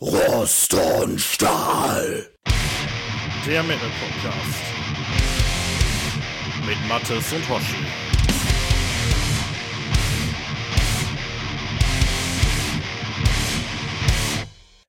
Rost 0.00 0.74
und 0.74 1.20
Stahl. 1.20 2.28
Der 3.44 3.64
Metal 3.64 3.88
Podcast. 3.98 4.62
Mit 6.64 6.76
Mattes 6.88 7.32
und 7.32 7.48
Hoshi. 7.48 7.84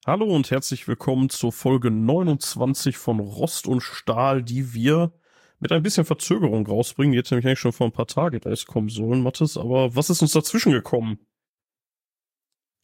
Hallo 0.06 0.26
und 0.26 0.52
herzlich 0.52 0.88
willkommen 0.88 1.32
zur 1.32 1.52
Folge 1.54 1.90
29 1.90 2.98
von 2.98 3.20
Rost 3.20 3.68
und 3.68 3.82
Stahl, 3.82 4.44
die 4.44 4.76
wir 4.76 5.12
mit 5.60 5.72
ein 5.72 5.82
bisschen 5.82 6.06
Verzögerung 6.06 6.68
rausbringen. 6.68 7.14
Die 7.14 7.18
hätte 7.18 7.34
nämlich 7.34 7.48
eigentlich 7.48 7.60
schon 7.60 7.74
vor 7.74 7.88
ein 7.88 7.94
paar 7.94 8.06
Tagen 8.06 8.42
erst 8.46 8.68
kommen 8.68 8.90
sollen, 8.90 9.24
Mattes. 9.24 9.58
Aber 9.58 9.96
was 9.96 10.12
ist 10.12 10.22
uns 10.22 10.34
dazwischen 10.34 10.72
gekommen? 10.72 11.18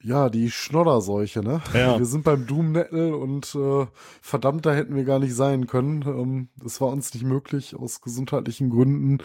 Ja, 0.02 0.30
die 0.30 0.52
Schnodderseuche, 0.52 1.42
ne? 1.42 1.62
Ja. 1.74 1.98
Wir 2.00 2.06
sind 2.06 2.24
beim 2.24 2.46
Doom 2.46 2.74
Nettle 2.74 3.16
und 3.18 3.56
äh, 3.56 3.88
verdammt, 4.22 4.66
da 4.66 4.74
hätten 4.74 4.96
wir 4.96 5.04
gar 5.04 5.20
nicht 5.20 5.34
sein 5.34 5.68
können. 5.68 6.04
Ähm, 6.04 6.50
das 6.58 6.80
war 6.82 6.90
uns 6.90 7.14
nicht 7.14 7.24
möglich 7.24 7.76
aus 7.76 8.02
gesundheitlichen 8.02 8.70
Gründen. 8.70 9.20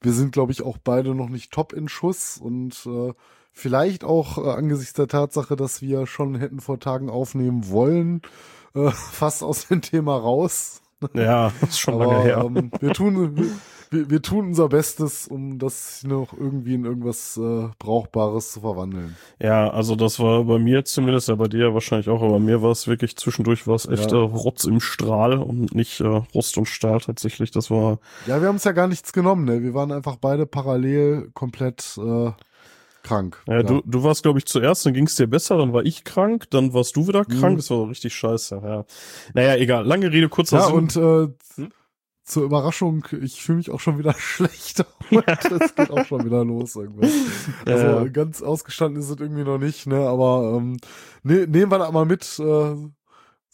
Wir 0.00 0.12
sind, 0.12 0.32
glaube 0.32 0.52
ich, 0.52 0.62
auch 0.62 0.78
beide 0.78 1.14
noch 1.14 1.28
nicht 1.28 1.52
top 1.52 1.72
in 1.72 1.88
Schuss 1.88 2.38
und 2.38 2.86
äh, 2.86 3.12
vielleicht 3.52 4.04
auch 4.04 4.38
äh, 4.38 4.50
angesichts 4.50 4.94
der 4.94 5.08
Tatsache, 5.08 5.56
dass 5.56 5.80
wir 5.80 6.06
schon 6.06 6.34
hätten 6.34 6.60
vor 6.60 6.78
Tagen 6.78 7.08
aufnehmen 7.08 7.70
wollen, 7.70 8.22
äh, 8.74 8.90
fast 8.92 9.42
aus 9.42 9.68
dem 9.68 9.80
Thema 9.80 10.16
raus. 10.16 10.82
Ja, 11.14 11.52
das 11.60 11.70
ist 11.70 11.78
schon 11.80 11.94
Aber 11.94 11.98
lange 11.98 12.18
her. 12.18 12.46
ähm, 12.46 12.72
wir 12.80 12.92
tun 12.92 13.36
wir, 13.90 14.10
wir 14.10 14.22
tun 14.22 14.46
unser 14.48 14.68
Bestes, 14.68 15.28
um 15.28 15.58
das 15.58 16.02
noch 16.04 16.32
irgendwie 16.32 16.74
in 16.74 16.84
irgendwas 16.84 17.36
äh, 17.36 17.68
Brauchbares 17.78 18.52
zu 18.52 18.60
verwandeln. 18.60 19.20
Ja, 19.38 19.68
also 19.70 19.96
das 19.96 20.18
war 20.18 20.44
bei 20.44 20.58
mir 20.58 20.84
zumindest, 20.84 21.28
ja 21.28 21.34
bei 21.34 21.48
dir 21.48 21.74
wahrscheinlich 21.74 22.08
auch, 22.08 22.22
aber 22.22 22.32
bei 22.34 22.38
mir 22.40 22.62
war 22.62 22.70
es 22.70 22.86
wirklich 22.86 23.16
zwischendurch 23.16 23.66
war 23.66 23.74
es 23.74 23.86
echt 23.86 24.10
Ja. 24.10 24.16
äh, 24.16 24.16
Rotz 24.16 24.64
im 24.64 24.80
Strahl 24.80 25.38
und 25.38 25.74
nicht 25.74 26.00
äh, 26.00 26.06
Rost 26.06 26.56
und 26.58 26.66
Stahl 26.66 27.00
tatsächlich. 27.00 27.50
Das 27.50 27.70
war 27.70 27.98
Ja, 28.24 28.40
wir 28.40 28.48
haben 28.48 28.56
uns 28.56 28.64
ja 28.64 28.72
gar 28.72 28.88
nichts 28.88 29.12
genommen, 29.12 29.44
ne? 29.44 29.62
Wir 29.62 29.72
waren 29.74 29.92
einfach 29.92 30.16
beide 30.16 30.46
parallel 30.46 31.30
komplett 31.32 31.96
äh, 31.98 32.32
krank. 33.06 33.42
ja, 33.48 33.62
du, 33.62 33.82
du 33.84 34.02
warst 34.02 34.22
glaube 34.22 34.38
ich 34.38 34.46
zuerst, 34.46 34.84
dann 34.86 34.92
ging 34.94 35.06
es 35.06 35.14
dir 35.14 35.26
besser, 35.26 35.56
dann 35.58 35.72
war 35.72 35.84
ich 35.84 36.04
krank, 36.04 36.46
dann 36.50 36.72
warst 36.74 36.96
du 36.96 37.06
wieder 37.08 37.24
krank, 37.24 37.52
Mhm. 37.54 37.56
das 37.56 37.70
war 37.70 37.88
richtig 37.88 38.14
scheiße. 38.14 38.60
Ja. 38.64 38.84
Naja, 39.34 39.56
egal, 39.56 39.86
lange 39.86 40.10
Rede, 40.12 40.28
kurzer 40.28 40.58
ja, 40.58 40.66
Sinn. 40.66 40.74
und 40.74 40.96
äh, 40.96 41.28
Hm? 41.56 41.70
zur 42.24 42.42
Überraschung, 42.42 43.06
ich 43.22 43.40
fühle 43.40 43.58
mich 43.58 43.70
auch 43.70 43.78
schon 43.78 43.98
wieder 43.98 44.12
schlecht. 44.18 44.84
Und 45.12 45.24
es 45.28 45.74
geht 45.76 45.90
auch 45.92 46.04
schon 46.06 46.24
wieder 46.24 46.44
los 46.44 46.74
irgendwas. 46.74 47.10
Also 47.64 47.86
Ja. 47.86 48.04
ganz 48.08 48.42
ausgestanden 48.42 49.00
ist 49.00 49.10
es 49.10 49.20
irgendwie 49.20 49.44
noch 49.44 49.58
nicht, 49.58 49.86
ne? 49.86 50.00
Aber 50.08 50.54
ähm, 50.56 50.76
ne, 51.22 51.46
nehmen 51.46 51.70
wir 51.70 51.78
das 51.78 51.92
mal 51.92 52.04
mit. 52.04 52.38
Äh, 52.40 52.74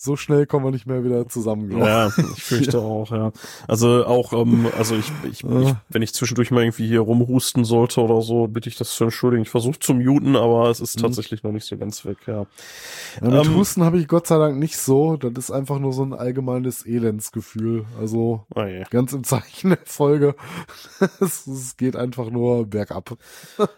so 0.03 0.17
schnell 0.17 0.47
kommen 0.47 0.65
wir 0.65 0.73
nicht 0.73 0.87
mehr 0.87 1.05
wieder 1.05 1.29
zusammen, 1.29 1.69
glaube 1.69 1.87
Ja, 1.87 2.13
ich 2.35 2.43
fürchte 2.43 2.79
auch, 2.83 3.11
ja. 3.13 3.31
Also 3.69 4.05
auch, 4.05 4.33
ähm, 4.33 4.67
also 4.77 4.97
ich, 4.97 5.13
ich, 5.23 5.45
ich, 5.45 5.75
wenn 5.91 6.03
ich 6.03 6.13
zwischendurch 6.13 6.51
mal 6.51 6.63
irgendwie 6.65 6.89
hier 6.89 7.01
rumhusten 7.01 7.65
sollte 7.65 8.01
oder 8.01 8.21
so, 8.21 8.49
bitte 8.49 8.69
ich 8.69 8.77
das 8.77 8.95
zu 8.95 9.05
entschuldigen. 9.05 9.43
Ich 9.45 9.51
versuche 9.51 9.79
zu 9.79 9.95
muten, 9.95 10.35
aber 10.35 10.69
es 10.71 10.81
ist 10.81 10.97
Mhm. 10.97 11.03
tatsächlich 11.03 11.43
noch 11.45 11.53
nicht 11.53 11.67
so 11.67 11.77
ganz 11.77 12.05
weg, 12.05 12.19
ja. 12.27 12.47
Ja, 13.21 13.29
mit 13.31 13.47
Ähm, 13.47 13.55
Husten 13.55 13.85
habe 13.85 13.99
ich 13.99 14.09
Gott 14.09 14.27
sei 14.27 14.39
Dank 14.39 14.59
nicht 14.59 14.77
so. 14.77 15.17
Das 15.17 15.33
ist 15.37 15.51
einfach 15.53 15.79
nur 15.79 15.93
so 15.93 16.03
ein 16.03 16.13
allgemeines 16.15 16.85
Elendsgefühl. 16.85 17.85
Also 18.01 18.45
Oh 18.55 18.65
ganz 18.91 19.13
im 19.13 19.23
Zeichen 19.23 19.71
der 19.71 19.79
Folge. 19.85 20.35
es, 21.21 21.47
es 21.47 21.77
geht 21.77 21.95
einfach 21.95 22.29
nur 22.31 22.67
bergab. 22.67 23.17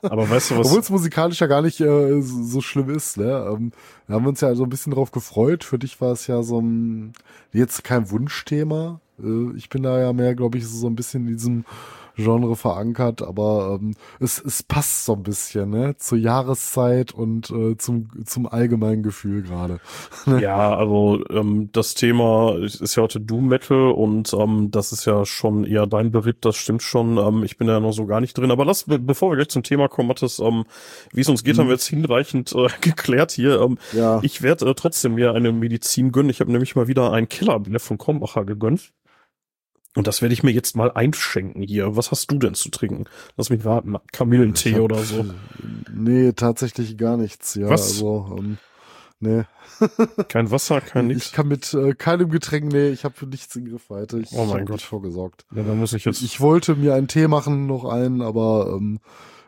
Aber 0.02 0.30
weißt 0.30 0.52
du 0.52 0.58
was? 0.58 0.66
Obwohl 0.68 0.80
es 0.80 0.90
musikalisch 0.90 1.40
ja 1.40 1.46
gar 1.48 1.60
nicht 1.62 1.80
äh, 1.80 2.22
so, 2.22 2.42
so 2.44 2.60
schlimm 2.62 2.88
ist. 2.90 3.18
Ne? 3.18 3.46
Ähm, 3.52 3.72
wir 4.06 4.16
haben 4.16 4.26
uns 4.26 4.40
ja 4.40 4.54
so 4.54 4.64
ein 4.64 4.68
bisschen 4.70 4.92
drauf 4.92 5.10
gefreut. 5.10 5.64
Für 5.64 5.78
dich 5.78 6.00
war 6.00 6.13
es 6.14 6.26
ja 6.26 6.42
so 6.42 6.60
ein, 6.60 7.12
jetzt 7.52 7.84
kein 7.84 8.10
Wunschthema. 8.10 9.00
Äh, 9.22 9.56
ich 9.56 9.68
bin 9.68 9.82
da 9.82 10.00
ja 10.00 10.12
mehr, 10.12 10.34
glaube 10.34 10.58
ich, 10.58 10.66
so 10.66 10.86
ein 10.86 10.96
bisschen 10.96 11.28
in 11.28 11.36
diesem 11.36 11.64
Genre 12.16 12.54
verankert, 12.56 13.22
aber 13.22 13.78
ähm, 13.80 13.94
es, 14.20 14.42
es 14.44 14.62
passt 14.62 15.04
so 15.04 15.14
ein 15.14 15.22
bisschen 15.22 15.70
ne? 15.70 15.96
zur 15.96 16.18
Jahreszeit 16.18 17.12
und 17.12 17.50
äh, 17.50 17.76
zum, 17.76 18.08
zum 18.24 18.46
allgemeinen 18.46 19.02
Gefühl 19.02 19.42
gerade. 19.42 19.80
Ja, 20.40 20.76
also 20.76 21.22
ähm, 21.30 21.68
das 21.72 21.94
Thema 21.94 22.56
ist 22.58 22.94
ja 22.96 23.02
heute 23.02 23.20
Doom 23.20 23.48
Metal 23.48 23.90
und 23.92 24.32
ähm, 24.34 24.70
das 24.70 24.92
ist 24.92 25.04
ja 25.04 25.24
schon 25.24 25.64
eher 25.64 25.86
dein 25.86 26.10
Beritt, 26.10 26.38
das 26.44 26.56
stimmt 26.56 26.82
schon. 26.82 27.18
Ähm, 27.18 27.42
ich 27.44 27.56
bin 27.56 27.66
da 27.66 27.74
ja 27.74 27.80
noch 27.80 27.92
so 27.92 28.06
gar 28.06 28.20
nicht 28.20 28.36
drin. 28.36 28.50
Aber 28.50 28.64
lass, 28.64 28.84
be 28.84 28.98
bevor 28.98 29.30
wir 29.30 29.36
gleich 29.36 29.48
zum 29.48 29.62
Thema 29.62 29.88
kommen, 29.88 30.08
Mathis, 30.08 30.38
ähm, 30.38 30.64
wie 31.12 31.20
es 31.20 31.28
uns 31.28 31.44
geht, 31.44 31.56
Mhm. 31.56 31.60
haben 31.60 31.66
wir 31.68 31.74
jetzt 31.74 31.86
hinreichend 31.86 32.52
äh, 32.54 32.68
geklärt 32.80 33.32
hier. 33.32 33.60
Ähm, 33.60 33.78
Ja. 33.92 34.20
Ich 34.22 34.42
werde 34.42 34.70
äh, 34.70 34.74
trotzdem 34.74 35.14
mir 35.14 35.32
eine 35.34 35.52
Medizin 35.52 36.12
gönnen. 36.12 36.30
Ich 36.30 36.40
habe 36.40 36.50
nämlich 36.52 36.74
mal 36.76 36.88
wieder 36.88 37.12
ein 37.12 37.28
Killerbier 37.28 37.80
von 37.80 37.98
Krombacher 37.98 38.44
gegönnt. 38.44 38.92
Und 39.96 40.06
das 40.08 40.22
werde 40.22 40.32
ich 40.32 40.42
mir 40.42 40.50
jetzt 40.50 40.76
mal 40.76 40.90
einschenken 40.92 41.62
hier. 41.62 41.96
Was 41.96 42.10
hast 42.10 42.30
du 42.30 42.38
denn 42.38 42.54
zu 42.54 42.68
trinken? 42.70 43.04
Lass 43.36 43.50
mich 43.50 43.64
warten. 43.64 43.94
Kamillentee 44.12 44.70
Ich 44.70 44.74
hab- 44.74 44.82
oder 44.82 44.98
so. 44.98 45.24
Nee, 45.94 46.32
tatsächlich 46.32 46.98
gar 46.98 47.16
nichts. 47.16 47.54
Ja, 47.54 47.68
Was? 47.70 47.82
also 47.92 48.34
ähm, 48.38 48.58
nee. 49.20 49.44
Kein 50.28 50.50
Wasser, 50.50 50.80
kein 50.80 51.10
Ich 51.10 51.16
nix. 51.16 51.32
kann 51.32 51.48
mit 51.48 51.74
äh, 51.74 51.94
keinem 51.94 52.28
Getränk, 52.30 52.72
nee, 52.72 52.88
ich 52.90 53.04
habe 53.04 53.26
nichts 53.26 53.54
in 53.56 53.64
Griffweite. 53.66 54.18
Ich 54.20 54.32
Oh 54.32 54.44
mein 54.44 54.66
Gott. 54.66 54.76
nicht 54.76 54.84
vorgesorgt. 54.86 55.46
Ja, 55.54 55.62
dann 55.62 55.78
muss 55.78 55.92
ich 55.92 56.04
jetzt. 56.04 56.22
Ich 56.22 56.40
wollte 56.40 56.74
mir 56.76 56.94
einen 56.94 57.08
Tee 57.08 57.26
machen, 57.28 57.66
noch 57.66 57.84
einen, 57.84 58.20
aber 58.22 58.74
ähm, 58.76 59.00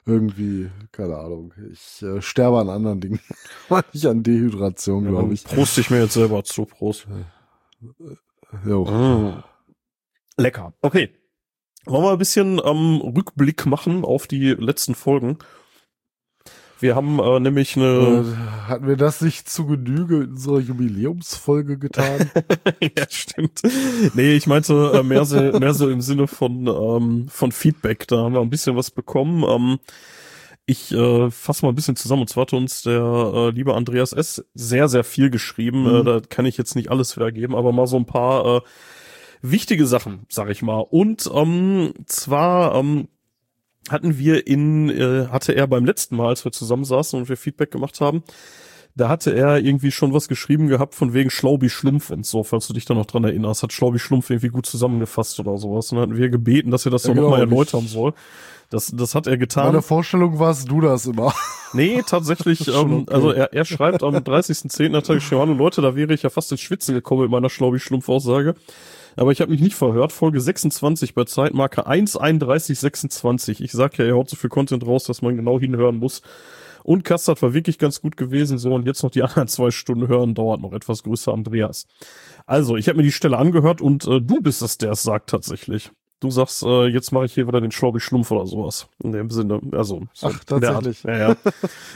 irgendwie, 0.04 0.70
keine 0.92 1.16
Ahnung. 1.18 1.52
Ich 1.72 2.02
äh, 2.02 2.22
sterbe 2.22 2.58
an 2.60 2.68
anderen 2.70 3.00
Dingen. 3.00 3.20
nicht 3.92 4.06
an 4.06 4.22
Dehydration, 4.22 5.04
ja, 5.04 5.10
glaube 5.10 5.34
ich. 5.34 5.44
Prost 5.44 5.78
ich 5.78 5.90
mir 5.90 6.00
jetzt 6.02 6.14
selber 6.14 6.42
zu. 6.44 6.64
Prost. 6.64 7.06
Jo. 8.64 8.84
Mm. 8.84 9.42
Lecker. 10.36 10.74
Okay. 10.82 11.10
Wollen 11.84 12.04
wir 12.04 12.12
ein 12.12 12.18
bisschen 12.18 12.60
ähm, 12.64 12.96
Rückblick 13.00 13.64
machen 13.66 14.04
auf 14.04 14.26
die 14.26 14.50
letzten 14.54 14.94
Folgen? 14.94 15.38
Wir 16.78 16.94
haben 16.94 17.18
äh, 17.20 17.40
nämlich 17.40 17.76
Äh, 17.76 17.80
eine. 17.80 18.66
hatten 18.68 18.86
wir 18.86 18.96
das 18.96 19.22
nicht 19.22 19.48
zu 19.48 19.66
Genüge 19.66 20.24
in 20.24 20.30
unserer 20.32 20.58
Jubiläumsfolge 20.58 21.78
getan? 21.78 22.30
ja, 22.82 23.04
stimmt. 23.08 23.62
Nee, 24.14 24.34
ich 24.34 24.46
meinte 24.46 24.92
äh, 24.94 25.02
mehr, 25.02 25.24
so, 25.24 25.40
mehr 25.40 25.72
so 25.74 25.88
im 25.88 26.02
Sinne 26.02 26.26
von, 26.26 26.66
ähm, 26.66 27.28
von 27.30 27.52
Feedback. 27.52 28.06
Da 28.08 28.18
haben 28.18 28.34
wir 28.34 28.40
ein 28.40 28.50
bisschen 28.50 28.76
was 28.76 28.90
bekommen. 28.90 29.42
Ähm, 29.48 29.78
ich 30.66 30.92
äh, 30.92 31.30
fasse 31.30 31.64
mal 31.64 31.70
ein 31.72 31.76
bisschen 31.76 31.96
zusammen. 31.96 32.22
Und 32.22 32.28
zwar 32.28 32.42
hat 32.42 32.52
uns 32.52 32.82
der 32.82 33.00
äh, 33.34 33.50
liebe 33.50 33.74
Andreas 33.74 34.12
S. 34.12 34.44
sehr, 34.52 34.88
sehr 34.88 35.04
viel 35.04 35.30
geschrieben. 35.30 35.84
Mhm. 35.84 35.96
Äh, 35.96 36.04
da 36.04 36.20
kann 36.28 36.44
ich 36.44 36.58
jetzt 36.58 36.74
nicht 36.74 36.90
alles 36.90 37.16
wiedergeben, 37.16 37.54
aber 37.56 37.72
mal 37.72 37.86
so 37.86 37.96
ein 37.96 38.06
paar 38.06 38.56
äh, 38.56 38.60
wichtige 39.42 39.86
Sachen, 39.86 40.26
sag 40.28 40.50
ich 40.50 40.62
mal. 40.62 40.80
Und 40.80 41.30
ähm, 41.32 41.92
zwar 42.06 42.74
ähm, 42.74 43.08
hatten 43.88 44.18
wir 44.18 44.46
in, 44.46 44.90
äh, 44.90 45.28
hatte 45.28 45.52
er 45.52 45.66
beim 45.66 45.84
letzten 45.84 46.16
Mal, 46.16 46.28
als 46.28 46.44
wir 46.44 46.52
zusammensaßen 46.52 47.18
und 47.18 47.28
wir 47.28 47.36
Feedback 47.36 47.70
gemacht 47.70 48.00
haben, 48.00 48.22
da 48.96 49.10
hatte 49.10 49.34
er 49.34 49.58
irgendwie 49.58 49.90
schon 49.90 50.14
was 50.14 50.26
geschrieben 50.26 50.68
gehabt 50.68 50.94
von 50.94 51.12
wegen 51.12 51.28
Schlaubi 51.28 51.68
Schlumpf 51.68 52.08
und 52.08 52.24
so, 52.24 52.42
falls 52.42 52.66
du 52.66 52.72
dich 52.72 52.86
da 52.86 52.94
noch 52.94 53.04
dran 53.04 53.24
erinnerst, 53.24 53.62
hat 53.62 53.72
Schlaubi 53.74 53.98
Schlumpf 53.98 54.30
irgendwie 54.30 54.48
gut 54.48 54.64
zusammengefasst 54.64 55.38
oder 55.38 55.58
sowas. 55.58 55.92
Und 55.92 55.96
dann 55.96 56.08
hatten 56.08 56.18
wir 56.18 56.30
gebeten, 56.30 56.70
dass 56.70 56.86
er 56.86 56.92
das 56.92 57.04
Ja, 57.04 57.08
doch 57.08 57.14
genau, 57.14 57.28
nochmal 57.28 57.40
erläutern 57.40 57.86
soll. 57.86 58.14
Das, 58.70 58.90
das 58.92 59.14
hat 59.14 59.26
er 59.26 59.36
getan. 59.36 59.66
Meine 59.66 59.82
Vorstellung 59.82 60.38
warst 60.38 60.70
du 60.70 60.80
das 60.80 61.06
immer. 61.06 61.32
Nee, 61.74 62.02
tatsächlich, 62.06 62.66
ähm, 62.74 63.02
okay. 63.02 63.14
also 63.14 63.30
er, 63.32 63.52
er 63.52 63.64
schreibt 63.66 64.02
am 64.02 64.14
30.10. 64.14 64.96
hat 64.96 65.08
er 65.08 65.16
geschrieben, 65.16 65.42
hallo 65.42 65.52
Leute, 65.52 65.82
da 65.82 65.94
wäre 65.94 66.14
ich 66.14 66.22
ja 66.22 66.30
fast 66.30 66.50
ins 66.50 66.62
Schwitzen 66.62 66.94
gekommen 66.94 67.22
mit 67.22 67.30
meiner 67.30 67.50
Schlaubi-Schlumpf-Aussage. 67.50 68.54
Aber 69.16 69.32
ich 69.32 69.40
habe 69.40 69.50
mich 69.50 69.60
nicht 69.60 69.74
verhört. 69.74 70.12
Folge 70.12 70.40
26 70.40 71.14
bei 71.14 71.24
Zeitmarke 71.24 71.86
1.31.26. 71.88 73.62
Ich 73.62 73.72
sag 73.72 73.96
ja, 73.98 74.04
er 74.04 74.14
haut 74.14 74.28
so 74.28 74.36
viel 74.36 74.50
Content 74.50 74.86
raus, 74.86 75.04
dass 75.04 75.22
man 75.22 75.36
genau 75.36 75.58
hinhören 75.58 75.96
muss. 75.96 76.22
Und 76.84 77.02
Kastard 77.02 77.42
war 77.42 77.52
wirklich 77.52 77.78
ganz 77.78 78.00
gut 78.00 78.16
gewesen. 78.16 78.58
So, 78.58 78.72
und 78.74 78.86
jetzt 78.86 79.02
noch 79.02 79.10
die 79.10 79.22
anderen 79.24 79.48
zwei 79.48 79.70
Stunden 79.70 80.06
hören, 80.06 80.34
dauert 80.34 80.60
noch 80.60 80.72
etwas 80.72 81.02
größer, 81.02 81.32
Andreas. 81.32 81.86
Also, 82.46 82.76
ich 82.76 82.88
habe 82.88 82.98
mir 82.98 83.02
die 83.02 83.12
Stelle 83.12 83.38
angehört 83.38 83.80
und 83.80 84.06
äh, 84.06 84.20
du 84.20 84.40
bist 84.40 84.62
es, 84.62 84.78
der 84.78 84.92
es 84.92 85.02
sagt 85.02 85.30
tatsächlich. 85.30 85.90
Du 86.20 86.30
sagst, 86.30 86.62
äh, 86.62 86.86
jetzt 86.86 87.12
mache 87.12 87.24
ich 87.26 87.34
hier 87.34 87.46
wieder 87.48 87.60
den 87.60 87.72
Schlaubi-Schlumpf 87.72 88.30
oder 88.30 88.46
sowas. 88.46 88.88
In 89.02 89.12
dem 89.12 89.30
Sinne, 89.30 89.60
also. 89.72 90.06
So 90.12 90.28
Ach, 90.28 90.44
der 90.44 90.56
Art. 90.56 90.84
tatsächlich. 90.84 91.02
Ja, 91.04 91.18
ja. 91.18 91.36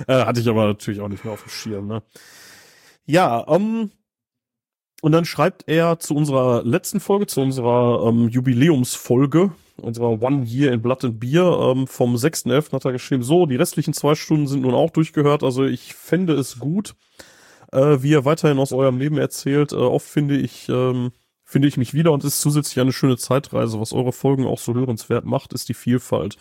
äh, 0.09 0.25
hatte 0.25 0.41
ich 0.41 0.49
aber 0.49 0.67
natürlich 0.67 1.01
auch 1.01 1.09
nicht 1.09 1.25
mehr 1.25 1.35
auf 1.35 1.43
dem 1.43 1.51
Schirm, 1.51 1.87
ne? 1.87 2.03
Ja, 3.07 3.47
ähm, 3.49 3.91
und 5.01 5.13
dann 5.13 5.25
schreibt 5.25 5.65
er 5.67 5.99
zu 5.99 6.15
unserer 6.15 6.63
letzten 6.65 7.01
Folge, 7.01 7.27
zu 7.27 7.41
unserer 7.41 8.07
ähm, 8.07 8.29
Jubiläumsfolge, 8.29 9.53
unserer 9.77 10.23
One 10.23 10.45
Year 10.45 10.73
in 10.73 10.83
Blood 10.83 11.05
and 11.05 11.21
Beer, 11.21 11.75
ähm, 11.75 11.87
vom 11.87 12.17
6.11. 12.17 12.73
hat 12.73 12.85
er 12.85 12.93
geschrieben, 12.93 13.23
so, 13.23 13.47
die 13.47 13.57
restlichen 13.57 13.95
zwei 13.95 14.15
Stunden 14.15 14.47
sind 14.47 14.63
nun 14.63 14.75
auch 14.75 14.91
durchgehört, 14.91 15.43
also 15.43 15.65
ich 15.65 15.95
fände 15.95 16.35
es 16.35 16.59
gut, 16.59 16.95
äh, 17.73 17.99
wie 18.01 18.11
ihr 18.11 18.25
weiterhin 18.25 18.59
aus 18.59 18.73
eurem 18.73 18.99
Leben 18.99 19.17
erzählt. 19.17 19.73
Äh, 19.73 19.77
oft 19.77 20.07
finde 20.07 20.37
ich, 20.37 20.69
ähm, 20.69 21.13
finde 21.45 21.69
ich 21.69 21.77
mich 21.77 21.95
wieder 21.95 22.13
und 22.13 22.25
ist 22.25 22.41
zusätzlich 22.41 22.81
eine 22.81 22.93
schöne 22.93 23.17
Zeitreise. 23.17 23.81
Was 23.81 23.93
eure 23.93 24.13
Folgen 24.13 24.47
auch 24.47 24.59
so 24.59 24.75
hörenswert 24.75 25.25
macht, 25.25 25.53
ist 25.53 25.69
die 25.69 25.75
Vielfalt. 25.75 26.37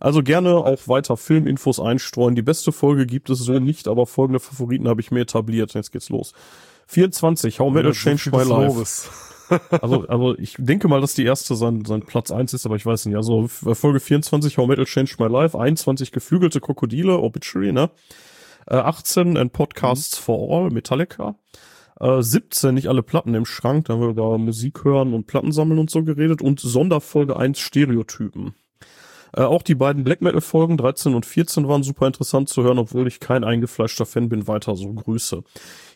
Also 0.00 0.22
gerne 0.22 0.56
auch 0.56 0.86
weiter 0.86 1.16
Filminfos 1.16 1.80
einstreuen. 1.80 2.34
Die 2.34 2.42
beste 2.42 2.70
Folge 2.70 3.06
gibt 3.06 3.30
es 3.30 3.40
so 3.40 3.58
nicht, 3.58 3.88
aber 3.88 4.06
folgende 4.06 4.40
Favoriten 4.40 4.88
habe 4.88 5.00
ich 5.00 5.10
mir 5.10 5.20
etabliert. 5.20 5.74
Jetzt 5.74 5.90
geht's 5.90 6.08
los. 6.08 6.32
24, 6.88 7.60
How 7.60 7.70
Metal 7.70 7.92
Changed 7.92 8.32
My 8.32 8.42
Life. 8.42 9.10
also, 9.82 10.06
also 10.08 10.38
ich 10.38 10.56
denke 10.58 10.88
mal, 10.88 11.00
dass 11.00 11.14
die 11.14 11.24
erste 11.24 11.54
sein, 11.54 11.84
sein 11.84 12.02
Platz 12.02 12.30
eins 12.30 12.52
ist, 12.52 12.66
aber 12.66 12.76
ich 12.76 12.84
weiß 12.84 13.06
nicht. 13.06 13.16
Also 13.16 13.48
Folge 13.48 14.00
24, 14.00 14.58
How 14.58 14.66
Metal 14.66 14.84
Changed 14.84 15.18
My 15.20 15.26
Life, 15.26 15.58
21 15.58 16.12
geflügelte 16.12 16.60
Krokodile, 16.60 17.18
Obituary, 17.18 17.72
ne? 17.72 17.90
Äh, 18.66 18.76
18 18.76 19.36
and 19.36 19.52
Podcasts 19.52 20.18
mhm. 20.20 20.24
for 20.24 20.50
All, 20.50 20.70
Metallica. 20.70 21.36
Äh, 22.00 22.22
17 22.22 22.74
nicht 22.74 22.88
alle 22.88 23.02
Platten 23.02 23.34
im 23.34 23.46
Schrank, 23.46 23.86
da 23.86 23.94
haben 23.94 24.00
wir 24.00 24.08
über 24.08 24.36
Musik 24.38 24.84
hören 24.84 25.14
und 25.14 25.26
Platten 25.26 25.52
sammeln 25.52 25.78
und 25.80 25.90
so 25.90 26.04
geredet. 26.04 26.42
Und 26.42 26.60
Sonderfolge 26.60 27.36
1 27.36 27.58
Stereotypen. 27.58 28.54
Äh, 29.36 29.42
auch 29.42 29.62
die 29.62 29.74
beiden 29.74 30.04
Black 30.04 30.22
Metal 30.22 30.40
Folgen 30.40 30.76
13 30.76 31.14
und 31.14 31.26
14 31.26 31.68
waren 31.68 31.82
super 31.82 32.06
interessant 32.06 32.48
zu 32.48 32.62
hören, 32.62 32.78
obwohl 32.78 33.06
ich 33.06 33.20
kein 33.20 33.44
eingefleischter 33.44 34.06
Fan 34.06 34.28
bin. 34.28 34.46
Weiter 34.48 34.76
so 34.76 34.92
Grüße. 34.92 35.42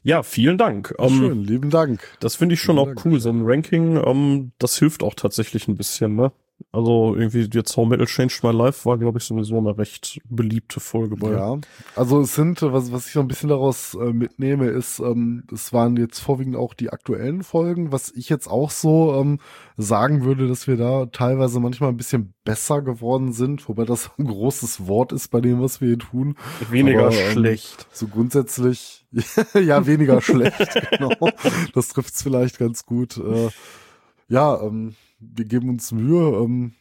Ja, 0.02 0.22
vielen 0.22 0.58
Dank. 0.58 0.94
Ähm, 0.98 1.10
Schön, 1.10 1.44
lieben 1.44 1.70
Dank. 1.70 2.00
Das 2.20 2.36
finde 2.36 2.54
ich 2.54 2.60
schon 2.60 2.76
lieben 2.76 2.90
auch 2.90 2.94
Dank. 2.94 3.06
cool. 3.06 3.20
So 3.20 3.30
ein 3.30 3.42
Ranking, 3.44 4.02
ähm, 4.04 4.52
das 4.58 4.78
hilft 4.78 5.02
auch 5.02 5.14
tatsächlich 5.14 5.68
ein 5.68 5.76
bisschen, 5.76 6.16
ne? 6.16 6.32
Also 6.70 7.14
irgendwie 7.16 7.48
jetzt 7.52 7.76
How 7.76 7.86
Metal 7.86 8.06
Changed 8.06 8.42
My 8.42 8.52
Life 8.52 8.84
war, 8.84 8.98
glaube 8.98 9.18
ich, 9.18 9.24
sowieso 9.24 9.58
eine 9.58 9.76
recht 9.76 10.20
beliebte 10.28 10.80
Folge 10.80 11.16
bei. 11.16 11.32
Ja, 11.32 11.58
also 11.96 12.20
es 12.20 12.34
sind, 12.34 12.62
was, 12.62 12.92
was 12.92 13.06
ich 13.06 13.12
so 13.12 13.20
ein 13.20 13.28
bisschen 13.28 13.48
daraus 13.48 13.94
äh, 13.94 14.12
mitnehme, 14.12 14.66
ist, 14.66 14.98
ähm, 15.00 15.44
es 15.52 15.72
waren 15.72 15.96
jetzt 15.96 16.20
vorwiegend 16.20 16.56
auch 16.56 16.74
die 16.74 16.90
aktuellen 16.90 17.42
Folgen, 17.42 17.92
was 17.92 18.10
ich 18.10 18.28
jetzt 18.28 18.46
auch 18.48 18.70
so 18.70 19.14
ähm, 19.14 19.38
sagen 19.76 20.24
würde, 20.24 20.48
dass 20.48 20.66
wir 20.66 20.76
da 20.76 21.06
teilweise 21.06 21.60
manchmal 21.60 21.90
ein 21.90 21.96
bisschen 21.96 22.34
besser 22.44 22.82
geworden 22.82 23.32
sind, 23.32 23.68
wobei 23.68 23.84
das 23.84 24.10
ein 24.18 24.26
großes 24.26 24.86
Wort 24.86 25.12
ist 25.12 25.28
bei 25.28 25.40
dem, 25.40 25.60
was 25.60 25.80
wir 25.80 25.88
hier 25.88 25.98
tun. 25.98 26.36
Weniger 26.70 27.06
Aber, 27.06 27.16
ähm, 27.16 27.32
schlecht. 27.32 27.86
So 27.92 28.06
grundsätzlich, 28.06 29.06
ja, 29.54 29.86
weniger 29.86 30.20
schlecht, 30.20 30.80
genau. 30.90 31.12
Das 31.74 31.88
trifft's 31.88 32.22
vielleicht 32.22 32.58
ganz 32.58 32.84
gut. 32.84 33.16
Äh, 33.16 33.50
ja, 34.28 34.60
ähm, 34.62 34.94
wir 35.34 35.44
geben 35.44 35.68
uns 35.68 35.92
Mühe. 35.92 36.36
Ähm, 36.42 36.74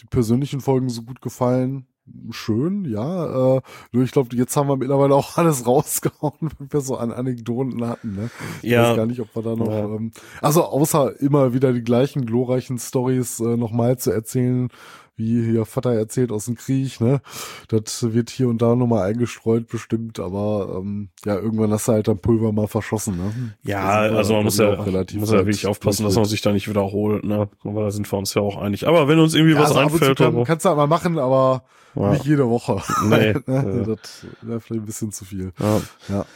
die 0.00 0.06
persönlichen 0.06 0.60
Folgen 0.60 0.88
so 0.88 1.02
gut 1.02 1.20
gefallen. 1.20 1.86
Schön, 2.30 2.84
ja. 2.84 3.56
Äh, 3.56 3.60
nur 3.92 4.04
ich 4.04 4.10
glaube, 4.10 4.36
jetzt 4.36 4.54
haben 4.56 4.68
wir 4.68 4.76
mittlerweile 4.76 5.14
auch 5.14 5.38
alles 5.38 5.66
rausgehauen, 5.66 6.50
wenn 6.58 6.72
wir 6.72 6.80
so 6.80 6.96
an 6.96 7.12
Anekdoten 7.12 7.86
hatten. 7.86 8.14
Ne? 8.14 8.30
Ich 8.60 8.70
ja. 8.70 8.90
weiß 8.90 8.96
gar 8.96 9.06
nicht, 9.06 9.20
ob 9.20 9.34
wir 9.34 9.42
da 9.42 9.56
noch. 9.56 9.70
Ja. 9.70 9.84
Ähm, 9.84 10.10
also 10.42 10.64
außer 10.64 11.18
immer 11.20 11.54
wieder 11.54 11.72
die 11.72 11.82
gleichen 11.82 12.26
glorreichen 12.26 12.78
Stories 12.78 13.40
äh, 13.40 13.56
nochmal 13.56 13.96
zu 13.96 14.10
erzählen, 14.10 14.68
wie 15.16 15.44
hier 15.44 15.64
Vater 15.64 15.92
erzählt 15.92 16.32
aus 16.32 16.46
dem 16.46 16.56
Krieg, 16.56 17.00
ne? 17.00 17.20
Das 17.68 18.12
wird 18.12 18.30
hier 18.30 18.48
und 18.48 18.60
da 18.60 18.74
nochmal 18.74 19.10
eingestreut 19.10 19.68
bestimmt, 19.68 20.18
aber 20.18 20.76
ähm, 20.80 21.10
ja, 21.24 21.36
irgendwann 21.36 21.70
hast 21.72 21.88
du 21.88 21.92
halt 21.92 22.08
dann 22.08 22.18
Pulver 22.18 22.52
mal 22.52 22.66
verschossen, 22.66 23.16
ne? 23.16 23.54
Ja, 23.62 24.00
also 24.00 24.34
man 24.34 24.44
muss 24.44 24.58
ja, 24.58 24.76
muss 24.76 25.30
ja 25.30 25.38
wirklich 25.38 25.66
aufpassen, 25.66 26.04
dass 26.04 26.16
man 26.16 26.24
sich 26.24 26.42
da 26.42 26.52
nicht 26.52 26.68
wiederholt, 26.68 27.24
ne? 27.24 27.48
Aber 27.62 27.84
da 27.84 27.90
sind 27.90 28.10
wir 28.10 28.18
uns 28.18 28.34
ja 28.34 28.42
auch 28.42 28.56
einig. 28.56 28.88
Aber 28.88 29.06
wenn 29.06 29.18
uns 29.18 29.34
irgendwie 29.34 29.54
ja, 29.54 29.60
was 29.60 29.76
also 29.76 29.80
einfällt. 29.80 30.18
Kann, 30.18 30.44
kannst 30.44 30.64
du 30.64 30.68
halt 30.68 30.78
mal 30.78 30.86
machen, 30.86 31.18
aber 31.18 31.64
ja. 31.94 32.12
nicht 32.12 32.24
jede 32.24 32.48
Woche. 32.48 32.82
Nee. 33.04 33.34
ne? 33.46 33.84
Das 33.86 34.26
wäre 34.42 34.60
vielleicht 34.60 34.82
ein 34.82 34.86
bisschen 34.86 35.12
zu 35.12 35.24
viel. 35.24 35.52
Ja. 35.60 35.80
ja. 36.08 36.26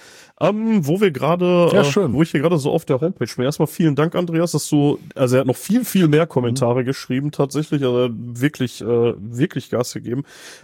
Ähm, 0.41 0.87
wo 0.87 1.01
wir 1.01 1.11
gerade, 1.11 1.69
ja, 1.73 1.83
äh, 1.83 2.13
wo 2.13 2.23
ich 2.23 2.31
hier 2.31 2.41
gerade 2.41 2.59
so 2.59 2.71
auf 2.71 2.85
der 2.85 3.01
Homepage 3.01 3.27
bin. 3.35 3.45
Erstmal 3.45 3.67
vielen 3.67 3.97
Dank, 3.97 4.15
Andreas, 4.15 4.53
dass 4.53 4.69
du, 4.69 5.01
also 5.17 5.37
er 5.37 5.41
hat 5.41 5.47
noch 5.49 5.57
viel, 5.57 5.85
viel 5.85 6.07
mehr 6.07 6.29
Kommentare 6.29 6.83
mhm. 6.83 6.87
geschrieben, 6.87 7.33
tatsächlich, 7.33 7.83
also 7.83 8.09
wirklich, 8.13 8.81
äh, 8.81 9.15
wirklich 9.19 9.69
Gas 9.69 9.95
gegeben. 9.95 10.23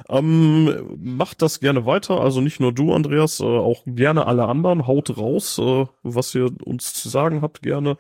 Ähm, 0.09 0.97
macht 1.03 1.43
das 1.43 1.59
gerne 1.59 1.87
weiter, 1.87 2.21
also 2.21 2.41
nicht 2.41 2.61
nur 2.61 2.73
du, 2.73 2.93
Andreas, 2.93 3.41
äh, 3.41 3.45
auch 3.45 3.83
gerne 3.85 4.27
alle 4.27 4.47
anderen, 4.47 4.87
haut 4.87 5.17
raus, 5.17 5.59
äh, 5.59 5.87
was 6.05 6.35
ihr 6.37 6.51
uns 6.65 6.95
zu 6.95 7.09
sagen 7.09 7.43
habt, 7.43 7.63
gerne. 7.63 7.97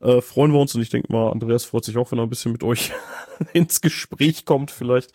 Äh, 0.00 0.20
freuen 0.20 0.52
wir 0.52 0.60
uns 0.60 0.74
und 0.76 0.82
ich 0.82 0.90
denke 0.90 1.12
mal, 1.12 1.32
Andreas 1.32 1.64
freut 1.64 1.84
sich 1.84 1.96
auch, 1.96 2.12
wenn 2.12 2.20
er 2.20 2.26
ein 2.26 2.30
bisschen 2.30 2.52
mit 2.52 2.62
euch 2.62 2.92
ins 3.52 3.80
Gespräch 3.80 4.44
kommt, 4.44 4.70
vielleicht. 4.70 5.12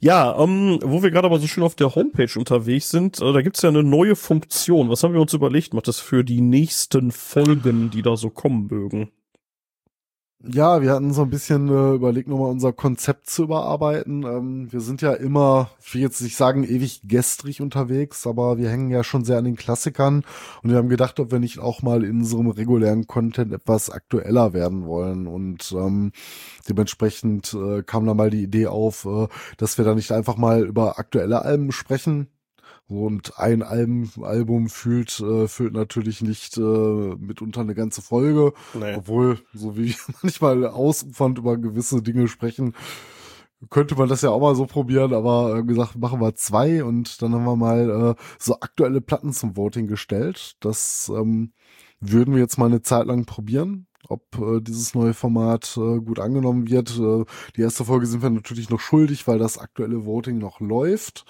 Ja, 0.00 0.38
ähm, 0.38 0.78
wo 0.82 1.02
wir 1.02 1.10
gerade 1.10 1.26
aber 1.26 1.38
so 1.38 1.46
schön 1.46 1.64
auf 1.64 1.74
der 1.74 1.94
Homepage 1.94 2.38
unterwegs 2.38 2.90
sind, 2.90 3.20
äh, 3.20 3.32
da 3.32 3.42
gibt's 3.42 3.62
ja 3.62 3.70
eine 3.70 3.82
neue 3.82 4.16
Funktion. 4.16 4.90
Was 4.90 5.02
haben 5.02 5.14
wir 5.14 5.20
uns 5.20 5.32
überlegt, 5.32 5.74
macht 5.74 5.88
das 5.88 6.00
für 6.00 6.24
die 6.24 6.40
nächsten 6.40 7.12
Folgen, 7.12 7.90
die 7.90 8.02
da 8.02 8.16
so 8.16 8.30
kommen 8.30 8.68
mögen? 8.70 9.10
Ja, 10.44 10.82
wir 10.82 10.92
hatten 10.92 11.12
so 11.14 11.22
ein 11.22 11.30
bisschen 11.30 11.68
äh, 11.70 11.94
überlegt, 11.94 12.28
nochmal 12.28 12.50
unser 12.50 12.72
Konzept 12.72 13.28
zu 13.28 13.44
überarbeiten. 13.44 14.22
Ähm, 14.22 14.70
wir 14.70 14.80
sind 14.80 15.00
ja 15.00 15.14
immer, 15.14 15.70
ich 15.82 15.94
will 15.94 16.02
jetzt 16.02 16.20
nicht 16.20 16.36
sagen 16.36 16.62
ewig 16.62 17.00
gestrig 17.08 17.62
unterwegs, 17.62 18.26
aber 18.26 18.58
wir 18.58 18.68
hängen 18.70 18.90
ja 18.90 19.02
schon 19.02 19.24
sehr 19.24 19.38
an 19.38 19.44
den 19.44 19.56
Klassikern 19.56 20.24
und 20.62 20.70
wir 20.70 20.76
haben 20.76 20.90
gedacht, 20.90 21.18
ob 21.20 21.32
wir 21.32 21.38
nicht 21.38 21.58
auch 21.58 21.82
mal 21.82 22.04
in 22.04 22.20
unserem 22.20 22.50
regulären 22.50 23.06
Content 23.06 23.50
etwas 23.52 23.88
aktueller 23.90 24.52
werden 24.52 24.84
wollen 24.84 25.26
und 25.26 25.72
ähm, 25.72 26.12
dementsprechend 26.68 27.54
äh, 27.54 27.82
kam 27.82 28.06
da 28.06 28.12
mal 28.14 28.30
die 28.30 28.42
Idee 28.42 28.66
auf, 28.66 29.06
äh, 29.06 29.28
dass 29.56 29.78
wir 29.78 29.86
da 29.86 29.94
nicht 29.94 30.12
einfach 30.12 30.36
mal 30.36 30.64
über 30.66 30.98
aktuelle 30.98 31.42
Alben 31.42 31.72
sprechen, 31.72 32.28
und 32.88 33.38
ein 33.38 33.62
Album, 33.62 34.10
Album 34.22 34.68
fühlt, 34.68 35.18
äh, 35.20 35.48
füllt 35.48 35.72
natürlich 35.72 36.22
nicht 36.22 36.56
äh, 36.56 36.60
mitunter 36.60 37.62
eine 37.62 37.74
ganze 37.74 38.00
Folge. 38.00 38.52
Nee. 38.74 38.94
Obwohl, 38.96 39.40
so 39.52 39.76
wie 39.76 39.94
manchmal 40.22 40.66
ausufernd 40.66 41.38
über 41.38 41.56
gewisse 41.56 42.02
Dinge 42.02 42.28
sprechen, 42.28 42.74
könnte 43.70 43.96
man 43.96 44.08
das 44.08 44.22
ja 44.22 44.30
auch 44.30 44.40
mal 44.40 44.54
so 44.54 44.66
probieren, 44.66 45.14
aber 45.14 45.56
äh, 45.56 45.62
gesagt, 45.64 45.96
machen 45.96 46.20
wir 46.20 46.34
zwei 46.34 46.84
und 46.84 47.20
dann 47.22 47.34
haben 47.34 47.44
wir 47.44 47.56
mal 47.56 48.10
äh, 48.10 48.22
so 48.38 48.60
aktuelle 48.60 49.00
Platten 49.00 49.32
zum 49.32 49.56
Voting 49.56 49.88
gestellt. 49.88 50.56
Das 50.60 51.10
ähm, 51.14 51.52
würden 52.00 52.34
wir 52.34 52.40
jetzt 52.40 52.58
mal 52.58 52.66
eine 52.66 52.82
Zeit 52.82 53.06
lang 53.06 53.24
probieren 53.24 53.86
ob 54.08 54.38
äh, 54.38 54.60
dieses 54.60 54.94
neue 54.94 55.14
Format 55.14 55.76
äh, 55.76 55.98
gut 55.98 56.20
angenommen 56.20 56.68
wird. 56.68 56.96
Äh, 56.96 57.24
die 57.56 57.62
erste 57.62 57.84
Folge 57.84 58.06
sind 58.06 58.22
wir 58.22 58.30
natürlich 58.30 58.70
noch 58.70 58.78
schuldig, 58.78 59.26
weil 59.26 59.40
das 59.40 59.58
aktuelle 59.58 60.06
Voting 60.06 60.38
noch 60.38 60.60
läuft. 60.60 61.24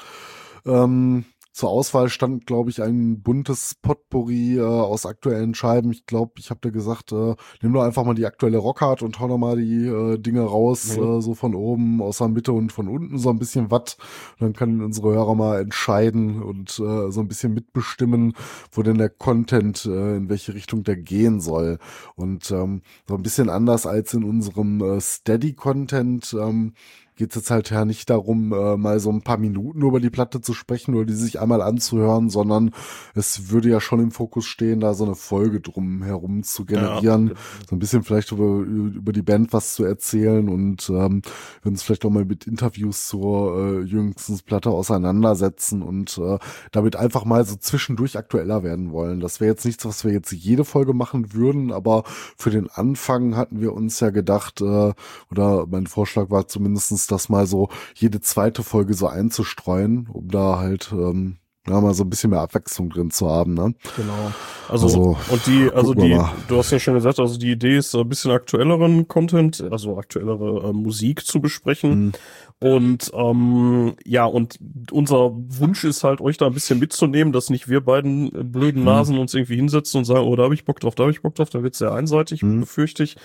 Ähm, 0.66 1.24
zur 1.56 1.70
Auswahl 1.70 2.10
stand, 2.10 2.46
glaube 2.46 2.68
ich, 2.68 2.82
ein 2.82 3.22
buntes 3.22 3.76
Potpourri 3.80 4.58
äh, 4.58 4.60
aus 4.60 5.06
aktuellen 5.06 5.54
Scheiben. 5.54 5.90
Ich 5.90 6.04
glaube, 6.04 6.32
ich 6.36 6.50
habe 6.50 6.60
dir 6.60 6.70
gesagt, 6.70 7.12
äh, 7.12 7.34
nimm 7.62 7.72
doch 7.72 7.82
einfach 7.82 8.04
mal 8.04 8.14
die 8.14 8.26
aktuelle 8.26 8.58
Rockhard 8.58 9.00
und 9.00 9.18
hau 9.20 9.28
doch 9.28 9.38
mal 9.38 9.56
die 9.56 9.86
äh, 9.86 10.18
Dinge 10.18 10.42
raus, 10.42 10.98
mhm. 10.98 11.02
äh, 11.02 11.22
so 11.22 11.32
von 11.32 11.54
oben, 11.54 12.02
aus 12.02 12.18
der 12.18 12.28
Mitte 12.28 12.52
und 12.52 12.72
von 12.72 12.88
unten 12.88 13.18
so 13.18 13.30
ein 13.30 13.38
bisschen 13.38 13.70
Watt. 13.70 13.96
Dann 14.38 14.52
können 14.52 14.82
unsere 14.82 15.14
Hörer 15.14 15.34
mal 15.34 15.62
entscheiden 15.62 16.42
und 16.42 16.78
äh, 16.78 17.10
so 17.10 17.20
ein 17.20 17.28
bisschen 17.28 17.54
mitbestimmen, 17.54 18.34
wo 18.70 18.82
denn 18.82 18.98
der 18.98 19.08
Content, 19.08 19.86
äh, 19.86 20.16
in 20.16 20.28
welche 20.28 20.52
Richtung 20.52 20.84
der 20.84 20.98
gehen 20.98 21.40
soll. 21.40 21.78
Und 22.16 22.50
ähm, 22.50 22.82
so 23.08 23.14
ein 23.14 23.22
bisschen 23.22 23.48
anders 23.48 23.86
als 23.86 24.12
in 24.12 24.24
unserem 24.24 24.82
äh, 24.82 25.00
Steady-Content. 25.00 26.36
Ähm, 26.38 26.74
geht 27.16 27.30
es 27.30 27.36
jetzt 27.36 27.50
halt 27.50 27.70
ja 27.70 27.84
nicht 27.84 28.10
darum, 28.10 28.52
äh, 28.52 28.76
mal 28.76 29.00
so 29.00 29.10
ein 29.10 29.22
paar 29.22 29.38
Minuten 29.38 29.82
über 29.82 30.00
die 30.00 30.10
Platte 30.10 30.42
zu 30.42 30.52
sprechen 30.52 30.94
oder 30.94 31.06
die 31.06 31.14
sich 31.14 31.40
einmal 31.40 31.62
anzuhören, 31.62 32.28
sondern 32.28 32.72
es 33.14 33.50
würde 33.50 33.70
ja 33.70 33.80
schon 33.80 34.00
im 34.00 34.10
Fokus 34.10 34.44
stehen, 34.44 34.80
da 34.80 34.92
so 34.92 35.04
eine 35.04 35.14
Folge 35.14 35.60
drum 35.60 36.02
herum 36.02 36.42
zu 36.42 36.66
generieren, 36.66 37.28
ja. 37.28 37.34
so 37.68 37.74
ein 37.74 37.78
bisschen 37.78 38.02
vielleicht 38.02 38.32
über, 38.32 38.44
über 38.44 39.12
die 39.12 39.22
Band 39.22 39.54
was 39.54 39.74
zu 39.74 39.84
erzählen 39.84 40.48
und 40.48 40.90
ähm, 40.90 41.22
wir 41.62 41.72
uns 41.72 41.82
vielleicht 41.82 42.04
auch 42.04 42.10
mal 42.10 42.26
mit 42.26 42.46
Interviews 42.46 43.08
zur 43.08 43.56
äh, 43.56 43.80
jüngsten 43.80 44.38
Platte 44.40 44.70
auseinandersetzen 44.70 45.80
und 45.80 46.18
äh, 46.18 46.38
damit 46.70 46.96
einfach 46.96 47.24
mal 47.24 47.46
so 47.46 47.56
zwischendurch 47.56 48.18
aktueller 48.18 48.62
werden 48.62 48.92
wollen. 48.92 49.20
Das 49.20 49.40
wäre 49.40 49.52
jetzt 49.52 49.64
nichts, 49.64 49.86
was 49.86 50.04
wir 50.04 50.12
jetzt 50.12 50.32
jede 50.32 50.66
Folge 50.66 50.92
machen 50.92 51.32
würden, 51.32 51.72
aber 51.72 52.04
für 52.36 52.50
den 52.50 52.68
Anfang 52.68 53.36
hatten 53.36 53.60
wir 53.60 53.72
uns 53.72 54.00
ja 54.00 54.10
gedacht, 54.10 54.60
äh, 54.60 54.92
oder 55.30 55.66
mein 55.66 55.86
Vorschlag 55.86 56.28
war 56.28 56.46
zumindestens 56.46 57.05
das 57.06 57.28
mal 57.28 57.46
so 57.46 57.68
jede 57.94 58.20
zweite 58.20 58.62
Folge 58.62 58.94
so 58.94 59.06
einzustreuen, 59.06 60.08
um 60.12 60.28
da 60.28 60.58
halt 60.58 60.90
ähm, 60.92 61.38
ja, 61.68 61.80
mal 61.80 61.94
so 61.94 62.04
ein 62.04 62.10
bisschen 62.10 62.30
mehr 62.30 62.40
Abwechslung 62.40 62.90
drin 62.90 63.10
zu 63.10 63.28
haben, 63.28 63.54
ne? 63.54 63.74
Genau. 63.96 64.32
Also, 64.68 64.86
also 64.86 65.16
und 65.30 65.46
die, 65.46 65.70
also 65.72 65.94
die, 65.94 66.18
du 66.48 66.58
hast 66.58 66.70
ja 66.70 66.78
schon 66.78 66.94
gesagt, 66.94 67.18
also 67.18 67.38
die 67.38 67.52
Idee 67.52 67.78
ist 67.78 67.94
ein 67.94 68.08
bisschen 68.08 68.30
aktuelleren 68.30 69.08
Content, 69.08 69.64
also 69.70 69.98
aktuellere 69.98 70.68
äh, 70.68 70.72
Musik 70.72 71.24
zu 71.24 71.40
besprechen. 71.40 72.06
Mhm. 72.06 72.12
Und 72.58 73.10
ähm, 73.12 73.96
ja, 74.06 74.24
und 74.24 74.58
unser 74.90 75.32
Wunsch 75.34 75.84
ist 75.84 76.04
halt, 76.04 76.22
euch 76.22 76.38
da 76.38 76.46
ein 76.46 76.54
bisschen 76.54 76.78
mitzunehmen, 76.78 77.32
dass 77.32 77.50
nicht 77.50 77.68
wir 77.68 77.82
beiden 77.82 78.30
blöden 78.50 78.80
mhm. 78.80 78.86
Nasen 78.86 79.18
uns 79.18 79.34
irgendwie 79.34 79.56
hinsetzen 79.56 79.98
und 79.98 80.04
sagen, 80.06 80.26
oh, 80.26 80.36
da 80.36 80.44
habe 80.44 80.54
ich 80.54 80.64
Bock 80.64 80.80
drauf, 80.80 80.94
da 80.94 81.02
habe 81.02 81.10
ich 81.10 81.20
Bock 81.20 81.34
drauf, 81.34 81.50
da 81.50 81.62
wird's 81.62 81.78
sehr 81.78 81.92
einseitig, 81.92 82.42
mhm. 82.42 82.60
befürchte 82.60 83.02
ich. 83.02 83.16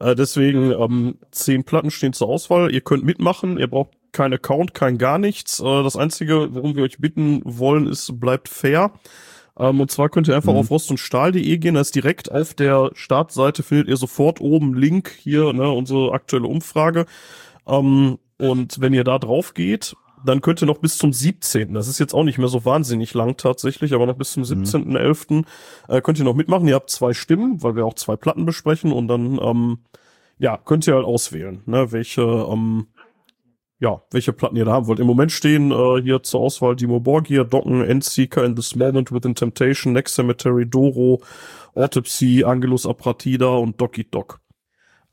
Äh, 0.00 0.16
deswegen 0.16 0.72
ähm, 0.72 1.18
zehn 1.30 1.62
Platten 1.62 1.92
stehen 1.92 2.12
zur 2.12 2.28
Auswahl. 2.28 2.72
Ihr 2.72 2.80
könnt 2.80 3.04
mitmachen, 3.04 3.56
ihr 3.56 3.68
braucht 3.68 3.90
kein 4.10 4.32
Account, 4.32 4.74
kein 4.74 4.98
gar 4.98 5.18
nichts. 5.18 5.60
Äh, 5.60 5.82
das 5.84 5.94
Einzige, 5.94 6.52
worum 6.52 6.74
wir 6.74 6.82
euch 6.82 6.98
bitten 6.98 7.40
wollen, 7.44 7.86
ist, 7.86 8.18
bleibt 8.18 8.48
fair. 8.48 8.90
Ähm, 9.56 9.80
und 9.80 9.92
zwar 9.92 10.08
könnt 10.08 10.26
ihr 10.26 10.34
einfach 10.34 10.54
mhm. 10.54 10.58
auf 10.58 10.70
rostundstahl.de 10.70 11.58
gehen, 11.58 11.74
da 11.76 11.80
ist 11.80 11.94
direkt 11.94 12.32
auf 12.32 12.54
der 12.54 12.90
Startseite 12.94 13.62
findet 13.62 13.88
ihr 13.88 13.96
sofort 13.96 14.40
oben 14.40 14.74
Link 14.74 15.14
hier, 15.20 15.52
ne, 15.52 15.70
unsere 15.70 16.12
aktuelle 16.12 16.48
Umfrage. 16.48 17.06
Ähm, 17.66 18.18
und 18.42 18.80
wenn 18.80 18.92
ihr 18.92 19.04
da 19.04 19.20
drauf 19.20 19.54
geht, 19.54 19.94
dann 20.24 20.40
könnt 20.40 20.60
ihr 20.60 20.66
noch 20.66 20.78
bis 20.78 20.98
zum 20.98 21.12
17. 21.12 21.74
Das 21.74 21.86
ist 21.86 22.00
jetzt 22.00 22.12
auch 22.12 22.24
nicht 22.24 22.38
mehr 22.38 22.48
so 22.48 22.64
wahnsinnig 22.64 23.14
lang 23.14 23.36
tatsächlich, 23.36 23.92
aber 23.92 24.06
noch 24.06 24.16
bis 24.16 24.32
zum 24.32 24.42
17.11. 24.42 25.32
Mhm. 25.32 25.44
Äh, 25.88 26.00
könnt 26.00 26.18
ihr 26.18 26.24
noch 26.24 26.34
mitmachen. 26.34 26.66
Ihr 26.66 26.74
habt 26.74 26.90
zwei 26.90 27.12
Stimmen, 27.14 27.62
weil 27.62 27.76
wir 27.76 27.84
auch 27.84 27.94
zwei 27.94 28.16
Platten 28.16 28.44
besprechen 28.44 28.90
und 28.90 29.06
dann 29.06 29.38
ähm, 29.40 29.78
ja, 30.38 30.56
könnt 30.56 30.88
ihr 30.88 30.94
halt 30.96 31.04
auswählen, 31.04 31.62
ne, 31.66 31.92
welche 31.92 32.22
ähm, 32.22 32.88
ja, 33.78 34.02
welche 34.10 34.32
Platten 34.32 34.56
ihr 34.56 34.64
da 34.64 34.72
haben 34.72 34.86
wollt. 34.88 34.98
Im 34.98 35.06
Moment 35.06 35.30
stehen 35.30 35.70
äh, 35.70 36.02
hier 36.02 36.22
zur 36.24 36.40
Auswahl 36.40 36.74
Dimo 36.74 36.98
Borgir, 36.98 37.44
Docken, 37.44 37.82
Endseeker, 37.82 38.44
In 38.44 38.56
This 38.56 38.74
Moment 38.74 39.12
Within 39.12 39.36
Temptation, 39.36 39.92
Next 39.92 40.14
Cemetery, 40.14 40.68
Doro, 40.68 41.20
Autopsy, 41.74 42.44
Angelus 42.44 42.86
Apratida 42.86 43.48
und 43.48 43.80
Doki 43.80 44.08
Dog. 44.10 44.40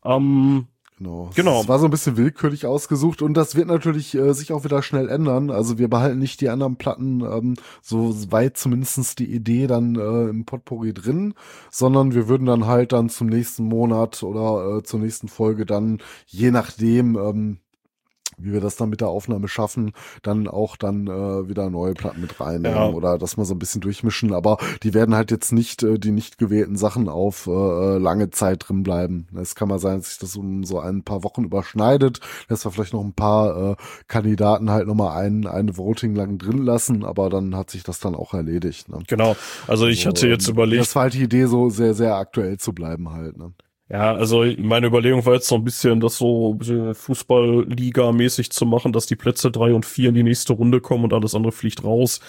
Ähm, 0.04 0.68
Genau. 1.00 1.30
genau. 1.34 1.62
Es 1.62 1.68
war 1.70 1.80
so 1.80 1.86
ein 1.86 1.92
bisschen 1.92 2.18
willkürlich 2.18 2.66
ausgesucht 2.66 3.22
und 3.22 3.34
das 3.34 3.56
wird 3.56 3.68
natürlich 3.68 4.16
äh, 4.16 4.34
sich 4.34 4.52
auch 4.52 4.66
wieder 4.66 4.84
schnell 4.84 5.08
ändern. 5.08 5.50
Also 5.50 5.78
wir 5.78 5.88
behalten 5.88 6.20
nicht 6.20 6.42
die 6.42 6.50
anderen 6.50 6.76
Platten 6.76 7.22
ähm, 7.22 7.56
so 7.82 8.14
weit 8.32 8.58
zumindestens 8.58 9.16
die 9.16 9.34
Idee 9.34 9.68
dann 9.68 9.96
äh, 9.96 10.30
im 10.30 10.44
Potpourri 10.44 10.94
drin, 10.94 11.36
sondern 11.72 12.14
wir 12.14 12.28
würden 12.28 12.46
dann 12.46 12.68
halt 12.68 12.92
dann 12.92 13.08
zum 13.08 13.28
nächsten 13.28 13.64
Monat 13.64 14.24
oder 14.24 14.78
äh, 14.78 14.84
zur 14.84 15.00
nächsten 15.00 15.30
Folge 15.30 15.66
dann 15.66 16.00
je 16.28 16.52
nachdem 16.52 17.16
ähm, 17.16 17.58
wie 18.40 18.54
wir 18.54 18.62
das 18.62 18.76
dann 18.76 18.90
mit 18.90 19.02
der 19.02 19.10
Aufnahme 19.10 19.48
schaffen, 19.48 19.94
dann 20.24 20.48
auch 20.48 20.76
dann 20.76 21.08
äh, 21.08 21.50
wieder 21.50 21.70
neue 21.70 21.94
Platten 21.94 22.22
mit 22.22 22.40
reinnehmen 22.40 22.78
ja. 22.78 22.90
oder 22.90 23.18
dass 23.18 23.38
wir 23.38 23.46
so 23.46 23.56
ein 23.56 23.60
bisschen 23.60 23.82
durchmischen. 23.82 24.34
Aber 24.34 24.58
die 24.84 24.94
werden 24.94 25.16
halt 25.16 25.32
jetzt 25.32 25.52
nicht 25.52 25.84
äh, 25.84 26.00
die 26.00 26.12
nicht 26.12 26.38
gewählten 26.38 26.78
Sachen 26.78 27.10
auf 27.10 27.48
äh, 27.48 27.52
äh 27.52 27.98
lange 27.98 28.30
Zeit 28.30 28.68
drin 28.68 28.84
bleiben. 28.84 29.28
Es 29.36 29.56
kann 29.56 29.68
mal 29.68 29.80
sein, 29.80 29.98
dass 29.98 30.10
sich 30.10 30.20
das 30.20 30.36
um 30.36 30.64
so 30.64 30.80
ein 30.80 31.04
paar 31.04 31.24
Wochen 31.24 31.44
überschneidet, 31.44 32.20
dass 32.48 32.66
wir 32.66 32.72
vielleicht 32.72 32.94
noch 32.94 33.04
ein 33.04 33.14
paar 33.14 33.72
äh, 33.72 33.76
Kandidaten 34.08 34.70
halt 34.70 34.88
nochmal 34.88 35.24
ein, 35.24 35.48
eine 35.48 35.78
Voting 35.78 36.16
lang 36.16 36.38
drin 36.38 36.64
lassen, 36.64 37.04
aber 37.04 37.30
dann 37.30 37.56
hat 37.56 37.70
sich 37.70 37.84
das 37.84 38.00
dann 38.00 38.16
auch 38.16 38.34
erledigt. 38.34 38.90
Ne? 38.90 39.00
Genau. 39.08 39.36
Also 39.68 39.88
ich 39.88 40.04
so, 40.04 40.10
hatte 40.10 40.28
jetzt 40.28 40.48
überlegt. 40.48 40.82
Das 40.82 40.96
war 40.96 41.04
halt 41.04 41.14
die 41.14 41.24
Idee, 41.24 41.46
so 41.46 41.70
sehr, 41.70 41.94
sehr 41.94 42.16
aktuell 42.16 42.58
zu 42.58 42.74
bleiben 42.74 43.12
halt. 43.12 43.38
Ne? 43.38 43.54
Ja, 43.92 44.14
also 44.14 44.46
meine 44.60 44.86
Überlegung 44.88 45.26
war 45.26 45.34
jetzt 45.34 45.48
so 45.48 45.56
ein 45.56 45.64
bisschen, 45.64 46.00
das 46.00 46.18
so 46.18 46.56
Fußballliga-mäßig 46.60 48.52
zu 48.52 48.68
machen, 48.68 48.94
dass 48.94 49.08
die 49.08 49.16
Plätze 49.16 49.50
drei 49.50 49.74
und 49.74 49.84
vier 49.86 50.10
in 50.10 50.16
die 50.16 50.22
nächste 50.24 50.54
Runde 50.54 50.80
kommen 50.80 51.06
und 51.06 51.14
alles 51.14 51.34
andere 51.34 51.52
fliegt 51.52 51.84
raus. 51.84 52.20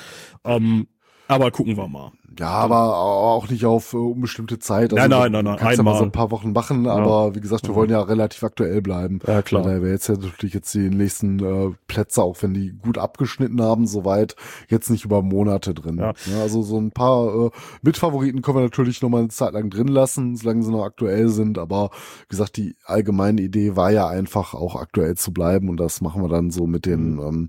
Ähm, 0.45 0.89
aber 1.31 1.51
gucken 1.51 1.77
wir 1.77 1.89
mal. 1.89 2.13
Ja, 2.39 2.49
aber 2.49 2.97
auch 2.97 3.49
nicht 3.51 3.67
auf 3.67 3.93
äh, 3.93 3.97
unbestimmte 3.97 4.59
Zeit. 4.59 4.93
Also 4.93 4.97
nein, 4.97 5.11
nein, 5.11 5.33
nein, 5.33 5.45
nein. 5.45 5.57
Kannst 5.57 5.79
einmal. 5.79 5.95
ja 5.95 5.99
mal 5.99 5.99
so 5.99 6.05
ein 6.05 6.13
paar 6.13 6.31
Wochen 6.31 6.53
machen, 6.53 6.85
ja. 6.85 6.93
aber 6.93 7.35
wie 7.35 7.41
gesagt, 7.41 7.67
wir 7.67 7.75
wollen 7.75 7.91
ja 7.91 8.01
relativ 8.01 8.43
aktuell 8.45 8.81
bleiben. 8.81 9.19
Ja, 9.27 9.43
klar. 9.43 9.63
Da 9.63 9.83
wäre 9.83 9.91
jetzt 9.91 10.09
ja 10.09 10.15
natürlich 10.15 10.55
jetzt 10.55 10.73
die 10.73 10.91
nächsten 10.91 11.39
äh, 11.41 11.75
Plätze, 11.89 12.23
auch 12.23 12.37
wenn 12.41 12.55
die 12.55 12.73
gut 12.73 12.99
abgeschnitten 12.99 13.61
haben, 13.61 13.87
soweit 13.87 14.37
jetzt 14.69 14.91
nicht 14.91 15.05
über 15.05 15.23
Monate 15.23 15.75
drin. 15.75 15.99
Ja. 15.99 16.15
ja 16.27 16.41
also 16.41 16.63
so 16.63 16.79
ein 16.79 16.93
paar 16.93 17.47
äh, 17.47 17.51
Mitfavoriten 17.83 18.43
können 18.43 18.59
wir 18.59 18.63
natürlich 18.63 19.03
noch 19.03 19.09
mal 19.09 19.19
eine 19.19 19.29
Zeit 19.29 19.53
lang 19.53 19.69
drin 19.69 19.89
lassen, 19.89 20.37
solange 20.37 20.63
sie 20.63 20.71
noch 20.71 20.85
aktuell 20.85 21.29
sind. 21.29 21.59
Aber 21.59 21.91
wie 22.23 22.29
gesagt, 22.31 22.57
die 22.57 22.77
allgemeine 22.85 23.43
Idee 23.43 23.77
war 23.77 23.91
ja 23.91 24.09
einfach 24.09 24.55
auch 24.55 24.77
aktuell 24.77 25.17
zu 25.17 25.33
bleiben 25.33 25.69
und 25.69 25.79
das 25.79 26.01
machen 26.01 26.23
wir 26.23 26.29
dann 26.29 26.51
so 26.51 26.67
mit 26.67 26.87
den 26.87 27.15
mhm. 27.15 27.21
ähm, 27.21 27.49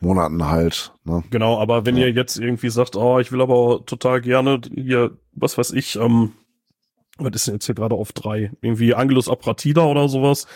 Monaten 0.00 0.50
halt. 0.50 0.94
Ne? 1.04 1.24
Genau, 1.30 1.58
aber 1.58 1.84
wenn 1.84 1.96
ja. 1.96 2.06
ihr 2.06 2.12
jetzt 2.12 2.38
irgendwie 2.38 2.70
sagt, 2.70 2.96
oh, 2.96 3.18
ich 3.18 3.32
will 3.32 3.40
aber 3.40 3.84
total 3.86 4.20
gerne 4.20 4.60
hier, 4.74 5.16
was 5.32 5.58
weiß 5.58 5.72
ich, 5.72 5.96
ähm, 5.96 6.32
was 7.18 7.32
ist 7.34 7.46
denn 7.46 7.54
jetzt 7.54 7.66
hier 7.66 7.74
gerade 7.74 7.94
auf 7.94 8.12
drei? 8.12 8.52
Irgendwie 8.62 8.94
Angelus 8.94 9.28
Apratida 9.28 9.84
oder 9.84 10.08
sowas. 10.08 10.46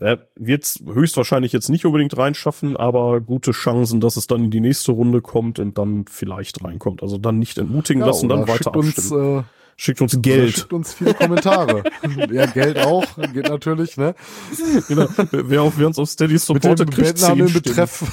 Äh, 0.00 0.18
Wird 0.36 0.80
höchstwahrscheinlich 0.86 1.52
jetzt 1.52 1.68
nicht 1.68 1.84
unbedingt 1.84 2.16
reinschaffen, 2.16 2.76
aber 2.76 3.20
gute 3.20 3.50
Chancen, 3.50 4.00
dass 4.00 4.16
es 4.16 4.26
dann 4.26 4.44
in 4.44 4.50
die 4.50 4.60
nächste 4.60 4.92
Runde 4.92 5.20
kommt 5.22 5.58
und 5.58 5.76
dann 5.76 6.04
vielleicht 6.08 6.62
reinkommt. 6.64 7.02
Also 7.02 7.18
dann 7.18 7.38
nicht 7.38 7.58
entmutigen 7.58 8.00
ja, 8.00 8.06
lassen, 8.06 8.28
dann 8.28 8.46
weiter 8.46 8.74
abstimmen. 8.74 9.36
Uns, 9.36 9.42
äh 9.42 9.63
Schickt 9.76 10.00
uns 10.00 10.20
Geld. 10.20 10.54
Schickt 10.54 10.72
uns 10.72 10.94
viele 10.94 11.14
Kommentare. 11.14 11.82
ja, 12.30 12.46
Geld 12.46 12.78
auch, 12.78 13.04
geht 13.32 13.48
natürlich, 13.48 13.96
ne? 13.96 14.14
Genau. 14.88 15.08
Wer, 15.32 15.62
auf, 15.62 15.74
wer 15.76 15.86
uns 15.88 15.98
auf 15.98 16.08
Steady 16.08 16.38
supportet, 16.38 16.88
Mit 16.88 16.98
dem 16.98 17.04
kriegt 17.04 17.20
Bandnamen 17.20 17.52
Betreff. 17.52 18.04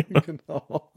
genau. 0.26 0.90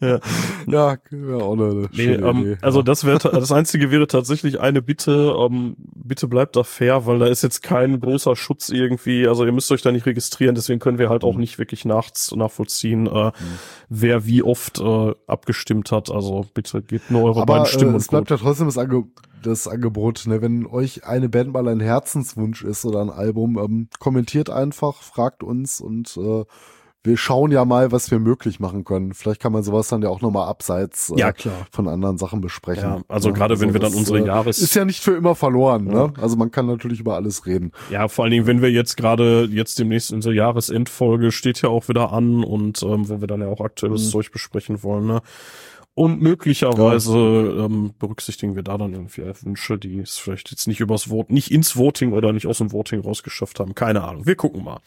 ja, 0.00 0.20
ja 0.66 0.96
wäre 1.10 1.42
auch 1.42 1.52
eine 1.52 1.88
nee, 1.92 2.12
ähm. 2.14 2.56
Also 2.62 2.82
das 2.82 3.04
wäre 3.04 3.18
das 3.18 3.52
einzige 3.52 3.90
wäre 3.90 4.06
tatsächlich 4.06 4.60
eine 4.60 4.82
Bitte, 4.82 5.34
ähm, 5.38 5.76
bitte 5.78 6.28
bleibt 6.28 6.56
da 6.56 6.64
fair, 6.64 7.06
weil 7.06 7.18
da 7.18 7.26
ist 7.26 7.42
jetzt 7.42 7.62
kein 7.62 8.00
großer 8.00 8.36
Schutz 8.36 8.68
irgendwie, 8.68 9.26
also 9.26 9.44
ihr 9.44 9.52
müsst 9.52 9.70
euch 9.72 9.82
da 9.82 9.92
nicht 9.92 10.06
registrieren, 10.06 10.54
deswegen 10.54 10.80
können 10.80 10.98
wir 10.98 11.08
halt 11.08 11.24
auch 11.24 11.34
mhm. 11.34 11.40
nicht 11.40 11.58
wirklich 11.58 11.84
nachts 11.84 12.34
nachvollziehen, 12.34 13.06
äh, 13.06 13.26
mhm. 13.26 13.32
wer 13.88 14.26
wie 14.26 14.42
oft 14.42 14.80
äh, 14.80 15.14
abgestimmt 15.26 15.92
hat. 15.92 16.10
Also 16.10 16.46
bitte 16.54 16.82
gebt 16.82 17.10
nur 17.10 17.24
eure 17.24 17.42
Aber, 17.42 17.54
beiden 17.54 17.66
Stimmen 17.66 17.94
äh, 17.94 17.98
es 17.98 18.08
bleibt 18.08 18.30
ja 18.30 18.36
trotzdem 18.46 18.66
das, 18.66 18.78
Ange 18.78 19.04
das 19.42 19.66
Angebot, 19.66 20.24
ne? 20.26 20.40
wenn 20.40 20.66
euch 20.66 21.04
eine 21.04 21.28
Band 21.28 21.52
mal 21.52 21.66
ein 21.66 21.80
Herzenswunsch 21.80 22.62
ist 22.62 22.84
oder 22.84 23.00
ein 23.00 23.10
Album, 23.10 23.58
ähm, 23.58 23.88
kommentiert 23.98 24.50
einfach, 24.50 25.02
fragt 25.02 25.42
uns 25.42 25.80
und 25.80 26.16
äh, 26.16 26.44
wir 27.02 27.16
schauen 27.16 27.52
ja 27.52 27.64
mal, 27.64 27.92
was 27.92 28.10
wir 28.10 28.18
möglich 28.18 28.58
machen 28.58 28.84
können. 28.84 29.14
Vielleicht 29.14 29.40
kann 29.40 29.52
man 29.52 29.62
sowas 29.62 29.88
dann 29.88 30.02
ja 30.02 30.08
auch 30.08 30.20
nochmal 30.20 30.48
abseits 30.48 31.10
äh, 31.10 31.18
ja, 31.18 31.32
von 31.70 31.88
anderen 31.88 32.18
Sachen 32.18 32.40
besprechen. 32.40 32.82
Ja, 32.84 33.00
also 33.08 33.28
ja, 33.28 33.34
gerade 33.34 33.54
also 33.54 33.64
wenn 33.64 33.72
wir 33.72 33.80
dann 33.80 33.94
unsere 33.94 34.20
äh, 34.20 34.26
Jahres... 34.26 34.58
Ist 34.58 34.74
ja 34.74 34.84
nicht 34.84 35.02
für 35.02 35.16
immer 35.16 35.34
verloren, 35.34 35.84
ne? 35.84 36.12
Also 36.20 36.36
man 36.36 36.50
kann 36.52 36.66
natürlich 36.66 37.00
über 37.00 37.14
alles 37.14 37.46
reden. 37.46 37.72
Ja, 37.90 38.06
vor 38.06 38.24
allen 38.24 38.32
Dingen, 38.32 38.46
wenn 38.46 38.62
wir 38.62 38.70
jetzt 38.70 38.96
gerade, 38.96 39.48
jetzt 39.50 39.78
demnächst 39.78 40.12
unsere 40.12 40.34
Jahresendfolge 40.34 41.32
steht 41.32 41.62
ja 41.62 41.68
auch 41.68 41.88
wieder 41.88 42.12
an 42.12 42.44
und 42.44 42.82
ähm, 42.82 43.08
wo 43.08 43.20
wir 43.20 43.28
dann 43.28 43.40
ja 43.40 43.48
auch 43.48 43.60
aktuelles 43.60 44.06
mhm. 44.06 44.10
Zeug 44.10 44.30
besprechen 44.32 44.82
wollen, 44.82 45.06
ne? 45.06 45.20
Und 45.98 46.20
möglicherweise 46.20 47.16
ja. 47.56 47.64
ähm, 47.64 47.94
berücksichtigen 47.98 48.54
wir 48.54 48.62
da 48.62 48.76
dann 48.76 48.92
irgendwie 48.92 49.22
Wünsche, 49.22 49.78
die 49.78 50.00
es 50.00 50.18
vielleicht 50.18 50.50
jetzt 50.50 50.68
nicht 50.68 50.80
übers 50.80 51.04
Vote, 51.04 51.32
nicht 51.32 51.50
ins 51.50 51.74
Voting 51.74 52.12
oder 52.12 52.34
nicht 52.34 52.46
aus 52.46 52.58
dem 52.58 52.70
Voting 52.70 53.00
rausgeschafft 53.00 53.58
haben. 53.60 53.74
Keine 53.74 54.04
Ahnung. 54.04 54.26
Wir 54.26 54.36
gucken 54.36 54.62
mal. 54.62 54.80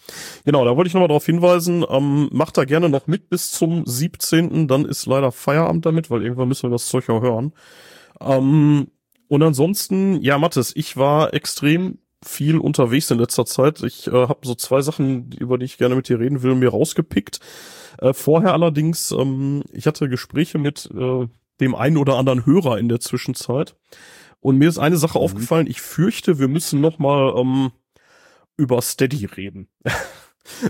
Genau, 0.45 0.63
da 0.65 0.77
wollte 0.77 0.87
ich 0.87 0.93
nochmal 0.93 1.07
darauf 1.07 1.25
hinweisen. 1.25 1.83
Ähm, 1.89 2.29
macht 2.31 2.59
da 2.59 2.65
gerne 2.65 2.89
noch 2.89 3.07
mit 3.07 3.27
bis 3.27 3.49
zum 3.49 3.87
17. 3.87 4.67
Dann 4.67 4.85
ist 4.85 5.07
leider 5.07 5.31
Feierabend 5.31 5.83
damit, 5.83 6.11
weil 6.11 6.21
irgendwann 6.21 6.47
müssen 6.47 6.69
wir 6.69 6.75
das 6.75 6.87
Zeug 6.87 7.09
auch 7.09 7.23
hören. 7.23 7.53
Ähm, 8.21 8.89
und 9.29 9.41
ansonsten, 9.41 10.21
ja, 10.21 10.37
Mathis, 10.37 10.73
ich 10.75 10.95
war 10.95 11.33
extrem 11.33 11.97
viel 12.23 12.57
unterwegs 12.57 13.11
in 13.11 13.19
letzter 13.19 13.45
Zeit. 13.45 13.81
Ich 13.83 14.07
äh, 14.07 14.11
habe 14.11 14.39
so 14.45 14.55
zwei 14.55 14.81
Sachen, 14.81 15.31
über 15.33 15.57
die 15.57 15.65
ich 15.65 15.77
gerne 15.77 15.95
mit 15.95 16.09
dir 16.09 16.19
reden 16.19 16.43
will, 16.43 16.55
mir 16.55 16.69
rausgepickt. 16.69 17.39
Äh, 17.99 18.13
vorher 18.13 18.53
allerdings, 18.53 19.11
ähm, 19.11 19.63
ich 19.71 19.87
hatte 19.87 20.09
Gespräche 20.09 20.57
mit 20.57 20.89
äh, 20.93 21.27
dem 21.59 21.75
einen 21.75 21.97
oder 21.97 22.17
anderen 22.17 22.45
Hörer 22.45 22.77
in 22.77 22.89
der 22.89 22.99
Zwischenzeit. 22.99 23.75
Und 24.41 24.57
mir 24.57 24.69
ist 24.69 24.79
eine 24.79 24.97
Sache 24.97 25.17
mhm. 25.17 25.23
aufgefallen. 25.23 25.67
Ich 25.67 25.81
fürchte, 25.81 26.39
wir 26.39 26.47
müssen 26.47 26.81
noch 26.81 26.99
mal 26.99 27.33
ähm, 27.37 27.71
über 28.57 28.81
Steady 28.81 29.25
reden. 29.25 29.69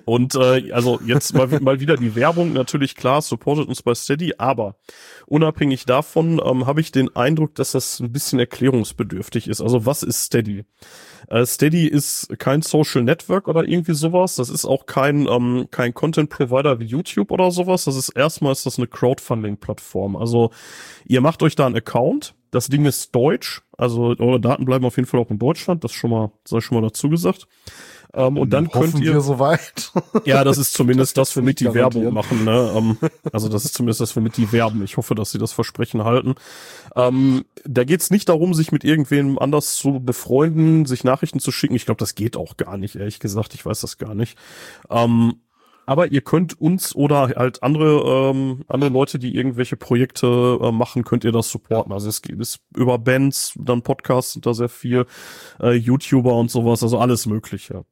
Und 0.05 0.35
äh, 0.35 0.71
also 0.71 0.99
jetzt 1.05 1.33
mal, 1.33 1.47
mal 1.61 1.79
wieder 1.79 1.95
die 1.95 2.15
Werbung, 2.15 2.53
natürlich 2.53 2.95
klar, 2.95 3.21
supportet 3.21 3.67
uns 3.67 3.81
bei 3.81 3.93
Steady, 3.95 4.33
aber 4.37 4.75
unabhängig 5.25 5.85
davon 5.85 6.41
ähm, 6.43 6.65
habe 6.65 6.81
ich 6.81 6.91
den 6.91 7.15
Eindruck, 7.15 7.55
dass 7.55 7.71
das 7.71 7.99
ein 7.99 8.11
bisschen 8.11 8.39
erklärungsbedürftig 8.39 9.47
ist. 9.47 9.61
Also 9.61 9.85
was 9.85 10.03
ist 10.03 10.23
Steady? 10.23 10.65
Äh, 11.29 11.45
Steady 11.45 11.87
ist 11.87 12.27
kein 12.39 12.61
Social 12.61 13.03
Network 13.03 13.47
oder 13.47 13.63
irgendwie 13.63 13.93
sowas. 13.93 14.35
Das 14.35 14.49
ist 14.49 14.65
auch 14.65 14.85
kein, 14.85 15.27
ähm, 15.27 15.67
kein 15.71 15.93
Content 15.93 16.29
Provider 16.29 16.79
wie 16.79 16.85
YouTube 16.85 17.31
oder 17.31 17.51
sowas. 17.51 17.85
Das 17.85 17.95
ist 17.95 18.09
erstmal 18.09 18.51
ist 18.51 18.65
das 18.65 18.77
eine 18.77 18.87
Crowdfunding-Plattform. 18.87 20.15
Also 20.15 20.51
ihr 21.05 21.21
macht 21.21 21.43
euch 21.43 21.55
da 21.55 21.65
einen 21.65 21.75
Account. 21.75 22.33
Das 22.51 22.67
Ding 22.67 22.85
ist 22.85 23.13
deutsch. 23.15 23.61
Also 23.77 24.15
eure 24.17 24.39
Daten 24.39 24.65
bleiben 24.65 24.85
auf 24.85 24.97
jeden 24.97 25.07
Fall 25.07 25.19
auch 25.19 25.29
in 25.29 25.39
Deutschland. 25.39 25.83
Das 25.83 25.91
schon 25.91 26.09
mal, 26.09 26.31
sei 26.45 26.61
schon 26.61 26.79
mal 26.79 26.87
dazu 26.87 27.09
gesagt. 27.09 27.47
Ähm, 28.11 28.37
und 28.37 28.49
dann 28.49 28.67
Hoffen 28.67 28.91
könnt 28.91 29.03
ihr. 29.03 29.13
Wir 29.13 29.21
soweit. 29.21 29.91
ja, 30.25 30.43
das 30.43 30.57
ist 30.57 30.73
zumindest 30.73 31.17
das, 31.17 31.35
womit 31.37 31.59
die 31.59 31.73
Werbung 31.73 32.11
machen. 32.11 32.43
Ne? 32.43 32.73
Ähm, 32.75 32.97
also 33.31 33.49
das 33.49 33.65
ist 33.65 33.75
zumindest 33.75 34.01
das, 34.01 34.15
womit 34.15 34.37
die 34.37 34.51
werben. 34.51 34.83
Ich 34.83 34.97
hoffe, 34.97 35.13
dass 35.13 35.31
sie 35.31 35.37
das 35.37 35.53
Versprechen 35.53 36.03
halten. 36.03 36.35
Ähm, 36.95 37.45
da 37.65 37.83
geht's 37.83 38.09
nicht 38.09 38.29
darum, 38.29 38.53
sich 38.53 38.71
mit 38.71 38.83
irgendwem 38.83 39.37
anders 39.37 39.75
zu 39.75 39.99
befreunden, 39.99 40.85
sich 40.85 41.03
Nachrichten 41.03 41.39
zu 41.39 41.51
schicken. 41.51 41.75
Ich 41.75 41.85
glaube, 41.85 41.99
das 41.99 42.15
geht 42.15 42.35
auch 42.35 42.57
gar 42.57 42.77
nicht, 42.77 42.95
ehrlich 42.95 43.19
gesagt. 43.19 43.53
Ich 43.53 43.65
weiß 43.65 43.81
das 43.81 43.99
gar 43.99 44.15
nicht. 44.15 44.37
Ähm, 44.89 45.35
aber 45.89 46.11
ihr 46.11 46.21
könnt 46.21 46.61
uns 46.61 46.95
oder 46.95 47.29
halt 47.35 47.63
andere 47.63 48.29
ähm, 48.31 48.63
andere 48.67 48.91
Leute, 48.91 49.17
die 49.17 49.35
irgendwelche 49.35 49.75
Projekte 49.75 50.59
äh, 50.61 50.71
machen, 50.71 51.03
könnt 51.03 51.23
ihr 51.23 51.31
das 51.31 51.49
supporten. 51.49 51.91
Also 51.91 52.09
es 52.09 52.21
geht 52.21 52.39
es 52.39 52.59
über 52.77 52.99
Bands, 52.99 53.57
dann 53.59 53.81
Podcasts 53.81 54.33
sind 54.33 54.45
da 54.45 54.53
sehr 54.53 54.69
viel, 54.69 55.07
äh, 55.59 55.71
YouTuber 55.71 56.35
und 56.35 56.51
sowas, 56.51 56.83
also 56.83 56.99
alles 56.99 57.25
Mögliche. 57.25 57.85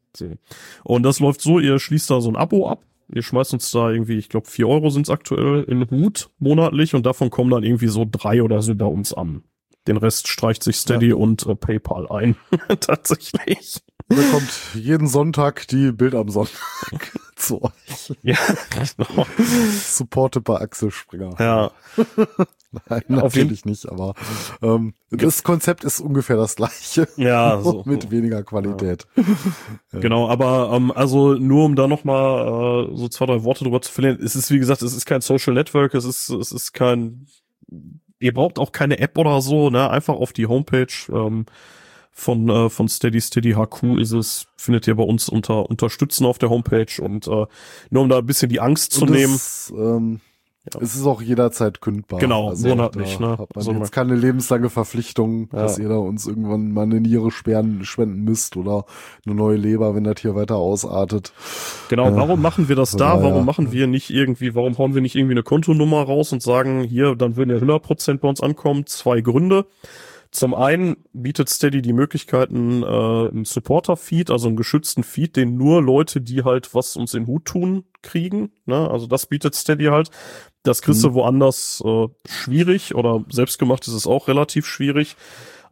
Und 0.83 1.03
das 1.03 1.19
läuft 1.19 1.41
so, 1.41 1.59
ihr 1.59 1.79
schließt 1.79 2.11
da 2.11 2.21
so 2.21 2.29
ein 2.29 2.35
Abo 2.35 2.69
ab 2.69 2.83
ihr 3.13 3.23
schmeißt 3.23 3.53
uns 3.53 3.71
da 3.71 3.89
irgendwie, 3.89 4.17
ich 4.17 4.27
glaube, 4.27 4.49
vier 4.49 4.67
Euro 4.67 4.89
sind's 4.89 5.09
aktuell 5.09 5.63
in 5.63 5.89
Hut 5.89 6.29
monatlich 6.39 6.93
und 6.93 7.05
davon 7.05 7.29
kommen 7.29 7.51
dann 7.51 7.63
irgendwie 7.63 7.87
so 7.87 8.05
drei 8.09 8.43
oder 8.43 8.61
so 8.61 8.75
bei 8.75 8.85
uns 8.85 9.13
an. 9.13 9.43
Den 9.87 9.97
Rest 9.97 10.27
streicht 10.27 10.63
sich 10.63 10.77
Steady 10.77 11.09
Ja. 11.09 11.15
und 11.15 11.45
äh, 11.47 11.55
PayPal 11.55 12.07
ein. 12.11 12.35
Tatsächlich. 12.79 13.81
Da 14.09 14.15
kommt 14.31 14.49
jeden 14.73 15.07
Sonntag 15.07 15.67
die 15.67 15.91
Bild 15.91 16.15
am 16.15 16.29
Sonntag 16.29 16.53
zu 17.35 17.61
euch. 17.61 18.13
Ja, 18.21 18.37
genau. 18.69 19.25
Supported 19.81 20.43
bei 20.45 20.61
Axel 20.61 20.91
Springer. 20.91 21.35
ja. 21.39 21.71
Nein, 22.89 23.01
natürlich 23.07 23.63
nicht, 23.63 23.87
aber 23.89 24.13
ähm, 24.61 24.93
das 25.09 25.43
Konzept 25.43 25.85
ist 25.85 26.01
ungefähr 26.01 26.35
das 26.35 26.57
gleiche. 26.57 27.07
Ja, 27.15 27.59
so. 27.61 27.83
mit 27.85 28.11
weniger 28.11 28.43
Qualität. 28.43 29.07
Genau, 29.93 30.27
aber 30.29 30.71
ähm, 30.73 30.91
also 30.91 31.33
nur 31.35 31.63
um 31.65 31.75
da 31.77 31.87
nochmal 31.87 32.89
äh, 32.91 32.95
so 32.97 33.07
zwei, 33.07 33.25
drei 33.25 33.43
Worte 33.43 33.63
drüber 33.63 33.81
zu 33.81 33.91
verlieren. 33.91 34.19
Es 34.21 34.35
ist, 34.35 34.51
wie 34.51 34.59
gesagt, 34.59 34.81
es 34.81 34.93
ist 34.93 35.05
kein 35.05 35.21
Social 35.21 35.53
Network, 35.53 35.93
es 35.95 36.03
ist, 36.03 36.29
es 36.29 36.51
ist 36.51 36.73
kein, 36.73 37.27
ihr 38.19 38.33
braucht 38.33 38.59
auch 38.59 38.71
keine 38.71 38.99
App 38.99 39.17
oder 39.17 39.41
so, 39.41 39.69
ne? 39.69 39.89
Einfach 39.89 40.15
auf 40.15 40.33
die 40.33 40.47
Homepage 40.47 40.87
ähm, 41.09 41.45
von, 42.11 42.49
äh, 42.49 42.69
von 42.69 42.87
Steady 42.87 43.21
Steady 43.21 43.53
HQ 43.53 43.99
ist 43.99 44.11
es, 44.11 44.47
findet 44.55 44.87
ihr 44.87 44.95
bei 44.95 45.03
uns 45.03 45.29
unter 45.29 45.69
Unterstützen 45.69 46.25
auf 46.25 46.39
der 46.39 46.49
Homepage 46.49 47.01
und 47.01 47.27
äh, 47.27 47.45
nur 47.89 48.03
um 48.03 48.09
da 48.09 48.17
ein 48.17 48.25
bisschen 48.25 48.49
die 48.49 48.59
Angst 48.59 48.93
zu 48.93 49.03
Und 49.03 49.11
nehmen. 49.11 49.39
Ähm, 49.71 50.21
Ja. 50.73 50.81
es 50.81 50.95
ist 50.95 51.05
auch 51.05 51.21
jederzeit 51.21 51.81
kündbar. 51.81 52.19
Genau, 52.19 52.53
monatlich, 52.55 53.17
da 53.17 53.25
ne? 53.25 53.31
Hat 53.33 53.39
man 53.39 53.47
Also 53.55 53.71
jetzt 53.73 53.91
keine 53.91 54.15
lebenslange 54.15 54.69
Verpflichtung, 54.69 55.49
Ja. 55.53 55.59
dass 55.63 55.77
ihr 55.79 55.89
da 55.89 55.97
uns 55.97 56.27
irgendwann 56.27 56.71
mal 56.71 56.83
eine 56.83 56.99
Niere 57.01 57.31
sperren, 57.31 57.83
spenden 57.85 58.23
müsst 58.23 58.57
oder 58.57 58.85
eine 59.25 59.35
neue 59.35 59.57
Leber, 59.57 59.95
wenn 59.95 60.03
das 60.03 60.19
hier 60.21 60.35
weiter 60.35 60.55
ausartet. 60.57 61.33
Genau, 61.89 62.09
Äh, 62.09 62.15
warum 62.15 62.41
machen 62.41 62.69
wir 62.69 62.75
das 62.75 62.91
da? 62.91 63.15
daher- 63.15 63.23
Warum 63.23 63.45
machen 63.45 63.71
wir 63.71 63.87
nicht 63.87 64.09
irgendwie, 64.09 64.55
warum 64.55 64.77
hauen 64.77 64.93
wir 64.93 65.01
nicht 65.01 65.15
irgendwie 65.15 65.33
eine 65.33 65.43
Kontonummer 65.43 66.03
raus 66.03 66.31
und 66.33 66.41
sagen, 66.41 66.83
hier, 66.83 67.15
dann 67.15 67.35
würden 67.35 67.49
ja 67.51 67.57
100% 67.61 68.21
bei 68.21 68.27
uns 68.27 68.41
ankommen? 68.41 68.85
Zwei 68.85 69.21
Gründe. 69.21 69.65
Zum 70.29 70.53
einen 70.53 70.97
bietet 71.13 71.47
Steady 71.47 71.81
die 71.81 71.93
Möglichkeiten, 71.93 72.83
äh, 72.83 72.85
einen 72.85 73.45
Supporter-Feed, 73.45 74.29
also 74.29 74.47
einen 74.47 74.57
geschützten 74.57 75.03
Feed, 75.03 75.37
den 75.37 75.55
nur 75.55 75.81
Leute, 75.81 76.19
die 76.19 76.43
halt 76.43 76.75
was 76.75 76.97
uns 76.97 77.13
in 77.13 77.23
den 77.23 77.27
Hut 77.27 77.45
tun, 77.45 77.85
kriegen. 78.01 78.51
Ne? 78.65 78.89
Also 78.91 79.07
das 79.07 79.27
bietet 79.27 79.55
Steady 79.55 79.85
halt. 79.85 80.09
Das 80.67 80.81
kriegst 80.81 81.03
du 81.03 81.13
woanders 81.13 81.81
äh, 81.85 82.07
schwierig 82.27 82.93
oder 82.95 83.23
selbstgemacht 83.29 83.87
ist 83.87 83.93
es 83.93 84.05
auch 84.07 84.27
relativ 84.27 84.65
schwierig. 84.67 85.15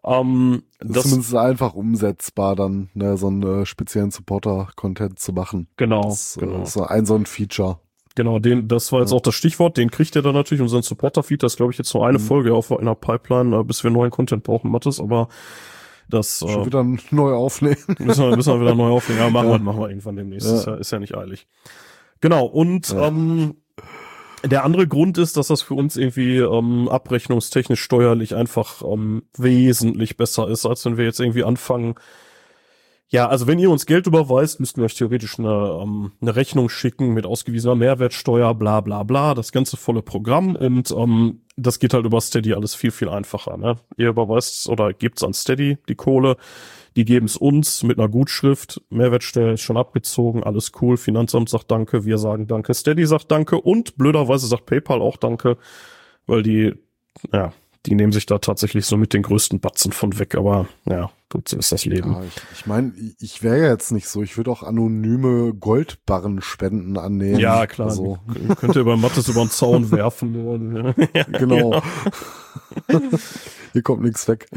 Ähm, 0.03 0.63
Das 0.79 0.97
ist 0.97 1.03
zumindest 1.03 1.35
einfach 1.35 1.73
umsetzbar, 1.73 2.55
dann 2.55 2.89
ne, 2.93 3.17
so 3.17 3.27
einen 3.27 3.61
äh, 3.61 3.65
speziellen 3.65 4.11
Supporter-Content 4.11 5.19
zu 5.19 5.33
machen. 5.33 5.67
genau, 5.77 6.03
Das 6.03 6.37
genau. 6.39 6.59
äh, 6.59 6.63
ist 6.63 6.73
so 6.73 6.83
ein 6.83 7.05
so 7.05 7.15
ein 7.15 7.25
Feature. 7.25 7.79
Genau, 8.15 8.39
den, 8.39 8.67
das 8.69 8.91
war 8.93 9.01
jetzt 9.01 9.11
auch 9.11 9.19
das 9.21 9.35
Stichwort, 9.35 9.75
den 9.77 9.91
kriegt 9.91 10.15
ihr 10.15 10.21
dann 10.21 10.35
natürlich, 10.35 10.61
unseren 10.61 10.83
Supporter-Feed, 10.83 11.43
das 11.43 11.57
glaube 11.57 11.73
ich 11.73 11.77
jetzt 11.77 11.93
nur 11.93 12.07
eine 12.07 12.17
Mhm. 12.19 12.23
Folge 12.23 12.53
auf 12.53 12.71
einer 12.71 12.95
Pipeline, 12.95 13.59
äh, 13.59 13.63
bis 13.63 13.83
wir 13.83 13.91
neuen 13.91 14.11
Content 14.11 14.43
brauchen, 14.43 14.71
Mattes, 14.71 14.99
aber 15.01 15.27
das 16.07 16.39
Schon 16.39 16.61
äh, 16.61 16.65
wieder 16.67 16.85
neu 17.11 17.33
aufnehmen. 17.33 17.75
müssen, 17.99 18.29
wir, 18.29 18.35
müssen 18.37 18.53
wir 18.53 18.61
wieder 18.61 18.75
neu 18.75 18.89
aufnehmen. 18.95 19.19
Ja, 19.19 19.29
machen, 19.31 19.47
Ja. 19.49 19.53
Wir, 19.55 19.59
machen 19.59 19.79
wir 19.79 19.89
irgendwann 19.89 20.15
demnächst, 20.15 20.47
Ja. 20.47 20.55
Ist, 20.59 20.65
ja, 20.67 20.75
ist 20.75 20.91
ja 20.91 20.99
nicht 20.99 21.17
eilig. 21.17 21.47
Genau, 22.21 22.45
und 22.45 22.89
Ja. 22.89 23.07
ähm, 23.07 23.55
der 24.47 24.63
andere 24.63 24.87
Grund 24.87 25.17
ist, 25.17 25.37
dass 25.37 25.47
das 25.47 25.61
für 25.61 25.73
uns 25.73 25.97
irgendwie 25.97 26.37
ähm, 26.37 26.87
abrechnungstechnisch 26.89 27.81
steuerlich 27.81 28.35
einfach 28.35 28.81
ähm, 28.83 29.23
wesentlich 29.37 30.17
besser 30.17 30.47
ist, 30.47 30.65
als 30.65 30.85
wenn 30.85 30.97
wir 30.97 31.05
jetzt 31.05 31.19
irgendwie 31.19 31.43
anfangen, 31.43 31.95
ja, 33.07 33.27
also 33.29 33.45
wenn 33.45 33.59
ihr 33.59 33.69
uns 33.69 33.85
Geld 33.85 34.07
überweist, 34.07 34.59
müssten 34.59 34.81
wir 34.81 34.85
euch 34.85 34.95
theoretisch 34.95 35.37
eine, 35.37 35.79
ähm, 35.81 36.13
eine 36.21 36.35
Rechnung 36.35 36.69
schicken 36.69 37.13
mit 37.13 37.25
ausgewiesener 37.25 37.75
Mehrwertsteuer, 37.75 38.55
bla 38.55 38.81
bla 38.81 39.03
bla, 39.03 39.35
das 39.35 39.51
ganze 39.51 39.77
volle 39.77 40.01
Programm 40.01 40.55
und 40.55 40.91
ähm, 40.91 41.41
das 41.55 41.79
geht 41.79 41.93
halt 41.93 42.05
über 42.05 42.19
Steady 42.19 42.53
alles 42.53 42.73
viel, 42.73 42.91
viel 42.91 43.09
einfacher. 43.09 43.57
Ne? 43.57 43.75
Ihr 43.97 44.09
überweist 44.09 44.67
oder 44.67 44.91
gebt's 44.91 45.23
an 45.23 45.33
Steady 45.33 45.77
die 45.87 45.95
Kohle, 45.95 46.37
die 46.95 47.05
geben's 47.05 47.35
uns 47.35 47.83
mit 47.83 47.99
einer 47.99 48.09
Gutschrift, 48.09 48.81
Mehrwertsteuer 48.89 49.53
ist 49.53 49.61
schon 49.61 49.77
abgezogen, 49.77 50.43
alles 50.43 50.71
cool, 50.81 50.97
Finanzamt 50.97 51.49
sagt 51.49 51.69
Danke, 51.69 52.05
wir 52.05 52.17
sagen 52.17 52.47
Danke, 52.47 52.73
Steady 52.73 53.05
sagt 53.05 53.31
Danke 53.31 53.59
und 53.59 53.97
blöderweise 53.97 54.47
sagt 54.47 54.65
PayPal 54.65 55.01
auch 55.01 55.17
Danke, 55.17 55.57
weil 56.25 56.43
die, 56.43 56.73
ja, 57.33 57.53
die 57.85 57.95
nehmen 57.95 58.11
sich 58.11 58.25
da 58.25 58.39
tatsächlich 58.39 58.85
so 58.85 58.97
mit 58.97 59.13
den 59.13 59.21
größten 59.21 59.59
Batzen 59.59 59.91
von 59.91 60.17
weg, 60.19 60.35
aber 60.35 60.67
ja, 60.85 61.11
gut, 61.29 61.47
so 61.49 61.57
ist 61.57 61.71
das 61.71 61.85
Leben. 61.85 62.13
Ja, 62.13 62.23
ich 62.23 62.41
ich, 62.53 62.65
mein, 62.65 63.15
ich, 63.19 63.43
wäre 63.43 63.59
ja 63.59 63.69
jetzt 63.69 63.91
nicht 63.91 64.07
so. 64.07 64.23
Ich 64.23 64.37
würde 64.37 64.51
auch 64.51 64.63
anonyme 64.63 65.53
Goldbarren-Spenden 65.53 66.97
annehmen. 66.97 67.39
Ja, 67.39 67.67
klar. 67.67 67.89
Also, 67.89 68.19
Könnt 68.57 68.75
ihr 68.75 68.83
bei 68.83 68.95
Mattes 68.95 69.27
über 69.27 69.41
den 69.41 69.49
Zaun 69.49 69.91
werfen. 69.91 70.95
ja, 71.13 71.23
genau. 71.23 71.81
Hier 73.73 73.81
kommt 73.81 74.03
nichts 74.03 74.27
weg. 74.27 74.47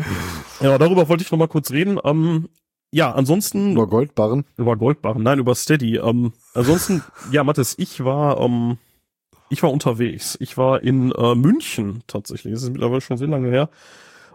Ja, 0.61 0.79
darüber 0.79 1.09
wollte 1.09 1.23
ich 1.23 1.31
noch 1.31 1.39
mal 1.39 1.49
kurz 1.49 1.71
reden. 1.71 1.99
Ähm, 2.05 2.49
ja, 2.91 3.13
ansonsten 3.13 3.73
Über 3.73 3.87
Goldbarren. 3.87 4.45
über 4.57 4.77
Goldbarren, 4.77 5.23
nein, 5.23 5.39
über 5.39 5.55
Steady. 5.55 5.97
Ähm, 5.97 6.33
ansonsten, 6.55 7.03
ja, 7.31 7.45
Mattes, 7.45 7.75
ich 7.79 8.03
war, 8.03 8.41
ähm, 8.41 8.79
ich 9.51 9.63
war 9.63 9.73
unterwegs. 9.73 10.37
Ich 10.41 10.57
war 10.57 10.83
in 10.83 11.13
äh, 11.13 11.35
München 11.35 12.03
tatsächlich. 12.07 12.53
Das 12.55 12.63
ist 12.63 12.71
mittlerweile 12.71 13.01
schon 13.01 13.17
sehr 13.17 13.29
lange 13.29 13.51
her. 13.51 13.71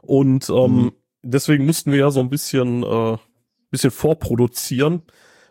Und 0.02 0.50
ähm, 0.50 0.76
Mhm. 0.76 0.92
deswegen 1.22 1.66
mussten 1.66 1.92
wir 1.92 2.00
ja 2.00 2.12
so 2.12 2.20
ein 2.20 2.30
bisschen, 2.30 2.84
äh, 2.84 3.18
bisschen 3.72 3.92
vorproduzieren, 3.92 5.02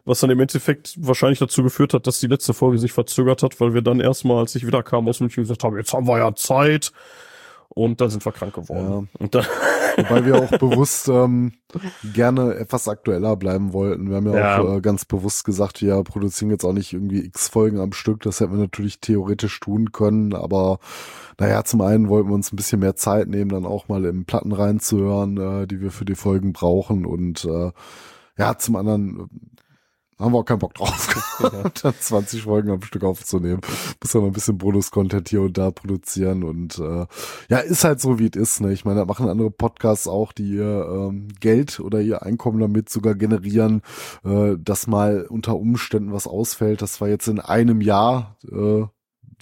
was 0.05 0.21
dann 0.21 0.31
im 0.31 0.41
Endeffekt 0.41 0.95
wahrscheinlich 0.99 1.39
dazu 1.39 1.63
geführt 1.63 1.95
hat, 1.95 2.07
dass 2.07 2.21
die 2.21 2.27
letzte 2.27 2.55
Folge 2.55 2.79
sich 2.79 2.93
verzögert 2.93 3.43
hat, 3.43 3.61
weil 3.61 3.73
wir 3.75 3.83
dann 3.83 4.01
erstmal, 4.01 4.39
als 4.39 4.55
ich 4.55 4.67
wieder 4.67 4.83
kam 4.83 5.09
aus 5.09 5.21
München, 5.21 5.43
gesagt 5.45 5.65
haben, 5.65 5.77
jetzt 5.77 5.93
haben 5.93 6.07
wir 6.09 6.19
ja 6.19 6.35
Zeit. 6.35 6.93
Und 7.75 8.01
dann 8.01 8.11
sind 8.11 8.25
wir 8.25 8.33
krank 8.33 8.55
geworden. 8.55 9.09
Und 9.19 9.35
dann, 9.35 9.45
Wobei 9.97 10.25
wir 10.25 10.37
auch 10.37 10.59
bewusst 10.59 11.09
ähm, 11.09 11.53
gerne 12.15 12.55
etwas 12.55 12.89
aktueller 12.89 13.37
bleiben 13.37 13.73
wollten. 13.73 14.09
Wir 14.09 14.17
haben 14.17 14.27
ja, 14.33 14.39
Ja. 14.39 14.61
auch 14.61 14.77
äh, 14.77 14.81
ganz 14.81 15.05
bewusst 15.05 15.45
gesagt, 15.45 15.83
wir 15.83 16.03
produzieren 16.03 16.51
jetzt 16.51 16.65
auch 16.65 16.73
nicht 16.73 16.93
irgendwie 16.93 17.25
x 17.25 17.49
Folgen 17.49 17.79
am 17.79 17.93
Stück. 17.93 18.23
Das 18.23 18.41
hätten 18.41 18.53
wir 18.53 18.59
natürlich 18.59 19.01
theoretisch 19.01 19.59
tun 19.61 19.93
können. 19.93 20.35
Aber 20.35 20.79
naja, 21.39 21.65
zum 21.65 21.81
einen 21.83 22.09
wollten 22.09 22.29
wir 22.31 22.35
uns 22.35 22.53
ein 22.53 22.57
bisschen 22.57 22.81
mehr 22.81 22.97
Zeit 22.97 23.29
nehmen, 23.29 23.51
dann 23.51 23.67
auch 23.67 23.89
mal 23.89 24.05
in 24.05 24.25
Platten 24.25 24.53
reinzuhören, 24.53 25.37
äh, 25.63 25.67
die 25.67 25.81
wir 25.81 25.91
für 25.91 26.05
die 26.05 26.15
Folgen 26.15 26.53
brauchen. 26.53 27.05
Und 27.07 27.45
äh, 27.45 27.71
ja, 28.39 28.57
zum 28.57 28.77
anderen 28.77 29.29
haben 30.23 30.33
wir 30.33 30.39
auch 30.39 30.45
keinen 30.45 30.61
Bock 30.61 30.75
drauf, 30.75 31.15
dann 31.83 31.95
20 31.99 32.43
Folgen 32.43 32.71
am 32.71 32.83
Stück 32.83 33.05
aufzunehmen. 33.05 33.61
Muss 34.01 34.13
ja 34.13 34.21
noch 34.21 34.29
ein 34.29 34.33
bisschen 34.33 34.59
Bonus-Content 34.59 35.29
hier 35.29 35.43
und 35.43 35.59
da 35.59 35.71
produzieren 35.71 36.45
und 36.45 36.79
äh, 36.79 37.07
ja, 37.49 37.59
ist 37.59 37.85
halt 37.85 38.01
so, 38.01 38.19
wie 38.19 38.31
es 38.33 38.37
ist. 38.37 38.61
Ne? 38.61 38.73
Ich 38.73 38.85
meine, 38.85 39.01
da 39.01 39.05
machen 39.05 39.29
andere 39.29 39.51
Podcasts 39.51 40.07
auch, 40.07 40.33
die 40.33 40.49
ihr 40.55 40.89
ähm, 40.89 41.29
Geld 41.41 41.81
oder 41.81 42.01
ihr 42.01 42.23
Einkommen 42.23 42.61
damit 42.61 42.89
sogar 42.89 43.15
generieren, 43.15 43.83
äh, 44.25 44.57
dass 44.59 44.87
mal 44.87 45.27
unter 45.29 45.57
Umständen 45.57 46.13
was 46.13 46.27
ausfällt. 46.27 46.83
Das 46.83 47.01
war 47.01 47.09
jetzt 47.09 47.29
in 47.29 47.41
einem 47.41 47.81
Jahr, 47.81 48.37
äh, 48.51 48.85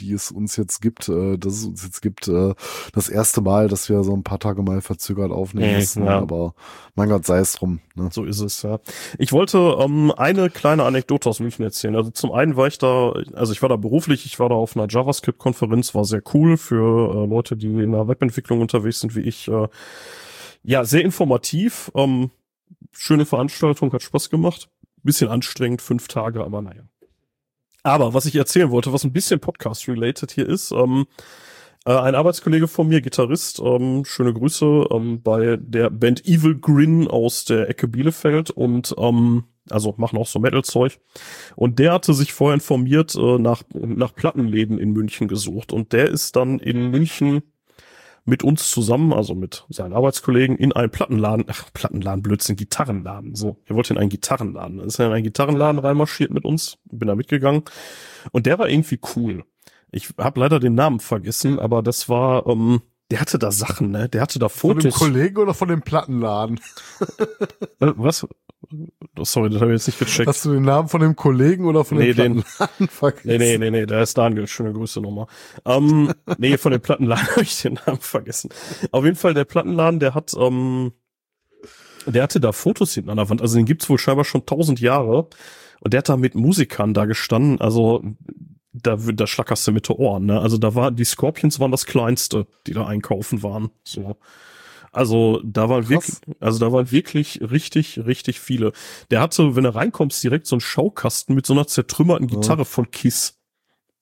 die 0.00 0.12
es 0.12 0.30
uns 0.30 0.56
jetzt 0.56 0.80
gibt, 0.80 1.08
äh, 1.08 1.36
dass 1.38 1.54
es 1.54 1.64
uns 1.64 1.84
jetzt 1.84 2.00
gibt, 2.00 2.28
äh, 2.28 2.54
das 2.92 3.08
erste 3.08 3.40
Mal, 3.40 3.68
dass 3.68 3.88
wir 3.88 4.02
so 4.02 4.14
ein 4.14 4.22
paar 4.22 4.38
Tage 4.38 4.62
mal 4.62 4.80
verzögert 4.80 5.30
aufnehmen 5.30 5.76
müssen. 5.76 6.04
ja. 6.04 6.18
Aber 6.18 6.54
mein 6.94 7.08
Gott, 7.08 7.26
sei 7.26 7.38
es 7.38 7.54
drum. 7.54 7.80
Ne? 7.94 8.08
So 8.12 8.24
ist 8.24 8.40
es, 8.40 8.62
ja. 8.62 8.80
Ich 9.18 9.32
wollte 9.32 9.76
ähm, 9.78 10.12
eine 10.16 10.50
kleine 10.50 10.84
Anekdote 10.84 11.28
aus 11.28 11.40
München 11.40 11.64
erzählen. 11.64 11.96
Also 11.96 12.10
zum 12.10 12.32
einen 12.32 12.56
war 12.56 12.66
ich 12.66 12.78
da, 12.78 13.12
also 13.34 13.52
ich 13.52 13.62
war 13.62 13.68
da 13.68 13.76
beruflich, 13.76 14.26
ich 14.26 14.38
war 14.38 14.48
da 14.48 14.54
auf 14.54 14.76
einer 14.76 14.88
JavaScript-Konferenz, 14.88 15.94
war 15.94 16.04
sehr 16.04 16.22
cool 16.34 16.56
für 16.56 17.14
äh, 17.14 17.26
Leute, 17.26 17.56
die 17.56 17.66
in 17.66 17.92
der 17.92 18.08
Webentwicklung 18.08 18.60
unterwegs 18.60 19.00
sind, 19.00 19.14
wie 19.14 19.20
ich. 19.20 19.48
Äh, 19.48 19.68
ja, 20.62 20.84
sehr 20.84 21.02
informativ, 21.02 21.90
ähm, 21.94 22.30
schöne 22.92 23.24
Veranstaltung, 23.24 23.92
hat 23.92 24.02
Spaß 24.02 24.30
gemacht. 24.30 24.68
Bisschen 25.02 25.28
anstrengend, 25.30 25.80
fünf 25.80 26.08
Tage, 26.08 26.44
aber 26.44 26.60
naja. 26.60 26.82
Aber 27.82 28.14
was 28.14 28.26
ich 28.26 28.36
erzählen 28.36 28.70
wollte, 28.70 28.92
was 28.92 29.04
ein 29.04 29.12
bisschen 29.12 29.40
Podcast-related 29.40 30.30
hier 30.30 30.48
ist, 30.48 30.72
ähm, 30.72 31.06
äh, 31.86 31.92
ein 31.96 32.14
Arbeitskollege 32.14 32.68
von 32.68 32.88
mir, 32.88 33.00
Gitarrist, 33.00 33.60
ähm, 33.64 34.04
schöne 34.04 34.34
Grüße, 34.34 34.88
ähm, 34.90 35.22
bei 35.22 35.56
der 35.60 35.90
Band 35.90 36.26
Evil 36.26 36.58
Grin 36.58 37.08
aus 37.08 37.44
der 37.46 37.70
Ecke 37.70 37.88
Bielefeld 37.88 38.50
und 38.50 38.94
ähm, 38.98 39.44
also 39.70 39.94
machen 39.96 40.18
auch 40.18 40.26
so 40.26 40.38
Metal-Zeug. 40.40 40.98
Und 41.56 41.78
der 41.78 41.92
hatte 41.92 42.12
sich 42.12 42.32
vorher 42.32 42.54
informiert 42.54 43.14
äh, 43.14 43.38
nach, 43.38 43.62
nach 43.72 44.14
Plattenläden 44.14 44.78
in 44.78 44.90
München 44.92 45.28
gesucht. 45.28 45.72
Und 45.72 45.92
der 45.92 46.08
ist 46.08 46.36
dann 46.36 46.58
in 46.58 46.90
München 46.90 47.42
mit 48.24 48.42
uns 48.44 48.70
zusammen, 48.70 49.12
also 49.12 49.34
mit 49.34 49.64
seinen 49.68 49.92
Arbeitskollegen, 49.92 50.56
in 50.56 50.72
einen 50.72 50.90
Plattenladen, 50.90 51.46
ach, 51.48 51.72
Plattenladen, 51.72 52.22
Blödsinn, 52.22 52.56
Gitarrenladen, 52.56 53.34
so. 53.34 53.56
Er 53.66 53.74
wollte 53.76 53.94
in 53.94 53.98
einen 53.98 54.10
Gitarrenladen. 54.10 54.78
Dann 54.78 54.86
ist 54.86 54.98
er 54.98 55.06
in 55.06 55.12
einen 55.12 55.24
Gitarrenladen 55.24 55.78
reinmarschiert 55.80 56.30
mit 56.30 56.44
uns, 56.44 56.78
bin 56.84 57.08
da 57.08 57.14
mitgegangen. 57.14 57.62
Und 58.32 58.46
der 58.46 58.58
war 58.58 58.68
irgendwie 58.68 59.00
cool. 59.16 59.44
Ich 59.92 60.10
habe 60.18 60.40
leider 60.40 60.60
den 60.60 60.74
Namen 60.74 61.00
vergessen, 61.00 61.58
aber 61.58 61.82
das 61.82 62.08
war, 62.08 62.46
ähm, 62.46 62.82
der 63.10 63.20
hatte 63.20 63.38
da 63.38 63.50
Sachen, 63.50 63.90
ne? 63.90 64.08
Der 64.08 64.20
hatte 64.22 64.38
da 64.38 64.48
Von 64.48 64.78
dem 64.78 64.92
Fotos. 64.92 64.98
Kollegen 64.98 65.36
oder 65.38 65.54
von 65.54 65.68
dem 65.68 65.82
Plattenladen? 65.82 66.60
Äh, 67.80 67.92
was? 67.96 68.26
Sorry, 69.22 69.50
das 69.50 69.60
habe 69.60 69.72
ich 69.72 69.78
jetzt 69.78 69.86
nicht 69.86 69.98
gecheckt. 69.98 70.28
Hast 70.28 70.44
du 70.44 70.52
den 70.52 70.62
Namen 70.64 70.88
von 70.88 71.00
dem 71.00 71.16
Kollegen 71.16 71.64
oder 71.64 71.84
von 71.84 71.98
Nee, 71.98 72.12
dem 72.12 72.34
den- 72.34 72.42
Plattenladen 72.42 72.88
vergessen? 72.88 73.28
Nee, 73.28 73.38
nee, 73.38 73.58
nee, 73.58 73.70
nee, 73.70 73.86
da 73.86 74.02
ist 74.02 74.16
Daniel. 74.18 74.46
Schöne 74.46 74.72
Grüße 74.72 75.00
nochmal. 75.00 75.26
Ähm, 75.64 76.12
nee, 76.38 76.56
von 76.58 76.72
dem 76.72 76.80
Plattenladen 76.80 77.26
habe 77.30 77.42
ich 77.42 77.62
den 77.62 77.78
Namen 77.86 78.00
vergessen. 78.00 78.50
Auf 78.92 79.04
jeden 79.04 79.16
Fall, 79.16 79.34
der 79.34 79.44
Plattenladen, 79.44 79.98
der 79.98 80.14
hat, 80.14 80.32
ähm, 80.38 80.92
der 82.06 82.22
hatte 82.22 82.38
da 82.40 82.52
Fotos 82.52 82.94
hinten 82.94 83.10
an 83.10 83.16
der 83.16 83.28
Wand. 83.30 83.42
Also 83.42 83.56
den 83.56 83.66
gibt's 83.66 83.88
wohl 83.88 83.98
scheinbar 83.98 84.24
schon 84.24 84.46
tausend 84.46 84.80
Jahre. 84.80 85.28
Und 85.80 85.92
der 85.94 85.98
hat 85.98 86.08
da 86.10 86.16
mit 86.16 86.34
Musikern 86.34 86.92
da 86.94 87.06
gestanden. 87.06 87.60
Also 87.60 88.02
da, 88.72 88.96
da 88.96 89.26
schlackerst 89.26 89.66
du 89.66 89.72
mit 89.72 89.88
den 89.88 89.96
Ohren. 89.96 90.26
Ne? 90.26 90.38
Also 90.40 90.58
da 90.58 90.74
war, 90.74 90.90
die 90.90 91.04
Scorpions 91.04 91.58
waren 91.60 91.70
das 91.70 91.86
kleinste, 91.86 92.46
die 92.66 92.72
da 92.74 92.86
einkaufen 92.86 93.42
waren. 93.42 93.70
So. 93.84 94.16
Also 94.92 95.40
da 95.44 95.68
waren 95.68 95.82
Krass. 95.84 95.90
wirklich, 95.90 96.36
also 96.40 96.58
da 96.58 96.72
waren 96.72 96.90
wirklich 96.90 97.40
richtig, 97.42 98.04
richtig 98.04 98.40
viele. 98.40 98.72
Der 99.10 99.20
hatte, 99.20 99.54
wenn 99.54 99.64
du 99.64 99.74
reinkommst, 99.74 100.22
direkt 100.22 100.46
so 100.46 100.56
einen 100.56 100.60
Schaukasten 100.60 101.34
mit 101.34 101.46
so 101.46 101.52
einer 101.52 101.66
zertrümmerten 101.66 102.28
Ja. 102.28 102.40
Gitarre 102.40 102.64
von 102.64 102.90
Kiss. 102.90 103.38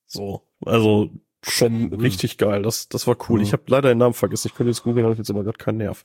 So, 0.06 0.42
also 0.64 1.10
schon 1.42 1.92
richtig 1.92 2.38
geil. 2.38 2.62
Das, 2.62 2.88
das 2.88 3.06
war 3.06 3.16
cool. 3.28 3.40
Ja. 3.40 3.46
Ich 3.46 3.52
habe 3.52 3.62
leider 3.66 3.90
den 3.90 3.98
Namen 3.98 4.14
vergessen. 4.14 4.48
Ich 4.48 4.54
könnte 4.54 4.70
jetzt 4.70 4.82
googeln, 4.82 5.04
habe 5.04 5.12
ich 5.12 5.18
jetzt 5.18 5.30
aber 5.30 5.44
gerade 5.44 5.58
keinen 5.58 5.78
Nerv. 5.78 6.02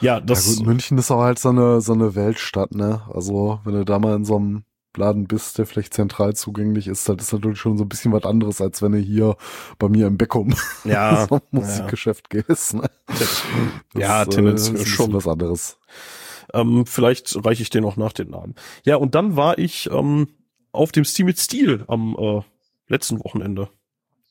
Ja, 0.00 0.20
das. 0.20 0.46
ja 0.46 0.56
gut, 0.56 0.66
München 0.66 0.98
ist 0.98 1.10
auch 1.10 1.20
halt 1.20 1.38
so 1.38 1.50
eine, 1.50 1.80
so 1.80 1.92
eine 1.92 2.14
Weltstadt, 2.14 2.74
ne? 2.74 3.02
Also, 3.12 3.60
wenn 3.64 3.74
du 3.74 3.84
da 3.84 3.98
mal 3.98 4.16
in 4.16 4.24
so 4.24 4.36
einem 4.36 4.64
Laden 4.96 5.26
bist, 5.26 5.58
der 5.58 5.66
vielleicht 5.66 5.94
zentral 5.94 6.34
zugänglich 6.34 6.88
ist, 6.88 7.08
das 7.08 7.16
ist 7.20 7.32
natürlich 7.32 7.58
schon 7.58 7.78
so 7.78 7.84
ein 7.84 7.88
bisschen 7.88 8.12
was 8.12 8.24
anderes, 8.24 8.60
als 8.60 8.82
wenn 8.82 8.92
du 8.92 8.98
hier 8.98 9.36
bei 9.78 9.88
mir 9.88 10.06
im 10.06 10.16
Beckum 10.16 10.54
ja, 10.84 11.26
so 11.28 11.40
Musikgeschäft 11.50 12.30
gehst, 12.30 12.74
ne? 12.74 12.88
Das, 13.06 13.42
Ja, 13.94 14.22
äh, 14.22 14.26
tendenziell 14.26 14.54
ist 14.54 14.68
ein 14.68 14.72
bisschen 14.74 14.86
schon. 14.86 15.14
was 15.14 15.26
anderes. 15.26 15.78
Ähm, 16.52 16.86
vielleicht 16.86 17.44
reiche 17.44 17.62
ich 17.62 17.70
dir 17.70 17.80
noch 17.80 17.96
nach 17.96 18.12
den 18.12 18.30
Namen. 18.30 18.54
Ja, 18.84 18.96
und 18.96 19.14
dann 19.14 19.36
war 19.36 19.58
ich 19.58 19.90
ähm, 19.90 20.28
auf 20.72 20.92
dem 20.92 21.04
Steam 21.04 21.26
mit 21.26 21.38
Steel 21.38 21.84
am 21.88 22.16
äh, 22.18 22.42
letzten 22.88 23.18
Wochenende. 23.24 23.68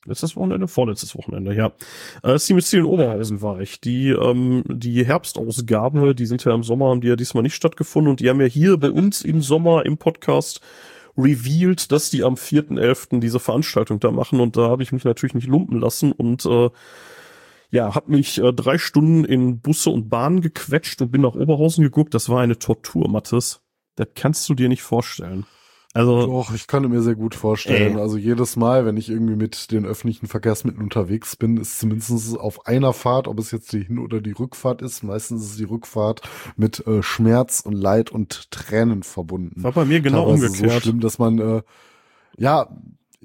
Letztes 0.05 0.35
Wochenende? 0.35 0.67
Vorletztes 0.67 1.15
Wochenende, 1.17 1.55
ja. 1.55 1.71
Äh, 2.21 2.37
Steam 2.37 2.57
mit 2.57 2.65
Steel 2.65 2.81
in 2.81 2.85
Oberhausen 2.85 3.41
war 3.41 3.59
ich. 3.59 3.81
Die, 3.81 4.09
ähm, 4.09 4.63
die 4.67 5.03
Herbstausgabe, 5.03 6.13
die 6.13 6.25
sind 6.27 6.43
ja 6.45 6.53
im 6.53 6.63
Sommer, 6.63 6.89
haben 6.89 7.01
die 7.01 7.07
ja 7.07 7.15
diesmal 7.15 7.43
nicht 7.43 7.55
stattgefunden 7.55 8.11
und 8.11 8.19
die 8.19 8.29
haben 8.29 8.39
ja 8.39 8.47
hier 8.47 8.77
bei 8.77 8.91
uns 8.91 9.23
im 9.23 9.41
Sommer 9.41 9.85
im 9.85 9.97
Podcast 9.97 10.61
revealed, 11.17 11.91
dass 11.91 12.09
die 12.11 12.23
am 12.23 12.35
4.11. 12.35 13.19
diese 13.19 13.39
Veranstaltung 13.39 13.99
da 13.99 14.11
machen 14.11 14.39
und 14.39 14.57
da 14.57 14.69
habe 14.69 14.83
ich 14.83 14.91
mich 14.91 15.05
natürlich 15.05 15.33
nicht 15.33 15.47
lumpen 15.47 15.79
lassen 15.79 16.11
und 16.11 16.45
äh, 16.45 16.69
ja, 17.71 17.95
hab 17.95 18.07
mich 18.07 18.37
äh, 18.37 18.53
drei 18.53 18.77
Stunden 18.77 19.25
in 19.25 19.59
Busse 19.59 19.89
und 19.89 20.09
Bahnen 20.09 20.41
gequetscht 20.41 21.01
und 21.01 21.11
bin 21.11 21.21
nach 21.21 21.35
Oberhausen 21.35 21.83
geguckt. 21.83 22.13
Das 22.13 22.29
war 22.29 22.41
eine 22.41 22.59
Tortur, 22.59 23.09
Mathis. 23.09 23.61
Das 23.95 24.07
kannst 24.13 24.47
du 24.49 24.53
dir 24.53 24.69
nicht 24.69 24.83
vorstellen. 24.83 25.45
Also, 25.95 26.25
Doch, 26.25 26.53
ich 26.53 26.67
kann 26.67 26.85
mir 26.89 27.01
sehr 27.01 27.15
gut 27.15 27.35
vorstellen. 27.35 27.95
Ey. 27.95 28.01
Also 28.01 28.17
jedes 28.17 28.57
Mal, 28.57 28.85
wenn 28.85 28.97
ich 28.97 29.09
irgendwie 29.09 29.37
mit 29.37 29.71
den 29.71 29.85
öffentlichen 29.85 30.27
Verkehrsmitteln 30.27 30.83
unterwegs 30.83 31.37
bin, 31.37 31.55
ist 31.55 31.79
zumindest 31.79 32.37
auf 32.37 32.67
einer 32.67 32.91
Fahrt, 32.91 33.29
ob 33.29 33.39
es 33.39 33.51
jetzt 33.51 33.71
die 33.71 33.85
Hin- 33.85 33.99
oder 33.99 34.19
die 34.19 34.33
Rückfahrt 34.33 34.81
ist, 34.81 35.03
meistens 35.03 35.43
ist 35.43 35.51
es 35.51 35.57
die 35.57 35.63
Rückfahrt 35.63 36.19
mit 36.57 36.85
äh, 36.85 37.01
Schmerz 37.01 37.61
und 37.61 37.71
Leid 37.71 38.11
und 38.11 38.51
Tränen 38.51 39.03
verbunden. 39.03 39.63
war 39.63 39.71
bei 39.71 39.85
mir 39.85 40.01
genau 40.01 40.25
Teilweise 40.25 40.47
umgekehrt. 40.47 40.73
So 40.73 40.79
schlimm, 40.81 40.99
dass 40.99 41.17
man, 41.17 41.39
äh, 41.39 41.61
ja, 42.37 42.67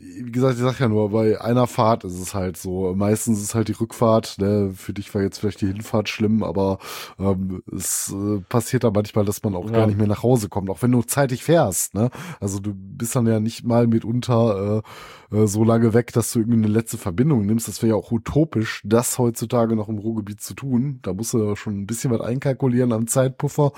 wie 0.00 0.32
gesagt, 0.32 0.54
ich 0.56 0.62
sag 0.62 0.80
ja 0.80 0.88
nur, 0.88 1.10
bei 1.10 1.40
einer 1.40 1.66
Fahrt 1.66 2.04
ist 2.04 2.18
es 2.18 2.34
halt 2.34 2.56
so. 2.56 2.94
Meistens 2.94 3.42
ist 3.42 3.54
halt 3.54 3.68
die 3.68 3.72
Rückfahrt. 3.72 4.36
Ne? 4.38 4.72
Für 4.74 4.92
dich 4.92 5.14
war 5.14 5.22
jetzt 5.22 5.38
vielleicht 5.38 5.60
die 5.60 5.66
Hinfahrt 5.66 6.08
schlimm, 6.08 6.42
aber 6.42 6.78
ähm, 7.18 7.62
es 7.70 8.12
äh, 8.14 8.40
passiert 8.48 8.84
da 8.84 8.90
manchmal, 8.90 9.24
dass 9.24 9.42
man 9.42 9.54
auch 9.54 9.66
Ja. 9.66 9.72
gar 9.72 9.86
nicht 9.86 9.98
mehr 9.98 10.06
nach 10.06 10.22
Hause 10.22 10.48
kommt, 10.48 10.70
auch 10.70 10.82
wenn 10.82 10.92
du 10.92 11.02
zeitig 11.02 11.44
fährst. 11.44 11.94
Ne? 11.94 12.10
Also 12.40 12.60
du 12.60 12.72
bist 12.74 13.14
dann 13.14 13.26
ja 13.26 13.40
nicht 13.40 13.64
mal 13.64 13.86
mitunter 13.86 14.82
äh, 15.30 15.36
äh, 15.36 15.46
so 15.46 15.64
lange 15.64 15.92
weg, 15.94 16.12
dass 16.12 16.32
du 16.32 16.40
irgendwie 16.40 16.58
eine 16.58 16.68
letzte 16.72 16.96
Verbindung 16.98 17.44
nimmst. 17.46 17.68
Das 17.68 17.82
wäre 17.82 17.90
ja 17.90 17.96
auch 17.96 18.10
utopisch, 18.10 18.82
das 18.84 19.18
heutzutage 19.18 19.76
noch 19.76 19.88
im 19.88 19.98
Ruhrgebiet 19.98 20.40
zu 20.40 20.54
tun. 20.54 21.00
Da 21.02 21.12
musst 21.12 21.34
du 21.34 21.54
schon 21.56 21.80
ein 21.80 21.86
bisschen 21.86 22.10
was 22.10 22.20
einkalkulieren 22.20 22.92
am 22.92 23.06
Zeitpuffer. 23.06 23.72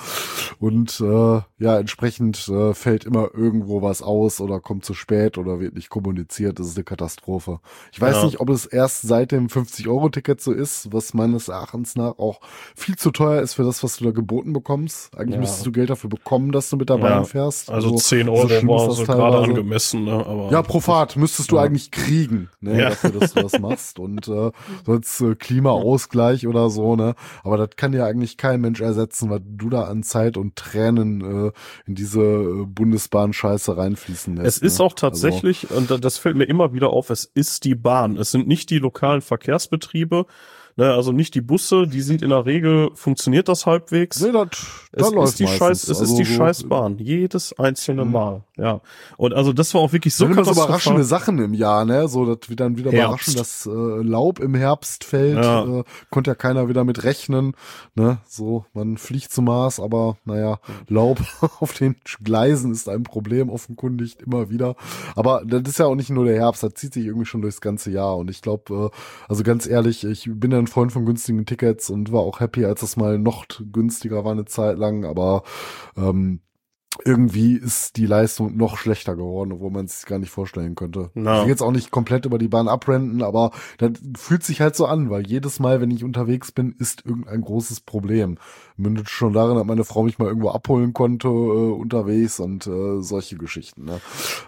Und 0.59 1.01
äh, 1.01 1.41
ja, 1.59 1.79
entsprechend 1.79 2.49
äh, 2.49 2.75
fällt 2.75 3.05
immer 3.05 3.31
irgendwo 3.35 3.83
was 3.83 4.03
aus 4.03 4.41
oder 4.41 4.61
kommt 4.61 4.85
zu 4.85 4.95
spät 4.95 5.37
oder 5.39 5.59
wird 5.61 5.75
nicht 5.75 5.91
kommuniziert. 5.91 6.12
Das 6.15 6.67
ist 6.67 6.77
eine 6.77 6.85
Katastrophe. 6.85 7.61
Ich 7.93 8.01
weiß 8.01 8.17
Ja. 8.17 8.25
nicht, 8.25 8.41
ob 8.41 8.51
es 8.51 8.67
erst 8.67 9.03
seit 9.03 9.33
dem 9.33 9.49
50-Euro-Ticket 9.49 10.41
so 10.41 10.53
ist, 10.53 10.93
was 10.93 11.15
meines 11.15 11.49
Erachtens 11.49 11.97
nach 11.97 12.19
auch 12.19 12.41
viel 12.77 12.97
zu 12.97 13.11
teuer 13.11 13.41
ist 13.43 13.55
für 13.55 13.65
das, 13.65 13.83
was 13.83 13.97
du 13.97 14.05
da 14.05 14.11
geboten 14.11 14.53
bekommst. 14.53 15.17
Eigentlich 15.17 15.35
Ja. 15.35 15.41
müsstest 15.41 15.67
du 15.67 15.73
Geld 15.73 15.91
dafür 15.91 16.11
bekommen, 16.11 16.53
dass 16.53 16.71
du 16.71 16.77
mit 16.77 16.89
der 16.89 16.97
Ja. 16.99 17.03
Bahn 17.03 17.25
fährst. 17.25 17.71
Also 17.71 17.95
10 17.97 18.29
Euro 18.29 18.47
ist 18.47 18.67
war 18.67 18.87
das 18.89 18.97
so 18.97 19.05
gerade 19.05 19.39
angemessen, 19.39 20.05
ne? 20.05 20.13
Aber 20.27 20.51
Ja, 20.51 20.63
pro 20.63 20.81
Fahrt 20.81 21.17
müsstest 21.17 21.51
du 21.53 21.57
Ja. 21.57 21.63
eigentlich 21.63 21.91
kriegen, 21.91 22.49
ne, 22.61 22.79
Ja. 22.79 22.89
dafür, 22.91 23.11
dass 23.11 23.33
du 23.35 23.43
das 23.43 23.59
machst. 23.59 23.99
Und 23.99 24.29
äh, 24.29 24.51
sonst 24.87 25.21
äh, 25.21 25.35
Klimaausgleich 25.35 26.47
oder 26.47 26.71
so, 26.71 26.97
ne? 26.97 27.15
Aber 27.45 27.57
das 27.57 27.71
kann 27.77 27.93
ja 27.93 28.05
eigentlich 28.05 28.37
kein 28.37 28.61
Mensch 28.61 28.81
ersetzen, 28.81 29.31
was 29.31 29.41
du 29.45 29.71
da 29.71 29.85
an 29.85 30.03
Zeit 30.03 30.37
und 30.37 30.57
Tränen 30.57 31.47
äh, 31.49 31.53
in 31.87 31.95
diese 31.95 32.21
äh, 32.23 32.65
Bundesbahn-Scheiße 32.67 33.77
reinfließen 33.77 34.37
lässt. 34.37 34.47
Es 34.47 34.59
ist 34.59 34.79
ne? 34.79 34.85
auch 34.85 34.93
tatsächlich, 34.95 35.71
und 35.71 35.91
da- 35.91 35.92
das 35.99 36.19
fällt 36.19 36.37
mir 36.37 36.45
immer 36.45 36.73
wieder 36.73 36.91
auf, 36.91 37.11
es 37.11 37.25
ist 37.25 37.65
die 37.65 37.75
Bahn. 37.75 38.17
Es 38.17 38.31
sind 38.31 38.49
nicht 38.49 38.71
die 38.71 38.79
lokalen 38.79 39.21
Verkehrsbetriebe, 39.21 40.27
ne, 40.77 40.93
also 40.93 41.13
nicht 41.13 41.35
die 41.35 41.41
Busse, 41.41 41.87
die 41.87 42.01
sind 42.01 42.23
in 42.23 42.31
der 42.31 42.47
Regel, 42.47 42.91
funktioniert 42.95 43.49
das 43.49 43.67
halbwegs. 43.67 44.23
Also, 44.23 44.33
nee, 44.43 44.49
das, 44.51 44.61
Es 44.93 45.09
da 45.09 45.15
läuft 45.15 45.29
ist 45.31 45.39
die 45.41 45.45
meistens. 45.45 45.59
Scheiß, 45.59 45.83
es 45.85 45.89
Also 46.01 46.05
ist 46.05 46.17
die 46.19 46.25
so- 46.25 46.35
Scheißbahn. 46.35 46.99
Jedes 46.99 47.59
einzelne 47.59 48.05
Mal. 48.05 48.43
Ja. 48.57 48.81
Und 49.17 49.35
also 49.35 49.53
das 49.53 49.73
war 49.75 49.81
auch 49.81 49.93
wirklich 49.93 50.15
so 50.15 50.27
katastrophal. 50.27 50.65
überraschende 50.67 51.05
Sachen 51.05 51.39
im 51.39 51.55
Jahr, 51.55 51.85
ne? 51.85 52.09
So, 52.09 52.27
dass 52.27 52.49
wir 52.49 52.57
dann 52.57 52.77
wieder 52.77 52.93
überraschen, 52.93 53.35
dass 53.35 53.67
äh, 53.67 53.71
Laub 53.71 54.39
im 54.39 54.55
Herbst 54.55 55.05
fällt. 55.05 55.37
Ja. 55.45 55.81
Äh, 55.81 55.85
konnte 56.11 56.31
ja 56.31 56.35
keiner 56.35 56.69
wieder 56.69 56.85
mit 56.85 57.05
rechnen. 57.05 57.55
Ne? 57.95 58.19
So, 58.29 58.65
man 58.75 58.97
fliegt 58.99 59.33
zum 59.33 59.47
Mars, 59.47 59.81
aber 59.81 60.17
naja, 60.25 60.59
Laub 60.89 61.21
auf 61.61 61.73
den 61.73 61.97
Gleisen 62.23 62.73
ist 62.73 62.89
ein 62.89 63.03
Problem, 63.03 63.51
offenkundig 63.51 64.17
immer 64.25 64.51
wieder. 64.51 64.77
Aber 65.17 65.43
das 65.45 65.63
ist 65.67 65.79
ja 65.79 65.87
auch 65.87 65.95
nicht 65.95 66.11
nur 66.11 66.25
der 66.25 66.37
Herbst, 66.37 66.63
das 66.63 66.75
zieht 66.75 66.95
sich 66.95 67.07
irgendwie 67.07 67.27
schon 67.27 67.43
durchs 67.43 67.61
ganze 67.61 67.91
Jahr. 67.91 68.17
Und 68.17 68.31
ich 68.31 68.43
glaube, 68.43 68.91
äh, 68.93 68.97
also 69.29 69.43
ganz 69.43 69.67
ehrlich, 69.67 70.05
ich 70.05 70.29
bin 70.33 70.51
ja 70.53 70.62
ein 70.63 70.67
Freund 70.67 70.93
von 70.93 71.05
günstigen 71.05 71.47
Tickets 71.47 71.91
und 71.91 72.13
war 72.13 72.21
auch 72.21 72.41
happy, 72.41 72.65
als 72.65 72.81
das 72.81 72.97
mal 72.97 73.19
noch 73.19 73.47
günstiger 73.73 74.25
war 74.25 74.33
eine 74.33 74.45
Zeit 74.45 74.79
lang, 74.79 75.05
aber 75.05 75.43
ähm, 75.97 76.41
irgendwie 77.05 77.55
ist 77.55 77.97
die 77.97 78.07
Leistung 78.07 78.57
noch 78.57 78.77
schlechter 78.77 79.17
geworden, 79.17 79.53
obwohl 79.53 79.71
man 79.71 79.87
es 79.87 80.01
sich 80.01 80.09
gar 80.09 80.19
nicht 80.19 80.31
vorstellen 80.31 80.75
könnte. 80.75 81.11
Na. 81.15 81.39
Ich 81.39 81.43
will 81.45 81.51
jetzt 81.51 81.63
auch 81.63 81.73
nicht 81.73 81.91
komplett 81.91 82.27
über 82.27 82.39
die 82.39 82.49
Bahn 82.49 82.69
abrenten, 82.69 83.23
aber 83.23 83.51
das 83.79 83.93
fühlt 84.17 84.45
sich 84.45 84.61
halt 84.61 84.77
so 84.77 84.87
an, 84.87 85.09
weil 85.11 85.27
jedes 85.27 85.59
Mal, 85.59 85.81
wenn 85.81 85.91
ich 85.91 86.05
unterwegs 86.05 86.53
bin, 86.53 86.75
ist 86.79 87.05
irgendein 87.07 87.41
großes 87.41 87.81
Problem. 87.81 88.37
Mündet 88.77 89.09
schon 89.11 89.33
darin, 89.33 89.57
dass 89.57 89.67
meine 89.67 89.85
Frau 89.85 90.03
mich 90.03 90.19
mal 90.19 90.29
irgendwo 90.29 90.51
abholen 90.51 90.93
konnte 90.93 91.29
äh, 91.29 91.31
unterwegs 91.31 92.41
und 92.41 92.67
äh, 92.67 93.01
solche 93.01 93.37
Geschichten. 93.37 93.85
Ne? 93.85 94.01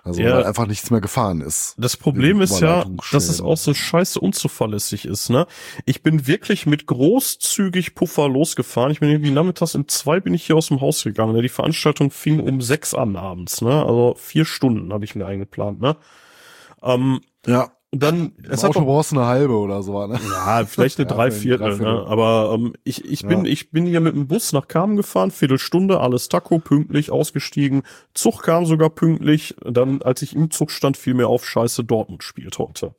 Also 0.02 0.20
Ja. 0.20 0.36
weil 0.36 0.44
einfach 0.44 0.66
nichts 0.66 0.90
mehr 0.90 1.00
gefahren 1.00 1.40
ist. 1.40 1.74
Das 1.78 1.96
Problem 1.96 2.40
ist 2.40 2.60
ja, 2.60 2.84
dass 3.12 3.28
es 3.28 3.40
auch 3.40 3.56
so 3.56 3.74
scheiße 3.74 4.18
unzuverlässig 4.20 5.04
ist, 5.06 5.30
ne? 5.30 5.46
Ich 5.84 6.02
bin 6.02 6.26
wirklich 6.26 6.66
mit 6.66 6.86
großzügig 6.86 7.94
Puffer 7.94 8.28
losgefahren. 8.28 8.90
Ich 8.92 9.00
bin 9.00 9.10
irgendwie 9.10 9.30
nachmittags 9.30 9.74
um 9.74 9.88
zwei 9.88 10.20
bin 10.20 10.34
ich 10.34 10.44
hier 10.46 10.56
aus 10.56 10.68
dem 10.68 10.80
Haus 10.80 11.02
gegangen. 11.04 11.34
Ne? 11.34 11.42
Die 11.42 11.48
Veranstaltung 11.48 12.10
fing 12.10 12.33
um 12.40 12.60
sechs 12.60 12.94
an 12.94 13.16
abends, 13.16 13.60
ne? 13.62 13.84
Also 13.84 14.14
vier 14.18 14.44
Stunden 14.44 14.92
habe 14.92 15.04
ich 15.04 15.14
mir 15.14 15.26
eingeplant, 15.26 15.80
ne? 15.80 15.96
Ähm, 16.82 17.20
Ja. 17.46 17.70
und 17.90 18.02
dann, 18.02 18.32
Es 18.50 18.64
hat 18.64 18.72
brauchst 18.72 19.12
du 19.12 19.16
eine 19.16 19.26
halbe 19.26 19.54
oder 19.56 19.82
so. 19.82 20.06
Ne? 20.06 20.18
ja, 20.30 20.64
vielleicht 20.66 20.98
eine 20.98 21.06
Ja, 21.08 21.14
Dreiviertel, 21.14 21.68
Dreiviertel. 21.70 21.94
ne? 22.02 22.06
Aber 22.06 22.52
ähm, 22.54 22.74
ich, 22.84 23.04
ich 23.04 23.22
bin, 23.26 23.44
Ja. 23.44 23.50
ich 23.52 23.70
bin 23.70 23.86
hier 23.86 24.00
mit 24.00 24.14
dem 24.14 24.26
Bus 24.26 24.52
nach 24.52 24.66
Kamen 24.68 24.96
gefahren, 24.96 25.30
Viertelstunde, 25.30 26.00
alles 26.00 26.28
Taco, 26.28 26.58
pünktlich, 26.58 27.10
ausgestiegen. 27.10 27.82
Zug 28.12 28.42
kam 28.42 28.66
sogar 28.66 28.90
pünktlich. 28.90 29.54
Dann, 29.64 30.02
als 30.02 30.22
ich 30.22 30.34
im 30.34 30.50
Zug 30.50 30.70
stand, 30.70 30.96
fiel 30.96 31.14
mir 31.14 31.28
auf, 31.28 31.46
scheiße, 31.46 31.84
Dortmund 31.84 32.22
spielt 32.24 32.58
heute. 32.58 32.94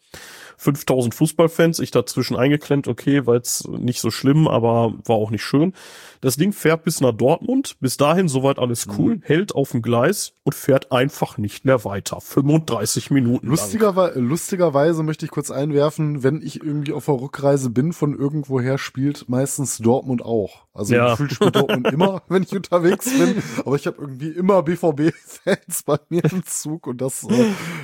5000 0.58 1.14
Fußballfans, 1.14 1.80
ich 1.80 1.92
dazwischen 1.92 2.36
eingeklemmt, 2.36 2.88
okay, 2.88 3.26
war 3.26 3.36
jetzt 3.36 3.68
nicht 3.68 4.02
so 4.02 4.12
schlimm, 4.12 4.48
aber 4.48 4.94
war 5.06 5.16
auch 5.16 5.32
nicht 5.32 5.44
schön. 5.44 5.74
Das 6.22 6.38
Ding 6.38 6.54
fährt 6.54 6.84
bis 6.84 7.02
nach 7.02 7.12
Dortmund, 7.12 7.76
bis 7.82 7.98
dahin 7.98 8.28
soweit 8.28 8.58
alles 8.58 8.88
cool, 8.98 9.20
hält 9.24 9.54
auf 9.54 9.72
dem 9.72 9.82
Gleis 9.82 10.34
und 10.44 10.56
fährt 10.56 10.92
einfach 10.92 11.38
nicht 11.38 11.66
mehr 11.66 11.84
weiter. 11.86 12.20
35 12.22 13.12
Minuten 13.12 13.48
lang. 13.48 14.16
Lustigerweise, 14.16 15.04
möchte 15.04 15.26
ich 15.26 15.32
kurz 15.32 15.52
einwerfen, 15.52 16.24
wenn 16.24 16.42
ich 16.42 16.64
irgendwie 16.64 16.94
auf 16.94 17.06
der 17.06 17.22
Rückreise 17.22 17.70
bin 17.70 17.94
von 17.94 18.18
irgendwoher, 18.18 18.78
spielt 18.78 19.30
meistens 19.30 19.78
Dortmund 19.78 20.24
auch. 20.24 20.66
Also 20.74 20.94
Ja. 20.94 21.12
gefühlt 21.12 21.32
spielt 21.34 21.56
Dortmund 21.56 21.88
immer, 21.88 22.22
wenn 22.28 22.44
ich 22.44 22.54
unterwegs 22.54 23.06
bin. 23.18 23.42
Aber 23.66 23.76
ich 23.76 23.88
habe 23.88 23.98
irgendwie 24.02 24.30
immer 24.30 24.62
BVB-Fans 24.64 25.84
bei 25.86 25.98
mir 26.10 26.24
im 26.26 26.46
Zug 26.46 26.88
und 26.88 27.02
das 27.02 27.26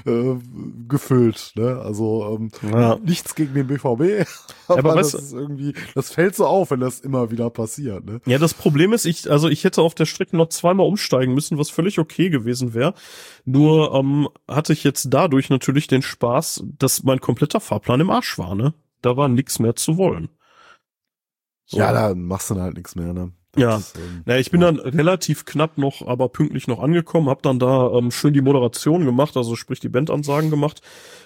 äh, 0.05 0.09
äh, 0.09 0.37
gefüllt. 0.87 1.53
Ne? 1.55 1.79
Also 1.79 2.37
ähm, 2.37 2.51
Ja. 2.61 2.97
nichts 3.03 3.33
gegen 3.35 3.53
den 3.53 3.67
BVB, 3.67 4.27
aber, 4.67 4.79
aber 4.79 4.95
das 4.95 5.11
du- 5.11 5.17
ist 5.17 5.33
irgendwie, 5.33 5.73
das 5.95 6.11
fällt 6.11 6.35
so 6.35 6.45
auf, 6.45 6.71
wenn 6.71 6.79
das 6.79 6.99
immer 6.99 7.31
wieder 7.31 7.49
passiert. 7.49 8.05
Ne? 8.05 8.21
Ja, 8.25 8.37
das 8.37 8.53
Problem 8.53 8.93
ist, 8.93 9.05
ich, 9.05 9.31
also 9.31 9.49
ich 9.49 9.63
hätte 9.63 9.81
auf 9.81 9.95
der 9.95 10.05
Strecke 10.05 10.37
noch 10.37 10.49
zweimal 10.49 10.85
umsteigen 10.85 11.33
müssen, 11.33 11.57
was 11.57 11.69
völlig 11.69 11.97
okay 11.99 12.29
gewesen 12.29 12.73
wäre. 12.73 12.93
Nur 13.45 13.93
ähm, 13.95 14.29
hatte 14.47 14.73
ich 14.73 14.83
jetzt 14.83 15.07
dadurch 15.11 15.49
natürlich 15.49 15.87
den 15.87 16.01
Spaß, 16.01 16.63
dass 16.77 17.03
mein 17.03 17.19
kompletter 17.19 17.59
Fahrplan 17.59 18.01
im 18.01 18.09
Arsch 18.11 18.37
war, 18.37 18.53
ne? 18.55 18.73
Da 19.01 19.17
war 19.17 19.27
nix 19.27 19.57
mehr 19.57 19.75
zu 19.75 19.97
wollen. 19.97 20.29
So. 21.65 21.77
Ja, 21.79 21.91
da 21.93 22.13
machst 22.15 22.49
du 22.49 22.53
dann 22.53 22.63
halt 22.63 22.75
nichts 22.77 22.95
mehr. 22.95 23.13
Ne? 23.13 23.31
Ja. 23.55 23.77
ist, 23.77 23.95
ähm, 23.97 24.23
Ja, 24.25 24.37
ich 24.37 24.51
bin 24.51 24.61
dann 24.61 24.77
relativ 24.79 25.45
knapp 25.45 25.77
noch, 25.77 26.05
aber 26.05 26.29
pünktlich 26.29 26.67
noch 26.67 26.79
angekommen, 26.79 27.29
hab 27.29 27.41
dann 27.41 27.59
da 27.59 27.89
ähm, 27.91 28.11
schön 28.11 28.33
die 28.33 28.41
Moderation 28.41 29.05
gemacht, 29.05 29.35
also 29.37 29.55
sprich 29.55 29.79
die 29.79 29.89
Bandansagen 29.89 30.49
gemacht. 30.49 30.81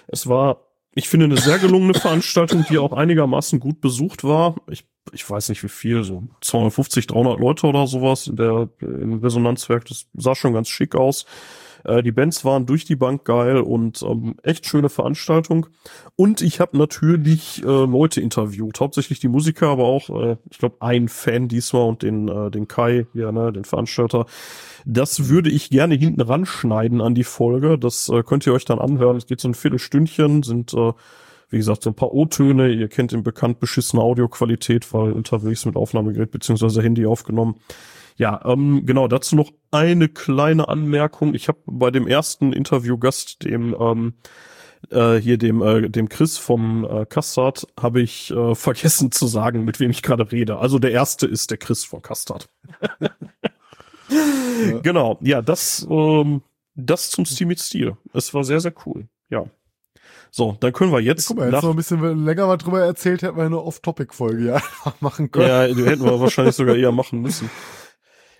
Es 0.08 0.26
war, 0.28 0.65
ich 0.96 1.10
finde, 1.10 1.26
eine 1.26 1.36
sehr 1.36 1.58
gelungene 1.58 1.92
Veranstaltung, 1.92 2.64
die 2.70 2.78
auch 2.78 2.92
einigermaßen 2.92 3.60
gut 3.60 3.82
besucht 3.82 4.24
war. 4.24 4.56
Ich, 4.70 4.86
ich 5.12 5.28
weiß 5.28 5.50
nicht 5.50 5.62
wie 5.62 5.68
viel, 5.68 6.02
so 6.04 6.22
250, 6.40 7.06
300 7.06 7.38
Leute 7.38 7.66
oder 7.66 7.86
sowas 7.86 8.26
in 8.26 8.36
der, 8.36 8.70
im 8.80 9.20
Resonanzwerk. 9.22 9.84
Das 9.84 10.06
sah 10.14 10.34
schon 10.34 10.54
ganz 10.54 10.70
schick 10.70 10.94
aus. 10.94 11.26
Äh, 11.86 12.02
die 12.02 12.12
Bands 12.12 12.44
waren 12.44 12.66
durch 12.66 12.84
die 12.84 12.96
Bank 12.96 13.24
geil 13.24 13.58
und 13.58 14.02
ähm, 14.02 14.36
echt 14.42 14.66
schöne 14.66 14.88
Veranstaltung. 14.88 15.66
Und 16.16 16.42
ich 16.42 16.60
habe 16.60 16.76
natürlich 16.76 17.62
äh, 17.62 17.66
Leute 17.66 18.20
interviewt, 18.20 18.80
hauptsächlich 18.80 19.20
die 19.20 19.28
Musiker, 19.28 19.68
aber 19.68 19.84
auch, 19.84 20.10
äh, 20.10 20.36
ich 20.50 20.58
glaube, 20.58 20.76
ein 20.80 21.08
Fan 21.08 21.48
diesmal 21.48 21.88
und 21.88 22.02
den, 22.02 22.28
äh, 22.28 22.50
den 22.50 22.68
Kai, 22.68 23.06
ja, 23.14 23.32
ne, 23.32 23.52
den 23.52 23.64
Veranstalter. 23.64 24.26
Das 24.84 25.28
würde 25.28 25.50
ich 25.50 25.70
gerne 25.70 25.94
hinten 25.94 26.20
ranschneiden 26.20 27.00
an 27.00 27.14
die 27.14 27.24
Folge. 27.24 27.78
Das 27.78 28.08
äh, 28.08 28.22
könnt 28.22 28.46
ihr 28.46 28.52
euch 28.52 28.64
dann 28.64 28.78
anhören. 28.78 29.16
Es 29.16 29.26
geht 29.26 29.40
so 29.40 29.48
ein 29.48 29.54
Viertelstündchen, 29.54 30.42
sind 30.42 30.74
äh, 30.74 30.92
wie 31.48 31.58
gesagt, 31.58 31.82
so 31.82 31.90
ein 31.90 31.94
paar 31.94 32.12
O-Töne. 32.12 32.72
Ihr 32.72 32.88
kennt 32.88 33.12
den 33.12 33.22
bekannt 33.22 33.60
beschissene 33.60 34.02
Audioqualität, 34.02 34.92
weil 34.92 35.12
unterwegs 35.12 35.64
mit 35.64 35.76
Aufnahmegerät 35.76 36.30
beziehungsweise 36.30 36.82
Handy 36.82 37.06
aufgenommen. 37.06 37.56
Ja, 38.16 38.40
ähm, 38.44 38.86
genau, 38.86 39.08
dazu 39.08 39.36
noch 39.36 39.52
eine 39.70 40.08
kleine 40.08 40.68
Anmerkung. 40.68 41.34
Ich 41.34 41.48
habe 41.48 41.58
bei 41.66 41.90
dem 41.90 42.06
ersten 42.06 42.52
Interviewgast, 42.52 43.44
dem 43.44 43.76
ähm, 43.78 44.14
äh, 44.90 45.16
hier 45.16 45.38
dem 45.38 45.62
äh, 45.62 45.88
dem 45.90 46.08
Chris 46.08 46.38
vom 46.38 46.84
äh, 46.84 47.06
Custard, 47.06 47.66
habe 47.78 48.00
ich 48.00 48.30
äh, 48.30 48.54
vergessen 48.54 49.12
zu 49.12 49.26
sagen, 49.26 49.64
mit 49.64 49.80
wem 49.80 49.90
ich 49.90 50.02
gerade 50.02 50.30
rede. 50.32 50.58
Also 50.58 50.78
der 50.78 50.92
erste 50.92 51.26
ist 51.26 51.50
der 51.50 51.58
Chris 51.58 51.84
von 51.84 52.02
Custard. 52.02 52.48
Genau, 54.82 55.18
ja, 55.20 55.42
das 55.42 55.86
ähm, 55.90 56.40
das 56.76 57.10
zum 57.10 57.26
Stil 57.26 57.48
mit 57.48 57.58
Stil. 57.58 57.96
Es 58.14 58.32
war 58.32 58.44
sehr 58.44 58.60
sehr 58.60 58.72
cool. 58.86 59.08
Ja. 59.28 59.44
So, 60.30 60.56
dann 60.60 60.72
können 60.72 60.92
wir 60.92 61.00
jetzt 61.00 61.26
Guck 61.26 61.38
mal, 61.38 61.52
jetzt 61.52 61.62
noch 61.62 61.70
ein 61.70 61.76
bisschen 61.76 62.24
länger 62.24 62.46
mal 62.46 62.56
drüber 62.56 62.80
erzählt, 62.80 63.22
hätten 63.22 63.36
wir 63.36 63.44
eine 63.44 63.60
Off-Topic-Folge 63.60 64.46
ja 64.46 64.54
einfach 64.54 65.00
machen 65.00 65.30
können. 65.30 65.48
Ja, 65.48 65.66
die 65.66 65.84
hätten 65.84 66.04
wir 66.04 66.20
wahrscheinlich 66.20 66.54
sogar 66.54 66.76
eher 66.76 66.92
machen 66.92 67.20
müssen. 67.20 67.50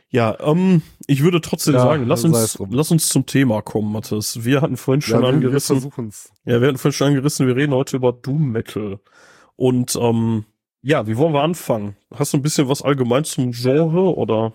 Ja, 0.09 0.37
ähm, 0.41 0.83
ich 1.07 1.23
würde 1.23 1.41
trotzdem 1.41 1.75
Ja, 1.75 1.81
sagen, 1.81 2.07
lass 2.07 2.25
uns, 2.25 2.59
lass 2.71 2.91
uns 2.91 3.09
zum 3.09 3.27
Thema 3.27 3.61
kommen, 3.63 3.93
Mathis. 3.93 4.45
Wir 4.45 4.63
hatten 4.63 4.77
vorhin 4.77 5.01
schon 5.03 5.17
ja, 5.17 5.23
wir, 5.23 5.29
wir 5.29 5.35
angerissen. 5.35 5.77
versuchen's. 5.81 6.31
Ja, 6.45 6.61
wir 6.61 6.69
hatten 6.69 6.79
vorhin 6.79 6.97
schon 6.97 7.09
angerissen, 7.09 7.47
wir 7.47 7.57
reden 7.57 7.75
heute 7.75 7.97
über 7.97 8.13
Doom 8.13 8.51
Metal. 8.53 9.01
Und 9.57 9.97
ähm, 10.01 10.45
ja, 10.83 11.07
wie 11.07 11.17
wollen 11.17 11.33
wir 11.33 11.43
anfangen? 11.43 11.97
Hast 12.15 12.33
du 12.33 12.39
ein 12.39 12.43
bisschen 12.43 12.69
was 12.69 12.83
allgemein 12.83 13.25
zum 13.25 13.51
Genre 13.51 14.15
oder? 14.17 14.53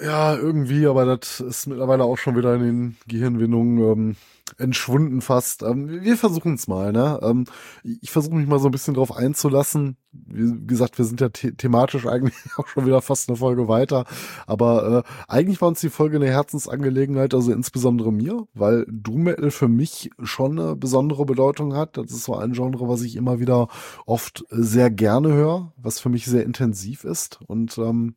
Ja, 0.00 0.36
irgendwie, 0.36 0.86
aber 0.86 1.04
das 1.16 1.40
ist 1.40 1.66
mittlerweile 1.66 2.04
auch 2.04 2.16
schon 2.18 2.36
wieder 2.36 2.54
in 2.54 2.62
den 2.62 2.96
Gehirnwindungen 3.08 3.78
ähm, 3.78 4.16
entschwunden 4.56 5.20
fast. 5.22 5.64
Ähm, 5.64 6.02
wir 6.02 6.16
versuchen 6.16 6.54
es 6.54 6.68
mal, 6.68 6.92
ne? 6.92 7.18
Ähm, 7.20 7.46
ich 7.82 8.12
versuche 8.12 8.36
mich 8.36 8.46
mal 8.46 8.60
so 8.60 8.68
ein 8.68 8.70
bisschen 8.70 8.94
drauf 8.94 9.16
einzulassen. 9.16 9.96
Wie 10.12 10.66
gesagt, 10.68 10.98
wir 10.98 11.04
sind 11.04 11.20
ja 11.20 11.28
the 11.34 11.50
thematisch 11.50 12.06
eigentlich 12.06 12.36
auch 12.56 12.68
schon 12.68 12.86
wieder 12.86 13.02
fast 13.02 13.28
eine 13.28 13.36
Folge 13.38 13.66
weiter. 13.66 14.04
Aber 14.46 15.04
äh, 15.04 15.10
eigentlich 15.26 15.60
war 15.60 15.68
uns 15.68 15.80
die 15.80 15.90
Folge 15.90 16.16
eine 16.16 16.30
Herzensangelegenheit, 16.30 17.34
also 17.34 17.52
insbesondere 17.52 18.12
mir, 18.12 18.46
weil 18.54 18.86
Doom 18.88 19.24
Metal 19.24 19.50
für 19.50 19.68
mich 19.68 20.10
schon 20.22 20.60
eine 20.60 20.76
besondere 20.76 21.24
Bedeutung 21.26 21.74
hat. 21.74 21.96
Das 21.96 22.12
ist 22.12 22.22
so 22.22 22.36
ein 22.36 22.52
Genre, 22.52 22.88
was 22.88 23.02
ich 23.02 23.16
immer 23.16 23.40
wieder 23.40 23.66
oft 24.06 24.44
sehr 24.50 24.90
gerne 24.90 25.32
höre, 25.32 25.72
was 25.76 25.98
für 25.98 26.08
mich 26.08 26.26
sehr 26.26 26.44
intensiv 26.44 27.02
ist. 27.02 27.40
Und 27.48 27.78
ähm, 27.78 28.14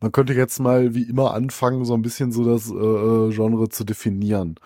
man 0.00 0.12
könnte 0.12 0.34
jetzt 0.34 0.58
mal 0.60 0.94
wie 0.94 1.08
immer 1.08 1.34
anfangen, 1.34 1.84
so 1.84 1.94
ein 1.94 2.02
bisschen 2.02 2.32
so 2.32 2.44
das 2.44 2.70
äh, 2.70 3.34
Genre 3.34 3.68
zu 3.68 3.84
definieren. 3.84 4.56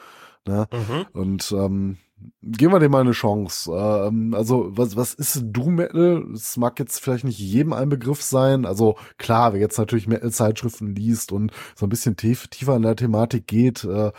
Ne? 0.46 0.66
Und 1.12 1.52
ähm, 1.52 1.98
geben 2.42 2.72
wir 2.72 2.80
dem 2.80 2.92
mal 2.92 3.00
eine 3.00 3.12
Chance. 3.12 3.72
Ähm, 3.72 4.34
also 4.34 4.70
was, 4.76 4.96
was 4.96 5.14
ist 5.14 5.42
Doom 5.44 5.76
Metal? 5.76 6.24
Es 6.34 6.56
mag 6.56 6.78
jetzt 6.78 7.00
vielleicht 7.00 7.24
nicht 7.24 7.38
jedem 7.38 7.72
ein 7.72 7.88
Begriff 7.88 8.22
sein. 8.22 8.64
Also 8.66 8.96
klar, 9.18 9.52
wer 9.52 9.60
jetzt 9.60 9.78
natürlich 9.78 10.08
Metal-Zeitschriften 10.08 10.94
liest 10.94 11.32
und 11.32 11.52
so 11.74 11.86
ein 11.86 11.90
bisschen 11.90 12.16
tief, 12.16 12.48
tiefer 12.48 12.76
in 12.76 12.82
der 12.82 12.96
Thematik 12.96 13.46
geht, 13.46 13.84
äh, 13.84 14.12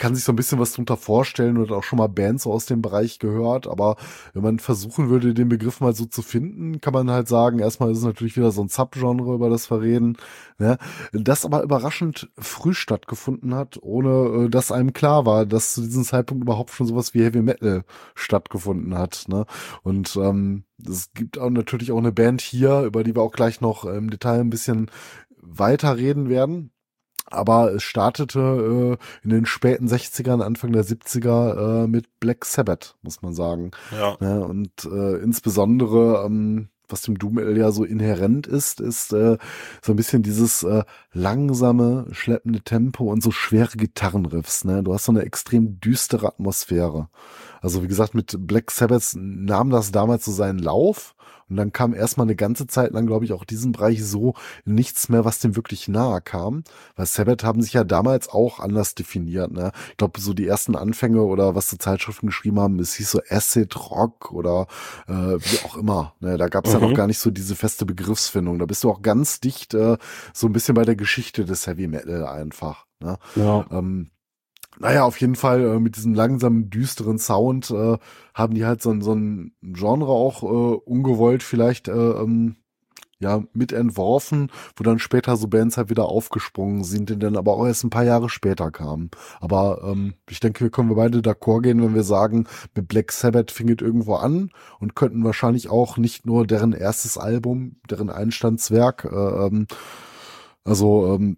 kann 0.00 0.14
sich 0.14 0.24
so 0.24 0.32
ein 0.32 0.36
bisschen 0.36 0.58
was 0.58 0.72
drunter 0.72 0.96
vorstellen 0.96 1.58
und 1.58 1.70
auch 1.72 1.82
schon 1.82 1.98
mal 1.98 2.08
Bands 2.08 2.46
aus 2.46 2.64
dem 2.64 2.80
Bereich 2.80 3.18
gehört. 3.18 3.66
Aber 3.66 3.96
wenn 4.32 4.42
man 4.42 4.58
versuchen 4.58 5.10
würde, 5.10 5.34
den 5.34 5.50
Begriff 5.50 5.80
mal 5.80 5.94
so 5.94 6.06
zu 6.06 6.22
finden, 6.22 6.80
kann 6.80 6.94
man 6.94 7.10
halt 7.10 7.28
sagen, 7.28 7.58
erstmal 7.58 7.90
ist 7.90 7.98
es 7.98 8.04
natürlich 8.04 8.34
wieder 8.34 8.50
so 8.50 8.62
ein 8.62 8.68
Subgenre, 8.68 9.34
über 9.34 9.50
das 9.50 9.70
wir 9.70 9.82
reden, 9.82 10.16
ne? 10.58 10.78
das 11.12 11.44
aber 11.44 11.62
überraschend 11.62 12.30
früh 12.38 12.72
stattgefunden 12.72 13.54
hat, 13.54 13.78
ohne 13.82 14.46
äh, 14.46 14.48
dass 14.48 14.72
einem 14.72 14.94
klar 14.94 15.26
war, 15.26 15.44
dass 15.44 15.74
zu 15.74 15.82
diesem 15.82 16.04
Zeitpunkt 16.04 16.44
überhaupt 16.44 16.70
schon 16.70 16.86
sowas 16.86 17.12
wie 17.12 17.22
Heavy 17.22 17.42
Metal 17.42 17.84
stattgefunden 18.14 18.96
hat. 18.96 19.26
Ne? 19.28 19.44
Und 19.82 20.16
ähm, 20.16 20.64
es 20.82 21.12
gibt 21.12 21.38
auch 21.38 21.50
natürlich 21.50 21.92
auch 21.92 21.98
eine 21.98 22.12
Band 22.12 22.40
hier, 22.40 22.84
über 22.84 23.04
die 23.04 23.14
wir 23.14 23.20
auch 23.20 23.32
gleich 23.32 23.60
noch 23.60 23.84
im 23.84 24.08
Detail 24.08 24.40
ein 24.40 24.50
bisschen 24.50 24.90
weiter 25.42 25.98
reden 25.98 26.30
werden. 26.30 26.70
Aber 27.30 27.72
es 27.72 27.84
startete 27.84 28.98
äh, 28.98 29.24
in 29.24 29.30
den 29.30 29.46
späten 29.46 29.86
60ern, 29.86 30.42
Anfang 30.42 30.72
der 30.72 30.84
70er 30.84 31.84
äh, 31.84 31.86
mit 31.86 32.20
Black 32.20 32.44
Sabbath, 32.44 32.96
muss 33.02 33.22
man 33.22 33.32
sagen. 33.32 33.70
Ja. 33.92 34.16
Ja, 34.20 34.38
und 34.40 34.84
äh, 34.84 35.16
insbesondere, 35.18 36.24
ähm, 36.26 36.68
was 36.88 37.02
dem 37.02 37.18
Doom 37.18 37.56
ja 37.56 37.70
so 37.70 37.84
inhärent 37.84 38.46
ist, 38.46 38.80
ist 38.80 39.12
äh, 39.12 39.38
so 39.80 39.92
ein 39.92 39.96
bisschen 39.96 40.22
dieses 40.22 40.62
äh, 40.64 40.82
langsame, 41.12 42.06
schleppende 42.10 42.62
Tempo 42.62 43.04
und 43.04 43.22
so 43.22 43.30
schwere 43.30 43.76
Gitarrenriffs. 43.76 44.64
Ne? 44.64 44.82
Du 44.82 44.92
hast 44.92 45.04
so 45.04 45.12
eine 45.12 45.22
extrem 45.22 45.80
düstere 45.80 46.26
Atmosphäre. 46.26 47.08
Also 47.60 47.82
wie 47.82 47.88
gesagt, 47.88 48.14
mit 48.14 48.36
Black 48.46 48.70
Sabbath 48.70 49.12
nahm 49.14 49.70
das 49.70 49.92
damals 49.92 50.24
so 50.24 50.32
seinen 50.32 50.58
Lauf. 50.58 51.14
Und 51.50 51.56
dann 51.56 51.72
kam 51.72 51.92
erstmal 51.94 52.26
eine 52.26 52.36
ganze 52.36 52.66
Zeit 52.66 52.92
lang, 52.92 53.06
glaube 53.06 53.24
ich, 53.24 53.32
auch 53.32 53.44
diesen 53.44 53.72
Bereich 53.72 54.04
so 54.04 54.34
nichts 54.64 55.08
mehr, 55.08 55.24
was 55.24 55.40
dem 55.40 55.56
wirklich 55.56 55.88
nahe 55.88 56.20
kam. 56.20 56.62
Weil 56.96 57.06
Sabbath 57.06 57.44
haben 57.44 57.60
sich 57.60 57.72
ja 57.72 57.84
damals 57.84 58.28
auch 58.28 58.60
anders 58.60 58.94
definiert. 58.94 59.50
Ne? 59.52 59.72
Ich 59.90 59.96
glaube, 59.96 60.20
so 60.20 60.32
die 60.32 60.46
ersten 60.46 60.76
Anfänge 60.76 61.22
oder 61.22 61.54
was 61.54 61.68
die 61.68 61.78
Zeitschriften 61.78 62.28
geschrieben 62.28 62.60
haben, 62.60 62.78
es 62.78 62.94
hieß 62.94 63.10
so 63.10 63.20
Acid 63.28 63.74
Rock 63.90 64.32
oder 64.32 64.66
äh, 65.08 65.12
wie 65.12 65.64
auch 65.64 65.76
immer. 65.76 66.14
Ne? 66.20 66.38
Da 66.38 66.48
gab 66.48 66.66
es 66.66 66.72
ja 66.72 66.78
Mhm. 66.78 66.86
noch 66.90 66.94
gar 66.94 67.06
nicht 67.06 67.18
so 67.18 67.30
diese 67.30 67.56
feste 67.56 67.84
Begriffsfindung. 67.84 68.58
Da 68.58 68.66
bist 68.66 68.84
du 68.84 68.90
auch 68.90 69.02
ganz 69.02 69.40
dicht 69.40 69.74
äh, 69.74 69.96
so 70.32 70.46
ein 70.46 70.52
bisschen 70.52 70.74
bei 70.74 70.84
der 70.84 70.96
Geschichte 70.96 71.44
des 71.44 71.66
Heavy 71.66 71.88
Metal 71.88 72.26
einfach. 72.26 72.86
Ne? 73.00 73.18
Ja. 73.34 73.66
Ähm, 73.70 74.10
naja, 74.80 75.04
auf 75.04 75.20
jeden 75.20 75.36
Fall 75.36 75.60
äh, 75.62 75.78
mit 75.78 75.96
diesem 75.96 76.14
langsamen, 76.14 76.70
düsteren 76.70 77.18
Sound 77.18 77.70
äh, 77.70 77.98
haben 78.34 78.54
die 78.54 78.64
halt 78.64 78.80
so, 78.80 78.98
so 79.00 79.12
ein 79.12 79.52
Genre 79.62 80.10
auch 80.10 80.42
äh, 80.42 80.76
ungewollt 80.84 81.42
vielleicht 81.42 81.88
äh, 81.88 81.92
ähm, 81.92 82.56
ja 83.18 83.44
mit 83.52 83.72
entworfen, 83.72 84.50
wo 84.76 84.82
dann 84.82 84.98
später 84.98 85.36
so 85.36 85.48
Bands 85.48 85.76
halt 85.76 85.90
wieder 85.90 86.06
aufgesprungen 86.06 86.82
sind, 86.82 87.10
die 87.10 87.18
dann 87.18 87.36
aber 87.36 87.52
auch 87.52 87.66
erst 87.66 87.84
ein 87.84 87.90
paar 87.90 88.04
Jahre 88.04 88.30
später 88.30 88.70
kamen. 88.70 89.10
Aber 89.40 89.82
ähm, 89.84 90.14
ich 90.30 90.40
denke, 90.40 90.64
wir 90.64 90.70
können 90.70 90.94
beide 90.94 91.18
d'accord 91.18 91.60
gehen, 91.60 91.82
wenn 91.82 91.94
wir 91.94 92.02
sagen, 92.02 92.46
mit 92.74 92.88
Black 92.88 93.12
Sabbath 93.12 93.50
fing 93.50 93.68
es 93.68 93.82
irgendwo 93.82 94.14
an 94.14 94.50
und 94.78 94.96
könnten 94.96 95.22
wahrscheinlich 95.24 95.68
auch 95.68 95.98
nicht 95.98 96.24
nur 96.24 96.46
deren 96.46 96.72
erstes 96.72 97.18
Album, 97.18 97.76
deren 97.90 98.08
Einstandswerk, 98.08 99.04
äh, 99.04 99.46
ähm, 99.46 99.66
also 100.64 101.14
ähm, 101.14 101.36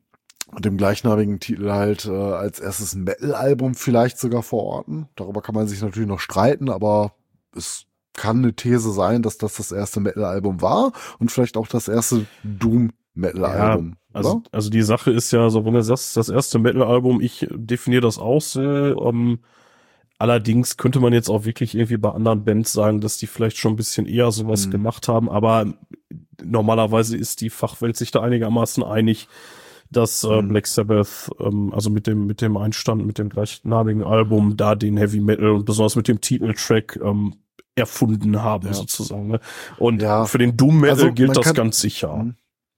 mit 0.55 0.65
dem 0.65 0.77
gleichnamigen 0.77 1.41
Titel 1.41 1.71
halt 1.71 2.07
äh, 2.07 2.11
als 2.11 2.61
erstes 2.61 2.95
Metal-Album 2.95 3.75
vielleicht 3.75 4.19
sogar 4.19 4.43
verorten. 4.43 5.09
Darüber 5.17 5.41
kann 5.43 5.55
man 5.55 5.67
sich 5.67 5.81
natürlich 5.83 6.09
noch 6.09 6.21
streiten, 6.21 6.69
aber 6.69 7.15
es 7.57 7.87
kann 8.15 8.39
eine 8.39 8.53
These 8.55 8.93
sein, 8.93 9.23
dass 9.23 9.39
das 9.39 9.57
das 9.57 9.73
erste 9.73 10.01
Metal-Album 10.01 10.61
war 10.61 10.93
und 11.19 11.33
vielleicht 11.33 11.57
auch 11.57 11.67
das 11.69 11.89
erste 11.89 12.27
Doom-Metal-Album. 12.45 13.97
Also, 14.13 14.31
oder? 14.33 14.43
also 14.53 14.69
die 14.69 14.83
Sache 14.83 15.11
ist 15.11 15.31
ja, 15.33 15.49
so 15.49 15.65
wenn 15.65 15.73
du 15.75 15.83
sagst, 15.83 16.17
das 16.17 16.29
erste 16.29 16.59
Metal-Album, 16.59 17.21
ich 17.23 17.47
definiere 17.51 18.03
das 18.03 18.19
auch 18.19 18.41
so, 18.41 18.61
ähm, 18.61 19.39
Allerdings 20.19 20.77
könnte 20.77 21.01
man 21.01 21.13
jetzt 21.13 21.29
auch 21.29 21.47
wirklich 21.47 21.75
irgendwie 21.75 21.97
bei 21.97 22.11
anderen 22.11 22.45
Bands 22.45 22.73
sagen, 22.73 23.01
dass 23.01 23.19
die 23.19 23.27
vielleicht 23.27 23.57
schon 23.57 23.73
ein 23.73 23.77
bisschen 23.77 24.07
eher 24.07 24.31
sowas 24.31 24.67
Mhm. 24.67 24.71
gemacht 24.71 25.09
haben, 25.09 25.29
aber 25.29 25.75
normalerweise 26.41 27.17
ist 27.17 27.41
die 27.41 27.51
Fachwelt 27.51 27.97
sich 27.97 28.13
da 28.13 28.21
einigermaßen 28.21 28.85
einig, 28.85 29.27
dass 29.93 30.25
äh, 30.25 30.43
Mhm. 30.43 30.49
Black 30.49 30.67
Sabbath, 30.67 31.31
ähm, 31.41 31.73
also 31.75 31.91
mit 31.91 32.07
dem, 32.07 32.27
mit 32.27 32.41
dem 32.41 32.57
Einstand, 32.57 33.07
mit 33.07 33.19
dem 33.19 33.29
gleichnamigen 33.29 34.03
Album, 34.03 34.57
da 34.57 34.75
den 34.75 34.97
Heavy 34.97 35.21
Metal 35.21 35.51
und 35.51 35.65
besonders 35.65 35.97
mit 35.97 36.09
dem 36.09 36.21
Titeltrack 36.21 36.99
ähm, 37.03 37.35
erfunden 37.75 38.43
haben, 38.43 38.67
Ja. 38.67 38.75
sozusagen. 38.75 39.29
Ne? 39.29 39.41
Und 39.79 40.03
Ja. 40.03 40.25
für 40.27 40.39
den 40.39 40.57
Doom 40.57 40.81
Metal 40.81 40.91
Also, 40.97 41.13
gilt 41.13 41.37
das 41.37 41.45
kann- 41.47 41.55
ganz 41.55 41.81
sicher. 41.81 42.17
Mhm. 42.17 42.35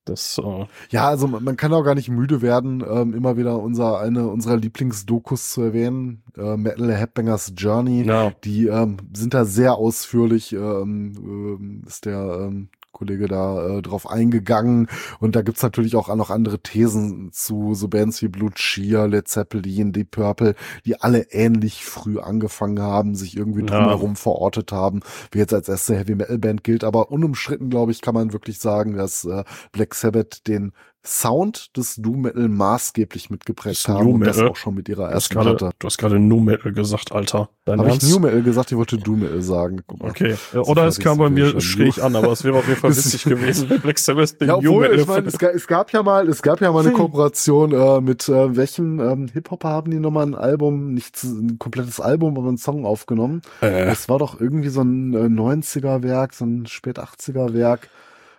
Das, 0.06 0.36
äh, 0.38 0.66
Ja, 0.90 1.08
also 1.08 1.26
man, 1.26 1.42
man 1.42 1.56
kann 1.56 1.72
auch 1.72 1.82
gar 1.82 1.94
nicht 1.94 2.10
müde 2.10 2.42
werden, 2.42 2.84
ähm, 2.86 3.14
immer 3.14 3.38
wieder 3.38 3.58
unser 3.58 4.00
eine 4.00 4.28
unserer 4.28 4.58
Lieblingsdokus 4.58 5.50
zu 5.52 5.62
erwähnen, 5.62 6.22
äh, 6.36 6.58
Metal 6.58 6.92
Headbangers 6.94 7.54
Journey. 7.56 8.02
ja, 8.04 8.30
Die 8.44 8.66
ähm, 8.66 8.98
sind 9.14 9.32
da 9.32 9.46
sehr 9.46 9.76
ausführlich, 9.76 10.52
ähm, 10.52 11.12
ähm, 11.18 11.82
ist 11.86 12.04
der 12.04 12.48
ähm, 12.48 12.68
Kollege 12.94 13.28
da 13.28 13.78
äh, 13.78 13.82
drauf 13.82 14.08
eingegangen. 14.08 14.88
Und 15.20 15.36
da 15.36 15.42
gibt's 15.42 15.62
natürlich 15.62 15.94
auch 15.96 16.14
noch 16.14 16.30
andere 16.30 16.60
Thesen 16.60 17.30
zu 17.32 17.74
so 17.74 17.88
Bands 17.88 18.22
wie 18.22 18.28
Blue 18.28 18.50
Cheer, 18.52 19.06
Led 19.06 19.28
Zeppelin, 19.28 19.92
Deep 19.92 20.12
Purple, 20.12 20.54
die 20.86 21.00
alle 21.02 21.30
ähnlich 21.32 21.84
früh 21.84 22.18
angefangen 22.18 22.80
haben, 22.80 23.14
sich 23.14 23.36
irgendwie 23.36 23.60
Ja. 23.60 23.66
drumherum 23.66 24.16
verortet 24.16 24.72
haben, 24.72 25.00
wie 25.32 25.38
jetzt 25.38 25.52
als 25.52 25.68
erste 25.68 25.96
Heavy 25.96 26.14
Metal 26.14 26.38
Band 26.38 26.64
gilt. 26.64 26.84
Aber 26.84 27.10
unumstritten, 27.10 27.68
glaube 27.68 27.92
ich, 27.92 28.00
kann 28.00 28.14
man 28.14 28.32
wirklich 28.32 28.58
sagen, 28.60 28.96
dass 28.96 29.24
äh, 29.26 29.44
Black 29.72 29.94
Sabbath 29.94 30.46
den 30.48 30.72
Sound 31.06 31.76
des 31.76 31.96
Doom 31.96 32.22
Metal 32.22 32.48
maßgeblich 32.48 33.28
mitgeprägt 33.28 33.86
haben 33.88 34.04
New 34.06 34.14
und 34.14 34.20
das 34.20 34.36
Metal. 34.36 34.50
auch 34.50 34.56
schon 34.56 34.74
mit 34.74 34.88
ihrer 34.88 35.10
ersten 35.10 35.34
gerade, 35.34 35.54
Platte. 35.54 35.76
du 35.78 35.86
hast 35.86 35.98
gerade 35.98 36.18
Nu 36.18 36.40
Metal 36.40 36.72
gesagt, 36.72 37.12
Alter. 37.12 37.50
Dein 37.66 37.78
Habe 37.78 37.88
ich 37.90 37.94
Ernst? 37.96 38.10
New 38.10 38.18
Metal 38.20 38.42
gesagt? 38.42 38.72
Ich 38.72 38.78
wollte 38.78 38.96
Doom 38.96 39.20
Metal 39.20 39.42
sagen. 39.42 39.82
Guck 39.86 40.00
mal. 40.02 40.08
Okay. 40.10 40.36
So 40.52 40.62
Oder 40.62 40.86
es 40.86 40.98
kam 40.98 41.18
bei 41.18 41.28
mir 41.28 41.60
schräg 41.60 42.02
an, 42.02 42.16
aber 42.16 42.32
es 42.32 42.42
wäre 42.42 42.56
auf 42.56 42.66
jeden 42.66 42.80
Fall 42.80 42.90
witzig 42.96 43.24
gewesen, 43.24 43.68
wenn 43.68 43.80
Black 43.82 43.98
Sabbath 43.98 44.40
den 44.40 44.48
Ja, 44.48 44.54
New 44.56 44.70
obwohl, 44.70 44.82
Metal 44.88 44.98
ich 45.00 45.06
meine, 45.06 45.26
es, 45.28 45.38
ga- 45.38 45.50
es 45.50 45.66
gab 45.66 45.92
ja 45.92 46.02
mal, 46.02 46.26
es 46.28 46.40
gab 46.40 46.60
ja 46.62 46.72
mal 46.72 46.80
eine 46.86 46.92
Kooperation 46.94 47.72
äh, 47.72 48.00
mit 48.00 48.26
äh, 48.30 48.56
welchem 48.56 48.98
ähm, 49.00 49.28
Hip-Hopper 49.32 49.68
haben 49.68 49.90
die 49.90 50.00
nochmal 50.00 50.26
ein 50.26 50.34
Album, 50.34 50.94
nicht 50.94 51.22
ein 51.22 51.58
komplettes 51.58 52.00
Album, 52.00 52.38
aber 52.38 52.48
einen 52.48 52.56
Song 52.58 52.86
aufgenommen. 52.86 53.42
äh, 53.60 53.84
Das 53.86 54.08
war 54.08 54.18
doch 54.18 54.40
irgendwie 54.40 54.70
so 54.70 54.80
ein 54.80 55.12
äh, 55.12 55.18
90er-Werk, 55.26 56.32
so 56.32 56.46
ein 56.46 56.64
spät 56.66 56.98
80er-Werk. 56.98 57.90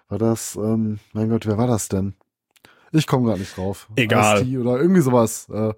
War 0.10 0.18
das, 0.20 0.56
ähm, 0.56 1.00
mein 1.14 1.30
Gott, 1.30 1.46
wer 1.48 1.58
war 1.58 1.68
das 1.68 1.90
denn? 1.90 2.14
Ich 2.96 3.08
komme 3.08 3.28
gar 3.28 3.38
nicht 3.38 3.56
drauf. 3.58 3.88
Egal. 3.96 4.42
Oder 4.58 4.80
irgendwie 4.80 5.02
sowas. 5.02 5.48
Äh, 5.52 5.74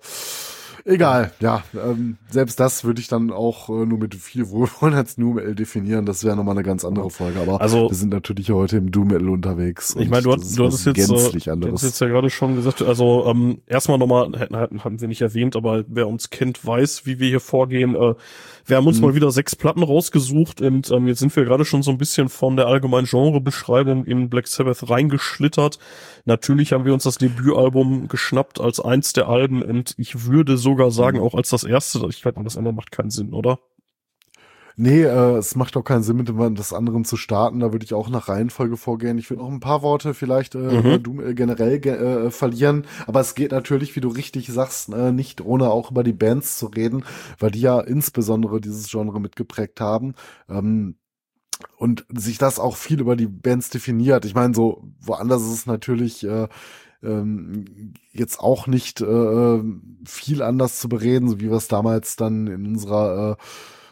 egal, 0.87 1.31
ja. 1.39 1.63
Ähm, 1.75 2.17
selbst 2.29 2.59
das 2.59 2.83
würde 2.83 2.99
ich 3.01 3.07
dann 3.07 3.31
auch 3.31 3.69
äh, 3.69 3.85
nur 3.85 3.99
mit 3.99 4.15
viel 4.15 4.49
Wohlwollen 4.49 4.95
als 4.95 5.17
New 5.17 5.33
Metal 5.33 5.53
definieren. 5.55 6.05
Das 6.05 6.23
wäre 6.23 6.35
nochmal 6.35 6.55
eine 6.55 6.63
ganz 6.63 6.83
andere 6.85 7.09
Folge. 7.09 7.39
Aber 7.41 7.61
Also- 7.61 7.89
wir 7.89 7.95
sind 7.95 8.09
natürlich 8.13 8.49
heute 8.51 8.77
im 8.77 8.91
Doom 8.91 9.09
Metal 9.09 9.29
unterwegs. 9.29 9.95
Ich 9.99 10.09
meine, 10.09 10.23
du, 10.23 10.33
hast- 10.33 10.57
du 10.57 10.65
hattest 10.65 10.85
jetzt, 10.85 10.95
gänzlich 11.07 11.47
äh, 11.47 11.51
anderes. 11.51 11.75
hast 11.75 11.83
jetzt 11.83 12.01
ja 12.01 12.07
gerade 12.07 12.29
schon 12.29 12.55
gesagt, 12.55 12.81
also 12.81 13.25
ähm, 13.27 13.59
erstmal 13.67 13.97
nochmal, 13.97 14.31
hätten, 14.37 14.55
haben 14.83 15.01
wir 15.01 15.07
nicht 15.07 15.21
erwähnt, 15.21 15.55
aber 15.55 15.83
wer 15.87 16.07
uns 16.07 16.29
kennt, 16.29 16.65
weiß, 16.65 17.05
wie 17.05 17.19
wir 17.19 17.27
hier 17.29 17.39
vorgehen. 17.39 17.93
Äh, 17.95 18.15
wir 18.65 18.75
haben 18.77 18.87
uns 18.87 18.99
Mhm. 18.99 19.05
mal 19.05 19.15
wieder 19.15 19.31
sechs 19.31 19.55
Platten 19.55 19.83
rausgesucht 19.83 20.59
und 20.61 20.91
ähm, 20.91 21.07
jetzt 21.07 21.19
sind 21.19 21.33
wir 21.35 21.45
gerade 21.45 21.63
schon 21.63 21.83
so 21.83 21.91
ein 21.91 21.97
bisschen 21.97 22.27
von 22.27 22.57
der 22.57 22.67
allgemeinen 22.67 23.07
Genrebeschreibung 23.07 24.03
in 24.05 24.29
Black 24.29 24.47
Sabbath 24.47 24.89
reingeschlittert. 24.89 25.79
Natürlich 26.25 26.73
haben 26.73 26.83
wir 26.83 26.93
uns 26.93 27.03
das 27.03 27.17
Debütalbum 27.17 28.09
geschnappt 28.09 28.59
als 28.59 28.79
eins 28.81 29.13
der 29.13 29.29
Alben 29.29 29.61
und 29.61 29.93
ich 29.97 30.25
würde 30.27 30.57
sogar 30.77 30.91
sagen, 30.91 31.17
Mhm. 31.17 31.23
auch 31.23 31.33
als 31.35 31.49
das 31.49 31.63
erste. 31.63 32.05
Ich 32.09 32.21
glaube, 32.21 32.43
das 32.43 32.57
andere 32.57 32.73
macht 32.73 32.91
keinen 32.91 33.09
Sinn, 33.09 33.33
oder? 33.33 33.59
Nee, 34.79 35.01
äh, 35.01 35.37
es 35.37 35.55
macht 35.55 35.75
auch 35.75 35.83
keinen 35.83 36.03
Sinn, 36.03 36.17
mit 36.17 36.27
dem 36.27 36.53
das 36.53 36.71
anderen 36.71 37.03
zu 37.03 37.17
starten. 37.17 37.61
Da 37.61 37.71
würde 37.73 37.83
ich 37.83 37.95
auch 37.95 38.09
nach 38.09 38.27
Reihenfolge 38.27 38.77
vorgehen. 38.77 39.17
Ich 39.17 39.27
würde 39.31 39.41
noch 39.41 39.49
ein 39.51 39.59
paar 39.59 39.81
Worte 39.81 40.13
vielleicht 40.13 40.53
äh, 40.53 40.59
Mhm. 40.59 41.01
Doom 41.01 41.19
äh, 41.19 41.33
generell 41.33 41.79
ge 41.79 41.93
äh, 41.93 42.29
verlieren. 42.29 42.85
Aber 43.07 43.19
es 43.19 43.33
geht 43.33 43.51
natürlich, 43.51 43.95
wie 43.95 44.01
du 44.01 44.09
richtig 44.09 44.47
sagst, 44.49 44.93
äh, 44.93 45.11
nicht 45.11 45.41
ohne 45.41 45.71
auch 45.71 45.89
über 45.89 46.03
die 46.03 46.13
Bands 46.13 46.59
zu 46.59 46.67
reden, 46.67 47.05
weil 47.39 47.49
die 47.49 47.61
ja 47.61 47.79
insbesondere 47.79 48.61
dieses 48.61 48.87
Genre 48.91 49.19
mitgeprägt 49.19 49.81
haben. 49.81 50.13
Ähm, 50.47 50.97
und 51.77 52.05
sich 52.13 52.37
das 52.37 52.59
auch 52.59 52.75
viel 52.75 52.99
über 53.01 53.15
die 53.15 53.25
Bands 53.25 53.71
definiert. 53.71 54.25
Ich 54.25 54.35
meine, 54.35 54.53
so 54.53 54.83
woanders 55.01 55.41
ist 55.41 55.53
es 55.53 55.65
natürlich 55.65 56.23
äh, 56.23 56.47
ähm, 57.03 57.93
jetzt 58.11 58.39
auch 58.39 58.67
nicht 58.67 59.01
äh, 59.01 59.59
viel 60.05 60.41
anders 60.41 60.79
zu 60.79 60.89
bereden, 60.89 61.29
so 61.29 61.39
wie 61.39 61.49
wir 61.49 61.57
es 61.57 61.67
damals 61.67 62.15
dann 62.15 62.47
in 62.47 62.65
unserer 62.65 63.31
äh, 63.31 63.43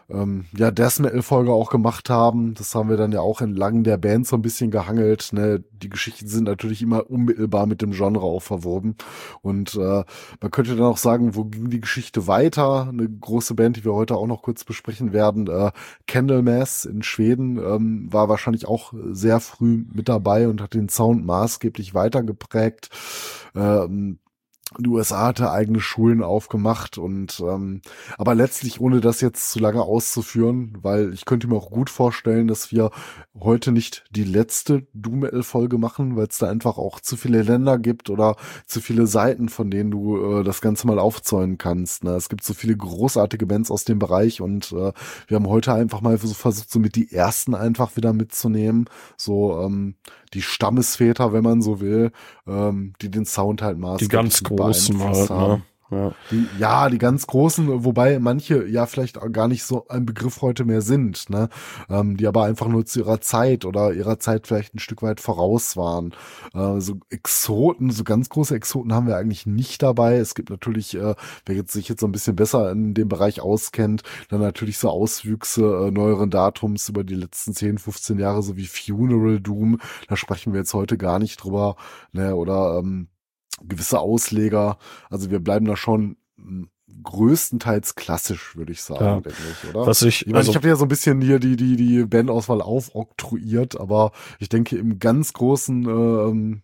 ähm, 0.09 0.45
ja, 0.55 0.69
Death 0.69 0.99
Metal 0.99 1.21
Folge 1.23 1.51
auch 1.51 1.69
gemacht 1.69 2.09
haben. 2.09 2.53
Das 2.53 2.75
haben 2.75 2.89
wir 2.89 2.97
dann 2.97 3.11
ja 3.11 3.21
auch 3.21 3.41
entlang 3.41 3.83
der 3.83 3.97
Band 3.97 4.27
so 4.27 4.35
ein 4.35 4.41
bisschen 4.41 4.69
gehangelt. 4.69 5.33
Ne? 5.33 5.63
Die 5.71 5.89
Geschichten 5.89 6.27
sind 6.27 6.43
natürlich 6.43 6.81
immer 6.81 7.09
unmittelbar 7.09 7.65
mit 7.65 7.81
dem 7.81 7.91
Genre 7.91 8.21
auch 8.23 8.41
verwoben. 8.41 8.95
Und 9.41 9.75
äh, 9.75 10.03
man 10.41 10.51
könnte 10.51 10.75
dann 10.75 10.85
auch 10.85 10.97
sagen, 10.97 11.35
wo 11.35 11.45
ging 11.45 11.69
die 11.69 11.81
Geschichte 11.81 12.27
weiter? 12.27 12.87
Eine 12.89 13.09
große 13.09 13.55
Band, 13.55 13.77
die 13.77 13.85
wir 13.85 13.93
heute 13.93 14.15
auch 14.15 14.27
noch 14.27 14.43
kurz 14.43 14.63
besprechen 14.63 15.11
werden, 15.11 15.47
äh, 15.47 15.71
Candlemass 16.05 16.85
in 16.85 17.01
Schweden, 17.01 17.57
ähm, 17.57 18.13
war 18.13 18.29
wahrscheinlich 18.29 18.67
auch 18.67 18.93
sehr 19.11 19.39
früh 19.39 19.85
mit 19.91 20.07
dabei 20.07 20.47
und 20.47 20.61
hat 20.61 20.75
den 20.75 20.89
Sound 20.89 21.25
maßgeblich 21.25 21.95
weitergeprägt. 21.95 22.89
Ähm, 23.55 24.19
die 24.79 24.89
USA 24.89 25.27
hatte 25.27 25.51
eigene 25.51 25.79
Schulen 25.79 26.23
aufgemacht 26.23 26.97
und 26.97 27.39
ähm, 27.39 27.81
aber 28.17 28.35
letztlich 28.35 28.79
ohne 28.81 29.01
das 29.01 29.21
jetzt 29.21 29.51
zu 29.51 29.59
lange 29.59 29.81
auszuführen, 29.81 30.77
weil 30.81 31.13
ich 31.13 31.25
könnte 31.25 31.47
mir 31.47 31.55
auch 31.55 31.71
gut 31.71 31.89
vorstellen, 31.89 32.47
dass 32.47 32.71
wir 32.71 32.91
heute 33.39 33.71
nicht 33.71 34.05
die 34.11 34.23
letzte 34.23 34.87
Doom 34.93 35.19
Metal 35.19 35.43
Folge 35.43 35.77
machen, 35.77 36.15
weil 36.15 36.27
es 36.27 36.37
da 36.37 36.49
einfach 36.49 36.77
auch 36.77 36.99
zu 36.99 37.17
viele 37.17 37.41
Länder 37.41 37.77
gibt 37.77 38.09
oder 38.09 38.35
zu 38.65 38.81
viele 38.81 39.07
Seiten, 39.07 39.49
von 39.49 39.69
denen 39.71 39.91
du 39.91 40.39
äh, 40.39 40.43
das 40.43 40.61
Ganze 40.61 40.87
mal 40.87 40.99
aufzäunen 40.99 41.57
kannst. 41.57 42.03
Ne? 42.03 42.11
Es 42.11 42.29
gibt 42.29 42.43
so 42.43 42.53
viele 42.53 42.75
großartige 42.75 43.45
Bands 43.45 43.71
aus 43.71 43.83
dem 43.85 43.99
Bereich 43.99 44.41
und 44.41 44.71
äh, 44.71 44.91
wir 45.27 45.35
haben 45.35 45.47
heute 45.47 45.73
einfach 45.73 46.01
mal 46.01 46.17
versucht, 46.17 46.71
so 46.71 46.79
mit 46.79 46.95
die 46.95 47.11
ersten 47.11 47.55
einfach 47.55 47.95
wieder 47.97 48.13
mitzunehmen, 48.13 48.89
so 49.17 49.59
ähm, 49.61 49.95
die 50.35 50.41
Stammesväter, 50.41 51.33
wenn 51.33 51.43
man 51.43 51.61
so 51.61 51.79
will, 51.79 52.11
ähm, 52.45 52.93
die 53.01 53.09
den 53.09 53.25
Sound 53.25 53.61
halt 53.61 53.77
Die 53.77 53.81
maßgeblich 53.81 54.09
ganz 54.09 54.43
großen 54.43 54.99
halt, 54.99 55.29
ne? 55.29 55.61
Ja. 55.91 56.13
die, 56.31 56.47
ja, 56.57 56.89
die 56.89 56.97
ganz 56.97 57.27
großen, 57.27 57.83
wobei 57.85 58.17
manche 58.17 58.67
ja 58.67 58.87
vielleicht 58.87 59.19
gar 59.31 59.47
nicht 59.47 59.63
so 59.63 59.87
ein 59.87 60.05
Begriff 60.05 60.41
heute 60.41 60.65
mehr 60.65 60.81
sind, 60.81 61.29
ne? 61.29 61.49
Ähm, 61.89 62.17
die 62.17 62.25
aber 62.25 62.43
einfach 62.45 62.67
nur 62.67 62.85
zu 62.87 63.01
ihrer 63.01 63.21
Zeit 63.21 63.65
oder 63.65 63.93
ihrer 63.93 64.17
Zeit 64.19 64.47
vielleicht 64.47 64.73
ein 64.73 64.79
Stück 64.79 65.03
weit 65.03 65.19
voraus 65.19 65.77
waren. 65.77 66.13
Äh, 66.55 66.79
so 66.79 66.95
Exoten, 67.09 67.91
so 67.91 68.03
ganz 68.03 68.29
große 68.29 68.55
Exoten 68.55 68.93
haben 68.93 69.05
wir 69.07 69.17
eigentlich 69.17 69.45
nicht 69.45 69.83
dabei. 69.83 70.17
Es 70.17 70.33
gibt 70.33 70.49
natürlich, 70.49 70.95
äh, 70.95 71.13
wer 71.45 71.55
jetzt 71.55 71.73
sich 71.73 71.87
jetzt 71.87 72.01
so 72.01 72.07
ein 72.07 72.11
bisschen 72.11 72.35
besser 72.35 72.71
in 72.71 72.95
dem 72.95 73.07
Bereich 73.07 73.39
auskennt, 73.41 74.01
dann 74.29 74.41
natürlich 74.41 74.79
so 74.79 74.89
Auswüchse 74.89 75.87
äh, 75.87 75.91
neueren 75.91 76.31
Datums 76.31 76.89
über 76.89 77.03
die 77.03 77.15
letzten 77.15 77.53
10, 77.53 77.77
15 77.77 78.17
Jahre, 78.17 78.41
so 78.41 78.57
wie 78.57 78.65
Funeral 78.65 79.39
Doom. 79.39 79.79
Da 80.07 80.15
sprechen 80.15 80.53
wir 80.53 80.61
jetzt 80.61 80.73
heute 80.73 80.97
gar 80.97 81.19
nicht 81.19 81.37
drüber, 81.43 81.75
ne? 82.11 82.35
Oder 82.35 82.79
ähm, 82.79 83.09
gewisse 83.61 83.99
Ausleger. 83.99 84.77
Also 85.09 85.31
wir 85.31 85.39
bleiben 85.39 85.65
da 85.65 85.75
schon 85.75 86.17
mh, 86.37 86.67
größtenteils 87.03 87.95
klassisch, 87.95 88.55
würde 88.55 88.71
ich 88.71 88.81
sagen, 88.81 89.05
Ja. 89.05 89.19
denke 89.19 89.37
ich, 89.63 89.69
oder? 89.69 89.85
Was 89.87 90.01
ich, 90.01 90.27
ich 90.27 90.35
also, 90.35 90.51
ich 90.51 90.55
habe 90.55 90.67
ja 90.67 90.75
so 90.75 90.85
ein 90.85 90.89
bisschen 90.89 91.21
hier 91.21 91.39
die, 91.39 91.55
die, 91.55 91.75
die 91.75 92.05
Bandauswahl 92.05 92.61
aufoktroyiert, 92.61 93.79
aber 93.79 94.11
ich 94.39 94.49
denke, 94.49 94.77
im 94.77 94.99
ganz 94.99 95.33
großen 95.33 95.83
ähm, 95.85 96.61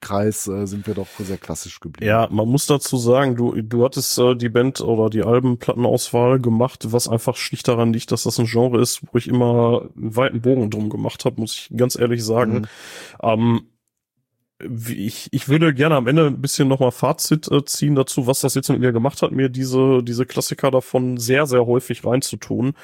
Kreis 0.00 0.46
äh, 0.48 0.66
sind 0.66 0.86
wir 0.86 0.94
doch 0.94 1.06
sehr 1.18 1.38
klassisch 1.38 1.80
geblieben. 1.80 2.08
Ja, 2.08 2.28
man 2.30 2.48
muss 2.48 2.66
dazu 2.66 2.96
sagen, 2.98 3.36
du, 3.36 3.60
du 3.62 3.84
hattest 3.84 4.18
äh, 4.18 4.34
die 4.34 4.50
Band 4.50 4.80
oder 4.80 5.08
die 5.08 5.22
Albenplattenauswahl 5.22 6.40
gemacht, 6.40 6.92
was 6.92 7.08
einfach 7.08 7.36
schlicht 7.36 7.68
daran 7.68 7.92
liegt, 7.92 8.12
dass 8.12 8.24
das 8.24 8.38
ein 8.38 8.46
Genre 8.46 8.80
ist, 8.80 9.02
wo 9.10 9.18
ich 9.18 9.28
immer 9.28 9.88
einen 9.96 10.14
weiten 10.14 10.42
Bogen 10.42 10.70
drum 10.70 10.90
gemacht 10.90 11.24
habe, 11.24 11.40
muss 11.40 11.54
ich 11.54 11.76
ganz 11.76 11.98
ehrlich 11.98 12.22
sagen. 12.22 12.52
Mhm. 12.52 12.66
Ähm, 13.22 13.60
ich, 14.60 15.28
ich 15.32 15.48
würde 15.48 15.74
gerne 15.74 15.96
am 15.96 16.06
Ende 16.06 16.26
ein 16.28 16.40
bisschen 16.40 16.68
nochmal 16.68 16.92
Fazit 16.92 17.50
äh, 17.50 17.64
ziehen 17.64 17.94
dazu, 17.96 18.26
was 18.26 18.40
das 18.40 18.54
jetzt 18.54 18.68
mit 18.70 18.80
mir 18.80 18.92
gemacht 18.92 19.20
hat, 19.22 19.32
mir 19.32 19.48
diese, 19.48 20.02
diese 20.02 20.26
Klassiker 20.26 20.70
davon 20.70 21.16
sehr, 21.18 21.46
sehr 21.46 21.66
häufig 21.66 22.04
reinzutun. 22.04 22.74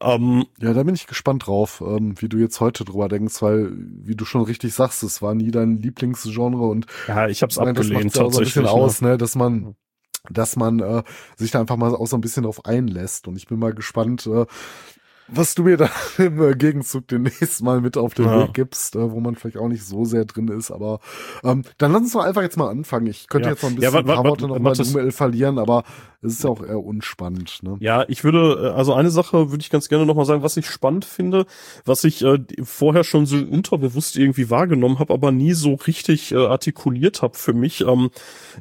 Ähm, 0.00 0.46
Ja, 0.60 0.72
da 0.72 0.82
bin 0.84 0.94
ich 0.94 1.06
gespannt 1.06 1.46
drauf, 1.46 1.82
ähm, 1.84 2.14
wie 2.20 2.28
du 2.28 2.38
jetzt 2.38 2.60
heute 2.60 2.84
drüber 2.84 3.08
denkst, 3.08 3.42
weil, 3.42 3.72
wie 3.74 4.14
du 4.14 4.24
schon 4.24 4.42
richtig 4.42 4.74
sagst, 4.74 5.02
es 5.02 5.20
war 5.20 5.34
nie 5.34 5.50
dein 5.50 5.76
Lieblingsgenre 5.76 6.64
und 6.64 6.86
ja, 7.08 7.26
ich 7.26 7.42
habe 7.42 7.50
es 7.50 7.56
Ich 7.56 7.60
meine, 7.64 7.72
das 7.72 7.86
abgelehnt 7.86 8.04
macht's 8.04 8.16
ja 8.16 8.24
auch 8.24 8.32
so 8.32 8.38
ein 8.38 8.44
bisschen 8.44 8.62
ne? 8.62 8.70
aus, 8.70 9.00
ne, 9.02 9.18
dass 9.18 9.34
man, 9.34 9.74
dass 10.30 10.56
man 10.56 10.78
äh, 10.78 11.02
sich 11.36 11.50
da 11.50 11.60
einfach 11.60 11.76
mal 11.76 11.94
auch 11.94 12.06
so 12.06 12.16
ein 12.16 12.20
bisschen 12.20 12.44
drauf 12.44 12.64
einlässt. 12.64 13.26
Und 13.26 13.36
ich 13.36 13.46
bin 13.46 13.58
mal 13.58 13.74
gespannt, 13.74 14.26
äh, 14.26 14.46
was 15.28 15.54
du 15.54 15.62
mir 15.64 15.76
da 15.76 15.90
im 16.18 16.40
äh, 16.42 16.54
Gegenzug 16.54 17.06
demnächst 17.08 17.62
mal 17.62 17.80
mit 17.80 17.96
auf 17.96 18.14
den 18.14 18.26
Ja. 18.26 18.42
Weg 18.44 18.54
gibst, 18.54 18.96
äh, 18.96 19.10
wo 19.12 19.20
man 19.20 19.34
vielleicht 19.36 19.58
auch 19.58 19.68
nicht 19.68 19.84
so 19.84 20.04
sehr 20.04 20.24
drin 20.24 20.48
ist. 20.48 20.70
Aber 20.70 21.00
ähm, 21.44 21.62
dann 21.78 21.92
lass 21.92 22.02
uns 22.02 22.12
doch 22.12 22.24
einfach 22.24 22.42
jetzt 22.42 22.56
mal 22.56 22.68
anfangen. 22.68 23.06
Ich 23.06 23.28
könnte 23.28 23.48
Ja. 23.48 23.52
jetzt 23.54 23.62
noch 23.62 23.70
ein 23.70 23.74
Ja, 23.80 23.90
bisschen 23.90 24.08
ein 24.08 24.14
paar 24.16 24.24
Worte 24.24 24.46
noch 24.48 24.58
mal 24.58 24.72
Dummel 24.74 25.12
verlieren, 25.12 25.58
aber 25.58 25.84
es 26.20 26.32
ist 26.32 26.46
auch 26.46 26.64
eher 26.64 26.82
unspannend. 26.82 27.62
Ne? 27.62 27.76
Ja, 27.80 28.04
ich 28.08 28.24
würde, 28.24 28.70
äh, 28.70 28.76
also 28.76 28.92
eine 28.92 29.10
Sache 29.10 29.50
würde 29.50 29.62
ich 29.62 29.70
ganz 29.70 29.88
gerne 29.88 30.04
nochmal 30.04 30.24
sagen, 30.24 30.42
was 30.42 30.56
ich 30.56 30.66
spannend 30.66 31.04
finde, 31.04 31.46
was 31.84 32.02
ich 32.02 32.22
äh, 32.22 32.38
vorher 32.62 33.04
schon 33.04 33.24
so 33.24 33.36
unterbewusst 33.36 34.16
irgendwie 34.16 34.50
wahrgenommen 34.50 34.98
habe, 34.98 35.14
aber 35.14 35.30
nie 35.30 35.52
so 35.52 35.74
richtig 35.74 36.32
äh, 36.32 36.36
artikuliert 36.36 37.22
habe 37.22 37.36
für 37.36 37.52
mich. 37.52 37.82
Ähm, 37.82 38.10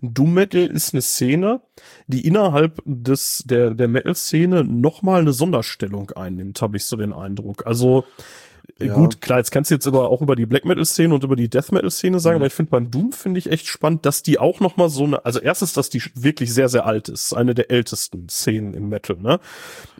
Doom 0.02 0.36
Metal 0.36 0.68
ist 0.68 0.94
eine 0.94 1.02
Szene, 1.02 1.62
die 2.06 2.26
innerhalb 2.28 2.82
des 2.86 3.44
der 3.46 3.72
der 3.72 3.88
Metal-Szene 3.88 4.64
nochmal 4.64 5.22
eine 5.22 5.34
Sonderstellung 5.34 6.12
einnimmt, 6.12 6.62
habe 6.62 6.78
ich 6.78 6.86
so 6.86 6.96
den 6.96 7.14
Eindruck. 7.14 7.66
Also 7.66 8.06
ja. 8.80 8.94
Gut, 8.94 9.22
klar, 9.22 9.40
jetzt 9.40 9.52
kannst 9.52 9.72
du 9.72 9.76
jetzt 9.76 9.88
aber 9.88 10.10
auch 10.10 10.22
über 10.22 10.36
die 10.36 10.46
Black 10.46 10.66
Metal 10.66 10.86
Szene 10.86 11.14
und 11.14 11.24
über 11.24 11.36
die 11.36 11.50
Death 11.50 11.72
Metal 11.72 11.90
Szene 11.90 12.20
sagen, 12.20 12.36
mhm. 12.36 12.42
aber 12.42 12.48
ich 12.48 12.54
finde 12.54 12.72
beim 12.72 12.92
Doom 12.92 13.12
finde 13.12 13.40
ich 13.40 13.50
echt 13.50 13.68
spannend, 13.68 14.06
dass 14.06 14.24
die 14.24 14.40
auch 14.40 14.60
noch 14.60 14.78
mal 14.78 14.90
so 14.90 15.06
eine, 15.06 15.26
also 15.26 15.40
erstens, 15.40 15.74
dass 15.74 15.90
die 15.90 16.02
wirklich 16.14 16.54
sehr 16.54 16.70
sehr 16.70 16.86
alt 16.86 17.10
ist, 17.10 17.34
eine 17.34 17.56
der 17.56 17.72
ältesten 17.72 18.30
Szenen 18.30 18.74
im 18.74 18.90
Metal, 18.90 19.18
ne? 19.18 19.40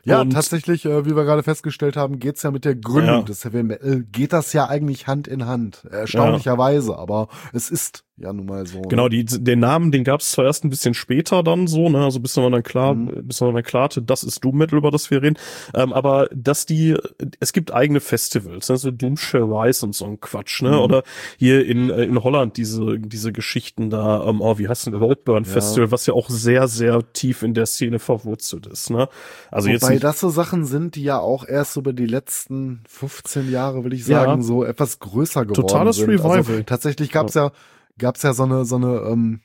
Ja, 0.08 0.22
und 0.22 0.32
tatsächlich, 0.32 0.86
äh, 0.86 1.06
wie 1.06 1.16
wir 1.16 1.26
gerade 1.26 1.44
festgestellt 1.44 1.98
haben, 1.98 2.20
geht's 2.20 2.44
ja 2.44 2.52
mit 2.52 2.66
der 2.66 2.76
Gründung 2.76 3.20
ja. 3.20 3.22
des 3.24 3.44
Heavy 3.44 3.64
Metal, 3.64 4.04
geht 4.12 4.34
das 4.34 4.54
ja 4.54 4.68
eigentlich 4.68 5.08
Hand 5.08 5.28
in 5.28 5.46
Hand, 5.46 5.84
erstaunlicherweise, 5.92 6.92
ja. 6.92 6.98
aber 6.98 7.28
es 7.52 7.70
ist 7.70 8.06
ja 8.18 8.34
nun 8.34 8.48
mal 8.48 8.66
so. 8.66 8.82
Genau, 8.82 9.10
die, 9.10 9.26
den 9.26 9.60
Namen, 9.60 9.92
den 9.92 10.04
gab 10.04 10.22
es 10.22 10.32
zwar 10.32 10.46
erst 10.46 10.64
ein 10.64 10.70
bisschen 10.70 10.94
später 10.94 11.44
dann 11.44 11.68
so, 11.68 11.88
ne, 11.88 12.04
also 12.04 12.20
bis 12.20 12.36
man 12.36 12.52
dann 12.52 12.64
klar, 12.64 12.96
mhm. 12.96 13.28
bis 13.28 13.42
man 13.42 13.54
dann 13.54 13.64
klar 13.64 13.84
hatte, 13.84 14.02
das 14.02 14.24
ist 14.24 14.44
Doom 14.44 14.58
Metal, 14.58 14.78
über 14.80 14.90
das 14.90 15.12
wir 15.12 15.22
reden, 15.22 15.38
ähm, 15.76 15.94
aber 15.94 16.28
dass 16.34 16.66
die, 16.66 16.96
es 17.40 17.54
gibt 17.54 17.72
eigene 17.74 18.00
Festivals, 18.00 18.70
ne, 18.70 18.78
so 18.78 18.90
Doom 18.92 19.16
Rise 19.34 19.86
und 19.86 19.94
so 19.94 20.06
ein 20.06 20.20
Quatsch, 20.20 20.64
ne, 20.64 20.72
mhm. 20.72 20.78
oder 20.80 21.04
hier 21.38 21.64
in, 21.66 21.92
äh, 21.92 22.04
in 22.04 22.24
Holland 22.24 22.58
diese, 22.58 22.98
diese 22.98 23.32
Geschichten 23.32 23.92
da, 23.92 24.28
ähm, 24.28 24.42
oh, 24.42 24.58
wie 24.58 24.68
heißt 24.68 24.88
denn, 24.88 25.00
Waldburn 25.00 25.44
ja. 25.44 25.52
Festival, 25.52 25.92
was 25.92 26.08
ja 26.08 26.14
auch 26.14 26.30
sehr, 26.30 26.68
sehr 26.68 27.02
tief 27.14 27.44
in 27.44 27.54
der 27.54 27.68
Szene 27.68 28.00
verwurzelt 28.00 28.66
ist, 28.66 28.90
ne. 28.90 29.10
Also 29.52 29.68
Wobei 29.68 29.74
jetzt 29.74 29.97
nicht, 29.98 30.04
das 30.04 30.20
so 30.20 30.30
Sachen 30.30 30.66
sind, 30.66 30.96
die 30.96 31.04
ja 31.04 31.20
auch 31.20 31.46
erst 31.48 31.78
über 31.78 31.94
die 31.94 32.06
letzten 32.06 32.84
15 32.88 33.52
Jahre, 33.52 33.84
will 33.84 33.94
ich 33.94 34.06
sagen, 34.06 34.42
ja. 34.42 34.48
so 34.48 34.64
etwas 34.64 35.00
größer 35.00 35.46
geworden 35.46 35.68
Totales 35.68 35.98
sind. 35.98 36.10
Revival. 36.10 36.38
Also, 36.38 36.64
tatsächlich 36.64 37.12
gab's 37.12 37.34
ja, 37.34 37.46
ja 37.46 37.52
gab's 37.98 38.24
ja 38.24 38.34
so 38.34 38.44
eine, 38.44 38.66
so 38.66 38.76
eine, 38.76 39.00
ähm, 39.10 39.42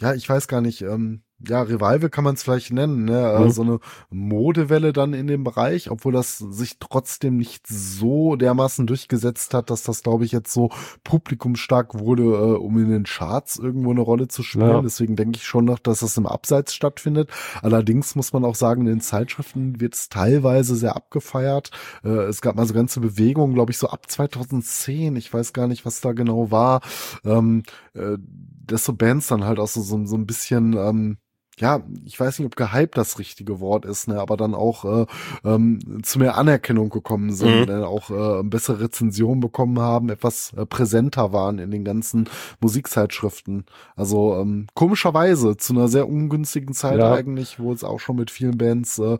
ja, 0.00 0.14
ich 0.14 0.28
weiß 0.28 0.48
gar 0.48 0.60
nicht, 0.60 0.82
ähm, 0.82 1.22
ja, 1.48 1.62
Revival 1.62 2.08
kann 2.10 2.24
man 2.24 2.34
es 2.34 2.42
vielleicht 2.42 2.72
nennen, 2.72 3.04
ne? 3.04 3.32
Äh, 3.32 3.40
mhm. 3.40 3.50
So 3.50 3.62
eine 3.62 3.80
Modewelle 4.10 4.92
dann 4.92 5.14
in 5.14 5.26
dem 5.26 5.44
Bereich, 5.44 5.90
obwohl 5.90 6.12
das 6.12 6.38
sich 6.38 6.78
trotzdem 6.78 7.36
nicht 7.36 7.66
so 7.66 8.36
dermaßen 8.36 8.86
durchgesetzt 8.86 9.54
hat, 9.54 9.70
dass 9.70 9.82
das, 9.82 10.02
glaube 10.02 10.24
ich, 10.24 10.32
jetzt 10.32 10.52
so 10.52 10.70
publikumstark 11.04 11.98
wurde, 11.98 12.22
äh, 12.22 12.56
um 12.56 12.78
in 12.78 12.90
den 12.90 13.04
Charts 13.04 13.58
irgendwo 13.58 13.90
eine 13.90 14.00
Rolle 14.00 14.28
zu 14.28 14.42
spielen. 14.42 14.68
Ja. 14.68 14.82
Deswegen 14.82 15.16
denke 15.16 15.38
ich 15.38 15.44
schon 15.44 15.64
noch, 15.64 15.78
dass 15.78 16.00
das 16.00 16.16
im 16.16 16.26
Abseits 16.26 16.74
stattfindet. 16.74 17.30
Allerdings 17.62 18.14
muss 18.14 18.32
man 18.32 18.44
auch 18.44 18.54
sagen, 18.54 18.82
in 18.82 18.88
den 18.88 19.00
Zeitschriften 19.00 19.80
wird 19.80 19.94
es 19.94 20.08
teilweise 20.08 20.76
sehr 20.76 20.96
abgefeiert. 20.96 21.70
Äh, 22.04 22.08
es 22.08 22.40
gab 22.40 22.56
mal 22.56 22.66
so 22.66 22.74
ganze 22.74 23.00
Bewegungen, 23.00 23.54
glaube 23.54 23.72
ich, 23.72 23.78
so 23.78 23.88
ab 23.88 24.10
2010. 24.10 25.16
Ich 25.16 25.32
weiß 25.32 25.52
gar 25.52 25.66
nicht, 25.66 25.84
was 25.84 26.00
da 26.00 26.12
genau 26.12 26.50
war. 26.50 26.80
Ähm, 27.24 27.62
äh, 27.94 28.16
dass 28.64 28.84
so 28.84 28.92
Bands 28.92 29.26
dann 29.26 29.44
halt 29.44 29.58
auch 29.58 29.68
so, 29.68 29.80
so, 29.82 30.04
so 30.06 30.16
ein 30.16 30.26
bisschen 30.26 30.74
ähm, 30.74 31.18
ja, 31.58 31.82
ich 32.04 32.18
weiß 32.18 32.38
nicht, 32.38 32.46
ob 32.46 32.56
gehypt 32.56 32.96
das 32.96 33.18
richtige 33.18 33.60
Wort 33.60 33.84
ist, 33.84 34.08
ne, 34.08 34.20
aber 34.20 34.36
dann 34.36 34.54
auch 34.54 34.84
äh, 34.84 35.06
ähm, 35.44 36.02
zu 36.02 36.18
mehr 36.18 36.36
Anerkennung 36.36 36.88
gekommen 36.88 37.32
sind, 37.32 37.68
mhm. 37.68 37.74
ne, 37.74 37.86
auch 37.86 38.10
äh, 38.10 38.42
bessere 38.42 38.80
Rezensionen 38.80 39.40
bekommen 39.40 39.78
haben, 39.78 40.08
etwas 40.08 40.52
äh, 40.54 40.64
präsenter 40.64 41.32
waren 41.32 41.58
in 41.58 41.70
den 41.70 41.84
ganzen 41.84 42.28
Musikzeitschriften. 42.60 43.66
Also 43.96 44.36
ähm, 44.40 44.66
komischerweise 44.74 45.56
zu 45.56 45.74
einer 45.74 45.88
sehr 45.88 46.08
ungünstigen 46.08 46.74
Zeit 46.74 46.98
ja. 46.98 47.12
eigentlich, 47.12 47.60
wo 47.60 47.72
es 47.72 47.84
auch 47.84 48.00
schon 48.00 48.16
mit 48.16 48.30
vielen 48.30 48.56
Bands 48.56 48.98
äh, 48.98 49.18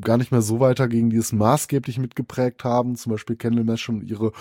gar 0.00 0.18
nicht 0.18 0.32
mehr 0.32 0.42
so 0.42 0.60
weiterging, 0.60 1.10
die 1.10 1.16
es 1.16 1.32
maßgeblich 1.32 1.98
mitgeprägt 1.98 2.62
haben. 2.64 2.96
Zum 2.96 3.12
Beispiel 3.12 3.36
Candlemass 3.36 3.80
schon 3.80 4.02
ihre 4.02 4.32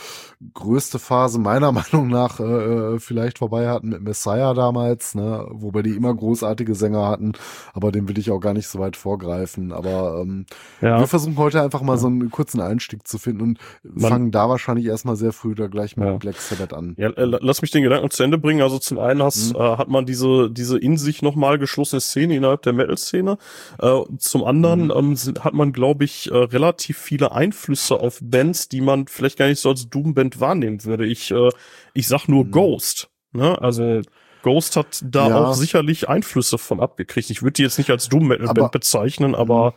größte 0.53 0.99
Phase 0.99 1.39
meiner 1.39 1.71
Meinung 1.77 2.09
nach 2.09 2.39
äh, 2.39 2.43
äh, 2.43 2.99
vielleicht 2.99 3.37
vorbei 3.37 3.69
hatten 3.69 3.89
mit 3.89 4.01
Messiah 4.01 4.53
damals, 4.53 5.15
ne, 5.15 5.45
wobei 5.49 5.81
die 5.81 5.95
immer 5.95 6.13
großartige 6.13 6.75
Sänger 6.75 7.07
hatten, 7.07 7.33
aber 7.73 7.91
dem 7.91 8.09
will 8.09 8.17
ich 8.17 8.31
auch 8.31 8.39
gar 8.39 8.53
nicht 8.53 8.67
so 8.67 8.79
weit 8.79 8.97
vorgreifen. 8.97 9.71
Aber 9.71 10.21
ähm, 10.21 10.45
ja. 10.81 10.99
wir 10.99 11.07
versuchen 11.07 11.37
heute 11.37 11.61
einfach 11.61 11.81
mal 11.81 11.97
so 11.97 12.07
einen 12.07 12.29
kurzen 12.29 12.59
Einstieg 12.59 13.07
zu 13.07 13.17
finden 13.17 13.41
und 13.41 13.59
Man, 13.83 14.11
fangen 14.11 14.31
da 14.31 14.49
wahrscheinlich 14.49 14.85
erstmal 14.85 15.15
sehr 15.15 15.31
früh 15.31 15.55
da 15.55 15.67
gleich 15.67 15.95
mit 15.95 16.07
ja. 16.07 16.17
Black 16.17 16.37
Sabbath 16.37 16.73
an. 16.73 16.95
Ja, 16.97 17.09
äh, 17.09 17.25
lass 17.25 17.61
mich 17.61 17.71
den 17.71 17.83
Gedanken 17.83 18.09
zu 18.09 18.23
Ende 18.23 18.37
bringen. 18.37 18.61
Also 18.61 18.79
zum 18.79 18.99
einen 18.99 19.23
hast, 19.23 19.53
mhm. 19.53 19.59
äh, 19.61 19.77
hat 19.77 19.87
man 19.87 20.05
diese, 20.05 20.51
diese 20.51 20.77
in 20.77 20.97
sich 20.97 21.21
nochmal 21.21 21.57
geschlossene 21.57 22.01
Szene 22.01 22.35
innerhalb 22.35 22.63
der 22.63 22.73
Metal-Szene. 22.73 23.37
Äh, 23.79 24.01
zum 24.17 24.43
anderen 24.43 24.85
mhm. 24.85 24.93
ähm, 24.95 25.15
sind 25.15 25.36
hat 25.43 25.53
man, 25.53 25.73
glaube 25.73 26.05
ich, 26.05 26.31
äh, 26.31 26.35
relativ 26.35 26.97
viele 26.97 27.31
Einflüsse 27.31 27.99
auf 27.99 28.19
Bands, 28.21 28.69
die 28.69 28.81
man 28.81 29.07
vielleicht 29.07 29.37
gar 29.37 29.47
nicht 29.47 29.59
so 29.59 29.69
als 29.69 29.89
Doom-Band 29.89 30.39
wahrnehmen 30.39 30.83
würde. 30.83 31.05
Ich, 31.05 31.31
äh, 31.31 31.49
ich 31.93 32.07
sag 32.07 32.27
nur 32.27 32.45
mhm. 32.45 32.51
Ghost. 32.51 33.09
Ne? 33.31 33.59
Also 33.61 34.01
Ghost 34.43 34.75
hat 34.75 35.01
da 35.03 35.29
ja. 35.29 35.43
auch 35.43 35.53
sicherlich 35.53 36.09
Einflüsse 36.09 36.57
von 36.57 36.79
abgekriegt. 36.79 37.29
Ich 37.29 37.41
würde 37.41 37.53
die 37.53 37.63
jetzt 37.63 37.77
nicht 37.77 37.89
als 37.89 38.09
Doom 38.09 38.27
Metal 38.27 38.53
Band 38.53 38.71
bezeichnen, 38.71 39.35
aber 39.35 39.73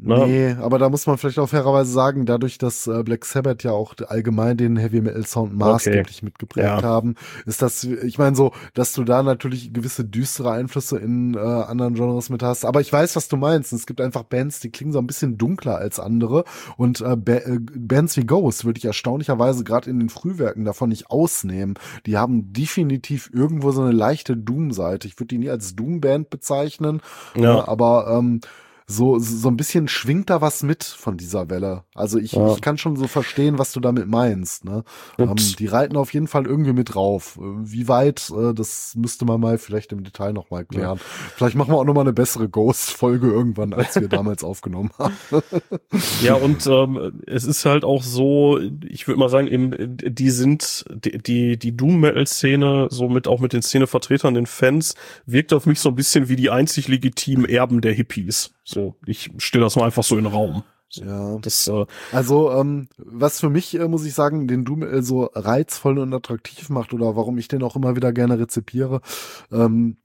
Ne? 0.00 0.26
Nee, 0.26 0.56
aber 0.60 0.78
da 0.78 0.88
muss 0.88 1.06
man 1.06 1.18
vielleicht 1.18 1.38
auch 1.38 1.48
fairerweise 1.48 1.90
sagen, 1.90 2.26
dadurch, 2.26 2.58
dass 2.58 2.86
äh, 2.86 3.02
Black 3.02 3.24
Sabbath 3.24 3.64
ja 3.64 3.72
auch 3.72 3.94
allgemein 4.06 4.56
den 4.56 4.76
Heavy 4.76 5.00
Metal 5.00 5.26
Sound 5.26 5.56
maßgeblich 5.56 6.18
okay. 6.18 6.24
mitgeprägt 6.24 6.66
ja. 6.66 6.82
haben, 6.82 7.14
ist 7.46 7.62
das, 7.62 7.84
ich 7.84 8.18
meine 8.18 8.36
so, 8.36 8.52
dass 8.74 8.92
du 8.92 9.04
da 9.04 9.22
natürlich 9.22 9.72
gewisse 9.72 10.04
düstere 10.04 10.52
Einflüsse 10.52 10.98
in 10.98 11.34
äh, 11.34 11.38
anderen 11.38 11.94
Genres 11.94 12.30
mit 12.30 12.42
hast. 12.42 12.64
Aber 12.64 12.80
ich 12.80 12.92
weiß, 12.92 13.16
was 13.16 13.28
du 13.28 13.36
meinst. 13.36 13.72
Es 13.72 13.86
gibt 13.86 14.00
einfach 14.00 14.22
Bands, 14.22 14.60
die 14.60 14.70
klingen 14.70 14.92
so 14.92 14.98
ein 14.98 15.06
bisschen 15.06 15.38
dunkler 15.38 15.76
als 15.78 15.98
andere. 15.98 16.44
Und 16.76 17.00
äh, 17.00 17.16
ba 17.16 17.32
äh, 17.32 17.58
Bands 17.60 18.16
wie 18.16 18.26
Ghost 18.26 18.64
würde 18.64 18.78
ich 18.78 18.84
erstaunlicherweise 18.84 19.64
gerade 19.64 19.90
in 19.90 19.98
den 19.98 20.08
Frühwerken 20.08 20.64
davon 20.64 20.90
nicht 20.90 21.10
ausnehmen. 21.10 21.74
Die 22.06 22.16
haben 22.16 22.52
definitiv 22.52 23.30
irgendwo 23.32 23.72
so 23.72 23.82
eine 23.82 23.92
leichte 23.92 24.36
Doom-Seite. 24.36 25.08
Ich 25.08 25.18
würde 25.18 25.28
die 25.28 25.38
nie 25.38 25.50
als 25.50 25.74
Doom-Band 25.76 26.30
bezeichnen, 26.30 27.00
ja. 27.36 27.58
Äh, 27.58 27.62
aber 27.68 28.18
ähm, 28.18 28.40
so, 28.90 29.18
so 29.18 29.48
ein 29.48 29.58
bisschen 29.58 29.86
schwingt 29.86 30.30
da 30.30 30.40
was 30.40 30.62
mit 30.62 30.82
von 30.82 31.18
dieser 31.18 31.50
Welle. 31.50 31.84
Also 31.94 32.18
ich, 32.18 32.32
ja. 32.32 32.54
ich 32.54 32.62
kann 32.62 32.78
schon 32.78 32.96
so 32.96 33.06
verstehen, 33.06 33.58
was 33.58 33.72
du 33.72 33.80
damit 33.80 34.08
meinst. 34.08 34.64
Ne? 34.64 34.82
Ähm, 35.18 35.34
die 35.36 35.66
reiten 35.66 35.98
auf 35.98 36.14
jeden 36.14 36.26
Fall 36.26 36.46
irgendwie 36.46 36.72
mit 36.72 36.94
drauf. 36.94 37.38
Wie 37.38 37.86
weit, 37.86 38.32
äh, 38.34 38.54
das 38.54 38.94
müsste 38.96 39.26
man 39.26 39.40
mal 39.40 39.58
vielleicht 39.58 39.92
im 39.92 40.04
Detail 40.04 40.32
nochmal 40.32 40.64
klären. 40.64 40.96
Ja. 40.96 41.04
Vielleicht 41.36 41.54
machen 41.54 41.70
wir 41.70 41.76
auch 41.76 41.84
nochmal 41.84 42.04
eine 42.04 42.14
bessere 42.14 42.48
Ghost-Folge 42.48 43.28
irgendwann, 43.30 43.74
als 43.74 43.94
wir 44.00 44.08
damals 44.08 44.42
aufgenommen 44.48 44.90
haben. 44.98 45.14
ja, 46.22 46.34
und 46.34 46.66
ähm, 46.66 47.20
es 47.26 47.44
ist 47.44 47.66
halt 47.66 47.84
auch 47.84 48.02
so, 48.02 48.58
ich 48.88 49.06
würde 49.06 49.20
mal 49.20 49.28
sagen, 49.28 49.48
eben, 49.48 49.98
die 49.98 50.30
sind, 50.30 50.86
die, 50.90 51.18
die, 51.18 51.58
die 51.58 51.76
Doom-Metal-Szene, 51.76 52.88
so 52.90 53.10
mit 53.10 53.28
auch 53.28 53.40
mit 53.40 53.52
den 53.52 53.60
Szenevertretern, 53.60 54.32
den 54.32 54.46
Fans, 54.46 54.94
wirkt 55.26 55.52
auf 55.52 55.66
mich 55.66 55.78
so 55.78 55.90
ein 55.90 55.94
bisschen 55.94 56.30
wie 56.30 56.36
die 56.36 56.48
einzig 56.48 56.88
legitimen 56.88 57.44
Erben 57.44 57.82
der 57.82 57.92
Hippies. 57.92 58.54
So, 58.70 58.96
ich 59.06 59.30
stelle 59.38 59.64
das 59.64 59.76
mal 59.76 59.86
einfach 59.86 60.02
so 60.02 60.18
in 60.18 60.24
den 60.24 60.32
Raum. 60.32 60.62
So, 60.90 61.02
ja. 61.02 61.38
Das, 61.38 61.66
äh, 61.68 61.86
also, 62.12 62.52
ähm, 62.52 62.88
was 62.98 63.40
für 63.40 63.48
mich, 63.48 63.74
äh, 63.74 63.88
muss 63.88 64.04
ich 64.04 64.12
sagen, 64.12 64.46
den 64.46 64.66
Doom 64.66 64.82
äh, 64.82 65.02
so 65.02 65.30
reizvoll 65.34 65.98
und 65.98 66.12
attraktiv 66.12 66.68
macht 66.68 66.92
oder 66.92 67.16
warum 67.16 67.38
ich 67.38 67.48
den 67.48 67.62
auch 67.62 67.76
immer 67.76 67.96
wieder 67.96 68.12
gerne 68.12 68.38
rezipiere, 68.38 69.00
ähm, 69.50 69.96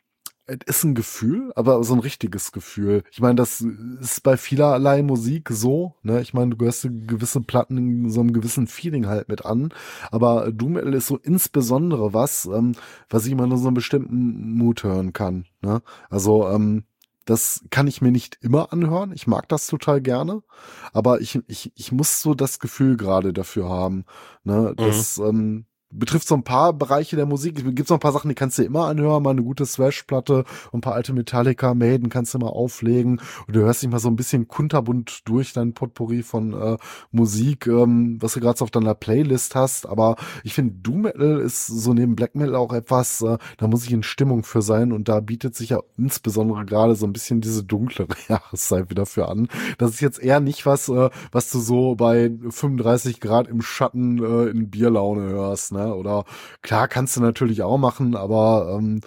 es 0.45 0.77
ist 0.77 0.83
ein 0.85 0.95
Gefühl, 0.95 1.51
aber 1.55 1.83
so 1.83 1.93
ein 1.93 1.99
richtiges 1.99 2.53
Gefühl. 2.53 3.03
Ich 3.11 3.19
meine, 3.19 3.35
das 3.35 3.65
ist 3.99 4.23
bei 4.23 4.37
vielerlei 4.37 5.01
Musik 5.01 5.49
so, 5.49 5.95
ne? 6.01 6.21
Ich 6.21 6.33
meine, 6.33 6.51
du 6.51 6.57
gehörst 6.57 6.87
gewisse 6.89 7.41
Platten 7.41 7.77
in 7.77 8.09
so 8.09 8.21
einem 8.21 8.31
gewissen 8.33 8.67
Feeling 8.67 9.07
halt 9.07 9.27
mit 9.27 9.45
an, 9.45 9.73
aber 10.11 10.51
Doom 10.53 10.73
Metal 10.73 10.93
ist 10.93 11.07
so 11.07 11.17
insbesondere 11.17 12.13
was, 12.13 12.45
ähm, 12.45 12.73
was 13.09 13.25
ich 13.25 13.33
immer 13.33 13.47
nur 13.47 13.57
so 13.57 13.67
einen 13.67 13.73
bestimmten 13.73 14.53
Mut 14.53 14.83
hören 14.83 15.11
kann, 15.11 15.45
ne? 15.61 15.81
Also, 16.09 16.47
ähm, 16.49 16.83
das 17.25 17.63
kann 17.69 17.87
ich 17.87 18.01
mir 18.01 18.11
nicht 18.11 18.37
immer 18.41 18.73
anhören. 18.73 19.11
Ich 19.13 19.27
mag 19.27 19.47
das 19.49 19.67
total 19.67 20.01
gerne. 20.01 20.43
Aber 20.91 21.21
ich, 21.21 21.39
ich, 21.47 21.71
ich 21.75 21.91
muss 21.91 22.21
so 22.21 22.33
das 22.33 22.59
Gefühl 22.59 22.97
gerade 22.97 23.33
dafür 23.33 23.69
haben. 23.69 24.05
Ne? 24.43 24.71
Mhm. 24.71 24.75
Das, 24.75 25.17
mhm. 25.17 25.25
ähm, 25.25 25.65
betrifft 25.97 26.27
so 26.27 26.35
ein 26.35 26.43
paar 26.43 26.73
Bereiche 26.73 27.15
der 27.15 27.25
Musik. 27.25 27.57
Es 27.57 27.75
gibt 27.75 27.87
so 27.87 27.93
ein 27.93 27.99
paar 27.99 28.11
Sachen, 28.11 28.29
die 28.29 28.35
kannst 28.35 28.57
du 28.57 28.63
immer 28.63 28.87
anhören, 28.87 29.23
mal 29.23 29.31
eine 29.31 29.43
gute 29.43 29.65
Thrash-Platte 29.65 30.43
ein 30.73 30.81
paar 30.81 30.93
alte 30.93 31.13
Metallica, 31.13 31.73
Maiden 31.73 32.09
kannst 32.09 32.33
du 32.33 32.39
mal 32.39 32.47
auflegen 32.47 33.21
und 33.47 33.55
du 33.55 33.61
hörst 33.61 33.83
dich 33.83 33.89
mal 33.89 33.99
so 33.99 34.09
ein 34.09 34.15
bisschen 34.15 34.47
kunterbunt 34.47 35.21
durch 35.25 35.53
dein 35.53 35.73
Potpourri 35.73 36.23
von 36.23 36.53
äh, 36.53 36.77
Musik, 37.11 37.67
ähm, 37.67 38.17
was 38.19 38.33
du 38.33 38.39
gerade 38.39 38.57
so 38.57 38.65
auf 38.65 38.71
deiner 38.71 38.95
Playlist 38.95 39.55
hast. 39.55 39.87
Aber 39.87 40.15
ich 40.43 40.53
finde, 40.53 40.73
Doom 40.75 41.03
Metal 41.03 41.39
ist 41.39 41.67
so 41.67 41.93
neben 41.93 42.15
Black 42.15 42.35
Metal 42.35 42.55
auch 42.55 42.73
etwas, 42.73 43.21
äh, 43.21 43.37
da 43.57 43.67
muss 43.67 43.85
ich 43.85 43.91
in 43.91 44.03
Stimmung 44.03 44.43
für 44.43 44.61
sein 44.61 44.91
und 44.91 45.07
da 45.07 45.19
bietet 45.19 45.55
sich 45.55 45.69
ja 45.69 45.79
insbesondere 45.97 46.65
gerade 46.65 46.95
so 46.95 47.05
ein 47.05 47.13
bisschen 47.13 47.41
diese 47.41 47.63
dunklere 47.63 48.07
Jahreszeit 48.27 48.89
wieder 48.89 49.05
für 49.05 49.27
an. 49.27 49.47
Das 49.77 49.91
ist 49.91 50.01
jetzt 50.01 50.19
eher 50.19 50.39
nicht 50.39 50.65
was, 50.65 50.89
äh, 50.89 51.09
was 51.31 51.51
du 51.51 51.59
so 51.59 51.95
bei 51.95 52.31
35 52.49 53.19
Grad 53.19 53.47
im 53.47 53.61
Schatten 53.61 54.23
äh, 54.23 54.49
in 54.49 54.69
Bierlaune 54.69 55.29
hörst, 55.29 55.71
ne? 55.71 55.82
Oder 55.91 56.25
klar 56.61 56.87
kannst 56.87 57.17
du 57.17 57.21
natürlich 57.21 57.61
auch 57.63 57.77
machen, 57.77 58.15
aber 58.15 58.77
ähm, 58.77 59.01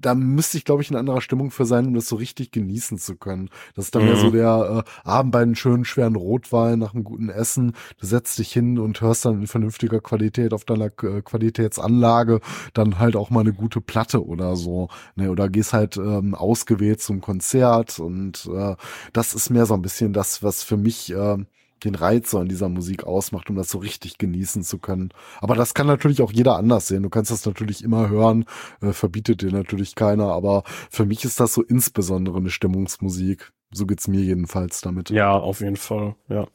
da 0.00 0.14
müsste 0.14 0.56
ich, 0.56 0.64
glaube 0.64 0.82
ich, 0.82 0.90
in 0.90 0.96
anderer 0.96 1.20
Stimmung 1.20 1.50
für 1.50 1.64
sein, 1.64 1.86
um 1.86 1.94
das 1.94 2.08
so 2.08 2.16
richtig 2.16 2.50
genießen 2.52 2.98
zu 2.98 3.16
können. 3.16 3.50
Das 3.74 3.86
ist 3.86 3.94
dann 3.94 4.02
mhm. 4.02 4.08
mehr 4.08 4.16
so 4.16 4.30
der 4.30 4.84
äh, 4.86 5.08
Abend 5.08 5.32
bei 5.32 5.42
einem 5.42 5.54
schönen, 5.54 5.84
schweren 5.84 6.16
Rotwein 6.16 6.78
nach 6.78 6.94
einem 6.94 7.04
guten 7.04 7.28
Essen. 7.28 7.72
Du 7.98 8.06
setzt 8.06 8.38
dich 8.38 8.52
hin 8.52 8.78
und 8.78 9.00
hörst 9.00 9.24
dann 9.24 9.40
in 9.40 9.46
vernünftiger 9.46 10.00
Qualität 10.00 10.52
auf 10.52 10.64
deiner 10.64 10.86
äh, 10.86 11.22
Qualitätsanlage 11.22 12.40
dann 12.74 12.98
halt 12.98 13.16
auch 13.16 13.30
mal 13.30 13.40
eine 13.40 13.52
gute 13.52 13.80
Platte 13.80 14.24
oder 14.24 14.56
so. 14.56 14.88
Ne? 15.16 15.30
Oder 15.30 15.48
gehst 15.48 15.72
halt 15.72 15.96
ähm, 15.96 16.34
ausgewählt 16.34 17.00
zum 17.00 17.20
Konzert 17.20 17.98
und 17.98 18.48
äh, 18.54 18.76
das 19.12 19.34
ist 19.34 19.50
mehr 19.50 19.66
so 19.66 19.74
ein 19.74 19.82
bisschen 19.82 20.12
das, 20.12 20.42
was 20.42 20.62
für 20.62 20.76
mich 20.76 21.12
äh, 21.12 21.38
den 21.84 21.94
Reiz 21.94 22.30
so 22.30 22.38
an 22.38 22.48
dieser 22.48 22.68
Musik 22.68 23.04
ausmacht, 23.04 23.50
um 23.50 23.56
das 23.56 23.70
so 23.70 23.78
richtig 23.78 24.18
genießen 24.18 24.62
zu 24.62 24.78
können. 24.78 25.10
Aber 25.40 25.54
das 25.54 25.74
kann 25.74 25.86
natürlich 25.86 26.22
auch 26.22 26.32
jeder 26.32 26.56
anders 26.56 26.88
sehen. 26.88 27.02
Du 27.02 27.10
kannst 27.10 27.30
das 27.30 27.46
natürlich 27.46 27.82
immer 27.82 28.08
hören, 28.08 28.44
äh, 28.80 28.92
verbietet 28.92 29.42
dir 29.42 29.52
natürlich 29.52 29.94
keiner, 29.94 30.32
aber 30.32 30.64
für 30.90 31.06
mich 31.06 31.24
ist 31.24 31.40
das 31.40 31.54
so 31.54 31.62
insbesondere 31.62 32.38
eine 32.38 32.50
Stimmungsmusik. 32.50 33.52
So 33.70 33.84
geht's 33.84 34.08
mir 34.08 34.20
jedenfalls 34.20 34.80
damit. 34.80 35.10
Ja, 35.10 35.32
auf 35.32 35.60
jeden 35.60 35.76
Fall, 35.76 36.14
ja. 36.28 36.46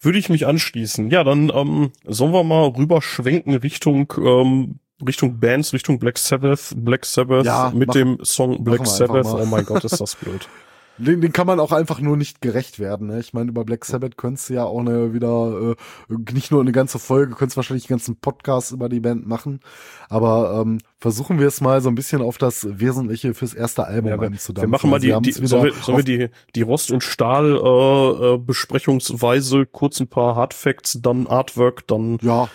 Würde 0.00 0.18
ich 0.18 0.28
mich 0.28 0.46
anschließen. 0.46 1.10
Ja, 1.10 1.22
dann 1.22 1.52
ähm, 1.54 1.92
sollen 2.04 2.32
wir 2.32 2.42
mal 2.42 2.66
rüberschwenken 2.68 3.54
Richtung 3.54 4.12
ähm, 4.18 4.80
Richtung 5.06 5.38
Bands, 5.38 5.72
Richtung 5.72 6.00
Black 6.00 6.18
Sabbath, 6.18 6.74
Black 6.76 7.06
Sabbath 7.06 7.46
ja, 7.46 7.70
mit 7.72 7.88
mach, 7.88 7.94
dem 7.94 8.18
Song 8.24 8.64
Black 8.64 8.86
Sabbath. 8.86 9.26
Oh 9.26 9.44
mein 9.46 9.64
Gott, 9.64 9.84
ist 9.84 10.00
das 10.00 10.16
blöd. 10.16 10.48
Den, 10.98 11.20
den 11.20 11.32
kann 11.32 11.46
man 11.46 11.60
auch 11.60 11.72
einfach 11.72 12.00
nur 12.00 12.16
nicht 12.16 12.40
gerecht 12.40 12.78
werden. 12.78 13.08
Ne? 13.08 13.20
Ich 13.20 13.32
meine, 13.32 13.50
über 13.50 13.64
Black 13.64 13.84
Sabbath 13.84 14.16
könntest 14.16 14.48
du 14.48 14.54
ja 14.54 14.64
auch 14.64 14.80
eine, 14.80 15.14
wieder 15.14 15.76
äh, 16.10 16.32
nicht 16.32 16.50
nur 16.50 16.60
eine 16.60 16.72
ganze 16.72 16.98
Folge, 16.98 17.34
könntest 17.34 17.56
wahrscheinlich 17.56 17.84
einen 17.84 17.98
ganzen 17.98 18.16
Podcast 18.16 18.72
über 18.72 18.88
die 18.88 19.00
Band 19.00 19.26
machen. 19.26 19.60
Aber 20.08 20.60
ähm, 20.60 20.78
versuchen 20.98 21.38
wir 21.38 21.46
es 21.46 21.60
mal 21.60 21.80
so 21.80 21.88
ein 21.88 21.94
bisschen 21.94 22.20
auf 22.20 22.38
das 22.38 22.66
Wesentliche 22.80 23.34
fürs 23.34 23.54
erste 23.54 23.86
Album 23.86 24.10
ja, 24.10 24.18
einzudampfen. 24.18 24.68
Wir 24.68 24.68
machen 24.68 24.90
mal 24.90 25.00
die, 25.00 25.16
die 25.20 25.46
sollen, 25.46 25.64
wir, 25.64 25.72
sollen 25.72 25.98
wir 25.98 26.04
die, 26.04 26.28
die 26.54 26.62
Rost- 26.62 26.90
und 26.90 27.02
Stahl 27.02 27.56
äh, 27.56 28.38
Besprechungsweise, 28.38 29.66
kurz 29.66 30.00
ein 30.00 30.08
paar 30.08 30.34
Hardfacts, 30.36 31.00
dann 31.00 31.26
Artwork, 31.26 31.86
dann 31.86 32.18
ja 32.22 32.48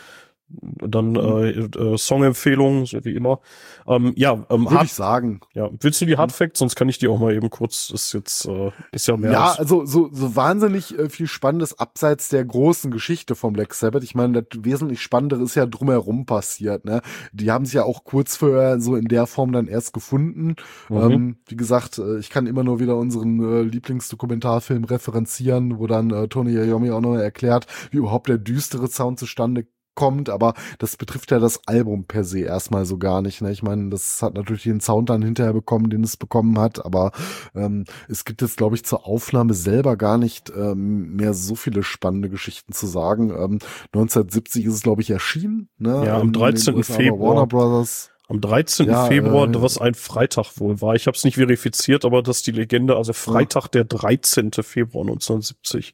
dann 0.62 1.16
äh, 1.16 1.50
äh, 1.50 1.98
Songempfehlungen, 1.98 2.86
so 2.86 3.04
wie 3.04 3.16
immer. 3.16 3.40
Ähm, 3.88 4.14
ja, 4.16 4.46
ähm, 4.50 4.70
würde 4.70 4.86
ich 4.86 4.94
sagen. 4.94 5.42
Ja, 5.54 5.70
willst 5.80 6.00
du 6.02 6.06
die 6.06 6.18
Hard 6.18 6.32
Facts? 6.32 6.60
Sonst 6.60 6.76
kann 6.76 6.90
ich 6.90 6.98
die 6.98 7.08
auch 7.08 7.20
mal 7.20 7.34
eben 7.34 7.50
kurz. 7.50 7.90
Ist 7.90 8.14
jetzt 8.14 8.46
äh, 8.46 8.72
ist 8.92 9.08
ja 9.08 9.18
mehr. 9.18 9.32
Ja, 9.32 9.56
also 9.58 9.86
so 9.86 10.10
so 10.12 10.36
wahnsinnig 10.36 10.98
äh, 10.98 11.10
viel 11.10 11.28
Spannendes 11.28 11.80
abseits 11.80 12.30
der 12.30 12.46
großen 12.46 12.92
Geschichte 12.92 13.36
von 13.36 13.54
Black 13.54 13.74
Sabbath. 13.74 14.04
Ich 14.04 14.16
meine, 14.16 14.44
das 14.44 14.64
wesentlich 14.64 15.02
Spannendere 15.02 15.44
ist 15.44 15.56
ja 15.56 15.66
drumherum 15.66 16.26
passiert. 16.26 16.86
Ne, 16.86 17.02
die 17.32 17.52
haben 17.52 17.66
sich 17.66 17.76
ja 17.76 17.84
auch 17.84 18.04
kurz 18.04 18.38
vorher 18.38 18.80
so 18.80 18.96
in 18.96 19.06
der 19.06 19.28
Form 19.28 19.52
dann 19.52 19.68
erst 19.68 19.94
gefunden. 19.94 20.56
Mhm. 20.90 20.98
Ähm, 20.98 21.38
wie 21.48 21.58
gesagt, 21.58 21.98
äh, 21.98 22.20
ich 22.20 22.30
kann 22.30 22.48
immer 22.48 22.64
nur 22.64 22.80
wieder 22.80 22.98
unseren 22.98 23.40
äh, 23.44 23.62
Lieblingsdokumentarfilm 23.64 24.84
referenzieren, 24.84 25.80
wo 25.80 25.88
dann 25.88 26.12
äh, 26.12 26.28
Tony 26.28 26.54
Iommi 26.54 26.92
auch 26.92 27.02
noch 27.02 27.16
erklärt, 27.16 27.68
wie 27.92 27.98
überhaupt 27.98 28.30
der 28.30 28.38
düstere 28.38 28.88
Sound 28.88 29.20
zustande 29.20 29.66
kommt, 29.96 30.30
aber 30.30 30.54
das 30.80 30.98
betrifft 30.98 31.32
ja 31.32 31.40
das 31.40 31.60
Album 31.68 32.06
per 32.06 32.24
se 32.24 32.40
erstmal 32.40 32.86
so 32.86 32.98
gar 32.98 33.22
nicht. 33.22 33.42
Ne? 33.42 33.52
Ich 33.52 33.64
meine, 33.64 33.90
das 33.90 34.22
hat 34.22 34.34
natürlich 34.36 34.64
den 34.64 34.82
Sound 34.82 35.10
dann 35.10 35.22
hinterher 35.22 35.54
bekommen, 35.54 35.90
den 35.90 36.04
es 36.04 36.18
bekommen 36.18 36.60
hat, 36.60 36.84
aber 36.86 37.12
ähm, 37.56 37.86
es 38.08 38.26
gibt 38.26 38.42
jetzt, 38.42 38.58
glaube 38.58 38.76
ich, 38.76 38.86
zur 38.86 39.06
Aufnahme 39.08 39.54
selber 39.54 39.98
gar 39.98 40.18
nicht 40.18 40.52
ähm, 40.56 41.16
mehr 41.16 41.34
so 41.34 41.56
viele 41.56 41.84
spannende 41.84 42.30
Geschichten 42.30 42.74
zu 42.74 42.88
sagen. 42.88 43.30
Ähm, 43.30 43.60
1970 43.94 44.66
ist 44.66 44.74
es, 44.74 44.82
glaube 44.84 45.02
ich, 45.02 45.10
erschienen. 45.10 45.70
Ne? 45.78 46.04
Ja, 46.06 46.20
am 46.20 46.34
13. 46.34 46.84
Februar. 46.84 47.36
Warner 47.36 47.48
Brothers. 47.48 48.10
Am 48.30 48.40
13. 48.40 48.88
Ja, 48.88 49.06
Februar, 49.06 49.50
äh, 49.50 49.62
was 49.62 49.78
ein 49.78 49.94
Freitag 49.96 50.60
wohl 50.60 50.82
war. 50.82 50.96
Ich 50.96 51.08
habe 51.08 51.16
es 51.16 51.24
nicht 51.24 51.36
verifiziert, 51.36 52.06
aber 52.06 52.24
das 52.24 52.38
ist 52.38 52.48
die 52.48 52.52
Legende. 52.52 52.96
Also 52.96 53.14
Freitag, 53.14 53.68
der 53.68 53.84
13. 53.84 54.52
Februar 54.62 55.04
1970 55.04 55.94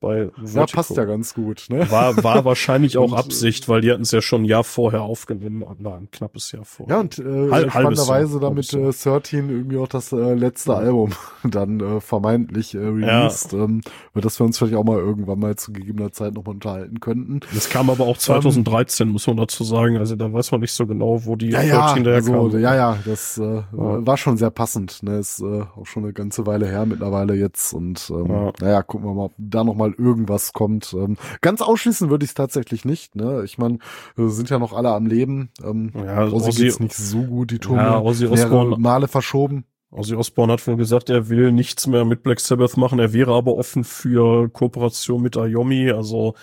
bei 0.00 0.30
Vertigo. 0.30 0.60
Ja, 0.60 0.66
passt 0.66 0.96
ja 0.96 1.04
ganz 1.04 1.34
gut. 1.34 1.66
Ne? 1.70 1.90
War, 1.90 2.22
war 2.22 2.44
wahrscheinlich 2.44 2.98
auch 2.98 3.12
und, 3.12 3.18
Absicht, 3.18 3.68
weil 3.68 3.80
die 3.80 3.90
hatten 3.90 4.02
es 4.02 4.12
ja 4.12 4.22
schon 4.22 4.42
ein 4.42 4.44
Jahr 4.44 4.64
vorher 4.64 5.02
aufgenommen. 5.02 5.64
Nein, 5.78 5.92
ein 5.92 6.10
knappes 6.10 6.52
Jahr 6.52 6.64
vorher. 6.64 6.96
Ja, 6.96 7.00
und 7.00 7.18
äh, 7.18 7.50
Halb, 7.50 7.70
spannenderweise 7.70 8.40
damit 8.40 8.72
äh, 8.72 8.92
13 8.92 9.50
irgendwie 9.50 9.78
auch 9.78 9.88
das 9.88 10.12
äh, 10.12 10.34
letzte 10.34 10.74
Album 10.74 11.12
dann 11.44 11.80
äh, 11.80 12.00
vermeintlich 12.00 12.74
äh, 12.74 12.78
released, 12.78 13.52
ja. 13.52 13.64
ähm, 13.64 13.80
über 14.12 14.20
das 14.20 14.38
wir 14.38 14.46
uns 14.46 14.58
vielleicht 14.58 14.76
auch 14.76 14.84
mal 14.84 14.98
irgendwann 14.98 15.38
mal 15.38 15.56
zu 15.56 15.72
gegebener 15.72 16.12
Zeit 16.12 16.34
nochmal 16.34 16.54
unterhalten 16.54 17.00
könnten. 17.00 17.40
Das 17.54 17.68
kam 17.68 17.90
aber 17.90 18.06
auch 18.06 18.18
2013, 18.18 19.06
ähm, 19.06 19.12
muss 19.12 19.26
man 19.26 19.36
dazu 19.36 19.64
sagen. 19.64 19.96
Also 19.96 20.16
da 20.16 20.32
weiß 20.32 20.52
man 20.52 20.60
nicht 20.60 20.72
so 20.72 20.86
genau, 20.86 21.24
wo 21.24 21.36
die 21.36 21.50
ja, 21.50 21.62
13 21.62 22.04
ja, 22.04 22.12
also, 22.12 22.58
Ja, 22.58 22.74
ja, 22.74 22.98
das 23.04 23.38
äh, 23.38 23.42
ja. 23.42 23.64
war 23.72 24.16
schon 24.16 24.36
sehr 24.36 24.50
passend. 24.50 25.02
Ne? 25.02 25.18
Ist 25.18 25.40
äh, 25.40 25.62
auch 25.62 25.86
schon 25.86 26.04
eine 26.04 26.12
ganze 26.12 26.46
Weile 26.46 26.66
her 26.66 26.86
mittlerweile 26.86 27.34
jetzt. 27.34 27.72
Und 27.72 28.10
ähm, 28.10 28.26
ja. 28.28 28.52
naja, 28.60 28.82
gucken 28.82 29.08
wir 29.08 29.14
mal, 29.14 29.24
ob 29.26 29.34
da 29.38 29.64
nochmal 29.64 29.87
mal 29.88 29.94
irgendwas 29.98 30.52
kommt. 30.52 30.94
Ähm, 30.94 31.16
ganz 31.40 31.60
ausschließen 31.60 32.10
würde 32.10 32.24
ich 32.24 32.30
es 32.30 32.34
tatsächlich 32.34 32.84
nicht. 32.84 33.16
Ne? 33.16 33.42
Ich 33.44 33.58
meine, 33.58 33.78
sind 34.16 34.50
ja 34.50 34.58
noch 34.58 34.72
alle 34.72 34.90
am 34.90 35.06
Leben. 35.06 35.50
Ähm, 35.62 35.92
ja, 35.94 36.26
Ozzy, 36.26 36.48
Ozzy 36.48 36.62
geht's 36.62 36.80
nicht 36.80 36.94
so 36.94 37.22
gut. 37.22 37.50
Die 37.50 37.58
Tour 37.58 37.76
ja, 37.76 38.00
Ozzy 38.00 38.26
Osbourne, 38.26 38.76
Male 38.78 39.08
verschoben. 39.08 39.64
Ozzy 39.90 40.14
Osbourne 40.14 40.52
hat 40.52 40.66
wohl 40.66 40.76
gesagt, 40.76 41.10
er 41.10 41.28
will 41.28 41.52
nichts 41.52 41.86
mehr 41.86 42.04
mit 42.04 42.22
Black 42.22 42.40
Sabbath 42.40 42.76
machen. 42.76 42.98
Er 42.98 43.12
wäre 43.12 43.34
aber 43.34 43.56
offen 43.56 43.84
für 43.84 44.48
Kooperation 44.50 45.22
mit 45.22 45.36
Ayomi. 45.36 45.90
Also 45.90 46.34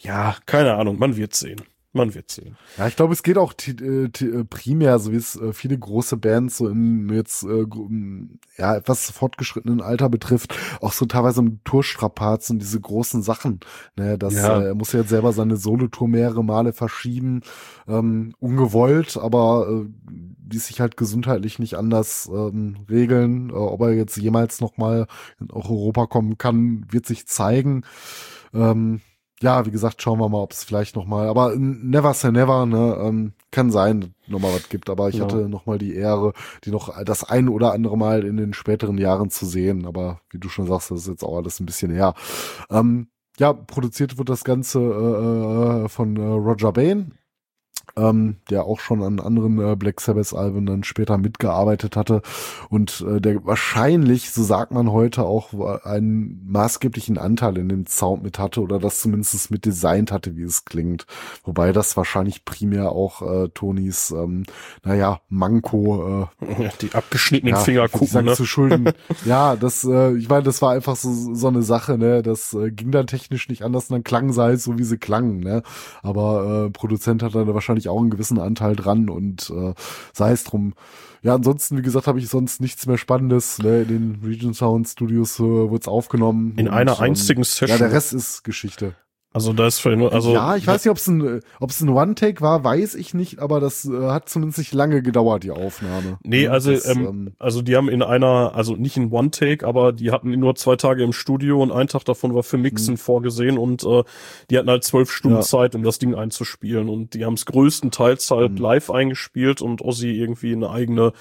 ja, 0.00 0.36
keine 0.46 0.74
Ahnung, 0.74 0.98
man 0.98 1.16
wird 1.16 1.34
sehen. 1.34 1.62
Man 1.96 2.14
wird 2.14 2.30
sehen. 2.30 2.56
Ja, 2.76 2.86
ich 2.86 2.96
glaube, 2.96 3.12
es 3.12 3.22
geht 3.22 3.38
auch 3.38 3.54
äh, 3.66 4.04
äh, 4.04 4.44
primär, 4.44 4.98
so 4.98 5.12
wie 5.12 5.16
es 5.16 5.36
äh, 5.36 5.52
viele 5.52 5.78
große 5.78 6.16
Bands 6.16 6.58
so 6.58 6.68
in 6.68 7.08
jetzt 7.12 7.46
ja 8.56 8.76
etwas 8.76 9.10
fortgeschrittenen 9.10 9.80
Alter 9.80 10.08
betrifft, 10.08 10.54
auch 10.80 10.92
so 10.92 11.06
teilweise 11.06 11.40
im 11.40 11.62
Tourstrapaz 11.64 12.50
und 12.50 12.60
diese 12.60 12.80
großen 12.80 13.22
Sachen. 13.22 13.60
Ne, 13.96 14.18
das 14.18 14.34
ja. 14.34 14.60
er 14.60 14.74
muss 14.74 14.92
ja 14.92 15.00
jetzt 15.00 15.10
selber 15.10 15.32
seine 15.32 15.56
Solotour 15.56 16.08
mehrere 16.08 16.44
Male 16.44 16.72
verschieben, 16.72 17.42
ähm, 17.88 18.34
ungewollt, 18.38 19.16
aber 19.16 19.68
äh, 19.68 19.86
die 20.46 20.58
sich 20.58 20.80
halt 20.80 20.96
gesundheitlich 20.96 21.58
nicht 21.58 21.74
anders 21.74 22.30
ähm, 22.32 22.76
regeln. 22.88 23.50
Äh, 23.50 23.54
ob 23.54 23.80
er 23.82 23.92
jetzt 23.92 24.16
jemals 24.16 24.60
noch 24.60 24.76
mal 24.76 25.06
in 25.40 25.50
Europa 25.50 26.06
kommen 26.06 26.38
kann, 26.38 26.86
wird 26.90 27.06
sich 27.06 27.26
zeigen. 27.26 27.82
Ähm, 28.54 29.00
ja, 29.42 29.66
wie 29.66 29.70
gesagt, 29.70 30.00
schauen 30.00 30.18
wir 30.18 30.28
mal, 30.28 30.40
ob 30.40 30.52
es 30.52 30.64
vielleicht 30.64 30.96
noch 30.96 31.04
mal, 31.04 31.28
aber 31.28 31.54
never 31.56 32.14
say 32.14 32.32
never, 32.32 32.64
ne, 32.64 32.96
ähm, 33.00 33.32
kann 33.50 33.70
sein, 33.70 34.14
noch 34.26 34.40
mal 34.40 34.54
was 34.54 34.68
gibt, 34.68 34.88
aber 34.88 35.08
ich 35.08 35.16
ja. 35.16 35.24
hatte 35.24 35.48
noch 35.48 35.66
mal 35.66 35.78
die 35.78 35.94
Ehre, 35.94 36.32
die 36.64 36.70
noch 36.70 37.02
das 37.04 37.24
ein 37.24 37.48
oder 37.48 37.72
andere 37.72 37.98
Mal 37.98 38.24
in 38.24 38.36
den 38.36 38.54
späteren 38.54 38.98
Jahren 38.98 39.30
zu 39.30 39.44
sehen, 39.44 39.86
aber 39.86 40.20
wie 40.30 40.38
du 40.38 40.48
schon 40.48 40.66
sagst, 40.66 40.90
das 40.90 41.00
ist 41.00 41.08
jetzt 41.08 41.24
auch 41.24 41.36
alles 41.36 41.60
ein 41.60 41.66
bisschen 41.66 41.92
her. 41.92 42.14
Ähm, 42.70 43.08
ja, 43.38 43.52
produziert 43.52 44.16
wird 44.16 44.30
das 44.30 44.44
Ganze 44.44 44.78
äh, 44.80 45.84
äh 45.84 45.88
von 45.88 46.16
äh, 46.16 46.22
Roger 46.22 46.72
Bain, 46.72 47.12
ähm, 47.96 48.36
der 48.50 48.64
auch 48.64 48.80
schon 48.80 49.02
an 49.02 49.20
anderen 49.20 49.58
äh, 49.58 49.76
Black 49.76 50.00
Sabbath 50.00 50.34
Alben 50.34 50.66
dann 50.66 50.84
später 50.84 51.18
mitgearbeitet 51.18 51.96
hatte 51.96 52.22
und 52.68 53.04
äh, 53.08 53.20
der 53.20 53.44
wahrscheinlich, 53.44 54.30
so 54.30 54.42
sagt 54.42 54.72
man 54.72 54.92
heute, 54.92 55.22
auch 55.22 55.52
einen 55.84 56.46
maßgeblichen 56.46 57.18
Anteil 57.18 57.58
in 57.58 57.68
dem 57.68 57.86
Sound 57.86 58.22
mit 58.22 58.38
hatte 58.38 58.60
oder 58.60 58.78
das 58.78 59.00
zumindest 59.00 59.50
mit 59.50 59.64
designt 59.64 60.12
hatte, 60.12 60.36
wie 60.36 60.42
es 60.42 60.64
klingt. 60.64 61.06
Wobei 61.44 61.72
das 61.72 61.96
wahrscheinlich 61.96 62.44
primär 62.44 62.92
auch 62.92 63.22
äh, 63.22 63.48
Tonys, 63.48 64.10
ähm, 64.10 64.44
naja, 64.84 65.20
Manko, 65.28 66.28
äh, 66.40 66.62
ja, 66.62 66.70
die 66.80 66.92
abgeschnittenen 66.92 67.54
ja, 67.54 67.60
Finger 67.60 67.88
gucken, 67.88 68.24
ne? 68.24 68.34
zu 68.34 68.44
schulden. 68.44 68.90
ja, 69.24 69.56
das, 69.56 69.84
äh, 69.84 70.16
ich 70.16 70.28
meine, 70.28 70.42
das 70.42 70.62
war 70.62 70.72
einfach 70.72 70.96
so, 70.96 71.34
so 71.34 71.48
eine 71.48 71.62
Sache, 71.62 71.98
ne, 71.98 72.22
das 72.22 72.54
äh, 72.54 72.70
ging 72.70 72.90
dann 72.90 73.06
technisch 73.06 73.48
nicht 73.48 73.62
anders, 73.62 73.90
und 73.90 73.94
dann 73.94 74.04
klangen 74.04 74.32
sie 74.32 74.42
halt 74.42 74.60
so, 74.60 74.78
wie 74.78 74.84
sie 74.84 74.98
klangen, 74.98 75.40
ne, 75.40 75.62
aber 76.02 76.66
äh, 76.66 76.70
Produzent 76.70 77.22
hat 77.22 77.34
dann 77.34 77.52
wahrscheinlich 77.52 77.85
natürlich 77.86 77.88
auch 77.88 78.00
einen 78.00 78.10
gewissen 78.10 78.38
Anteil 78.38 78.76
dran 78.76 79.08
und 79.08 79.50
äh, 79.50 79.74
sei 80.12 80.32
es 80.32 80.44
drum. 80.44 80.74
Ja, 81.22 81.34
ansonsten, 81.34 81.76
wie 81.78 81.82
gesagt, 81.82 82.06
habe 82.06 82.18
ich 82.18 82.28
sonst 82.28 82.60
nichts 82.60 82.86
mehr 82.86 82.98
Spannendes. 82.98 83.58
Ne? 83.58 83.82
In 83.82 83.88
den 83.88 84.20
Region 84.24 84.54
Sound 84.54 84.88
Studios 84.88 85.38
äh, 85.40 85.42
wurde 85.42 85.80
es 85.80 85.88
aufgenommen. 85.88 86.54
In 86.56 86.68
und, 86.68 86.74
einer 86.74 87.00
einzigen 87.00 87.40
ähm, 87.40 87.44
Session. 87.44 87.68
Ja, 87.68 87.78
der 87.78 87.92
Rest 87.92 88.12
ist 88.12 88.44
Geschichte. 88.44 88.94
Also 89.36 89.52
da 89.52 89.66
ist 89.66 89.80
vielleicht 89.80 89.98
nur, 89.98 90.14
also 90.14 90.32
ja, 90.32 90.56
ich 90.56 90.66
weiß 90.66 90.82
nicht, 90.82 90.90
ob 90.90 90.96
es 90.96 91.06
ein, 91.08 91.42
ob 91.60 91.68
es 91.68 91.82
ein 91.82 91.90
One-Take 91.90 92.40
war, 92.40 92.64
weiß 92.64 92.94
ich 92.94 93.12
nicht, 93.12 93.38
aber 93.38 93.60
das 93.60 93.84
äh, 93.84 94.08
hat 94.08 94.30
zumindest 94.30 94.56
nicht 94.56 94.72
lange 94.72 95.02
gedauert 95.02 95.44
die 95.44 95.50
Aufnahme. 95.50 96.16
Nee, 96.22 96.48
also 96.48 96.72
das, 96.72 96.88
ähm, 96.88 97.06
ähm, 97.06 97.32
also 97.38 97.60
die 97.60 97.76
haben 97.76 97.90
in 97.90 98.02
einer, 98.02 98.52
also 98.54 98.76
nicht 98.76 98.96
in 98.96 99.12
One-Take, 99.12 99.66
aber 99.66 99.92
die 99.92 100.10
hatten 100.10 100.30
nur 100.30 100.54
zwei 100.54 100.76
Tage 100.76 101.04
im 101.04 101.12
Studio 101.12 101.62
und 101.62 101.70
ein 101.70 101.86
Tag 101.86 102.06
davon 102.06 102.34
war 102.34 102.44
für 102.44 102.56
Mixen 102.56 102.94
mhm. 102.94 102.96
vorgesehen 102.96 103.58
und 103.58 103.84
äh, 103.84 104.04
die 104.48 104.56
hatten 104.56 104.70
halt 104.70 104.84
zwölf 104.84 105.10
Stunden 105.10 105.36
ja. 105.36 105.42
Zeit, 105.42 105.74
um 105.74 105.82
das 105.82 105.98
Ding 105.98 106.14
einzuspielen 106.14 106.88
und 106.88 107.12
die 107.12 107.26
haben 107.26 107.34
es 107.34 107.44
größtenteils 107.44 108.30
halt 108.30 108.52
mhm. 108.52 108.56
live 108.56 108.90
eingespielt 108.90 109.60
und 109.60 109.82
Ozzy 109.82 110.12
irgendwie 110.12 110.54
eine 110.54 110.70
eigene 110.70 111.12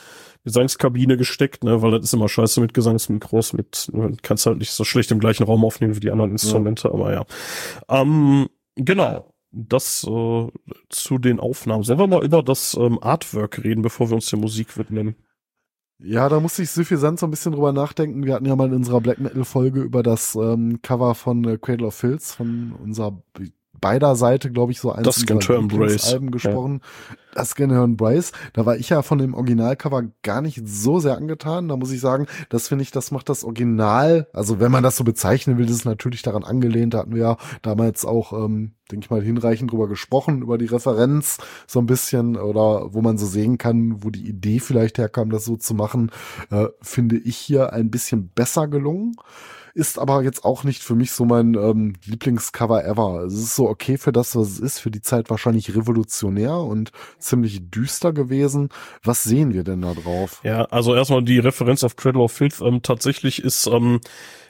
Gesangskabine 0.45 1.17
gesteckt, 1.17 1.63
ne, 1.63 1.81
weil 1.81 1.91
das 1.91 2.03
ist 2.03 2.13
immer 2.13 2.29
scheiße 2.29 2.61
mit 2.61 2.73
Gesangsmikros, 2.73 3.53
mit, 3.53 3.91
kannst 4.21 4.45
halt 4.45 4.59
nicht 4.59 4.71
so 4.71 4.83
schlecht 4.83 5.11
im 5.11 5.19
gleichen 5.19 5.43
Raum 5.43 5.65
aufnehmen 5.65 5.95
wie 5.95 5.99
die 5.99 6.11
anderen 6.11 6.31
Instrumente, 6.31 6.87
ja. 6.87 6.93
aber 6.93 7.13
ja. 7.13 7.25
Ähm, 7.89 8.47
genau. 8.75 9.31
Das 9.51 10.05
äh, 10.07 10.47
zu 10.89 11.17
den 11.17 11.39
Aufnahmen. 11.39 11.83
Sollen 11.83 11.99
wir 11.99 12.07
mal 12.07 12.25
über 12.25 12.43
das 12.43 12.75
ähm, 12.79 12.99
Artwork 13.01 13.63
reden, 13.63 13.81
bevor 13.81 14.09
wir 14.09 14.15
uns 14.15 14.29
der 14.29 14.39
Musik 14.39 14.77
widmen? 14.77 15.15
Ja, 15.97 16.27
da 16.27 16.41
musste 16.41 16.61
ich 16.61 16.71
suffisant 16.71 17.19
so 17.19 17.25
ein 17.25 17.31
bisschen 17.31 17.53
drüber 17.53 17.71
nachdenken. 17.71 18.25
Wir 18.25 18.33
hatten 18.33 18.45
ja 18.45 18.55
mal 18.55 18.67
in 18.67 18.73
unserer 18.73 18.99
Black 18.99 19.19
Metal 19.19 19.45
Folge 19.45 19.81
über 19.81 20.03
das 20.03 20.35
ähm, 20.35 20.81
Cover 20.81 21.15
von 21.15 21.45
äh, 21.45 21.57
Cradle 21.57 21.87
of 21.87 21.95
Filth 21.95 22.23
von 22.23 22.73
unserer 22.73 23.23
beider 23.81 24.15
Seite, 24.15 24.51
glaube 24.51 24.71
ich, 24.71 24.79
so 24.79 24.91
eins 24.91 25.05
das 25.05 25.17
Alben 26.13 26.31
gesprochen. 26.31 26.81
Ja. 26.81 27.15
Das 27.35 27.53
Turn 27.53 27.97
Brace. 27.97 28.31
Da 28.53 28.65
war 28.65 28.77
ich 28.77 28.89
ja 28.89 29.01
von 29.01 29.17
dem 29.17 29.33
Originalcover 29.33 30.03
gar 30.23 30.41
nicht 30.41 30.61
so 30.65 30.99
sehr 30.99 31.17
angetan. 31.17 31.67
Da 31.67 31.75
muss 31.75 31.91
ich 31.91 31.99
sagen, 31.99 32.27
das 32.47 32.69
finde 32.69 32.83
ich, 32.83 32.91
das 32.91 33.11
macht 33.11 33.27
das 33.27 33.43
Original, 33.43 34.27
also 34.31 34.61
wenn 34.61 34.71
man 34.71 34.83
das 34.83 34.95
so 34.95 35.03
bezeichnen 35.03 35.57
will, 35.57 35.65
das 35.65 35.75
ist 35.75 35.85
natürlich 35.85 36.21
daran 36.21 36.45
angelehnt. 36.45 36.93
Da 36.93 36.99
hatten 36.99 37.13
wir 37.13 37.21
ja 37.21 37.37
damals 37.61 38.05
auch, 38.05 38.31
ähm, 38.31 38.75
denke 38.89 39.05
ich 39.05 39.09
mal, 39.09 39.21
hinreichend 39.21 39.71
drüber 39.71 39.89
gesprochen, 39.89 40.41
über 40.41 40.57
die 40.57 40.65
Referenz 40.65 41.37
so 41.67 41.79
ein 41.79 41.87
bisschen 41.87 42.37
oder 42.37 42.93
wo 42.93 43.01
man 43.01 43.17
so 43.17 43.25
sehen 43.25 43.57
kann, 43.57 44.01
wo 44.01 44.11
die 44.11 44.27
Idee 44.27 44.59
vielleicht 44.59 44.97
herkam, 44.97 45.29
das 45.29 45.43
so 45.43 45.57
zu 45.57 45.73
machen, 45.73 46.11
äh, 46.51 46.67
finde 46.81 47.17
ich 47.17 47.35
hier 47.35 47.73
ein 47.73 47.91
bisschen 47.91 48.29
besser 48.29 48.69
gelungen 48.69 49.15
ist 49.75 49.99
aber 49.99 50.23
jetzt 50.23 50.45
auch 50.45 50.63
nicht 50.63 50.81
für 50.81 50.95
mich 50.95 51.11
so 51.11 51.25
mein 51.25 51.53
ähm, 51.55 51.93
Lieblingscover 52.05 52.85
ever. 52.85 53.25
Es 53.25 53.33
ist 53.33 53.55
so 53.55 53.69
okay 53.69 53.97
für 53.97 54.13
das, 54.13 54.33
was 54.35 54.47
es 54.47 54.59
ist, 54.59 54.79
für 54.79 54.89
die 54.89 55.01
Zeit 55.01 55.29
wahrscheinlich 55.29 55.75
revolutionär 55.75 56.57
und 56.57 56.91
ziemlich 57.19 57.69
düster 57.69 58.13
gewesen. 58.13 58.69
Was 59.03 59.23
sehen 59.23 59.53
wir 59.53 59.65
denn 59.65 59.81
da 59.81 59.93
drauf? 59.93 60.39
Ja, 60.43 60.63
also 60.65 60.95
erstmal 60.95 61.23
die 61.23 61.39
Referenz 61.39 61.83
auf 61.83 61.97
Cradle 61.97 62.21
of 62.21 62.31
Filth. 62.31 62.61
Ähm, 62.61 62.83
tatsächlich 62.83 63.43
ist 63.43 63.67
ähm, 63.67 63.99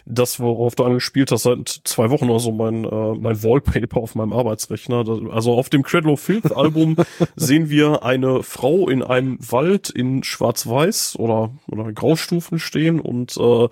das, 0.05 0.39
worauf 0.39 0.75
du 0.75 0.83
angespielt 0.83 1.31
hast, 1.31 1.43
seit 1.43 1.67
zwei 1.67 2.11
Wochen 2.11 2.29
oder 2.29 2.39
so 2.39 2.51
mein, 2.51 2.85
äh, 2.85 3.15
mein 3.15 3.41
Wallpaper 3.41 3.97
auf 3.97 4.13
meinem 4.13 4.33
Arbeitsrechner. 4.33 5.03
Also 5.31 5.53
auf 5.55 5.69
dem 5.69 5.81
Cradle 5.81 6.11
of 6.11 6.19
Filth 6.19 6.55
Album 6.55 6.97
sehen 7.35 7.69
wir 7.71 8.03
eine 8.03 8.43
Frau 8.43 8.87
in 8.87 9.01
einem 9.01 9.39
Wald 9.39 9.89
in 9.89 10.23
Schwarz-Weiß 10.23 11.17
oder, 11.17 11.51
oder 11.67 11.91
Graustufen 11.91 12.59
stehen 12.59 12.99
und 12.99 13.35
äh, 13.37 13.67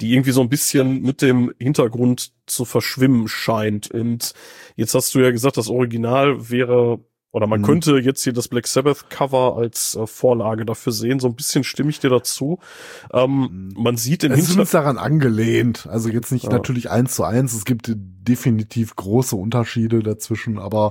die 0.00 0.12
irgendwie 0.12 0.32
so 0.32 0.40
ein 0.40 0.48
bisschen 0.48 1.02
mit 1.02 1.22
dem 1.22 1.52
Hintergrund 1.58 2.32
zu 2.46 2.64
verschwimmen 2.64 3.28
scheint. 3.28 3.90
Und 3.90 4.32
jetzt 4.76 4.94
hast 4.94 5.14
du 5.14 5.20
ja 5.20 5.30
gesagt, 5.30 5.56
das 5.56 5.68
Original 5.68 6.50
wäre 6.50 7.00
oder 7.30 7.46
man 7.46 7.60
mhm. 7.60 7.66
könnte 7.66 7.98
jetzt 7.98 8.24
hier 8.24 8.32
das 8.32 8.48
Black 8.48 8.66
Sabbath 8.66 9.10
Cover 9.10 9.56
als 9.56 9.94
äh, 9.96 10.06
Vorlage 10.06 10.64
dafür 10.64 10.92
sehen. 10.92 11.20
So 11.20 11.28
ein 11.28 11.36
bisschen 11.36 11.62
stimme 11.62 11.90
ich 11.90 12.00
dir 12.00 12.10
dazu. 12.10 12.58
Ähm, 13.12 13.72
mhm. 13.76 13.82
Man 13.82 13.96
sieht 13.96 14.24
im 14.24 14.32
Hintergrund. 14.32 14.60
Es 14.60 14.68
ist 14.68 14.74
daran 14.74 14.98
angelehnt. 14.98 15.86
Also 15.90 16.08
jetzt 16.08 16.32
nicht 16.32 16.44
ja. 16.44 16.50
natürlich 16.50 16.90
eins 16.90 17.14
zu 17.14 17.24
eins. 17.24 17.52
Es 17.52 17.64
gibt 17.64 17.92
definitiv 17.94 18.96
große 18.96 19.36
Unterschiede 19.36 20.02
dazwischen, 20.02 20.58
aber 20.58 20.90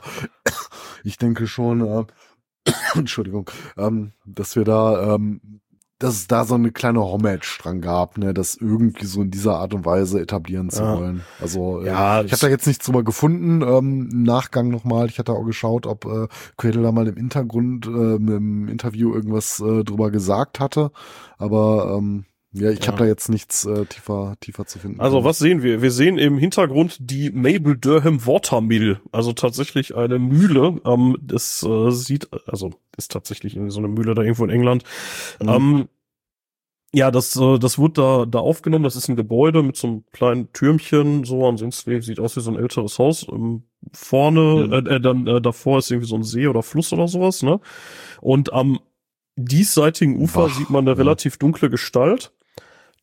ich 1.04 1.18
denke 1.18 1.48
schon, 1.48 1.82
äh, 1.82 2.72
Entschuldigung, 2.96 3.50
ähm, 3.76 4.14
dass 4.26 4.56
wir 4.56 4.64
da 4.64 5.16
ähm, 5.16 5.62
dass 6.00 6.16
es 6.16 6.28
da 6.28 6.46
so 6.46 6.56
eine 6.56 6.72
kleine 6.72 7.02
Homage 7.02 7.40
dran 7.60 7.82
gab, 7.82 8.18
ne, 8.18 8.34
das 8.34 8.56
irgendwie 8.56 9.06
so 9.06 9.24
in 9.24 9.32
dieser 9.32 9.58
Art 9.58 9.74
und 9.74 9.86
Weise 9.86 10.22
etablieren 10.22 10.70
zu 10.70 10.84
ja. 10.84 10.98
wollen. 10.98 11.24
Also 11.42 11.82
äh, 11.82 11.88
ja, 11.88 12.22
ich 12.22 12.32
habe 12.32 12.42
da 12.42 12.50
jetzt 12.50 12.68
nichts 12.68 12.86
drüber 12.86 13.04
gefunden, 13.04 13.62
ähm, 13.62 14.10
im 14.12 14.24
Nachgang 14.24 14.70
nochmal. 14.70 15.08
Ich 15.08 15.18
hatte 15.18 15.34
auch 15.34 15.46
geschaut, 15.46 15.88
ob 15.88 16.06
äh, 16.06 16.28
Cradle 16.58 16.84
da 16.84 16.92
mal 16.92 17.08
im 17.08 17.16
Hintergrund, 17.16 17.88
äh, 17.88 18.16
im 18.16 18.68
Interview 18.68 19.14
irgendwas 19.14 19.60
äh, 19.60 19.84
drüber 19.84 20.12
gesagt 20.12 20.60
hatte. 20.60 20.92
Aber 21.40 21.96
ähm, 21.98 22.26
ja, 22.54 22.72
ich 22.72 22.80
ja. 22.80 22.88
habe 22.88 23.00
da 23.00 23.06
jetzt 23.06 23.30
nichts 23.30 23.66
äh, 23.66 23.86
tiefer, 23.86 24.36
tiefer 24.40 24.66
zu 24.66 24.80
finden. 24.80 25.00
Also 25.00 25.24
was 25.24 25.38
sehen 25.38 25.64
wir? 25.64 25.82
Wir 25.82 25.92
sehen 25.92 26.18
im 26.18 26.38
Hintergrund 26.38 26.98
die 27.00 27.30
Mabel 27.30 27.78
Durham 27.78 28.26
Watermill, 28.26 29.00
also 29.12 29.34
tatsächlich 29.34 29.96
eine 29.96 30.18
Mühle. 30.18 30.80
Ähm, 30.86 31.18
das 31.22 31.64
äh, 31.64 31.92
sieht, 31.92 32.30
also 32.48 32.72
ist 32.98 33.12
tatsächlich 33.12 33.56
irgendwie 33.56 33.74
so 33.74 33.80
eine 33.80 33.90
Mühle 33.90 34.16
da 34.16 34.22
irgendwo 34.22 34.46
in 34.46 34.50
England. 34.50 34.84
Mhm. 35.42 35.50
Ähm, 35.50 35.88
ja, 36.94 37.12
das, 37.12 37.36
äh, 37.36 37.60
das 37.60 37.78
wurde 37.78 37.94
da, 38.02 38.26
da 38.26 38.40
aufgenommen. 38.40 38.86
Das 38.86 38.96
ist 38.96 39.10
ein 39.10 39.18
Gebäude 39.18 39.62
mit 39.62 39.76
so 39.76 39.88
einem 39.88 40.06
kleinen 40.14 40.52
Türmchen. 40.54 41.26
So 41.26 41.46
ansonsten 41.46 42.02
sieht 42.02 42.20
aus 42.20 42.38
wie 42.38 42.42
so 42.42 42.50
ein 42.50 42.58
älteres 42.58 42.98
Haus. 42.98 43.28
Ähm, 43.30 43.64
vorne, 43.94 44.68
mhm. 44.68 44.74
äh, 44.74 44.96
äh, 44.96 45.00
dann 45.02 45.28
äh, 45.28 45.42
davor 45.42 45.80
ist 45.80 45.92
irgendwie 45.92 46.08
so 46.08 46.16
ein 46.16 46.24
See 46.24 46.48
oder 46.48 46.64
Fluss 46.64 46.94
oder 46.94 47.08
sowas. 47.08 47.44
Ne? 47.44 47.60
Und 48.22 48.54
am 48.54 48.80
diesseitigen 49.36 50.20
Ufer 50.20 50.48
Boah, 50.48 50.50
sieht 50.50 50.70
man 50.70 50.86
eine 50.86 50.92
ja. 50.92 50.98
relativ 50.98 51.38
dunkle 51.38 51.70
Gestalt. 51.70 52.34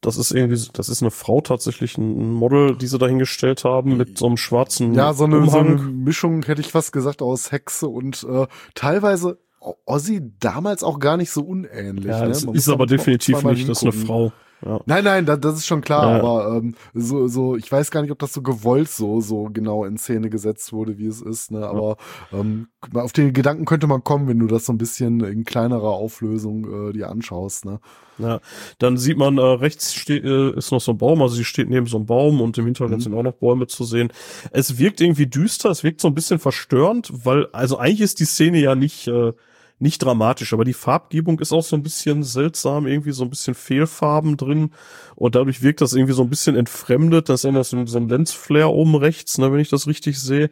Das 0.05 0.19
ist 0.19 0.33
irgendwie, 0.33 0.61
das 0.75 0.89
ist 0.91 1.01
eine 1.03 1.11
Frau 1.11 1.41
tatsächlich, 1.41 1.97
ein 1.97 2.31
Model, 2.31 2.77
die 2.77 2.87
sie 2.87 2.99
dahingestellt 2.99 3.65
haben, 3.65 3.97
mit 3.97 4.19
so 4.19 4.27
einem 4.27 4.37
schwarzen 4.37 4.93
Ja, 4.93 5.15
so 5.15 5.25
eine, 5.25 5.49
so 5.49 5.59
eine 5.59 5.77
Mischung, 5.77 6.43
hätte 6.45 6.61
ich 6.61 6.73
fast 6.73 6.93
gesagt, 6.93 7.23
aus 7.23 7.53
Hexe 7.53 7.89
und 7.89 8.27
äh, 8.29 8.47
teilweise 8.75 9.39
Ozzy 9.87 10.21
damals 10.41 10.85
auch 10.85 10.99
gar 10.99 11.17
nicht 11.17 11.31
so 11.31 11.43
unähnlich. 11.43 12.05
Ja, 12.05 12.27
ne? 12.27 12.37
ist 12.53 12.69
aber 12.69 12.85
definitiv 12.85 13.43
nicht, 13.45 13.67
das 13.67 13.79
ist 13.79 13.83
eine 13.85 13.93
Frau. 13.93 14.33
Ja. 14.65 14.81
Nein, 14.87 15.05
nein, 15.05 15.27
das, 15.27 15.41
das 15.41 15.55
ist 15.57 15.67
schon 15.67 15.83
klar, 15.83 16.11
ja. 16.11 16.19
aber 16.19 16.57
ähm, 16.57 16.75
so, 16.95 17.29
so, 17.29 17.57
ich 17.57 17.71
weiß 17.71 17.91
gar 17.91 18.01
nicht, 18.01 18.11
ob 18.11 18.19
das 18.19 18.33
so 18.33 18.41
gewollt 18.41 18.89
so, 18.89 19.21
so 19.21 19.51
genau 19.53 19.85
in 19.85 19.99
Szene 19.99 20.31
gesetzt 20.31 20.73
wurde, 20.73 20.97
wie 20.97 21.07
es 21.07 21.21
ist, 21.21 21.51
ne? 21.51 21.67
Aber 21.67 21.97
ja. 22.33 22.41
ähm, 22.41 22.69
auf 22.95 23.13
den 23.13 23.35
Gedanken 23.35 23.67
könnte 23.67 23.87
man 23.87 24.05
kommen, 24.05 24.27
wenn 24.27 24.39
du 24.39 24.47
das 24.47 24.65
so 24.65 24.73
ein 24.73 24.79
bisschen 24.79 25.21
in 25.21 25.45
kleinerer 25.45 25.91
Auflösung 25.91 26.89
äh, 26.89 26.93
dir 26.93 27.11
anschaust, 27.11 27.67
ne? 27.67 27.81
Ja, 28.17 28.41
dann 28.79 28.97
sieht 28.97 29.19
man, 29.19 29.39
äh, 29.39 29.43
rechts 29.43 29.93
steht, 29.93 30.25
äh, 30.25 30.57
ist 30.57 30.71
noch 30.71 30.81
so 30.81 30.93
ein 30.93 30.99
Baum, 30.99 31.21
also 31.21 31.35
sie 31.35 31.45
steht 31.45 31.69
neben 31.69 31.87
so 31.87 31.99
einem 31.99 32.07
Baum 32.07 32.41
und 32.41 32.57
im 32.57 32.65
Hintergrund 32.65 32.99
mhm. 32.99 33.03
sind 33.03 33.15
auch 33.15 33.23
noch 33.23 33.33
Bäume 33.33 33.67
zu 33.67 33.85
sehen. 33.85 34.13
Es 34.51 34.79
wirkt 34.79 35.01
irgendwie 35.01 35.27
düster, 35.27 35.71
es 35.71 35.85
wirkt 35.85 36.01
so 36.01 36.09
ein 36.09 36.15
bisschen 36.15 36.39
verstörend, 36.39 37.11
weil, 37.13 37.49
also 37.53 37.79
eigentlich 37.79 38.01
ist 38.01 38.21
die 38.21 38.25
Szene 38.25 38.61
ja 38.61 38.75
nicht, 38.75 39.09
äh, 39.09 39.33
nicht 39.79 40.03
dramatisch, 40.03 40.53
aber 40.53 40.65
die 40.65 40.73
Farbgebung 40.73 41.41
ist 41.41 41.53
auch 41.53 41.65
so 41.65 41.77
ein 41.77 41.83
bisschen 41.83 42.23
seltsam, 42.23 42.87
irgendwie 42.87 43.13
so 43.13 43.25
ein 43.25 43.31
bisschen 43.31 43.55
Fehlfarben 43.55 44.37
drin 44.37 44.71
und 45.17 45.35
dadurch 45.35 45.63
wirkt 45.63 45.81
das 45.81 45.95
irgendwie 45.95 46.15
so 46.15 46.23
ein 46.23 46.31
bisschen 46.31 46.57
entfremdet. 46.57 47.29
Das 47.29 47.45
ist 47.45 47.71
so 47.71 47.99
ein 47.99 48.09
Lensflare 48.09 48.73
oben 48.73 48.95
rechts, 48.95 49.39
ne, 49.39 49.53
wenn 49.53 49.61
ich 49.61 49.71
das 49.71 49.87
richtig 49.87 50.21
sehe. 50.21 50.51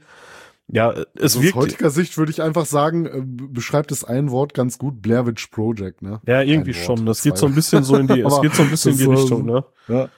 Ja, 0.69 0.93
es 0.93 1.07
also 1.23 1.43
wirkt. 1.43 1.57
Aus 1.57 1.65
heutiger 1.65 1.91
Sicht 1.91 2.17
würde 2.17 2.33
ich 2.33 2.41
einfach 2.41 2.67
sagen, 2.67 3.07
äh, 3.07 3.23
beschreibt 3.25 3.93
es 3.93 4.05
ein 4.05 4.31
Wort 4.31 4.55
ganz 4.55 4.79
gut, 4.79 5.03
Blair 5.03 5.27
Witch 5.27 5.49
Project, 5.49 6.03
ne? 6.03 6.21
Ja, 6.27 6.41
irgendwie 6.41 6.75
schon. 6.75 7.05
Das 7.05 7.23
geht 7.23 7.37
so 7.37 7.47
ein 7.47 7.55
bisschen 7.55 7.85
so 7.85 7.97
in 7.97 8.07
die, 8.07 8.21
es 8.21 8.41
geht 8.43 8.55
so 8.55 8.63
ein 8.63 8.71
bisschen 8.71 8.93
in 8.93 8.99
die 8.99 9.05
Richtung, 9.05 9.45
ne? 9.45 9.65
Ja. 9.89 10.09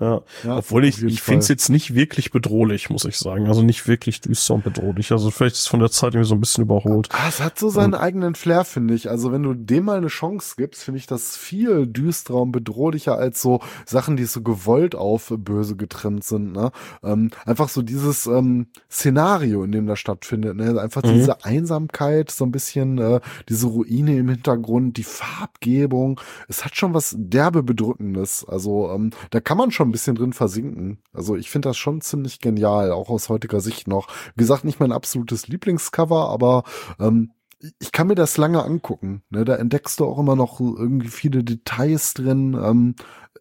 Ja, 0.00 0.22
ja 0.42 0.56
obwohl 0.56 0.86
ich, 0.86 1.02
ich 1.02 1.20
finde 1.20 1.40
es 1.40 1.48
jetzt 1.48 1.68
nicht 1.68 1.94
wirklich 1.94 2.30
bedrohlich, 2.30 2.88
muss 2.88 3.04
ich 3.04 3.18
sagen. 3.18 3.46
Also 3.46 3.62
nicht 3.62 3.86
wirklich 3.86 4.22
düster 4.22 4.54
und 4.54 4.64
bedrohlich. 4.64 5.12
Also 5.12 5.30
vielleicht 5.30 5.56
ist 5.56 5.62
es 5.62 5.66
von 5.66 5.80
der 5.80 5.90
Zeit 5.90 6.14
irgendwie 6.14 6.28
so 6.28 6.34
ein 6.34 6.40
bisschen 6.40 6.64
überholt. 6.64 7.08
Ah, 7.12 7.28
es 7.28 7.40
hat 7.40 7.58
so 7.58 7.68
seinen 7.68 7.92
und, 7.92 8.00
eigenen 8.00 8.34
Flair, 8.34 8.64
finde 8.64 8.94
ich. 8.94 9.10
Also 9.10 9.32
wenn 9.32 9.42
du 9.42 9.52
dem 9.52 9.84
mal 9.84 9.98
eine 9.98 10.06
Chance 10.06 10.54
gibst, 10.56 10.82
finde 10.84 10.96
ich 10.96 11.06
das 11.06 11.36
viel 11.36 11.86
düsterer 11.86 12.40
und 12.40 12.52
bedrohlicher 12.52 13.18
als 13.18 13.42
so 13.42 13.60
Sachen, 13.84 14.16
die 14.16 14.24
so 14.24 14.40
gewollt 14.40 14.94
auf 14.94 15.32
böse 15.36 15.76
getrennt 15.76 16.24
sind. 16.24 16.52
Ne? 16.52 16.72
Ähm, 17.02 17.30
einfach 17.44 17.68
so 17.68 17.82
dieses 17.82 18.26
ähm, 18.26 18.68
Szenario, 18.90 19.62
in 19.62 19.72
dem 19.72 19.86
das 19.86 19.98
stattfindet. 19.98 20.56
Ne? 20.56 20.80
Einfach 20.80 21.02
mhm. 21.02 21.14
diese 21.14 21.44
Einsamkeit, 21.44 22.30
so 22.30 22.46
ein 22.46 22.52
bisschen 22.52 22.96
äh, 22.96 23.20
diese 23.50 23.66
Ruine 23.66 24.16
im 24.16 24.30
Hintergrund, 24.30 24.96
die 24.96 25.04
Farbgebung. 25.04 26.18
Es 26.48 26.64
hat 26.64 26.76
schon 26.76 26.94
was 26.94 27.14
derbe 27.18 27.62
bedrückendes. 27.62 28.46
Also 28.48 28.90
ähm, 28.90 29.10
da 29.28 29.40
kann 29.40 29.58
man 29.58 29.70
schon 29.70 29.81
schon 29.82 29.88
ein 29.88 29.92
bisschen 29.92 30.14
drin 30.14 30.32
versinken. 30.32 30.98
Also 31.12 31.34
ich 31.34 31.50
finde 31.50 31.68
das 31.68 31.76
schon 31.76 32.00
ziemlich 32.00 32.38
genial, 32.38 32.92
auch 32.92 33.10
aus 33.10 33.28
heutiger 33.28 33.60
Sicht 33.60 33.88
noch. 33.88 34.06
Wie 34.36 34.40
gesagt, 34.40 34.64
nicht 34.64 34.78
mein 34.78 34.92
absolutes 34.92 35.48
Lieblingscover, 35.48 36.28
aber 36.28 36.62
ähm, 37.00 37.32
ich 37.80 37.90
kann 37.90 38.06
mir 38.06 38.14
das 38.14 38.36
lange 38.36 38.62
angucken. 38.62 39.22
Ne? 39.30 39.44
Da 39.44 39.56
entdeckst 39.56 39.98
du 39.98 40.04
auch 40.04 40.20
immer 40.20 40.36
noch 40.36 40.60
irgendwie 40.60 41.08
viele 41.08 41.42
Details 41.42 42.14
drin. 42.14 42.56
Ähm, 42.60 42.94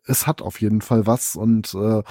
es 0.05 0.25
hat 0.25 0.41
auf 0.41 0.61
jeden 0.61 0.81
Fall 0.81 1.05
was 1.05 1.35
und 1.35 1.75
äh, 1.75 2.01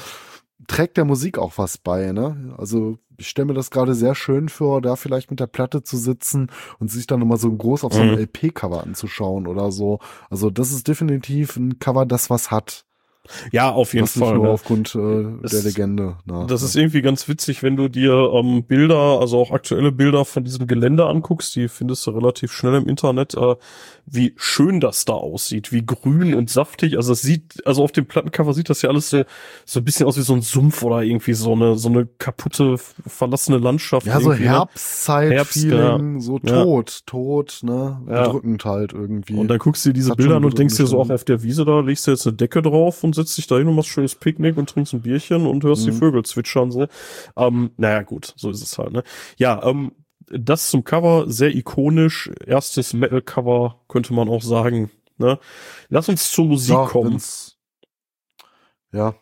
trägt 0.68 0.96
der 0.96 1.04
Musik 1.04 1.36
auch 1.38 1.58
was 1.58 1.78
bei. 1.78 2.12
Ne? 2.12 2.54
Also 2.56 2.98
ich 3.16 3.28
stelle 3.28 3.46
mir 3.46 3.54
das 3.54 3.72
gerade 3.72 3.94
sehr 3.96 4.14
schön 4.14 4.48
vor, 4.48 4.80
da 4.80 4.94
vielleicht 4.94 5.30
mit 5.30 5.40
der 5.40 5.48
Platte 5.48 5.82
zu 5.82 5.96
sitzen 5.96 6.52
und 6.78 6.88
sich 6.88 7.08
dann 7.08 7.18
nochmal 7.18 7.38
so 7.38 7.50
groß 7.52 7.82
auf 7.82 7.92
so 7.94 8.00
einem 8.00 8.12
mhm. 8.12 8.20
LP-Cover 8.20 8.84
anzuschauen 8.84 9.48
oder 9.48 9.72
so. 9.72 9.98
Also 10.30 10.50
das 10.50 10.70
ist 10.70 10.86
definitiv 10.86 11.56
ein 11.56 11.80
Cover, 11.80 12.06
das 12.06 12.30
was 12.30 12.52
hat. 12.52 12.86
Ja, 13.52 13.70
auf 13.70 13.92
jeden 13.92 14.06
das 14.06 14.18
Fall. 14.18 14.34
Nur 14.34 14.46
ne? 14.46 14.50
aufgrund 14.50 14.94
äh, 14.94 15.24
das, 15.42 15.52
der 15.52 15.62
Legende. 15.62 16.16
Na, 16.24 16.44
das 16.46 16.62
ja. 16.62 16.68
ist 16.68 16.76
irgendwie 16.76 17.02
ganz 17.02 17.28
witzig, 17.28 17.62
wenn 17.62 17.76
du 17.76 17.88
dir 17.88 18.12
ähm, 18.34 18.64
Bilder, 18.64 19.20
also 19.20 19.38
auch 19.38 19.50
aktuelle 19.50 19.92
Bilder 19.92 20.24
von 20.24 20.42
diesem 20.42 20.66
Gelände 20.66 21.06
anguckst, 21.06 21.54
die 21.54 21.68
findest 21.68 22.06
du 22.06 22.12
relativ 22.12 22.52
schnell 22.52 22.74
im 22.74 22.88
Internet, 22.88 23.34
äh, 23.34 23.56
wie 24.06 24.34
schön 24.36 24.80
das 24.80 25.04
da 25.04 25.12
aussieht, 25.12 25.70
wie 25.70 25.84
grün 25.84 26.34
und 26.34 26.50
saftig. 26.50 26.96
Also 26.96 27.12
es 27.12 27.22
sieht, 27.22 27.64
also 27.66 27.84
auf 27.84 27.92
dem 27.92 28.06
Plattencover 28.06 28.54
sieht 28.54 28.70
das 28.70 28.82
ja 28.82 28.90
alles 28.90 29.10
so, 29.10 29.22
so 29.64 29.80
ein 29.80 29.84
bisschen 29.84 30.06
aus 30.06 30.16
wie 30.16 30.22
so 30.22 30.34
ein 30.34 30.42
Sumpf 30.42 30.82
oder 30.82 31.02
irgendwie 31.02 31.34
so 31.34 31.52
eine, 31.52 31.76
so 31.76 31.88
eine 31.88 32.06
kaputte, 32.06 32.76
verlassene 32.78 33.58
Landschaft. 33.58 34.06
Ja, 34.06 34.20
so 34.20 34.30
ne? 34.30 34.36
Herbstzeit-Feeling, 34.36 35.78
Herbst, 35.78 36.26
so 36.26 36.38
tot, 36.38 36.90
ja. 36.90 37.02
tot, 37.06 37.60
ne, 37.62 38.00
bedrückend 38.06 38.64
ja. 38.64 38.70
halt 38.70 38.92
irgendwie. 38.92 39.34
Und 39.34 39.48
dann 39.48 39.58
guckst 39.58 39.84
du 39.84 39.90
dir 39.90 39.94
diese 39.94 40.14
Bilder 40.14 40.36
an 40.36 40.44
und 40.44 40.58
denkst 40.58 40.76
dir 40.76 40.86
so 40.86 41.00
auch 41.00 41.10
auf 41.10 41.24
der 41.24 41.42
Wiese 41.42 41.64
da, 41.64 41.80
legst 41.80 42.06
du 42.06 42.10
jetzt 42.10 42.26
eine 42.26 42.36
Decke 42.36 42.62
drauf 42.62 43.04
und 43.04 43.09
setzt 43.14 43.36
dich 43.38 43.46
da 43.46 43.56
hin 43.58 43.68
und 43.68 43.74
machst 43.76 43.88
schönes 43.90 44.14
Picknick 44.14 44.56
und 44.56 44.68
trinkst 44.70 44.92
ein 44.92 45.02
Bierchen 45.02 45.46
und 45.46 45.64
hörst 45.64 45.86
mhm. 45.86 45.90
die 45.92 45.96
Vögel 45.98 46.24
zwitschern 46.24 46.70
so. 46.70 46.86
Ähm, 47.36 47.70
naja, 47.76 48.02
gut, 48.02 48.32
so 48.36 48.50
ist 48.50 48.62
es 48.62 48.76
halt, 48.78 48.92
ne. 48.92 49.02
Ja, 49.36 49.62
ähm, 49.64 49.92
das 50.32 50.70
zum 50.70 50.84
Cover, 50.84 51.24
sehr 51.28 51.54
ikonisch. 51.54 52.30
Erstes 52.46 52.92
Metal-Cover, 52.92 53.80
könnte 53.88 54.14
man 54.14 54.28
auch 54.28 54.42
sagen. 54.42 54.90
Ne? 55.18 55.38
Lass 55.88 56.08
uns 56.08 56.30
zur 56.30 56.44
Musik 56.46 56.74
Ja, 56.74 56.86
kommen. 56.86 57.12
wenn's- 57.12 57.58
Ja. 58.92 59.14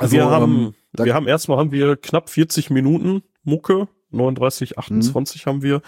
wir 0.00 0.26
haben, 0.26 0.74
ähm, 0.98 1.04
wir 1.04 1.14
haben 1.14 1.26
erstmal 1.26 1.58
haben 1.58 1.72
wir 1.72 1.96
knapp 1.96 2.28
40 2.30 2.70
Minuten 2.70 3.22
Mucke, 3.42 3.88
39, 4.10 4.78
28 4.78 5.46
haben 5.46 5.62
wir. 5.62 5.80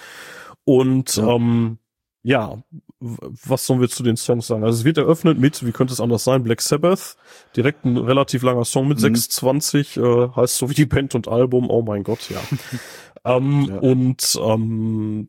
Und 0.65 1.17
Mhm. 1.19 1.23
Ja. 1.25 1.35
ähm, 1.35 1.79
ja, 2.27 2.63
was 3.01 3.67
sollen 3.67 3.81
wir 3.83 3.89
zu 3.91 4.03
den 4.03 4.17
Songs 4.17 4.47
sagen? 4.47 4.65
Also 4.65 4.79
es 4.79 4.85
wird 4.85 4.97
eröffnet 4.99 5.39
mit, 5.39 5.65
wie 5.65 5.73
könnte 5.73 5.93
es 5.93 6.01
anders 6.01 6.25
sein, 6.25 6.43
Black 6.43 6.63
Sabbath. 6.63 7.17
Direkt 7.55 7.85
ein 7.85 7.99
relativ 7.99 8.43
langer 8.43 8.65
Song 8.65 8.89
mit 8.89 8.97
Mhm. 8.99 9.03
620, 9.15 9.97
äh, 9.99 10.29
heißt 10.35 10.57
so 10.57 10.71
wie 10.71 10.75
die 10.75 10.87
Band 10.87 11.15
und 11.15 11.29
Album, 11.29 11.69
oh 11.71 11.83
mein 11.83 12.03
Gott, 12.03 12.31
ja. 12.31 12.41
ähm, 13.37 13.67
Ja. 13.69 13.77
Und 13.79 14.39
ähm, 14.43 15.29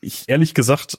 ich 0.00 0.28
ehrlich 0.28 0.54
gesagt, 0.54 0.98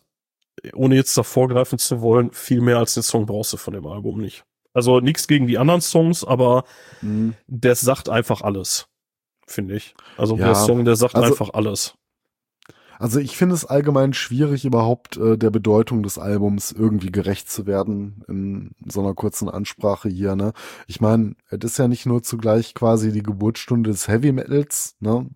ohne 0.73 0.95
jetzt 0.95 1.17
da 1.17 1.23
vorgreifen 1.23 1.79
zu 1.79 2.01
wollen, 2.01 2.31
viel 2.33 2.61
mehr 2.61 2.77
als 2.77 2.93
den 2.93 3.03
Song 3.03 3.25
brauchst 3.25 3.53
du 3.53 3.57
von 3.57 3.73
dem 3.73 3.87
Album 3.87 4.19
nicht. 4.19 4.43
Also 4.73 4.99
nichts 4.99 5.27
gegen 5.27 5.47
die 5.47 5.57
anderen 5.57 5.81
Songs, 5.81 6.23
aber 6.25 6.65
mh. 7.01 7.33
der 7.47 7.75
sagt 7.75 8.09
einfach 8.09 8.41
alles, 8.41 8.87
finde 9.47 9.75
ich. 9.77 9.95
Also 10.17 10.35
Ja, 10.37 10.47
der 10.47 10.55
Song, 10.55 10.83
der 10.83 10.97
sagt 10.97 11.15
also- 11.15 11.27
einfach 11.29 11.53
alles. 11.53 11.95
Also 12.99 13.19
ich 13.19 13.37
finde 13.37 13.55
es 13.55 13.65
allgemein 13.65 14.13
schwierig, 14.13 14.65
überhaupt 14.65 15.17
äh, 15.17 15.37
der 15.37 15.49
Bedeutung 15.49 16.03
des 16.03 16.17
Albums 16.17 16.71
irgendwie 16.71 17.11
gerecht 17.11 17.49
zu 17.49 17.65
werden 17.65 18.23
in 18.27 18.71
so 18.87 19.01
einer 19.01 19.13
kurzen 19.13 19.49
Ansprache 19.49 20.09
hier. 20.09 20.35
Ne? 20.35 20.53
Ich 20.87 21.01
meine, 21.01 21.35
es 21.49 21.59
ist 21.63 21.77
ja 21.77 21.87
nicht 21.87 22.05
nur 22.05 22.23
zugleich 22.23 22.73
quasi 22.73 23.11
die 23.11 23.23
Geburtsstunde 23.23 23.91
des 23.91 24.07
Heavy 24.07 24.31
Metals, 24.31 24.95
ne? 24.99 25.29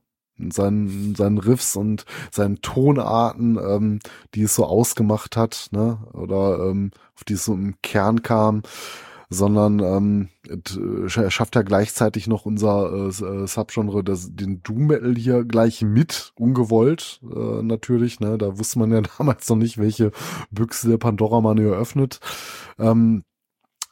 Seinen, 0.51 1.15
seinen 1.15 1.37
Riffs 1.37 1.75
und 1.75 2.05
seinen 2.31 2.61
Tonarten, 2.61 3.57
ähm, 3.57 3.99
die 4.35 4.43
es 4.43 4.55
so 4.55 4.65
ausgemacht 4.65 5.35
hat, 5.35 5.67
ne? 5.71 5.97
Oder 6.13 6.59
ähm, 6.69 6.91
auf 7.13 7.25
die 7.25 7.33
es 7.33 7.43
so 7.43 7.53
im 7.53 7.75
Kern 7.81 8.21
kam, 8.21 8.61
sondern 9.29 9.79
ähm, 9.79 10.29
äh, 10.47 10.55
sch- 11.07 11.29
schafft 11.29 11.55
ja 11.55 11.61
gleichzeitig 11.61 12.27
noch 12.27 12.45
unser 12.45 12.91
äh, 12.91 13.07
äh, 13.43 13.47
Subgenre, 13.47 14.03
das, 14.03 14.35
den 14.35 14.63
Doom 14.63 14.87
Metal 14.87 15.15
hier 15.15 15.45
gleich 15.45 15.81
mit, 15.83 16.33
ungewollt 16.35 17.21
äh, 17.23 17.61
natürlich. 17.63 18.19
Ne? 18.19 18.37
Da 18.37 18.57
wusste 18.57 18.79
man 18.79 18.91
ja 18.91 19.01
damals 19.17 19.47
noch 19.49 19.57
nicht, 19.57 19.77
welche 19.77 20.11
Büchse 20.51 20.89
der 20.89 20.97
Pandora 20.97 21.41
man 21.41 21.57
hier 21.57 21.73
öffnet. 21.73 22.19
Ähm, 22.79 23.23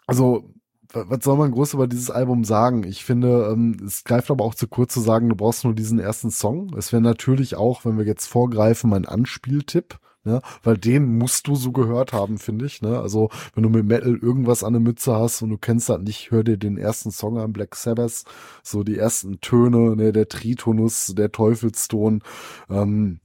also 0.07 0.53
wa- 0.93 1.05
was 1.09 1.23
soll 1.23 1.37
man 1.37 1.51
groß 1.51 1.73
über 1.73 1.87
dieses 1.87 2.09
Album 2.11 2.43
sagen? 2.43 2.83
Ich 2.83 3.05
finde, 3.05 3.49
ähm, 3.51 3.77
es 3.85 4.03
greift 4.03 4.31
aber 4.31 4.45
auch 4.45 4.55
zu 4.55 4.67
kurz 4.67 4.93
zu 4.93 5.01
sagen, 5.01 5.29
du 5.29 5.35
brauchst 5.35 5.63
nur 5.63 5.73
diesen 5.75 5.99
ersten 5.99 6.31
Song. 6.31 6.73
Es 6.77 6.91
wäre 6.93 7.01
natürlich 7.01 7.55
auch, 7.55 7.85
wenn 7.85 7.97
wir 7.97 8.05
jetzt 8.05 8.27
vorgreifen, 8.27 8.89
mein 8.89 9.05
Anspieltipp. 9.05 9.99
Ne? 10.27 10.41
Weil 10.61 10.77
den 10.77 11.17
musst 11.17 11.47
du 11.47 11.55
so 11.55 11.71
gehört 11.71 12.11
haben, 12.11 12.37
finde 12.37 12.65
ich. 12.65 12.81
Ne? 12.81 12.99
Also 12.99 13.29
wenn 13.55 13.63
du 13.63 13.69
mit 13.69 13.85
Metal 13.85 14.13
irgendwas 14.13 14.61
an 14.61 14.73
der 14.73 14.81
Mütze 14.81 15.15
hast 15.15 15.41
und 15.41 15.49
du 15.49 15.57
kennst 15.57 15.87
das 15.87 16.01
nicht, 16.01 16.31
hör 16.31 16.43
dir 16.43 16.57
den 16.57 16.77
ersten 16.77 17.11
Song 17.11 17.37
an, 17.37 17.53
Black 17.53 17.75
Sabbath. 17.77 18.25
So 18.61 18.83
die 18.83 18.97
ersten 18.97 19.39
Töne, 19.39 19.95
ne? 19.95 20.11
der 20.11 20.27
Tritonus, 20.27 21.13
der 21.15 21.31
Teufelston. 21.31 22.23
Ähm, 22.69 23.21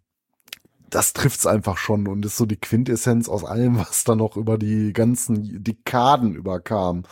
das 0.90 1.12
trifft's 1.12 1.44
einfach 1.44 1.76
schon 1.76 2.06
und 2.06 2.24
ist 2.24 2.36
so 2.36 2.46
die 2.46 2.60
Quintessenz 2.60 3.28
aus 3.28 3.44
allem, 3.44 3.78
was 3.80 4.04
da 4.04 4.14
noch 4.14 4.36
über 4.36 4.56
die 4.56 4.92
ganzen 4.92 5.64
Dekaden 5.64 6.36
überkam. 6.36 7.02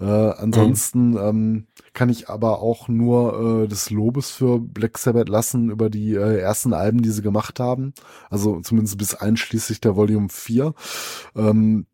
Äh, 0.00 0.04
ansonsten 0.04 1.16
ähm, 1.16 1.66
kann 2.00 2.08
ich 2.08 2.30
aber 2.30 2.62
auch 2.62 2.88
nur 2.88 3.64
äh, 3.64 3.68
des 3.68 3.90
Lobes 3.90 4.30
für 4.30 4.58
Black 4.58 4.96
Sabbath 4.96 5.28
lassen 5.28 5.68
über 5.68 5.90
die 5.90 6.14
äh, 6.14 6.38
ersten 6.38 6.72
Alben, 6.72 7.02
die 7.02 7.10
sie 7.10 7.20
gemacht 7.20 7.60
haben. 7.60 7.92
Also 8.30 8.62
zumindest 8.62 8.96
bis 8.96 9.14
einschließlich 9.14 9.82
der 9.82 9.96
Volume 9.96 10.30
4. 10.30 10.72
Ähm, 11.36 11.84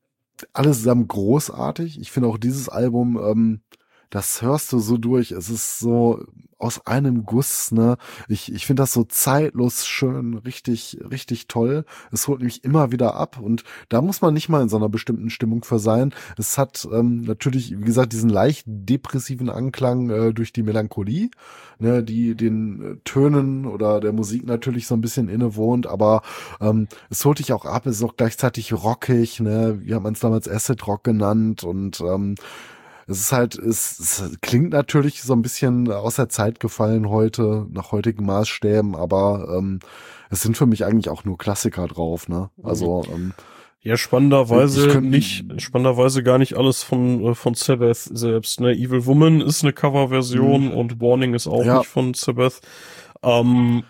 alles 0.53 0.79
zusammen 0.79 1.09
großartig. 1.09 2.01
Ich 2.01 2.13
finde 2.13 2.29
auch 2.29 2.39
dieses 2.39 2.69
Album, 2.69 3.19
ähm, 3.21 3.63
das 4.11 4.43
hörst 4.43 4.73
du 4.73 4.79
so 4.79 4.97
durch. 4.97 5.33
Es 5.33 5.51
ist 5.51 5.79
so 5.79 6.25
aus 6.59 6.87
einem 6.87 7.27
Guss, 7.27 7.71
ne? 7.71 7.99
Ich, 8.29 8.53
ich 8.53 8.65
finde 8.67 8.83
das 8.83 8.93
so 8.93 9.05
zeitlos 9.05 9.87
schön, 9.87 10.35
richtig, 10.39 10.99
richtig 11.11 11.49
toll. 11.49 11.85
Es 12.13 12.29
holt 12.29 12.41
mich 12.41 12.65
immer 12.65 12.93
wieder 12.93 13.15
ab 13.17 13.39
und 13.39 13.63
da 13.91 14.01
muss 14.01 14.23
man 14.23 14.33
nicht 14.33 14.49
mal 14.49 14.63
in 14.63 14.69
so 14.69 14.77
einer 14.77 14.89
bestimmten 14.89 15.29
Stimmung 15.29 15.65
für 15.65 15.79
sein. 15.79 16.15
Es 16.39 16.57
hat 16.57 16.89
ähm, 16.91 17.23
natürlich, 17.23 17.79
wie 17.79 17.85
gesagt, 17.85 18.13
diesen 18.13 18.31
leicht 18.31 18.65
depressiven 18.67 19.51
Anklang 19.51 20.09
äh, 20.09 20.33
durch 20.33 20.53
die 20.53 20.63
Melancholie, 20.63 21.31
ne, 21.79 22.03
die 22.03 22.35
den 22.35 22.83
äh, 22.83 22.97
Tönen 23.05 23.67
oder 23.67 24.01
der 24.01 24.13
Musik 24.13 24.47
natürlich 24.47 24.87
so 24.87 24.95
ein 24.95 25.03
bisschen 25.03 25.29
innewohnt, 25.29 25.87
aber 25.87 26.23
ähm, 26.61 26.89
es 27.11 27.25
holt 27.25 27.39
dich 27.39 27.53
auch 27.53 27.67
ab, 27.67 27.87
es 27.87 27.97
ist 27.97 28.03
auch 28.03 28.17
gleichzeitig 28.17 28.73
rockig, 28.73 29.41
ne? 29.41 29.79
Wie 29.83 29.95
hat 29.95 30.03
man 30.03 30.15
es 30.15 30.21
damals 30.21 30.49
Acid 30.49 30.87
Rock 30.87 31.05
genannt 31.05 31.65
und 31.65 32.01
ähm, 32.01 32.37
es 33.07 33.21
ist 33.21 33.33
halt, 33.33 33.57
es, 33.57 33.99
es 33.99 34.39
klingt 34.41 34.71
natürlich 34.71 35.23
so 35.23 35.33
ein 35.35 35.43
bisschen 35.43 35.91
aus 35.93 36.17
der 36.17 36.29
Zeit 36.29 36.61
gefallen 36.61 37.09
heute, 37.09 37.67
nach 37.71 37.93
heutigen 37.93 38.27
Maßstäben, 38.27 38.95
aber 38.97 39.55
ähm, 39.57 39.79
es 40.31 40.43
sind 40.43 40.57
für 40.57 40.67
mich 40.67 40.85
eigentlich 40.85 41.09
auch 41.09 41.25
nur 41.25 41.39
Klassiker 41.39 41.87
drauf, 41.87 42.29
ne? 42.29 42.51
Also, 42.63 43.05
ähm, 43.13 43.33
Ja, 43.83 43.97
spannenderweise 43.97 44.87
Ich 44.89 44.93
könnt- 44.93 45.11
nicht, 45.11 45.45
spannenderweise 45.63 46.25
gar 46.25 46.39
nicht 46.39 46.55
alles 46.57 46.83
von, 46.83 47.25
äh, 47.25 47.35
von 47.37 47.55
Sabbath 47.55 47.97
selbst. 47.99 48.61
Ne? 48.61 48.73
Evil 48.73 49.07
Woman 49.07 49.41
ist 49.41 49.63
eine 49.63 49.73
Coverversion 49.73 50.73
und 50.73 51.01
Warning 51.01 51.35
ist 51.35 51.47
auch 51.47 51.61
Mhm. 51.61 51.67
Ja. 51.67 51.79
nicht 51.79 51.87
von 51.89 52.13
Sabbath. 52.15 52.61
Ähm, 53.23 53.85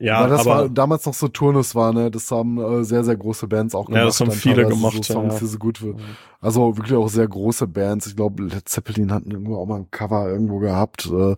ja, 0.00 0.22
weil 0.22 0.30
das 0.30 0.40
aber 0.40 0.50
war 0.62 0.68
damals 0.68 1.06
noch 1.06 1.14
so 1.14 1.28
Turnus 1.28 1.74
war, 1.74 1.92
ne? 1.92 2.10
Das 2.10 2.30
haben 2.30 2.58
äh, 2.58 2.84
sehr, 2.84 3.04
sehr 3.04 3.16
große 3.16 3.46
Bands 3.46 3.74
auch 3.74 3.86
gemacht. 3.86 3.98
Ja, 4.00 4.06
das 4.06 4.20
haben 4.20 4.30
viele 4.32 4.66
gemacht, 4.66 4.96
So 5.04 5.12
Songs, 5.14 5.34
ja. 5.34 5.38
die 5.40 5.46
so 5.46 5.58
gut 5.58 5.78
für, 5.78 5.94
also 6.40 6.76
wirklich 6.76 6.96
auch 6.96 7.08
sehr 7.08 7.28
große 7.28 7.66
Bands. 7.66 8.06
Ich 8.06 8.16
glaube, 8.16 8.42
Led 8.44 8.68
Zeppelin 8.68 9.12
hatten 9.12 9.30
irgendwo 9.30 9.56
auch 9.58 9.66
mal 9.66 9.76
ein 9.80 9.90
Cover 9.90 10.28
irgendwo 10.28 10.58
gehabt. 10.58 11.06
Äh, 11.06 11.36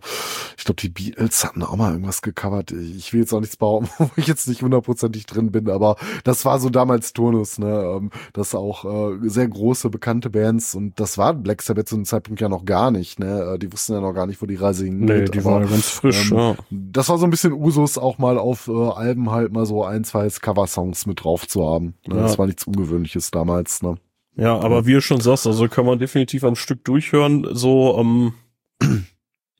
Ich 0.57 0.63
glaube, 0.65 0.79
die 0.81 0.89
Beatles 0.89 1.43
hatten 1.43 1.61
auch 1.63 1.75
mal 1.75 1.91
irgendwas 1.91 2.21
gecovert. 2.21 2.71
Ich 2.71 3.11
will 3.11 3.19
jetzt 3.19 3.33
auch 3.33 3.41
nichts 3.41 3.57
behaupten, 3.57 3.89
wo 3.97 4.09
ich 4.15 4.27
jetzt 4.27 4.47
nicht 4.47 4.61
hundertprozentig 4.61 5.25
drin 5.25 5.51
bin, 5.51 5.69
aber 5.69 5.97
das 6.23 6.45
war 6.45 6.59
so 6.59 6.69
damals 6.69 7.11
Turnus, 7.13 7.59
ne? 7.59 7.83
Ähm, 7.97 8.09
Das 8.31 8.55
auch 8.55 8.85
äh, 8.85 9.17
sehr 9.29 9.47
große, 9.47 9.89
bekannte 9.89 10.29
Bands 10.29 10.73
und 10.73 10.99
das 10.99 11.17
war 11.17 11.33
Black 11.33 11.61
Sabbath 11.61 11.89
zu 11.89 11.95
dem 11.95 12.05
Zeitpunkt 12.05 12.39
ja 12.39 12.47
noch 12.49 12.63
gar 12.65 12.91
nicht, 12.91 13.19
ne? 13.19 13.55
Äh, 13.55 13.59
Die 13.59 13.71
wussten 13.73 13.93
ja 13.93 13.99
noch 14.01 14.13
gar 14.13 14.25
nicht, 14.27 14.41
wo 14.41 14.45
die 14.45 14.55
Reise 14.55 14.85
hingeht. 14.85 15.09
nee, 15.09 15.25
die 15.25 15.39
aber- 15.39 15.51
waren 15.51 15.63
ja 15.63 15.69
ganz 15.69 15.89
frisch. 15.89 16.31
ähm, 16.31 16.37
ja. 16.37 16.55
das 16.69 17.09
war 17.09 17.17
so 17.17 17.25
ein 17.25 17.29
bisschen 17.29 17.51
Usus, 17.51 17.97
auch 17.97 18.17
mal 18.19 18.37
auf 18.37 18.52
äh, 18.67 18.71
Alben 18.71 19.31
halt 19.31 19.51
mal 19.53 19.65
so 19.65 19.83
ein, 19.83 20.03
zwei 20.03 20.27
Cover-Songs 20.29 21.05
mit 21.05 21.23
drauf 21.23 21.47
zu 21.47 21.65
haben. 21.67 21.95
Ne? 22.07 22.15
Ja. 22.15 22.21
Das 22.23 22.37
war 22.39 22.45
nichts 22.47 22.65
Ungewöhnliches 22.65 23.31
damals. 23.31 23.81
Ne? 23.83 23.95
Ja, 24.35 24.57
aber 24.59 24.85
wie 24.85 24.93
du 24.93 25.01
schon 25.01 25.21
sagst, 25.21 25.45
also 25.47 25.67
kann 25.67 25.85
man 25.85 25.99
definitiv 25.99 26.43
ein 26.43 26.55
Stück 26.55 26.83
durchhören. 26.85 27.47
So, 27.51 27.97
ähm, 27.99 28.33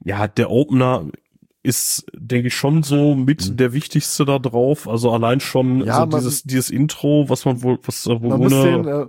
ja, 0.04 0.28
der 0.28 0.50
Opener 0.52 1.08
ist, 1.62 2.06
denke 2.14 2.48
ich, 2.50 2.56
schon 2.56 2.84
so 2.84 3.16
mit 3.16 3.50
Mhm. 3.52 3.58
der 3.58 3.74
wichtigste 3.74 4.26
da 4.26 4.38
drauf. 4.40 4.88
Also 4.88 5.12
allein 5.12 5.40
schon 5.40 5.86
Ja, 5.86 5.96
so 6.02 6.06
man- 6.08 6.20
dieses, 6.20 6.44
dieses 6.44 6.70
Intro, 6.70 7.30
was 7.30 7.46
man 7.46 7.62
wohl, 7.64 7.80
was 7.86 8.06
wo 8.08 8.30
Man 8.30 8.40
muss 8.40 8.52
den, 8.52 8.86
äh, 8.86 9.06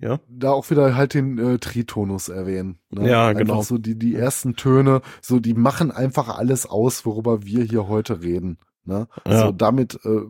ja, 0.00 0.18
da 0.28 0.50
auch 0.50 0.68
wieder 0.70 0.96
halt 0.96 1.14
den 1.14 1.38
äh, 1.38 1.58
Tritonus 1.58 2.28
erwähnen. 2.28 2.78
Ne? 2.90 3.08
Ja, 3.08 3.28
einfach 3.28 3.38
genau. 3.38 3.62
So 3.62 3.78
die, 3.78 3.96
die 3.96 4.16
ersten 4.16 4.56
Töne, 4.56 5.00
so 5.20 5.38
die 5.38 5.54
machen 5.54 5.92
einfach 5.92 6.28
alles 6.36 6.66
aus, 6.66 7.06
worüber 7.06 7.44
wir 7.44 7.62
hier 7.62 7.86
heute 7.86 8.20
reden. 8.22 8.58
Ne? 8.84 9.06
Ja. 9.26 9.46
So 9.46 9.52
damit 9.52 9.94
äh, 10.04 10.22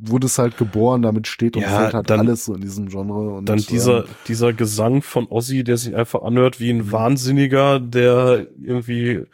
wurde 0.00 0.26
es 0.26 0.38
halt 0.38 0.56
geboren, 0.56 1.02
damit 1.02 1.26
steht 1.26 1.56
und 1.56 1.62
Ja, 1.62 1.68
fällt 1.70 1.94
halt 1.94 2.10
dann- 2.10 2.20
alles 2.20 2.44
so 2.44 2.54
in 2.54 2.60
diesem 2.60 2.88
Genre. 2.88 3.34
Und, 3.38 3.48
dann 3.48 3.58
dieser, 3.58 4.04
ähm, 4.04 4.10
dieser 4.28 4.52
Gesang 4.52 5.02
von 5.02 5.26
Ozzy, 5.28 5.64
der 5.64 5.76
sich 5.76 5.96
einfach 5.96 6.22
anhört 6.22 6.60
wie 6.60 6.70
ein 6.70 6.92
Wahnsinniger, 6.92 7.80
der 7.80 8.46
irgendwie 8.62 9.24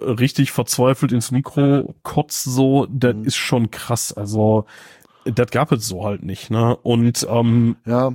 richtig 0.00 0.52
verzweifelt 0.52 1.12
ins 1.12 1.30
Mikro 1.30 1.94
kotzt, 2.02 2.44
so, 2.44 2.86
das 2.90 3.14
Mhm. 3.16 3.24
ist 3.24 3.36
schon 3.36 3.70
krass. 3.70 4.12
Also, 4.12 4.66
das 5.24 5.50
gab 5.50 5.72
es 5.72 5.86
so 5.88 6.04
halt 6.04 6.22
nicht, 6.22 6.50
ne? 6.50 6.76
Und, 6.76 7.26
ähm, 7.28 7.76
Ja, 7.84 8.12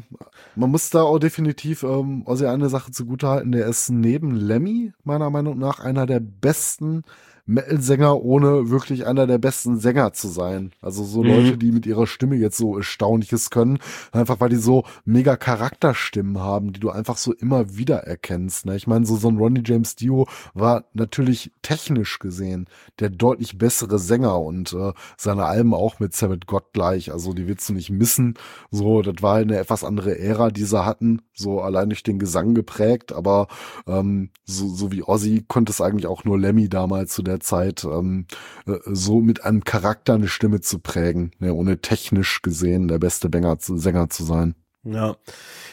man 0.56 0.70
muss 0.72 0.90
da 0.92 1.02
auch 1.02 1.20
definitiv 1.20 1.84
ähm, 1.84 2.24
Ozzy 2.26 2.46
eine 2.46 2.70
Sache 2.70 2.92
zugutehalten. 2.92 3.52
Der 3.52 3.66
ist 3.68 3.90
neben 3.90 4.36
Lemmy 4.36 4.94
meiner 5.04 5.30
Meinung 5.30 5.58
nach 5.58 5.80
einer 5.80 6.06
der 6.06 6.20
besten 6.20 7.04
Metal-Sänger, 7.46 8.22
ohne 8.22 8.70
wirklich 8.70 9.06
einer 9.06 9.28
der 9.28 9.38
besten 9.38 9.78
Sänger 9.78 10.14
zu 10.14 10.28
sein. 10.30 10.72
Also 10.82 11.04
so 11.04 11.22
Mhm. 11.24 11.28
Leute, 11.30 11.58
die 11.58 11.72
mit 11.72 11.86
ihrer 11.86 12.08
Stimme 12.08 12.36
jetzt 12.36 12.58
so 12.58 12.78
Erstaunliches 12.78 13.50
können, 13.50 13.80
einfach 14.12 14.39
weil 14.39 14.50
die 14.50 14.56
so 14.56 14.84
mega 15.06 15.36
Charakterstimmen 15.36 16.39
haben, 16.39 16.74
die 16.74 16.80
du 16.80 16.89
einfach 16.89 17.18
so 17.18 17.34
immer 17.34 17.76
wieder 17.76 17.98
erkennst. 17.98 18.66
Ne? 18.66 18.76
Ich 18.76 18.88
meine, 18.88 19.06
so, 19.06 19.18
so 19.18 19.28
ein 19.28 19.38
Ronnie 19.38 19.64
James 19.66 19.96
Dio 19.96 20.28
war 20.54 20.86
natürlich 20.94 21.52
technisch 21.62 22.20
gesehen 22.20 22.68
der 23.00 23.10
deutlich 23.10 23.58
bessere 23.58 24.00
Sänger 24.00 24.39
und 24.39 24.74
äh, 24.74 24.94
seine 25.18 25.46
Alben 25.46 25.74
auch 25.74 26.00
mit 26.00 26.14
Sabbath 26.16 26.48
Gott 26.48 26.74
gleich. 26.74 27.12
Also 27.12 27.34
die 27.34 27.48
willst 27.48 27.68
du 27.70 27.74
nicht 27.74 27.89
missen. 27.89 28.36
So, 28.72 29.02
das 29.02 29.22
war 29.22 29.36
eine 29.38 29.58
etwas 29.58 29.84
andere 29.84 30.18
Ära, 30.18 30.50
die 30.52 30.64
sie 30.64 30.86
hatten, 30.86 31.22
so 31.36 31.62
allein 31.62 31.90
durch 31.90 32.04
den 32.04 32.20
Gesang 32.20 32.54
geprägt, 32.54 33.14
aber 33.14 33.48
ähm, 33.88 34.30
so, 34.46 34.68
so 34.70 34.92
wie 34.92 35.04
Ozzy 35.04 35.44
konnte 35.48 35.72
es 35.72 35.82
eigentlich 35.82 36.08
auch 36.08 36.24
nur 36.24 36.40
Lemmy 36.40 36.70
damals 36.70 37.14
zu 37.14 37.24
der 37.24 37.40
Zeit, 37.40 37.84
ähm, 37.84 38.26
äh, 38.66 38.78
so 38.86 39.20
mit 39.20 39.44
einem 39.44 39.64
Charakter 39.64 40.16
eine 40.16 40.28
Stimme 40.28 40.62
zu 40.62 40.80
prägen, 40.80 41.32
ne, 41.40 41.54
ohne 41.54 41.80
technisch 41.82 42.42
gesehen 42.42 42.88
der 42.88 43.00
beste 43.00 43.30
Sänger 43.32 43.60
zu, 43.60 43.78
Sänger 43.78 44.10
zu 44.10 44.24
sein. 44.24 44.56
Ja. 44.84 45.16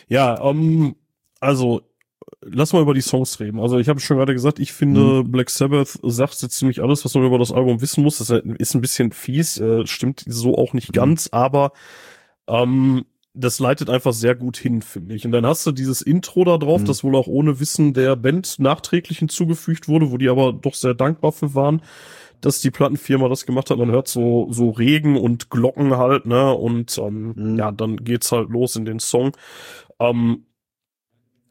Ja, 0.09 0.41
ähm, 0.43 0.97
also 1.41 1.83
lass 2.43 2.73
mal 2.73 2.83
über 2.83 2.95
die 2.95 3.01
Songs 3.01 3.39
reden. 3.41 3.61
Also 3.61 3.79
ich 3.79 3.89
habe 3.89 4.01
schon 4.01 4.17
gerade 4.17 4.33
gesagt, 4.33 4.59
ich 4.59 4.73
finde 4.73 5.23
mhm. 5.23 5.31
Black 5.31 5.51
Sabbath 5.51 5.99
sagt 6.03 6.43
jetzt 6.43 6.57
ziemlich 6.57 6.83
alles, 6.83 7.05
was 7.05 7.15
man 7.15 7.25
über 7.25 7.39
das 7.39 7.53
Album 7.53 7.81
wissen 7.81 8.03
muss. 8.03 8.19
Das 8.19 8.31
ist 8.31 8.75
ein 8.75 8.81
bisschen 8.81 9.13
fies, 9.13 9.59
äh, 9.61 9.87
stimmt 9.87 10.25
so 10.27 10.57
auch 10.57 10.73
nicht 10.73 10.91
mhm. 10.91 10.95
ganz, 10.95 11.29
aber 11.33 11.73
ähm, 12.47 13.05
das 13.33 13.61
leitet 13.61 13.89
einfach 13.91 14.13
sehr 14.13 14.35
gut 14.35 14.57
hin, 14.57 14.83
finde 14.83 15.15
ich. 15.15 15.25
Und 15.25 15.33
dann 15.33 15.47
hast 15.47 15.67
du 15.67 15.73
dieses 15.73 16.03
Intro 16.03 16.45
da 16.45 16.59
drauf, 16.59 16.83
mhm. 16.83 16.87
das 16.87 17.05
wohl 17.05 17.15
auch 17.15 17.29
ohne 17.29 17.61
Wissen 17.61 17.95
der 17.95 18.17
Band 18.17 18.59
nachträglich 18.59 19.19
hinzugefügt 19.19 19.89
wurde, 19.89 20.11
wo 20.11 20.19
die 20.19 20.29
aber 20.29 20.53
doch 20.53 20.75
sehr 20.75 20.95
dankbar 20.95 21.33
für 21.33 21.55
waren, 21.55 21.83
dass 22.41 22.61
die 22.61 22.71
Plattenfirma 22.71 23.29
das 23.29 23.47
gemacht 23.47 23.71
hat. 23.71 23.79
Man 23.79 23.91
hört 23.91 24.09
so, 24.09 24.49
so 24.51 24.71
Regen 24.71 25.17
und 25.17 25.51
Glocken 25.51 25.97
halt, 25.97 26.27
ne? 26.27 26.53
Und 26.53 26.99
ähm, 26.99 27.35
mhm. 27.37 27.59
ja, 27.59 27.71
dann 27.71 27.99
geht's 27.99 28.33
halt 28.33 28.51
los 28.51 28.75
in 28.77 28.85
den 28.85 28.99
Song. 28.99 29.37
Ähm, 30.01 30.47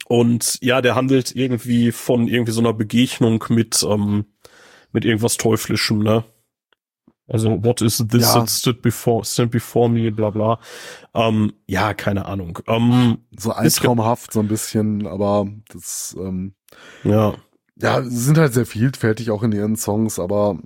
und 0.08 0.58
ja, 0.62 0.82
der 0.82 0.96
handelt 0.96 1.36
irgendwie 1.36 1.92
von 1.92 2.28
irgendwie 2.28 2.52
so 2.52 2.62
einer 2.62 2.74
Begegnung 2.74 3.46
mit, 3.50 3.86
ähm, 3.88 4.26
mit 4.92 5.06
irgendwas 5.06 5.38
Teuflischem, 5.38 6.00
ne? 6.00 6.26
Also, 7.30 7.64
what 7.64 7.82
is 7.82 8.04
this 8.10 8.24
ja. 8.24 8.40
that 8.40 8.50
stood 8.50 8.82
before, 8.82 9.24
stand 9.24 9.52
before 9.52 9.90
me, 9.90 10.12
bla 10.12 10.30
bla. 10.30 10.60
Ähm, 11.14 11.54
ja, 11.68 11.94
keine 11.94 12.26
Ahnung. 12.26 12.60
Ähm, 12.68 13.20
so 13.38 13.52
albtraumhaft 13.52 14.34
so 14.34 14.40
ein 14.40 14.48
bisschen, 14.48 15.08
aber 15.08 15.48
das, 15.70 16.16
ähm, 16.20 16.54
ja. 17.04 17.36
Ja, 17.76 18.02
sie 18.04 18.18
sind 18.18 18.38
halt 18.38 18.54
sehr 18.54 18.66
vielfältig 18.66 19.32
auch 19.32 19.44
in 19.44 19.52
ihren 19.52 19.76
Songs, 19.78 20.20
aber 20.20 20.60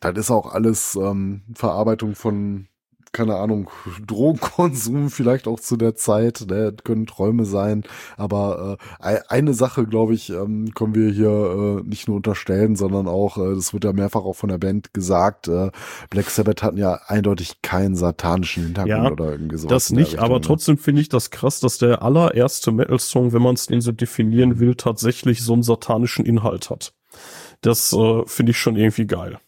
das 0.00 0.16
ist 0.16 0.30
auch 0.30 0.52
alles 0.52 0.96
ähm, 0.96 1.42
Verarbeitung 1.54 2.14
von 2.14 2.68
keine 3.12 3.36
Ahnung, 3.36 3.70
Drogenkonsum 4.06 5.10
vielleicht 5.10 5.48
auch 5.48 5.58
zu 5.58 5.76
der 5.76 5.94
Zeit, 5.96 6.46
ne, 6.48 6.72
können 6.84 7.06
Träume 7.06 7.44
sein, 7.44 7.82
aber 8.16 8.78
äh, 9.00 9.18
eine 9.28 9.52
Sache, 9.52 9.86
glaube 9.86 10.14
ich, 10.14 10.30
ähm, 10.30 10.72
können 10.74 10.94
wir 10.94 11.10
hier 11.10 11.80
äh, 11.80 11.88
nicht 11.88 12.06
nur 12.06 12.18
unterstellen, 12.18 12.76
sondern 12.76 13.08
auch, 13.08 13.36
äh, 13.36 13.54
das 13.54 13.72
wird 13.72 13.84
ja 13.84 13.92
mehrfach 13.92 14.22
auch 14.22 14.34
von 14.34 14.48
der 14.48 14.58
Band 14.58 14.94
gesagt, 14.94 15.48
äh, 15.48 15.70
Black 16.10 16.30
Sabbath 16.30 16.62
hatten 16.62 16.76
ja 16.76 17.00
eindeutig 17.06 17.62
keinen 17.62 17.96
satanischen 17.96 18.64
Hintergrund 18.64 19.04
ja, 19.04 19.10
oder 19.10 19.32
irgendwie 19.32 19.58
sowas. 19.58 19.70
Das 19.70 19.90
nicht, 19.90 20.18
aber 20.18 20.36
ne? 20.36 20.40
trotzdem 20.42 20.78
finde 20.78 21.00
ich 21.00 21.08
das 21.08 21.30
krass, 21.30 21.60
dass 21.60 21.78
der 21.78 22.02
allererste 22.02 22.70
Metal-Song, 22.70 23.32
wenn 23.32 23.42
man 23.42 23.54
es 23.54 23.66
den 23.66 23.80
so 23.80 23.92
definieren 23.92 24.60
will, 24.60 24.76
tatsächlich 24.76 25.42
so 25.42 25.52
einen 25.54 25.62
satanischen 25.62 26.24
Inhalt 26.24 26.70
hat. 26.70 26.92
Das 27.60 27.92
äh, 27.92 28.22
finde 28.26 28.50
ich 28.50 28.58
schon 28.58 28.76
irgendwie 28.76 29.06
geil. 29.06 29.38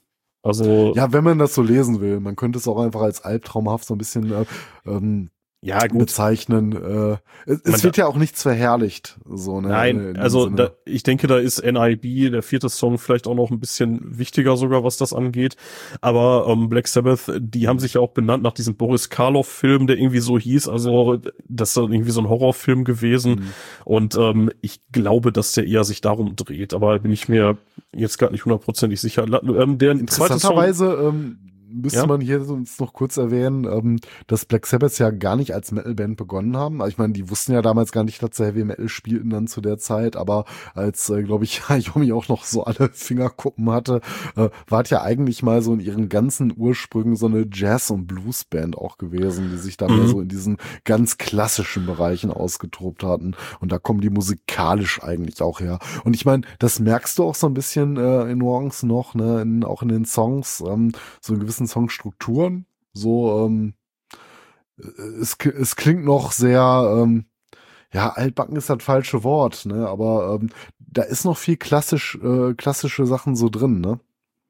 Also 0.42 0.92
ja, 0.94 1.12
wenn 1.12 1.24
man 1.24 1.38
das 1.38 1.54
so 1.54 1.62
lesen 1.62 2.00
will, 2.00 2.20
man 2.20 2.36
könnte 2.36 2.58
es 2.58 2.66
auch 2.66 2.78
einfach 2.78 3.02
als 3.02 3.22
albtraumhaft 3.22 3.86
so 3.86 3.94
ein 3.94 3.98
bisschen 3.98 4.32
äh, 4.32 4.44
ähm, 4.86 5.30
ja, 5.64 5.86
gut. 5.86 6.00
bezeichnen. 6.00 6.72
Äh, 6.72 7.16
es, 7.46 7.60
es 7.62 7.84
wird 7.84 7.96
ja 7.96 8.06
auch 8.06 8.16
nichts 8.16 8.42
verherrlicht. 8.42 9.18
So, 9.24 9.60
ne, 9.60 9.68
Nein, 9.68 10.16
also 10.16 10.48
da, 10.48 10.72
ich 10.84 11.04
denke, 11.04 11.28
da 11.28 11.38
ist 11.38 11.64
NIB, 11.64 12.32
der 12.32 12.42
vierte 12.42 12.68
Song, 12.68 12.98
vielleicht 12.98 13.28
auch 13.28 13.36
noch 13.36 13.50
ein 13.50 13.60
bisschen 13.60 14.18
wichtiger 14.18 14.56
sogar, 14.56 14.82
was 14.82 14.96
das 14.96 15.12
angeht. 15.12 15.56
Aber 16.00 16.46
ähm, 16.48 16.68
Black 16.68 16.88
Sabbath, 16.88 17.32
die 17.38 17.68
haben 17.68 17.78
sich 17.78 17.94
ja 17.94 18.00
auch 18.00 18.10
benannt 18.10 18.42
nach 18.42 18.52
diesem 18.52 18.74
Boris 18.74 19.08
Karloff-Film, 19.08 19.86
der 19.86 19.98
irgendwie 19.98 20.18
so 20.18 20.36
hieß. 20.36 20.68
Also 20.68 21.18
das 21.48 21.70
ist 21.70 21.76
irgendwie 21.76 22.10
so 22.10 22.20
ein 22.20 22.28
Horrorfilm 22.28 22.82
gewesen. 22.82 23.32
Mhm. 23.32 23.52
Und 23.84 24.16
ähm, 24.16 24.50
ich 24.62 24.80
glaube, 24.90 25.30
dass 25.30 25.52
der 25.52 25.66
eher 25.68 25.84
sich 25.84 26.00
darum 26.00 26.34
dreht. 26.34 26.74
Aber 26.74 26.98
bin 26.98 27.12
ich 27.12 27.28
mir 27.28 27.56
jetzt 27.94 28.18
gar 28.18 28.32
nicht 28.32 28.44
hundertprozentig 28.44 29.00
sicher. 29.00 29.26
Ähm, 29.42 29.78
der 29.78 29.92
Interessanterweise 29.92 30.86
ähm, 31.08 31.51
müsste 31.72 32.00
ja? 32.00 32.06
man 32.06 32.20
hier 32.20 32.48
uns 32.48 32.78
noch 32.78 32.92
kurz 32.92 33.16
erwähnen, 33.16 33.64
ähm, 33.64 33.98
dass 34.26 34.44
Black 34.44 34.66
Sabbath 34.66 34.98
ja 34.98 35.10
gar 35.10 35.36
nicht 35.36 35.54
als 35.54 35.72
Metalband 35.72 36.16
begonnen 36.16 36.56
haben. 36.56 36.80
Also 36.80 36.90
ich 36.90 36.98
meine, 36.98 37.12
die 37.12 37.30
wussten 37.30 37.52
ja 37.52 37.62
damals 37.62 37.92
gar 37.92 38.04
nicht, 38.04 38.22
dass 38.22 38.36
sie 38.36 38.44
Heavy 38.44 38.64
Metal 38.64 38.88
spielten 38.88 39.30
dann 39.30 39.46
zu 39.46 39.60
der 39.60 39.78
Zeit, 39.78 40.16
aber 40.16 40.44
als, 40.74 41.08
äh, 41.10 41.22
glaube 41.22 41.44
ich, 41.44 41.62
Yomi 41.78 42.12
auch 42.12 42.28
noch 42.28 42.44
so 42.44 42.64
alle 42.64 42.90
Fingerkuppen 42.92 43.70
hatte, 43.70 44.00
äh, 44.36 44.48
war 44.68 44.82
ja 44.86 45.02
eigentlich 45.02 45.42
mal 45.42 45.62
so 45.62 45.74
in 45.74 45.80
ihren 45.80 46.08
ganzen 46.08 46.52
Ursprüngen 46.56 47.16
so 47.16 47.26
eine 47.26 47.46
Jazz- 47.50 47.90
und 47.90 48.06
Bluesband 48.06 48.76
auch 48.76 48.98
gewesen, 48.98 49.50
die 49.50 49.58
sich 49.58 49.76
dann 49.76 49.96
mhm. 49.96 50.06
so 50.08 50.20
in 50.20 50.28
diesen 50.28 50.56
ganz 50.84 51.18
klassischen 51.18 51.86
Bereichen 51.86 52.30
ausgetobt 52.30 53.04
hatten. 53.04 53.34
Und 53.60 53.72
da 53.72 53.78
kommen 53.78 54.00
die 54.00 54.10
musikalisch 54.10 55.02
eigentlich 55.02 55.40
auch 55.40 55.60
her. 55.60 55.78
Und 56.04 56.14
ich 56.14 56.24
meine, 56.24 56.42
das 56.58 56.80
merkst 56.80 57.18
du 57.18 57.24
auch 57.24 57.34
so 57.34 57.46
ein 57.46 57.54
bisschen 57.54 57.96
äh, 57.96 58.30
in 58.30 58.38
Nuancen 58.38 58.88
noch, 58.88 59.14
ne, 59.14 59.42
in, 59.42 59.64
auch 59.64 59.82
in 59.82 59.88
den 59.88 60.04
Songs, 60.04 60.62
ähm, 60.66 60.92
so 61.20 61.32
einen 61.32 61.40
gewissen 61.40 61.61
gewissen 61.62 61.66
Songstrukturen. 61.66 62.66
So, 62.92 63.46
ähm, 63.46 63.74
es, 65.20 65.36
es 65.44 65.76
klingt 65.76 66.04
noch 66.04 66.32
sehr, 66.32 66.98
ähm, 66.98 67.26
ja, 67.92 68.10
altbacken 68.10 68.56
ist 68.56 68.70
das 68.70 68.82
falsche 68.82 69.22
Wort, 69.22 69.66
ne? 69.66 69.86
Aber 69.88 70.38
ähm, 70.40 70.50
da 70.78 71.02
ist 71.02 71.24
noch 71.24 71.36
viel 71.36 71.56
klassisch, 71.56 72.18
äh, 72.22 72.54
klassische 72.54 73.06
Sachen 73.06 73.36
so 73.36 73.48
drin, 73.48 73.80
ne? 73.80 74.00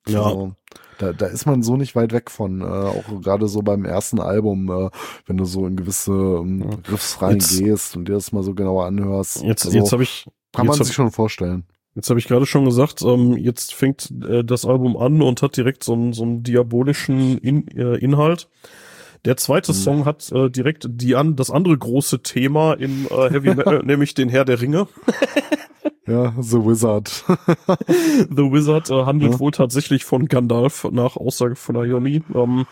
Ja. 0.08 0.24
Also, 0.24 0.52
da, 0.98 1.12
da 1.12 1.26
ist 1.26 1.46
man 1.46 1.62
so 1.62 1.76
nicht 1.76 1.94
weit 1.96 2.12
weg 2.12 2.30
von, 2.30 2.60
äh, 2.60 2.64
auch 2.64 3.20
gerade 3.20 3.48
so 3.48 3.62
beim 3.62 3.84
ersten 3.84 4.20
Album, 4.20 4.70
äh, 4.70 4.90
wenn 5.26 5.36
du 5.36 5.44
so 5.44 5.66
in 5.66 5.76
gewisse 5.76 6.12
ähm, 6.12 6.80
Riffs 6.88 7.20
reingehst 7.20 7.96
und 7.96 8.08
dir 8.08 8.14
das 8.14 8.32
mal 8.32 8.42
so 8.42 8.54
genauer 8.54 8.86
anhörst. 8.86 9.42
Jetzt, 9.42 9.66
also, 9.66 9.78
jetzt 9.78 9.92
habe 9.92 10.02
ich. 10.02 10.26
Kann 10.52 10.66
man 10.66 10.76
sich 10.76 10.92
schon 10.92 11.10
vorstellen. 11.10 11.64
Jetzt 11.94 12.08
habe 12.08 12.18
ich 12.18 12.26
gerade 12.26 12.46
schon 12.46 12.64
gesagt, 12.64 13.02
ähm, 13.02 13.36
jetzt 13.36 13.74
fängt 13.74 14.10
äh, 14.26 14.42
das 14.42 14.64
Album 14.64 14.96
an 14.96 15.20
und 15.20 15.42
hat 15.42 15.56
direkt 15.56 15.84
so 15.84 15.92
einen 15.92 16.12
so 16.12 16.22
einen 16.22 16.42
diabolischen 16.42 17.38
In 17.38 17.68
äh, 17.68 17.96
Inhalt. 17.96 18.48
Der 19.24 19.36
zweite 19.36 19.72
mhm. 19.72 19.76
Song 19.76 20.04
hat 20.04 20.32
äh, 20.32 20.50
direkt 20.50 20.86
die 20.88 21.14
an 21.14 21.36
das 21.36 21.50
andere 21.50 21.76
große 21.76 22.22
Thema 22.22 22.74
in 22.74 23.06
äh, 23.06 23.30
Heavy 23.30 23.54
Metal, 23.54 23.82
nämlich 23.84 24.14
den 24.14 24.28
Herr 24.28 24.44
der 24.44 24.60
Ringe. 24.60 24.88
ja, 26.06 26.34
The 26.40 26.56
Wizard. 26.56 27.08
The 27.86 28.50
Wizard 28.50 28.90
äh, 28.90 29.04
handelt 29.04 29.34
ja. 29.34 29.38
wohl 29.38 29.52
tatsächlich 29.52 30.04
von 30.04 30.26
Gandalf 30.26 30.88
nach 30.90 31.16
Aussage 31.16 31.56
von 31.56 31.76
Naomi. 31.76 32.22
Ähm, 32.34 32.66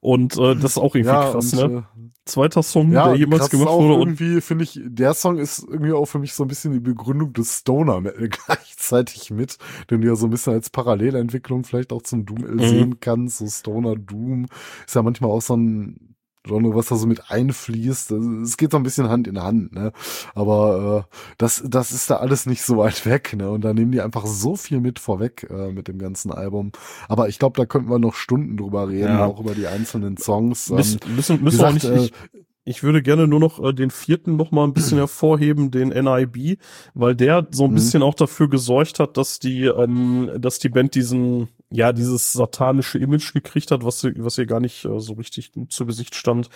und 0.00 0.36
äh, 0.38 0.54
das 0.54 0.72
ist 0.72 0.78
auch 0.78 0.94
irgendwie 0.94 1.14
ja, 1.14 1.30
krass, 1.30 1.52
und, 1.52 1.72
ne? 1.72 1.84
Zweiter 2.24 2.62
Song, 2.62 2.92
ja, 2.92 3.08
der 3.08 3.16
jemals 3.16 3.50
gemacht 3.50 3.68
wurde. 3.68 3.94
Und 3.94 4.20
irgendwie 4.20 4.40
finde 4.40 4.64
ich, 4.64 4.80
der 4.84 5.12
Song 5.14 5.38
ist 5.38 5.66
irgendwie 5.68 5.92
auch 5.92 6.06
für 6.06 6.20
mich 6.20 6.34
so 6.34 6.44
ein 6.44 6.48
bisschen 6.48 6.72
die 6.72 6.80
Begründung 6.80 7.32
des 7.32 7.58
Stoner 7.58 8.00
gleichzeitig 8.46 9.30
mit, 9.30 9.58
den 9.90 10.02
du 10.02 10.08
ja 10.08 10.14
so 10.14 10.26
ein 10.26 10.30
bisschen 10.30 10.52
als 10.52 10.70
Parallelentwicklung 10.70 11.64
vielleicht 11.64 11.92
auch 11.92 12.02
zum 12.02 12.24
Doom 12.24 12.42
mhm. 12.42 12.60
sehen 12.60 13.00
kannst. 13.00 13.38
So 13.38 13.48
Stoner 13.48 13.96
Doom 13.96 14.46
ist 14.86 14.94
ja 14.94 15.02
manchmal 15.02 15.32
auch 15.32 15.42
so 15.42 15.56
ein 15.56 16.11
Genre, 16.44 16.74
was 16.74 16.86
da 16.86 16.96
so 16.96 17.06
mit 17.06 17.30
einfließt. 17.30 18.10
Es 18.10 18.56
geht 18.56 18.72
so 18.72 18.76
ein 18.76 18.82
bisschen 18.82 19.08
Hand 19.08 19.28
in 19.28 19.40
Hand, 19.40 19.72
ne? 19.72 19.92
Aber 20.34 21.06
äh, 21.08 21.16
das, 21.38 21.62
das 21.64 21.92
ist 21.92 22.10
da 22.10 22.16
alles 22.16 22.46
nicht 22.46 22.62
so 22.62 22.78
weit 22.78 23.06
weg, 23.06 23.34
ne? 23.36 23.50
Und 23.50 23.62
da 23.62 23.72
nehmen 23.72 23.92
die 23.92 24.00
einfach 24.00 24.26
so 24.26 24.56
viel 24.56 24.80
mit 24.80 24.98
vorweg 24.98 25.46
äh, 25.50 25.70
mit 25.70 25.86
dem 25.86 25.98
ganzen 25.98 26.32
Album. 26.32 26.72
Aber 27.08 27.28
ich 27.28 27.38
glaube, 27.38 27.56
da 27.56 27.64
könnten 27.64 27.90
wir 27.90 28.00
noch 28.00 28.14
Stunden 28.14 28.56
drüber 28.56 28.88
reden, 28.88 29.18
ja. 29.18 29.26
auch 29.26 29.38
über 29.38 29.54
die 29.54 29.68
einzelnen 29.68 30.16
Songs. 30.16 30.70
Ähm, 30.70 30.76
müssen, 30.76 31.00
müssen, 31.14 31.42
müssen 31.42 31.58
gesagt, 31.58 31.84
auch 31.84 31.90
nicht, 31.90 32.14
äh, 32.34 32.38
ich 32.64 32.82
würde 32.82 33.02
gerne 33.02 33.26
nur 33.26 33.40
noch 33.40 33.62
äh, 33.62 33.72
den 33.72 33.90
vierten 33.90 34.36
noch 34.36 34.50
mal 34.52 34.64
ein 34.64 34.72
bisschen 34.72 34.98
hervorheben, 34.98 35.70
den 35.70 35.88
NIB, 35.88 36.58
weil 36.94 37.14
der 37.14 37.46
so 37.50 37.64
ein 37.64 37.70
mhm. 37.70 37.74
bisschen 37.74 38.02
auch 38.02 38.14
dafür 38.14 38.48
gesorgt 38.48 39.00
hat, 39.00 39.16
dass 39.16 39.38
die, 39.38 39.64
ähm, 39.64 40.30
dass 40.38 40.58
die 40.58 40.68
Band 40.68 40.94
diesen 40.94 41.48
ja, 41.72 41.92
dieses 41.92 42.32
satanische 42.32 42.98
Image 42.98 43.32
gekriegt 43.32 43.70
hat, 43.70 43.84
was, 43.84 44.04
was 44.04 44.38
ihr 44.38 44.46
gar 44.46 44.60
nicht 44.60 44.84
äh, 44.84 45.00
so 45.00 45.14
richtig 45.14 45.52
zu 45.68 45.86
Gesicht 45.86 46.14
stand. 46.14 46.50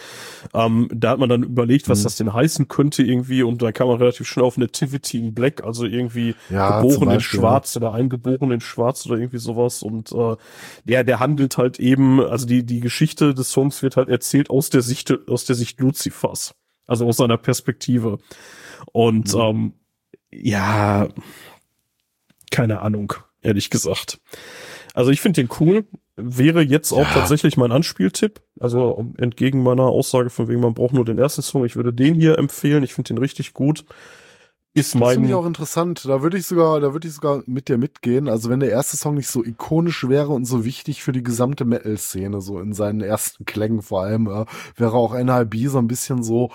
Ähm, 0.55 0.89
da 0.95 1.11
hat 1.11 1.19
man 1.19 1.29
dann 1.29 1.43
überlegt, 1.43 1.89
was 1.89 2.01
mhm. 2.01 2.05
das 2.05 2.17
denn 2.17 2.33
heißen 2.33 2.69
könnte 2.69 3.03
irgendwie 3.03 3.43
und 3.43 3.63
da 3.63 3.73
kam 3.73 3.89
man 3.89 3.99
relativ 3.99 4.29
schnell 4.29 4.45
auf 4.45 4.59
Nativity 4.59 5.19
in 5.19 5.35
Black, 5.35 5.65
also 5.65 5.87
irgendwie 5.87 6.35
ja, 6.51 6.81
geboren 6.81 7.11
in 7.11 7.21
Schwarz 7.21 7.77
oder 7.77 7.93
eingeboren 7.93 8.51
in 8.51 8.61
Schwarz 8.61 9.07
oder 9.07 9.17
irgendwie 9.17 9.39
sowas 9.39 9.83
und 9.83 10.13
äh, 10.13 10.37
der, 10.85 11.05
der 11.05 11.21
handelt 11.21 11.57
halt 11.57 11.81
eben, 11.81 12.21
also 12.21 12.47
die, 12.47 12.65
die 12.65 12.81
Geschichte 12.81 13.35
des 13.35 13.51
Songs 13.51 13.83
wird 13.83 13.97
halt 13.97 14.09
erzählt 14.09 14.51
aus 14.51 14.71
der 14.71 14.83
Sicht, 14.83 15.13
aus 15.29 15.45
der 15.47 15.57
Sicht 15.57 15.81
Luzifers, 15.81 16.55
also 16.87 17.07
aus 17.07 17.17
seiner 17.17 17.39
Perspektive 17.39 18.19
und 18.93 19.35
mhm. 19.35 19.41
ähm, 19.41 19.73
ja, 20.31 21.09
keine 22.51 22.81
Ahnung, 22.81 23.15
ehrlich 23.43 23.71
gesagt. 23.71 24.21
Also 24.97 25.11
ich 25.11 25.21
finde 25.21 25.43
den 25.43 25.51
cool. 25.61 25.85
Wäre 26.17 26.63
jetzt 26.63 26.91
auch 26.93 27.01
ja. 27.01 27.13
tatsächlich 27.13 27.59
mein 27.59 27.71
Anspieltipp. 27.71 28.41
Also 28.59 29.13
entgegen 29.19 29.63
meiner 29.63 29.83
Aussage 29.83 30.31
von 30.31 30.49
wegen, 30.49 30.61
man 30.61 30.73
braucht 30.73 30.95
nur 30.95 31.05
den 31.05 31.19
ersten 31.19 31.43
Song. 31.43 31.67
Ich 31.67 31.77
würde 31.77 31.93
den 31.93 32.15
hier 32.15 32.39
empfehlen. 32.39 32.83
Ich 32.83 32.95
finde 32.95 33.09
den 33.09 33.19
richtig 33.19 33.53
gut. 33.53 33.85
Ist 34.73 34.95
mein. 34.95 35.03
Das 35.03 35.13
finde 35.15 35.29
ich 35.29 35.35
auch 35.35 35.47
interessant. 35.47 36.07
Da 36.07 36.23
würde 36.23 36.39
ich 36.39 36.47
sogar, 36.47 36.81
da 36.81 36.95
würde 36.95 37.09
ich 37.09 37.15
sogar 37.15 37.43
mit 37.45 37.69
dir 37.69 37.77
mitgehen. 37.77 38.27
Also 38.27 38.49
wenn 38.49 38.61
der 38.61 38.71
erste 38.71 38.97
Song 38.97 39.17
nicht 39.17 39.29
so 39.29 39.45
ikonisch 39.45 40.09
wäre 40.09 40.33
und 40.33 40.47
so 40.47 40.65
wichtig 40.65 41.03
für 41.03 41.13
die 41.13 41.23
gesamte 41.23 41.67
Metal-Szene, 41.67 42.41
so 42.41 42.59
in 42.59 42.73
seinen 42.73 43.03
ersten 43.03 43.45
Klängen 43.45 43.83
vor 43.83 44.03
allem, 44.03 44.27
äh, 44.29 44.47
wäre 44.77 44.95
auch 44.95 45.13
NIB 45.13 45.69
so 45.69 45.77
ein 45.77 45.89
bisschen 45.89 46.23
so, 46.23 46.51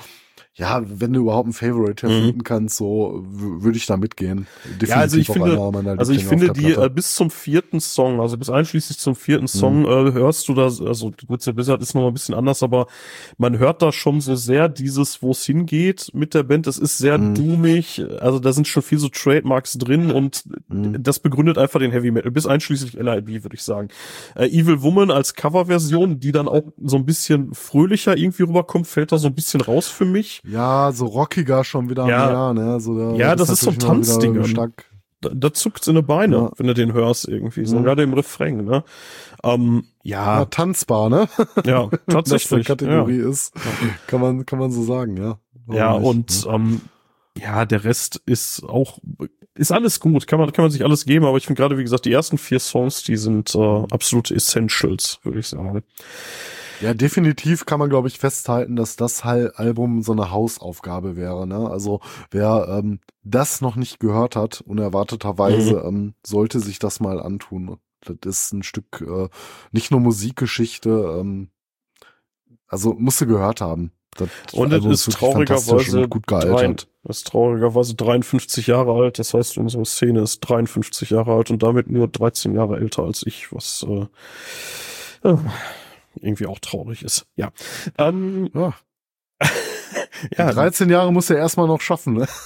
ja, 0.56 0.84
wenn 0.86 1.14
du 1.14 1.22
überhaupt 1.22 1.48
ein 1.48 1.54
Favorite 1.54 2.06
Mhm. 2.06 2.12
erfinden 2.14 2.44
kannst, 2.44 2.76
so 2.76 3.24
würde 3.26 3.78
ich 3.78 3.86
da 3.86 3.96
mitgehen. 3.96 4.48
Definitiv 4.66 4.90
Ja, 4.90 4.96
also 4.98 5.18
ich 5.18 5.28
finde, 5.30 5.56
meiner 5.56 5.98
also 5.98 6.12
ich 6.12 6.26
finde 6.26 6.52
die 6.52 6.72
äh, 6.74 6.90
bis 6.94 7.16
zum 7.16 7.30
vierten 7.32 7.80
Song, 7.80 8.20
also 8.20 8.38
bis 8.38 8.50
einschließlich 8.50 8.98
zum 8.98 9.16
vierten 9.16 9.44
Mhm. 9.46 9.48
Song, 9.48 9.86
äh, 9.86 10.12
hörst 10.12 10.50
du 10.50 10.54
da, 10.54 10.64
also 10.66 11.12
gut, 11.26 11.46
der 11.46 11.54
Blizzard 11.54 11.82
ist 11.82 11.94
noch 11.96 12.02
mal 12.02 12.10
ein 12.10 12.14
bisschen 12.14 12.36
anders, 12.36 12.64
aber 12.64 12.88
man 13.38 13.60
hört 13.60 13.82
da 13.82 13.94
schon 13.94 14.20
so 14.20 14.36
sehr 14.36 14.68
dieses, 14.68 15.22
wo 15.24 15.32
es 15.32 15.46
hingeht 15.46 16.10
mit 16.14 16.34
der 16.34 16.44
Band. 16.44 16.68
Es 16.68 16.78
ist 16.78 16.98
sehr 16.98 17.18
Mhm. 17.18 17.36
doomig, 17.36 18.04
also 18.20 18.40
da 18.40 18.52
sind 18.52 18.68
schon 18.68 18.84
viel 18.84 19.00
so 19.00 19.08
Trademarks 19.08 19.78
drin 19.78 20.12
und 20.12 20.44
Mhm. 20.68 21.02
das 21.02 21.20
begründet 21.20 21.58
einfach 21.58 21.80
den 21.80 21.92
Heavy 21.92 22.12
Metal, 22.12 22.30
bis 22.32 22.46
einschließlich 22.46 22.96
LIB, 22.96 23.44
würde 23.44 23.56
ich 23.56 23.64
sagen. 23.64 23.88
Äh, 24.36 24.48
Evil 24.48 24.82
Woman 24.82 25.12
als 25.12 25.34
Coverversion, 25.34 26.20
die 26.20 26.34
dann 26.34 26.50
auch 26.50 26.64
so 26.84 26.98
ein 26.98 27.06
bisschen 27.06 27.54
fröhlicher 27.54 28.18
irgendwie 28.18 28.44
rüberkommt, 28.44 28.86
fällt 28.86 29.14
da 29.14 29.18
so 29.18 29.28
ein 29.28 29.34
bisschen 29.34 29.62
raus 29.62 29.88
für 29.88 30.04
mich. 30.06 30.41
Ja, 30.44 30.92
so 30.92 31.06
rockiger 31.06 31.64
schon 31.64 31.90
wieder 31.90 32.08
Ja. 32.08 32.54
mehr, 32.54 32.66
ne? 32.66 32.80
So, 32.80 32.98
da, 32.98 33.16
Ja, 33.16 33.36
das 33.36 33.50
ist 33.50 33.62
so 33.62 33.72
wieder 33.74 33.88
Tanzdingen. 33.88 34.46
stark. 34.46 34.86
Da, 35.22 35.30
da 35.36 35.54
zuckt's 35.54 35.86
in 35.88 35.96
die 35.96 36.02
Beine, 36.02 36.36
Ja. 36.36 36.52
wenn 36.58 36.66
du 36.68 36.74
den 36.74 36.94
hörst 36.94 37.28
irgendwie, 37.28 37.66
so 37.66 37.78
Mhm. 37.78 37.84
gerade 37.84 38.02
im 38.04 38.14
Refrain, 38.14 38.66
ne? 38.66 38.84
Ähm, 39.44 39.84
Ja, 40.04 40.40
ja, 40.40 40.46
tanzbar, 40.46 41.10
ne? 41.10 41.28
ja, 41.66 41.88
das 41.92 42.00
tatsächlich. 42.08 42.66
Kategorie 42.68 43.18
ist. 43.18 43.54
Kann 44.08 44.20
man, 44.22 44.46
kann 44.48 44.58
man 44.58 44.72
so 44.72 44.84
sagen, 44.84 45.18
ja. 45.18 45.38
Warum 45.68 45.78
Ja, 45.80 46.00
nicht, 46.00 46.08
und 46.08 46.46
ne? 46.48 46.54
ähm, 46.56 46.82
ja, 47.38 47.66
der 47.66 47.84
Rest 47.84 48.20
ist 48.26 48.64
auch, 48.64 48.98
ist 49.54 49.72
alles 49.72 50.00
gut, 50.00 50.26
kann 50.26 50.40
man, 50.40 50.52
kann 50.54 50.64
man 50.64 50.72
sich 50.72 50.84
alles 50.84 51.06
geben, 51.06 51.26
aber 51.26 51.38
ich 51.38 51.46
finde 51.46 51.62
gerade, 51.62 51.78
wie 51.78 51.84
gesagt, 51.84 52.06
die 52.06 52.12
ersten 52.12 52.38
vier 52.40 52.60
Songs, 52.60 53.04
die 53.04 53.16
sind 53.16 53.54
äh, 53.54 53.84
absolute 53.92 54.34
Essentials, 54.34 55.20
würde 55.24 55.40
ich 55.40 55.48
sagen. 55.48 55.84
Ja, 56.82 56.94
definitiv 56.94 57.66
kann 57.66 57.80
man, 57.80 57.90
glaube 57.90 58.08
ich, 58.08 58.18
festhalten, 58.18 58.76
dass 58.76 58.96
das 58.96 59.24
halt 59.24 59.58
Album 59.58 60.02
so 60.02 60.12
eine 60.12 60.32
Hausaufgabe 60.32 61.16
wäre. 61.16 61.46
Ne? 61.48 61.70
Also 61.70 62.02
wer 62.32 62.68
ähm, 62.70 63.00
das 63.24 63.62
noch 63.62 63.76
nicht 63.76 64.00
gehört 64.00 64.36
hat, 64.36 64.62
unerwarteterweise, 64.62 65.76
Mhm. 65.76 65.88
ähm, 65.88 66.14
sollte 66.26 66.60
sich 66.60 66.80
das 66.80 67.00
mal 67.00 67.22
antun. 67.22 67.78
Das 68.04 68.46
ist 68.46 68.54
ein 68.54 68.64
Stück, 68.64 69.02
äh, 69.08 69.30
nicht 69.72 69.92
nur 69.92 70.00
Musikgeschichte, 70.00 70.90
ähm, 71.20 71.50
also 72.68 72.94
musste 72.94 73.28
gehört 73.28 73.62
haben. 73.62 73.92
Das 74.18 74.30
Und 74.54 74.74
es 74.74 74.84
ist 75.08 75.16
fantastisch 75.16 75.16
traurigerweise 75.16 76.08
gut 76.10 76.28
gealtert. 76.28 76.88
das 77.04 77.18
ist 77.20 77.28
traurigerweise 77.28 77.96
53 77.96 78.68
Jahre 78.68 78.92
alt, 78.94 79.20
das 79.20 79.34
heißt, 79.34 79.58
unsere 79.58 79.86
Szene 79.86 80.22
ist 80.22 80.42
53 80.42 81.12
Jahre 81.12 81.34
alt 81.34 81.50
und 81.52 81.64
damit 81.64 81.90
nur 81.90 82.08
13 82.10 82.54
Jahre 82.54 82.78
älter 82.78 83.04
als 83.04 83.24
ich, 83.26 83.54
was 83.54 83.86
äh, 83.88 84.08
äh, 85.30 85.38
irgendwie 86.16 86.48
auch 86.48 86.60
traurig 86.60 87.04
ist. 87.04 87.26
Ja. 87.36 87.52
Ähm, 87.98 88.50
Ja, 88.54 88.74
ja, 90.38 90.52
13 90.52 90.90
Jahre 90.90 91.12
muss 91.12 91.30
er 91.30 91.38
erstmal 91.38 91.68
noch 91.68 91.82
schaffen. 91.82 92.14
Ne? 92.14 92.28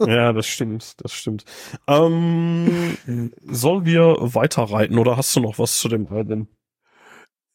Ja, 0.00 0.32
das 0.32 0.46
stimmt, 0.46 0.94
das 1.02 1.12
stimmt. 1.12 1.44
Ähm, 1.86 3.32
sollen 3.44 3.84
wir 3.84 4.16
weiterreiten 4.20 4.98
oder 4.98 5.16
hast 5.16 5.34
du 5.36 5.40
noch 5.40 5.58
was 5.58 5.78
zu 5.78 5.88
dem 5.88 6.06
Album? 6.08 6.48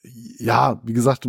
Ja, 0.04 0.82
wie 0.84 0.94
gesagt, 0.94 1.28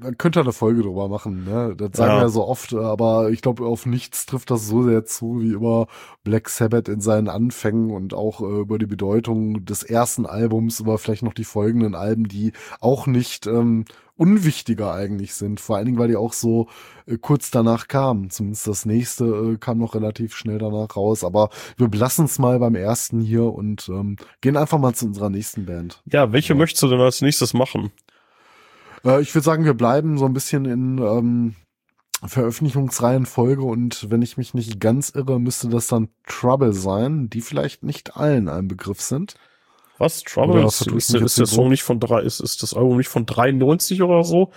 man 0.00 0.16
könnte 0.18 0.40
eine 0.40 0.52
Folge 0.52 0.82
drüber 0.82 1.08
machen, 1.08 1.44
ne? 1.44 1.74
Das 1.76 1.90
sagen 1.96 2.12
Ja. 2.12 2.16
wir 2.18 2.22
ja 2.22 2.28
so 2.28 2.46
oft, 2.46 2.74
aber 2.74 3.30
ich 3.30 3.42
glaube, 3.42 3.64
auf 3.66 3.86
nichts 3.86 4.26
trifft 4.26 4.50
das 4.50 4.66
so 4.66 4.82
sehr 4.82 5.04
zu 5.04 5.40
wie 5.40 5.48
über 5.48 5.86
Black 6.24 6.48
Sabbath 6.48 6.88
in 6.88 7.00
seinen 7.00 7.28
Anfängen 7.28 7.90
und 7.90 8.14
auch 8.14 8.40
äh, 8.40 8.60
über 8.60 8.78
die 8.78 8.86
Bedeutung 8.86 9.64
des 9.64 9.82
ersten 9.82 10.26
Albums, 10.26 10.80
über 10.80 10.98
vielleicht 10.98 11.22
noch 11.22 11.34
die 11.34 11.44
folgenden 11.44 11.94
Alben, 11.94 12.28
die 12.28 12.52
auch 12.80 13.06
nicht 13.06 13.46
ähm, 13.46 13.84
unwichtiger 14.16 14.92
eigentlich 14.92 15.34
sind. 15.34 15.60
Vor 15.60 15.76
allen 15.76 15.86
Dingen, 15.86 15.98
weil 15.98 16.08
die 16.08 16.16
auch 16.16 16.32
so 16.32 16.68
äh, 17.06 17.16
kurz 17.18 17.50
danach 17.50 17.88
kamen. 17.88 18.30
Zumindest 18.30 18.66
das 18.66 18.84
nächste 18.84 19.24
äh, 19.24 19.56
kam 19.58 19.78
noch 19.78 19.94
relativ 19.94 20.34
schnell 20.34 20.58
danach 20.58 20.96
raus. 20.96 21.22
Aber 21.24 21.50
wir 21.76 21.88
belassen 21.88 22.24
es 22.24 22.38
mal 22.38 22.58
beim 22.58 22.74
ersten 22.74 23.20
hier 23.20 23.44
und 23.44 23.88
ähm, 23.88 24.16
gehen 24.40 24.56
einfach 24.56 24.78
mal 24.78 24.92
zu 24.94 25.06
unserer 25.06 25.30
nächsten 25.30 25.66
Band. 25.66 26.02
Ja, 26.06 26.32
welche 26.32 26.52
Ja. 26.54 26.58
möchtest 26.58 26.82
du 26.82 26.88
denn 26.88 27.00
als 27.00 27.20
nächstes 27.22 27.54
machen? 27.54 27.92
Äh, 29.04 29.20
ich 29.20 29.34
würde 29.34 29.44
sagen, 29.44 29.64
wir 29.64 29.74
bleiben 29.74 30.18
so 30.18 30.24
ein 30.26 30.32
bisschen 30.32 30.64
in 30.64 30.98
ähm, 30.98 31.54
Veröffentlichungsreihenfolge 32.24 33.62
und 33.62 34.10
wenn 34.10 34.22
ich 34.22 34.36
mich 34.36 34.54
nicht 34.54 34.80
ganz 34.80 35.10
irre, 35.10 35.38
müsste 35.38 35.68
das 35.68 35.86
dann 35.86 36.08
Trouble 36.26 36.72
sein, 36.72 37.30
die 37.30 37.40
vielleicht 37.40 37.82
nicht 37.84 38.16
allen 38.16 38.48
ein 38.48 38.66
Begriff 38.68 39.00
sind. 39.00 39.34
Was? 39.98 40.22
Trouble? 40.22 40.64
Ist, 40.64 40.86
ist, 40.86 41.14
ist 41.14 41.34
so? 41.36 41.44
Song 41.44 41.68
nicht 41.68 41.82
von 41.82 42.00
drei, 42.00 42.22
ist, 42.22 42.40
ist 42.40 42.62
das 42.62 42.74
Album 42.74 42.96
nicht 42.98 43.08
von 43.08 43.26
93 43.26 44.02
oder 44.02 44.24
so? 44.24 44.50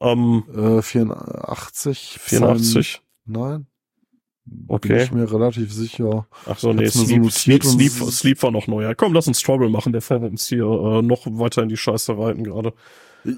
Ähm, 0.00 0.44
Äh, 0.54 0.82
84. 0.82 2.18
84? 2.20 3.02
Nein. 3.26 3.66
Bin 4.44 4.64
Okay. 4.68 5.02
ich 5.02 5.12
mir 5.12 5.30
relativ 5.30 5.72
sicher. 5.72 6.26
Ach 6.46 6.58
so, 6.58 6.72
nee, 6.72 6.82
mir 6.82 6.90
so 6.90 7.04
Sleep, 7.04 7.30
Sleep, 7.30 7.64
Sleep, 7.64 7.92
Sleep 7.92 8.42
war 8.42 8.50
noch 8.50 8.66
neuer. 8.66 8.94
Komm, 8.94 9.12
lass 9.12 9.28
uns 9.28 9.40
Trouble 9.40 9.68
machen, 9.68 9.92
der 9.92 10.02
fährt 10.02 10.22
uns 10.22 10.48
hier 10.48 10.64
äh, 10.64 11.02
noch 11.02 11.26
weiter 11.26 11.62
in 11.62 11.68
die 11.68 11.76
Scheiße 11.76 12.16
reiten 12.18 12.44
gerade. 12.44 12.72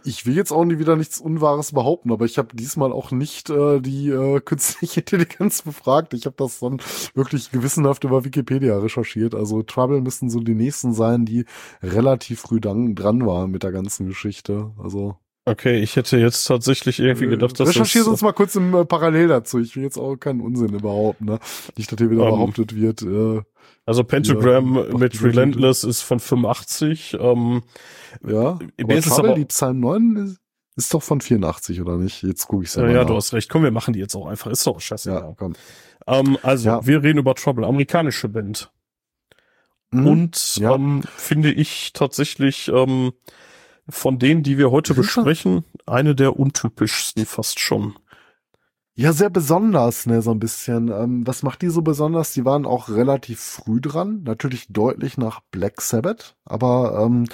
Ich 0.04 0.26
will 0.26 0.36
jetzt 0.36 0.52
auch 0.52 0.64
nie 0.64 0.78
wieder 0.78 0.96
nichts 0.96 1.18
Unwahres 1.18 1.72
behaupten, 1.72 2.12
aber 2.12 2.24
ich 2.24 2.38
habe 2.38 2.54
diesmal 2.54 2.92
auch 2.92 3.10
nicht 3.10 3.50
äh, 3.50 3.80
die 3.80 4.10
äh, 4.10 4.40
künstliche 4.40 5.00
Intelligenz 5.12 5.62
befragt. 5.62 6.14
Ich 6.14 6.26
habe 6.26 6.36
das 6.38 6.60
dann 6.60 6.80
wirklich 7.14 7.50
gewissenhaft 7.50 8.04
über 8.04 8.24
Wikipedia 8.24 8.78
recherchiert. 8.78 9.34
Also 9.34 9.62
Trouble 9.62 10.00
müssten 10.00 10.30
so 10.30 10.40
die 10.40 10.54
nächsten 10.54 10.92
sein, 10.94 11.24
die 11.24 11.46
relativ 11.82 12.40
früh 12.40 12.60
dann, 12.60 12.94
dran 12.94 13.26
waren 13.26 13.50
mit 13.50 13.62
der 13.62 13.72
ganzen 13.72 14.06
Geschichte. 14.06 14.72
Also 14.78 15.16
Okay, 15.44 15.80
ich 15.80 15.96
hätte 15.96 16.18
jetzt 16.18 16.44
tatsächlich 16.44 17.00
irgendwie 17.00 17.26
gedacht, 17.26 17.58
dass 17.58 17.68
recherchier 17.70 18.02
das, 18.02 18.08
uns 18.08 18.22
mal 18.22 18.32
kurz 18.32 18.54
im 18.54 18.72
äh, 18.74 18.84
Parallel 18.84 19.26
dazu. 19.28 19.58
Ich 19.58 19.74
will 19.74 19.82
jetzt 19.82 19.98
auch 19.98 20.14
keinen 20.16 20.40
Unsinn 20.40 20.76
behaupten, 20.78 21.24
ne? 21.24 21.40
Nicht, 21.76 21.90
dass 21.90 21.98
hier 21.98 22.10
wieder 22.10 22.24
Ähm, 22.24 22.30
behauptet 22.30 22.76
wird. 22.76 23.02
Äh, 23.02 23.42
Also 23.84 24.04
Pentagram 24.04 24.76
Ja, 24.76 24.96
mit 24.96 25.20
Relentless 25.20 25.82
ist 25.82 26.02
von 26.02 26.20
85. 26.20 27.16
Ähm, 27.18 27.62
ja, 28.24 28.58
Mir 28.76 28.84
aber 28.84 28.94
ist 28.94 29.10
aber- 29.10 29.34
die 29.34 29.44
Psalm 29.46 29.80
9 29.80 30.16
ist, 30.16 30.38
ist 30.76 30.94
doch 30.94 31.02
von 31.02 31.20
84 31.20 31.80
oder 31.80 31.96
nicht? 31.96 32.22
Jetzt 32.22 32.46
gucke 32.46 32.62
ich 32.64 32.72
ja, 32.76 32.86
ja 32.86 32.92
nach. 33.00 33.06
du 33.06 33.16
hast 33.16 33.32
recht. 33.32 33.50
Komm, 33.50 33.64
wir 33.64 33.72
machen 33.72 33.94
die 33.94 34.00
jetzt 34.00 34.14
auch 34.14 34.26
einfach. 34.26 34.48
Ist 34.50 34.64
doch 34.66 34.80
scheiße. 34.80 35.10
Ja, 35.10 35.34
komm. 35.36 35.54
Ähm, 36.06 36.38
also, 36.44 36.68
Ja. 36.68 36.86
wir 36.86 37.02
reden 37.02 37.18
über 37.18 37.34
Trouble, 37.34 37.64
amerikanische 37.66 38.28
Band. 38.28 38.70
Mhm. 39.90 40.06
Und 40.06 40.56
Ja. 40.56 40.74
ähm, 40.76 41.02
finde 41.16 41.52
ich 41.52 41.92
tatsächlich 41.92 42.68
ähm, 42.72 43.12
von 43.88 44.18
denen, 44.18 44.42
die 44.42 44.58
wir 44.58 44.70
heute 44.70 44.94
besprechen, 44.94 45.64
eine 45.86 46.14
der 46.14 46.38
untypischsten 46.38 47.26
fast 47.26 47.60
schon. 47.60 47.94
Ja, 48.94 49.14
sehr 49.14 49.30
besonders, 49.30 50.04
ne, 50.04 50.20
so 50.20 50.32
ein 50.32 50.38
bisschen. 50.38 50.88
Ähm, 50.88 51.26
was 51.26 51.42
macht 51.42 51.62
die 51.62 51.70
so 51.70 51.80
besonders? 51.80 52.34
Die 52.34 52.44
waren 52.44 52.66
auch 52.66 52.90
relativ 52.90 53.40
früh 53.40 53.80
dran, 53.80 54.22
natürlich 54.22 54.66
deutlich 54.68 55.16
nach 55.16 55.40
Black 55.50 55.80
Sabbath, 55.80 56.36
aber 56.44 57.02
ähm, 57.02 57.24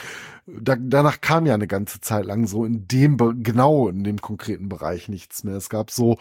da, 0.46 0.76
danach 0.78 1.20
kam 1.20 1.46
ja 1.46 1.54
eine 1.54 1.66
ganze 1.66 2.00
Zeit 2.00 2.26
lang 2.26 2.46
so 2.46 2.64
in 2.64 2.86
dem, 2.86 3.16
genau 3.42 3.88
in 3.88 4.04
dem 4.04 4.20
konkreten 4.20 4.68
Bereich 4.68 5.08
nichts 5.08 5.42
mehr. 5.42 5.56
Es 5.56 5.68
gab 5.68 5.90
so 5.90 6.16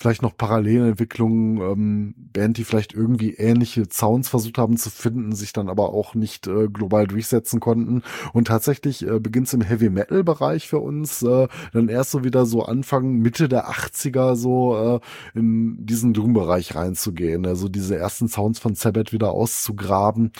vielleicht 0.00 0.22
noch 0.22 0.34
Parallelentwicklungen, 0.34 1.60
ähm, 1.60 2.14
Band, 2.32 2.56
die 2.56 2.64
vielleicht 2.64 2.94
irgendwie 2.94 3.34
ähnliche 3.34 3.86
Sounds 3.90 4.30
versucht 4.30 4.56
haben 4.56 4.78
zu 4.78 4.88
finden, 4.88 5.32
sich 5.32 5.52
dann 5.52 5.68
aber 5.68 5.92
auch 5.92 6.14
nicht 6.14 6.46
äh, 6.46 6.68
global 6.68 7.06
durchsetzen 7.06 7.60
konnten. 7.60 8.02
Und 8.32 8.46
tatsächlich 8.46 9.06
äh, 9.06 9.20
beginnt 9.20 9.48
es 9.48 9.52
im 9.52 9.60
Heavy 9.60 9.90
Metal 9.90 10.24
Bereich 10.24 10.68
für 10.68 10.78
uns 10.78 11.20
äh, 11.22 11.48
dann 11.74 11.90
erst 11.90 12.12
so 12.12 12.24
wieder 12.24 12.46
so 12.46 12.62
Anfang, 12.64 13.16
Mitte 13.16 13.50
der 13.50 13.68
80er 13.68 14.36
so 14.36 15.00
äh, 15.34 15.38
in 15.38 15.84
diesen 15.84 16.14
Doom-Bereich 16.14 16.74
reinzugehen. 16.74 17.44
Also 17.44 17.68
diese 17.68 17.96
ersten 17.96 18.28
Sounds 18.28 18.58
von 18.58 18.74
Sabbath 18.74 19.12
wieder 19.12 19.32
auszugraben. 19.32 20.32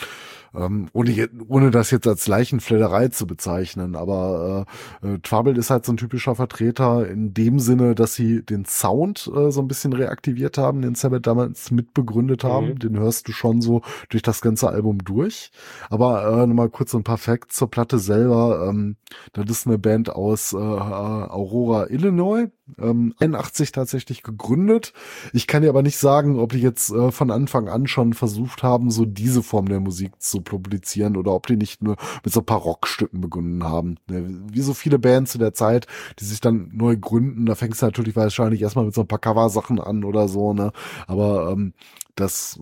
Ähm, 0.53 0.89
ohne, 0.91 1.29
ohne 1.47 1.71
das 1.71 1.91
jetzt 1.91 2.07
als 2.07 2.27
Leichenfledderei 2.27 3.07
zu 3.07 3.25
bezeichnen, 3.25 3.95
aber 3.95 4.65
äh, 5.01 5.07
äh, 5.07 5.19
Troubled 5.19 5.57
ist 5.57 5.69
halt 5.69 5.85
so 5.85 5.93
ein 5.93 5.97
typischer 5.97 6.35
Vertreter 6.35 7.07
in 7.07 7.33
dem 7.33 7.59
Sinne, 7.59 7.95
dass 7.95 8.15
sie 8.15 8.43
den 8.43 8.65
Sound 8.65 9.31
äh, 9.33 9.51
so 9.51 9.61
ein 9.61 9.67
bisschen 9.67 9.93
reaktiviert 9.93 10.57
haben, 10.57 10.81
den 10.81 10.95
Sabbath 10.95 11.25
damals 11.25 11.71
mitbegründet 11.71 12.43
haben. 12.43 12.69
Mhm. 12.69 12.79
Den 12.79 12.99
hörst 12.99 13.27
du 13.27 13.31
schon 13.31 13.61
so 13.61 13.81
durch 14.09 14.23
das 14.23 14.41
ganze 14.41 14.69
Album 14.69 15.03
durch. 15.03 15.51
Aber 15.89 16.25
äh, 16.25 16.47
nochmal 16.47 16.69
kurz 16.69 16.91
so 16.91 16.97
ein 16.97 17.03
paar 17.03 17.17
Facts 17.17 17.55
zur 17.55 17.71
Platte 17.71 17.99
selber. 17.99 18.67
Ähm, 18.69 18.97
das 19.33 19.49
ist 19.49 19.67
eine 19.67 19.77
Band 19.77 20.09
aus 20.09 20.53
äh, 20.53 20.57
Aurora, 20.57 21.89
Illinois. 21.89 22.47
Ähm, 22.79 23.13
81 23.19 23.71
tatsächlich 23.71 24.23
gegründet. 24.23 24.93
Ich 25.33 25.47
kann 25.47 25.61
dir 25.61 25.69
aber 25.69 25.81
nicht 25.81 25.97
sagen, 25.97 26.39
ob 26.39 26.51
die 26.51 26.59
jetzt 26.59 26.91
äh, 26.91 27.11
von 27.11 27.31
Anfang 27.31 27.67
an 27.67 27.87
schon 27.87 28.13
versucht 28.13 28.63
haben, 28.63 28.91
so 28.91 29.05
diese 29.05 29.43
Form 29.43 29.67
der 29.67 29.79
Musik 29.79 30.21
zu 30.21 30.41
publizieren 30.41 31.17
oder 31.17 31.31
ob 31.33 31.47
die 31.47 31.57
nicht 31.57 31.81
nur 31.81 31.97
mit 32.23 32.33
so 32.33 32.41
ein 32.41 32.45
paar 32.45 32.59
Rockstücken 32.59 33.21
begonnen 33.21 33.63
haben. 33.63 33.97
Wie 34.07 34.61
so 34.61 34.73
viele 34.73 34.99
Bands 34.99 35.31
zu 35.31 35.37
der 35.37 35.53
Zeit, 35.53 35.87
die 36.19 36.25
sich 36.25 36.41
dann 36.41 36.69
neu 36.73 36.97
gründen, 36.97 37.45
da 37.45 37.55
fängst 37.55 37.81
du 37.81 37.85
natürlich 37.85 38.15
wahrscheinlich 38.15 38.61
erstmal 38.61 38.85
mit 38.85 38.93
so 38.93 39.01
ein 39.01 39.07
paar 39.07 39.19
Cover-Sachen 39.19 39.79
an 39.79 40.03
oder 40.03 40.27
so, 40.27 40.53
ne? 40.53 40.71
Aber 41.07 41.51
ähm, 41.51 41.73
das 42.15 42.59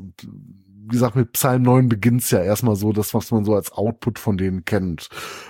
wie 0.90 0.94
gesagt, 0.94 1.16
mit 1.16 1.34
Psalm 1.34 1.62
9 1.62 1.88
beginnt's 1.88 2.32
ja 2.32 2.42
erstmal 2.42 2.76
so, 2.76 2.92
das, 2.92 3.14
was 3.14 3.30
man 3.30 3.46
so 3.46 3.54
als 3.54 3.72
Output 3.72 4.18
von 4.18 4.38
denen 4.38 4.66
kennt. 4.66 5.10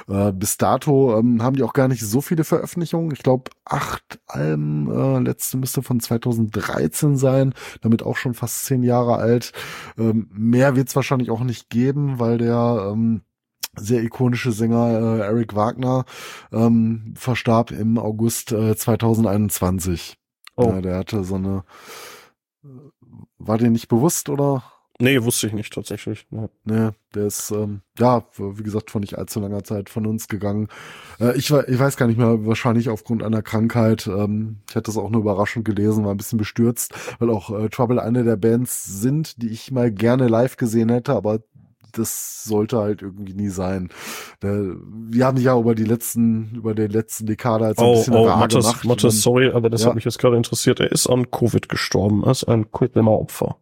Äh, 0.09 0.33
bis 0.33 0.57
dato 0.57 1.17
ähm, 1.17 1.41
haben 1.41 1.55
die 1.55 1.63
auch 1.63 1.71
gar 1.71 1.87
nicht 1.87 2.01
so 2.01 2.19
viele 2.19 2.43
Veröffentlichungen. 2.43 3.11
Ich 3.11 3.23
glaube, 3.23 3.51
acht 3.63 4.19
Alben, 4.27 4.91
äh, 4.91 5.19
letzte 5.19 5.55
müsste 5.55 5.81
von 5.81 6.01
2013 6.01 7.15
sein, 7.15 7.53
damit 7.81 8.03
auch 8.03 8.17
schon 8.17 8.33
fast 8.33 8.65
zehn 8.65 8.83
Jahre 8.83 9.15
alt. 9.15 9.53
Ähm, 9.97 10.29
mehr 10.33 10.75
wird's 10.75 10.95
wahrscheinlich 10.97 11.31
auch 11.31 11.41
nicht 11.41 11.69
geben, 11.69 12.19
weil 12.19 12.37
der 12.37 12.91
ähm, 12.91 13.21
sehr 13.77 14.03
ikonische 14.03 14.51
Sänger 14.51 15.19
äh, 15.19 15.19
Eric 15.21 15.55
Wagner 15.55 16.03
ähm, 16.51 17.13
verstarb 17.15 17.71
im 17.71 17.97
August 17.97 18.51
äh, 18.51 18.75
2021. 18.75 20.17
Oh. 20.57 20.63
Ja, 20.63 20.81
der 20.81 20.97
hatte 20.97 21.23
so 21.23 21.35
eine 21.35 21.63
war 23.39 23.57
dir 23.57 23.69
nicht 23.69 23.87
bewusst 23.87 24.29
oder? 24.29 24.63
Nee, 25.01 25.23
wusste 25.23 25.47
ich 25.47 25.53
nicht 25.53 25.73
tatsächlich. 25.73 26.27
Ja. 26.29 26.49
Nee, 26.65 26.89
der 27.15 27.25
ist, 27.27 27.51
ähm, 27.51 27.81
ja, 27.97 28.23
wie 28.37 28.63
gesagt, 28.63 28.91
vor 28.91 28.99
nicht 28.99 29.17
allzu 29.17 29.39
langer 29.39 29.63
Zeit 29.63 29.89
von 29.89 30.05
uns 30.05 30.27
gegangen. 30.27 30.67
Äh, 31.21 31.37
ich, 31.37 31.49
ich 31.51 31.79
weiß 31.79 31.95
gar 31.95 32.07
nicht 32.07 32.17
mehr, 32.17 32.45
wahrscheinlich 32.45 32.89
aufgrund 32.89 33.23
einer 33.23 33.41
Krankheit. 33.41 34.07
Ähm, 34.07 34.57
ich 34.67 34.75
hatte 34.75 34.87
das 34.87 34.97
auch 34.97 35.09
nur 35.09 35.21
überraschend 35.21 35.63
gelesen, 35.63 36.03
war 36.03 36.13
ein 36.13 36.17
bisschen 36.17 36.37
bestürzt, 36.37 36.93
weil 37.19 37.29
auch 37.29 37.49
äh, 37.49 37.69
Trouble 37.69 37.99
eine 37.99 38.25
der 38.25 38.35
Bands 38.35 39.01
sind, 39.01 39.41
die 39.41 39.47
ich 39.49 39.71
mal 39.71 39.89
gerne 39.89 40.27
live 40.27 40.57
gesehen 40.57 40.89
hätte, 40.89 41.13
aber 41.13 41.39
das 41.93 42.43
sollte 42.43 42.77
halt 42.77 43.01
irgendwie 43.01 43.33
nie 43.33 43.49
sein. 43.49 43.89
Wir 44.41 45.25
haben 45.25 45.37
ja 45.37 45.57
über 45.57 45.73
die 45.73 45.85
letzten, 45.85 46.53
über 46.55 46.75
den 46.75 46.91
letzten 46.91 47.25
Dekade 47.25 47.65
als 47.65 47.79
oh, 47.79 47.83
ein 47.85 47.91
bisschen 47.93 48.13
oh, 48.13 48.25
rar 48.27 48.37
Mattes, 48.37 48.63
gemacht. 48.65 48.85
Mattes, 48.85 49.21
sorry, 49.21 49.49
aber 49.49 49.69
das 49.69 49.81
Ja. 49.81 49.87
hat 49.87 49.95
mich 49.95 50.05
jetzt 50.05 50.19
gerade 50.19 50.37
interessiert. 50.37 50.79
Er 50.81 50.91
ist 50.91 51.07
an 51.07 51.31
Covid 51.31 51.67
gestorben, 51.67 52.23
er 52.23 52.31
ist 52.31 52.43
ein 52.43 52.71
Quidlimmer-Opfer. 52.71 53.57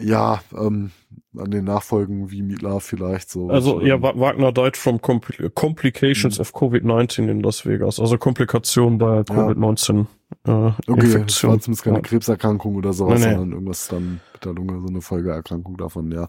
Ja, 0.00 0.40
ähm, 0.56 0.90
an 1.36 1.50
den 1.50 1.64
Nachfolgen 1.64 2.30
wie 2.30 2.42
Mietler 2.42 2.80
vielleicht 2.80 3.30
so. 3.30 3.48
Also 3.48 3.80
ähm, 3.80 3.86
ja, 3.86 4.02
Wa- 4.02 4.14
Wagner 4.16 4.50
died 4.52 4.76
from 4.76 5.00
compli 5.00 5.48
Complications 5.50 6.38
Mhm. 6.38 6.42
of 6.42 6.52
Covid-19 6.54 7.28
in 7.28 7.40
Las 7.40 7.64
Vegas, 7.66 8.00
also 8.00 8.18
Komplikationen 8.18 8.98
bei 8.98 9.20
Covid-19 9.20 10.06
äh, 10.46 10.50
Okay, 10.88 11.24
das 11.26 11.44
war 11.44 11.60
zumindest 11.60 11.82
keine 11.84 11.96
Ja. 11.96 12.02
Krebserkrankung 12.02 12.74
oder 12.76 12.92
sowas, 12.92 13.20
Nee, 13.20 13.26
nee. 13.26 13.32
sondern 13.34 13.52
irgendwas 13.52 13.88
dann 13.88 14.20
mit 14.32 14.44
der 14.44 14.52
Lunge, 14.52 14.80
so 14.80 14.88
eine 14.88 15.00
Folgeerkrankung 15.00 15.76
davon, 15.76 16.10
ja. 16.10 16.28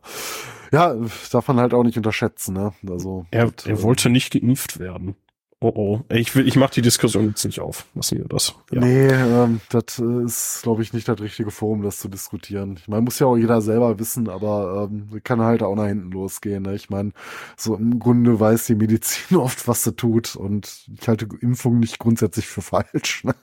Ja, 0.71 0.95
darf 1.31 1.47
man 1.47 1.59
halt 1.59 1.73
auch 1.73 1.83
nicht 1.83 1.97
unterschätzen, 1.97 2.53
ne? 2.53 2.73
Also. 2.89 3.25
Er, 3.31 3.49
das, 3.51 3.65
er 3.65 3.71
ähm, 3.77 3.81
wollte 3.83 4.09
nicht 4.09 4.33
geimpft 4.33 4.79
werden. 4.79 5.15
Oh 5.61 5.71
oh. 5.73 6.01
Ich 6.13 6.35
will, 6.35 6.45
ich 6.47 6.57
mach 6.57 6.69
die 6.69 6.81
Diskussion 6.81 7.27
jetzt 7.29 7.45
nicht 7.45 7.59
auf. 7.61 7.85
Lassen 7.95 8.17
wir 8.19 8.25
das. 8.25 8.53
Ja. 8.71 8.81
Nee, 8.81 9.07
ähm, 9.07 9.61
das 9.69 9.97
ist, 9.99 10.59
glaube 10.63 10.83
ich, 10.83 10.91
nicht 10.93 11.07
das 11.07 11.19
richtige 11.21 11.49
Forum, 11.49 11.81
das 11.81 11.97
zu 11.99 12.09
diskutieren. 12.09 12.75
Ich 12.77 12.87
meine, 12.89 13.01
muss 13.01 13.17
ja 13.19 13.25
auch 13.27 13.37
jeder 13.37 13.61
selber 13.61 13.97
wissen, 13.97 14.29
aber 14.29 14.89
ähm, 14.91 15.21
kann 15.23 15.41
halt 15.41 15.63
auch 15.63 15.73
nach 15.75 15.87
hinten 15.87 16.11
losgehen. 16.11 16.63
Ne? 16.63 16.75
Ich 16.75 16.89
meine, 16.89 17.13
so 17.55 17.75
im 17.75 17.99
Grunde 17.99 18.37
weiß 18.39 18.65
die 18.65 18.75
Medizin 18.75 19.37
oft, 19.37 19.65
was 19.67 19.85
sie 19.85 19.95
tut 19.95 20.35
und 20.35 20.85
ich 20.99 21.07
halte 21.07 21.25
Impfung 21.39 21.79
nicht 21.79 21.99
grundsätzlich 21.99 22.47
für 22.47 22.61
falsch. 22.61 23.23
Ne? 23.23 23.33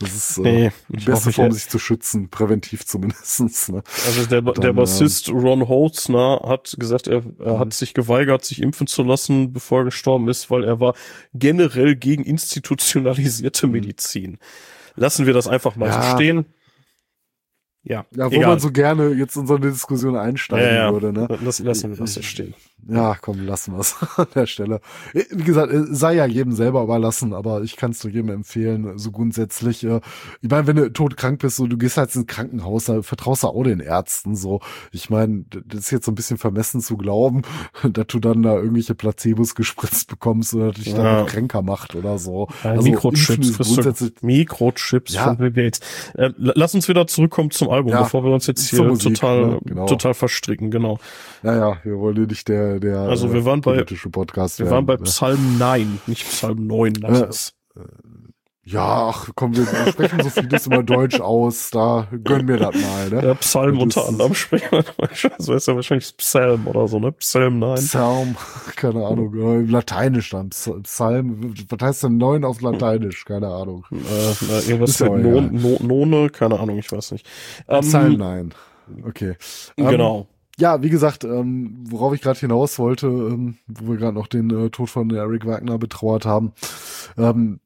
Das 0.00 0.12
ist 0.14 0.38
äh, 0.38 0.42
Nee, 0.42 0.72
die 0.88 0.96
beste 0.96 1.12
hoffe, 1.12 1.32
Form, 1.32 1.48
ich- 1.48 1.54
sich 1.54 1.68
zu 1.68 1.78
schützen, 1.78 2.28
präventiv 2.28 2.84
zumindestens. 2.84 3.68
Ne? 3.70 3.82
Also 4.06 4.26
der, 4.26 4.42
der 4.42 4.52
Dann, 4.54 4.76
Bassist 4.76 5.30
Ron 5.30 5.68
Holzner 5.68 6.40
hat 6.44 6.74
gesagt, 6.78 7.06
er, 7.06 7.22
er 7.38 7.54
Mhm. 7.54 7.58
hat 7.60 7.72
sich 7.72 7.94
geweigert, 7.94 8.44
sich 8.44 8.60
impfen 8.60 8.88
zu 8.88 9.04
lassen, 9.04 9.52
bevor 9.52 9.82
er 9.82 9.84
gestorben 9.86 10.28
ist, 10.28 10.50
weil 10.50 10.64
er 10.64 10.80
war 10.80 10.94
generell 11.32 11.61
gegen 11.68 12.24
institutionalisierte 12.24 13.66
Mhm. 13.66 13.72
Medizin. 13.72 14.38
Lassen 14.94 15.26
wir 15.26 15.32
das 15.34 15.48
einfach 15.48 15.76
mal 15.76 15.86
Ja. 15.88 16.02
so 16.02 16.16
stehen. 16.16 16.46
Ja, 17.84 18.06
Ja, 18.14 18.30
wo 18.30 18.34
egal. 18.36 18.46
man 18.48 18.60
so 18.60 18.70
gerne 18.70 19.08
jetzt 19.10 19.36
in 19.36 19.46
so 19.46 19.56
eine 19.56 19.70
Diskussion 19.70 20.16
einsteigen 20.16 20.64
ja, 20.66 20.74
ja. 20.86 20.92
würde. 20.92 21.12
Ne? 21.12 21.26
Lass, 21.42 21.58
lassen 21.58 21.90
wir 21.90 21.96
das 21.96 22.14
so 22.14 22.22
stehen. 22.22 22.54
Ja, 22.88 23.16
komm, 23.20 23.46
lassen 23.46 23.74
wir's 23.76 23.94
an 24.16 24.26
der 24.34 24.46
Stelle. 24.46 24.80
Wie 25.12 25.44
gesagt, 25.44 25.72
äh, 25.72 25.84
sei 25.90 26.14
ja 26.14 26.26
jedem 26.26 26.52
selber 26.52 26.82
überlassen, 26.82 27.32
aber 27.32 27.62
ich 27.62 27.76
kann 27.76 27.92
es 27.92 28.02
nur 28.02 28.12
jedem 28.12 28.30
empfehlen, 28.30 28.98
so 28.98 29.12
grundsätzlich. 29.12 29.84
äh, 29.84 30.00
Ich 30.40 30.50
meine, 30.50 30.66
wenn 30.66 30.76
du 30.76 30.92
todkrank 30.92 31.40
bist, 31.40 31.56
so 31.56 31.66
du 31.66 31.76
gehst 31.78 31.96
halt 31.96 32.14
ins 32.16 32.26
Krankenhaus, 32.26 32.86
da 32.86 33.02
vertraust 33.02 33.44
du 33.44 33.48
auch 33.48 33.62
den 33.62 33.80
Ärzten. 33.80 34.34
So, 34.34 34.60
ich 34.90 35.10
meine, 35.10 35.44
das 35.66 35.80
ist 35.80 35.90
jetzt 35.92 36.06
so 36.06 36.12
ein 36.12 36.16
bisschen 36.16 36.38
vermessen 36.38 36.80
zu 36.80 36.96
glauben, 36.96 37.42
dass 37.92 38.06
du 38.08 38.18
dann 38.18 38.42
da 38.42 38.56
irgendwelche 38.56 38.94
Placebos 38.94 39.54
gespritzt 39.54 40.08
bekommst 40.08 40.52
oder 40.54 40.72
dich 40.72 40.92
dann 40.92 41.04
Ja. 41.04 41.20
noch 41.20 41.28
kränker 41.28 41.62
macht 41.62 41.94
oder 41.94 42.18
so. 42.18 42.48
Ja, 42.64 42.70
Also, 42.72 42.82
Mikrochips, 42.90 43.56
grundsätzlich 43.58 44.12
Mikrochips 44.22 45.14
Ja. 45.14 45.24
von 45.24 45.36
Bill 45.36 45.52
Gates. 45.52 45.80
Äh, 46.14 46.30
la- 46.36 46.52
lass 46.56 46.74
uns 46.74 46.88
wieder 46.88 47.06
zurückkommen 47.06 47.50
zum 47.50 47.70
Album, 47.70 47.92
Ja, 47.92 48.02
bevor 48.02 48.24
wir 48.24 48.32
uns 48.32 48.46
jetzt 48.46 48.68
hier 48.68 48.82
Musik, 48.82 49.14
total, 49.14 49.46
ne, 49.46 49.58
genau. 49.64 49.86
total 49.86 50.14
verstricken, 50.14 50.70
genau. 50.70 50.98
Naja, 51.42 51.76
wir 51.84 51.98
wollen 51.98 52.26
nicht 52.26 52.48
der, 52.48 52.71
der 52.80 52.98
Also 53.00 53.32
wir 53.32 53.40
äh, 53.40 53.44
waren 53.44 53.60
bei- 53.60 53.72
politische 53.74 54.10
Podcast 54.10 54.58
Wir 54.58 54.66
werden, 54.66 54.74
waren 54.74 54.86
bei 54.86 54.94
ne? 54.96 55.02
Psalm 55.02 55.58
9, 55.58 56.00
nicht 56.06 56.24
Psalm 56.28 56.66
9. 56.66 56.94
Lass 57.00 57.20
Ja. 57.20 57.26
es. 57.26 57.54
Ja, 58.64 59.08
ach 59.08 59.28
komm, 59.34 59.56
wir 59.56 59.66
wir 59.66 59.90
sprechen 59.92 60.22
so 60.22 60.30
vieles 60.30 60.68
immer 60.68 60.84
Deutsch 60.84 61.18
aus, 61.20 61.70
da 61.70 62.06
gönnen 62.22 62.46
wir 62.46 62.58
das 62.58 62.72
mal, 62.76 63.10
ne? 63.10 63.26
Ja, 63.26 63.34
Psalm 63.34 63.74
Das 63.74 63.82
unter 63.82 64.08
anderem 64.08 64.34
sprechen 64.34 64.68
wir 64.70 64.84
Deutsch. 64.84 65.28
Also 65.36 65.54
ist 65.54 65.66
ja 65.66 65.74
wahrscheinlich 65.74 66.16
Psalm 66.16 66.68
oder 66.68 66.86
so, 66.86 67.00
ne? 67.00 67.10
Psalm 67.10 67.58
9. 67.58 67.74
Psalm, 67.78 68.36
keine 68.76 69.04
Ahnung, 69.04 69.34
äh, 69.34 69.68
Lateinisch 69.68 70.30
dann, 70.30 70.50
Ps- 70.50 70.70
Psalm, 70.84 71.54
was 71.70 71.78
heißt 71.88 72.02
denn 72.04 72.18
neun 72.18 72.44
auf 72.44 72.60
Lateinisch? 72.60 73.24
Keine 73.24 73.48
Ahnung. 73.48 73.84
Äh, 73.90 73.96
na, 74.48 74.58
irgendwas 74.60 74.90
Ist 74.90 75.00
ja 75.00 75.10
mit 75.10 75.24
non, 75.24 75.50
no, 75.60 76.04
None, 76.06 76.30
keine 76.30 76.60
Ahnung, 76.60 76.78
ich 76.78 76.92
weiß 76.92 77.10
nicht. 77.10 77.26
Ähm, 77.66 77.80
Psalm 77.80 78.12
nein. 78.16 78.54
Okay. 79.04 79.34
Ähm, 79.76 79.88
Genau. 79.88 80.28
Ja, 80.58 80.82
wie 80.82 80.90
gesagt, 80.90 81.24
ähm, 81.24 81.84
worauf 81.88 82.12
ich 82.12 82.20
gerade 82.20 82.38
hinaus 82.38 82.78
wollte, 82.78 83.06
ähm, 83.06 83.56
wo 83.66 83.92
wir 83.92 83.96
gerade 83.96 84.14
noch 84.14 84.26
den 84.26 84.50
äh, 84.50 84.70
Tod 84.70 84.90
von 84.90 85.10
Eric 85.10 85.46
Wagner 85.46 85.78
betrauert 85.78 86.26
haben, 86.26 86.52
ähm, 87.16 87.60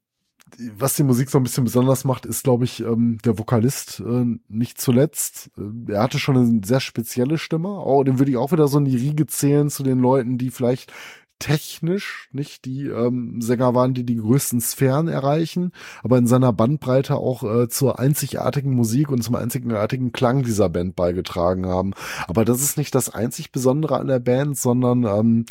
was 0.77 0.95
die 0.95 1.03
Musik 1.03 1.29
so 1.29 1.37
ein 1.37 1.43
bisschen 1.43 1.65
besonders 1.65 2.05
macht, 2.05 2.25
ist, 2.25 2.43
glaube 2.43 2.63
ich, 2.63 2.79
ähm, 2.79 3.17
der 3.25 3.37
Vokalist 3.37 3.99
äh, 3.99 4.25
nicht 4.47 4.79
zuletzt. 4.79 5.51
Äh, 5.57 5.91
er 5.91 6.03
hatte 6.03 6.19
schon 6.19 6.37
eine 6.37 6.61
sehr 6.63 6.79
spezielle 6.79 7.37
Stimme. 7.37 7.69
Oh, 7.69 8.03
den 8.03 8.19
würde 8.19 8.31
ich 8.31 8.37
auch 8.37 8.51
wieder 8.51 8.67
so 8.67 8.77
in 8.77 8.85
die 8.85 8.95
Riege 8.95 9.27
zählen 9.27 9.69
zu 9.69 9.83
den 9.83 9.99
Leuten, 9.99 10.37
die 10.37 10.49
vielleicht 10.49 10.93
technisch 11.39 12.29
nicht 12.31 12.65
die 12.65 12.87
ähm, 12.87 13.41
Sänger 13.41 13.75
waren, 13.75 13.93
die 13.93 14.05
die 14.05 14.17
größten 14.17 14.61
Sphären 14.61 15.07
erreichen, 15.07 15.71
aber 16.03 16.17
in 16.17 16.27
seiner 16.27 16.53
Bandbreite 16.53 17.15
auch 17.15 17.43
äh, 17.43 17.69
zur 17.69 17.99
einzigartigen 17.99 18.73
Musik 18.73 19.09
und 19.09 19.23
zum 19.23 19.35
einzigartigen 19.35 20.11
Klang 20.11 20.43
dieser 20.43 20.69
Band 20.69 20.95
beigetragen 20.95 21.65
haben. 21.65 21.93
Aber 22.27 22.45
das 22.45 22.61
ist 22.61 22.77
nicht 22.77 22.95
das 22.95 23.09
einzig 23.09 23.51
Besondere 23.51 23.99
an 23.99 24.07
der 24.07 24.19
Band, 24.19 24.57
sondern 24.57 25.03
ähm, 25.03 25.45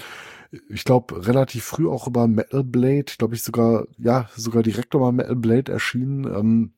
ich 0.69 0.85
glaube 0.85 1.27
relativ 1.27 1.65
früh 1.65 1.89
auch 1.89 2.07
über 2.07 2.27
Metal 2.27 2.65
Blade, 2.65 3.13
glaube 3.19 3.35
ich 3.35 3.43
sogar, 3.43 3.87
ja, 3.99 4.29
sogar 4.37 4.63
direkt 4.63 4.95
über 4.95 5.13
Metal 5.13 5.37
Blade 5.37 5.73
erschienen. 5.73 6.25
Ähm, 6.25 6.73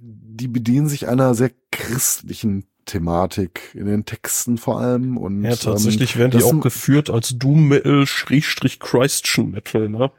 die 0.00 0.48
bedienen 0.48 0.88
sich 0.88 1.08
einer 1.08 1.34
sehr 1.34 1.52
christlichen 1.70 2.64
Thematik 2.92 3.74
in 3.74 3.86
den 3.86 4.04
Texten 4.04 4.58
vor 4.58 4.80
allem 4.80 5.16
und 5.16 5.42
Ja, 5.44 5.56
tatsächlich 5.56 6.16
werden 6.16 6.26
ähm, 6.26 6.30
die 6.32 6.38
das 6.38 6.44
auch 6.44 6.60
geführt 6.60 7.10
als 7.10 7.36
Doom 7.38 7.68
Metal, 7.68 8.06
Schrägstrich 8.06 8.80
Christian 8.80 9.50
Metal, 9.50 9.88
ne? 9.88 10.10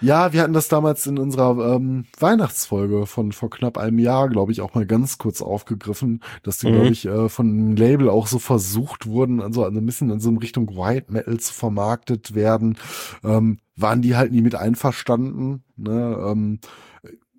Ja, 0.00 0.32
wir 0.32 0.42
hatten 0.42 0.52
das 0.52 0.66
damals 0.66 1.06
in 1.06 1.16
unserer 1.16 1.76
ähm, 1.76 2.06
Weihnachtsfolge 2.18 3.06
von 3.06 3.30
vor 3.30 3.50
knapp 3.50 3.78
einem 3.78 4.00
Jahr, 4.00 4.28
glaube 4.28 4.50
ich, 4.50 4.60
auch 4.60 4.74
mal 4.74 4.84
ganz 4.84 5.16
kurz 5.16 5.40
aufgegriffen, 5.40 6.22
dass 6.42 6.58
die, 6.58 6.66
Mhm. 6.66 6.72
glaube 6.72 6.92
ich, 6.92 7.06
äh, 7.06 7.28
von 7.28 7.46
dem 7.56 7.76
Label 7.76 8.10
auch 8.10 8.26
so 8.26 8.40
versucht 8.40 9.06
wurden, 9.06 9.40
also 9.40 9.64
ein 9.64 9.86
bisschen 9.86 10.10
in 10.10 10.18
so 10.18 10.28
eine 10.30 10.42
Richtung 10.42 10.76
White 10.76 11.12
Metal 11.12 11.38
zu 11.38 11.52
vermarktet 11.54 12.34
werden. 12.34 12.76
Ähm, 13.22 13.58
waren 13.76 14.02
die 14.02 14.16
halt 14.16 14.32
nie 14.32 14.42
mit 14.42 14.56
einverstanden, 14.56 15.62
ne? 15.76 16.16
Ähm, 16.28 16.58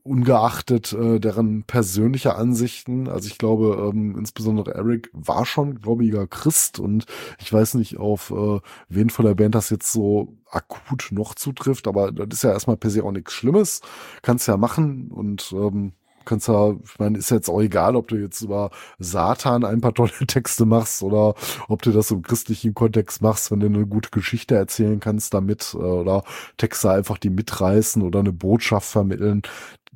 ungeachtet 0.03 0.91
äh, 0.93 1.19
deren 1.19 1.63
persönlicher 1.63 2.37
Ansichten. 2.37 3.07
Also 3.07 3.27
ich 3.27 3.37
glaube, 3.37 3.89
ähm, 3.89 4.15
insbesondere 4.17 4.73
Eric 4.75 5.09
war 5.13 5.45
schon 5.45 5.75
gläubiger 5.75 6.27
Christ 6.27 6.79
und 6.79 7.05
ich 7.39 7.51
weiß 7.51 7.75
nicht, 7.75 7.97
auf 7.97 8.31
äh, 8.31 8.59
wen 8.89 9.09
von 9.09 9.25
der 9.25 9.35
Band 9.35 9.55
das 9.55 9.69
jetzt 9.69 9.91
so 9.91 10.35
akut 10.49 11.07
noch 11.11 11.35
zutrifft, 11.35 11.87
aber 11.87 12.11
das 12.11 12.27
ist 12.39 12.43
ja 12.43 12.51
erstmal 12.51 12.77
per 12.77 12.89
se 12.89 13.03
auch 13.03 13.11
nichts 13.11 13.33
Schlimmes. 13.33 13.81
Kannst 14.21 14.47
ja 14.47 14.57
machen 14.57 15.09
und 15.09 15.53
ähm, 15.53 15.93
kannst 16.25 16.47
ja, 16.47 16.71
ich 16.71 16.99
meine, 16.99 17.17
ist 17.17 17.31
jetzt 17.31 17.49
auch 17.49 17.61
egal, 17.61 17.95
ob 17.95 18.07
du 18.07 18.15
jetzt 18.15 18.41
über 18.41 18.71
Satan 18.99 19.63
ein 19.63 19.81
paar 19.81 19.93
tolle 19.93 20.11
Texte 20.27 20.65
machst 20.65 21.03
oder 21.03 21.35
ob 21.67 21.81
du 21.81 21.91
das 21.91 22.11
im 22.11 22.21
christlichen 22.21 22.73
Kontext 22.73 23.21
machst, 23.21 23.51
wenn 23.51 23.59
du 23.59 23.67
eine 23.67 23.85
gute 23.85 24.09
Geschichte 24.09 24.55
erzählen 24.55 24.99
kannst 24.99 25.33
damit 25.33 25.73
äh, 25.73 25.77
oder 25.77 26.23
Texte 26.57 26.91
einfach 26.91 27.17
die 27.17 27.29
mitreißen 27.29 28.01
oder 28.01 28.19
eine 28.19 28.33
Botschaft 28.33 28.89
vermitteln. 28.89 29.43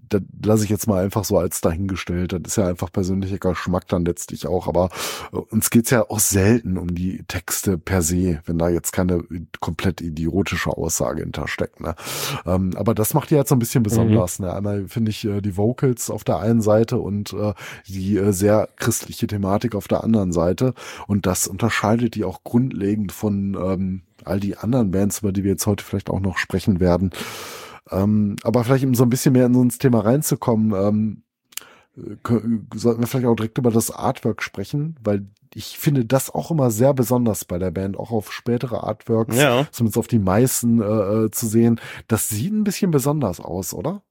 Das 0.09 0.21
lasse 0.43 0.63
ich 0.63 0.69
jetzt 0.69 0.87
mal 0.87 1.03
einfach 1.03 1.23
so 1.23 1.37
als 1.37 1.61
dahingestellt. 1.61 2.33
Das 2.33 2.41
ist 2.45 2.55
ja 2.57 2.67
einfach 2.67 2.91
persönlicher 2.91 3.37
Geschmack 3.37 3.87
dann 3.87 4.05
letztlich 4.05 4.47
auch. 4.47 4.67
Aber 4.67 4.89
äh, 5.31 5.37
uns 5.37 5.69
geht's 5.69 5.89
ja 5.89 6.09
auch 6.09 6.19
selten 6.19 6.77
um 6.77 6.93
die 6.93 7.23
Texte 7.27 7.77
per 7.77 8.01
se, 8.01 8.41
wenn 8.45 8.57
da 8.57 8.69
jetzt 8.69 8.91
keine 8.91 9.23
komplett 9.59 10.01
idiotische 10.01 10.71
Aussage 10.71 11.21
hintersteckt. 11.21 11.79
Ne? 11.81 11.95
Ähm, 12.45 12.71
aber 12.75 12.93
das 12.93 13.13
macht 13.13 13.29
die 13.29 13.35
jetzt 13.35 13.49
so 13.49 13.55
ein 13.55 13.59
bisschen 13.59 13.83
besonders. 13.83 14.39
Mhm. 14.39 14.45
Ne? 14.45 14.53
Einmal 14.53 14.87
finde 14.87 15.11
ich 15.11 15.25
äh, 15.25 15.41
die 15.41 15.57
Vocals 15.57 16.09
auf 16.09 16.23
der 16.23 16.39
einen 16.39 16.61
Seite 16.61 16.97
und 16.97 17.33
äh, 17.33 17.53
die 17.87 18.17
äh, 18.17 18.31
sehr 18.31 18.69
christliche 18.77 19.27
Thematik 19.27 19.75
auf 19.75 19.87
der 19.87 20.03
anderen 20.03 20.31
Seite. 20.31 20.73
Und 21.07 21.25
das 21.25 21.47
unterscheidet 21.47 22.15
die 22.15 22.23
auch 22.23 22.43
grundlegend 22.43 23.11
von 23.11 23.57
ähm, 23.59 24.01
all 24.25 24.39
die 24.39 24.57
anderen 24.57 24.91
Bands, 24.91 25.19
über 25.19 25.31
die 25.31 25.43
wir 25.43 25.51
jetzt 25.51 25.67
heute 25.67 25.83
vielleicht 25.83 26.09
auch 26.09 26.19
noch 26.19 26.37
sprechen 26.37 26.79
werden. 26.79 27.11
Ähm, 27.91 28.35
aber 28.43 28.63
vielleicht 28.63 28.85
um 28.85 28.95
so 28.95 29.03
ein 29.03 29.09
bisschen 29.09 29.33
mehr 29.33 29.45
in 29.45 29.53
so 29.53 29.61
ins 29.61 29.77
Thema 29.77 29.99
reinzukommen, 29.99 30.73
ähm, 30.73 31.23
sollten 32.75 33.01
wir 33.01 33.07
vielleicht 33.07 33.27
auch 33.27 33.35
direkt 33.35 33.57
über 33.57 33.71
das 33.71 33.89
Artwork 33.89 34.43
sprechen, 34.43 34.95
weil 35.03 35.25
ich 35.55 35.79
finde 35.79 36.05
das 36.05 36.29
auch 36.29 36.51
immer 36.51 36.69
sehr 36.69 36.93
besonders 36.93 37.45
bei 37.45 37.57
der 37.57 37.71
Band, 37.71 37.97
auch 37.97 38.11
auf 38.11 38.31
spätere 38.31 38.83
Artworks, 38.83 39.35
ja. 39.35 39.65
zumindest 39.71 39.97
auf 39.97 40.07
die 40.07 40.19
meisten 40.19 40.81
äh, 40.81 40.85
äh 40.85 41.31
zu 41.31 41.47
sehen. 41.47 41.79
Das 42.07 42.29
sieht 42.29 42.53
ein 42.53 42.63
bisschen 42.63 42.91
besonders 42.91 43.39
aus, 43.39 43.73
oder? 43.73 44.03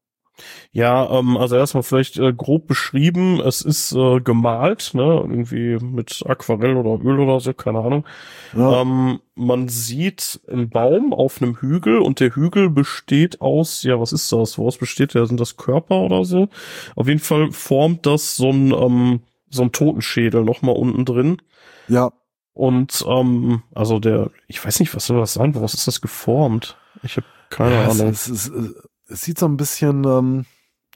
Ja, 0.72 1.18
ähm, 1.18 1.36
also 1.36 1.56
erstmal 1.56 1.82
vielleicht 1.82 2.18
äh, 2.18 2.32
grob 2.32 2.66
beschrieben, 2.66 3.40
es 3.40 3.62
ist 3.62 3.92
äh, 3.92 4.20
gemalt, 4.20 4.92
ne, 4.94 5.02
irgendwie 5.02 5.78
mit 5.84 6.22
Aquarell 6.26 6.76
oder 6.76 7.02
Öl 7.04 7.20
oder 7.20 7.40
so, 7.40 7.54
keine 7.54 7.80
Ahnung. 7.80 8.06
Ja. 8.54 8.82
Ähm, 8.82 9.20
man 9.34 9.68
sieht 9.68 10.40
einen 10.50 10.70
Baum 10.70 11.12
auf 11.12 11.40
einem 11.40 11.56
Hügel 11.56 11.98
und 11.98 12.20
der 12.20 12.34
Hügel 12.34 12.70
besteht 12.70 13.40
aus, 13.40 13.82
ja, 13.82 14.00
was 14.00 14.12
ist 14.12 14.30
das? 14.32 14.58
Woraus 14.58 14.78
besteht 14.78 15.14
der? 15.14 15.26
Sind 15.26 15.40
das 15.40 15.56
Körper 15.56 16.00
oder 16.00 16.24
so? 16.24 16.48
Auf 16.94 17.06
jeden 17.08 17.20
Fall 17.20 17.52
formt 17.52 18.06
das 18.06 18.36
so 18.36 18.50
ein, 18.50 18.72
ähm, 18.72 19.20
so 19.50 19.62
ein 19.62 19.72
Totenschädel 19.72 20.42
nochmal 20.44 20.76
unten 20.76 21.04
drin. 21.04 21.42
Ja. 21.88 22.12
Und 22.52 23.04
ähm, 23.06 23.62
also 23.74 23.98
der, 23.98 24.30
ich 24.48 24.64
weiß 24.64 24.80
nicht, 24.80 24.94
was 24.94 25.06
soll 25.06 25.18
das 25.18 25.34
sein? 25.34 25.54
Woraus 25.54 25.74
ist 25.74 25.86
das 25.86 26.00
geformt? 26.00 26.78
Ich 27.02 27.16
habe 27.18 27.26
keine 27.50 27.74
ja, 27.74 27.88
Ahnung. 27.88 28.08
Es, 28.08 28.28
es, 28.28 28.48
es, 28.48 28.74
es 29.08 29.22
sieht 29.22 29.38
so 29.38 29.46
ein 29.46 29.56
bisschen, 29.56 30.04
ähm, 30.04 30.46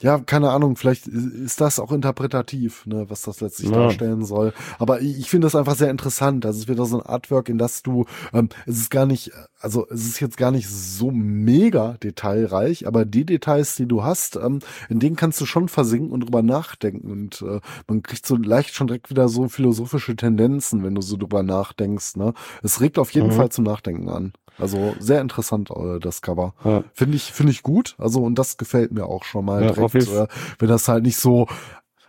ja, 0.01 0.17
keine 0.17 0.49
Ahnung, 0.49 0.77
vielleicht 0.77 1.05
ist 1.07 1.61
das 1.61 1.79
auch 1.79 1.91
interpretativ, 1.91 2.87
ne, 2.87 3.05
was 3.09 3.21
das 3.21 3.39
letztlich 3.39 3.69
ja. 3.69 3.77
darstellen 3.77 4.25
soll. 4.25 4.51
Aber 4.79 4.99
ich, 5.01 5.19
ich 5.19 5.29
finde 5.29 5.45
das 5.45 5.55
einfach 5.55 5.75
sehr 5.75 5.91
interessant. 5.91 6.43
Also 6.45 6.59
es 6.59 6.67
wird 6.67 6.79
so 6.79 6.99
ein 6.99 7.05
Artwork, 7.05 7.49
in 7.49 7.59
das 7.59 7.83
du, 7.83 8.05
ähm, 8.33 8.49
es 8.65 8.77
ist 8.77 8.89
gar 8.89 9.05
nicht, 9.05 9.31
also 9.59 9.87
es 9.89 10.05
ist 10.05 10.19
jetzt 10.19 10.37
gar 10.37 10.49
nicht 10.49 10.67
so 10.67 11.11
mega 11.11 11.97
detailreich, 12.01 12.87
aber 12.87 13.05
die 13.05 13.25
Details, 13.25 13.75
die 13.75 13.85
du 13.85 14.03
hast, 14.03 14.37
ähm, 14.37 14.59
in 14.89 14.99
denen 14.99 15.15
kannst 15.15 15.39
du 15.39 15.45
schon 15.45 15.67
versinken 15.67 16.11
und 16.11 16.21
drüber 16.21 16.41
nachdenken. 16.41 17.11
Und 17.11 17.43
äh, 17.43 17.59
man 17.87 18.01
kriegt 18.01 18.25
so 18.25 18.35
leicht 18.35 18.73
schon 18.73 18.87
direkt 18.87 19.11
wieder 19.11 19.29
so 19.29 19.49
philosophische 19.49 20.15
Tendenzen, 20.15 20.83
wenn 20.83 20.95
du 20.95 21.01
so 21.01 21.15
drüber 21.15 21.43
nachdenkst. 21.43 22.15
Ne? 22.15 22.33
Es 22.63 22.81
regt 22.81 22.97
auf 22.97 23.11
jeden 23.11 23.27
mhm. 23.27 23.33
Fall 23.33 23.49
zum 23.49 23.65
Nachdenken 23.65 24.09
an. 24.09 24.33
Also 24.57 24.95
sehr 24.99 25.21
interessant, 25.21 25.69
äh, 25.71 25.99
das 25.99 26.21
Cover. 26.21 26.53
Ja. 26.63 26.83
Finde 26.93 27.17
ich, 27.17 27.31
finde 27.31 27.51
ich 27.51 27.63
gut. 27.63 27.95
Also, 27.97 28.21
und 28.23 28.35
das 28.35 28.57
gefällt 28.57 28.91
mir 28.91 29.05
auch 29.05 29.23
schon 29.23 29.45
mal 29.45 29.63
ja, 29.63 29.71
direkt, 29.71 30.07
äh, 30.07 30.27
wenn 30.59 30.69
das 30.69 30.87
halt 30.87 31.03
nicht 31.03 31.17
so, 31.17 31.47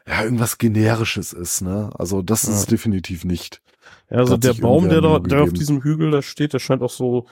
ja, 0.06 0.22
irgendwas 0.24 0.58
Generisches 0.58 1.32
ist, 1.32 1.62
ne? 1.62 1.90
Also, 1.98 2.22
das 2.22 2.44
ja. 2.44 2.52
ist 2.52 2.70
definitiv 2.70 3.24
nicht. 3.24 3.62
Ja, 4.10 4.18
also 4.18 4.36
der 4.36 4.54
Baum, 4.54 4.88
der 4.88 5.00
da, 5.00 5.18
der 5.18 5.42
auf 5.42 5.52
diesem 5.52 5.82
Hügel 5.82 6.10
da 6.10 6.20
steht, 6.20 6.52
der 6.52 6.58
scheint 6.58 6.82
auch 6.82 6.90
so, 6.90 7.26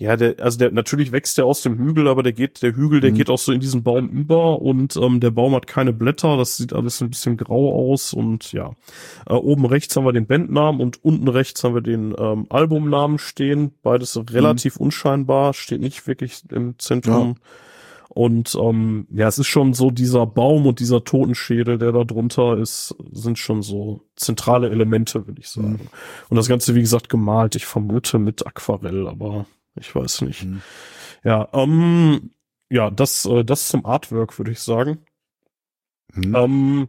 ja, 0.00 0.16
der, 0.16 0.36
also 0.40 0.56
der, 0.56 0.70
natürlich 0.70 1.12
wächst 1.12 1.36
der 1.36 1.44
aus 1.44 1.60
dem 1.60 1.76
Hügel, 1.76 2.08
aber 2.08 2.22
der 2.22 2.32
geht, 2.32 2.62
der 2.62 2.74
Hügel, 2.74 3.02
der 3.02 3.10
mhm. 3.10 3.16
geht 3.16 3.28
auch 3.28 3.38
so 3.38 3.52
in 3.52 3.60
diesen 3.60 3.82
Baum 3.82 4.08
über 4.08 4.62
und 4.62 4.96
ähm, 4.96 5.20
der 5.20 5.30
Baum 5.30 5.54
hat 5.54 5.66
keine 5.66 5.92
Blätter, 5.92 6.38
das 6.38 6.56
sieht 6.56 6.72
alles 6.72 7.02
ein 7.02 7.10
bisschen 7.10 7.36
grau 7.36 7.92
aus 7.92 8.14
und 8.14 8.50
ja. 8.52 8.70
Äh, 9.28 9.34
oben 9.34 9.66
rechts 9.66 9.94
haben 9.94 10.06
wir 10.06 10.14
den 10.14 10.26
Bandnamen 10.26 10.80
und 10.80 11.04
unten 11.04 11.28
rechts 11.28 11.62
haben 11.62 11.74
wir 11.74 11.82
den 11.82 12.14
ähm, 12.18 12.46
Albumnamen 12.48 13.18
stehen. 13.18 13.72
Beides 13.82 14.18
relativ 14.32 14.80
mhm. 14.80 14.86
unscheinbar, 14.86 15.52
steht 15.52 15.82
nicht 15.82 16.06
wirklich 16.06 16.44
im 16.50 16.78
Zentrum. 16.78 17.34
Ja. 17.36 17.50
Und 18.08 18.56
ähm, 18.58 19.06
ja, 19.10 19.28
es 19.28 19.38
ist 19.38 19.48
schon 19.48 19.74
so 19.74 19.90
dieser 19.90 20.26
Baum 20.26 20.66
und 20.66 20.80
dieser 20.80 21.04
Totenschädel, 21.04 21.76
der 21.76 21.92
da 21.92 22.04
drunter 22.04 22.56
ist, 22.56 22.96
sind 23.12 23.38
schon 23.38 23.60
so 23.60 24.00
zentrale 24.16 24.70
Elemente, 24.70 25.26
würde 25.26 25.40
ich 25.42 25.50
sagen. 25.50 25.72
Mhm. 25.72 25.88
Und 26.30 26.36
das 26.38 26.48
Ganze, 26.48 26.74
wie 26.74 26.80
gesagt, 26.80 27.10
gemalt. 27.10 27.54
Ich 27.54 27.66
vermute 27.66 28.18
mit 28.18 28.46
Aquarell, 28.46 29.06
aber 29.06 29.44
ich 29.74 29.94
weiß 29.94 30.22
nicht. 30.22 30.44
Mhm. 30.44 30.62
Ja, 31.24 31.48
ähm, 31.52 32.30
ja, 32.70 32.90
das, 32.90 33.24
äh, 33.26 33.44
das 33.44 33.68
zum 33.68 33.84
Artwork, 33.84 34.38
würde 34.38 34.52
ich 34.52 34.60
sagen. 34.60 35.04
Mhm. 36.14 36.34
Ähm, 36.34 36.88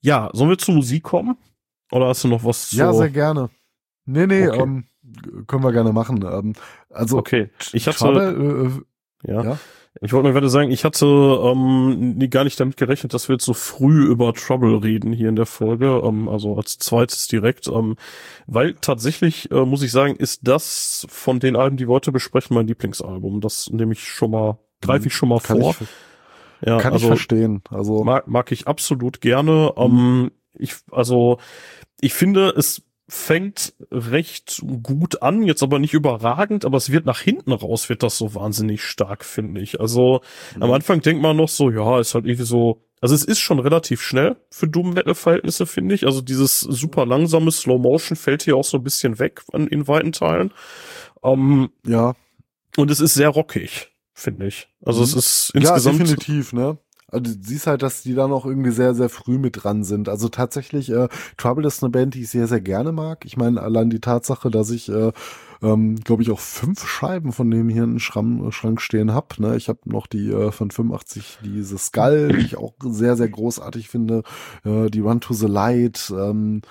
ja, 0.00 0.30
sollen 0.32 0.50
wir 0.50 0.58
zur 0.58 0.74
Musik 0.74 1.02
kommen? 1.04 1.36
Oder 1.90 2.08
hast 2.08 2.24
du 2.24 2.28
noch 2.28 2.44
was 2.44 2.70
zu? 2.70 2.76
Ja, 2.76 2.92
sehr 2.92 3.10
gerne. 3.10 3.50
Nee, 4.04 4.26
nee, 4.26 4.48
okay. 4.48 4.60
ähm, 4.60 4.84
können 5.46 5.62
wir 5.62 5.72
gerne 5.72 5.92
machen. 5.92 6.22
Ähm, 6.22 6.54
also, 6.90 7.18
okay. 7.18 7.50
Ich 7.72 7.86
hatte, 7.86 7.98
Schade, 7.98 8.82
äh, 9.24 9.30
ja. 9.30 9.42
ja. 9.42 9.58
Ich 10.02 10.12
wollte 10.12 10.24
nur 10.24 10.34
gerade 10.34 10.50
sagen, 10.50 10.70
ich 10.70 10.84
hatte 10.84 11.06
ähm, 11.06 12.18
gar 12.30 12.44
nicht 12.44 12.60
damit 12.60 12.76
gerechnet, 12.76 13.14
dass 13.14 13.28
wir 13.28 13.34
jetzt 13.34 13.44
so 13.44 13.54
früh 13.54 14.04
über 14.04 14.34
Trouble 14.34 14.82
reden 14.82 15.12
hier 15.12 15.28
in 15.28 15.36
der 15.36 15.46
Folge, 15.46 16.02
ähm, 16.04 16.28
also 16.28 16.56
als 16.56 16.78
zweites 16.78 17.28
direkt, 17.28 17.68
ähm, 17.68 17.96
weil 18.46 18.74
tatsächlich, 18.74 19.50
äh, 19.50 19.64
muss 19.64 19.82
ich 19.82 19.92
sagen, 19.92 20.16
ist 20.16 20.40
das 20.44 21.06
von 21.08 21.40
den 21.40 21.56
Alben, 21.56 21.76
die 21.76 21.88
wir 21.88 21.94
heute 21.94 22.12
besprechen, 22.12 22.54
mein 22.54 22.66
Lieblingsalbum. 22.66 23.40
Das 23.40 23.70
nehme 23.70 23.92
ich 23.92 24.04
schon 24.04 24.32
mal, 24.32 24.58
greife 24.82 25.06
ich 25.06 25.14
schon 25.14 25.30
mal 25.30 25.40
kann 25.40 25.60
vor. 25.60 25.74
Ich, 25.80 26.66
ja, 26.66 26.78
kann 26.78 26.92
also, 26.92 27.06
ich 27.06 27.08
verstehen. 27.08 27.62
Also 27.70 28.04
mag, 28.04 28.26
mag 28.28 28.52
ich 28.52 28.66
absolut 28.66 29.20
gerne. 29.20 29.72
Ähm, 29.76 30.22
mhm. 30.22 30.30
ich, 30.58 30.74
also 30.90 31.38
ich 32.00 32.12
finde, 32.12 32.50
es 32.50 32.82
fängt 33.08 33.74
recht 33.90 34.62
gut 34.82 35.22
an, 35.22 35.44
jetzt 35.44 35.62
aber 35.62 35.78
nicht 35.78 35.94
überragend, 35.94 36.64
aber 36.64 36.76
es 36.76 36.90
wird 36.90 37.06
nach 37.06 37.20
hinten 37.20 37.52
raus, 37.52 37.88
wird 37.88 38.02
das 38.02 38.18
so 38.18 38.34
wahnsinnig 38.34 38.82
stark, 38.82 39.24
finde 39.24 39.60
ich. 39.60 39.80
Also 39.80 40.22
mhm. 40.56 40.64
am 40.64 40.72
Anfang 40.72 41.00
denkt 41.00 41.22
man 41.22 41.36
noch 41.36 41.48
so, 41.48 41.70
ja, 41.70 42.00
ist 42.00 42.14
halt 42.14 42.26
irgendwie 42.26 42.44
so, 42.44 42.82
also 43.00 43.14
es 43.14 43.22
ist 43.24 43.38
schon 43.38 43.60
relativ 43.60 44.02
schnell 44.02 44.36
für 44.50 44.66
Doom 44.66 44.94
Metal 44.94 45.14
Verhältnisse, 45.14 45.66
finde 45.66 45.94
ich. 45.94 46.04
Also 46.04 46.20
dieses 46.20 46.60
super 46.60 47.06
langsame 47.06 47.52
Slow 47.52 47.78
Motion 47.78 48.16
fällt 48.16 48.42
hier 48.42 48.56
auch 48.56 48.64
so 48.64 48.78
ein 48.78 48.82
bisschen 48.82 49.20
weg 49.20 49.42
in, 49.52 49.68
in 49.68 49.86
weiten 49.86 50.12
Teilen. 50.12 50.52
Ähm, 51.22 51.70
ja. 51.86 52.14
Und 52.76 52.90
es 52.90 53.00
ist 53.00 53.14
sehr 53.14 53.28
rockig, 53.28 53.92
finde 54.14 54.48
ich. 54.48 54.68
Also 54.84 55.00
mhm. 55.00 55.04
es 55.04 55.14
ist 55.14 55.50
insgesamt. 55.54 56.00
Ja, 56.00 56.04
definitiv, 56.04 56.52
ne? 56.52 56.78
Also 57.08 57.34
du 57.34 57.38
siehst 57.40 57.68
halt, 57.68 57.82
dass 57.82 58.02
die 58.02 58.14
da 58.14 58.26
noch 58.26 58.44
irgendwie 58.44 58.72
sehr, 58.72 58.94
sehr 58.94 59.08
früh 59.08 59.38
mit 59.38 59.62
dran 59.62 59.84
sind. 59.84 60.08
Also 60.08 60.28
tatsächlich, 60.28 60.90
äh, 60.90 61.08
Trouble 61.36 61.66
ist 61.66 61.82
eine 61.82 61.90
Band, 61.90 62.14
die 62.14 62.22
ich 62.22 62.30
sehr, 62.30 62.48
sehr 62.48 62.60
gerne 62.60 62.90
mag. 62.90 63.24
Ich 63.24 63.36
meine, 63.36 63.62
allein 63.62 63.90
die 63.90 64.00
Tatsache, 64.00 64.50
dass 64.50 64.70
ich, 64.70 64.88
äh, 64.88 65.12
ähm, 65.62 65.96
glaube 66.00 66.22
ich, 66.22 66.32
auch 66.32 66.40
fünf 66.40 66.86
Scheiben 66.86 67.32
von 67.32 67.48
dem 67.50 67.68
hier 67.68 67.84
in 67.84 68.00
Schrank, 68.00 68.52
Schrank 68.52 68.80
stehen 68.80 69.14
hab. 69.14 69.38
Ne? 69.38 69.56
Ich 69.56 69.68
habe 69.68 69.78
noch 69.84 70.08
die 70.08 70.30
äh, 70.30 70.50
von 70.50 70.72
85, 70.72 71.38
diese 71.44 71.78
Skull, 71.78 72.28
die 72.28 72.44
ich 72.44 72.56
auch 72.56 72.74
sehr, 72.82 73.16
sehr 73.16 73.28
großartig 73.28 73.88
finde. 73.88 74.24
Äh, 74.64 74.90
die 74.90 75.00
Run 75.00 75.20
to 75.20 75.32
the 75.32 75.46
Light, 75.46 76.12
ähm, 76.16 76.62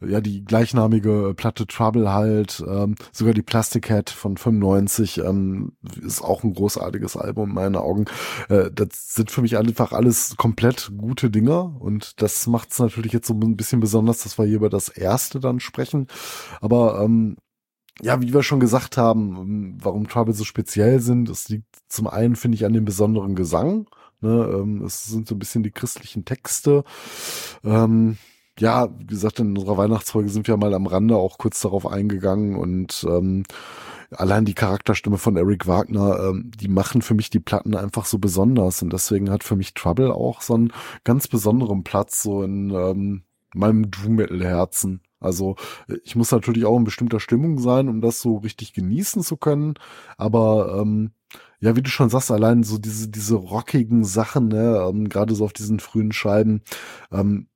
ja 0.00 0.20
die 0.20 0.44
gleichnamige 0.44 1.34
Platte 1.36 1.66
Trouble 1.66 2.12
halt, 2.12 2.62
ähm, 2.68 2.96
sogar 3.12 3.34
die 3.34 3.42
Plastic 3.42 3.88
Head 3.88 4.10
von 4.10 4.36
95 4.36 5.18
ähm, 5.18 5.72
ist 6.02 6.22
auch 6.22 6.44
ein 6.44 6.54
großartiges 6.54 7.16
Album 7.16 7.50
in 7.50 7.54
meinen 7.54 7.76
Augen. 7.76 8.04
Äh, 8.48 8.70
das 8.72 9.14
sind 9.14 9.30
für 9.30 9.42
mich 9.42 9.56
einfach 9.56 9.92
alles 9.92 10.36
komplett 10.36 10.92
gute 10.96 11.30
Dinger 11.30 11.80
und 11.80 12.20
das 12.20 12.46
macht 12.46 12.72
es 12.72 12.78
natürlich 12.78 13.12
jetzt 13.12 13.26
so 13.26 13.34
ein 13.34 13.56
bisschen 13.56 13.80
besonders, 13.80 14.22
dass 14.22 14.38
wir 14.38 14.44
hier 14.44 14.56
über 14.56 14.70
das 14.70 14.88
erste 14.88 15.40
dann 15.40 15.60
sprechen. 15.60 16.08
Aber 16.60 17.00
ähm, 17.02 17.36
ja, 18.02 18.20
wie 18.20 18.34
wir 18.34 18.42
schon 18.42 18.60
gesagt 18.60 18.98
haben, 18.98 19.36
ähm, 19.36 19.78
warum 19.80 20.08
Trouble 20.08 20.34
so 20.34 20.44
speziell 20.44 21.00
sind, 21.00 21.30
es 21.30 21.48
liegt 21.48 21.66
zum 21.88 22.06
einen, 22.06 22.36
finde 22.36 22.56
ich, 22.56 22.66
an 22.66 22.74
dem 22.74 22.84
besonderen 22.84 23.34
Gesang. 23.34 23.88
Ne, 24.20 24.48
ähm, 24.60 24.82
es 24.82 25.04
sind 25.04 25.28
so 25.28 25.34
ein 25.34 25.38
bisschen 25.38 25.62
die 25.62 25.70
christlichen 25.70 26.24
Texte. 26.24 26.84
Ähm, 27.64 28.16
ja, 28.58 28.88
wie 28.98 29.06
gesagt, 29.06 29.40
in 29.40 29.56
unserer 29.56 29.76
Weihnachtsfolge 29.76 30.28
sind 30.28 30.48
wir 30.48 30.56
mal 30.56 30.74
am 30.74 30.86
Rande 30.86 31.16
auch 31.16 31.38
kurz 31.38 31.60
darauf 31.60 31.86
eingegangen 31.86 32.56
und 32.56 33.06
ähm, 33.08 33.44
allein 34.10 34.44
die 34.44 34.54
Charakterstimme 34.54 35.18
von 35.18 35.36
Eric 35.36 35.66
Wagner, 35.66 36.18
ähm, 36.20 36.50
die 36.58 36.68
machen 36.68 37.02
für 37.02 37.14
mich 37.14 37.30
die 37.30 37.40
Platten 37.40 37.76
einfach 37.76 38.06
so 38.06 38.18
besonders 38.18 38.82
und 38.82 38.92
deswegen 38.92 39.30
hat 39.30 39.44
für 39.44 39.56
mich 39.56 39.74
Trouble 39.74 40.12
auch 40.12 40.40
so 40.40 40.54
einen 40.54 40.72
ganz 41.04 41.28
besonderen 41.28 41.84
Platz 41.84 42.22
so 42.22 42.42
in 42.42 42.70
ähm, 42.70 43.24
meinem 43.54 43.90
Doom 43.90 44.16
Metal 44.16 44.42
Herzen. 44.42 45.02
Also 45.20 45.56
ich 46.04 46.14
muss 46.14 46.30
natürlich 46.30 46.64
auch 46.66 46.76
in 46.76 46.84
bestimmter 46.84 47.20
Stimmung 47.20 47.58
sein, 47.58 47.88
um 47.88 48.00
das 48.00 48.20
so 48.20 48.36
richtig 48.36 48.74
genießen 48.74 49.22
zu 49.22 49.36
können, 49.36 49.74
aber 50.18 50.78
ähm, 50.80 51.12
ja, 51.58 51.74
wie 51.74 51.82
du 51.82 51.90
schon 51.90 52.10
sagst, 52.10 52.30
allein 52.30 52.62
so 52.62 52.78
diese 52.78 53.08
diese 53.08 53.34
rockigen 53.34 54.04
Sachen, 54.04 54.48
ne, 54.48 54.86
ähm, 54.88 55.08
gerade 55.08 55.34
so 55.34 55.44
auf 55.44 55.52
diesen 55.52 55.80
frühen 55.80 56.12
Scheiben, 56.12 56.62
ähm, 57.10 57.48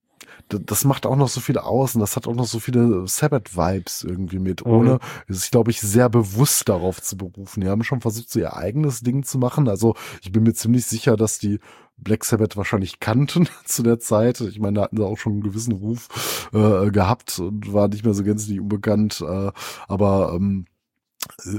das 0.59 0.85
macht 0.85 1.07
auch 1.07 1.17
noch 1.17 1.29
so 1.29 1.41
viel 1.41 1.59
aus 1.59 1.95
und 1.95 2.01
das 2.01 2.17
hat 2.17 2.27
auch 2.27 2.35
noch 2.35 2.47
so 2.47 2.59
viele 2.59 3.07
Sabbath-Vibes 3.07 4.05
irgendwie 4.05 4.39
mit, 4.39 4.65
mhm. 4.65 4.73
ohne 4.73 4.99
sich, 5.29 5.51
glaube 5.51 5.71
ich, 5.71 5.81
sehr 5.81 6.09
bewusst 6.09 6.69
darauf 6.69 7.01
zu 7.03 7.17
berufen. 7.17 7.61
Die 7.61 7.69
haben 7.69 7.85
schon 7.85 8.01
versucht, 8.01 8.31
so 8.31 8.41
ihr 8.41 8.57
eigenes 8.57 9.01
Ding 9.01 9.23
zu 9.23 9.39
machen. 9.39 9.69
Also 9.69 9.95
ich 10.23 10.33
bin 10.33 10.43
mir 10.43 10.55
ziemlich 10.55 10.87
sicher, 10.87 11.17
dass 11.17 11.39
die 11.39 11.61
Black 11.97 12.25
Sabbath 12.25 12.57
wahrscheinlich 12.57 13.01
kannten 13.01 13.49
zu 13.65 13.83
der 13.83 13.99
Zeit. 13.99 14.41
Ich 14.41 14.59
meine, 14.59 14.77
da 14.77 14.83
hatten 14.83 14.97
sie 14.97 15.05
auch 15.05 15.19
schon 15.19 15.35
einen 15.35 15.43
gewissen 15.43 15.73
Ruf 15.73 16.49
äh, 16.53 16.91
gehabt 16.91 17.39
und 17.39 17.73
war 17.73 17.89
nicht 17.89 18.05
mehr 18.05 18.15
so 18.15 18.25
gänzlich 18.25 18.61
unbekannt. 18.61 19.21
Äh, 19.21 19.53
aber 19.89 20.33
ähm, 20.35 20.67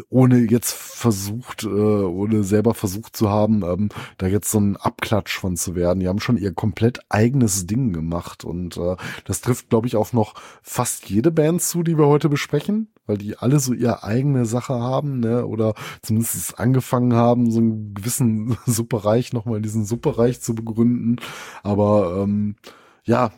ohne 0.10 0.40
jetzt 0.40 0.74
versucht, 0.74 1.64
äh, 1.64 1.68
ohne 1.68 2.44
selber 2.44 2.74
versucht 2.74 3.16
zu 3.16 3.30
haben, 3.30 3.64
ähm, 3.64 3.90
da 4.18 4.28
jetzt 4.28 4.52
so 4.52 4.60
ein 4.60 4.78
Abklatsch 4.78 5.38
von 5.38 5.56
zu 5.56 5.76
werden. 5.76 6.00
Die 6.00 6.08
haben 6.08 6.20
schon 6.20 6.38
ihr 6.38 6.54
komplett 6.54 7.00
eigenes 7.10 7.68
Ding 7.68 7.94
gemacht 7.94 8.44
und 8.44 8.78
äh, 8.78 8.96
das 9.26 9.42
trifft, 9.42 9.70
glaube 9.70 9.88
ich, 9.88 9.96
auch 9.96 10.14
noch 10.14 10.36
fast 10.62 11.10
jede 11.10 11.32
Band 11.32 11.62
zu, 11.62 11.84
die 11.84 11.98
wir 11.98 12.08
heute 12.08 12.30
besprechen, 12.30 12.90
weil 13.06 13.18
die 13.18 13.38
alle 13.38 13.60
so 13.60 13.74
ihre 13.74 14.04
eigene 14.04 14.46
Sache 14.46 14.74
haben, 14.74 15.20
ne, 15.20 15.46
oder 15.46 15.74
zumindest 16.02 16.60
angefangen 16.60 17.14
haben, 17.14 17.52
so 17.52 17.60
einen 17.60 17.94
gewissen 17.94 18.58
Superreich 18.66 19.34
nochmal 19.34 19.58
in 19.58 19.64
diesen 19.64 19.86
Superreich 19.86 20.42
zu 20.42 20.56
begründen. 20.56 21.18
Aber 21.64 22.24
ähm, 22.24 22.56
ja, 23.04 23.32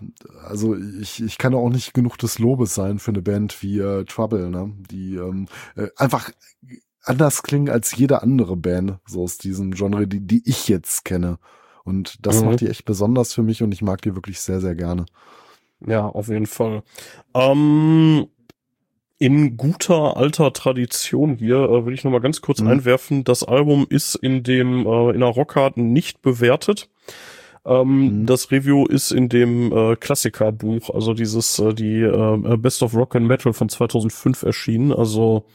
also 0.46 0.76
ich, 0.76 1.24
ich 1.24 1.38
kann 1.38 1.54
auch 1.54 1.70
nicht 1.70 1.94
genug 1.94 2.18
des 2.18 2.40
Lobes 2.40 2.76
sein 2.76 3.00
für 3.00 3.12
eine 3.12 3.22
Band 3.22 3.62
wie 3.62 3.80
äh, 3.80 4.04
Trouble, 4.06 4.50
ne? 4.50 4.74
Die 4.92 5.16
ähm, 5.16 5.48
äh, 5.76 5.88
einfach 5.96 6.32
anders 7.02 7.44
klingen 7.44 7.70
als 7.70 7.96
jede 7.96 8.22
andere 8.22 8.58
Band, 8.58 9.00
so 9.06 9.24
aus 9.24 9.38
diesem 9.38 9.72
Genre, 9.72 10.08
die, 10.08 10.22
die 10.22 10.42
ich 10.46 10.68
jetzt 10.68 11.06
kenne. 11.06 11.38
Und 11.84 12.26
das 12.26 12.42
mhm. 12.42 12.50
macht 12.50 12.62
die 12.62 12.68
echt 12.68 12.86
besonders 12.86 13.34
für 13.34 13.44
mich 13.44 13.62
und 13.62 13.74
ich 13.74 13.82
mag 13.82 14.02
die 14.02 14.16
wirklich 14.16 14.40
sehr, 14.40 14.62
sehr 14.62 14.76
gerne. 14.76 15.06
Ja, 15.86 16.08
auf 16.08 16.30
jeden 16.30 16.46
Fall. 16.46 16.84
Ähm, 17.34 18.28
in 19.18 19.58
guter 19.58 20.18
alter 20.18 20.52
Tradition 20.54 21.36
hier 21.38 21.58
äh, 21.58 21.86
will 21.86 21.94
ich 21.94 22.04
noch 22.04 22.12
mal 22.12 22.22
ganz 22.22 22.42
kurz 22.42 22.62
mhm. 22.62 22.68
einwerfen, 22.68 23.24
das 23.24 23.44
Album 23.44 23.86
ist 23.90 24.16
in 24.16 24.44
dem 24.44 24.86
äh, 24.86 25.12
in 25.12 25.20
der 25.20 25.30
Rockhard 25.30 25.78
nicht 25.78 26.22
bewertet. 26.22 26.90
Ähm, 27.66 28.22
mhm. 28.22 28.26
Das 28.26 28.52
Review 28.52 28.86
ist 28.86 29.12
in 29.12 29.30
dem 29.30 29.72
äh, 29.72 29.96
Klassikerbuch, 29.96 30.90
also 30.90 31.14
dieses 31.14 31.60
äh, 31.60 31.74
die 31.74 32.02
äh, 32.02 32.58
Best 32.58 32.84
of 32.84 32.94
Rock 32.94 33.16
and 33.16 33.28
Metal 33.28 33.54
von 33.54 33.70
2005 33.70 34.44
erschienen. 34.44 34.92
Also 34.92 35.46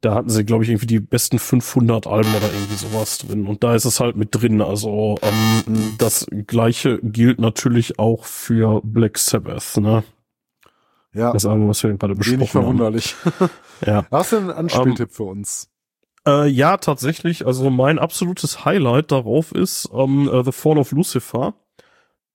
da 0.00 0.14
hatten 0.14 0.30
sie, 0.30 0.44
glaube 0.44 0.64
ich, 0.64 0.70
irgendwie 0.70 0.86
die 0.86 1.00
besten 1.00 1.38
500 1.38 2.06
Alben 2.06 2.30
oder 2.30 2.52
irgendwie 2.52 2.74
sowas 2.74 3.18
drin. 3.18 3.46
Und 3.46 3.64
da 3.64 3.74
ist 3.74 3.84
es 3.84 4.00
halt 4.00 4.16
mit 4.16 4.28
drin. 4.32 4.62
Also 4.62 5.16
ähm, 5.22 5.62
mhm. 5.66 5.94
das 5.98 6.26
gleiche 6.46 7.00
gilt 7.02 7.40
natürlich 7.40 7.98
auch 7.98 8.24
für 8.24 8.80
Black 8.84 9.18
Sabbath, 9.18 9.76
ne? 9.76 10.04
Ja. 11.14 11.32
Das 11.32 11.46
Album, 11.46 11.68
was 11.68 11.82
wir 11.82 11.92
gerade 11.94 12.14
besprochen 12.14 12.38
Wenig 12.38 12.50
verwunderlich. 12.50 13.16
haben. 13.40 13.50
ja. 13.86 14.06
Hast 14.10 14.32
du 14.32 14.36
einen 14.36 14.50
Anspieltipp 14.50 15.08
um, 15.08 15.14
für 15.14 15.24
uns? 15.24 15.68
Äh, 16.28 16.48
ja, 16.48 16.76
tatsächlich. 16.76 17.46
Also 17.46 17.70
mein 17.70 17.98
absolutes 17.98 18.64
Highlight 18.64 19.10
darauf 19.12 19.52
ist 19.52 19.88
ähm, 19.94 20.28
uh, 20.28 20.42
The 20.42 20.52
Fall 20.52 20.78
of 20.78 20.92
Lucifer. 20.92 21.54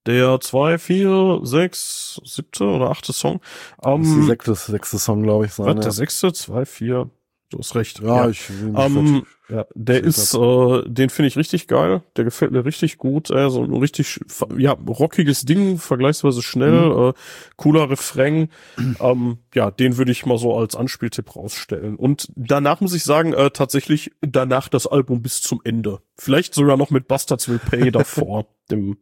Der 0.06 0.40
zwei, 0.42 0.80
vier, 0.80 1.40
sechs, 1.44 2.20
siebte 2.26 2.66
oder 2.66 2.90
achte 2.90 3.14
Song. 3.14 3.40
Ähm, 3.86 4.02
das 4.02 4.10
ist 4.10 4.18
der 4.18 4.26
sechste, 4.26 4.56
sechste 4.56 5.00
Song, 5.00 5.24
glaube 5.24 5.46
ich. 5.46 5.54
Sein, 5.54 5.68
ja. 5.68 5.74
Der 5.76 5.92
sechste, 5.92 6.34
zwei, 6.34 6.66
vier, 6.66 7.10
Du 7.54 7.60
hast 7.60 7.76
recht. 7.76 8.00
Ja, 8.00 8.24
ja. 8.24 8.30
ich 8.30 8.50
ähm, 8.50 9.26
ja, 9.48 9.68
der 9.76 10.04
ist, 10.04 10.34
äh, 10.34 10.82
den 10.88 11.12
finde 11.12 11.28
ich 11.28 11.38
richtig 11.38 11.68
geil. 11.68 12.02
Der 12.18 12.24
gefällt 12.24 12.52
mir 12.52 12.66
richtig 12.66 12.98
gut. 12.98 13.30
Äh, 13.30 13.52
so 13.52 13.64
ein 13.64 13.76
richtig, 13.76 14.20
ja, 14.58 14.72
rockiges 14.72 15.46
Ding, 15.46 15.78
vergleichsweise 15.78 16.42
schnell, 16.42 16.90
mhm. 16.90 17.10
äh, 17.10 17.14
cooler 17.56 17.92
Refrain. 17.92 18.50
ähm, 19.00 19.38
ja, 19.54 19.70
den 19.70 19.98
würde 19.98 20.12
ich 20.12 20.26
mal 20.26 20.40
so 20.40 20.58
als 20.58 20.76
Anspieltipp 20.76 21.36
rausstellen. 21.36 21.96
Und 21.96 22.32
danach 22.36 22.82
muss 22.82 22.96
ich 22.96 23.04
sagen, 23.04 23.34
äh, 23.34 23.52
tatsächlich 23.52 24.14
danach 24.22 24.68
das 24.68 24.88
Album 24.88 25.22
bis 25.22 25.44
zum 25.44 25.62
Ende. 25.64 26.00
Vielleicht 26.18 26.56
sogar 26.56 26.76
noch 26.76 26.90
mit 26.90 27.08
Bastards 27.08 27.48
Will 27.48 27.60
Pay 27.60 27.92
davor, 27.92 28.48
dem, 28.72 28.98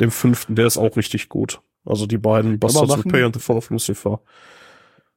dem 0.00 0.10
fünften. 0.10 0.54
Der 0.54 0.66
ist 0.66 0.78
auch 0.78 0.96
richtig 0.96 1.28
gut. 1.28 1.60
Also 1.84 2.06
die 2.06 2.18
beiden 2.18 2.58
Bastards 2.58 2.96
Will 2.96 3.12
Pay 3.12 3.24
und 3.24 3.34
The 3.34 3.40
Fall 3.40 3.58
of 3.58 3.68
Lucifer. 3.68 4.22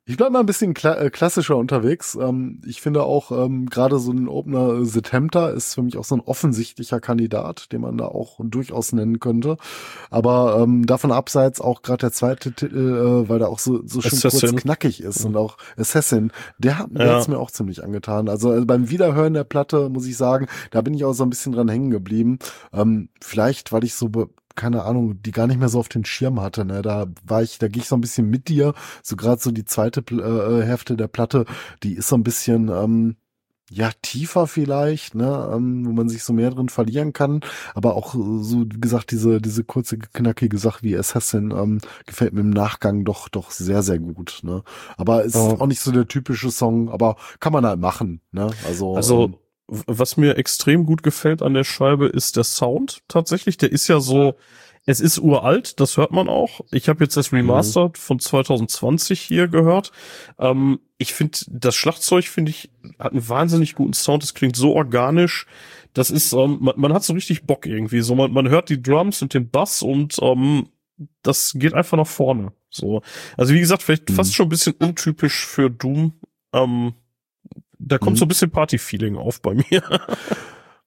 Ich 0.05 0.17
bleib 0.17 0.33
mal 0.33 0.41
ein 0.41 0.45
bisschen 0.45 0.73
kla 0.73 0.95
äh, 0.95 1.09
klassischer 1.09 1.55
unterwegs. 1.55 2.15
Ähm, 2.15 2.59
ich 2.65 2.81
finde 2.81 3.03
auch 3.03 3.31
ähm, 3.31 3.69
gerade 3.69 3.99
so 3.99 4.11
ein 4.11 4.27
Opener 4.27 4.81
äh, 4.81 4.85
The 4.85 5.01
Tempter 5.01 5.53
ist 5.53 5.75
für 5.75 5.81
mich 5.81 5.97
auch 5.97 6.03
so 6.03 6.15
ein 6.15 6.19
offensichtlicher 6.19 6.99
Kandidat, 6.99 7.71
den 7.71 7.79
man 7.81 7.97
da 7.97 8.07
auch 8.07 8.37
durchaus 8.43 8.91
nennen 8.91 9.21
könnte. 9.21 9.55
Aber 10.09 10.59
ähm, 10.61 10.85
davon 10.85 11.13
abseits 11.13 11.61
auch 11.61 11.83
gerade 11.83 12.01
der 12.01 12.11
zweite 12.11 12.51
Titel, 12.51 12.75
äh, 12.75 13.29
weil 13.29 13.39
der 13.39 13.47
auch 13.47 13.59
so, 13.59 13.81
so 13.85 14.01
schön 14.01 14.11
Assassin. 14.17 14.49
kurz 14.49 14.61
knackig 14.61 15.01
ist 15.01 15.21
ja. 15.21 15.27
und 15.27 15.37
auch 15.37 15.55
Assassin, 15.77 16.33
der 16.57 16.79
hat 16.79 16.89
ja. 16.91 17.23
mir 17.29 17.39
auch 17.39 17.51
ziemlich 17.51 17.81
angetan. 17.81 18.27
Also 18.27 18.53
äh, 18.53 18.65
beim 18.65 18.89
Wiederhören 18.89 19.33
der 19.33 19.45
Platte 19.45 19.87
muss 19.87 20.05
ich 20.05 20.17
sagen, 20.17 20.47
da 20.71 20.81
bin 20.81 20.93
ich 20.95 21.05
auch 21.05 21.13
so 21.13 21.23
ein 21.23 21.29
bisschen 21.29 21.53
dran 21.53 21.69
hängen 21.69 21.91
geblieben. 21.91 22.39
Ähm, 22.73 23.07
vielleicht, 23.21 23.71
weil 23.71 23.85
ich 23.85 23.95
so 23.95 24.09
keine 24.55 24.83
Ahnung, 24.83 25.21
die 25.21 25.31
gar 25.31 25.47
nicht 25.47 25.59
mehr 25.59 25.69
so 25.69 25.79
auf 25.79 25.89
den 25.89 26.05
Schirm 26.05 26.41
hatte. 26.41 26.65
Ne? 26.65 26.81
Da 26.81 27.07
war 27.25 27.41
ich, 27.41 27.59
da 27.59 27.67
gehe 27.67 27.81
ich 27.81 27.87
so 27.87 27.95
ein 27.95 28.01
bisschen 28.01 28.29
mit 28.29 28.47
dir. 28.47 28.73
So 29.01 29.15
gerade 29.15 29.41
so 29.41 29.51
die 29.51 29.65
zweite 29.65 30.01
äh, 30.11 30.65
Hälfte 30.65 30.95
der 30.95 31.07
Platte, 31.07 31.45
die 31.83 31.93
ist 31.93 32.07
so 32.07 32.15
ein 32.15 32.23
bisschen 32.23 32.69
ähm, 32.69 33.15
ja 33.71 33.89
tiefer 34.01 34.45
vielleicht, 34.45 35.15
ne, 35.15 35.51
ähm, 35.53 35.85
wo 35.85 35.91
man 35.91 36.09
sich 36.09 36.23
so 36.23 36.33
mehr 36.33 36.51
drin 36.51 36.69
verlieren 36.69 37.13
kann. 37.13 37.41
Aber 37.73 37.95
auch 37.95 38.13
so 38.13 38.65
wie 38.71 38.79
gesagt 38.79 39.11
diese 39.11 39.41
diese 39.41 39.63
kurze 39.63 39.97
knackige 39.97 40.57
Sache 40.57 40.83
wie 40.83 40.97
Assassin 40.97 41.51
ähm, 41.51 41.79
gefällt 42.05 42.33
mir 42.33 42.41
im 42.41 42.49
Nachgang 42.51 43.03
doch 43.05 43.29
doch 43.29 43.51
sehr 43.51 43.81
sehr 43.81 43.99
gut. 43.99 44.41
Ne? 44.43 44.63
Aber 44.97 45.23
ist 45.23 45.35
oh. 45.35 45.57
auch 45.59 45.67
nicht 45.67 45.81
so 45.81 45.91
der 45.91 46.07
typische 46.07 46.51
Song, 46.51 46.89
aber 46.89 47.15
kann 47.39 47.53
man 47.53 47.65
halt 47.65 47.79
machen. 47.79 48.21
Ne? 48.31 48.49
Also 48.67 48.95
also 48.95 49.25
ähm, 49.25 49.35
was 49.87 50.17
mir 50.17 50.37
extrem 50.37 50.85
gut 50.85 51.03
gefällt 51.03 51.41
an 51.41 51.53
der 51.53 51.63
Scheibe 51.63 52.07
ist 52.07 52.35
der 52.35 52.43
Sound 52.43 52.99
tatsächlich. 53.07 53.57
Der 53.57 53.71
ist 53.71 53.87
ja 53.87 53.99
so, 53.99 54.35
es 54.85 54.99
ist 54.99 55.19
uralt, 55.19 55.79
das 55.79 55.97
hört 55.97 56.11
man 56.11 56.27
auch. 56.27 56.61
Ich 56.71 56.89
habe 56.89 57.03
jetzt 57.03 57.15
das 57.15 57.31
mhm. 57.31 57.39
Remastered 57.39 57.97
von 57.97 58.19
2020 58.19 59.21
hier 59.21 59.47
gehört. 59.47 59.91
Ähm, 60.39 60.79
ich 60.97 61.13
finde, 61.13 61.39
das 61.47 61.75
Schlagzeug 61.75 62.25
finde 62.25 62.51
ich 62.51 62.69
hat 62.99 63.13
einen 63.13 63.27
wahnsinnig 63.27 63.75
guten 63.75 63.93
Sound. 63.93 64.23
Es 64.23 64.33
klingt 64.33 64.55
so 64.55 64.73
organisch. 64.73 65.47
Das 65.93 66.09
ist, 66.09 66.33
ähm, 66.33 66.57
man, 66.59 66.73
man, 66.77 66.93
hat 66.93 67.03
so 67.03 67.13
richtig 67.13 67.45
Bock 67.45 67.65
irgendwie. 67.65 68.01
So 68.01 68.15
man, 68.15 68.31
man 68.31 68.49
hört 68.49 68.69
die 68.69 68.81
Drums 68.81 69.21
und 69.21 69.33
den 69.33 69.49
Bass 69.49 69.81
und 69.81 70.17
ähm, 70.21 70.69
das 71.21 71.53
geht 71.55 71.73
einfach 71.73 71.97
nach 71.97 72.07
vorne. 72.07 72.51
So, 72.69 73.01
also 73.37 73.53
wie 73.53 73.59
gesagt, 73.59 73.83
vielleicht 73.83 74.09
mhm. 74.09 74.15
fast 74.15 74.35
schon 74.35 74.47
ein 74.47 74.49
bisschen 74.49 74.73
untypisch 74.73 75.45
für 75.45 75.69
Doom. 75.69 76.13
Ähm, 76.53 76.93
da 77.87 77.97
kommt 77.97 78.15
mhm. 78.15 78.19
so 78.19 78.25
ein 78.25 78.27
bisschen 78.27 78.51
Party-Feeling 78.51 79.17
auf 79.17 79.41
bei 79.41 79.53
mir. 79.53 79.83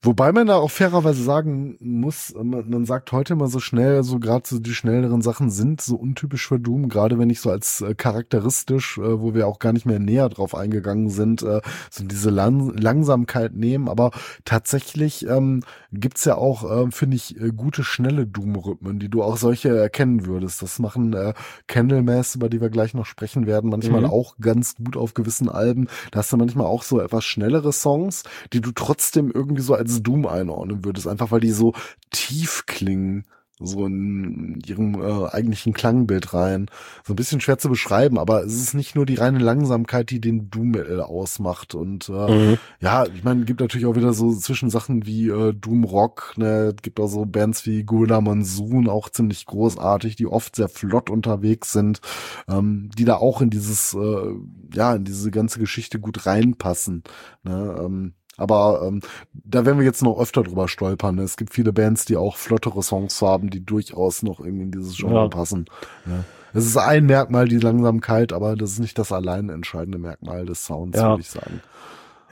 Wobei 0.06 0.30
man 0.30 0.46
da 0.46 0.54
auch 0.54 0.70
fairerweise 0.70 1.20
sagen 1.20 1.76
muss, 1.80 2.32
man, 2.40 2.70
man 2.70 2.84
sagt 2.86 3.10
heute 3.10 3.32
immer 3.32 3.48
so 3.48 3.58
schnell, 3.58 4.04
so 4.04 4.20
gerade 4.20 4.46
so 4.46 4.60
die 4.60 4.72
schnelleren 4.72 5.20
Sachen 5.20 5.50
sind 5.50 5.80
so 5.80 5.96
untypisch 5.96 6.46
für 6.46 6.60
Doom, 6.60 6.88
gerade 6.88 7.18
wenn 7.18 7.28
ich 7.28 7.40
so 7.40 7.50
als 7.50 7.80
äh, 7.80 7.96
charakteristisch, 7.96 8.98
äh, 8.98 9.20
wo 9.20 9.34
wir 9.34 9.48
auch 9.48 9.58
gar 9.58 9.72
nicht 9.72 9.84
mehr 9.84 9.98
näher 9.98 10.28
drauf 10.28 10.54
eingegangen 10.54 11.10
sind, 11.10 11.42
äh, 11.42 11.60
so 11.90 12.04
diese 12.04 12.30
Lang 12.30 12.70
Langsamkeit 12.76 13.56
nehmen. 13.56 13.88
Aber 13.88 14.12
tatsächlich 14.44 15.26
ähm, 15.26 15.64
gibt's 15.90 16.24
ja 16.24 16.36
auch, 16.36 16.70
äh, 16.70 16.88
finde 16.92 17.16
ich, 17.16 17.40
äh, 17.40 17.50
gute, 17.50 17.82
schnelle 17.82 18.28
Doom-Rhythmen, 18.28 19.00
die 19.00 19.08
du 19.08 19.24
auch 19.24 19.36
solche 19.36 19.76
erkennen 19.76 20.24
würdest. 20.24 20.62
Das 20.62 20.78
machen 20.78 21.14
äh, 21.14 21.34
Candlemass, 21.66 22.36
über 22.36 22.48
die 22.48 22.60
wir 22.60 22.70
gleich 22.70 22.94
noch 22.94 23.06
sprechen 23.06 23.48
werden, 23.48 23.70
manchmal 23.70 24.02
mhm. 24.02 24.10
auch 24.10 24.36
ganz 24.40 24.76
gut 24.76 24.96
auf 24.96 25.14
gewissen 25.14 25.48
Alben. 25.48 25.88
Da 26.12 26.20
hast 26.20 26.32
du 26.32 26.36
manchmal 26.36 26.68
auch 26.68 26.84
so 26.84 27.00
etwas 27.00 27.24
schnellere 27.24 27.72
Songs, 27.72 28.22
die 28.52 28.60
du 28.60 28.70
trotzdem 28.70 29.32
irgendwie 29.34 29.62
so 29.62 29.74
als 29.74 29.95
Doom 30.02 30.27
einordnen 30.27 30.85
würdest, 30.85 31.09
einfach 31.09 31.31
weil 31.31 31.40
die 31.40 31.52
so 31.52 31.74
tief 32.10 32.64
klingen 32.66 33.24
so 33.59 33.86
in 33.86 34.60
ihrem 34.66 35.01
äh, 35.01 35.28
eigentlichen 35.31 35.73
Klangbild 35.73 36.35
rein. 36.35 36.68
So 37.05 37.14
ein 37.14 37.16
bisschen 37.16 37.40
schwer 37.40 37.56
zu 37.59 37.70
beschreiben, 37.70 38.18
aber 38.18 38.44
es 38.44 38.55
ist 38.55 38.74
nicht 38.74 38.94
nur 38.94 39.06
die 39.06 39.14
reine 39.14 39.39
Langsamkeit, 39.39 40.10
die 40.10 40.20
den 40.20 40.51
Doom 40.51 40.73
Metal 40.73 41.01
ausmacht. 41.01 41.74
Und 41.74 42.09
äh, 42.10 42.12
mhm. 42.35 42.59
ja, 42.81 43.06
ich 43.06 43.24
meine, 43.24 43.44
gibt 43.44 43.60
natürlich 43.60 43.86
auch 43.86 43.97
wieder 43.97 44.12
so 44.12 44.35
Zwischensachen 44.35 45.06
wie 45.06 45.28
äh, 45.28 45.55
Doom 45.55 45.85
Rock. 45.85 46.35
Ne, 46.36 46.74
es 46.77 46.82
gibt 46.82 47.01
auch 47.01 47.09
so 47.09 47.24
Bands 47.24 47.64
wie 47.64 47.85
Gula 47.85 48.20
Monsoon, 48.20 48.89
auch 48.89 49.09
ziemlich 49.09 49.47
großartig, 49.47 50.16
die 50.16 50.27
oft 50.27 50.56
sehr 50.56 50.68
flott 50.68 51.09
unterwegs 51.09 51.73
sind, 51.73 52.01
ähm, 52.48 52.90
die 52.98 53.06
da 53.06 53.16
auch 53.16 53.40
in 53.40 53.48
dieses 53.48 53.94
äh, 53.94 54.35
ja 54.74 54.94
in 54.94 55.05
diese 55.05 55.31
ganze 55.31 55.59
Geschichte 55.59 55.98
gut 55.98 56.27
reinpassen. 56.27 57.05
Ne, 57.43 57.77
ähm, 57.81 58.14
aber 58.36 58.82
ähm, 58.86 59.00
da 59.32 59.64
werden 59.64 59.78
wir 59.78 59.84
jetzt 59.84 60.02
noch 60.02 60.18
öfter 60.18 60.42
drüber 60.42 60.68
stolpern. 60.68 61.18
Es 61.18 61.36
gibt 61.36 61.52
viele 61.52 61.72
Bands, 61.72 62.04
die 62.04 62.16
auch 62.16 62.36
flottere 62.36 62.82
Songs 62.82 63.20
haben, 63.22 63.50
die 63.50 63.64
durchaus 63.64 64.22
noch 64.22 64.40
irgendwie 64.40 64.64
in 64.64 64.72
dieses 64.72 64.96
Genre 64.96 65.14
ja. 65.14 65.28
passen. 65.28 65.66
Ja. 66.06 66.24
Es 66.54 66.64
ist 66.64 66.76
ein 66.76 67.06
Merkmal, 67.06 67.48
die 67.48 67.58
Langsamkeit, 67.58 68.32
aber 68.32 68.56
das 68.56 68.72
ist 68.72 68.78
nicht 68.78 68.98
das 68.98 69.12
allein 69.12 69.50
entscheidende 69.50 69.98
Merkmal 69.98 70.46
des 70.46 70.64
Sounds, 70.64 70.96
ja. 70.96 71.10
würde 71.10 71.20
ich 71.22 71.30
sagen. 71.30 71.60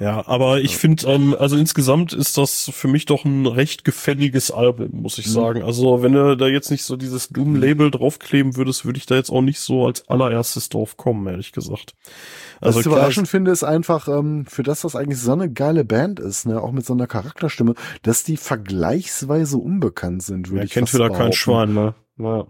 Ja, 0.00 0.26
aber 0.26 0.60
ich 0.60 0.76
finde, 0.76 1.06
ähm, 1.06 1.36
also 1.38 1.56
insgesamt 1.56 2.12
ist 2.12 2.36
das 2.36 2.68
für 2.74 2.88
mich 2.88 3.06
doch 3.06 3.24
ein 3.24 3.46
recht 3.46 3.84
gefälliges 3.84 4.50
Album, 4.50 4.88
muss 5.02 5.18
ich 5.18 5.26
Mhm. 5.28 5.30
sagen. 5.30 5.62
Also 5.62 6.02
wenn 6.02 6.12
du 6.12 6.36
da 6.36 6.48
jetzt 6.48 6.70
nicht 6.70 6.82
so 6.82 6.96
dieses 6.96 7.28
Doom-Label 7.28 7.92
draufkleben 7.92 8.56
würdest, 8.56 8.84
würde 8.84 8.98
ich 8.98 9.06
da 9.06 9.14
jetzt 9.14 9.30
auch 9.30 9.40
nicht 9.42 9.60
so 9.60 9.86
als 9.86 10.08
allererstes 10.08 10.68
drauf 10.68 10.96
kommen, 10.96 11.26
ehrlich 11.28 11.52
gesagt. 11.52 11.94
Was 12.60 12.68
Also 12.68 12.80
ich 12.80 12.86
klar, 12.86 12.98
überraschend 12.98 13.28
finde, 13.28 13.50
ist 13.50 13.64
einfach, 13.64 14.08
ähm, 14.08 14.46
für 14.46 14.62
das, 14.62 14.84
was 14.84 14.96
eigentlich 14.96 15.20
so 15.20 15.32
eine 15.32 15.50
geile 15.50 15.84
Band 15.84 16.20
ist, 16.20 16.46
ne, 16.46 16.60
auch 16.60 16.72
mit 16.72 16.86
so 16.86 16.92
einer 16.92 17.06
Charakterstimme, 17.06 17.74
dass 18.02 18.24
die 18.24 18.36
vergleichsweise 18.36 19.58
unbekannt 19.58 20.22
sind, 20.22 20.48
würde 20.48 20.60
ja, 20.60 20.64
ich 20.64 20.72
kennt 20.72 20.88
fast 20.88 20.94
wieder 20.94 21.08
kein 21.08 21.16
behaupten. 21.18 21.36
Schwein, 21.36 21.74
ne? 21.74 21.94
Naja. 22.16 22.46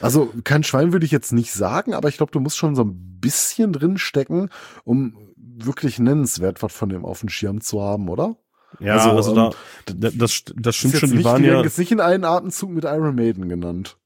Also 0.00 0.32
kein 0.44 0.64
Schwein 0.64 0.92
würde 0.92 1.06
ich 1.06 1.12
jetzt 1.12 1.32
nicht 1.32 1.52
sagen, 1.52 1.94
aber 1.94 2.08
ich 2.08 2.16
glaube, 2.16 2.32
du 2.32 2.40
musst 2.40 2.56
schon 2.56 2.74
so 2.74 2.82
ein 2.82 3.18
bisschen 3.20 3.72
drin 3.72 3.98
stecken, 3.98 4.50
um 4.84 5.16
wirklich 5.36 5.98
nennenswert 5.98 6.62
was 6.62 6.72
von 6.72 6.88
dem 6.88 7.04
auf 7.04 7.20
dem 7.20 7.28
Schirm 7.28 7.60
zu 7.60 7.82
haben, 7.82 8.08
oder? 8.08 8.36
Ja, 8.80 8.96
Also, 8.96 9.10
also, 9.10 9.30
ähm, 9.30 9.52
da, 9.86 9.94
da, 9.94 10.10
das, 10.14 10.44
das 10.54 10.76
stimmt 10.76 10.96
schon, 10.96 11.10
die 11.10 11.16
nicht, 11.16 11.24
waren 11.24 11.42
die 11.42 11.48
ja, 11.48 11.62
jetzt 11.62 11.78
nicht 11.78 11.90
in 11.90 12.00
einen 12.00 12.24
Atemzug 12.24 12.70
mit 12.70 12.84
Iron 12.84 13.14
Maiden 13.14 13.48
genannt. 13.48 13.96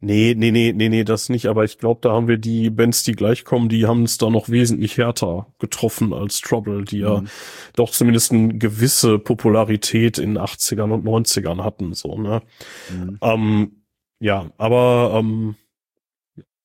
Nee, 0.00 0.34
nee, 0.36 0.50
nee, 0.50 0.72
nee, 0.72 0.88
nee, 0.88 1.04
das 1.04 1.28
nicht, 1.28 1.46
aber 1.46 1.64
ich 1.64 1.78
glaube, 1.78 2.00
da 2.02 2.12
haben 2.12 2.28
wir 2.28 2.38
die 2.38 2.70
Bands, 2.70 3.02
die 3.04 3.12
gleich 3.12 3.44
kommen, 3.44 3.68
die 3.68 3.86
haben 3.86 4.02
es 4.04 4.18
da 4.18 4.30
noch 4.30 4.48
wesentlich 4.48 4.96
härter 4.98 5.46
getroffen 5.58 6.12
als 6.12 6.40
Trouble, 6.40 6.84
die 6.84 6.98
ja 6.98 7.20
Mhm. 7.20 7.28
doch 7.74 7.90
zumindest 7.90 8.32
eine 8.32 8.56
gewisse 8.58 9.18
Popularität 9.18 10.18
in 10.18 10.38
80ern 10.38 10.92
und 10.92 11.04
90ern 11.04 11.62
hatten, 11.64 11.94
so, 11.94 12.16
ne? 12.18 12.42
Mhm. 12.90 13.18
Ähm, 13.22 13.72
ja, 14.20 14.50
aber 14.58 15.12
ähm, 15.18 15.54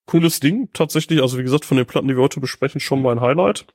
cooles 0.05 0.39
Ding 0.39 0.69
tatsächlich. 0.73 1.21
Also 1.21 1.37
wie 1.37 1.43
gesagt, 1.43 1.65
von 1.65 1.77
den 1.77 1.85
Platten, 1.85 2.07
die 2.07 2.15
wir 2.15 2.23
heute 2.23 2.39
besprechen, 2.39 2.81
schon 2.81 3.01
mein 3.01 3.21
Highlight. 3.21 3.65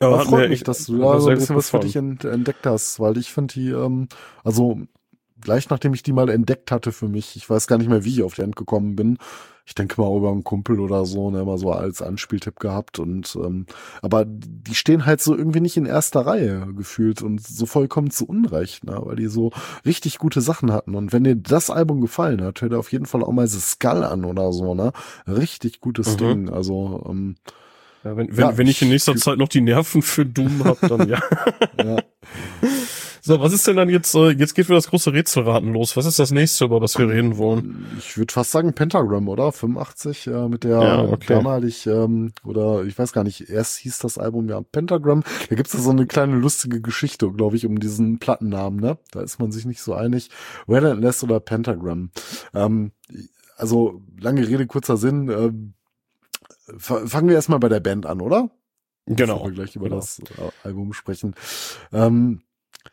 Aber 0.00 0.18
hat 0.18 0.26
freut 0.28 0.48
mich, 0.48 0.60
echt- 0.60 0.68
dass 0.68 0.86
du 0.86 0.98
da 0.98 1.18
so 1.20 1.28
ein 1.30 1.38
bisschen 1.38 1.56
was 1.56 1.70
für 1.70 1.80
dich 1.80 1.96
ent 1.96 2.24
entdeckt 2.24 2.64
hast, 2.66 3.00
weil 3.00 3.16
ich 3.18 3.32
finde 3.32 3.54
die, 3.54 3.70
ähm, 3.70 4.08
also 4.44 4.80
gleich 5.40 5.68
nachdem 5.70 5.94
ich 5.94 6.02
die 6.02 6.12
mal 6.12 6.28
entdeckt 6.28 6.70
hatte 6.70 6.92
für 6.92 7.08
mich, 7.08 7.36
ich 7.36 7.48
weiß 7.48 7.66
gar 7.66 7.78
nicht 7.78 7.88
mehr, 7.88 8.04
wie 8.04 8.12
ich 8.14 8.22
auf 8.22 8.34
die 8.34 8.42
End 8.42 8.56
gekommen 8.56 8.96
bin. 8.96 9.18
Ich 9.64 9.74
denke 9.74 10.00
mal 10.00 10.16
über 10.16 10.30
einen 10.30 10.44
Kumpel 10.44 10.80
oder 10.80 11.04
so, 11.04 11.30
ne, 11.30 11.44
mal 11.44 11.58
so 11.58 11.70
als 11.72 12.00
Anspieltipp 12.00 12.58
gehabt 12.58 12.98
und 12.98 13.36
ähm, 13.36 13.66
aber 14.00 14.24
die 14.26 14.74
stehen 14.74 15.04
halt 15.04 15.20
so 15.20 15.36
irgendwie 15.36 15.60
nicht 15.60 15.76
in 15.76 15.84
erster 15.84 16.22
Reihe 16.22 16.66
gefühlt 16.74 17.20
und 17.20 17.46
so 17.46 17.66
vollkommen 17.66 18.10
zu 18.10 18.24
Unrecht, 18.26 18.84
ne, 18.84 18.98
weil 19.02 19.16
die 19.16 19.26
so 19.26 19.50
richtig 19.84 20.16
gute 20.16 20.40
Sachen 20.40 20.72
hatten. 20.72 20.94
Und 20.94 21.12
wenn 21.12 21.24
dir 21.24 21.36
das 21.36 21.68
Album 21.68 22.00
gefallen 22.00 22.42
hat, 22.42 22.62
hör 22.62 22.70
dir 22.70 22.78
auf 22.78 22.92
jeden 22.92 23.04
Fall 23.04 23.22
auch 23.22 23.32
mal 23.32 23.46
The 23.46 23.60
Skull 23.60 24.04
an 24.04 24.24
oder 24.24 24.52
so, 24.54 24.74
ne? 24.74 24.92
Richtig 25.26 25.80
gutes 25.80 26.14
Mhm. 26.14 26.18
Ding. 26.18 26.48
Also, 26.48 27.04
ähm, 27.06 27.36
Ja, 28.04 28.16
wenn, 28.16 28.28
wenn, 28.34 28.38
Ja, 28.38 28.56
wenn 28.56 28.68
ich 28.68 28.80
in 28.80 28.88
nächster 28.88 29.16
Zeit 29.16 29.36
noch 29.36 29.48
die 29.48 29.60
Nerven 29.60 30.00
für 30.00 30.24
Doom 30.24 30.64
hab, 30.64 30.80
dann 30.80 31.06
ja. 31.10 31.20
ja. 31.84 31.98
So, 33.28 33.38
was 33.40 33.52
ist 33.52 33.66
denn 33.66 33.76
dann 33.76 33.90
jetzt, 33.90 34.14
äh, 34.14 34.30
jetzt 34.30 34.54
geht 34.54 34.68
wieder 34.68 34.76
das 34.78 34.88
große 34.88 35.12
Rätselraten 35.12 35.74
los. 35.74 35.98
Was 35.98 36.06
ist 36.06 36.18
das 36.18 36.30
nächste, 36.30 36.64
über 36.64 36.80
das 36.80 36.96
wir 36.98 37.10
reden 37.10 37.36
wollen? 37.36 37.84
Ich 37.98 38.16
würde 38.16 38.32
fast 38.32 38.52
sagen 38.52 38.72
Pentagram, 38.72 39.28
oder? 39.28 39.52
85 39.52 40.28
äh, 40.28 40.48
mit 40.48 40.64
der 40.64 40.80
Ja, 40.80 41.02
okay. 41.02 41.34
damalig, 41.34 41.86
ähm, 41.86 42.32
oder 42.42 42.84
ich 42.84 42.98
weiß 42.98 43.12
gar 43.12 43.24
nicht, 43.24 43.50
erst 43.50 43.76
hieß 43.80 43.98
das 43.98 44.16
Album 44.16 44.48
ja 44.48 44.62
Pentagram. 44.62 45.24
Da 45.50 45.56
gibt's 45.56 45.72
da 45.72 45.78
so 45.78 45.90
eine 45.90 46.06
kleine 46.06 46.36
lustige 46.36 46.80
Geschichte, 46.80 47.30
glaube 47.30 47.56
ich, 47.56 47.66
um 47.66 47.78
diesen 47.78 48.18
Plattennamen, 48.18 48.80
ne? 48.80 48.96
Da 49.10 49.20
ist 49.20 49.38
man 49.38 49.52
sich 49.52 49.66
nicht 49.66 49.82
so 49.82 49.92
einig. 49.92 50.30
Relentless 50.66 51.22
oder 51.22 51.38
Pentagram. 51.38 52.08
Ähm, 52.54 52.92
also, 53.58 54.00
lange 54.18 54.48
Rede, 54.48 54.66
kurzer 54.66 54.96
Sinn. 54.96 55.28
Ähm, 55.28 55.74
fa- 56.78 57.06
fangen 57.06 57.28
wir 57.28 57.34
erstmal 57.34 57.58
bei 57.58 57.68
der 57.68 57.80
Band 57.80 58.06
an, 58.06 58.22
oder? 58.22 58.48
bevor 59.04 59.16
Genau. 59.26 59.44
wir 59.44 59.52
gleich 59.52 59.76
über 59.76 59.84
genau. 59.86 59.96
das 59.96 60.18
äh, 60.20 60.50
Album 60.66 60.92
sprechen. 60.94 61.34
Ähm, 61.92 62.40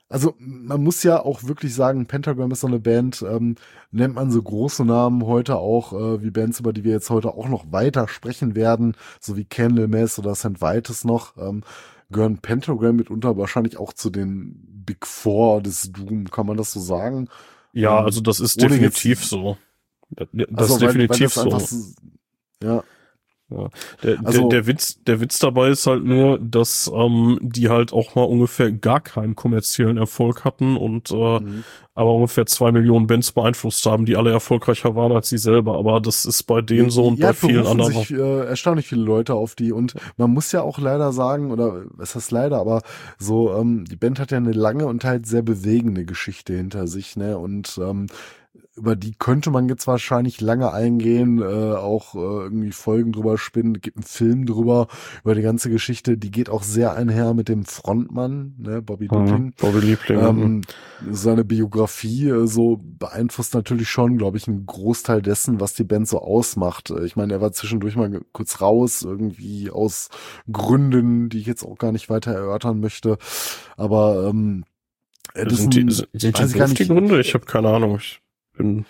also 0.10 0.36
man 0.40 0.84
muss 0.84 1.04
ja 1.04 1.20
auch 1.22 1.44
wirklich 1.44 1.74
sagen, 1.74 2.06
Pentagram 2.06 2.52
ist 2.52 2.62
so 2.62 2.68
eine 2.68 2.80
Band, 2.80 3.24
ähm, 3.28 3.56
nennt 3.92 4.16
man 4.16 4.32
so 4.32 4.42
große 4.42 4.86
Namen 4.86 5.26
heute 5.26 5.56
auch, 5.58 5.94
äh, 5.94 6.22
wie 6.24 6.32
Bands, 6.32 6.60
über 6.60 6.74
die 6.74 6.84
wir 6.84 6.92
jetzt 6.94 7.10
heute 7.10 7.30
auch 7.34 7.48
noch 7.50 7.72
weiter 7.72 8.08
sprechen 8.08 8.56
werden, 8.56 8.96
so 9.20 9.36
wie 9.38 9.46
Candlemass 9.46 10.20
oder 10.20 10.36
St. 10.36 10.62
Vitus 10.62 11.04
noch, 11.06 11.38
ähm, 11.38 11.64
gehören 12.12 12.38
Pentagram 12.38 12.96
mitunter 12.98 13.36
wahrscheinlich 13.38 13.78
auch 13.78 13.94
zu 13.94 14.10
den 14.10 14.84
Big 14.86 15.06
Four 15.08 15.62
des 15.62 15.92
Doom, 15.92 16.30
kann 16.30 16.46
man 16.46 16.58
das 16.58 16.72
so 16.72 16.80
sagen? 16.80 17.28
Ja, 17.74 18.00
Ähm, 18.00 18.06
also 18.06 18.22
das 18.22 18.40
ist 18.40 18.62
definitiv 18.62 19.20
jetzt- 19.22 19.30
so. 19.30 19.58
Das, 20.12 20.28
Also, 20.54 20.76
ist 20.76 20.82
weil- 20.82 20.88
definitiv 20.88 21.36
weil 21.38 21.50
das 21.50 21.70
so. 21.70 21.76
einfach 21.78 22.80
so. 22.82 22.84
Ja, 23.50 23.70
Der, 24.02 24.18
Also- 24.24 24.40
der, 24.40 24.50
der 24.50 24.68
Witz, 24.68 25.04
der 25.04 25.22
Witz 25.22 25.38
dabei 25.38 25.70
ist 25.70 25.86
halt 25.86 26.04
nur, 26.04 26.40
dass 26.40 26.92
ähm, 26.94 27.38
die 27.44 27.70
halt 27.70 27.94
auch 27.94 28.16
mal 28.16 28.24
ungefähr 28.24 28.72
gar 28.72 29.00
keinen 29.02 29.36
kommerziellen 29.36 29.98
Erfolg 29.98 30.44
hatten 30.46 30.76
und 30.76 31.12
äh, 31.12 31.40
mhm. 31.40 31.64
aber 31.94 32.14
ungefähr 32.16 32.48
zwei 32.48 32.72
Millionen 32.72 33.06
Bands 33.06 33.32
beeinflusst 33.32 33.86
haben, 33.86 34.06
die 34.06 34.16
alle 34.16 34.32
erfolgreicher 34.32 34.96
waren 34.96 35.12
als 35.12 35.30
sie 35.30 35.38
selber. 35.38 35.78
Aber 35.78 36.02
das 36.02 36.26
ist 36.26 36.42
bei 36.44 36.62
denen 36.62 36.90
so 36.90 37.06
und 37.06 37.20
ja, 37.20 37.28
bei 37.28 37.34
vielen 37.34 37.68
anderen. 37.68 37.94
sich 37.94 38.12
äh, 38.12 38.46
erstaunlich 38.48 38.88
viele 38.88 39.04
Leute 39.04 39.36
auf 39.36 39.54
die 39.54 39.72
und 39.72 39.94
man 40.18 40.32
muss 40.32 40.52
ja 40.52 40.64
auch 40.64 40.80
leider 40.80 41.12
sagen 41.12 41.52
oder 41.52 41.84
was 41.92 42.16
heißt 42.16 42.32
leider, 42.32 42.58
aber 42.60 42.82
so 43.20 43.54
ähm, 43.54 43.86
die 43.86 43.96
Band 43.96 44.20
hat 44.20 44.32
ja 44.32 44.38
eine 44.38 44.54
lange 44.54 44.88
und 44.88 45.04
halt 45.04 45.28
sehr 45.28 45.44
bewegende 45.44 46.06
Geschichte 46.06 46.54
hinter 46.54 46.88
sich, 46.88 47.16
ne 47.16 47.38
und 47.38 47.80
ähm, 47.80 48.08
über 48.78 48.96
die 48.98 49.14
könnte 49.18 49.52
man 49.52 49.70
jetzt 49.70 49.88
wahrscheinlich 49.88 50.42
lange 50.42 50.74
eingehen, 50.74 51.42
äh, 51.42 51.46
auch 51.46 52.14
äh, 52.16 52.18
irgendwie 52.44 52.72
Folgen 52.74 53.14
drüber 53.14 53.38
spinnen, 53.38 53.80
gibt 53.80 53.96
einen 53.98 54.04
Film 54.04 54.46
drüber 54.46 54.88
über 55.24 55.34
die 55.34 55.42
ganze 55.42 55.70
Geschichte, 55.70 56.18
die 56.18 56.30
geht 56.30 56.50
auch 56.50 56.62
sehr 56.64 56.94
einher 56.94 57.34
mit 57.34 57.48
dem 57.48 57.64
Frontmann, 57.64 58.54
ne, 58.58 58.82
Bobby 58.82 59.08
Mhm. 59.10 59.18
Liebling. 59.26 59.54
Bobby 59.60 59.80
Liebling. 59.80 60.20
Ähm, 60.20 60.62
seine 61.10 61.46
Biografie 61.46 62.28
äh, 62.30 62.48
so 62.48 62.82
beeinflusst 62.84 63.54
natürlich 63.54 63.90
schon, 63.90 64.18
glaube 64.18 64.38
ich, 64.38 64.48
einen 64.48 64.66
Großteil 64.66 65.22
dessen, 65.22 65.62
was 65.62 65.74
die 65.74 65.84
Band 65.86 66.08
so 66.08 66.20
ausmacht. 66.20 66.90
Äh, 66.92 67.06
Ich 67.06 67.16
meine, 67.16 67.32
er 67.34 67.42
war 67.42 67.54
zwischendurch 67.54 67.96
mal 67.96 68.20
kurz 68.34 68.60
raus, 68.62 69.04
irgendwie 69.04 69.70
aus 69.72 70.10
Gründen, 70.52 71.30
die 71.30 71.40
ich 71.40 71.46
jetzt 71.46 71.64
auch 71.64 71.78
gar 71.78 71.92
nicht 71.94 72.10
weiter 72.10 72.32
erörtern 72.34 72.80
möchte. 72.82 73.18
Aber 73.78 74.28
ähm, 74.30 74.66
äh, 75.34 75.46
das 75.46 75.60
sind 75.60 75.74
die, 75.76 75.82
ein- 75.82 75.90
sind 75.92 76.10
die 76.14 76.34
weiß 76.34 76.52
ich 76.52 76.58
gar 76.58 76.68
doof, 76.68 76.76
die 76.76 76.84
nicht. 76.84 76.92
Gründe? 76.92 77.22
Ich 77.22 77.34
habe 77.34 77.46
keine 77.46 77.70
Ahnung. 77.70 77.98
Ich 77.98 78.22
bin 78.56 78.86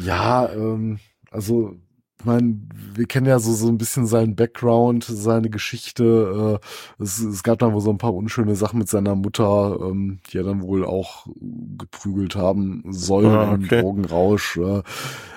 ja, 0.00 0.48
ähm, 0.52 0.98
also 1.30 1.74
ich 2.20 2.24
meine, 2.24 2.58
wir 2.94 3.06
kennen 3.06 3.26
ja 3.26 3.38
so 3.38 3.52
so 3.52 3.68
ein 3.68 3.78
bisschen 3.78 4.06
seinen 4.06 4.34
Background, 4.34 5.04
seine 5.04 5.50
Geschichte. 5.50 6.60
Äh, 6.98 7.02
es, 7.02 7.20
es 7.20 7.44
gab 7.44 7.60
dann 7.60 7.72
wohl 7.72 7.80
so 7.80 7.90
ein 7.90 7.98
paar 7.98 8.14
unschöne 8.14 8.56
Sachen 8.56 8.80
mit 8.80 8.88
seiner 8.88 9.14
Mutter, 9.14 9.78
ähm, 9.80 10.18
die 10.28 10.38
er 10.38 10.42
dann 10.42 10.62
wohl 10.62 10.84
auch 10.84 11.26
geprügelt 11.78 12.34
haben 12.34 12.82
soll 12.90 13.26
Ah, 13.26 13.54
im 13.54 13.64
okay. 13.64 13.82
Drogenrausch. 13.82 14.56
Äh, 14.56 14.78
äh, 14.78 14.82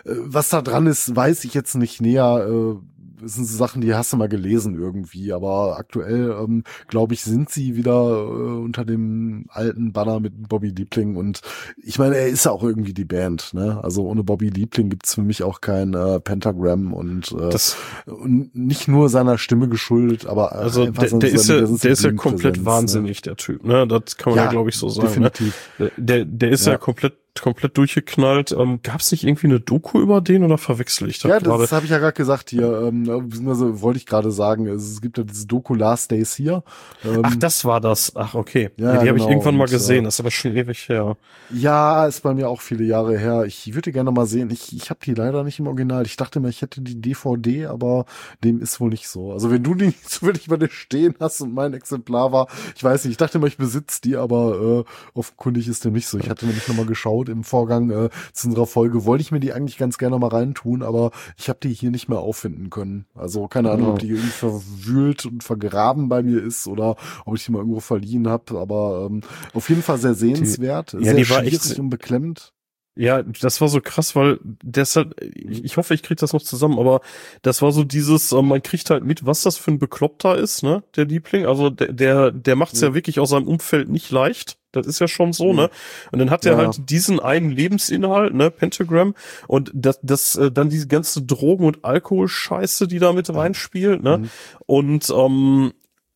was 0.06 0.49
da 0.49 0.64
dran 0.64 0.88
ist, 0.88 1.15
weiß 1.15 1.45
ich 1.45 1.53
jetzt 1.53 1.76
nicht 1.76 2.02
näher. 2.02 2.48
Äh, 2.49 2.76
das 3.22 3.34
sind 3.35 3.45
so 3.45 3.57
Sachen, 3.57 3.81
die 3.81 3.93
hast 3.93 4.11
du 4.11 4.18
mal 4.18 4.30
gelesen 4.30 4.76
irgendwie, 4.76 5.31
aber 5.31 5.77
aktuell, 5.77 6.35
ähm, 6.39 6.64
glaube 6.88 7.14
ich, 7.14 7.22
sind 7.23 7.49
sie 7.49 7.76
wieder 7.76 7.91
äh, 7.91 8.64
unter 8.64 8.85
dem 8.85 9.45
alten 9.49 9.93
Banner 9.93 10.19
mit 10.19 10.49
Bobby 10.49 10.69
Liebling 10.69 11.15
und 11.15 11.41
ich 11.77 11.99
meine, 11.99 12.18
er 12.18 12.27
ist 12.27 12.45
ja 12.45 12.52
auch 12.52 12.64
irgendwie 12.64 12.93
die 12.93 13.06
Band, 13.06 13.53
ne? 13.53 13.80
Also 13.84 14.06
ohne 14.07 14.23
Bobby 14.23 14.49
Liebling 14.49 14.89
gibt's 14.89 15.15
für 15.15 15.22
mich 15.22 15.43
auch 15.43 15.61
kein 15.61 15.93
äh, 15.93 16.19
Pentagram 16.19 16.93
und, 16.93 17.31
äh, 17.31 17.49
das, 17.49 17.77
und 18.06 18.56
nicht 18.56 18.88
nur 18.88 19.10
seiner 19.10 19.38
Stimme 19.38 19.68
geschuldet, 19.69 20.26
aber 20.26 20.53
also 20.53 20.84
einfach 20.84 21.03
der, 21.03 21.19
der 21.19 21.31
ist 21.31 21.49
ja, 21.49 21.61
der 21.61 21.91
ist 21.91 22.03
ja 22.03 22.11
komplett 22.11 22.57
ne? 22.57 22.65
wahnsinnig, 22.65 23.22
der 23.22 23.35
Typ. 23.35 23.64
Ne, 23.64 23.88
das 23.88 24.18
kann 24.18 24.31
man 24.31 24.38
ja, 24.38 24.45
Ja, 24.45 24.52
glaube 24.52 24.69
ich 24.69 24.76
so 24.77 24.89
sagen. 24.89 25.22
Ne? 25.22 25.30
Definitiv. 25.30 25.72
Der, 25.98 26.26
der 26.26 26.49
ist 26.52 26.65
ja, 26.65 26.73
Ja. 26.73 26.77
komplett, 26.77 27.14
komplett 27.40 27.78
durchgeknallt. 27.78 28.52
Ähm, 28.52 28.80
Gab 28.84 28.99
es 28.99 29.12
nicht 29.12 29.24
irgendwie 29.24 29.48
eine 29.48 29.60
Doku 29.60 29.99
über 30.02 30.22
den 30.22 30.44
oder 30.44 30.58
verwechsel 30.58 31.10
ich 31.10 31.20
das 31.20 31.30
Ja, 31.30 31.40
gerade? 31.40 31.62
das 31.62 31.72
habe 31.72 31.86
ich 31.86 31.91
ja 31.91 31.98
gerade 31.99 32.14
gesagt 32.14 32.49
hier. 32.49 32.82
Ähm, 32.88 33.03
beziehungsweise 33.30 33.82
wollte 33.82 33.98
ich 33.98 34.06
gerade 34.06 34.32
sagen, 34.32 34.68
es 34.68 35.02
gibt 35.02 35.18
ja 35.18 35.24
dieses 35.24 35.48
Doku 35.48 35.74
Last 35.74 36.12
Days 36.12 36.36
hier. 36.36 36.64
Ähm, 37.06 37.22
Ach, 37.24 37.36
das 37.36 37.64
war 37.66 37.80
das. 37.82 38.14
Ach, 38.16 38.36
okay. 38.36 38.70
Ja, 38.78 38.95
Ja, 38.95 39.02
die 39.03 39.08
habe 39.10 39.18
ich 39.18 39.24
genau. 39.24 39.30
irgendwann 39.30 39.56
mal 39.58 39.64
Und, 39.66 39.72
gesehen. 39.72 40.02
äh, 40.02 40.08
Das 40.08 40.16
ist 40.16 40.20
aber 40.20 40.32
schon 40.32 40.56
ewig 40.56 40.90
her. 40.90 41.16
Ja, 41.53 42.06
ist 42.06 42.22
bei 42.22 42.34
mir 42.34 42.49
auch 42.49 42.62
viele 42.62 42.84
Jahre 42.84 43.18
her. 43.18 43.45
Ich 43.45 43.74
würde 43.74 43.91
gerne 43.91 44.12
mal 44.12 44.26
sehen. 44.26 44.49
Ich, 44.52 44.76
ich 44.76 44.90
habe 44.90 44.99
die 45.03 45.14
leider 45.14 45.44
nicht 45.44 45.60
im 45.60 45.68
Original. 45.68 46.06
Ich 46.06 46.18
dachte 46.18 46.40
mir, 46.40 46.49
ich 46.49 46.62
hätte 46.62 46.82
die 46.82 46.99
DVD, 47.02 47.68
aber 47.68 48.06
dem 48.44 48.62
ist 48.62 48.80
wohl 48.80 48.90
nicht 48.90 49.08
so. 49.08 49.32
Also 49.32 49.49
wenn 49.52 49.64
du 49.64 49.74
die 49.76 49.86
nicht 49.88 50.10
zufällig 50.10 50.48
bei 50.48 50.58
dir 50.58 50.70
stehen 50.70 51.16
hast 51.20 51.41
und 51.41 51.53
mein 51.53 51.74
Exemplar 51.74 52.32
war, 52.32 52.48
ich 52.76 52.84
weiß 52.84 53.06
nicht, 53.06 53.12
ich 53.12 53.18
dachte 53.18 53.38
immer, 53.38 53.48
ich 53.48 53.58
besitze 53.58 54.02
die, 54.02 54.16
aber 54.18 54.86
äh, 54.86 55.18
offenkundig 55.18 55.68
ist 55.68 55.86
dem 55.86 55.94
nicht 55.94 56.08
so. 56.08 56.18
Ich 56.18 56.30
hatte 56.30 56.45
nämlich 56.45 56.68
nochmal 56.68 56.86
geschaut 56.86 57.20
im 57.30 57.43
Vorgang 57.43 57.89
äh, 57.89 58.10
zu 58.34 58.48
unserer 58.48 58.68
Folge. 58.68 59.06
Wollte 59.06 59.22
ich 59.22 59.31
mir 59.31 59.39
die 59.39 59.53
eigentlich 59.53 59.77
ganz 59.77 59.98
gerne 59.98 60.18
mal 60.19 60.27
reintun, 60.27 60.84
aber 60.84 61.11
ich 61.38 61.49
habe 61.49 61.60
die 61.61 61.73
hier 61.73 61.91
nicht 61.91 62.10
mehr 62.10 62.19
auffinden 62.19 62.69
können. 62.69 63.06
Also 63.15 63.48
keine 63.48 63.72
Ahnung, 63.72 63.91
ob 63.91 63.99
die 63.99 64.10
irgendwie 64.10 64.30
verwühlt 64.30 65.26
und 65.26 65.43
vergraben 65.43 66.10
bei 66.10 66.23
mir 66.23 66.41
ist 66.41 66.68
oder 66.68 66.95
ob 67.26 67.35
ich 67.35 67.45
die 67.45 67.52
mal 67.52 67.60
irgendwo 67.60 67.80
verliehen 67.80 68.27
habe. 68.27 68.60
Aber 68.60 69.07
ähm, 69.10 69.22
auf 69.53 69.69
jeden 69.69 69.81
Fall 69.84 69.98
sehr 69.98 70.14
sehenswert, 70.14 70.93
ja, 70.93 71.02
sehr 71.02 71.14
die 71.15 71.30
war 71.30 71.43
echt 71.43 71.64
schwierig 71.64 71.80
und 71.80 71.89
beklemmt. 71.89 72.53
Ja, 72.95 73.23
das 73.23 73.61
war 73.61 73.69
so 73.69 73.80
krass, 73.80 74.15
weil 74.18 74.39
deshalb, 74.43 75.15
ich, 75.22 75.77
hoffe, 75.77 75.93
ich 75.93 76.03
krieg 76.03 76.18
das 76.18 76.34
noch 76.34 76.41
zusammen, 76.41 76.77
aber 76.77 76.99
das 77.41 77.61
war 77.61 77.72
so 77.72 77.85
dieses, 77.85 78.34
äh, 78.34 78.41
man 78.41 78.61
kriegt 78.61 78.89
halt 78.89 79.06
mit, 79.06 79.26
was 79.26 79.43
das 79.43 79.57
für 79.57 79.72
ein 79.72 79.80
Bekloppter 79.80 80.38
ist, 80.38 80.61
ne, 80.61 80.84
der 80.98 81.06
Liebling. 81.06 81.45
Also 81.45 81.69
der, 81.69 81.93
der, 81.93 82.31
der 82.31 82.56
macht's 82.57 82.81
ja. 82.81 82.89
ja 82.89 82.93
wirklich 82.93 83.19
aus 83.19 83.30
seinem 83.30 83.48
Umfeld 83.48 83.88
nicht 83.88 84.11
leicht. 84.11 84.57
Das 84.72 84.88
ist 84.88 84.99
ja 84.99 85.07
schon 85.07 85.34
so, 85.34 85.52
mhm. 85.52 85.60
ne? 85.60 85.69
Und 86.11 86.19
dann 86.19 86.30
hat 86.30 86.45
er 86.45 86.53
ja. 86.53 86.57
halt 86.60 86.89
diesen 86.89 87.19
einen 87.19 87.52
Lebensinhalt, 87.52 88.34
ne, 88.34 88.52
Pentagram, 88.52 89.15
und 89.48 89.72
das, 89.73 89.99
das, 90.02 90.35
äh, 90.35 90.52
dann 90.52 90.69
diese 90.69 90.88
ganze 90.88 91.22
Drogen- 91.22 91.65
und 91.65 91.84
Alkoholscheiße, 91.84 92.88
die 92.88 92.99
da 92.99 93.14
mit 93.14 93.34
reinspielt, 93.34 94.03
ne? 94.03 94.19
Mhm. 94.19 94.30
Und 94.65 95.14
ähm, 95.15 95.73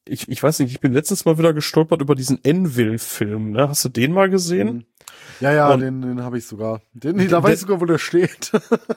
ich, 0.08 0.30
ich 0.30 0.42
weiß 0.42 0.60
nicht, 0.60 0.72
ich 0.72 0.80
bin 0.80 0.94
letztens 0.94 1.26
mal 1.26 1.38
wieder 1.38 1.54
gestolpert 1.54 2.02
über 2.02 2.16
diesen 2.16 2.44
Enville-Film, 2.44 3.52
ne? 3.52 3.70
Hast 3.70 3.86
du 3.86 3.90
den 3.90 4.14
mal 4.14 4.30
gesehen? 4.30 4.68
Mhm. 4.68 4.86
Ja, 5.40 5.54
ja, 5.54 5.74
und 5.74 5.82
den, 5.82 6.02
den 6.02 6.24
habe 6.24 6.38
ich 6.38 6.48
sogar. 6.48 6.82
Den, 6.94 7.18
den, 7.18 7.30
da 7.30 7.44
weiß 7.44 7.56
ich 7.56 7.60
sogar, 7.62 7.82
wo 7.82 7.86
der 7.86 7.98
steht. 7.98 8.52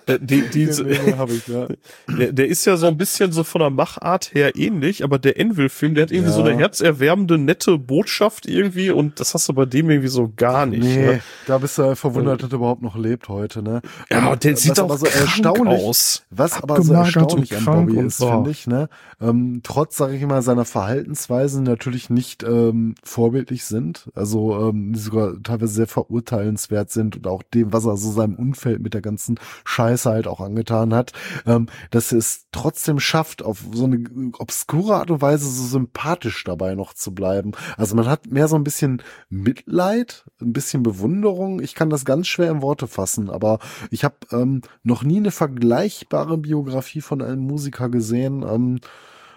Äh, 0.06 0.19
die, 0.20 0.43
diese, 0.52 0.85
den 0.85 1.19
hab 1.19 1.31
ich, 1.31 1.47
ja. 1.48 1.66
Der, 2.19 2.32
der 2.32 2.48
ist 2.48 2.65
ja 2.65 2.77
so 2.77 2.86
ein 2.86 2.97
bisschen 2.97 3.32
so 3.32 3.44
von 3.44 3.60
der 3.60 3.70
Machart 3.70 4.35
her 4.35 4.56
ähnlich, 4.56 5.05
aber 5.05 5.19
der 5.19 5.39
Envil-Film, 5.39 5.94
der 5.94 6.05
hat 6.05 6.10
irgendwie 6.10 6.31
ja. 6.31 6.36
so 6.36 6.43
eine 6.43 6.56
herzerwärmende, 6.56 7.39
nette 7.39 7.78
Botschaft 7.78 8.47
irgendwie 8.47 8.90
und 8.90 9.20
das 9.20 9.35
hast 9.35 9.48
du 9.48 9.52
bei 9.52 9.66
dem 9.66 9.90
irgendwie 9.90 10.09
so 10.09 10.32
gar 10.35 10.66
nicht. 10.66 10.82
Nee, 10.82 11.06
ne? 11.06 11.20
da 11.47 11.59
bist 11.59 11.78
du 11.78 11.94
verwundert, 11.97 12.43
dass 12.43 12.51
er 12.51 12.56
überhaupt 12.56 12.82
noch 12.82 12.97
lebt 12.97 13.28
heute, 13.28 13.62
ne? 13.62 13.82
Ja, 14.10 14.23
aber 14.23 14.36
der 14.36 14.56
sieht 14.56 14.81
auch 14.81 14.97
so 14.97 15.06
erstaunlich 15.06 15.81
aus. 15.81 16.24
Was 16.31 16.62
aber 16.62 16.82
so 16.82 16.94
erstaunlich 16.94 17.56
an 17.56 17.65
Bobby 17.65 17.98
ist, 17.98 18.24
finde 18.24 18.51
ich, 18.51 18.66
ne? 18.66 18.89
Ähm, 19.20 19.60
trotz, 19.62 19.97
sage 19.97 20.16
ich 20.16 20.24
mal, 20.24 20.43
seiner 20.43 20.65
Verhaltensweisen 20.65 21.62
natürlich 21.62 22.10
nicht 22.10 22.43
ähm, 22.43 22.94
vorbildlich 23.02 23.65
sind, 23.65 24.09
also 24.15 24.69
ähm, 24.69 24.94
sogar 24.94 25.35
teilweise 25.43 25.74
sehr 25.74 25.86
verurteilt 25.86 26.28
verurteilenswert 26.29 26.91
sind 26.91 27.17
und 27.17 27.27
auch 27.27 27.43
dem, 27.43 27.73
was 27.73 27.85
er 27.85 27.97
so 27.97 28.13
seinem 28.13 28.37
Umfeld 28.37 28.81
mit 28.83 28.95
der 28.95 29.01
ganzen 29.01 29.39
Scheiße 29.65 30.11
halt 30.11 30.27
auch 30.27 30.41
angetan 30.41 30.95
hat, 30.95 31.13
ähm, 31.47 31.69
dass 31.91 32.13
er 32.13 32.19
es 32.19 32.47
trotzdem 32.53 33.01
schafft, 33.01 33.43
auf 33.43 33.65
so 33.73 33.85
eine 33.85 34.05
obskure 34.39 34.97
Art 34.97 35.11
und 35.11 35.23
Weise 35.23 35.49
so 35.49 35.65
sympathisch 35.65 36.45
dabei 36.45 36.75
noch 36.75 36.95
zu 36.95 37.15
bleiben. 37.15 37.53
Also 37.77 37.97
man 37.97 38.07
hat 38.07 38.31
mehr 38.31 38.49
so 38.49 38.57
ein 38.57 38.65
bisschen 38.65 39.03
Mitleid, 39.31 40.25
ein 40.41 40.53
bisschen 40.53 40.83
Bewunderung. 40.83 41.61
Ich 41.61 41.75
kann 41.75 41.91
das 41.91 42.05
ganz 42.05 42.27
schwer 42.29 42.51
in 42.51 42.63
Worte 42.63 42.87
fassen, 42.87 43.31
aber 43.31 43.59
ich 43.91 44.05
habe 44.05 44.17
ähm, 44.33 44.63
noch 44.83 45.03
nie 45.03 45.19
eine 45.19 45.31
vergleichbare 45.31 46.39
Biografie 46.39 47.01
von 47.01 47.23
einem 47.23 47.43
Musiker 47.43 47.89
gesehen. 47.89 48.43
Ähm, 48.43 48.81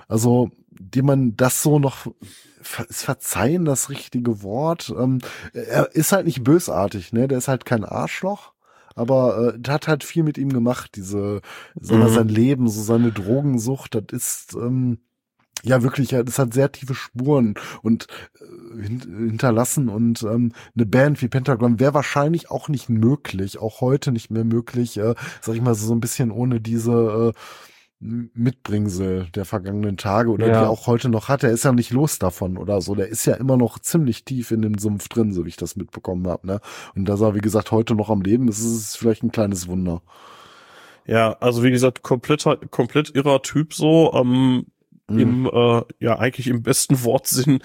also, 0.08 0.52
dem 0.82 1.06
man 1.06 1.36
das 1.36 1.62
so 1.62 1.80
noch 1.80 2.08
ist 2.90 3.04
Verzeihen 3.04 3.66
das 3.66 3.90
richtige 3.90 4.44
Wort? 4.44 4.94
Ähm, 4.98 5.20
er 5.54 5.94
ist 5.96 6.12
halt 6.12 6.26
nicht 6.26 6.44
bösartig, 6.44 7.14
ne? 7.14 7.28
Der 7.28 7.38
ist 7.38 7.48
halt 7.48 7.66
kein 7.66 7.84
Arschloch. 7.84 8.54
Aber 8.94 9.56
äh, 9.56 9.70
hat 9.70 9.88
halt 9.88 10.04
viel 10.04 10.24
mit 10.24 10.38
ihm 10.38 10.52
gemacht, 10.52 10.92
diese, 10.96 11.42
mhm. 11.80 12.10
sein 12.10 12.28
Leben, 12.28 12.68
so 12.68 12.82
seine 12.82 13.14
Drogensucht, 13.14 13.96
das 13.96 14.04
ist, 14.12 14.54
ähm, 14.54 15.00
ja 15.64 15.84
wirklich, 15.84 16.10
das 16.10 16.40
hat 16.40 16.54
sehr 16.54 16.72
tiefe 16.72 16.96
Spuren 16.96 17.56
und 17.82 18.08
äh, 18.40 18.88
hinterlassen 18.88 19.90
und 19.90 20.24
ähm, 20.24 20.54
eine 20.76 20.86
Band 20.86 21.22
wie 21.22 21.28
Pentagram 21.28 21.80
wäre 21.80 21.94
wahrscheinlich 21.94 22.50
auch 22.50 22.68
nicht 22.68 22.90
möglich, 22.90 23.60
auch 23.60 23.82
heute 23.82 24.12
nicht 24.12 24.32
mehr 24.32 24.44
möglich, 24.44 24.98
äh, 24.98 25.16
sag 25.42 25.56
ich 25.56 25.62
mal 25.62 25.76
so 25.76 25.94
ein 25.94 26.02
bisschen 26.02 26.32
ohne 26.32 26.60
diese 26.60 27.34
äh, 27.34 27.40
Mitbringsel 28.02 29.28
der 29.36 29.46
vergangenen 29.46 29.96
Tage 29.96 30.32
oder 30.32 30.48
ja. 30.48 30.62
die 30.62 30.68
auch 30.68 30.88
heute 30.88 31.08
noch 31.08 31.30
hat. 31.30 31.44
Er 31.44 31.52
ist 31.52 31.64
ja 31.64 31.72
nicht 31.72 31.92
los 31.92 32.18
davon 32.18 32.58
oder 32.58 32.82
so. 32.82 32.96
Der 32.96 33.08
ist 33.08 33.26
ja 33.26 33.36
immer 33.36 33.58
noch 33.58 33.78
ziemlich 33.78 34.26
tief 34.26 34.50
in 34.52 34.64
dem 34.64 34.80
Sumpf 34.80 35.08
drin, 35.08 35.32
so 35.32 35.46
wie 35.46 35.50
ich 35.50 35.58
das 35.58 35.76
mitbekommen 35.76 36.28
habe. 36.28 36.48
Ne? 36.48 36.62
Und 36.96 37.06
dass 37.08 37.22
er, 37.22 37.36
wie 37.36 37.42
gesagt, 37.42 37.72
heute 37.72 37.94
noch 37.94 38.10
am 38.10 38.22
Leben 38.22 38.48
ist, 38.48 38.60
ist 38.60 38.98
vielleicht 38.98 39.24
ein 39.24 39.32
kleines 39.32 39.68
Wunder. 39.68 40.02
Ja, 41.06 41.34
also 41.40 41.64
wie 41.64 41.72
gesagt, 41.72 42.02
komplett, 42.02 42.44
komplett 42.72 43.14
irrer 43.14 43.42
Typ 43.44 43.74
so, 43.74 44.12
ähm, 44.14 44.66
mhm. 45.08 45.20
im, 45.20 45.46
äh, 45.46 45.82
ja, 46.00 46.18
eigentlich 46.18 46.48
im 46.48 46.64
besten 46.64 47.04
Wortsinn. 47.04 47.60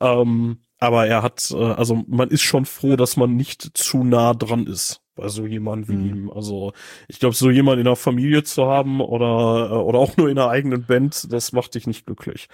Ähm, 0.00 0.58
aber 0.80 1.06
er 1.06 1.22
hat, 1.22 1.50
äh, 1.52 1.62
also 1.62 2.04
man 2.08 2.30
ist 2.30 2.42
schon 2.42 2.64
froh, 2.64 2.96
dass 2.96 3.16
man 3.16 3.36
nicht 3.36 3.70
zu 3.74 4.02
nah 4.02 4.34
dran 4.34 4.66
ist 4.66 5.02
bei 5.14 5.28
so 5.28 5.46
jemand 5.46 5.88
wie 5.88 5.96
mhm. 5.96 6.08
ihm. 6.08 6.30
Also 6.30 6.72
ich 7.06 7.20
glaube, 7.20 7.36
so 7.36 7.50
jemand 7.50 7.78
in 7.78 7.84
der 7.84 7.96
Familie 7.96 8.42
zu 8.42 8.66
haben 8.66 9.00
oder, 9.00 9.70
äh, 9.70 9.74
oder 9.74 9.98
auch 9.98 10.16
nur 10.16 10.30
in 10.30 10.38
einer 10.38 10.48
eigenen 10.48 10.86
Band, 10.86 11.30
das 11.30 11.52
macht 11.52 11.74
dich 11.74 11.86
nicht 11.86 12.06
glücklich. 12.06 12.48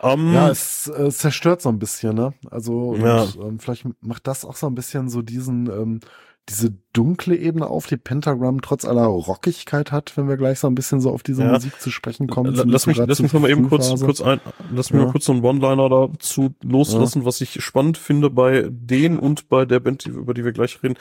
Um, 0.00 0.32
ja, 0.32 0.50
es 0.50 0.88
äh, 0.88 1.10
zerstört 1.10 1.62
so 1.62 1.70
ein 1.70 1.78
bisschen, 1.78 2.14
ne? 2.14 2.34
Also 2.50 2.94
ja. 2.96 3.22
und, 3.22 3.36
ähm, 3.36 3.58
vielleicht 3.58 3.86
macht 4.02 4.26
das 4.26 4.44
auch 4.44 4.54
so 4.54 4.66
ein 4.66 4.74
bisschen 4.74 5.08
so 5.08 5.22
diesen 5.22 5.68
ähm, 5.68 6.00
diese 6.48 6.72
dunkle 6.92 7.36
Ebene 7.36 7.66
auf, 7.66 7.86
die 7.86 7.96
Pentagram 7.96 8.62
trotz 8.62 8.84
aller 8.84 9.04
Rockigkeit 9.04 9.90
hat, 9.90 10.16
wenn 10.16 10.28
wir 10.28 10.36
gleich 10.36 10.60
so 10.60 10.68
ein 10.68 10.76
bisschen 10.76 11.00
so 11.00 11.10
auf 11.10 11.24
diese 11.24 11.42
ja. 11.42 11.52
Musik 11.52 11.80
zu 11.80 11.90
sprechen 11.90 12.28
kommen. 12.28 12.54
Lass 12.54 12.86
mich, 12.86 12.98
lass 12.98 13.20
mich 13.20 13.32
mal 13.32 13.50
eben 13.50 13.68
kurz, 13.68 13.88
kurz 14.00 14.20
ein, 14.20 14.40
lass 14.72 14.92
mich 14.92 15.00
ja. 15.00 15.06
mal 15.06 15.12
kurz 15.12 15.24
so 15.24 15.32
einen 15.32 15.44
One-Liner 15.44 15.88
dazu 15.88 16.54
loslassen, 16.62 17.20
ja. 17.20 17.24
was 17.26 17.40
ich 17.40 17.62
spannend 17.64 17.98
finde 17.98 18.30
bei 18.30 18.66
denen 18.70 19.18
und 19.18 19.48
bei 19.48 19.64
der 19.64 19.80
Band, 19.80 20.06
über 20.06 20.34
die 20.34 20.44
wir 20.44 20.52
gleich 20.52 20.80
reden. 20.82 20.94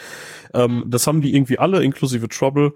Ähm, 0.54 0.84
das 0.88 1.06
haben 1.06 1.22
die 1.22 1.36
irgendwie 1.36 1.60
alle, 1.60 1.84
inklusive 1.84 2.28
Trouble. 2.28 2.74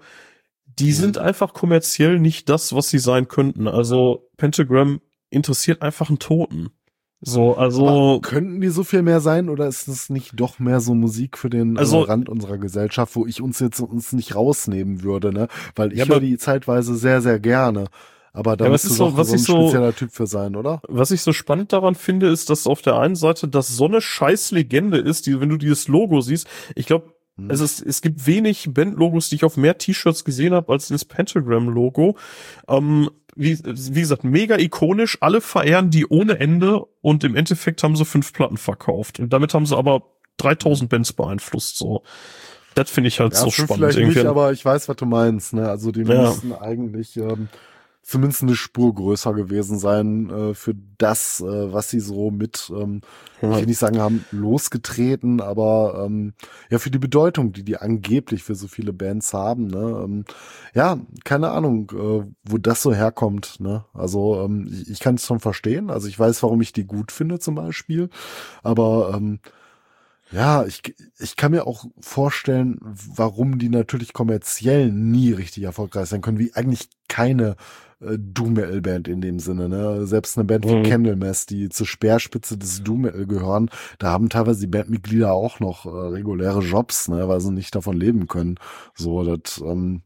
Die 0.66 0.92
sind 0.92 1.18
einfach 1.18 1.52
kommerziell 1.52 2.20
nicht 2.20 2.48
das, 2.48 2.72
was 2.72 2.88
sie 2.88 3.00
sein 3.00 3.26
könnten. 3.26 3.66
Also 3.66 4.30
Pentagram 4.36 5.00
interessiert 5.28 5.82
einfach 5.82 6.08
einen 6.08 6.20
Toten. 6.20 6.70
So, 7.22 7.54
also. 7.54 7.88
Aber 7.88 8.20
könnten 8.22 8.60
die 8.60 8.68
so 8.68 8.82
viel 8.82 9.02
mehr 9.02 9.20
sein 9.20 9.50
oder 9.50 9.66
ist 9.66 9.88
es 9.88 10.08
nicht 10.08 10.40
doch 10.40 10.58
mehr 10.58 10.80
so 10.80 10.94
Musik 10.94 11.36
für 11.36 11.50
den 11.50 11.76
also, 11.76 12.00
Rand 12.00 12.28
unserer 12.28 12.56
Gesellschaft, 12.56 13.14
wo 13.14 13.26
ich 13.26 13.42
uns 13.42 13.60
jetzt 13.60 13.80
uns 13.80 14.12
nicht 14.12 14.34
rausnehmen 14.34 15.02
würde, 15.02 15.32
ne? 15.32 15.48
Weil 15.76 15.92
ich 15.92 15.98
ja, 15.98 16.06
höre 16.06 16.20
die 16.20 16.38
zeitweise 16.38 16.96
sehr, 16.96 17.20
sehr 17.20 17.38
gerne. 17.38 17.86
Aber 18.32 18.56
da 18.56 18.66
ja, 18.66 18.70
musst 18.70 18.84
du 18.84 18.90
so, 18.90 19.16
was 19.16 19.28
so 19.28 19.34
ein 19.34 19.38
spezieller 19.38 19.90
so, 19.90 19.98
Typ 19.98 20.12
für 20.12 20.26
sein, 20.26 20.56
oder? 20.56 20.80
Was 20.88 21.10
ich 21.10 21.20
so 21.22 21.32
spannend 21.32 21.72
daran 21.72 21.94
finde, 21.94 22.28
ist, 22.28 22.48
dass 22.48 22.66
auf 22.66 22.80
der 22.80 22.98
einen 22.98 23.16
Seite 23.16 23.48
das 23.48 23.68
so 23.68 23.86
eine 23.86 24.00
scheiß 24.00 24.52
Legende 24.52 24.98
ist, 24.98 25.26
die, 25.26 25.40
wenn 25.40 25.48
du 25.48 25.56
dieses 25.56 25.88
Logo 25.88 26.20
siehst, 26.20 26.46
ich 26.76 26.86
glaube, 26.86 27.12
hm. 27.36 27.50
es, 27.50 27.60
ist, 27.60 27.82
es 27.84 28.02
gibt 28.02 28.26
wenig 28.26 28.72
Bandlogos, 28.72 29.28
die 29.28 29.36
ich 29.36 29.44
auf 29.44 29.56
mehr 29.56 29.78
T-Shirts 29.78 30.24
gesehen 30.24 30.54
habe 30.54 30.72
als 30.72 30.88
das 30.88 31.04
Pentagram-Logo. 31.04 32.16
Ähm, 32.68 33.10
wie, 33.40 33.58
wie 33.64 34.00
gesagt, 34.00 34.22
mega 34.22 34.58
ikonisch. 34.58 35.18
Alle 35.20 35.40
verehren 35.40 35.90
die 35.90 36.06
ohne 36.06 36.38
Ende 36.38 36.84
und 37.00 37.24
im 37.24 37.34
Endeffekt 37.34 37.82
haben 37.82 37.96
sie 37.96 38.04
fünf 38.04 38.32
Platten 38.32 38.58
verkauft. 38.58 39.18
Und 39.18 39.32
damit 39.32 39.54
haben 39.54 39.66
sie 39.66 39.76
aber 39.76 40.02
3000 40.36 40.90
Bands 40.90 41.12
beeinflusst, 41.12 41.78
so. 41.78 42.02
Das 42.74 42.88
finde 42.88 43.08
ich 43.08 43.18
halt 43.18 43.32
ja, 43.32 43.40
so 43.40 43.50
spannend. 43.50 43.74
Vielleicht 43.74 43.98
irgendwie. 43.98 44.18
nicht, 44.18 44.28
aber 44.28 44.52
ich 44.52 44.64
weiß, 44.64 44.88
was 44.88 44.96
du 44.96 45.06
meinst, 45.06 45.54
ne? 45.54 45.68
Also 45.68 45.90
die 45.90 46.02
ja. 46.02 46.22
müssen 46.22 46.52
eigentlich, 46.52 47.16
ähm, 47.16 47.48
zumindest 48.02 48.42
eine 48.42 48.56
Spur 48.56 48.94
größer 48.94 49.34
gewesen 49.34 49.78
sein 49.78 50.30
äh, 50.30 50.54
für 50.54 50.74
das, 50.98 51.40
äh, 51.40 51.72
was 51.72 51.90
sie 51.90 52.00
so 52.00 52.30
mit, 52.30 52.72
ähm, 52.74 53.02
ja. 53.40 53.52
ich 53.52 53.58
will 53.58 53.66
nicht 53.66 53.78
sagen, 53.78 54.00
haben 54.00 54.24
losgetreten, 54.30 55.40
aber 55.40 56.04
ähm, 56.06 56.34
ja 56.70 56.78
für 56.78 56.90
die 56.90 56.98
Bedeutung, 56.98 57.52
die 57.52 57.62
die 57.62 57.76
angeblich 57.76 58.42
für 58.42 58.54
so 58.54 58.68
viele 58.68 58.92
Bands 58.92 59.32
haben. 59.32 59.66
Ne? 59.66 60.02
Ähm, 60.04 60.24
ja, 60.74 60.98
keine 61.24 61.50
Ahnung, 61.50 61.90
äh, 61.92 62.32
wo 62.42 62.58
das 62.58 62.82
so 62.82 62.92
herkommt. 62.92 63.60
Ne? 63.60 63.84
Also 63.92 64.42
ähm, 64.42 64.68
ich, 64.72 64.90
ich 64.90 65.00
kann 65.00 65.16
es 65.16 65.26
schon 65.26 65.40
verstehen. 65.40 65.90
Also 65.90 66.08
ich 66.08 66.18
weiß, 66.18 66.42
warum 66.42 66.60
ich 66.62 66.72
die 66.72 66.86
gut 66.86 67.12
finde 67.12 67.38
zum 67.38 67.54
Beispiel, 67.54 68.08
aber 68.62 69.12
ähm, 69.14 69.40
ja, 70.32 70.64
ich, 70.64 70.82
ich 71.18 71.34
kann 71.34 71.50
mir 71.50 71.66
auch 71.66 71.84
vorstellen, 72.00 72.78
warum 72.82 73.58
die 73.58 73.68
natürlich 73.68 74.12
kommerziell 74.12 74.92
nie 74.92 75.32
richtig 75.32 75.64
erfolgreich 75.64 76.08
sein 76.08 76.20
können, 76.20 76.38
wie 76.38 76.54
eigentlich 76.54 76.88
keine 77.08 77.56
äh, 78.00 78.16
Doom 78.18 78.54
Metal 78.54 78.80
Band 78.80 79.08
in 79.08 79.20
dem 79.20 79.38
Sinne, 79.38 79.68
ne? 79.68 80.06
Selbst 80.06 80.38
eine 80.38 80.44
Band 80.44 80.66
wie 80.66 80.76
mhm. 80.76 80.82
Candlemass, 80.84 81.46
die 81.46 81.68
zur 81.68 81.86
Speerspitze 81.86 82.56
des 82.58 82.82
Doom 82.82 83.02
Metal 83.02 83.26
gehören, 83.26 83.70
da 83.98 84.10
haben 84.10 84.28
teilweise 84.28 84.60
die 84.60 84.66
Bandmitglieder 84.66 85.32
auch 85.32 85.60
noch 85.60 85.86
äh, 85.86 85.88
reguläre 85.88 86.60
Jobs, 86.60 87.08
ne, 87.08 87.28
weil 87.28 87.40
sie 87.40 87.52
nicht 87.52 87.74
davon 87.74 87.96
leben 87.96 88.26
können. 88.26 88.56
So, 88.94 89.22
das 89.22 89.58
ähm, 89.58 90.02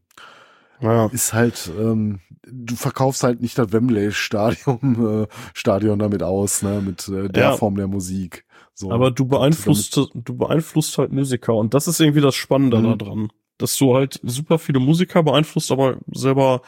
ja. 0.81 1.07
ist 1.07 1.33
halt, 1.33 1.71
ähm, 1.79 2.19
du 2.45 2.75
verkaufst 2.75 3.23
halt 3.23 3.41
nicht 3.41 3.57
das 3.57 3.71
Wembley 3.71 4.11
Stadion, 4.11 5.23
äh, 5.23 5.27
Stadion 5.53 5.99
damit 5.99 6.23
aus, 6.23 6.61
ne, 6.63 6.81
mit 6.85 7.07
äh, 7.07 7.29
der 7.29 7.43
ja. 7.43 7.57
Form 7.57 7.75
der 7.75 7.87
Musik. 7.87 8.45
So. 8.73 8.91
Aber 8.91 9.09
du 9.09 9.25
beeinflusst, 9.25 9.95
du 9.95 10.37
beeinflusst 10.37 10.97
halt 10.97 11.13
Musiker 11.13 11.55
und 11.55 11.73
das 11.73 11.87
ist 11.87 12.01
irgendwie 12.01 12.19
das 12.19 12.35
Spannende 12.35 12.77
mhm. 12.77 12.97
daran, 12.97 13.29
dass 13.57 13.77
du 13.77 13.95
halt 13.95 14.19
super 14.21 14.59
viele 14.59 14.79
Musiker 14.79 15.23
beeinflusst, 15.23 15.71
aber 15.71 15.97
selber 16.11 16.61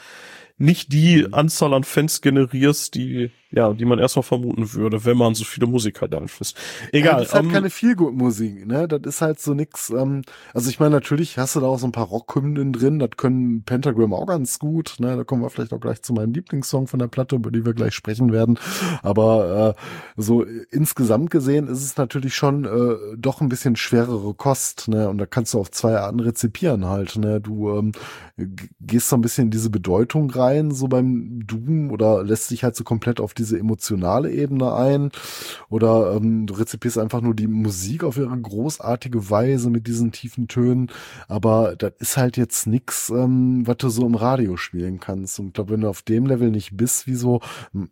nicht 0.58 0.92
die 0.92 1.32
Anzahl 1.32 1.72
an 1.72 1.84
Fans 1.84 2.20
generierst, 2.20 2.94
die 2.94 3.30
ja, 3.50 3.72
die 3.72 3.84
man 3.86 3.98
erstmal 3.98 4.22
vermuten 4.22 4.74
würde, 4.74 5.04
wenn 5.04 5.16
man 5.16 5.34
so 5.34 5.44
viele 5.44 5.66
Musiker 5.66 6.06
da 6.06 6.18
einfließt. 6.18 6.56
Egal. 6.92 7.12
Ja, 7.12 7.18
das 7.18 7.28
ist 7.28 7.34
halt 7.34 7.44
ähm, 7.46 7.52
keine 7.52 7.70
Feelgood-Musik, 7.70 8.66
ne? 8.66 8.86
Das 8.86 9.00
ist 9.04 9.22
halt 9.22 9.40
so 9.40 9.54
nix, 9.54 9.88
ähm, 9.90 10.22
also 10.52 10.68
ich 10.68 10.78
meine, 10.78 10.94
natürlich 10.94 11.38
hast 11.38 11.56
du 11.56 11.60
da 11.60 11.66
auch 11.66 11.78
so 11.78 11.86
ein 11.86 11.92
paar 11.92 12.06
Rockhymnen 12.06 12.72
drin, 12.72 12.98
das 12.98 13.10
können 13.16 13.62
Pentagram 13.62 14.12
auch 14.12 14.26
ganz 14.26 14.58
gut, 14.58 14.96
ne? 14.98 15.16
Da 15.16 15.24
kommen 15.24 15.42
wir 15.42 15.48
vielleicht 15.48 15.72
auch 15.72 15.80
gleich 15.80 16.02
zu 16.02 16.12
meinem 16.12 16.34
Lieblingssong 16.34 16.88
von 16.88 16.98
der 16.98 17.08
Platte, 17.08 17.36
über 17.36 17.50
die 17.50 17.64
wir 17.64 17.72
gleich 17.72 17.94
sprechen 17.94 18.32
werden. 18.32 18.58
Aber 19.02 19.74
äh, 19.76 20.20
so 20.20 20.44
insgesamt 20.70 21.30
gesehen 21.30 21.68
ist 21.68 21.82
es 21.82 21.96
natürlich 21.96 22.34
schon 22.34 22.66
äh, 22.66 23.16
doch 23.16 23.40
ein 23.40 23.48
bisschen 23.48 23.76
schwerere 23.76 24.34
Kost, 24.34 24.88
ne? 24.88 25.08
Und 25.08 25.16
da 25.16 25.24
kannst 25.24 25.54
du 25.54 25.60
auf 25.60 25.70
zwei 25.70 25.96
Arten 25.96 26.20
rezipieren 26.20 26.84
halt, 26.84 27.16
ne? 27.16 27.40
Du 27.40 27.70
ähm, 27.70 27.92
gehst 28.80 29.08
so 29.08 29.16
ein 29.16 29.22
bisschen 29.22 29.46
in 29.46 29.50
diese 29.50 29.70
Bedeutung 29.70 30.30
rein, 30.30 30.70
so 30.70 30.86
beim 30.86 31.46
Doom, 31.46 31.90
oder 31.90 32.22
lässt 32.22 32.50
dich 32.50 32.62
halt 32.62 32.76
so 32.76 32.84
komplett 32.84 33.20
auf 33.20 33.34
diese 33.38 33.58
emotionale 33.58 34.30
Ebene 34.30 34.74
ein. 34.74 35.10
Oder 35.68 36.14
ähm, 36.16 36.46
du 36.46 36.54
rezipierst 36.54 36.98
einfach 36.98 37.20
nur 37.20 37.34
die 37.34 37.46
Musik 37.46 38.04
auf 38.04 38.16
ihre 38.16 38.36
großartige 38.36 39.30
Weise 39.30 39.70
mit 39.70 39.86
diesen 39.86 40.12
tiefen 40.12 40.48
Tönen, 40.48 40.90
aber 41.28 41.76
das 41.76 41.92
ist 41.98 42.16
halt 42.16 42.36
jetzt 42.36 42.66
nix, 42.66 43.10
ähm, 43.10 43.66
was 43.66 43.76
du 43.78 43.88
so 43.88 44.06
im 44.06 44.14
Radio 44.14 44.56
spielen 44.56 45.00
kannst. 45.00 45.38
Und 45.38 45.48
ich 45.48 45.52
glaube, 45.54 45.72
wenn 45.72 45.82
du 45.82 45.88
auf 45.88 46.02
dem 46.02 46.26
Level 46.26 46.50
nicht 46.50 46.76
bist, 46.76 47.06
wie 47.06 47.14
so 47.14 47.40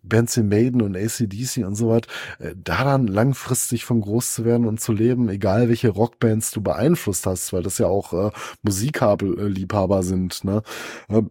Bands 0.03 0.37
wie 0.37 0.43
Maiden 0.43 0.83
und 0.83 0.97
ACDC 0.97 1.65
und 1.65 1.75
so 1.75 1.89
was, 1.89 2.03
äh, 2.39 2.55
da 2.57 2.85
dann 2.85 3.07
langfristig 3.07 3.85
von 3.85 4.01
groß 4.01 4.35
zu 4.35 4.45
werden 4.45 4.67
und 4.67 4.81
zu 4.81 4.93
leben, 4.93 5.29
egal 5.29 5.69
welche 5.69 5.91
Rockbands 5.91 6.51
du 6.51 6.61
beeinflusst 6.61 7.27
hast, 7.27 7.53
weil 7.53 7.63
das 7.63 7.79
ja 7.79 7.87
auch 7.87 8.13
äh, 8.13 8.31
Musikliebhaber 8.63 10.03
sind, 10.03 10.45
ne, 10.45 10.63
äh, 11.09 11.23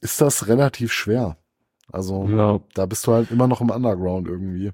ist 0.00 0.20
das 0.20 0.46
relativ 0.46 0.92
schwer. 0.92 1.36
Also 1.90 2.28
ja. 2.28 2.60
da 2.74 2.86
bist 2.86 3.06
du 3.06 3.12
halt 3.12 3.30
immer 3.30 3.48
noch 3.48 3.60
im 3.60 3.70
Underground 3.70 4.28
irgendwie. 4.28 4.72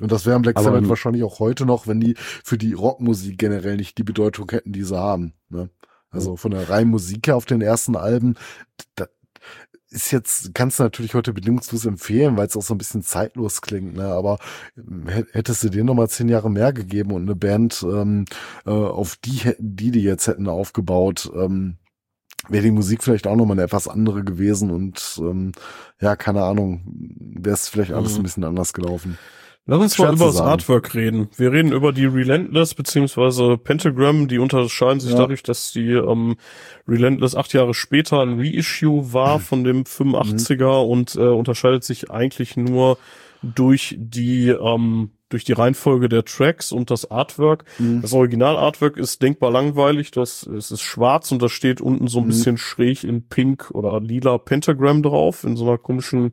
Und 0.00 0.12
das 0.12 0.26
wäre 0.26 0.36
am 0.36 0.42
Black 0.42 0.58
Sabbath 0.58 0.88
wahrscheinlich 0.88 1.22
auch 1.22 1.40
heute 1.40 1.64
noch, 1.64 1.86
wenn 1.86 2.00
die 2.00 2.14
für 2.18 2.58
die 2.58 2.74
Rockmusik 2.74 3.38
generell 3.38 3.76
nicht 3.76 3.96
die 3.96 4.04
Bedeutung 4.04 4.50
hätten, 4.50 4.72
die 4.72 4.82
sie 4.82 4.98
haben. 4.98 5.32
Ne? 5.48 5.70
Also 6.10 6.36
von 6.36 6.50
der 6.50 6.68
reinen 6.68 6.90
Musik 6.90 7.26
her 7.26 7.36
auf 7.36 7.46
den 7.46 7.62
ersten 7.62 7.96
Alben, 7.96 8.34
da 8.94 9.06
ist 9.90 10.10
jetzt, 10.10 10.54
kannst 10.54 10.78
du 10.78 10.82
natürlich 10.82 11.14
heute 11.14 11.32
bedingungslos 11.32 11.86
empfehlen, 11.86 12.36
weil 12.36 12.46
es 12.46 12.56
auch 12.56 12.62
so 12.62 12.74
ein 12.74 12.78
bisschen 12.78 13.02
zeitlos 13.02 13.62
klingt, 13.62 13.94
ne? 13.94 14.04
Aber 14.04 14.38
ähm, 14.76 15.06
hättest 15.32 15.62
du 15.62 15.68
dir 15.70 15.84
nochmal 15.84 16.08
zehn 16.08 16.28
Jahre 16.28 16.50
mehr 16.50 16.72
gegeben 16.72 17.12
und 17.12 17.22
eine 17.22 17.36
Band, 17.36 17.84
ähm, 17.88 18.24
äh, 18.66 18.70
auf 18.70 19.16
die, 19.16 19.54
die 19.58 19.92
die 19.92 20.02
jetzt 20.02 20.26
hätten 20.26 20.48
aufgebaut, 20.48 21.30
ähm, 21.34 21.76
wäre 22.48 22.64
die 22.64 22.70
Musik 22.70 23.02
vielleicht 23.02 23.26
auch 23.26 23.36
nochmal 23.36 23.56
eine 23.56 23.64
etwas 23.64 23.88
andere 23.88 24.24
gewesen 24.24 24.70
und 24.70 25.18
ähm, 25.20 25.52
ja, 26.00 26.16
keine 26.16 26.42
Ahnung, 26.42 26.82
wäre 26.86 27.54
es 27.54 27.68
vielleicht 27.68 27.92
alles 27.92 28.12
mhm. 28.12 28.20
ein 28.20 28.22
bisschen 28.24 28.44
anders 28.44 28.72
gelaufen. 28.72 29.18
Lass 29.68 29.80
uns 29.80 29.96
Schwer 29.96 30.06
mal 30.06 30.14
über 30.14 30.26
das 30.26 30.40
Artwork 30.40 30.94
reden. 30.94 31.28
Wir 31.36 31.50
reden 31.50 31.72
über 31.72 31.92
die 31.92 32.04
Relentless 32.04 32.74
beziehungsweise 32.74 33.58
Pentagram. 33.58 34.28
Die 34.28 34.38
unterscheiden 34.38 35.00
sich 35.00 35.10
ja. 35.10 35.18
dadurch, 35.18 35.42
dass 35.42 35.72
die 35.72 35.90
ähm, 35.90 36.36
Relentless 36.86 37.34
acht 37.34 37.52
Jahre 37.52 37.74
später 37.74 38.20
ein 38.20 38.38
Reissue 38.38 39.12
war 39.12 39.40
von 39.40 39.64
dem 39.64 39.82
85er 39.82 40.84
mhm. 40.84 40.90
und 40.90 41.16
äh, 41.16 41.20
unterscheidet 41.20 41.82
sich 41.82 42.12
eigentlich 42.12 42.56
nur 42.56 42.96
durch 43.42 43.96
die 43.98 44.50
ähm, 44.50 45.10
durch 45.28 45.44
die 45.44 45.52
Reihenfolge 45.52 46.08
der 46.08 46.24
Tracks 46.24 46.72
und 46.72 46.90
das 46.90 47.10
Artwork. 47.10 47.64
Mhm. 47.78 48.02
Das 48.02 48.12
Original-Artwork 48.12 48.96
ist 48.96 49.22
denkbar 49.22 49.50
langweilig. 49.50 50.10
Das, 50.10 50.46
es 50.46 50.70
ist 50.70 50.82
schwarz 50.82 51.32
und 51.32 51.42
da 51.42 51.48
steht 51.48 51.80
unten 51.80 52.08
so 52.08 52.18
ein 52.18 52.24
mhm. 52.24 52.28
bisschen 52.28 52.58
schräg 52.58 53.04
in 53.04 53.28
Pink 53.28 53.70
oder 53.72 54.00
lila 54.00 54.38
Pentagram 54.38 55.02
drauf, 55.02 55.44
in 55.44 55.56
so 55.56 55.66
einer 55.66 55.78
komischen 55.78 56.32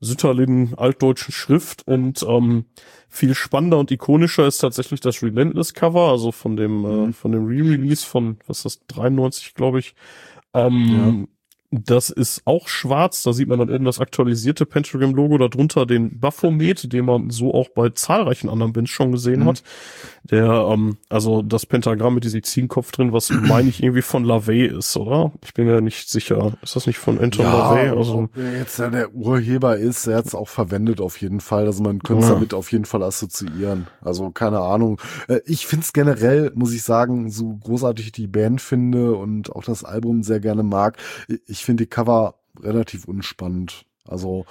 Sütterlin 0.00 0.74
altdeutschen 0.76 1.32
Schrift. 1.32 1.86
Und 1.86 2.24
ähm, 2.28 2.66
viel 3.08 3.34
spannender 3.34 3.78
und 3.78 3.90
ikonischer 3.90 4.46
ist 4.46 4.58
tatsächlich 4.58 5.00
das 5.00 5.22
Relentless 5.22 5.74
Cover, 5.74 6.10
also 6.10 6.32
von 6.32 6.56
dem, 6.56 6.84
äh, 6.84 6.88
mhm. 6.88 7.10
äh, 7.10 7.12
von 7.12 7.32
dem 7.32 7.46
Re-Release 7.46 8.04
von, 8.06 8.38
was 8.46 8.64
ist 8.64 8.64
das, 8.64 8.96
93, 8.96 9.54
glaube 9.54 9.78
ich. 9.78 9.94
Ähm, 10.54 11.28
das 11.70 12.10
ist 12.10 12.42
auch 12.44 12.68
schwarz. 12.68 13.22
Da 13.22 13.32
sieht 13.32 13.48
man 13.48 13.58
dann 13.58 13.70
eben 13.70 13.84
das 13.84 14.00
aktualisierte 14.00 14.66
Pentagram-Logo, 14.66 15.38
darunter 15.38 15.86
den 15.86 16.18
Baphomet, 16.18 16.92
den 16.92 17.04
man 17.04 17.30
so 17.30 17.54
auch 17.54 17.68
bei 17.70 17.90
zahlreichen 17.90 18.48
anderen 18.48 18.72
Bands 18.72 18.90
schon 18.90 19.12
gesehen 19.12 19.40
mhm. 19.40 19.48
hat. 19.48 19.62
Der, 20.24 20.68
ähm, 20.70 20.96
also 21.08 21.42
das 21.42 21.66
Pentagramm 21.66 22.14
mit 22.14 22.24
diesem 22.24 22.42
Ziehenkopf 22.42 22.92
drin, 22.92 23.12
was 23.12 23.30
meine 23.30 23.68
ich 23.68 23.82
irgendwie 23.82 24.02
von 24.02 24.24
LaVey 24.24 24.66
ist, 24.66 24.96
oder? 24.96 25.32
Ich 25.44 25.54
bin 25.54 25.66
mir 25.66 25.80
nicht 25.80 26.08
sicher. 26.08 26.52
Ist 26.62 26.76
das 26.76 26.86
nicht 26.86 26.98
von 26.98 27.18
Anton 27.18 27.44
ja, 27.44 27.52
LaVey? 27.52 27.96
Also, 27.96 28.28
jetzt 28.58 28.78
ja 28.78 28.88
der 28.88 29.14
Urheber 29.14 29.76
ist, 29.76 30.06
er 30.06 30.18
hat 30.18 30.26
es 30.26 30.34
auch 30.34 30.48
verwendet 30.48 31.00
auf 31.00 31.20
jeden 31.20 31.40
Fall. 31.40 31.66
Also 31.66 31.82
man 31.82 32.00
könnte 32.00 32.22
es 32.22 32.28
ja. 32.28 32.34
damit 32.34 32.54
auf 32.54 32.72
jeden 32.72 32.84
Fall 32.84 33.02
assoziieren. 33.02 33.86
Also 34.00 34.30
keine 34.30 34.60
Ahnung. 34.60 35.00
Äh, 35.28 35.40
ich 35.46 35.66
finde 35.66 35.84
es 35.84 35.92
generell, 35.92 36.52
muss 36.54 36.72
ich 36.72 36.82
sagen, 36.82 37.30
so 37.30 37.56
großartig 37.56 38.06
ich 38.06 38.12
die 38.12 38.26
Band 38.26 38.60
finde 38.60 39.14
und 39.14 39.54
auch 39.54 39.64
das 39.64 39.84
Album 39.84 40.22
sehr 40.22 40.40
gerne 40.40 40.62
mag. 40.62 40.98
Ich 41.46 41.55
finde 41.64 41.84
die 41.84 41.90
Cover 41.90 42.34
relativ 42.60 43.06
unspannend. 43.06 43.84
Also 44.08 44.46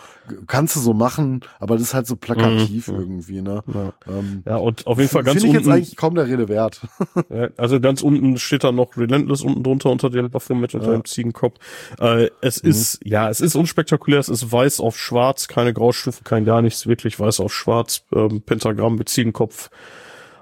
kannst 0.47 0.75
du 0.75 0.79
so 0.79 0.93
machen, 0.93 1.41
aber 1.59 1.75
das 1.75 1.83
ist 1.83 1.93
halt 1.93 2.07
so 2.07 2.15
plakativ 2.15 2.87
mhm. 2.87 2.99
irgendwie, 2.99 3.41
ne? 3.41 3.63
Ja. 3.73 3.93
Ähm, 4.07 4.43
ja, 4.45 4.57
und 4.57 4.85
auf 4.85 4.97
jeden 4.97 5.09
Fall 5.09 5.23
ganz 5.23 5.43
unten. 5.43 5.53
Finde 5.53 5.59
ich 5.59 5.65
jetzt 5.65 5.73
eigentlich 5.73 5.95
kaum 5.95 6.15
der 6.15 6.27
Rede 6.27 6.49
wert. 6.49 6.81
ja, 7.29 7.49
also 7.57 7.79
ganz 7.79 8.01
unten 8.01 8.37
steht 8.37 8.63
da 8.63 8.71
noch 8.71 8.97
Relentless 8.97 9.41
unten 9.41 9.63
drunter 9.63 9.91
unter 9.91 10.09
der 10.09 10.33
Waffe 10.33 10.55
mit 10.55 10.73
unter 10.73 10.87
ja. 10.87 10.93
dem 10.93 11.05
Ziegenkopf. 11.05 11.57
Äh, 11.99 12.29
es 12.41 12.63
mhm. 12.63 12.69
ist, 12.69 12.99
ja, 13.03 13.29
es 13.29 13.41
ist 13.41 13.55
unspektakulär, 13.55 14.19
es 14.19 14.29
ist 14.29 14.51
weiß 14.51 14.81
auf 14.81 14.97
schwarz, 14.97 15.47
keine 15.47 15.73
Graustufen, 15.73 16.23
kein 16.23 16.45
gar 16.45 16.61
nichts, 16.61 16.87
wirklich 16.87 17.19
weiß 17.19 17.39
auf 17.39 17.53
schwarz, 17.53 18.03
ähm, 18.13 18.41
Pentagramm 18.41 18.95
mit 18.95 19.09
Ziegenkopf. 19.09 19.69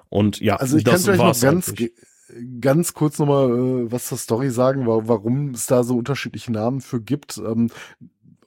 Und 0.09 0.39
ja, 0.39 0.55
also 0.55 0.77
ich 0.77 0.83
das 0.83 1.05
kann 1.05 1.15
vielleicht 1.15 1.19
noch 1.19 1.41
ganz, 1.41 1.69
eigentlich 1.69 1.91
ganz 2.59 2.93
kurz 2.93 3.19
nochmal 3.19 3.49
äh, 3.49 3.91
was 3.91 4.07
zur 4.07 4.17
Story 4.17 4.49
sagen, 4.49 4.85
warum 4.85 5.51
es 5.51 5.65
da 5.65 5.83
so 5.83 5.97
unterschiedliche 5.97 6.51
Namen 6.51 6.81
für 6.81 7.01
gibt. 7.01 7.37
Ähm, 7.37 7.69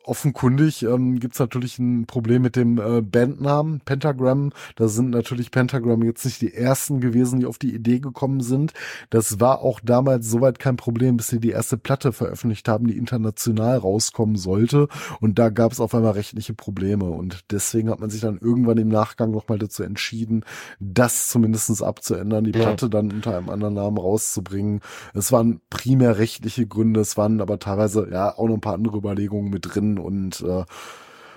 offenkundig 0.07 0.83
ähm, 0.83 1.19
gibt 1.19 1.39
natürlich 1.39 1.79
ein 1.79 2.07
Problem 2.07 2.43
mit 2.43 2.57
dem 2.57 2.79
äh, 2.79 3.03
Bandnamen 3.03 3.81
Pentagram. 3.81 4.53
Da 4.77 4.89
sind 4.89 5.11
natürlich 5.11 5.51
Pentagram 5.51 6.03
jetzt 6.03 6.25
nicht 6.25 6.41
die 6.41 6.55
ersten 6.55 7.01
gewesen, 7.01 7.41
die 7.41 7.47
auf 7.47 7.59
die 7.59 7.75
Idee 7.75 7.99
gekommen 7.99 8.41
sind. 8.41 8.73
Das 9.11 9.41
war 9.41 9.61
auch 9.61 9.81
damals 9.83 10.29
soweit 10.31 10.59
kein 10.59 10.77
Problem, 10.77 11.17
bis 11.17 11.29
sie 11.29 11.41
die 11.41 11.51
erste 11.51 11.77
Platte 11.77 12.13
veröffentlicht 12.13 12.69
haben, 12.69 12.87
die 12.87 12.97
international 12.97 13.79
rauskommen 13.79 14.37
sollte. 14.37 14.89
Und 15.21 15.39
da 15.39 15.51
gab 15.51 15.73
es 15.73 15.81
auf 15.81 15.95
einmal 15.95 16.13
rechtliche 16.13 16.55
Probleme. 16.55 17.07
Und 17.07 17.45
deswegen 17.51 17.91
hat 17.91 18.01
man 18.01 18.11
sich 18.11 18.21
dann 18.21 18.39
irgendwann 18.39 18.79
im 18.79 18.89
Nachgang 18.89 19.31
nochmal 19.31 19.59
dazu 19.59 19.83
entschieden, 19.83 20.45
das 20.79 21.29
zumindestens 21.29 21.83
abzuändern, 21.83 22.45
die 22.45 22.53
ja. 22.53 22.63
Platte 22.63 22.89
dann 22.89 23.11
unter 23.11 23.37
einem 23.37 23.51
anderen 23.51 23.75
Namen 23.75 23.99
rauszubringen. 23.99 24.81
Es 25.15 25.33
waren 25.33 25.61
primär 25.71 26.19
rechtliche 26.19 26.67
Gründe, 26.67 27.01
es 27.01 27.17
waren 27.17 27.41
aber 27.41 27.59
teilweise 27.59 28.09
ja 28.11 28.37
auch 28.37 28.47
noch 28.47 28.55
ein 28.55 28.61
paar 28.61 28.75
andere 28.75 28.99
Überlegungen 28.99 29.51
mit 29.51 29.75
drin 29.75 29.96
und 29.99 30.41
äh, 30.43 30.65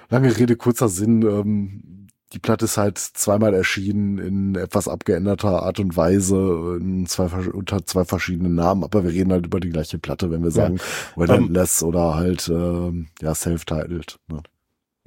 lange 0.10 0.38
Rede, 0.38 0.56
kurzer 0.56 0.90
Sinn, 0.90 1.22
ähm, 1.24 2.08
die 2.34 2.40
Platte 2.40 2.66
ist 2.66 2.78
halt 2.78 2.98
zweimal 3.00 3.54
erschienen 3.54 4.20
in 4.20 4.56
etwas 4.56 4.88
abgeänderter 4.88 5.64
Art 5.64 5.80
und 5.80 5.98
Weise, 5.98 6.80
zwei, 7.08 7.26
unter 7.52 7.86
zwei 7.86 8.06
verschiedenen 8.06 8.54
Namen, 8.54 8.84
aber 8.84 9.04
wir 9.04 9.12
reden 9.12 9.32
halt 9.32 9.48
über 9.48 9.60
die 9.60 9.70
gleiche 9.70 9.98
Platte, 9.98 10.30
wenn 10.30 10.44
wir 10.44 10.52
sagen 10.52 10.78
ja. 10.78 11.24
Relentless 11.24 11.82
um, 11.82 11.90
oder 11.90 12.16
halt 12.16 12.48
äh, 12.48 12.92
ja 13.22 13.34
self-titled. 13.34 14.20
Ne? 14.28 14.44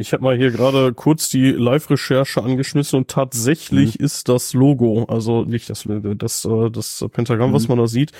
Ich 0.03 0.13
habe 0.13 0.25
mal 0.25 0.37
hier 0.37 0.51
gerade 0.51 0.93
kurz 0.93 1.29
die 1.31 1.53
Live-Recherche 1.53 2.43
angeschmissen 2.43 2.99
und 2.99 3.09
tatsächlich 3.09 3.99
mhm. 3.99 4.05
ist 4.05 4.29
das 4.29 4.53
Logo, 4.53 5.05
also 5.05 5.45
nicht 5.45 5.71
das 5.71 5.89
das, 6.17 6.45
äh, 6.45 6.71
das 6.71 7.05
Pentagramm, 7.13 7.51
mhm. 7.51 7.55
was 7.55 7.69
man 7.69 7.79
da 7.79 7.87
sieht, 7.87 8.11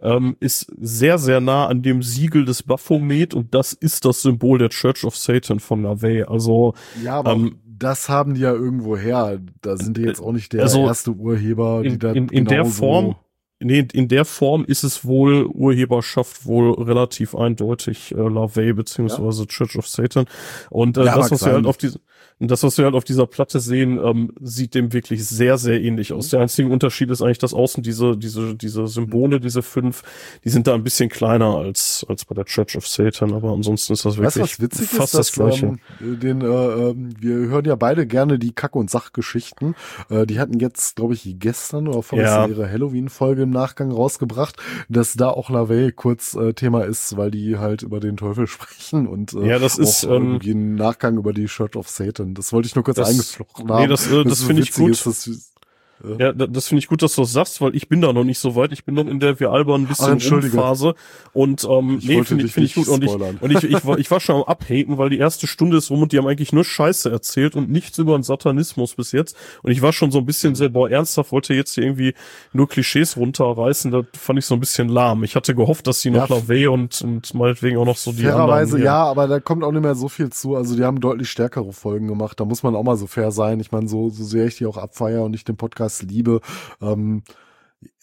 ähm, 0.00 0.36
ist 0.38 0.72
sehr, 0.80 1.18
sehr 1.18 1.40
nah 1.40 1.66
an 1.66 1.82
dem 1.82 2.02
Siegel 2.04 2.44
des 2.44 2.62
Baphomet 2.62 3.34
und 3.34 3.52
das 3.52 3.72
ist 3.72 4.04
das 4.04 4.22
Symbol 4.22 4.58
der 4.58 4.68
Church 4.68 5.04
of 5.04 5.16
Satan 5.16 5.58
von 5.58 5.82
Navay. 5.82 6.22
Also 6.22 6.74
ja, 7.02 7.16
aber 7.16 7.32
ähm, 7.32 7.58
das 7.66 8.08
haben 8.08 8.34
die 8.34 8.42
ja 8.42 8.52
irgendwo 8.52 8.96
her. 8.96 9.40
Da 9.60 9.76
sind 9.76 9.96
die 9.96 10.02
jetzt 10.02 10.20
auch 10.20 10.32
nicht 10.32 10.52
der 10.52 10.62
also 10.62 10.86
erste 10.86 11.10
Urheber, 11.10 11.82
die 11.82 11.88
in, 11.88 11.98
da 11.98 12.12
in, 12.12 12.28
in 12.28 12.44
der 12.44 12.64
Form 12.64 13.16
in 13.70 14.08
der 14.08 14.24
Form 14.24 14.64
ist 14.64 14.84
es 14.84 15.04
wohl 15.04 15.46
Urheberschaft 15.46 16.46
wohl 16.46 16.72
relativ 16.82 17.34
eindeutig 17.34 18.12
äh, 18.12 18.16
LaVey 18.16 18.72
beziehungsweise 18.72 19.42
ja. 19.42 19.46
Church 19.46 19.76
of 19.76 19.86
Satan. 19.86 20.26
Und 20.70 20.96
äh, 20.96 21.04
ja, 21.04 21.16
das, 21.16 21.30
was 21.30 21.44
wir 21.44 21.52
halt 21.52 21.66
auf 21.66 21.76
diese, 21.76 22.00
das, 22.40 22.62
was 22.64 22.76
wir 22.78 22.84
halt 22.84 22.94
auf 22.94 23.04
dieser 23.04 23.26
Platte 23.26 23.60
sehen, 23.60 23.98
ähm, 24.02 24.32
sieht 24.40 24.74
dem 24.74 24.92
wirklich 24.92 25.24
sehr, 25.24 25.56
sehr 25.56 25.80
ähnlich 25.80 26.12
aus. 26.12 26.30
Der 26.30 26.40
einzige 26.40 26.68
Unterschied 26.68 27.10
ist 27.10 27.22
eigentlich, 27.22 27.38
dass 27.38 27.54
außen 27.54 27.82
diese, 27.82 28.16
diese, 28.16 28.56
diese 28.56 28.88
Symbole, 28.88 29.38
diese 29.38 29.62
fünf, 29.62 30.02
die 30.44 30.48
sind 30.48 30.66
da 30.66 30.74
ein 30.74 30.82
bisschen 30.82 31.08
kleiner 31.08 31.56
als, 31.56 32.04
als 32.08 32.24
bei 32.24 32.34
der 32.34 32.44
Church 32.44 32.76
of 32.76 32.88
Satan, 32.88 33.32
aber 33.32 33.52
ansonsten 33.52 33.92
ist 33.92 34.04
das 34.04 34.16
wirklich 34.16 34.42
weißt, 34.42 34.62
was 34.62 34.88
fast 34.88 35.14
ist, 35.14 35.18
das 35.18 35.32
Gleiche. 35.32 35.76
Ähm, 36.00 36.20
den, 36.20 36.40
äh, 36.40 36.44
ähm, 36.44 37.10
wir 37.20 37.34
hören 37.34 37.64
ja 37.66 37.76
beide 37.76 38.06
gerne 38.06 38.38
die 38.38 38.52
Kack- 38.52 38.74
und 38.74 38.90
Sachgeschichten. 38.90 39.76
Äh, 40.10 40.26
die 40.26 40.40
hatten 40.40 40.58
jetzt, 40.58 40.96
glaube 40.96 41.14
ich, 41.14 41.36
gestern 41.38 41.86
oder 41.86 42.02
vorgestern 42.02 42.50
ja. 42.50 42.56
ihre 42.56 42.70
Halloween-Folge 42.70 43.42
im 43.42 43.50
Nachgang 43.50 43.92
rausgebracht, 43.92 44.56
dass 44.88 45.14
da 45.14 45.28
auch 45.28 45.50
LaVey 45.50 45.92
kurz 45.92 46.34
äh, 46.34 46.52
Thema 46.52 46.82
ist, 46.82 47.16
weil 47.16 47.30
die 47.30 47.58
halt 47.58 47.82
über 47.82 48.00
den 48.00 48.16
Teufel 48.16 48.46
sprechen 48.48 49.06
und 49.06 49.34
äh, 49.34 49.46
ja, 49.46 49.58
das 49.60 49.78
ist, 49.78 50.02
ähm, 50.04 50.40
im 50.42 50.74
Nachgang 50.74 51.16
über 51.16 51.32
die 51.32 51.46
Church 51.46 51.76
of 51.76 51.88
Satan 51.88 52.23
Satan. 52.24 52.34
Das 52.34 52.52
wollte 52.52 52.66
ich 52.66 52.74
nur 52.74 52.84
kurz 52.84 52.96
Das- 52.96 53.08
eingeflochten 53.08 53.66
nee, 53.66 53.72
haben. 53.72 53.88
das, 53.90 54.06
äh, 54.06 54.24
das 54.24 54.38
so 54.38 54.46
finde 54.46 54.62
ich 54.62 54.72
gut. 54.72 54.90
Ist, 54.90 55.06
dass, 55.06 55.53
Ja, 56.18 56.32
da- 56.32 56.46
das 56.46 56.68
finde 56.68 56.80
ich 56.80 56.88
gut, 56.88 57.02
dass 57.02 57.14
du 57.14 57.22
das 57.22 57.32
sagst, 57.32 57.60
weil 57.60 57.74
ich 57.74 57.88
bin 57.88 58.00
da 58.00 58.12
noch 58.12 58.24
nicht 58.24 58.38
so 58.38 58.54
weit. 58.56 58.72
Ich 58.72 58.84
bin 58.84 58.94
noch 58.94 59.06
in 59.06 59.20
der 59.20 59.38
wir 59.40 59.50
albern 59.50 59.82
ein 59.82 59.84
Ah, 59.84 59.88
bisschen 59.88 60.12
entschuldige. 60.12 60.56
Phase 60.56 60.94
und 61.32 61.64
ähm, 61.64 61.98
Ich 61.98 62.06
nee, 62.08 62.22
finde 62.24 62.44
ich, 62.44 62.52
finde 62.52 62.66
ich 62.66 62.74
gut 62.74 62.88
und 62.88 63.02
ich, 63.04 63.10
spoilern. 63.10 63.38
und 63.40 63.50
ich, 63.50 63.64
ich, 63.64 63.84
war, 63.86 63.98
ich 63.98 64.10
war 64.10 64.20
schon 64.20 64.36
am 64.36 64.42
abhaten, 64.42 64.98
weil 64.98 65.10
die 65.10 65.18
erste 65.18 65.46
Stunde 65.46 65.76
ist 65.78 65.90
rum 65.90 66.02
und 66.02 66.12
die 66.12 66.18
haben 66.18 66.26
eigentlich 66.26 66.52
nur 66.52 66.64
Scheiße 66.64 67.10
erzählt 67.10 67.56
und 67.56 67.70
nichts 67.70 67.98
über 67.98 68.16
den 68.16 68.22
Satanismus 68.22 68.94
bis 68.94 69.12
jetzt 69.12 69.36
und 69.62 69.72
ich 69.72 69.82
war 69.82 69.92
schon 69.92 70.10
so 70.10 70.18
ein 70.18 70.26
bisschen 70.26 70.54
sehr 70.54 70.68
boah 70.68 70.90
ernsthaft, 70.90 71.32
wollte 71.32 71.54
jetzt 71.54 71.74
hier 71.74 71.84
irgendwie 71.84 72.14
nur 72.52 72.68
Klischees 72.68 73.16
runterreißen, 73.16 73.90
das 73.90 74.04
fand 74.18 74.38
ich 74.38 74.46
so 74.46 74.54
ein 74.54 74.60
bisschen 74.60 74.88
lahm. 74.88 75.24
Ich 75.24 75.36
hatte 75.36 75.54
gehofft, 75.54 75.86
dass 75.86 76.00
sie 76.00 76.10
noch 76.10 76.28
Ja, 76.28 76.36
LaVey 76.36 76.66
und 76.68 77.02
und 77.02 77.34
meinetwegen 77.34 77.78
auch 77.78 77.84
noch 77.86 77.96
so 77.96 78.12
die 78.12 78.22
Fairerweise 78.22 78.76
anderen, 78.76 78.84
ja, 78.84 79.04
aber 79.04 79.26
da 79.28 79.40
kommt 79.40 79.64
auch 79.64 79.72
nicht 79.72 79.82
mehr 79.82 79.94
so 79.94 80.08
viel 80.08 80.30
zu. 80.30 80.56
Also 80.56 80.76
die 80.76 80.84
haben 80.84 81.00
deutlich 81.00 81.30
stärkere 81.30 81.72
Folgen 81.72 82.06
gemacht. 82.08 82.38
Da 82.40 82.44
muss 82.44 82.62
man 82.62 82.74
auch 82.76 82.82
mal 82.82 82.96
so 82.96 83.06
fair 83.06 83.30
sein. 83.32 83.60
Ich 83.60 83.72
meine, 83.72 83.88
so, 83.88 84.10
so 84.10 84.24
sehr 84.24 84.46
ich 84.46 84.56
die 84.56 84.66
auch 84.66 84.76
abfeier 84.76 85.22
und 85.22 85.34
ich 85.34 85.44
den 85.44 85.56
Podcast 85.56 85.93
liebe, 86.02 86.40
ähm, 86.80 87.22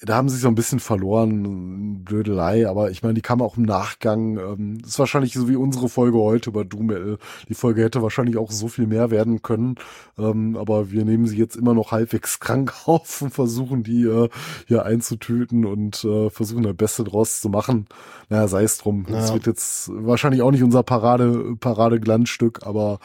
da 0.03 0.15
haben 0.15 0.29
sie 0.29 0.35
sich 0.35 0.43
so 0.43 0.47
ein 0.47 0.53
bisschen 0.55 0.79
verloren, 0.79 2.03
Blödelei, 2.03 2.67
aber 2.67 2.91
ich 2.91 3.01
meine, 3.01 3.15
die 3.15 3.21
kam 3.21 3.41
auch 3.41 3.57
im 3.57 3.63
Nachgang. 3.63 4.37
Ähm, 4.37 4.77
ist 4.85 4.99
wahrscheinlich 4.99 5.33
so 5.33 5.49
wie 5.49 5.55
unsere 5.55 5.89
Folge 5.89 6.19
heute 6.19 6.51
über 6.51 6.65
Doom. 6.65 7.17
Die 7.49 7.53
Folge 7.55 7.81
hätte 7.83 8.01
wahrscheinlich 8.03 8.37
auch 8.37 8.51
so 8.51 8.67
viel 8.67 8.85
mehr 8.85 9.09
werden 9.09 9.41
können, 9.41 9.75
ähm, 10.19 10.55
aber 10.55 10.91
wir 10.91 11.03
nehmen 11.03 11.25
sie 11.25 11.37
jetzt 11.37 11.55
immer 11.55 11.73
noch 11.73 11.91
halbwegs 11.91 12.39
krank 12.39 12.73
auf 12.85 13.23
und 13.23 13.31
versuchen 13.31 13.81
die 13.81 14.03
äh, 14.03 14.29
hier 14.67 14.85
einzutüten 14.85 15.65
und 15.65 16.03
äh, 16.03 16.29
versuchen 16.29 16.63
das 16.63 16.75
Beste 16.75 17.03
draus 17.03 17.41
zu 17.41 17.49
machen. 17.49 17.87
Naja, 18.29 18.47
sei 18.47 18.63
es 18.63 18.77
drum. 18.77 19.05
Es 19.09 19.29
Ja. 19.29 19.33
wird 19.33 19.47
jetzt 19.47 19.89
wahrscheinlich 19.93 20.43
auch 20.43 20.51
nicht 20.51 20.63
unser 20.63 20.83
Parade, 20.83 21.55
Parade-Glanzstück, 21.59 22.65
aber 22.67 22.99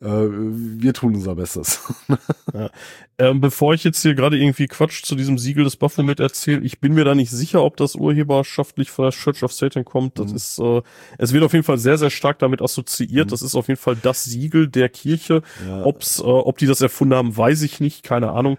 äh, 0.00 0.06
wir 0.06 0.92
tun 0.94 1.14
unser 1.14 1.34
Bestes. 1.34 1.80
Ähm, 3.18 3.40
bevor 3.40 3.72
ich 3.72 3.82
jetzt 3.82 4.02
hier 4.02 4.14
gerade 4.14 4.36
irgendwie 4.36 4.66
Quatsch 4.66 5.02
zu 5.02 5.14
diesem 5.14 5.38
Siegel 5.38 5.64
des 5.64 5.76
Baphomet 5.76 6.20
erzähle, 6.20 6.60
ich 6.60 6.80
bin 6.80 6.92
mir 6.92 7.04
da 7.06 7.14
nicht 7.14 7.30
sicher, 7.30 7.62
ob 7.62 7.78
das 7.78 7.94
urheberschaftlich 7.94 8.90
von 8.90 9.04
der 9.06 9.12
Church 9.12 9.42
of 9.42 9.54
Satan 9.54 9.86
kommt. 9.86 10.18
Das 10.18 10.30
Mhm. 10.32 10.36
ist, 10.36 10.58
äh, 10.58 10.82
es 11.16 11.32
wird 11.32 11.42
auf 11.42 11.54
jeden 11.54 11.64
Fall 11.64 11.78
sehr, 11.78 11.96
sehr 11.96 12.10
stark 12.10 12.38
damit 12.40 12.60
assoziiert. 12.60 13.26
Mhm. 13.26 13.30
Das 13.30 13.40
ist 13.40 13.54
auf 13.54 13.68
jeden 13.68 13.80
Fall 13.80 13.96
das 13.96 14.24
Siegel 14.24 14.68
der 14.68 14.90
Kirche. 14.90 15.40
Ja. 15.66 15.82
Ob's, 15.84 16.18
äh, 16.18 16.24
ob 16.24 16.58
die 16.58 16.66
das 16.66 16.82
erfunden 16.82 17.14
haben, 17.14 17.34
weiß 17.34 17.62
ich 17.62 17.80
nicht, 17.80 18.02
keine 18.02 18.32
Ahnung. 18.32 18.58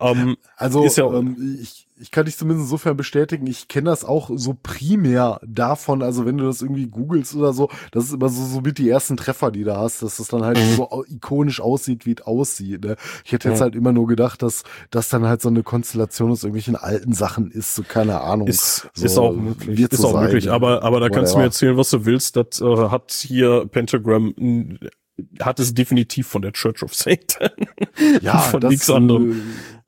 Ähm, 0.00 0.38
Also 0.56 0.86
ja- 0.86 1.12
ähm, 1.18 1.58
ich, 1.62 1.86
ich 2.00 2.10
kann 2.10 2.26
dich 2.26 2.36
zumindest 2.36 2.66
insofern 2.66 2.96
bestätigen, 2.96 3.46
ich 3.46 3.68
kenne 3.68 3.90
das 3.90 4.04
auch 4.04 4.30
so 4.34 4.56
primär 4.62 5.40
davon, 5.46 6.02
also 6.02 6.24
wenn 6.26 6.38
du 6.38 6.44
das 6.44 6.62
irgendwie 6.62 6.86
googelst 6.86 7.34
oder 7.34 7.52
so, 7.52 7.68
das 7.92 8.04
ist 8.04 8.12
immer 8.14 8.28
so, 8.28 8.44
so 8.44 8.60
mit 8.60 8.78
die 8.78 8.88
ersten 8.88 9.16
Treffer, 9.16 9.50
die 9.50 9.64
du 9.64 9.76
hast, 9.76 10.02
dass 10.02 10.16
das 10.18 10.28
dann 10.28 10.42
halt 10.44 10.58
Mhm. 10.58 10.76
so 10.76 11.04
ikonisch 11.08 11.60
aussieht, 11.60 12.06
wie 12.06 12.12
es 12.18 12.22
aussieht. 12.26 12.84
Ne? 12.84 12.96
Ich 13.24 13.32
hätte 13.32 13.48
jetzt 13.48 13.58
Ja. 13.58 13.64
halt 13.64 13.74
immer 13.74 13.92
nur 13.92 14.06
gedacht, 14.06 14.42
dass 14.42 14.62
das 14.90 15.08
dann 15.08 15.26
halt 15.26 15.42
so 15.42 15.48
eine 15.48 15.62
Konstellation 15.62 16.30
aus 16.30 16.42
irgendwelchen 16.44 16.76
alten 16.76 17.12
Sachen 17.12 17.50
ist, 17.50 17.74
so 17.74 17.82
keine 17.82 18.20
Ahnung. 18.20 18.48
ist, 18.48 18.88
so, 18.94 19.04
ist 19.04 19.18
auch 19.18 19.32
möglich. 19.34 19.80
Ist 19.80 20.04
auch 20.04 20.12
sein, 20.12 20.24
möglich. 20.24 20.44
ja. 20.46 20.52
Aber, 20.52 20.82
aber 20.82 21.00
da 21.00 21.08
kannst 21.08 21.34
du 21.34 21.38
mir 21.38 21.44
erzählen, 21.44 21.76
was 21.76 21.90
du 21.90 22.04
willst. 22.04 22.36
Das 22.36 22.60
äh, 22.60 22.64
hat 22.90 23.12
hier 23.12 23.66
Pentagram, 23.66 24.78
hat 25.40 25.58
es 25.58 25.74
definitiv 25.74 26.28
von 26.28 26.42
der 26.42 26.52
Church 26.52 26.82
of 26.82 26.94
Satan. 26.94 27.50
ja, 28.20 28.38
von 28.38 28.60
das 28.60 28.70
nichts 28.70 28.88
anderem. 28.90 29.42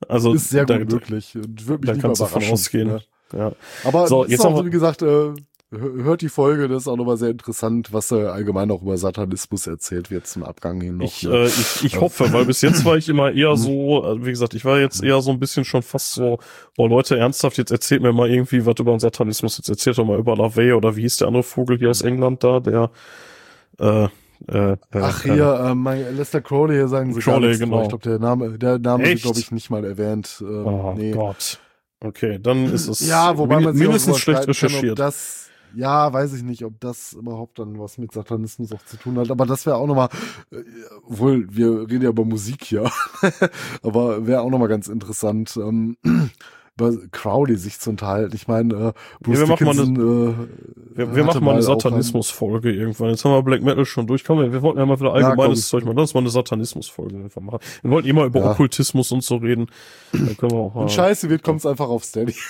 Also 0.08 0.32
äh, 0.32 0.36
ist 0.36 0.50
sehr 0.50 0.66
da, 0.66 0.78
gut 0.78 0.92
möglich. 0.92 1.34
Und 1.36 1.66
Würde 1.68 1.86
mich 1.88 1.96
da 1.96 2.02
kannst 2.08 2.20
du 2.20 2.24
von 2.26 2.32
überraschen, 2.40 2.52
ausgehen. 2.54 2.88
ne? 2.88 3.00
Ja. 3.36 3.52
Aber 3.84 4.06
So, 4.08 4.24
jetzt 4.26 4.44
auch, 4.44 4.64
wie 4.64 4.70
gesagt, 4.70 5.02
äh, 5.02 5.06
hör- 5.06 5.34
hört 5.70 6.20
die 6.22 6.28
Folge, 6.28 6.66
das 6.66 6.82
ist 6.82 6.88
auch 6.88 6.96
nochmal 6.96 7.16
sehr 7.16 7.30
interessant, 7.30 7.92
was 7.92 8.10
äh, 8.10 8.24
allgemein 8.26 8.70
auch 8.72 8.82
über 8.82 8.96
Satanismus 8.96 9.68
erzählt 9.68 10.10
wird 10.10 10.26
zum 10.26 10.42
Abgang 10.42 10.80
hin 10.80 10.96
noch. 10.96 11.04
Ich, 11.04 11.22
ne? 11.22 11.44
äh, 11.44 11.46
ich, 11.46 11.84
ich 11.84 12.00
hoffe, 12.00 12.32
weil 12.32 12.44
bis 12.46 12.60
jetzt 12.60 12.84
war 12.84 12.96
ich 12.96 13.08
immer 13.08 13.30
eher 13.30 13.56
so, 13.56 14.02
also 14.02 14.26
wie 14.26 14.30
gesagt, 14.30 14.54
ich 14.54 14.64
war 14.64 14.80
jetzt 14.80 15.02
eher 15.04 15.20
so 15.22 15.30
ein 15.30 15.38
bisschen 15.38 15.64
schon 15.64 15.82
fast 15.82 16.14
so, 16.14 16.40
boah 16.76 16.88
Leute, 16.88 17.16
ernsthaft, 17.18 17.56
jetzt 17.58 17.70
erzählt 17.70 18.02
mir 18.02 18.12
mal 18.12 18.28
irgendwie 18.28 18.66
was 18.66 18.74
über 18.80 18.90
den 18.92 19.00
Satanismus, 19.00 19.58
jetzt 19.58 19.68
erzählt 19.68 19.96
doch 19.98 20.04
mal 20.06 20.18
über 20.18 20.34
LaVey 20.34 20.72
oder 20.72 20.96
wie 20.96 21.02
hieß 21.02 21.18
der 21.18 21.28
andere 21.28 21.44
Vogel 21.44 21.78
hier 21.78 21.90
aus 21.90 22.02
England 22.02 22.42
da, 22.42 22.58
der 22.58 22.90
äh, 23.78 24.08
äh, 24.48 24.76
Ach 24.92 25.24
äh, 25.24 25.32
hier, 25.32 25.54
äh, 25.70 25.74
mein 25.74 26.16
Lester 26.16 26.40
Crowley, 26.40 26.74
hier 26.74 26.88
sagen 26.88 27.12
sie 27.12 27.20
Crowley, 27.20 27.56
genau. 27.58 27.82
Ich 27.82 27.88
glaube, 27.88 28.02
der 28.08 28.18
Name, 28.18 28.58
der 28.58 28.78
Name 28.78 29.04
wird, 29.04 29.14
Echt? 29.14 29.22
glaube 29.22 29.38
ich, 29.38 29.50
nicht 29.50 29.70
mal 29.70 29.84
erwähnt. 29.84 30.38
Äh, 30.40 30.44
Oh 30.44 30.94
nee. 30.96 31.12
Gott. 31.12 31.58
Okay, 32.02 32.38
dann 32.40 32.64
ist 32.72 32.88
es 32.88 33.06
Ja, 33.06 33.36
wobei 33.36 33.60
man 33.60 33.74
sich 33.74 33.82
mindestens 33.82 34.18
schlecht 34.18 34.44
schlecht 34.44 34.60
kann, 34.60 34.68
recherchiert. 34.70 34.98
das, 34.98 35.50
ja, 35.76 36.10
weiß 36.12 36.32
ich 36.32 36.42
nicht, 36.42 36.64
ob 36.64 36.80
das 36.80 37.12
überhaupt 37.12 37.58
dann 37.58 37.78
was 37.78 37.98
mit 37.98 38.12
Satanismus 38.12 38.72
auch 38.72 38.82
zu 38.84 38.96
tun 38.96 39.18
hat. 39.18 39.30
Aber 39.30 39.44
das 39.44 39.66
wäre 39.66 39.76
auch 39.76 39.86
nochmal, 39.86 40.08
äh, 40.50 40.56
wohl, 41.06 41.46
wir 41.54 41.82
reden 41.90 42.02
ja 42.02 42.08
über 42.08 42.24
Musik 42.24 42.64
hier, 42.64 42.90
aber 43.82 44.26
wäre 44.26 44.40
auch 44.40 44.50
nochmal 44.50 44.68
ganz 44.68 44.88
interessant, 44.88 45.56
ähm, 45.58 45.96
über 46.80 46.96
Crowley 47.12 47.56
sich 47.56 47.78
zu 47.78 47.90
unterhalten. 47.90 48.34
Ich 48.34 48.48
meine, 48.48 48.74
äh, 48.74 48.92
Bruce 49.20 49.40
wir 49.40 49.46
machen 49.46 49.64
mal 49.66 49.72
eine- 49.72 49.82
Dickinson, 49.86 50.48
äh, 50.96 50.96
Wir, 50.96 51.14
wir 51.16 51.24
machen 51.24 51.44
mal 51.44 51.52
eine 51.52 51.62
Satanismus-Folge 51.62 52.72
irgendwann. 52.72 53.10
Jetzt 53.10 53.24
haben 53.24 53.32
wir 53.32 53.42
Black 53.42 53.62
Metal 53.62 53.84
schon 53.84 54.06
durch. 54.06 54.24
Komm, 54.24 54.38
wir, 54.52 54.62
wollten 54.62 54.78
ja 54.78 54.86
mal 54.86 54.98
wieder 54.98 55.18
Ja, 55.18 55.28
allgemeines 55.28 55.70
komm. 55.70 55.80
Zeug 55.80 55.84
machen. 55.86 55.98
Lass 55.98 56.14
mal 56.14 56.20
eine 56.20 56.30
Satanismus-Folge 56.30 57.16
einfach 57.16 57.40
machen. 57.40 57.58
Wir 57.82 57.90
wollten 57.90 58.08
immer 58.08 58.24
über 58.24 58.40
Ja. 58.40 58.50
Okkultismus 58.50 59.12
und 59.12 59.22
so 59.22 59.36
reden. 59.36 59.66
Dann 60.12 60.36
können 60.36 60.52
wir 60.52 60.58
auch. 60.58 60.74
Und 60.74 60.90
scheiße 60.90 61.30
wird, 61.30 61.42
kommt's 61.42 61.64
einfach 61.66 61.88
auf 61.88 62.04
Steady. 62.04 62.34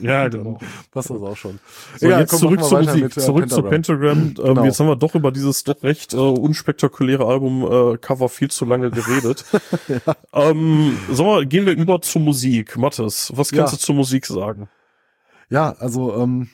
Ja, 0.00 0.28
genau. 0.28 0.58
Passt 0.92 1.10
das 1.10 1.20
auch 1.20 1.36
schon. 1.36 1.58
So, 1.98 2.06
Egal, 2.06 2.20
jetzt 2.20 2.30
komm, 2.30 2.38
zurück 2.40 2.64
zur 2.64 2.78
Musik, 2.82 3.02
mit, 3.02 3.16
äh, 3.16 3.20
zurück 3.20 3.50
zu 3.50 3.62
Pentagram. 3.62 4.18
Ähm, 4.18 4.34
Genau. 4.34 4.64
Jetzt 4.64 4.80
haben 4.80 4.86
wir 4.88 4.96
doch 4.96 5.14
über 5.14 5.30
dieses 5.30 5.64
doch 5.64 5.82
recht 5.82 6.14
äh, 6.14 6.16
unspektakuläre 6.16 7.26
Album 7.26 7.96
äh, 7.96 8.28
viel 8.28 8.50
zu 8.50 8.64
lange 8.64 8.90
geredet. 8.90 9.44
ähm, 10.32 10.96
so, 11.12 11.24
mal, 11.24 11.46
gehen 11.46 11.66
wir 11.66 11.74
über 11.74 12.00
zur 12.00 12.22
Musik. 12.22 12.76
Mathis, 12.76 13.32
was 13.34 13.47
kannst 13.52 13.72
Ja. 13.72 13.78
du 13.78 13.82
zur 13.84 13.94
Musik 13.94 14.26
sagen? 14.26 14.68
Ja, 15.50 15.72
also 15.78 16.14
ähm, 16.16 16.48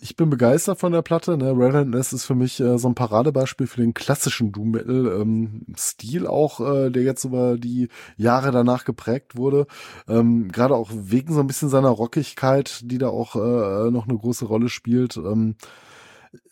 ich 0.00 0.16
bin 0.16 0.28
begeistert 0.28 0.78
von 0.80 0.92
der 0.92 1.02
Platte. 1.02 1.36
Ne? 1.38 1.52
Red 1.56 1.72
Hand 1.72 1.90
Nest 1.90 2.12
ist 2.12 2.24
für 2.24 2.34
mich 2.34 2.60
äh, 2.60 2.78
so 2.78 2.88
ein 2.88 2.94
Paradebeispiel 2.94 3.66
für 3.66 3.80
den 3.80 3.94
klassischen 3.94 4.52
Doom 4.52 4.72
Metal 4.72 5.20
ähm, 5.20 5.64
Stil 5.76 6.26
auch, 6.26 6.60
äh, 6.60 6.90
der 6.90 7.04
jetzt 7.04 7.24
über 7.24 7.56
die 7.56 7.88
Jahre 8.16 8.50
danach 8.50 8.84
geprägt 8.84 9.36
wurde. 9.36 9.66
Ähm, 10.08 10.50
Gerade 10.50 10.74
auch 10.74 10.90
wegen 10.92 11.32
so 11.32 11.40
ein 11.40 11.46
bisschen 11.46 11.68
seiner 11.68 11.88
Rockigkeit, 11.90 12.80
die 12.84 12.98
da 12.98 13.08
auch 13.08 13.36
äh, 13.36 13.90
noch 13.90 14.08
eine 14.08 14.18
große 14.18 14.44
Rolle 14.46 14.68
spielt. 14.68 15.16
Ähm, 15.16 15.54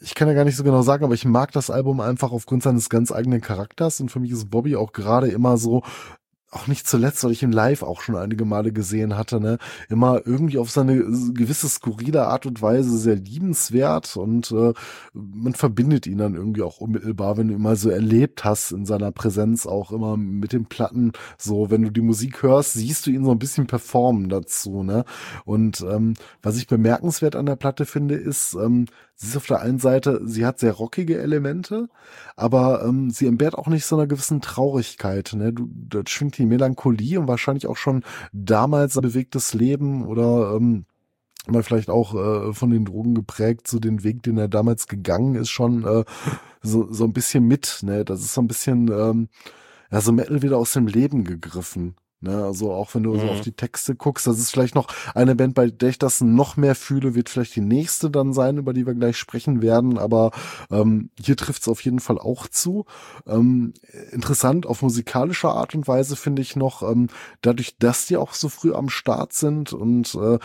ich 0.01 0.15
kann 0.15 0.29
ja 0.29 0.35
gar 0.35 0.45
nicht 0.45 0.57
so 0.57 0.63
genau 0.63 0.83
sagen, 0.83 1.05
aber 1.05 1.15
ich 1.15 1.25
mag 1.25 1.51
das 1.51 1.69
Album 1.69 2.01
einfach 2.01 2.31
aufgrund 2.31 2.63
seines 2.63 2.89
ganz 2.89 3.11
eigenen 3.11 3.41
Charakters 3.41 4.01
und 4.01 4.11
für 4.11 4.21
mich 4.21 4.31
ist 4.31 4.49
Bobby 4.51 4.77
auch 4.77 4.93
gerade 4.93 5.29
immer 5.29 5.57
so 5.57 5.83
auch 6.53 6.67
nicht 6.67 6.87
zuletzt, 6.87 7.25
weil 7.25 7.33
ich 7.33 7.43
ihn 7.43 7.51
live 7.51 7.83
auch 7.83 8.03
schon 8.03 8.15
einige 8.15 8.45
Male 8.45 8.73
gesehen 8.73 9.17
hatte, 9.17 9.41
ne, 9.41 9.59
immer 9.89 10.21
irgendwie 10.27 10.59
auf 10.59 10.71
seine 10.71 10.99
gewisse 10.99 11.69
skurrile 11.69 12.27
Art 12.27 12.45
und 12.45 12.61
Weise 12.61 12.99
sehr 12.99 13.17
liebenswert 13.17 14.17
und 14.17 14.53
äh, 14.53 14.75
man 15.15 15.55
verbindet 15.55 16.07
ihn 16.07 16.19
dann 16.19 16.35
irgendwie 16.35 16.63
auch 16.63 16.79
unmittelbar, 16.79 17.39
wenn 17.39 17.49
du 17.49 17.55
ihn 17.55 17.63
mal 17.63 17.77
so 17.77 17.89
erlebt 17.89 18.45
hast 18.45 18.71
in 18.71 18.85
seiner 18.85 19.13
Präsenz 19.13 19.67
auch 19.67 19.93
immer 19.93 20.19
mit 20.19 20.53
den 20.53 20.67
Platten, 20.67 21.13
so 21.39 21.71
wenn 21.71 21.83
du 21.83 21.91
die 21.91 22.03
Musik 22.03 22.43
hörst, 22.43 22.75
siehst 22.75 23.07
du 23.07 23.11
ihn 23.11 23.25
so 23.25 23.31
ein 23.31 23.39
bisschen 23.39 23.67
performen 23.67 24.29
dazu, 24.29 24.83
ne? 24.83 25.05
Und 25.47 25.81
ähm, 25.81 26.15
was 26.43 26.57
ich 26.59 26.67
bemerkenswert 26.67 27.35
an 27.35 27.47
der 27.47 27.57
Platte 27.57 27.87
finde, 27.87 28.15
ist, 28.15 28.55
ähm, 28.55 28.87
sie 29.23 29.29
ist 29.29 29.37
auf 29.37 29.47
der 29.47 29.61
einen 29.61 29.79
Seite, 29.79 30.21
sie 30.25 30.45
hat 30.45 30.59
sehr 30.59 30.73
rockige 30.73 31.19
Elemente, 31.19 31.89
aber 32.35 32.85
ähm, 32.85 33.11
sie 33.11 33.29
entbehrt 33.29 33.55
auch 33.55 33.69
nicht 33.69 33.87
so 33.87 33.97
einer 33.97 34.09
gewissen 34.09 34.41
Traurigkeit. 34.41 35.33
Ne? 35.35 35.53
Du, 35.53 35.69
da 35.73 36.03
schwingt 36.07 36.39
die 36.39 36.47
Melancholie 36.47 37.21
und 37.21 37.29
wahrscheinlich 37.29 37.69
auch 37.69 37.77
schon 37.77 38.03
damals 38.33 38.97
ein 38.99 39.03
bewegtes 39.03 39.55
Leben 39.55 40.05
oder 40.05 40.57
ähm, 40.57 40.87
mal 41.47 41.63
vielleicht 41.63 41.89
auch 41.89 42.15
äh, 42.15 42.53
von 42.53 42.71
den 42.71 42.85
Drogen 42.85 43.15
geprägt, 43.15 43.69
so 43.69 43.79
den 43.79 44.03
Weg, 44.03 44.25
den 44.25 44.39
er 44.39 44.49
damals 44.49 44.89
gegangen 44.89 45.37
ist, 45.37 45.51
schon 45.51 45.85
äh, 45.85 46.05
so, 46.61 46.93
so 46.93 47.05
ein 47.05 47.13
bisschen 47.13 47.47
mit. 47.47 47.79
Ne? 47.83 48.05
Das 48.05 48.23
ist 48.23 48.35
so 48.35 48.41
ein 48.41 48.49
bisschen 48.49 48.89
ähm, 48.89 49.29
ja, 49.93 50.01
so 50.01 50.11
Metal 50.11 50.43
wieder 50.43 50.59
aus 50.59 50.73
dem 50.73 50.89
Leben 50.89 51.23
gegriffen. 51.23 51.95
Ne, 52.25 52.45
also 52.45 52.73
auch 52.73 52.95
wenn 52.95 53.03
du 53.03 53.19
so 53.19 53.25
Mhm. 53.27 53.33
auf 53.33 53.41
die 53.41 53.51
Texte 53.51 53.97
guckst, 53.97 54.29
das 54.29 54.39
ist 54.39 54.53
vielleicht 54.53 54.77
noch 54.77 54.87
eine 55.13 55.35
Band, 55.35 55.55
bei 55.55 55.69
der 55.71 55.89
ich 55.89 55.99
das 55.99 56.21
noch 56.21 56.57
mehr 56.57 56.77
fühle, 56.77 57.17
wird 57.17 57.29
vielleicht 57.29 57.57
die 57.57 57.61
nächste 57.61 58.11
dann 58.13 58.33
sein, 58.33 58.59
über 58.59 58.73
die 58.73 58.87
wir 58.87 58.95
gleich 58.95 59.17
sprechen 59.17 59.61
werden. 59.61 59.99
Aber 59.99 60.31
ähm, 60.71 61.11
hier 61.21 61.37
trifft 61.37 61.63
es 61.63 61.69
auf 61.69 61.81
jeden 61.83 61.99
Fall 61.99 62.19
auch 62.19 62.47
zu. 62.47 62.85
Ähm, 63.27 63.75
interessant, 64.13 64.67
auf 64.67 64.83
musikalische 64.83 65.49
Art 65.49 65.75
und 65.75 65.89
Weise 65.89 66.15
finde 66.15 66.43
ich 66.43 66.55
noch, 66.55 66.83
ähm, 66.89 67.09
dadurch, 67.41 67.77
dass 67.79 68.07
die 68.07 68.17
auch 68.17 68.35
so 68.35 68.49
früh 68.49 68.73
am 68.73 68.89
Start 68.89 69.33
sind 69.33 69.73
und 69.73 70.15
äh, 70.15 70.39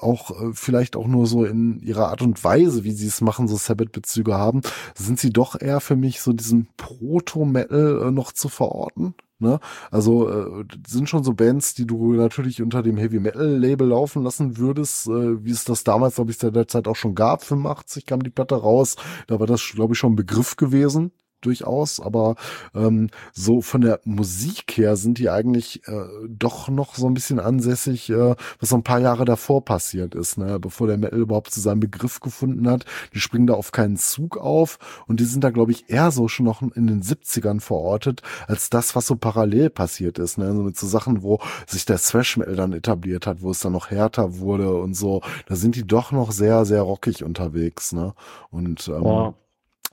auch 0.00 0.30
äh, 0.30 0.52
vielleicht 0.54 0.96
auch 0.96 1.06
nur 1.06 1.26
so 1.26 1.44
in 1.44 1.78
ihrer 1.80 2.08
Art 2.08 2.22
und 2.22 2.42
Weise, 2.42 2.84
wie 2.84 2.92
sie 2.92 3.06
es 3.06 3.20
machen, 3.20 3.48
so 3.48 3.56
Sabbath-Bezüge 3.56 4.32
haben, 4.34 4.62
sind 4.96 5.20
sie 5.20 5.30
doch 5.30 5.60
eher 5.60 5.80
für 5.80 5.96
mich 5.96 6.22
so 6.22 6.32
diesen 6.32 6.68
Proto-Metal 6.78 8.06
äh, 8.08 8.10
noch 8.12 8.32
zu 8.32 8.48
verorten. 8.48 9.14
Ne? 9.40 9.60
Also 9.90 10.28
äh, 10.28 10.64
sind 10.86 11.08
schon 11.08 11.22
so 11.22 11.32
Bands, 11.32 11.74
die 11.74 11.86
du 11.86 12.14
natürlich 12.14 12.60
unter 12.60 12.82
dem 12.82 12.96
Heavy 12.96 13.20
Metal 13.20 13.46
Label 13.46 13.88
laufen 13.88 14.24
lassen 14.24 14.56
würdest, 14.58 15.06
äh, 15.06 15.44
wie 15.44 15.52
es 15.52 15.64
das 15.64 15.84
damals, 15.84 16.16
glaube 16.16 16.32
ich, 16.32 16.38
zu 16.38 16.50
der 16.50 16.66
Zeit 16.66 16.88
auch 16.88 16.96
schon 16.96 17.14
gab. 17.14 17.44
85 17.44 18.04
kam 18.06 18.22
die 18.22 18.30
Platte 18.30 18.56
raus, 18.56 18.96
da 19.28 19.38
war 19.38 19.46
das, 19.46 19.62
glaube 19.74 19.94
ich, 19.94 19.98
schon 19.98 20.12
ein 20.12 20.16
Begriff 20.16 20.56
gewesen. 20.56 21.12
Durchaus, 21.40 22.00
aber 22.00 22.36
ähm, 22.74 23.08
so 23.32 23.60
von 23.60 23.80
der 23.80 24.00
Musik 24.04 24.76
her 24.76 24.96
sind 24.96 25.18
die 25.18 25.30
eigentlich 25.30 25.86
äh, 25.86 26.04
doch 26.28 26.68
noch 26.68 26.94
so 26.94 27.06
ein 27.06 27.14
bisschen 27.14 27.40
ansässig, 27.40 28.10
äh, 28.10 28.34
was 28.60 28.68
so 28.68 28.76
ein 28.76 28.82
paar 28.82 29.00
Jahre 29.00 29.24
davor 29.24 29.64
passiert 29.64 30.14
ist, 30.14 30.38
ne? 30.38 30.58
bevor 30.58 30.86
der 30.86 30.98
Metal 30.98 31.18
überhaupt 31.18 31.50
zu 31.50 31.60
seinem 31.60 31.80
Begriff 31.80 32.20
gefunden 32.20 32.68
hat. 32.68 32.84
Die 33.14 33.20
springen 33.20 33.46
da 33.46 33.54
auf 33.54 33.72
keinen 33.72 33.96
Zug 33.96 34.36
auf 34.36 34.78
und 35.06 35.20
die 35.20 35.24
sind 35.24 35.44
da, 35.44 35.50
glaube 35.50 35.72
ich, 35.72 35.88
eher 35.88 36.10
so 36.10 36.28
schon 36.28 36.46
noch 36.46 36.62
in 36.62 36.86
den 36.86 37.02
70ern 37.02 37.60
verortet, 37.60 38.22
als 38.46 38.70
das, 38.70 38.96
was 38.96 39.06
so 39.06 39.16
parallel 39.16 39.70
passiert 39.70 40.18
ist. 40.18 40.38
Ne? 40.38 40.52
So 40.52 40.62
mit 40.62 40.76
so 40.76 40.86
Sachen, 40.86 41.22
wo 41.22 41.40
sich 41.66 41.84
der 41.84 41.98
Thrash 41.98 42.36
Metal 42.36 42.56
dann 42.56 42.72
etabliert 42.72 43.26
hat, 43.26 43.42
wo 43.42 43.50
es 43.50 43.60
dann 43.60 43.72
noch 43.72 43.90
härter 43.90 44.38
wurde 44.38 44.74
und 44.74 44.94
so. 44.94 45.22
Da 45.46 45.56
sind 45.56 45.76
die 45.76 45.86
doch 45.86 46.12
noch 46.12 46.32
sehr, 46.32 46.64
sehr 46.64 46.82
rockig 46.82 47.24
unterwegs. 47.24 47.92
Ne? 47.92 48.14
Und 48.50 48.88
ähm, 48.88 49.02
Boah. 49.02 49.34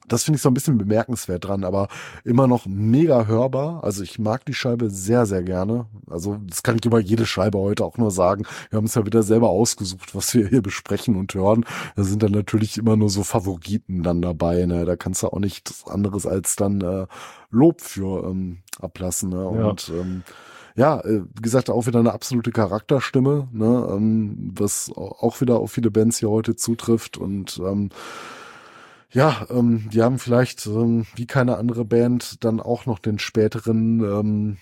Das 0.08 0.24
finde 0.24 0.38
ich 0.38 0.42
so 0.42 0.50
ein 0.50 0.54
bisschen 0.54 0.78
bemerkenswert 0.78 1.46
dran, 1.46 1.64
aber 1.64 1.88
immer 2.24 2.48
noch 2.48 2.66
mega 2.66 3.26
hörbar. 3.26 3.84
Also 3.84 4.04
ich 4.04 4.20
mag 4.20 4.46
die 4.46 4.54
Scheibe 4.54 4.90
sehr, 4.90 5.26
sehr 5.26 5.44
gerne. 5.44 5.88
Also 6.10 6.38
das 6.48 6.64
kann 6.64 6.76
ich 6.76 6.86
über 6.86 7.00
jede 7.00 7.26
Scheibe 7.26 7.58
heute 7.58 7.86
auch 7.86 7.98
nur 7.98 8.12
sagen. 8.12 8.44
Wir 8.70 8.78
haben 8.78 8.86
es 8.86 8.96
ja 8.96 9.06
wieder 9.06 9.24
selber 9.24 9.50
ausgesucht, 9.50 10.16
was 10.16 10.34
wir 10.34 10.48
hier 10.48 10.62
besprechen 10.62 11.16
und 11.16 11.34
hören. 11.34 11.66
Da 11.96 12.04
sind 12.04 12.24
dann 12.24 12.32
natürlich 12.32 12.78
immer 12.78 12.96
nur 12.96 13.10
so 13.10 13.24
Favoriten 13.24 14.04
dann 14.04 14.22
dabei. 14.22 14.66
Ne? 14.66 14.86
Da 14.86 14.96
kannst 14.96 15.24
du 15.24 15.28
auch 15.28 15.40
nichts 15.40 15.86
anderes 15.88 16.26
als 16.26 16.56
dann 16.56 16.82
äh, 16.82 17.08
Lob 17.50 17.82
für 17.82 18.30
ähm, 18.30 18.60
ablassen. 18.82 19.30
Ne? 19.30 19.38
Ja. 19.38 19.70
Und 19.70 19.92
ähm, 19.94 20.24
ja, 20.78 21.00
äh, 21.00 21.22
wie 21.34 21.42
gesagt, 21.42 21.70
auch 21.70 21.88
wieder 21.88 22.00
eine 22.00 22.12
absolute 22.12 22.52
Charakterstimme, 22.52 23.48
ne, 23.54 23.88
ähm, 23.92 24.52
was 24.58 24.92
au- 24.94 25.16
auch 25.20 25.40
wieder 25.40 25.58
auf 25.60 25.72
viele 25.72 25.90
Bands 25.90 26.18
hier 26.18 26.30
heute 26.30 26.58
zutrifft 26.58 27.18
und 27.18 27.62
ähm, 27.66 27.92
ja, 29.16 29.48
ähm, 29.50 29.90
die 29.92 30.02
haben 30.02 30.20
vielleicht 30.20 30.66
ähm, 30.68 31.06
wie 31.16 31.26
keine 31.26 31.58
andere 31.58 31.86
Band 31.86 32.44
dann 32.44 32.60
auch 32.60 32.86
noch 32.86 33.00
den 33.00 33.18
späteren 33.18 34.02
ähm, 34.02 34.58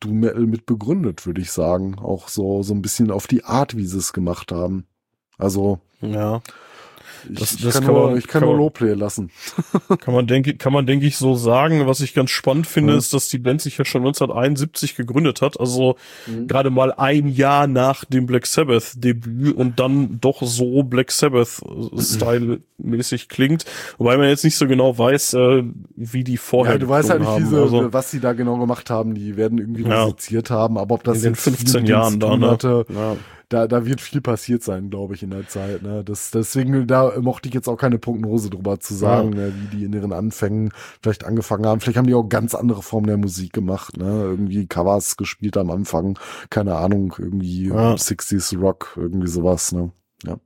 Doom 0.00 0.20
Metal 0.20 0.46
mit 0.46 0.64
begründet, 0.64 1.26
würde 1.26 1.42
ich 1.42 1.52
sagen. 1.52 1.98
Auch 1.98 2.28
so 2.28 2.62
so 2.62 2.72
ein 2.74 2.82
bisschen 2.82 3.10
auf 3.10 3.26
die 3.26 3.44
Art, 3.44 3.76
wie 3.76 3.84
sie 3.84 3.98
es 3.98 4.14
gemacht 4.14 4.50
haben. 4.50 4.86
Also 5.36 5.80
Ja. 6.00 6.40
Ich, 7.30 7.38
Das- 7.38 7.52
ich 7.54 7.62
das 7.62 7.74
kann, 7.74 7.84
kann 7.84 7.94
nur, 7.94 8.06
man- 8.10 8.18
ich 8.18 8.26
kann, 8.26 8.40
kann 8.40 8.48
nur 8.48 8.58
Loblay 8.58 8.94
lassen. 8.94 9.30
Kann 10.00 10.14
man 10.14 10.26
denke, 10.26 10.54
kann 10.56 10.72
man 10.72 10.86
denke 10.86 11.06
ich 11.06 11.16
so 11.16 11.34
sagen. 11.34 11.86
Was 11.86 12.00
ich 12.00 12.14
ganz 12.14 12.30
spannend 12.30 12.66
finde, 12.66 12.92
Ja. 12.92 12.98
ist, 12.98 13.12
dass 13.14 13.28
die 13.28 13.38
Band 13.38 13.60
sich 13.62 13.76
ja 13.78 13.84
schon 13.84 14.02
1971 14.02 14.96
gegründet 14.96 15.42
hat. 15.42 15.58
Also 15.58 15.96
Mhm. 16.26 16.46
gerade 16.46 16.70
mal 16.70 16.92
ein 16.92 17.28
Jahr 17.28 17.66
nach 17.66 18.04
dem 18.04 18.26
Black 18.26 18.46
Sabbath 18.46 18.92
Debüt 18.96 19.56
und 19.56 19.78
dann 19.80 20.18
doch 20.20 20.42
so 20.42 20.82
Black 20.82 21.10
Sabbath 21.10 21.60
Style 21.98 22.60
mäßig 22.78 23.28
klingt. 23.28 23.64
Wobei 23.98 24.16
man 24.16 24.28
jetzt 24.28 24.44
nicht 24.44 24.56
so 24.56 24.66
genau 24.66 24.96
weiß, 24.96 25.34
äh, 25.34 25.64
wie 25.96 26.24
die 26.24 26.36
vorher 26.36 26.74
Ja, 26.74 26.78
du 26.78 26.88
weißt 26.88 27.10
halt 27.10 27.20
nicht, 27.20 27.48
sie, 27.48 27.56
Also, 27.56 27.92
was 27.92 28.10
sie 28.10 28.20
da 28.20 28.32
genau 28.32 28.56
gemacht 28.58 28.90
haben. 28.90 29.14
Die 29.14 29.36
werden 29.36 29.58
irgendwie 29.58 29.82
Ja. 29.82 30.04
musiziert 30.04 30.50
haben, 30.50 30.78
aber 30.78 30.94
ob 30.96 31.04
das 31.04 31.18
in 31.18 31.22
den 31.22 31.32
jetzt 31.34 31.42
viel 31.44 31.52
15 31.54 31.80
mit 31.82 31.88
denen 31.88 31.98
Jahren 31.98 32.20
da, 32.20 32.36
ne? 32.36 32.50
hatte, 32.50 32.86
Ja. 32.88 33.16
Da, 33.48 33.66
da 33.66 33.86
wird 33.86 34.00
viel 34.00 34.20
passiert 34.20 34.62
sein, 34.62 34.90
glaube 34.90 35.14
ich, 35.14 35.22
in 35.22 35.30
der 35.30 35.48
Zeit. 35.48 35.82
Ne? 35.82 36.04
Das, 36.04 36.30
deswegen, 36.30 36.86
da 36.86 37.18
mochte 37.20 37.48
ich 37.48 37.54
jetzt 37.54 37.68
auch 37.68 37.76
keine 37.76 37.98
Prognose 37.98 38.50
drüber 38.50 38.78
zu 38.78 38.94
sagen, 38.94 39.30
ne? 39.30 39.52
wie 39.54 39.76
die 39.76 39.84
in 39.84 39.92
ihren 39.92 40.12
Anfängen 40.12 40.70
vielleicht 41.02 41.24
angefangen 41.24 41.66
haben. 41.66 41.80
Vielleicht 41.80 41.96
haben 41.96 42.06
die 42.06 42.14
auch 42.14 42.28
ganz 42.28 42.54
andere 42.54 42.82
Formen 42.82 43.06
der 43.06 43.16
Musik 43.16 43.52
gemacht, 43.52 43.96
ne? 43.96 44.04
Irgendwie 44.06 44.66
Covers 44.66 45.16
gespielt 45.16 45.56
am 45.56 45.70
Anfang, 45.70 46.18
keine 46.50 46.76
Ahnung, 46.76 47.14
irgendwie 47.18 47.68
Ja. 47.68 47.94
60s 47.94 48.58
Rock, 48.58 48.94
irgendwie 48.96 49.28
sowas, 49.28 49.72
ne? 49.72 49.92
Ja. 50.24 50.38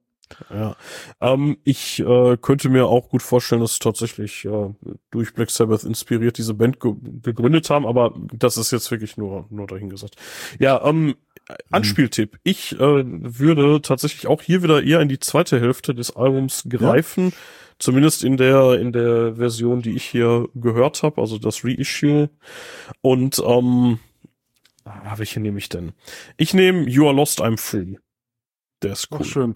Ja, 0.50 0.76
ähm, 1.20 1.58
ich 1.64 2.00
äh, 2.00 2.36
könnte 2.38 2.70
mir 2.70 2.86
auch 2.86 3.10
gut 3.10 3.22
vorstellen, 3.22 3.60
dass 3.60 3.78
tatsächlich 3.78 4.44
äh, 4.46 4.70
durch 5.10 5.34
Black 5.34 5.50
Sabbath 5.50 5.84
inspiriert 5.84 6.38
diese 6.38 6.54
Band 6.54 6.80
ge 6.80 6.94
gegründet 7.22 7.68
haben, 7.68 7.86
aber 7.86 8.14
das 8.32 8.56
ist 8.56 8.70
jetzt 8.70 8.90
wirklich 8.90 9.16
nur 9.18 9.46
nur 9.50 9.66
dahingesagt. 9.66 10.16
Ja, 10.58 10.82
ähm, 10.86 11.16
Anspieltipp. 11.70 12.38
Ich 12.42 12.72
äh, 12.78 12.78
würde 13.04 13.80
tatsächlich 13.82 14.26
auch 14.26 14.42
hier 14.42 14.62
wieder 14.62 14.82
eher 14.82 15.00
in 15.00 15.08
die 15.08 15.18
zweite 15.18 15.60
Hälfte 15.60 15.94
des 15.94 16.14
Albums 16.14 16.64
greifen, 16.68 17.32
zumindest 17.78 18.24
in 18.24 18.36
der 18.36 18.78
in 18.78 18.92
der 18.92 19.36
Version, 19.36 19.82
die 19.82 19.94
ich 19.94 20.04
hier 20.04 20.48
gehört 20.54 21.02
habe, 21.02 21.20
also 21.20 21.38
das 21.38 21.64
Reissue. 21.64 22.30
Und 23.00 23.42
ähm, 23.44 23.98
ah, 24.84 25.14
welche 25.16 25.40
nehme 25.40 25.58
ich 25.58 25.68
denn? 25.68 25.92
Ich 26.36 26.54
nehme 26.54 26.88
You 26.88 27.06
Are 27.06 27.14
Lost, 27.14 27.40
I'm 27.40 27.58
Free. 27.58 27.96
Der 28.82 28.92
ist 28.92 29.08
Ach, 29.10 29.20
cool. 29.20 29.26
schön. 29.26 29.54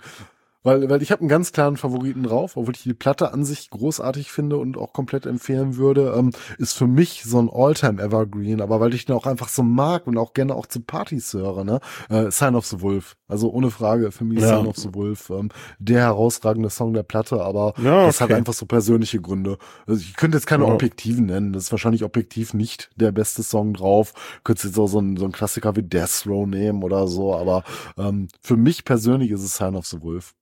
Weil, 0.67 0.91
weil 0.91 1.01
ich 1.01 1.13
habe 1.13 1.21
einen 1.21 1.29
ganz 1.29 1.53
klaren 1.53 1.77
Favoriten 1.77 2.25
drauf, 2.25 2.57
obwohl 2.57 2.75
ich 2.75 2.83
die 2.83 2.93
Platte 2.93 3.33
an 3.33 3.45
sich 3.45 3.71
großartig 3.71 4.33
finde 4.33 4.57
und 4.57 4.77
auch 4.77 4.93
komplett 4.93 5.25
empfehlen 5.25 5.77
würde, 5.77 6.13
ähm, 6.19 6.33
ist 6.59 6.73
für 6.73 6.89
mich 6.89 7.23
so 7.25 7.39
ein 7.41 7.49
Alltime 7.49 8.03
Evergreen, 8.03 8.61
aber 8.61 8.81
weil 8.81 8.93
ich 8.93 9.05
den 9.05 9.15
auch 9.15 9.27
einfach 9.27 9.49
so 9.49 9.63
mag 9.63 10.09
und 10.09 10.19
auch 10.19 10.33
gerne 10.35 10.57
auch 10.57 10.67
zu 10.67 10.81
Partys 10.81 11.33
höre, 11.35 11.63
ne? 11.63 11.79
Äh, 12.09 12.33
Sign 12.33 12.57
of 12.57 12.67
the 12.67 12.81
Wolf. 12.81 13.15
Also 13.29 13.49
ohne 13.53 13.71
Frage, 13.71 14.11
für 14.11 14.25
mich 14.25 14.41
Ja. 14.41 14.57
Sign 14.57 14.67
of 14.67 14.77
the 14.77 14.93
Wolf, 14.93 15.31
ähm, 15.31 15.51
der 15.79 16.01
herausragende 16.01 16.69
Song 16.69 16.95
der 16.95 17.05
Platte, 17.05 17.43
aber 17.45 17.75
Ja, 17.79 18.05
das 18.07 18.21
hat 18.21 18.31
okay. 18.31 18.35
einfach 18.39 18.55
so 18.55 18.67
persönliche 18.67 19.21
Gründe. 19.21 19.59
Also 19.87 20.01
ich 20.01 20.17
könnte 20.17 20.37
jetzt 20.37 20.49
keine 20.49 20.65
Ja. 20.67 20.73
objektiven 20.73 21.27
nennen, 21.27 21.53
das 21.53 21.65
ist 21.67 21.71
wahrscheinlich 21.71 22.03
objektiv 22.03 22.55
nicht 22.55 22.91
der 22.97 23.13
beste 23.13 23.45
Song 23.45 23.73
drauf. 23.73 24.15
Könntest 24.43 24.65
jetzt 24.65 24.79
auch 24.81 24.89
so 24.89 24.99
ein, 25.01 25.17
so 25.17 25.27
ein 25.27 25.33
Klassiker 25.33 25.77
wie 25.77 25.85
Death 25.85 26.25
Row 26.27 26.45
nehmen 26.45 26.83
oder 26.83 27.07
so, 27.07 27.37
aber 27.37 27.63
ähm, 27.97 28.27
für 28.43 28.57
mich 28.57 28.85
persönlich 28.85 29.31
ist 29.31 29.45
es 29.45 29.55
Sign 29.55 29.77
of 29.77 29.87
the 29.87 30.03
Wolf. 30.03 30.35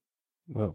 Ja. 0.46 0.74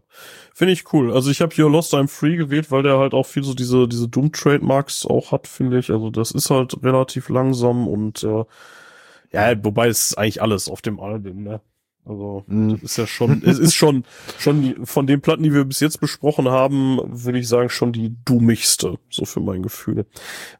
Finde 0.52 0.72
ich 0.72 0.92
cool. 0.92 1.12
Also 1.12 1.30
ich 1.30 1.40
habe 1.40 1.54
hier 1.54 1.68
Lost 1.68 1.94
I'm 1.94 2.08
Free 2.08 2.36
gewählt, 2.36 2.70
weil 2.70 2.82
der 2.82 2.98
halt 2.98 3.14
auch 3.14 3.26
viel 3.26 3.44
so 3.44 3.54
diese, 3.54 3.86
diese 3.86 4.08
Doom-Trademarks 4.08 5.06
auch 5.06 5.30
hat, 5.32 5.46
finde 5.46 5.78
ich. 5.78 5.90
Also 5.90 6.10
das 6.10 6.32
ist 6.32 6.50
halt 6.50 6.82
relativ 6.82 7.28
langsam 7.28 7.86
und 7.86 8.24
äh, 8.24 8.44
ja, 9.32 9.64
wobei 9.64 9.86
es 9.88 10.10
ist 10.10 10.18
eigentlich 10.18 10.42
alles 10.42 10.68
auf 10.68 10.82
dem 10.82 10.98
Album, 10.98 11.44
ne? 11.44 11.60
Also 12.04 12.44
Mhm. 12.48 12.72
das 12.72 12.82
ist 12.82 12.96
ja 12.96 13.06
schon, 13.06 13.42
es 13.44 13.58
ist 13.58 13.74
schon, 13.74 14.04
schon 14.38 14.62
die, 14.62 14.74
von 14.84 15.06
den 15.06 15.20
Platten, 15.20 15.42
die 15.44 15.52
wir 15.54 15.64
bis 15.64 15.78
jetzt 15.80 16.00
besprochen 16.00 16.48
haben, 16.48 16.98
würde 17.04 17.38
ich 17.38 17.46
sagen, 17.46 17.68
schon 17.68 17.92
die 17.92 18.16
doomigste, 18.24 18.98
so 19.10 19.24
für 19.24 19.40
mein 19.40 19.62
Gefühl. 19.62 20.06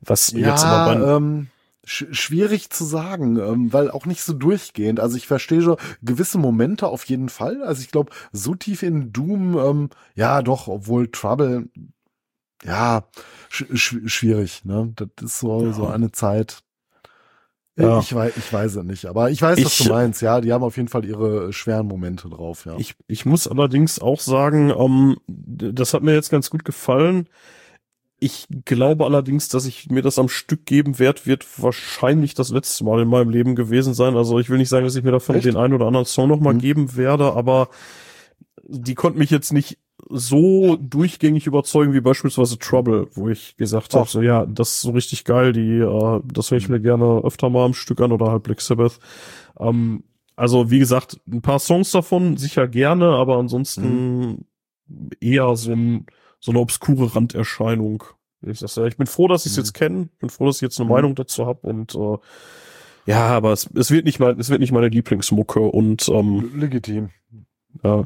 Was 0.03 0.31
jetzt 0.33 0.65
aber 0.65 0.85
bei, 0.95 1.01
Ja, 1.01 1.17
ähm, 1.17 1.49
sch 1.91 2.07
schwierig 2.13 2.71
zu 2.71 2.85
sagen, 2.85 3.37
ähm, 3.39 3.73
weil 3.73 3.91
auch 3.91 4.07
nicht 4.07 4.23
so 4.23 4.33
durchgehend. 4.33 5.01
Also 5.01 5.17
ich 5.17 5.27
verstehe 5.27 5.61
schon 5.63 5.77
gewisse 6.03 6.39
Momente 6.39 6.87
auf 6.87 7.05
jeden 7.07 7.29
Fall. 7.29 7.63
Also 7.65 7.83
ich 7.83 7.91
glaube, 7.91 8.13
so 8.33 8.55
tief 8.55 8.83
in 8.83 9.13
Doom, 9.13 9.59
ähm, 9.59 9.91
ja 10.15 10.43
doch, 10.43 10.69
obwohl 10.69 11.11
Trouble, 11.11 11.69
ja, 12.65 13.05
sch 13.49 13.65
sch 13.75 13.97
schwierig, 14.07 14.65
ne? 14.65 14.93
Das 14.97 15.09
ist 15.23 15.41
so, 15.41 15.67
Ja. 15.67 15.73
so 15.73 15.87
eine 15.89 16.13
Zeit. 16.13 16.61
Äh, 17.77 17.83
Ja. 17.85 17.99
Ich, 18.01 18.15
weiß, 18.15 18.37
ich 18.37 18.53
weiß 18.53 18.77
es 18.77 18.85
nicht, 18.85 19.07
aber 19.07 19.31
ich 19.31 19.41
weiß, 19.43 19.65
was 19.65 19.81
Ich- 19.81 19.87
du 19.87 19.93
meinst. 19.93 20.23
Ja, 20.23 20.41
die 20.41 20.53
haben 20.53 20.63
auf 20.63 20.77
jeden 20.77 20.89
Fall 20.89 21.05
ihre 21.05 21.53
schweren 21.53 21.87
Momente 21.87 22.29
drauf, 22.29 22.67
ja. 22.67 22.77
Ich, 22.79 22.95
ich 23.09 23.25
muss 23.27 23.49
allerdings 23.49 23.99
auch 23.99 24.21
sagen, 24.21 24.71
ähm, 24.71 25.17
das 25.27 25.95
hat 25.95 26.03
mir 26.03 26.15
jetzt 26.15 26.31
ganz 26.31 26.51
gut 26.51 26.65
gefallen. 26.65 27.29
Ich 28.23 28.47
glaube 28.67 29.07
allerdings, 29.07 29.49
dass 29.49 29.65
ich 29.65 29.91
mir 29.91 30.03
das 30.03 30.19
am 30.19 30.29
Stück 30.29 30.67
geben 30.67 30.99
werde, 30.99 31.25
wird 31.25 31.47
wahrscheinlich 31.61 32.35
das 32.35 32.51
letzte 32.51 32.85
Mal 32.85 33.01
in 33.01 33.09
meinem 33.09 33.31
Leben 33.31 33.57
gewesen 33.57 33.95
sein. 33.95 34.15
Also 34.15 34.39
ich 34.39 34.51
will 34.51 34.59
nicht 34.59 34.69
sagen, 34.69 34.85
dass 34.85 34.95
ich 34.95 35.03
mir 35.03 35.11
davon 35.11 35.37
Echt? 35.37 35.47
den 35.47 35.57
einen 35.57 35.73
oder 35.73 35.87
anderen 35.87 36.05
Song 36.05 36.29
nochmal 36.29 36.53
Mhm. 36.55 36.59
geben 36.59 36.97
werde, 36.97 37.33
aber 37.33 37.71
die 38.63 38.95
konnten 38.95 39.19
mich 39.19 39.31
jetzt 39.31 39.53
nicht 39.53 39.79
so 40.09 40.77
durchgängig 40.77 41.47
überzeugen 41.47 41.93
wie 41.93 42.01
beispielsweise 42.01 42.59
Trouble, 42.59 43.09
wo 43.15 43.29
ich 43.29 43.57
gesagt 43.57 43.95
habe, 43.95 44.09
so 44.09 44.21
ja, 44.23 44.45
das 44.47 44.73
ist 44.73 44.81
so 44.83 44.91
richtig 44.91 45.25
geil, 45.25 45.53
die, 45.53 45.79
äh, 45.79 46.21
das 46.25 46.51
höre 46.51 46.59
ich 46.59 46.69
mir 46.69 46.81
gerne 46.81 47.23
öfter 47.25 47.49
mal 47.51 47.65
am 47.65 47.75
Stück 47.75 48.01
an 48.01 48.13
oder 48.13 48.31
halt 48.31 48.43
Black 48.43 48.61
Sabbath. 48.61 48.99
Ähm, 49.59 50.05
also 50.37 50.71
wie 50.71 50.79
gesagt, 50.79 51.21
ein 51.31 51.43
paar 51.43 51.59
Songs 51.59 51.91
davon 51.91 52.37
sicher 52.37 52.67
gerne, 52.69 53.07
aber 53.07 53.37
ansonsten 53.39 54.47
eher 55.21 55.55
so, 55.57 55.73
ein, 55.73 56.07
so 56.41 56.51
eine 56.53 56.61
obskure 56.61 57.15
Randerscheinung. 57.15 58.03
Ich, 58.43 58.59
sag's 58.61 58.77
ja, 58.77 58.87
ich 58.87 58.97
bin 58.97 59.07
froh, 59.07 59.29
dass 59.29 59.45
ich 59.47 59.53
es 59.53 59.59
Mhm. 59.59 59.61
jetzt 59.63 59.75
kenne, 59.75 60.09
bin 60.19 60.31
froh, 60.31 60.47
dass 60.47 60.57
ich 60.57 60.63
jetzt 60.63 60.79
eine 60.81 60.87
Mhm. 60.87 60.93
Meinung 60.95 61.15
dazu 61.15 61.47
habe 61.47 61.61
und 61.67 61.95
äh, 61.95 62.17
ja, 63.07 63.29
aber 63.29 63.53
es, 63.53 63.69
es 63.75 63.91
wird 63.91 64.05
nicht 64.05 64.19
mein, 64.21 64.39
es 64.39 64.51
wird 64.51 64.61
nicht 64.61 64.73
meine 64.73 64.89
Lieblingsmucke 64.89 65.61
und 65.61 66.09
ähm, 66.09 66.53
Legitim. 66.59 67.11
ja, 67.83 68.05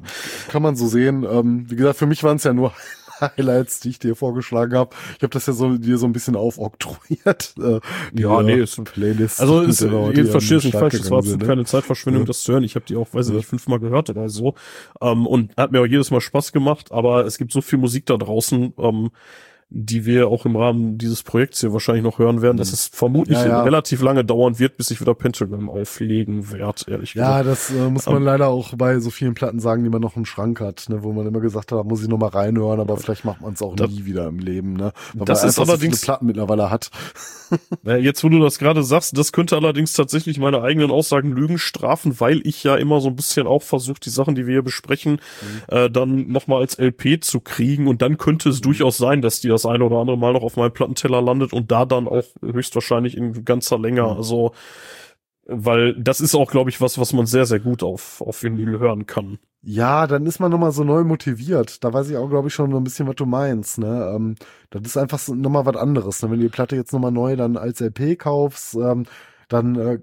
Kann 0.48 0.62
man 0.62 0.76
so 0.76 0.86
sehen. 0.86 1.24
Ähm, 1.28 1.68
wie 1.70 1.76
gesagt, 1.76 1.98
für 1.98 2.06
mich 2.06 2.22
waren 2.22 2.36
es 2.36 2.44
ja 2.44 2.52
nur 2.54 2.72
Highlights, 3.20 3.80
die 3.80 3.90
ich 3.90 3.98
dir 3.98 4.16
vorgeschlagen 4.16 4.76
habe. 4.76 4.94
Ich 5.16 5.22
habe 5.22 5.32
das 5.32 5.46
ja 5.46 5.52
so 5.52 5.76
dir 5.76 5.98
so 5.98 6.06
ein 6.06 6.12
bisschen 6.12 6.36
aufoktroyiert. 6.36 7.54
Äh, 7.58 7.80
Ja, 8.14 8.42
nee, 8.42 8.54
ist- 8.54 8.82
Playlist. 8.84 9.40
Also 9.40 9.60
ist, 9.62 9.80
ihr 9.82 10.10
hier 10.12 10.26
versteht 10.26 10.58
es 10.58 10.64
nicht 10.64 10.76
falsch, 10.78 10.94
es 10.94 11.10
war 11.10 11.22
sind, 11.22 11.42
ne? 11.42 11.46
keine 11.48 11.64
Zeitverschwendung, 11.64 12.22
Ja. 12.22 12.26
das 12.26 12.42
zu 12.42 12.52
hören. 12.52 12.64
Ich 12.64 12.74
habe 12.74 12.84
die 12.86 12.96
auch, 12.96 13.08
weiß 13.12 13.26
ich 13.26 13.32
Ja. 13.32 13.38
nicht, 13.38 13.48
fünfmal 13.48 13.78
gehört 13.80 14.10
oder 14.10 14.28
so. 14.28 14.54
Ähm, 15.00 15.26
und 15.26 15.56
hat 15.56 15.72
mir 15.72 15.80
auch 15.80 15.86
jedes 15.86 16.10
Mal 16.10 16.20
Spaß 16.20 16.52
gemacht, 16.52 16.92
aber 16.92 17.24
es 17.26 17.38
gibt 17.38 17.52
so 17.52 17.60
viel 17.60 17.78
Musik 17.78 18.06
da 18.06 18.16
draußen, 18.16 18.72
ähm, 18.78 19.10
die 19.76 20.06
wir 20.06 20.28
auch 20.28 20.46
im 20.46 20.54
Rahmen 20.54 20.98
dieses 20.98 21.24
Projekts 21.24 21.60
hier 21.60 21.72
wahrscheinlich 21.72 22.04
noch 22.04 22.20
hören 22.20 22.42
werden, 22.42 22.56
dass 22.58 22.68
Mhm. 22.68 22.74
es 22.74 22.86
vermutlich 22.92 23.38
Ja, 23.38 23.46
ja. 23.48 23.62
relativ 23.64 24.00
lange 24.02 24.24
dauern 24.24 24.60
wird, 24.60 24.76
bis 24.76 24.92
ich 24.92 25.00
wieder 25.00 25.14
Pentagram 25.14 25.68
auflegen 25.68 26.52
werde, 26.52 26.84
ehrlich 26.86 27.14
Ja, 27.14 27.42
gesagt. 27.42 27.48
das 27.48 27.70
äh, 27.76 27.90
muss 27.90 28.06
man 28.06 28.18
Ähm, 28.18 28.22
leider 28.22 28.48
auch 28.48 28.74
bei 28.76 29.00
so 29.00 29.10
vielen 29.10 29.34
Platten 29.34 29.58
sagen, 29.58 29.82
die 29.82 29.90
man 29.90 30.00
noch 30.00 30.16
im 30.16 30.24
Schrank 30.26 30.60
hat, 30.60 30.86
ne, 30.88 31.02
wo 31.02 31.12
man 31.12 31.26
immer 31.26 31.40
gesagt 31.40 31.72
hat, 31.72 31.84
muss 31.86 32.02
ich 32.02 32.08
noch 32.08 32.18
mal 32.18 32.28
reinhören, 32.28 32.78
aber 32.78 32.96
vielleicht 32.98 33.24
macht 33.24 33.40
man 33.40 33.54
es 33.54 33.62
auch 33.62 33.74
Das- 33.74 33.90
nie 33.90 34.04
wieder 34.04 34.28
im 34.28 34.38
Leben, 34.38 34.74
ne? 34.74 34.92
Weil 35.14 35.24
Das 35.24 35.40
man 35.40 35.48
ist 35.48 35.58
allerdings- 35.58 36.00
so 36.00 36.04
Platten 36.06 36.26
mittlerweile 36.26 36.70
hat. 36.70 36.90
Ja, 37.84 37.96
jetzt, 37.96 38.24
wo 38.24 38.28
du 38.30 38.40
das 38.40 38.58
gerade 38.58 38.82
sagst, 38.82 39.16
das 39.16 39.30
könnte 39.30 39.54
allerdings 39.54 39.92
tatsächlich 39.92 40.38
meine 40.38 40.62
eigenen 40.62 40.90
Aussagen 40.90 41.30
Lügen 41.30 41.58
strafen, 41.58 42.18
weil 42.18 42.40
ich 42.44 42.64
ja 42.64 42.74
immer 42.74 43.00
so 43.00 43.08
ein 43.08 43.16
bisschen 43.16 43.46
auch 43.46 43.62
versuche, 43.62 44.00
die 44.00 44.10
Sachen, 44.10 44.34
die 44.34 44.46
wir 44.46 44.54
hier 44.54 44.62
besprechen, 44.62 45.20
äh, 45.68 45.88
dann 45.88 46.28
nochmal 46.32 46.62
als 46.62 46.78
LP 46.80 47.20
zu 47.20 47.40
kriegen. 47.40 47.86
Und 47.86 48.02
dann 48.02 48.18
könnte 48.18 48.48
es 48.48 48.60
durchaus 48.60 48.96
sein, 48.96 49.22
dass 49.22 49.40
die 49.40 49.48
das 49.48 49.63
eine 49.66 49.84
oder 49.84 49.96
andere 49.96 50.18
Mal 50.18 50.32
noch 50.32 50.42
auf 50.42 50.56
meinem 50.56 50.72
Plattenteller 50.72 51.22
landet 51.22 51.52
und 51.52 51.70
da 51.70 51.84
dann 51.84 52.08
auch 52.08 52.24
höchstwahrscheinlich 52.42 53.16
in 53.16 53.44
ganzer 53.44 53.78
Länge. 53.78 54.02
Mhm. 54.02 54.08
Also, 54.08 54.52
weil 55.46 55.94
das 56.00 56.20
ist 56.20 56.34
auch, 56.34 56.50
glaube 56.50 56.70
ich, 56.70 56.80
was, 56.80 56.98
was 56.98 57.12
man 57.12 57.26
sehr, 57.26 57.46
sehr 57.46 57.60
gut 57.60 57.82
auf, 57.82 58.22
auf 58.22 58.42
Vinyl 58.42 58.78
hören 58.78 59.06
kann. 59.06 59.38
Ja, 59.66 60.06
dann 60.06 60.26
ist 60.26 60.40
man 60.40 60.50
nochmal 60.50 60.72
so 60.72 60.84
neu 60.84 61.04
motiviert. 61.04 61.82
Da 61.84 61.92
weiß 61.92 62.10
ich 62.10 62.16
auch, 62.16 62.28
glaube 62.28 62.48
ich, 62.48 62.54
schon 62.54 62.70
so 62.70 62.76
ein 62.76 62.84
bisschen, 62.84 63.08
was 63.08 63.16
du 63.16 63.24
meinst. 63.24 63.78
Ne? 63.78 64.12
Ähm, 64.14 64.34
das 64.68 64.82
ist 64.82 64.96
einfach 64.98 65.18
so 65.18 65.34
nochmal 65.34 65.64
was 65.64 65.76
anderes. 65.76 66.22
Ne? 66.22 66.30
Wenn 66.30 66.38
du 66.38 66.44
die 66.44 66.50
Platte 66.50 66.76
jetzt 66.76 66.92
nochmal 66.92 67.12
neu 67.12 67.36
dann 67.36 67.56
als 67.56 67.80
LP 67.80 68.18
kaufst, 68.18 68.74
ähm, 68.74 69.04
dann 69.48 69.76
äh, 69.76 69.98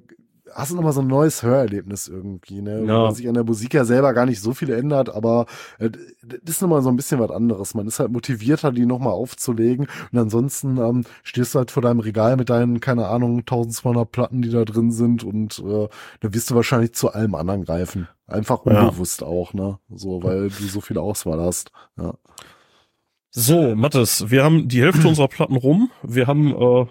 hast 0.54 0.72
du 0.72 0.76
nochmal 0.76 0.94
so 0.94 1.02
ein 1.02 1.08
neues 1.08 1.44
Hörerlebnis 1.44 2.08
irgendwie. 2.08 2.62
Ne? 2.62 2.84
Ja. 2.86 3.08
Wo 3.08 3.12
sich 3.12 3.28
an 3.28 3.34
der 3.34 3.44
Musik 3.44 3.74
ja 3.74 3.86
selber 3.86 4.14
gar 4.14 4.26
nicht 4.26 4.42
so 4.42 4.54
viel 4.54 4.70
ändert, 4.72 5.14
aber 5.14 5.46
äh, 5.80 5.90
das 6.24 6.56
ist 6.56 6.62
nochmal 6.62 6.82
so 6.82 6.90
ein 6.90 6.96
bisschen 6.96 7.20
was 7.20 7.32
anderes. 7.32 7.74
Man 7.74 7.88
ist 7.88 8.00
halt 8.00 8.12
motivierter, 8.12 8.72
die 8.72 8.86
nochmal 8.86 9.14
aufzulegen. 9.14 9.88
Und 10.12 10.18
ansonsten 10.20 10.78
ähm, 10.78 11.04
stehst 11.24 11.56
du 11.56 11.60
halt 11.60 11.72
vor 11.72 11.82
deinem 11.84 12.00
Regal 12.00 12.38
mit 12.38 12.50
deinen, 12.50 12.80
keine 12.80 13.08
Ahnung, 13.08 13.40
1200 13.40 14.12
Platten, 14.12 14.42
die 14.42 14.50
da 14.50 14.66
drin 14.66 14.92
sind 14.92 15.24
und 15.24 15.60
äh, 15.60 15.88
da 16.20 16.34
wirst 16.34 16.50
du 16.52 16.56
wahrscheinlich 16.56 16.94
zu 16.94 17.12
allem 17.12 17.36
anderen 17.36 17.66
greifen. 17.66 18.08
Einfach 18.28 18.66
Ja. 18.66 18.84
unbewusst 18.84 19.24
auch, 19.24 19.54
ne? 19.54 19.80
So, 19.94 20.24
weil 20.24 20.50
du 20.50 20.64
so 20.66 20.80
viel 20.82 20.98
Auswahl 20.98 21.42
hast. 21.42 21.72
Ja. 21.98 22.14
So, 23.30 23.76
Mathis, 23.76 24.30
wir 24.30 24.44
haben 24.44 24.68
die 24.68 24.82
Hälfte 24.82 25.08
unserer 25.08 25.28
Platten 25.28 25.56
rum. 25.56 25.90
Wir 26.04 26.28
haben, 26.28 26.54
äh, 26.54 26.86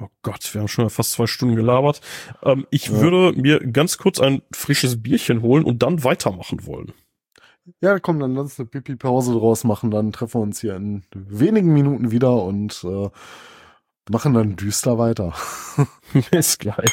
oh 0.00 0.08
Gott, 0.22 0.52
wir 0.52 0.60
haben 0.60 0.68
schon 0.68 0.88
fast 0.90 1.12
zwei 1.12 1.26
Stunden 1.26 1.56
gelabert. 1.56 2.00
Ähm, 2.42 2.66
ich 2.70 2.86
Ja. 2.86 3.00
würde 3.00 3.40
mir 3.40 3.60
ganz 3.60 3.98
kurz 3.98 4.20
ein 4.20 4.42
frisches 4.52 5.02
Bierchen 5.02 5.42
holen 5.42 5.64
und 5.64 5.82
dann 5.82 6.04
weitermachen 6.04 6.66
wollen. 6.66 6.92
Ja, 7.82 7.98
komm, 8.00 8.18
dann 8.20 8.34
lass 8.34 8.44
uns 8.44 8.60
eine 8.60 8.68
Pipi-Pause 8.68 9.32
draus 9.34 9.64
machen. 9.64 9.90
Dann 9.90 10.12
treffen 10.12 10.34
wir 10.40 10.42
uns 10.42 10.60
hier 10.60 10.74
in 10.76 11.04
wenigen 11.14 11.72
Minuten 11.72 12.10
wieder 12.10 12.42
und 12.42 12.82
äh, 12.84 13.10
machen 14.10 14.34
dann 14.34 14.56
düster 14.56 14.98
weiter. 14.98 15.34
Bis 16.30 16.58
gleich. 16.58 16.90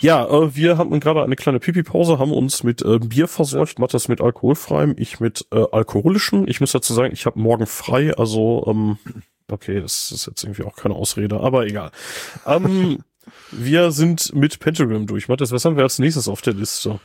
Ja, 0.00 0.26
äh, 0.26 0.54
wir 0.54 0.78
hatten 0.78 0.98
gerade 1.00 1.22
eine 1.22 1.36
kleine 1.36 1.58
Pipi-Pause, 1.60 2.18
haben 2.18 2.32
uns 2.32 2.62
mit 2.62 2.80
äh, 2.82 2.98
Bier 3.00 3.28
versorgt, 3.28 3.78
Mathis 3.78 4.08
mit 4.08 4.20
alkoholfreiem, 4.20 4.94
ich 4.96 5.20
mit 5.20 5.46
äh, 5.52 5.64
alkoholischen. 5.72 6.46
Ich 6.48 6.60
muss 6.60 6.72
dazu 6.72 6.94
sagen, 6.94 7.12
ich 7.12 7.26
habe 7.26 7.38
morgen 7.40 7.66
frei, 7.66 8.14
also 8.16 8.64
ähm, 8.68 8.98
okay, 9.52 9.80
das 9.80 10.12
ist 10.12 10.26
jetzt 10.26 10.42
irgendwie 10.44 10.64
auch 10.64 10.76
keine 10.76 10.94
Ausrede, 10.94 11.40
aber 11.40 11.66
egal. 11.66 11.90
Ähm, 12.46 13.04
wir 13.50 13.90
sind 13.92 14.34
mit 14.34 14.58
Pentagram 14.60 15.06
durch. 15.06 15.28
Mathis, 15.28 15.52
was 15.52 15.64
haben 15.64 15.76
wir 15.76 15.84
als 15.84 15.98
nächstes 15.98 16.28
auf 16.28 16.42
der 16.42 16.54
Liste? 16.54 17.00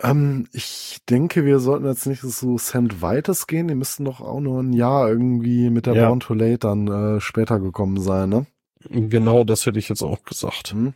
Ähm, 0.00 0.46
ich 0.52 0.98
denke, 1.08 1.44
wir 1.44 1.58
sollten 1.58 1.86
jetzt 1.86 2.06
nicht 2.06 2.22
so 2.22 2.56
St. 2.56 3.02
Vitus 3.02 3.46
gehen. 3.46 3.68
Die 3.68 3.74
müssten 3.74 4.04
doch 4.04 4.20
auch 4.20 4.40
nur 4.40 4.62
ein 4.62 4.72
Jahr 4.72 5.08
irgendwie 5.08 5.70
mit 5.70 5.86
der 5.86 5.94
Ja. 5.94 6.08
Born 6.08 6.20
to 6.20 6.34
Late 6.34 6.58
dann 6.58 6.88
äh, 6.88 7.20
später 7.20 7.58
gekommen 7.58 8.00
sein, 8.00 8.28
ne? 8.28 8.46
Genau, 8.90 9.42
das 9.42 9.66
hätte 9.66 9.78
ich 9.78 9.88
jetzt 9.88 10.02
auch 10.02 10.22
gesagt. 10.22 10.70
Hm? 10.70 10.94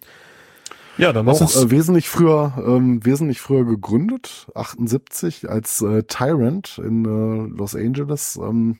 Ja, 0.98 1.12
dann 1.12 1.28
Auch 1.28 1.40
äh, 1.40 1.70
wesentlich 1.70 2.08
früher, 2.08 2.52
ähm, 2.64 3.04
wesentlich 3.04 3.40
früher 3.40 3.64
gegründet, 3.64 4.46
78 4.54 5.48
als 5.48 5.80
äh, 5.80 6.02
Tyrant 6.04 6.78
in 6.78 7.04
äh, 7.04 7.56
Los 7.56 7.74
Angeles. 7.74 8.38
Ähm, 8.40 8.78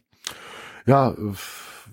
ja, 0.86 1.14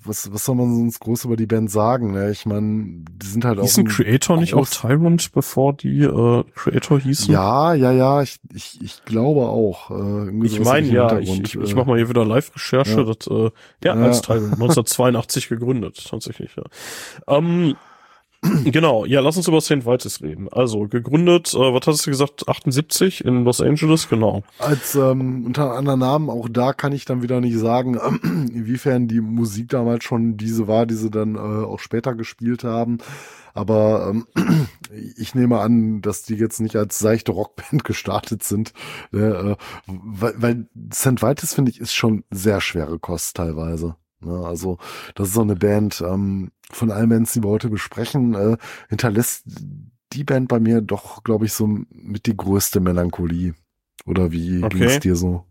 was, 0.03 0.31
was 0.31 0.45
soll 0.45 0.55
man 0.55 0.73
sonst 0.73 0.99
groß 1.01 1.25
über 1.25 1.35
die 1.35 1.45
Band 1.45 1.69
sagen? 1.69 2.13
Ne? 2.13 2.31
Ich 2.31 2.45
meine, 2.45 3.03
die 3.21 3.25
sind 3.27 3.43
halt 3.43 3.59
auch. 3.59 3.63
hießen 3.63 3.85
ein 3.85 3.89
Creator 3.89 4.37
nicht 4.37 4.53
auch 4.53 4.67
Tyrant, 4.67 5.31
bevor 5.33 5.73
die 5.73 6.03
äh, 6.03 6.43
Creator 6.55 6.99
hießen? 6.99 7.33
Ja, 7.33 7.73
ja, 7.73 7.91
ja, 7.91 8.21
ich, 8.21 8.39
ich, 8.53 8.79
ich 8.81 9.03
glaube 9.05 9.41
auch. 9.41 9.91
Äh, 9.91 10.45
Ich 10.45 10.59
meine 10.61 10.87
ja, 10.87 11.19
ich, 11.19 11.29
ich, 11.41 11.55
ich 11.55 11.71
äh, 11.71 11.75
mache 11.75 11.87
mal 11.87 11.97
hier 11.97 12.09
wieder 12.09 12.25
Live-Recherche. 12.25 13.01
Ja. 13.01 13.03
Das, 13.03 13.27
äh, 13.27 13.51
ja, 13.83 13.95
Ja. 13.95 14.05
als 14.05 14.21
Tyrant, 14.21 14.53
1982 14.53 15.49
gegründet, 15.49 16.01
tatsächlich, 16.09 16.51
ja. 16.55 16.63
Ähm, 17.27 17.75
genau, 18.63 19.05
ja, 19.05 19.19
lass 19.19 19.35
uns 19.35 19.47
über 19.47 19.59
St. 19.59 19.85
Vitus 19.85 20.21
reden. 20.21 20.47
Also, 20.49 20.87
gegründet, 20.87 21.53
äh, 21.53 21.57
was 21.57 21.85
hast 21.87 22.05
du 22.05 22.11
gesagt, 22.11 22.47
78 22.47 23.25
in 23.25 23.43
Los 23.43 23.59
Angeles, 23.59 24.07
genau. 24.07 24.43
Als 24.59 24.95
ähm, 24.95 25.45
unter 25.45 25.73
anderen 25.73 25.99
Namen, 25.99 26.29
auch 26.29 26.47
da 26.49 26.71
kann 26.73 26.93
ich 26.93 27.03
dann 27.03 27.21
wieder 27.21 27.41
nicht 27.41 27.57
sagen, 27.57 27.95
inwiefern 28.23 29.07
die 29.07 29.19
Musik 29.19 29.69
damals 29.69 30.05
schon 30.05 30.37
diese 30.37 30.67
war, 30.67 30.85
die 30.85 30.95
sie 30.95 31.11
dann 31.11 31.35
äh, 31.35 31.39
auch 31.39 31.79
später 31.79 32.15
gespielt 32.15 32.63
haben. 32.63 32.99
Aber 33.53 34.09
ähm, 34.09 34.27
ich 35.17 35.35
nehme 35.35 35.59
an, 35.59 36.01
dass 36.01 36.23
die 36.23 36.35
jetzt 36.35 36.61
nicht 36.61 36.77
als 36.77 36.99
seichte 36.99 37.33
Rockband 37.33 37.83
gestartet 37.83 38.43
sind. 38.43 38.73
Ne, 39.11 39.57
äh, 39.57 39.63
weil, 39.87 40.33
weil 40.37 40.67
St. 40.93 41.21
Vitus, 41.21 41.53
finde 41.53 41.71
ich, 41.71 41.79
ist 41.79 41.93
schon 41.93 42.23
sehr 42.31 42.61
schwere 42.61 42.99
Kost 42.99 43.35
teilweise. 43.35 43.95
Ne, 44.21 44.45
also 44.45 44.77
das 45.15 45.29
ist 45.29 45.33
so 45.33 45.41
eine 45.41 45.55
Band, 45.55 46.01
ähm, 46.05 46.51
von 46.71 46.91
allen 46.91 47.09
Bands, 47.09 47.33
die 47.33 47.43
wir 47.43 47.49
heute 47.49 47.69
besprechen, 47.69 48.33
äh, 48.35 48.57
hinterlässt 48.89 49.45
die 50.13 50.23
Band 50.23 50.47
bei 50.49 50.59
mir 50.59 50.81
doch, 50.81 51.23
glaube 51.23 51.45
ich, 51.45 51.53
so 51.53 51.67
mit 51.67 52.25
die 52.25 52.35
größte 52.35 52.79
Melancholie. 52.79 53.53
Oder 54.05 54.31
wie 54.31 54.63
Okay. 54.63 54.77
ging 54.77 54.83
es 54.83 54.99
dir 54.99 55.15
so? 55.15 55.45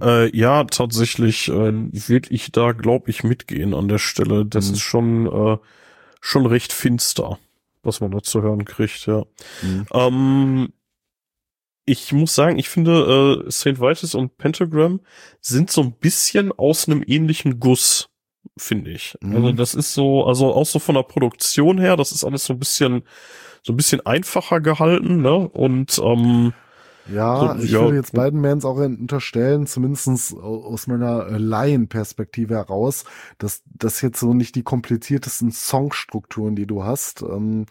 Äh, 0.00 0.34
ja, 0.36 0.64
tatsächlich 0.64 1.48
äh, 1.48 1.52
würde 1.52 2.28
ich 2.32 2.52
da, 2.52 2.72
glaube 2.72 3.10
ich, 3.10 3.24
mitgehen 3.24 3.74
an 3.74 3.88
der 3.88 3.98
Stelle. 3.98 4.44
Das 4.46 4.68
Mhm. 4.68 4.74
ist 4.74 4.80
schon, 4.80 5.26
äh, 5.26 5.58
schon 6.20 6.46
recht 6.46 6.72
finster, 6.72 7.38
was 7.82 8.00
man 8.00 8.10
da 8.10 8.22
zu 8.22 8.42
hören 8.42 8.64
kriegt, 8.64 9.06
ja. 9.06 9.24
Mhm. 9.60 9.86
Ähm, 9.92 10.68
ich 11.88 12.12
muss 12.12 12.34
sagen, 12.34 12.58
ich 12.58 12.68
finde, 12.68 13.44
äh, 13.46 13.50
St. 13.50 13.80
Vitus 13.80 14.14
und 14.14 14.36
Pentagram 14.38 15.00
sind 15.40 15.70
so 15.70 15.82
ein 15.82 15.92
bisschen 15.92 16.52
aus 16.52 16.86
einem 16.86 17.02
ähnlichen 17.06 17.58
Guss, 17.58 18.10
finde 18.56 18.90
ich. 18.90 19.16
Mhm. 19.20 19.36
Also 19.36 19.52
das 19.52 19.74
ist 19.74 19.94
so, 19.94 20.24
also 20.24 20.52
auch 20.52 20.66
so 20.66 20.78
von 20.78 20.94
der 20.94 21.02
Produktion 21.02 21.78
her, 21.78 21.96
das 21.96 22.12
ist 22.12 22.24
alles 22.24 22.44
so 22.44 22.52
ein 22.52 22.58
bisschen, 22.58 23.02
so 23.62 23.72
ein 23.72 23.76
bisschen 23.76 24.04
einfacher 24.04 24.60
gehalten, 24.60 25.22
ne? 25.22 25.36
Und 25.36 25.98
ähm, 25.98 26.52
Ja, 27.10 27.54
So, 27.54 27.56
ich 27.58 27.70
ja. 27.70 27.78
würde 27.78 27.96
jetzt 27.96 28.12
beiden 28.12 28.42
Bands 28.42 28.66
auch 28.66 28.76
unterstellen, 28.76 29.66
zumindestens 29.66 30.34
au- 30.34 30.64
aus 30.64 30.86
meiner 30.88 31.26
äh, 31.28 31.38
Laienperspektive 31.38 32.54
heraus, 32.54 33.04
dass 33.38 33.62
das 33.66 34.02
jetzt 34.02 34.20
so 34.20 34.34
nicht 34.34 34.54
die 34.56 34.62
kompliziertesten 34.62 35.50
Songstrukturen, 35.50 36.54
die 36.54 36.66
du 36.66 36.84
hast. 36.84 37.22
Ähm, 37.22 37.64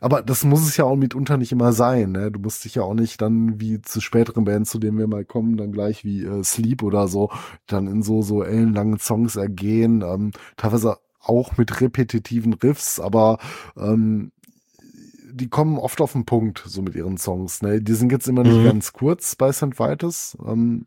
aber 0.00 0.22
das 0.22 0.44
muss 0.44 0.62
es 0.68 0.76
ja 0.76 0.84
auch 0.84 0.94
mitunter 0.96 1.36
nicht 1.38 1.50
immer 1.50 1.72
sein. 1.72 2.12
Ne? 2.12 2.30
Du 2.30 2.38
musst 2.38 2.64
dich 2.64 2.76
ja 2.76 2.82
auch 2.82 2.94
nicht 2.94 3.20
dann 3.20 3.60
wie 3.60 3.80
zu 3.82 4.00
späteren 4.00 4.44
Bands, 4.44 4.70
zu 4.70 4.78
denen 4.78 4.98
wir 4.98 5.08
mal 5.08 5.24
kommen, 5.24 5.56
dann 5.56 5.72
gleich 5.72 6.04
wie 6.04 6.22
äh, 6.24 6.44
Sleep 6.44 6.82
oder 6.84 7.08
so, 7.08 7.30
dann 7.66 7.88
in 7.88 8.02
so 8.02 8.22
so 8.22 8.44
ellenlangen 8.44 8.98
Songs 9.00 9.34
ergehen. 9.36 10.02
Ähm, 10.02 10.30
teilweise 10.56 10.98
auch 11.20 11.56
mit 11.56 11.80
repetitiven 11.80 12.52
Riffs, 12.54 13.00
aber 13.00 13.38
ähm, 13.76 14.30
die 15.34 15.48
kommen 15.48 15.78
oft 15.78 16.00
auf 16.00 16.12
den 16.12 16.24
Punkt, 16.24 16.62
so 16.66 16.80
mit 16.82 16.94
ihren 16.94 17.16
Songs. 17.18 17.60
Ne? 17.62 17.82
Die 17.82 17.94
sind 17.94 18.12
jetzt 18.12 18.28
immer 18.28 18.44
nicht 18.44 18.58
Mhm. 18.58 18.64
ganz 18.64 18.92
kurz 18.92 19.34
bei 19.36 19.52
St. 19.52 19.78
Vitus. 19.80 20.36
Ähm, 20.46 20.84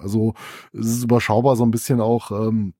also 0.00 0.34
es 0.72 0.86
ist 0.86 1.04
überschaubar 1.04 1.56
so 1.56 1.64
ein 1.64 1.70
bisschen 1.70 2.00
auch 2.00 2.30
ähm, 2.30 2.72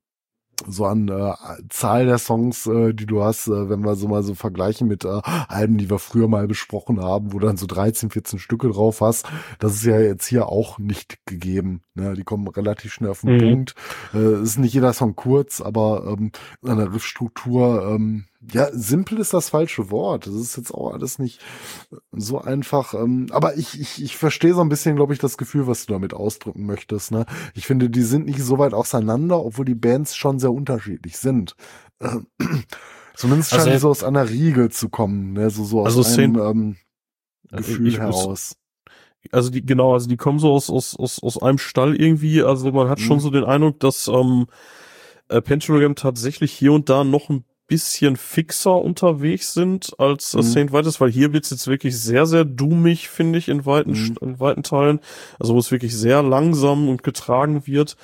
so 0.68 0.84
an 0.84 1.08
äh, 1.08 1.32
Zahl 1.70 2.04
der 2.04 2.18
Songs, 2.18 2.66
äh, 2.66 2.92
die 2.92 3.06
du 3.06 3.22
hast, 3.22 3.48
äh, 3.48 3.70
wenn 3.70 3.80
wir 3.82 3.96
so 3.96 4.08
mal 4.08 4.22
so 4.22 4.34
vergleichen 4.34 4.88
mit 4.88 5.04
äh, 5.06 5.20
Alben, 5.48 5.78
die 5.78 5.88
wir 5.88 5.98
früher 5.98 6.28
mal 6.28 6.46
besprochen 6.46 7.00
haben, 7.02 7.32
wo 7.32 7.38
du 7.38 7.46
dann 7.46 7.56
so 7.56 7.66
13, 7.66 8.10
14 8.10 8.38
Stücke 8.38 8.68
drauf 8.68 9.00
hast. 9.00 9.26
Das 9.58 9.74
ist 9.74 9.84
ja 9.84 9.98
jetzt 10.00 10.26
hier 10.26 10.48
auch 10.48 10.78
nicht 10.78 11.18
gegeben. 11.26 11.80
Ne? 11.94 12.12
Die 12.14 12.24
kommen 12.24 12.46
relativ 12.48 12.92
schnell 12.92 13.10
auf 13.10 13.22
den 13.22 13.36
Mhm. 13.36 13.38
Punkt. 13.40 13.74
Äh, 14.12 14.18
es 14.18 14.50
ist 14.50 14.58
nicht 14.58 14.74
jeder 14.74 14.92
Song 14.92 15.16
kurz, 15.16 15.60
aber 15.62 16.04
ähm, 16.18 16.30
an 16.62 16.76
der 16.76 16.92
Riffstruktur, 16.92 17.86
ähm, 17.94 18.24
ja, 18.52 18.68
simpel 18.72 19.18
ist 19.18 19.34
das 19.34 19.50
falsche 19.50 19.90
Wort. 19.90 20.26
Das 20.26 20.34
ist 20.34 20.56
jetzt 20.56 20.72
auch 20.72 20.92
alles 20.94 21.18
nicht 21.18 21.40
so 22.12 22.38
einfach. 22.40 22.94
Ähm, 22.94 23.26
aber 23.30 23.56
ich, 23.58 23.78
ich, 23.78 24.02
ich 24.02 24.16
verstehe 24.16 24.54
so 24.54 24.60
ein 24.62 24.68
bisschen, 24.70 24.96
glaube 24.96 25.12
ich, 25.12 25.18
das 25.18 25.36
Gefühl, 25.36 25.66
was 25.66 25.84
du 25.86 25.92
damit 25.92 26.14
ausdrücken 26.14 26.64
möchtest. 26.64 27.10
Ne? 27.12 27.26
Ich 27.54 27.66
finde, 27.66 27.90
die 27.90 28.02
sind 28.02 28.26
nicht 28.26 28.42
so 28.42 28.58
weit 28.58 28.72
auseinander, 28.72 29.44
obwohl 29.44 29.66
die 29.66 29.74
Bands 29.74 30.16
schon 30.16 30.38
sehr 30.38 30.52
unterschiedlich 30.52 31.18
sind. 31.18 31.54
Ähm, 32.00 32.26
Zumindest 33.14 33.50
scheinen 33.50 33.60
Also- 33.62 33.72
die 33.72 33.78
so 33.78 33.90
aus 33.90 34.04
einer 34.04 34.28
Riege 34.30 34.70
zu 34.70 34.88
kommen, 34.88 35.34
ne? 35.34 35.50
so, 35.50 35.64
so 35.64 35.80
aus 35.80 35.94
Also 35.96 36.20
einem 36.22 36.38
ähm, 36.38 36.76
Gefühl 37.50 37.88
ich 37.88 37.98
muss- 38.00 38.16
heraus. 38.24 38.56
also 39.32 39.50
die, 39.50 39.60
genau, 39.66 39.92
also 39.92 40.08
die 40.08 40.16
kommen 40.16 40.38
so 40.38 40.52
aus, 40.52 40.70
aus, 40.70 40.96
aus, 40.96 41.22
aus 41.22 41.42
einem 41.42 41.58
Stall 41.58 41.94
irgendwie. 41.96 42.42
Also 42.42 42.72
man 42.72 42.88
hat 42.88 43.00
schon 43.00 43.16
Mhm. 43.18 43.20
so 43.20 43.28
den 43.30 43.44
Eindruck, 43.44 43.80
dass 43.80 44.08
ähm, 44.08 44.46
äh, 45.28 45.42
Pentagram 45.42 45.94
tatsächlich 45.94 46.52
hier 46.52 46.72
und 46.72 46.88
da 46.88 47.04
noch 47.04 47.28
ein 47.28 47.44
bisschen 47.70 48.16
fixer 48.16 48.74
unterwegs 48.74 49.54
sind 49.54 49.98
als 49.98 50.34
mhm. 50.34 50.42
St. 50.42 50.72
Vitus, 50.72 51.00
weil 51.00 51.10
hier 51.10 51.32
wird's 51.32 51.50
jetzt 51.50 51.68
wirklich 51.68 51.96
sehr, 51.96 52.26
sehr 52.26 52.44
doomig, 52.44 53.08
finde 53.08 53.38
ich, 53.38 53.48
in 53.48 53.64
weiten, 53.64 53.92
mhm. 53.92 54.16
in 54.20 54.40
weiten 54.40 54.64
Teilen. 54.64 54.98
Also 55.38 55.54
wo 55.54 55.58
es 55.58 55.70
wirklich 55.70 55.96
sehr 55.96 56.22
langsam 56.22 56.88
und 56.88 57.04
getragen 57.04 57.66
wird. 57.66 57.96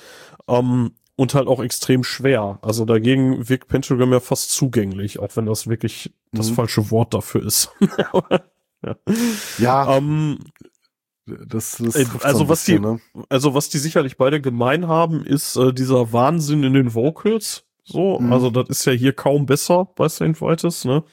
Ähm, 0.47 0.91
und 1.17 1.33
halt 1.33 1.47
auch 1.47 1.61
extrem 1.61 2.03
schwer. 2.03 2.59
Also 2.61 2.85
dagegen 2.85 3.49
wirkt 3.49 3.67
Pentagram 3.67 4.13
ja 4.13 4.19
fast 4.19 4.51
zugänglich, 4.51 5.19
auch 5.19 5.35
wenn 5.35 5.47
das 5.47 5.67
wirklich 5.67 6.13
mhm. 6.31 6.37
das 6.37 6.49
falsche 6.49 6.89
Wort 6.89 7.13
dafür 7.13 7.43
ist. 7.43 7.71
ja. 8.83 8.95
ja. 9.57 9.97
Ähm, 9.97 10.39
das, 11.25 11.77
das 11.77 11.95
äh, 11.95 12.05
also 12.21 12.47
was 12.47 12.63
bisschen, 12.63 12.83
die, 12.83 12.89
ne? 12.89 13.25
also 13.27 13.53
was 13.53 13.67
die 13.67 13.79
sicherlich 13.79 14.15
beide 14.15 14.39
gemein 14.39 14.87
haben, 14.87 15.25
ist 15.25 15.57
äh, 15.57 15.73
dieser 15.73 16.13
Wahnsinn 16.13 16.63
in 16.63 16.73
den 16.73 16.93
Vocals. 16.93 17.66
So, 17.89 18.19
mhm. 18.19 18.33
also 18.33 18.49
das 18.49 18.67
ist 18.67 18.85
ja 18.85 18.91
hier 18.91 19.13
kaum 19.13 19.45
besser 19.45 19.87
bei 19.95 20.09
St. 20.09 20.41
Vitus, 20.41 20.83
ne? 20.83 21.03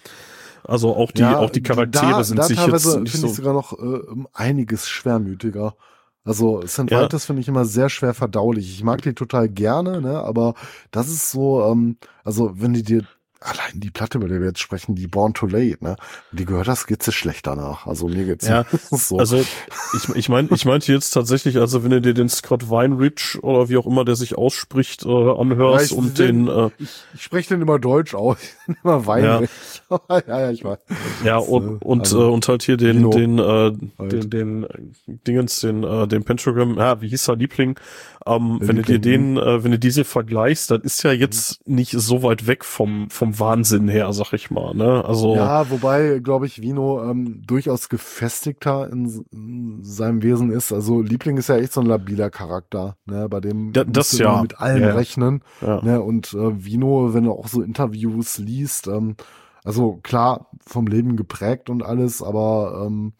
Also 0.64 0.96
auch 0.96 1.12
die, 1.12 1.20
ja, 1.20 1.38
auch 1.38 1.50
die 1.50 1.62
Charaktere 1.62 2.10
da, 2.10 2.24
sind 2.24 2.38
da 2.38 2.44
sich 2.44 2.58
jetzt 2.58 2.72
nicht 2.72 3.12
finde 3.12 3.26
so 3.26 3.26
ich 3.28 3.34
sogar 3.34 3.52
noch 3.52 3.78
äh, 3.78 4.00
einiges 4.32 4.88
schwermütiger. 4.88 5.76
Also 6.24 6.66
St. 6.66 6.90
Ja. 6.90 7.02
Vitus 7.02 7.26
finde 7.26 7.42
ich 7.42 7.48
immer 7.48 7.64
sehr 7.64 7.90
schwer 7.90 8.12
verdaulich. 8.12 8.70
Ich 8.70 8.82
mag 8.82 9.02
die 9.02 9.14
total 9.14 9.48
gerne, 9.48 10.00
ne? 10.00 10.18
Aber 10.20 10.54
das 10.90 11.08
ist 11.08 11.30
so, 11.30 11.62
ähm, 11.64 11.98
also 12.24 12.50
wenn 12.54 12.72
die 12.72 12.82
dir 12.82 13.04
allein 13.44 13.78
die 13.78 13.90
Platte, 13.90 14.18
über 14.18 14.28
die 14.28 14.40
wir 14.40 14.46
jetzt 14.46 14.60
sprechen, 14.60 14.94
die 14.94 15.06
Born 15.06 15.34
Too 15.34 15.46
Late, 15.46 15.84
ne? 15.84 15.96
Die 16.32 16.44
gehört 16.44 16.66
das, 16.66 16.86
dir 16.86 17.12
schlecht 17.12 17.46
danach. 17.46 17.86
Also 17.86 18.08
mir 18.08 18.24
geht's 18.24 18.48
ja, 18.48 18.64
so. 18.90 19.18
Also 19.18 19.36
ich, 19.36 20.08
ich 20.14 20.28
meine, 20.28 20.48
ich 20.52 20.64
meinte 20.64 20.92
jetzt 20.92 21.10
tatsächlich, 21.10 21.58
also 21.58 21.84
wenn 21.84 21.90
du 21.90 22.00
dir 22.00 22.14
den 22.14 22.28
Scott 22.28 22.70
Weinrich 22.70 23.38
oder 23.42 23.68
wie 23.68 23.76
auch 23.76 23.86
immer 23.86 24.04
der 24.04 24.16
sich 24.16 24.36
ausspricht, 24.36 25.04
äh, 25.04 25.08
anhörst 25.08 25.90
ja, 25.90 25.98
und 25.98 26.18
den, 26.18 26.46
den 26.46 26.66
äh, 26.66 26.70
ich, 26.78 26.88
ich 27.14 27.22
spreche 27.22 27.50
den 27.50 27.62
immer 27.62 27.78
deutsch 27.78 28.14
aus, 28.14 28.38
immer 28.82 29.06
Weinrich. 29.06 29.50
Ja. 29.90 30.00
ja, 30.26 30.40
ja, 30.40 30.50
ich 30.50 30.64
weiß. 30.64 30.78
Ja, 31.24 31.36
und, 31.36 31.82
äh, 31.82 31.84
und, 31.84 32.00
also, 32.00 32.22
äh, 32.22 32.30
und 32.30 32.48
halt 32.48 32.62
hier 32.62 32.78
den, 32.78 33.10
den, 33.10 33.38
äh, 33.38 33.42
halt. 33.42 33.80
den, 33.98 34.30
den 34.30 34.66
Dingens, 35.06 35.60
den, 35.60 35.84
äh, 35.84 36.08
den 36.08 36.24
Pentagram, 36.24 36.78
ja, 36.78 37.00
wie 37.02 37.08
hieß 37.08 37.28
er, 37.28 37.36
Liebling, 37.36 37.78
ähm, 38.26 38.58
wenn 38.60 38.76
du 38.76 38.82
dir 38.82 38.98
den, 38.98 39.36
äh, 39.36 39.62
wenn 39.62 39.72
du 39.72 39.78
diese 39.78 40.04
vergleichst, 40.04 40.70
dann 40.70 40.80
ist 40.80 41.02
ja 41.02 41.12
jetzt 41.12 41.66
nicht 41.68 41.92
so 41.92 42.22
weit 42.22 42.46
weg 42.46 42.64
vom, 42.64 43.10
vom 43.10 43.38
Wahnsinn 43.38 43.88
her, 43.88 44.12
sag 44.12 44.32
ich 44.32 44.50
mal, 44.50 44.74
ne? 44.74 45.04
Also. 45.04 45.34
Ja, 45.34 45.70
wobei, 45.70 46.20
glaube 46.22 46.46
ich, 46.46 46.62
Vino 46.62 47.02
ähm, 47.02 47.42
durchaus 47.46 47.88
gefestigter 47.88 48.90
in, 48.90 49.24
in, 49.30 49.84
seinem 49.84 50.22
Wesen 50.22 50.50
ist. 50.50 50.72
Also 50.72 51.02
Liebling 51.02 51.36
ist 51.36 51.48
ja 51.48 51.56
echt 51.56 51.72
so 51.72 51.82
ein 51.82 51.86
labiler 51.86 52.30
Charakter, 52.30 52.96
ne? 53.04 53.28
Bei 53.28 53.40
dem 53.40 53.72
ja, 53.74 53.84
das 53.84 54.16
ja 54.16 54.40
mit 54.40 54.58
allen 54.58 54.82
ja. 54.82 54.94
rechnen. 54.94 55.42
Ja. 55.60 55.82
Ne? 55.82 56.00
Und 56.00 56.32
äh, 56.32 56.64
Vino, 56.64 57.12
wenn 57.12 57.24
du 57.24 57.32
auch 57.32 57.48
so 57.48 57.60
Interviews 57.60 58.38
liest, 58.38 58.86
ähm, 58.86 59.16
also 59.64 59.98
klar, 60.02 60.50
vom 60.66 60.86
Leben 60.86 61.16
geprägt 61.16 61.68
und 61.68 61.82
alles, 61.82 62.22
aber 62.22 62.84
ähm, 62.86 63.12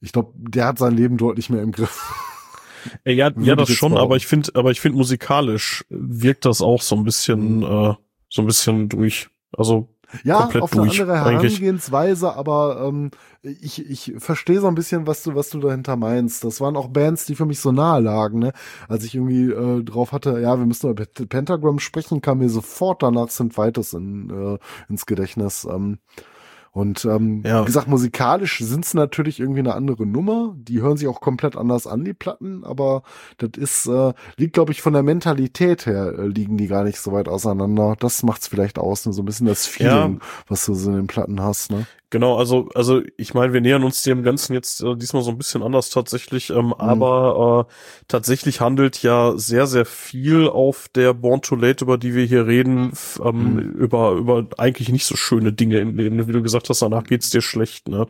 ich 0.00 0.12
glaube, 0.12 0.32
der 0.34 0.66
hat 0.66 0.78
sein 0.78 0.96
Leben 0.96 1.18
deutlich 1.18 1.50
mehr 1.50 1.62
im 1.62 1.72
Griff. 1.72 2.26
Ja, 3.04 3.30
ja, 3.38 3.56
das 3.56 3.70
schon, 3.70 3.96
aber 3.96 4.16
ich 4.16 4.26
finde, 4.26 4.50
aber 4.54 4.70
ich 4.70 4.80
finde 4.80 4.98
musikalisch 4.98 5.84
wirkt 5.88 6.44
das 6.44 6.62
auch 6.62 6.82
so 6.82 6.96
ein 6.96 7.04
bisschen, 7.04 7.58
mhm. 7.58 7.64
äh, 7.64 7.94
so 8.28 8.42
ein 8.42 8.46
bisschen 8.46 8.88
durch. 8.88 9.28
Also 9.56 9.88
ja, 10.24 10.48
auf 10.60 10.72
eine 10.72 10.90
andere 10.90 11.16
Herangehensweise, 11.16 12.34
aber 12.34 12.84
ähm, 12.86 13.10
ich, 13.42 13.88
ich 13.88 14.14
verstehe 14.18 14.60
so 14.60 14.66
ein 14.66 14.74
bisschen, 14.74 15.06
was 15.06 15.22
du, 15.22 15.34
was 15.34 15.50
du 15.50 15.60
dahinter 15.60 15.96
meinst. 15.96 16.44
Das 16.44 16.60
waren 16.60 16.76
auch 16.76 16.88
Bands, 16.88 17.26
die 17.26 17.34
für 17.34 17.46
mich 17.46 17.60
so 17.60 17.72
nahe 17.72 18.00
lagen, 18.00 18.40
ne? 18.40 18.52
Als 18.88 19.04
ich 19.04 19.14
irgendwie 19.14 19.50
äh, 19.50 19.84
drauf 19.84 20.12
hatte, 20.12 20.40
ja, 20.40 20.58
wir 20.58 20.66
müssen 20.66 20.90
über 20.90 21.04
Pentagram 21.06 21.78
sprechen, 21.78 22.20
kam 22.20 22.38
mir 22.38 22.48
sofort 22.48 23.02
danach 23.02 23.30
St. 23.30 23.56
Vitus 23.56 23.92
in, 23.92 24.30
äh, 24.30 24.58
ins 24.88 25.06
Gedächtnis. 25.06 25.66
Ähm, 25.70 25.98
und 26.72 27.04
ähm, 27.04 27.42
ja. 27.44 27.62
wie 27.62 27.66
gesagt, 27.66 27.88
musikalisch 27.88 28.58
sind 28.60 28.84
es 28.84 28.94
natürlich 28.94 29.40
irgendwie 29.40 29.58
eine 29.58 29.74
andere 29.74 30.06
Nummer. 30.06 30.54
Die 30.56 30.80
hören 30.80 30.96
sich 30.96 31.08
auch 31.08 31.20
komplett 31.20 31.56
anders 31.56 31.88
an, 31.88 32.04
die 32.04 32.14
Platten, 32.14 32.62
aber 32.62 33.02
das 33.38 33.50
ist, 33.56 33.86
äh, 33.86 34.12
liegt, 34.36 34.52
glaube 34.52 34.70
ich, 34.70 34.80
von 34.80 34.92
der 34.92 35.02
Mentalität 35.02 35.86
her, 35.86 36.14
äh, 36.16 36.26
liegen 36.26 36.56
die 36.56 36.68
gar 36.68 36.84
nicht 36.84 37.00
so 37.00 37.10
weit 37.10 37.28
auseinander. 37.28 37.96
Das 37.98 38.22
macht's 38.22 38.46
vielleicht 38.46 38.78
aus, 38.78 39.04
ne? 39.04 39.12
so 39.12 39.22
ein 39.22 39.24
bisschen 39.24 39.48
das 39.48 39.66
Feeling, 39.66 40.14
ja. 40.14 40.26
was 40.46 40.64
du 40.64 40.74
so 40.74 40.90
in 40.90 40.96
den 40.96 41.06
Platten 41.08 41.42
hast, 41.42 41.72
ne? 41.72 41.86
Genau, 42.10 42.36
also, 42.36 42.68
also 42.74 43.02
ich 43.16 43.34
meine, 43.34 43.52
wir 43.52 43.60
nähern 43.60 43.84
uns 43.84 44.02
dem 44.02 44.24
Ganzen 44.24 44.52
jetzt 44.52 44.82
äh, 44.82 44.96
diesmal 44.96 45.22
so 45.22 45.30
ein 45.30 45.38
bisschen 45.38 45.62
anders 45.62 45.90
tatsächlich, 45.90 46.50
ähm, 46.50 46.66
mhm. 46.66 46.72
aber 46.76 47.68
äh, 47.68 47.72
tatsächlich 48.08 48.60
handelt 48.60 49.00
ja 49.04 49.34
sehr, 49.36 49.68
sehr 49.68 49.84
viel 49.84 50.48
auf 50.48 50.88
der 50.92 51.14
Born 51.14 51.40
Too 51.40 51.54
Late, 51.54 51.84
über 51.84 51.98
die 51.98 52.16
wir 52.16 52.24
hier 52.24 52.48
reden, 52.48 52.92
ähm, 53.24 53.54
mhm. 53.54 53.58
über, 53.58 54.12
über 54.12 54.44
eigentlich 54.58 54.88
nicht 54.88 55.06
so 55.06 55.14
schöne 55.14 55.52
Dinge 55.52 55.78
im 55.78 55.96
Leben. 55.96 56.26
Wie 56.26 56.32
du 56.32 56.42
gesagt 56.42 56.68
hast, 56.68 56.82
danach 56.82 57.04
geht's 57.04 57.30
dir 57.30 57.42
schlecht, 57.42 57.88
ne? 57.88 58.08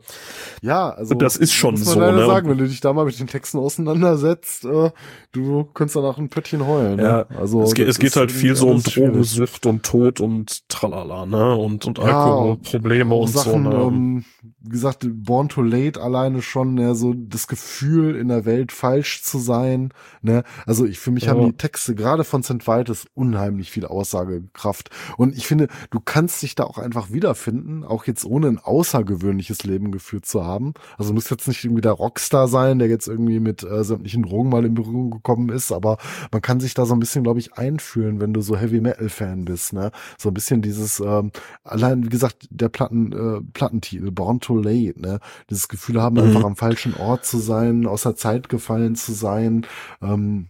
Ja, 0.62 0.88
also. 0.90 1.14
das 1.14 1.36
ist 1.36 1.52
schon 1.52 1.74
muss 1.74 1.94
man 1.94 2.14
so, 2.14 2.20
ne? 2.20 2.26
sagen, 2.26 2.48
wenn 2.48 2.56
du 2.56 2.66
dich 2.66 2.80
da 2.80 2.94
mal 2.94 3.04
mit 3.04 3.20
den 3.20 3.26
Texten 3.26 3.58
auseinandersetzt, 3.58 4.64
äh, 4.64 4.92
du 5.32 5.64
könntest 5.74 5.96
danach 5.96 6.16
ein 6.16 6.30
Pöttchen 6.30 6.66
heulen, 6.66 6.96
ne? 6.96 7.02
Ja, 7.02 7.36
also. 7.36 7.64
Es 7.64 7.74
geht, 7.74 7.86
es 7.86 7.98
geht 7.98 8.16
halt 8.16 8.32
viel 8.32 8.56
so 8.56 8.70
um 8.70 8.82
Drogensucht 8.82 9.66
und 9.66 9.82
Tod 9.82 10.20
und 10.20 10.66
tralala, 10.70 11.26
ne? 11.26 11.54
Und, 11.54 11.84
und 11.84 11.98
Alkoholprobleme 11.98 13.14
ja, 13.14 13.20
und 13.20 13.28
Sachen, 13.28 13.64
so, 13.64 13.70
ne? 13.70 13.89
Ähm, 13.94 14.24
wie 14.60 14.70
gesagt, 14.70 15.06
Born 15.08 15.48
to 15.48 15.62
Late 15.62 16.00
alleine 16.00 16.42
schon, 16.42 16.74
ne, 16.74 16.94
so 16.94 17.14
das 17.14 17.46
Gefühl 17.46 18.16
in 18.16 18.28
der 18.28 18.44
Welt 18.44 18.72
falsch 18.72 19.22
zu 19.22 19.38
sein, 19.38 19.92
ne. 20.22 20.42
Also 20.66 20.86
ich, 20.86 20.98
für 20.98 21.10
mich 21.10 21.24
ja. 21.24 21.30
haben 21.30 21.44
die 21.44 21.56
Texte 21.56 21.94
gerade 21.94 22.24
von 22.24 22.42
St. 22.42 22.66
Vitus 22.66 23.06
unheimlich 23.14 23.70
viel 23.70 23.86
Aussagekraft. 23.86 24.90
Und 25.16 25.36
ich 25.36 25.46
finde, 25.46 25.68
du 25.90 26.00
kannst 26.00 26.42
dich 26.42 26.54
da 26.54 26.64
auch 26.64 26.78
einfach 26.78 27.12
wiederfinden, 27.12 27.84
auch 27.84 28.06
jetzt 28.06 28.24
ohne 28.24 28.48
ein 28.48 28.58
außergewöhnliches 28.58 29.64
Leben 29.64 29.92
geführt 29.92 30.26
zu 30.26 30.44
haben. 30.44 30.74
Also 30.98 31.12
muss 31.12 31.30
jetzt 31.30 31.48
nicht 31.48 31.64
irgendwie 31.64 31.82
der 31.82 31.92
Rockstar 31.92 32.48
sein, 32.48 32.78
der 32.78 32.88
jetzt 32.88 33.08
irgendwie 33.08 33.40
mit 33.40 33.62
äh, 33.62 33.84
sämtlichen 33.84 34.22
Drogen 34.22 34.50
mal 34.50 34.64
in 34.64 34.74
Berührung 34.74 35.10
gekommen 35.10 35.48
ist, 35.50 35.72
aber 35.72 35.98
man 36.32 36.42
kann 36.42 36.60
sich 36.60 36.74
da 36.74 36.86
so 36.86 36.94
ein 36.94 37.00
bisschen, 37.00 37.24
glaube 37.24 37.40
ich, 37.40 37.54
einfühlen, 37.54 38.20
wenn 38.20 38.32
du 38.32 38.40
so 38.40 38.56
Heavy 38.56 38.80
Metal 38.80 39.08
Fan 39.08 39.44
bist, 39.44 39.72
ne. 39.72 39.90
So 40.18 40.30
ein 40.30 40.34
bisschen 40.34 40.62
dieses, 40.62 41.00
ähm, 41.00 41.32
allein, 41.64 42.04
wie 42.04 42.08
gesagt, 42.08 42.48
der 42.50 42.68
Platten, 42.68 43.12
äh, 43.12 43.40
Plattentitel, 43.80 44.10
Born 44.10 44.40
to 44.40 44.56
late, 44.56 45.00
ne? 45.00 45.20
Dieses 45.48 45.68
Gefühl 45.68 46.00
haben, 46.00 46.16
mhm. 46.16 46.22
einfach 46.22 46.44
am 46.44 46.56
falschen 46.56 46.94
Ort 46.94 47.24
zu 47.24 47.38
sein, 47.38 47.86
aus 47.86 48.02
der 48.02 48.16
Zeit 48.16 48.48
gefallen 48.48 48.94
zu 48.94 49.12
sein. 49.12 49.66
Ähm, 50.02 50.48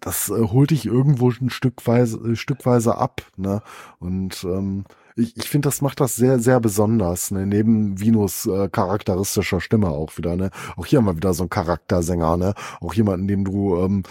das 0.00 0.28
äh, 0.30 0.34
holt 0.34 0.70
dich 0.70 0.86
irgendwo 0.86 1.30
ein 1.30 1.50
Stückweise, 1.50 2.18
äh, 2.18 2.36
stückweise 2.36 2.98
ab, 2.98 3.22
ne? 3.36 3.62
Und 3.98 4.44
ähm, 4.44 4.84
ich, 5.16 5.36
ich 5.36 5.48
finde, 5.48 5.68
das 5.68 5.80
macht 5.80 6.00
das 6.00 6.14
sehr, 6.14 6.38
sehr 6.38 6.60
besonders, 6.60 7.30
ne? 7.30 7.46
Neben 7.46 7.98
Vinos 7.98 8.44
äh, 8.46 8.68
charakteristischer 8.68 9.60
Stimme 9.60 9.88
auch 9.88 10.16
wieder, 10.18 10.36
ne? 10.36 10.50
Auch 10.76 10.84
hier 10.84 10.98
haben 10.98 11.06
wir 11.06 11.16
wieder 11.16 11.32
so 11.32 11.44
einen 11.44 11.50
Charaktersänger, 11.50 12.36
ne? 12.36 12.54
Auch 12.80 12.92
jemanden, 12.92 13.26
dem 13.26 13.44
du 13.44 13.78
ähm, 13.78 14.02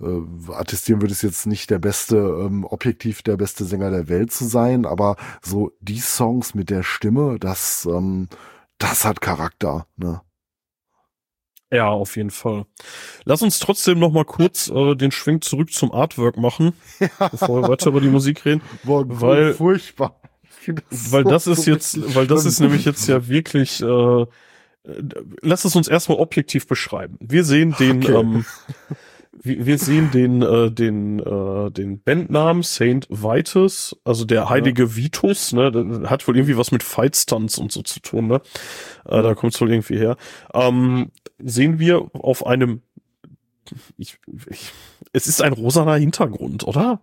äh, 0.00 0.52
attestieren 0.52 1.02
würdest, 1.02 1.24
jetzt 1.24 1.46
nicht 1.46 1.68
der 1.70 1.80
beste, 1.80 2.16
ähm, 2.16 2.64
objektiv 2.64 3.22
der 3.22 3.36
beste 3.36 3.64
Sänger 3.64 3.90
der 3.90 4.08
Welt 4.08 4.32
zu 4.32 4.44
sein, 4.44 4.86
aber 4.86 5.16
so 5.42 5.72
die 5.80 5.98
Songs 5.98 6.54
mit 6.54 6.70
der 6.70 6.84
Stimme, 6.84 7.38
das, 7.40 7.86
ähm, 7.90 8.28
das 8.78 9.04
hat 9.04 9.20
Charakter, 9.20 9.86
ne? 9.96 10.20
Ja, 11.72 11.88
auf 11.88 12.16
jeden 12.16 12.30
Fall. 12.30 12.66
Lass 13.24 13.40
uns 13.40 13.58
trotzdem 13.58 13.98
noch 13.98 14.12
mal 14.12 14.26
kurz 14.26 14.68
äh, 14.68 14.94
den 14.94 15.10
Schwing 15.10 15.40
zurück 15.40 15.72
zum 15.72 15.90
Artwork 15.90 16.36
machen, 16.36 16.74
ja. 17.00 17.08
bevor 17.28 17.62
wir 17.62 17.68
weiter 17.68 17.88
über 17.88 18.00
die 18.00 18.10
Musik 18.10 18.44
reden. 18.44 18.60
Boah, 18.84 19.04
weil, 19.08 19.54
furchtbar. 19.54 20.20
Weil 20.90 21.24
das 21.24 21.46
ist 21.46 21.66
jetzt, 21.66 22.14
weil 22.14 22.26
das 22.26 22.44
ist 22.44 22.60
nämlich 22.60 22.84
jetzt 22.84 23.06
ja 23.08 23.28
wirklich, 23.28 23.82
äh, 23.82 24.26
lass 25.40 25.64
es 25.64 25.76
uns 25.76 25.88
erstmal 25.88 26.18
objektiv 26.18 26.66
beschreiben. 26.66 27.16
Wir 27.20 27.44
sehen 27.44 27.74
den, 27.78 28.02
okay. 28.02 28.14
ähm, 28.14 28.44
wir 29.44 29.78
sehen 29.78 30.10
den, 30.12 30.42
äh, 30.42 30.70
den, 30.70 31.18
äh, 31.18 31.70
den 31.70 32.02
Bandnamen 32.02 32.62
Saint 32.62 33.08
Vitus, 33.10 33.96
also 34.04 34.24
der 34.24 34.48
heilige 34.48 34.84
ja. 34.84 34.96
Vitus, 34.96 35.52
ne, 35.52 36.02
hat 36.06 36.26
wohl 36.28 36.36
irgendwie 36.36 36.56
was 36.56 36.70
mit 36.70 36.82
Fightstunts 36.82 37.58
und 37.58 37.72
so 37.72 37.82
zu 37.82 38.00
tun, 38.00 38.28
ne? 38.28 38.40
Äh, 39.04 39.22
da 39.22 39.34
kommt 39.34 39.54
es 39.54 39.60
wohl 39.60 39.70
irgendwie 39.70 39.98
her. 39.98 40.16
Ähm, 40.54 41.10
sehen 41.38 41.78
wir 41.78 42.10
auf 42.14 42.46
einem, 42.46 42.82
ich, 43.96 44.18
ich, 44.48 44.72
es 45.12 45.26
ist 45.26 45.42
ein 45.42 45.52
rosaner 45.52 45.96
Hintergrund, 45.96 46.64
oder? 46.64 47.00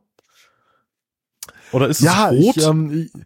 Oder 1.71 1.87
ist 1.87 2.01
ja, 2.01 2.31
es 2.31 2.37
rot? 2.37 2.57
Ich, 2.57 2.65
ähm, 2.65 3.09
ich, 3.13 3.21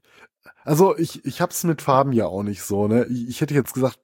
also 0.64 0.98
ich, 0.98 1.24
ich 1.26 1.42
hab's 1.42 1.64
mit 1.64 1.82
Farben 1.82 2.14
ja 2.14 2.26
auch 2.28 2.44
nicht 2.44 2.64
so, 2.64 2.88
ne? 2.88 3.06
Ich, 3.06 3.28
ich 3.30 3.42
hätte 3.42 3.54
jetzt 3.54 3.74
gesagt 3.74 4.00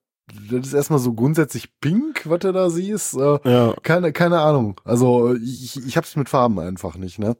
das 0.52 0.68
ist 0.68 0.74
erstmal 0.74 1.00
so 1.00 1.14
grundsätzlich 1.14 1.80
pink, 1.80 2.30
was 2.30 2.40
du 2.40 2.54
da 2.54 2.70
siehst. 2.70 3.16
Äh, 3.16 3.40
ja. 3.44 3.74
Keine, 3.82 4.14
keine 4.14 4.40
Ahnung. 4.40 4.80
Also 4.84 5.34
ich, 5.34 5.84
ich 5.84 5.98
hab's 5.98 6.16
mit 6.16 6.30
Farben 6.30 6.60
einfach 6.60 6.98
nicht, 6.98 7.20
ne? 7.20 7.36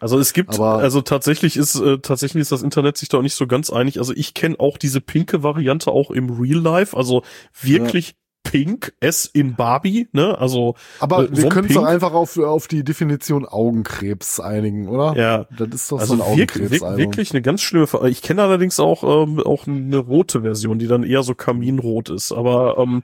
Also 0.00 0.18
es 0.18 0.32
gibt, 0.32 0.54
Aber 0.54 0.78
also 0.78 1.00
tatsächlich 1.00 1.56
ist 1.56 1.76
äh, 1.76 1.98
tatsächlich 1.98 2.40
ist 2.40 2.50
das 2.50 2.62
Internet 2.62 2.96
sich 2.96 3.08
da 3.08 3.18
auch 3.18 3.22
nicht 3.22 3.36
so 3.36 3.46
ganz 3.46 3.70
einig. 3.70 3.98
Also 3.98 4.12
ich 4.14 4.34
kenne 4.34 4.58
auch 4.58 4.78
diese 4.78 5.00
pinke 5.00 5.42
Variante 5.42 5.92
auch 5.92 6.10
im 6.10 6.30
Real 6.30 6.58
Life, 6.58 6.96
also 6.96 7.22
wirklich 7.60 8.16
pink, 8.42 8.92
S 9.00 9.26
in 9.32 9.54
Barbie, 9.54 10.08
ne? 10.12 10.36
Also 10.38 10.74
Aber 11.00 11.24
äh, 11.24 11.36
wir 11.36 11.48
können 11.48 11.68
es 11.68 11.74
doch 11.74 11.84
einfach 11.84 12.12
auf, 12.12 12.36
auf 12.38 12.68
die 12.68 12.84
Definition 12.84 13.44
Augenkrebs 13.46 14.40
einigen, 14.40 14.88
oder? 14.88 15.16
Ja. 15.16 15.46
Das 15.56 15.68
ist 15.72 15.92
doch 15.92 16.00
Also 16.00 16.16
so 16.16 16.22
ein 16.24 16.36
wirklich, 16.36 16.62
wirklich, 16.70 16.82
Augenkrebsalbum. 16.82 16.98
wirklich 16.98 17.30
eine 17.32 17.42
ganz 17.42 17.62
schlimme. 17.62 17.86
Ver 17.86 18.02
ich 18.04 18.20
kenne 18.22 18.42
allerdings 18.42 18.78
auch 18.80 19.02
ähm, 19.04 19.40
auch 19.40 19.66
eine 19.66 19.96
rote 19.96 20.42
Version, 20.42 20.78
die 20.78 20.86
dann 20.86 21.02
eher 21.04 21.22
so 21.22 21.34
kaminrot 21.34 22.10
ist. 22.10 22.32
Aber 22.32 22.76
ähm, 22.78 23.02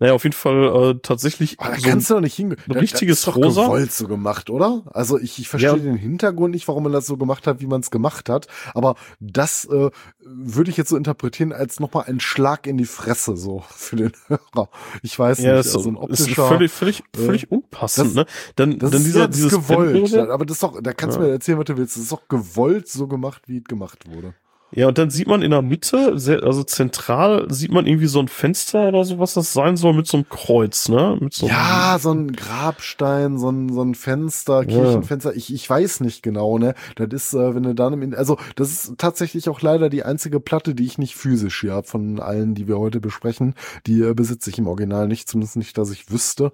naja, 0.00 0.14
auf 0.14 0.24
jeden 0.24 0.34
Fall 0.36 0.92
äh, 0.94 0.98
tatsächlich 1.02 1.60
Aber 1.60 1.74
da 1.74 1.80
so 1.80 1.88
kannst 1.88 2.10
du 2.10 2.14
doch 2.14 2.20
nicht 2.20 2.34
hingehen. 2.34 2.58
ein 2.68 2.72
richtiges 2.72 3.20
das 3.22 3.28
ist 3.28 3.36
doch 3.36 3.36
Rosa. 3.44 3.64
gewollt 3.66 3.92
so 3.92 4.08
gemacht, 4.08 4.50
oder? 4.50 4.82
Also 4.92 5.18
ich, 5.18 5.38
ich 5.38 5.48
verstehe 5.48 5.70
Ja. 5.70 5.76
den 5.76 5.96
Hintergrund 5.96 6.54
nicht, 6.54 6.66
warum 6.66 6.82
man 6.84 6.92
das 6.92 7.06
so 7.06 7.16
gemacht 7.16 7.46
hat, 7.46 7.60
wie 7.60 7.66
man 7.66 7.80
es 7.80 7.90
gemacht 7.90 8.28
hat. 8.28 8.46
Aber 8.74 8.94
das 9.20 9.64
äh, 9.66 9.90
würde 10.24 10.70
ich 10.70 10.76
jetzt 10.76 10.88
so 10.90 10.96
interpretieren 10.96 11.52
als 11.52 11.78
nochmal 11.80 12.04
ein 12.06 12.20
Schlag 12.20 12.66
in 12.66 12.76
die 12.78 12.84
Fresse 12.84 13.36
so 13.36 13.62
für 13.68 13.96
den 13.96 14.12
Hörer. 14.28 14.68
Ich 15.02 15.18
weiß 15.18 15.38
ja, 15.40 15.56
nicht, 15.56 15.66
ist, 15.66 15.74
also 15.76 15.90
ein 15.90 15.96
ist 15.96 16.20
optischer. 16.20 16.48
völlig, 16.48 16.70
völlig, 16.72 17.02
äh, 17.14 17.18
völlig 17.18 17.50
unpassend. 17.50 18.08
das- 18.08 18.14
ne? 18.14 18.26
Dann, 18.56 18.78
das 18.78 18.90
dann 18.90 19.00
ist, 19.00 19.06
dieser, 19.06 19.20
ja, 19.20 19.26
das 19.26 19.36
dieses 19.36 19.52
ist 19.52 19.58
gewollt. 19.68 19.92
Bandmodell. 19.92 20.30
Aber 20.30 20.44
das 20.46 20.56
ist 20.56 20.62
doch, 20.62 20.80
da 20.82 20.92
kannst 20.92 21.16
du 21.16 21.20
Ja. 21.20 21.26
mir 21.26 21.32
erzählen, 21.32 21.58
was 21.58 21.64
du 21.66 21.76
willst. 21.76 21.96
Das 21.96 22.02
ist 22.04 22.12
doch 22.12 22.28
gewollt 22.28 22.88
so 22.88 23.06
gemacht, 23.06 23.42
wie 23.46 23.58
es 23.58 23.64
gemacht 23.64 24.04
wurde. 24.12 24.34
Ja, 24.70 24.88
und 24.88 24.98
dann 24.98 25.08
sieht 25.08 25.26
man 25.28 25.40
in 25.40 25.50
der 25.50 25.62
Mitte, 25.62 26.18
sehr, 26.18 26.42
also 26.42 26.62
zentral, 26.62 27.46
sieht 27.50 27.72
man 27.72 27.86
irgendwie 27.86 28.06
so 28.06 28.20
ein 28.20 28.28
Fenster 28.28 28.88
oder 28.88 29.02
so, 29.04 29.18
was 29.18 29.32
das 29.32 29.54
sein 29.54 29.78
soll, 29.78 29.94
mit 29.94 30.06
so 30.06 30.18
einem 30.18 30.28
Kreuz, 30.28 30.90
ne? 30.90 31.16
Mit 31.20 31.32
so 31.32 31.46
einem- 31.46 31.54
Ja, 31.54 31.98
so 31.98 32.12
ein 32.12 32.32
Grabstein, 32.32 33.38
so 33.38 33.50
ein, 33.50 33.72
so 33.72 33.80
ein 33.82 33.94
Fenster, 33.94 34.66
Kirchenfenster, 34.66 35.34
ich, 35.34 35.54
ich 35.54 35.68
weiß 35.68 36.00
nicht 36.00 36.22
genau, 36.22 36.58
ne? 36.58 36.74
Das 36.96 37.08
ist, 37.12 37.32
äh, 37.34 37.54
wenn 37.54 37.62
du 37.62 37.74
dann 37.74 37.94
im, 37.94 38.14
also 38.14 38.36
das 38.56 38.70
ist 38.72 38.98
tatsächlich 38.98 39.48
auch 39.48 39.62
leider 39.62 39.88
die 39.88 40.02
einzige 40.04 40.38
Platte, 40.38 40.74
die 40.74 40.84
ich 40.84 40.98
nicht 40.98 41.14
physisch 41.16 41.60
hier 41.62 41.72
habe 41.72 41.86
von 41.86 42.20
allen, 42.20 42.54
die 42.54 42.68
wir 42.68 42.78
heute 42.78 43.00
besprechen. 43.00 43.54
Die 43.86 44.02
äh, 44.02 44.12
besitze 44.12 44.50
ich 44.50 44.58
im 44.58 44.66
Original 44.66 45.08
nicht, 45.08 45.28
zumindest 45.30 45.56
nicht, 45.56 45.78
dass 45.78 45.90
ich 45.90 46.10
wüsste. 46.10 46.52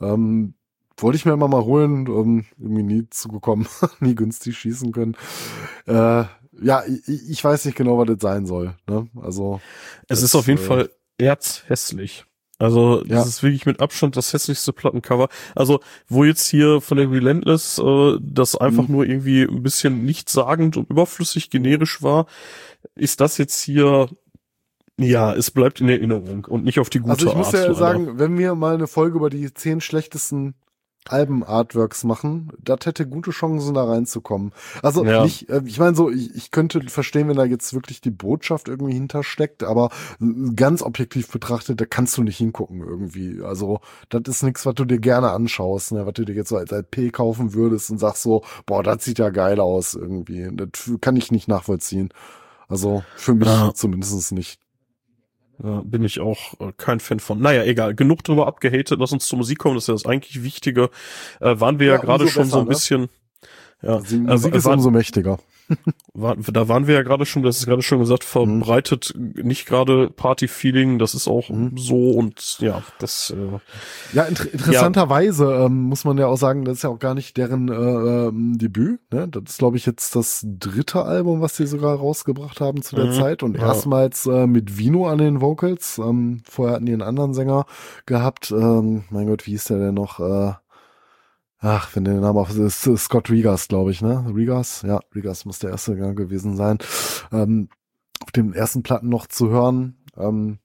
Ähm, 0.00 0.54
wollte 0.98 1.16
ich 1.16 1.26
mir 1.26 1.32
immer 1.32 1.48
mal 1.48 1.64
holen, 1.64 2.06
ähm, 2.06 2.44
irgendwie 2.58 2.82
nie 2.84 3.06
zugekommen, 3.10 3.66
nie 4.00 4.14
günstig 4.14 4.56
schießen 4.56 4.92
können. 4.92 5.16
Äh, 5.86 6.24
ja, 6.62 6.82
ich, 6.86 7.30
ich 7.30 7.44
weiß 7.44 7.64
nicht 7.66 7.76
genau, 7.76 7.98
was 7.98 8.06
das 8.06 8.18
sein 8.20 8.46
soll. 8.46 8.74
Ne? 8.88 9.08
Also 9.20 9.60
Es 10.08 10.20
das, 10.20 10.22
ist 10.22 10.34
auf 10.34 10.46
jeden 10.46 10.60
äh, 10.60 10.64
Fall 10.64 10.90
erzhässlich. 11.18 12.24
Also, 12.58 13.02
das 13.02 13.10
Ja. 13.10 13.22
ist 13.24 13.42
wirklich 13.42 13.66
mit 13.66 13.80
Abstand 13.80 14.16
das 14.16 14.32
hässlichste 14.32 14.72
Plattencover. 14.72 15.28
Also, 15.54 15.80
wo 16.08 16.24
jetzt 16.24 16.46
hier 16.48 16.80
von 16.80 16.96
der 16.96 17.10
Relentless 17.10 17.78
äh, 17.78 18.16
das 18.22 18.56
einfach 18.56 18.88
Mhm. 18.88 18.94
nur 18.94 19.04
irgendwie 19.06 19.42
ein 19.42 19.62
bisschen 19.62 20.06
nichtssagend 20.06 20.78
und 20.78 20.88
überflüssig 20.88 21.50
generisch 21.50 22.02
war, 22.02 22.24
ist 22.94 23.20
das 23.20 23.36
jetzt 23.36 23.60
hier, 23.60 24.08
ja, 24.98 25.34
es 25.34 25.50
bleibt 25.50 25.82
in 25.82 25.90
Erinnerung 25.90 26.46
und 26.46 26.64
nicht 26.64 26.78
auf 26.80 26.88
die 26.88 27.00
gute 27.00 27.12
Also 27.12 27.28
ich 27.28 27.34
muss 27.34 27.48
Art. 27.48 27.54
ja 27.54 27.60
leider. 27.64 27.74
sagen, 27.74 28.18
wenn 28.18 28.38
wir 28.38 28.54
mal 28.54 28.72
eine 28.74 28.86
Folge 28.86 29.16
über 29.18 29.28
die 29.28 29.52
zehn 29.52 29.82
schlechtesten 29.82 30.54
Alben-Artworks 31.12 32.04
machen, 32.04 32.50
das 32.62 32.78
hätte 32.84 33.06
gute 33.06 33.30
Chancen 33.30 33.74
da 33.74 33.84
reinzukommen. 33.84 34.52
Also 34.82 35.04
Ja. 35.04 35.22
nicht, 35.22 35.48
äh, 35.48 35.62
ich 35.64 35.78
meine 35.78 35.94
so, 35.96 36.10
ich, 36.10 36.34
ich 36.34 36.50
könnte 36.50 36.80
verstehen, 36.88 37.28
wenn 37.28 37.36
da 37.36 37.44
jetzt 37.44 37.74
wirklich 37.74 38.00
die 38.00 38.10
Botschaft 38.10 38.68
irgendwie 38.68 38.94
hintersteckt, 38.94 39.62
aber 39.62 39.90
äh, 40.20 40.52
ganz 40.54 40.82
objektiv 40.82 41.28
betrachtet, 41.30 41.80
da 41.80 41.84
kannst 41.84 42.16
du 42.16 42.22
nicht 42.22 42.36
hingucken 42.38 42.80
irgendwie. 42.80 43.42
Also 43.42 43.80
das 44.08 44.22
ist 44.26 44.42
nichts, 44.42 44.66
was 44.66 44.74
du 44.74 44.84
dir 44.84 44.98
gerne 44.98 45.30
anschaust, 45.30 45.92
ne? 45.92 46.06
was 46.06 46.14
du 46.14 46.24
dir 46.24 46.34
jetzt 46.34 46.48
so 46.48 46.56
als 46.56 46.70
LP 46.72 47.12
kaufen 47.12 47.54
würdest 47.54 47.90
und 47.90 47.98
sagst 47.98 48.22
so, 48.22 48.42
boah, 48.66 48.82
das 48.82 49.04
sieht 49.04 49.18
ja 49.18 49.30
geil 49.30 49.60
aus 49.60 49.94
irgendwie. 49.94 50.48
Das 50.52 50.90
kann 51.00 51.16
ich 51.16 51.30
nicht 51.32 51.48
nachvollziehen. 51.48 52.10
Also 52.68 53.04
für 53.16 53.34
mich 53.34 53.48
Ja. 53.48 53.72
zumindest 53.74 54.32
nicht. 54.32 54.60
Ja, 55.62 55.82
bin 55.84 56.04
ich 56.04 56.20
auch 56.20 56.54
äh, 56.60 56.72
kein 56.76 57.00
Fan 57.00 57.18
von. 57.20 57.40
Naja, 57.40 57.64
egal. 57.64 57.94
Genug 57.94 58.22
drüber 58.24 58.46
abgehatet. 58.46 58.98
Lass 58.98 59.12
uns 59.12 59.26
zur 59.26 59.38
Musik 59.38 59.58
kommen. 59.58 59.74
Das 59.74 59.84
ist 59.84 59.88
ja 59.88 59.94
das 59.94 60.06
eigentlich 60.06 60.42
Wichtige. 60.42 60.90
Äh, 61.40 61.58
waren 61.60 61.78
wir 61.78 61.86
ja, 61.86 61.94
Ja, 61.94 62.00
gerade 62.00 62.28
schon 62.28 62.44
so 62.44 62.58
besser, 62.58 62.58
ein 62.58 62.64
ne? 62.64 62.68
bisschen. 62.68 63.08
Ja, 63.82 64.00
Die 64.00 64.16
äh, 64.16 64.18
Musik 64.18 64.54
ist 64.54 64.64
war, 64.64 64.74
umso 64.74 64.90
mächtiger. 64.90 65.38
Da 66.14 66.68
waren 66.68 66.86
wir 66.86 66.94
ja 66.94 67.02
gerade 67.02 67.26
schon, 67.26 67.42
das 67.42 67.58
ist 67.58 67.66
gerade 67.66 67.82
schon 67.82 67.98
gesagt, 67.98 68.24
verbreitet 68.24 69.12
nicht 69.16 69.66
gerade 69.66 70.10
Party-Feeling. 70.10 70.98
Das 70.98 71.14
ist 71.14 71.28
auch 71.28 71.48
Mhm. 71.50 71.76
so 71.76 72.10
und 72.10 72.58
ja, 72.60 72.82
das. 72.98 73.30
Äh, 73.36 73.58
Ja, 74.12 74.24
inter 74.24 74.52
interessanterweise 74.52 75.52
ähm, 75.66 75.82
muss 75.82 76.04
man 76.04 76.18
ja 76.18 76.26
auch 76.26 76.36
sagen, 76.36 76.64
das 76.64 76.78
ist 76.78 76.82
ja 76.84 76.90
auch 76.90 76.98
gar 76.98 77.14
nicht 77.14 77.36
deren 77.36 77.68
äh, 77.68 77.74
ähm, 78.28 78.58
Debüt. 78.58 79.00
Ne? 79.12 79.28
Das 79.28 79.42
ist, 79.46 79.58
glaube 79.58 79.76
ich, 79.76 79.86
jetzt 79.86 80.16
das 80.16 80.44
dritte 80.46 81.02
Album, 81.04 81.40
was 81.40 81.56
sie 81.56 81.66
sogar 81.66 81.96
rausgebracht 81.96 82.60
haben 82.60 82.82
zu 82.82 82.96
der 82.96 83.06
Mhm. 83.06 83.12
Zeit. 83.12 83.42
Und 83.42 83.56
Ja. 83.56 83.66
erstmals 83.66 84.26
äh, 84.26 84.46
mit 84.46 84.78
Vino 84.78 85.06
an 85.08 85.18
den 85.18 85.40
Vocals. 85.40 85.98
Ähm, 85.98 86.42
vorher 86.48 86.76
hatten 86.76 86.86
die 86.86 86.92
einen 86.92 87.02
anderen 87.02 87.34
Sänger 87.34 87.66
gehabt. 88.06 88.50
Ähm, 88.50 89.04
mein 89.10 89.26
Gott, 89.26 89.46
wie 89.46 89.52
hieß 89.52 89.64
der 89.64 89.78
denn 89.78 89.94
noch? 89.94 90.20
Äh, 90.20 90.54
ach, 91.58 91.94
wenn 91.94 92.04
der 92.04 92.14
Name 92.20 92.40
auf 92.40 92.56
ist, 92.56 92.82
Scott 92.82 93.30
Regas, 93.30 93.68
glaube 93.68 93.90
ich, 93.90 94.02
ne? 94.02 94.24
Regas? 94.34 94.82
Ja, 94.82 95.00
Regas 95.14 95.44
muss 95.44 95.58
der 95.58 95.70
erste 95.70 95.92
Sänger 95.92 96.14
gewesen 96.14 96.56
sein. 96.56 96.78
Ähm, 97.32 97.68
auf 98.20 98.30
den 98.32 98.52
ersten 98.52 98.82
Platten 98.82 99.08
noch 99.08 99.26
zu 99.26 99.48
hören. 99.50 99.96
Ähm, 100.16 100.58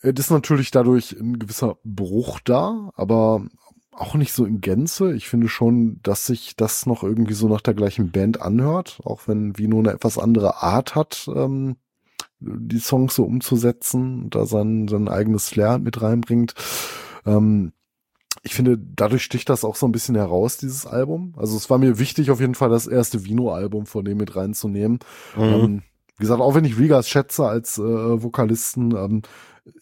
es 0.00 0.18
ist 0.18 0.30
natürlich 0.30 0.70
dadurch 0.70 1.12
ein 1.12 1.38
gewisser 1.38 1.76
Bruch 1.84 2.40
da, 2.40 2.90
aber 2.94 3.46
auch 3.92 4.14
nicht 4.14 4.32
so 4.32 4.44
in 4.44 4.60
Gänze. 4.60 5.12
Ich 5.14 5.28
finde 5.28 5.48
schon, 5.48 6.00
dass 6.02 6.26
sich 6.26 6.54
das 6.56 6.86
noch 6.86 7.02
irgendwie 7.02 7.34
so 7.34 7.48
nach 7.48 7.60
der 7.60 7.74
gleichen 7.74 8.12
Band 8.12 8.40
anhört, 8.40 9.00
auch 9.04 9.22
wenn 9.26 9.58
Vino 9.58 9.78
eine 9.78 9.90
etwas 9.90 10.18
andere 10.18 10.62
Art 10.62 10.94
hat, 10.94 11.28
ähm, 11.34 11.76
die 12.38 12.78
Songs 12.78 13.16
so 13.16 13.24
umzusetzen, 13.24 14.30
da 14.30 14.46
sein, 14.46 14.86
sein 14.86 15.08
eigenes 15.08 15.48
Flair 15.48 15.78
mit 15.78 16.00
reinbringt. 16.00 16.54
Ähm, 17.26 17.72
ich 18.42 18.54
finde, 18.54 18.78
dadurch 18.78 19.22
sticht 19.22 19.48
das 19.48 19.64
auch 19.64 19.76
so 19.76 19.86
ein 19.86 19.92
bisschen 19.92 20.14
heraus, 20.14 20.56
dieses 20.56 20.86
Album. 20.86 21.34
Also 21.36 21.56
es 21.56 21.68
war 21.70 21.78
mir 21.78 21.98
wichtig, 21.98 22.30
auf 22.30 22.40
jeden 22.40 22.54
Fall 22.54 22.70
das 22.70 22.86
erste 22.86 23.24
Vino-Album 23.24 23.86
von 23.86 24.04
dem 24.04 24.18
mit 24.18 24.36
reinzunehmen. 24.36 25.00
mhm. 25.36 25.42
Ähm, 25.42 25.82
wie 26.16 26.22
gesagt, 26.22 26.40
auch 26.40 26.54
wenn 26.56 26.64
ich 26.64 26.78
Rigas 26.78 27.08
schätze 27.08 27.46
als 27.46 27.78
äh, 27.78 27.82
Vokalisten, 27.82 28.90
ähm, 28.96 29.22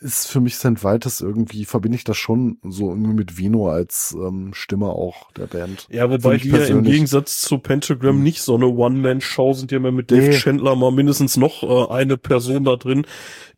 ist 0.00 0.28
für 0.28 0.40
mich 0.40 0.56
St. 0.56 0.82
Vitus 0.84 1.20
irgendwie, 1.20 1.64
verbinde 1.64 1.96
ich 1.96 2.04
das 2.04 2.16
schon 2.16 2.58
so 2.62 2.90
irgendwie 2.90 3.14
mit 3.14 3.38
Vino 3.38 3.68
als 3.68 4.16
ähm, 4.18 4.52
Stimme 4.52 4.86
auch 4.86 5.30
der 5.32 5.46
Band. 5.46 5.86
Ja, 5.90 6.10
wobei 6.10 6.36
die 6.36 6.48
ja 6.48 6.64
im. 6.66 6.82
Gegensatz 6.82 7.40
zu 7.40 7.58
Pentagram 7.58 8.22
nicht 8.22 8.42
so 8.42 8.54
eine 8.54 8.66
One-Man-Show 8.66 9.52
sind, 9.52 9.70
ja 9.72 9.78
immer 9.78 9.92
mit 9.92 10.10
Dave 10.10 10.28
Nee. 10.28 10.38
Chandler 10.38 10.76
mal 10.76 10.92
mindestens 10.92 11.36
noch 11.36 11.62
äh, 11.62 11.92
eine 11.92 12.16
Person 12.16 12.64
da 12.64 12.76
drin, 12.76 13.06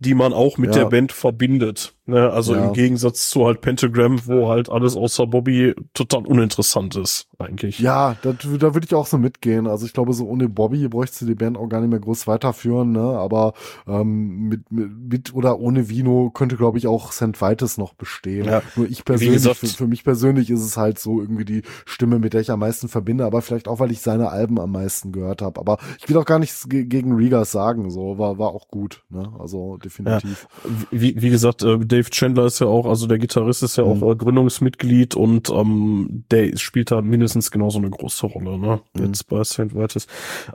die 0.01 0.15
man 0.15 0.33
auch 0.33 0.59
mit 0.59 0.75
Ja. 0.75 0.83
der 0.85 0.91
Band 0.91 1.12
verbindet. 1.12 1.95
Ne? 2.07 2.31
Also 2.31 2.55
Ja. 2.55 2.66
im 2.69 2.73
Gegensatz 2.73 3.29
zu 3.29 3.45
halt 3.47 3.61
Pentagram, 3.61 4.19
wo 4.27 4.49
halt 4.49 4.70
alles 4.70 4.97
außer 4.97 5.27
Bobby 5.27 5.75
total 5.93 6.25
uninteressant 6.27 6.97
ist, 6.97 7.29
eigentlich. 7.39 7.81
Ja, 7.81 8.16
das, 8.23 8.37
da 8.59 8.73
würde 8.75 8.87
ich 8.87 8.95
auch 8.95 9.07
so 9.07 9.19
mitgehen. 9.19 9.66
Also 9.66 9.85
ich 9.85 9.93
glaube, 9.93 10.15
so 10.15 10.27
ohne 10.27 10.49
Bobby 10.49 10.89
bräuchtest 10.89 11.23
du 11.23 11.27
die 11.27 11.35
Band 11.35 11.59
auch 11.59 11.69
gar 11.69 11.81
nicht 11.81 11.91
mehr 11.91 11.99
groß 12.01 12.27
weiterführen, 12.27 12.93
ne? 12.93 13.01
Aber 13.01 13.53
ähm, 13.87 14.49
mit, 14.49 14.73
mit, 14.73 14.91
mit 15.12 15.35
oder 15.35 15.59
ohne 15.59 15.89
Vino 15.91 16.31
könnte, 16.31 16.57
glaube 16.57 16.79
ich, 16.79 16.87
auch 16.87 17.12
St. 17.12 17.41
Vitus 17.43 17.77
noch 17.77 17.93
bestehen. 17.93 18.47
Ja. 18.47 18.62
Nur 18.77 18.89
ich 18.89 19.05
persönlich, 19.05 19.35
gesagt- 19.37 19.59
für, 19.59 19.66
für 19.66 19.87
mich 19.87 20.03
persönlich 20.05 20.49
ist 20.49 20.62
es 20.62 20.77
halt 20.79 20.99
so 20.99 21.20
irgendwie 21.20 21.45
die 21.45 21.62
Stimme, 21.85 22.19
mit 22.19 22.33
der 22.33 22.41
ich 22.41 22.51
am 22.51 22.61
meisten 22.61 22.89
verbinde, 22.89 23.27
aber 23.27 23.43
vielleicht 23.43 23.69
auch, 23.69 23.81
weil 23.81 23.91
ich 23.93 24.01
seine 24.01 24.31
Alben 24.31 24.59
am 24.61 24.73
meisten 24.73 25.12
gehört 25.12 25.43
habe. 25.43 25.61
Aber 25.61 25.77
ich 25.99 26.09
will 26.09 26.16
auch 26.16 26.25
gar 26.25 26.39
nichts 26.39 26.69
ge 26.70 26.85
gegen 26.85 27.12
Rigas 27.15 27.53
sagen, 27.53 27.91
so 27.91 28.16
war, 28.19 28.39
war 28.39 28.49
auch 28.55 28.69
gut, 28.69 29.03
ne? 29.11 29.31
Also 29.39 29.77
definitiv. 29.89 30.47
Wie, 30.90 31.20
wie 31.20 31.31
gesagt, 31.31 31.62
äh, 31.62 31.78
Dave 31.78 32.10
Chandler 32.10 32.47
ist 32.47 32.60
ja 32.60 32.66
auch, 32.66 32.86
also 32.86 33.06
der 33.06 33.19
Gitarrist 33.19 33.62
ist 33.62 33.77
ja 33.77 33.85
Mhm. 33.85 34.02
auch 34.02 34.12
äh, 34.12 34.16
Gründungsmitglied 34.16 35.15
und 35.16 35.51
ähm, 35.51 36.24
der 36.31 36.56
spielt 36.56 36.90
da 36.90 37.01
mindestens 37.02 37.51
genauso 37.51 37.78
eine 37.78 37.90
große 37.90 38.27
Rolle, 38.27 38.59
ne? 38.59 38.81
Mhm. 38.94 39.05
Jetzt 39.06 39.27
bei 39.28 39.43
St. 39.44 39.74
Vitus. 39.74 40.06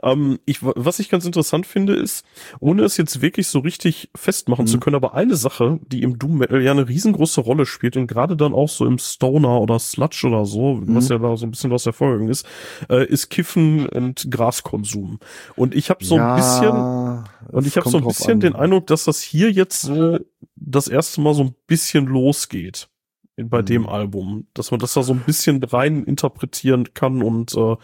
Ähm, 0.02 0.38
ich, 0.46 0.58
was 0.62 0.98
ich 0.98 1.08
ganz 1.10 1.24
interessant 1.24 1.66
finde, 1.66 1.94
ist, 1.94 2.24
ohne 2.60 2.82
es 2.84 2.96
jetzt 2.96 3.20
wirklich 3.22 3.48
so 3.48 3.58
richtig 3.58 4.10
festmachen 4.14 4.64
Mhm. 4.64 4.68
zu 4.68 4.78
können, 4.80 4.96
aber 4.96 5.14
eine 5.14 5.36
Sache, 5.36 5.78
die 5.86 6.02
im 6.02 6.18
Doom 6.18 6.38
Metal 6.38 6.62
ja 6.62 6.70
eine 6.72 6.88
riesengroße 6.88 7.40
Rolle 7.40 7.66
spielt 7.66 7.96
und 7.96 8.06
gerade 8.06 8.36
dann 8.36 8.54
auch 8.54 8.68
so 8.68 8.86
im 8.86 8.98
Stoner 8.98 9.60
oder 9.60 9.78
Sludge 9.78 10.26
oder 10.26 10.44
so, 10.46 10.80
was 10.82 11.08
Mhm. 11.08 11.12
ja 11.12 11.18
da 11.18 11.36
so 11.36 11.46
ein 11.46 11.50
bisschen 11.50 11.70
was 11.70 11.84
hervorgegangen 11.84 12.30
ist, 12.30 12.46
äh, 12.88 13.04
ist 13.06 13.28
Kiffen 13.30 13.86
und 13.88 14.30
Graskonsum. 14.30 15.18
Und 15.56 15.74
ich 15.74 15.90
habe 15.90 16.04
so 16.04 16.16
ein 16.16 16.36
bisschen 16.36 17.24
und 17.52 17.66
ich 17.66 17.76
habe 17.76 17.88
so 17.88 17.98
ein 17.98 18.04
bisschen 18.04 18.40
den 18.40 18.54
Eindruck, 18.54 18.86
dass 18.86 19.04
das 19.04 19.22
hier 19.24 19.50
jetzt 19.50 19.82
so 19.82 20.18
das 20.56 20.88
erste 20.88 21.20
Mal 21.20 21.34
so 21.34 21.44
ein 21.44 21.54
bisschen 21.66 22.06
losgeht 22.06 22.88
bei 23.36 23.62
Mhm. 23.62 23.66
dem 23.66 23.88
Album, 23.88 24.46
dass 24.54 24.70
man 24.70 24.78
das 24.78 24.94
da 24.94 25.02
so 25.02 25.12
ein 25.12 25.20
bisschen 25.26 25.62
rein 25.64 26.04
interpretieren 26.04 26.94
kann 26.94 27.20
und 27.22 27.54
äh, 27.54 27.76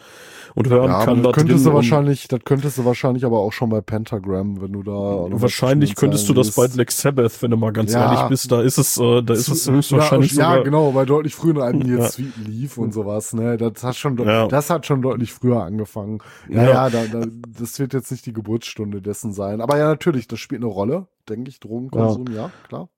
und 0.54 0.68
hören 0.68 0.90
ja, 0.90 1.04
kann 1.04 1.22
das 1.22 1.26
da 1.26 1.32
könntest 1.32 1.66
du 1.66 1.72
wahrscheinlich, 1.72 2.28
das 2.28 2.40
könntest 2.44 2.78
du 2.78 2.84
wahrscheinlich 2.84 3.24
aber 3.24 3.38
auch 3.40 3.52
schon 3.52 3.68
bei 3.70 3.80
Pentagram, 3.80 4.60
wenn 4.60 4.72
du 4.72 4.82
da 4.82 4.92
wahrscheinlich 4.92 5.94
könntest 5.96 6.28
du 6.28 6.34
das 6.34 6.52
bei. 6.52 6.68
Black 6.68 6.92
Sabbath, 6.92 7.42
wenn 7.42 7.50
du 7.50 7.56
mal 7.56 7.72
ganz 7.72 7.92
Ja. 7.92 8.04
ehrlich 8.12 8.28
bist, 8.28 8.50
da 8.52 8.62
ist 8.62 8.78
es, 8.78 8.96
äh, 8.96 9.22
da 9.22 9.34
ist 9.34 9.48
es 9.48 9.66
Ja, 9.66 9.72
höchstwahrscheinlich 9.72 10.32
ja, 10.32 10.50
sogar. 10.50 10.64
genau, 10.64 10.92
bei 10.92 11.04
deutlich 11.04 11.34
früheren 11.34 11.62
Alben, 11.62 11.80
die 11.84 11.90
Ja. 11.94 12.08
Sweet 12.08 12.36
lief 12.36 12.78
und 12.78 12.92
sowas, 12.92 13.32
ne, 13.32 13.56
das 13.56 13.82
hat 13.82 13.96
schon, 13.96 14.16
Ja. 14.18 14.46
das 14.46 14.70
hat 14.70 14.86
schon 14.86 15.02
deutlich 15.02 15.32
früher 15.32 15.62
angefangen. 15.64 16.18
Ja, 16.48 16.62
Ja. 16.62 16.70
ja, 16.70 16.90
da, 16.90 17.06
da, 17.06 17.26
das 17.58 17.78
wird 17.78 17.92
jetzt 17.92 18.10
nicht 18.12 18.24
die 18.26 18.32
Geburtsstunde 18.32 19.02
dessen 19.02 19.32
sein. 19.32 19.60
Aber 19.60 19.78
ja, 19.78 19.88
natürlich, 19.88 20.28
das 20.28 20.38
spielt 20.40 20.62
eine 20.62 20.70
Rolle, 20.70 21.06
denke 21.28 21.48
ich, 21.50 21.58
Drogenkonsum, 21.60 22.26
ja, 22.34 22.50
klar. 22.68 22.88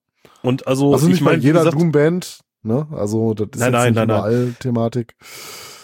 Und 0.43 0.66
also, 0.66 0.93
Also 0.93 1.06
nicht 1.06 1.16
ich 1.16 1.20
meine, 1.23 1.39
mal 1.39 1.44
jeder 1.44 1.70
Doom-Band, 1.70 2.40
ne? 2.62 2.86
Also 2.90 3.35
das 3.35 3.48
ist 3.52 3.60
Nein, 3.60 3.73
jetzt 3.73 3.94
nein, 3.94 3.94
nein, 3.94 4.05
überall 4.05 4.55
Thematik. 4.59 5.14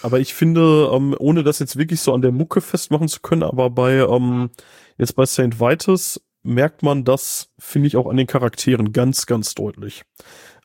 Aber 0.02 0.20
ich 0.20 0.34
finde, 0.34 0.90
ähm, 0.92 1.14
ohne 1.18 1.42
das 1.42 1.58
jetzt 1.58 1.76
wirklich 1.76 2.00
so 2.00 2.12
an 2.12 2.22
der 2.22 2.32
Mucke 2.32 2.60
festmachen 2.60 3.08
zu 3.08 3.20
können, 3.20 3.42
aber 3.42 3.70
bei 3.70 3.94
ähm, 3.96 4.50
jetzt 4.96 5.14
bei 5.16 5.26
St. 5.26 5.60
Vitus 5.60 6.20
merkt 6.42 6.82
man 6.82 7.04
das, 7.04 7.50
finde 7.58 7.88
ich, 7.88 7.96
auch 7.96 8.06
an 8.06 8.16
den 8.16 8.26
Charakteren 8.26 8.92
ganz, 8.92 9.26
ganz 9.26 9.54
deutlich. 9.54 10.04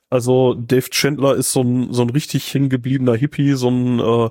Also 0.10 0.54
Dave 0.54 0.90
Chandler 0.92 1.36
ist 1.36 1.52
so 1.52 1.62
ein, 1.62 1.92
so 1.92 2.04
ein 2.04 2.12
richtig 2.12 2.54
hängengebliebener 2.54 3.16
Hippie, 3.16 3.54
so 3.54 3.70
ein 3.70 4.00
äh, 4.00 4.30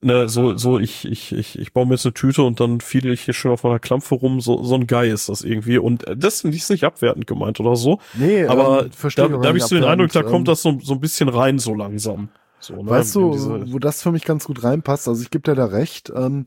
ne, 0.00 0.28
so, 0.28 0.56
so, 0.56 0.78
ich, 0.78 1.04
ich, 1.04 1.32
ich, 1.32 1.58
ich 1.58 1.72
baue 1.72 1.86
mir 1.86 1.94
jetzt 1.94 2.06
eine 2.06 2.14
Tüte 2.14 2.42
und 2.42 2.60
dann 2.60 2.80
fiedel 2.80 3.12
ich 3.12 3.22
hier 3.22 3.34
schon 3.34 3.50
auf 3.50 3.64
einer 3.64 3.78
Klampfe 3.78 4.14
rum, 4.14 4.40
so, 4.40 4.62
so 4.62 4.74
ein 4.74 4.86
Guy 4.86 5.10
ist 5.10 5.28
das 5.28 5.42
irgendwie. 5.42 5.78
Und 5.78 6.06
äh, 6.06 6.16
das 6.16 6.44
ich 6.44 6.68
nicht 6.68 6.84
abwertend 6.84 7.26
gemeint 7.26 7.60
oder 7.60 7.76
so. 7.76 7.98
Nee, 8.14 8.46
Aber 8.46 8.84
ähm, 8.84 8.92
verstehe 8.92 9.28
da, 9.28 9.36
da 9.36 9.48
habe 9.48 9.58
ich 9.58 9.64
so 9.64 9.74
den 9.74 9.84
Eindruck, 9.84 10.12
da 10.12 10.22
kommt 10.22 10.40
ähm, 10.48 10.52
das 10.52 10.62
so, 10.62 10.78
so 10.82 10.94
ein 10.94 11.00
bisschen 11.00 11.28
rein 11.28 11.58
so 11.58 11.74
langsam. 11.74 12.28
So, 12.60 12.82
ne, 12.82 12.90
Weißt 12.90 13.14
du, 13.14 13.72
wo 13.72 13.78
das 13.78 14.02
für 14.02 14.12
mich 14.12 14.24
ganz 14.24 14.44
gut 14.44 14.62
reinpasst? 14.64 15.08
Also 15.08 15.22
ich 15.22 15.30
gebe 15.30 15.42
dir 15.42 15.54
da 15.54 15.66
recht. 15.66 16.12
Ähm, 16.14 16.46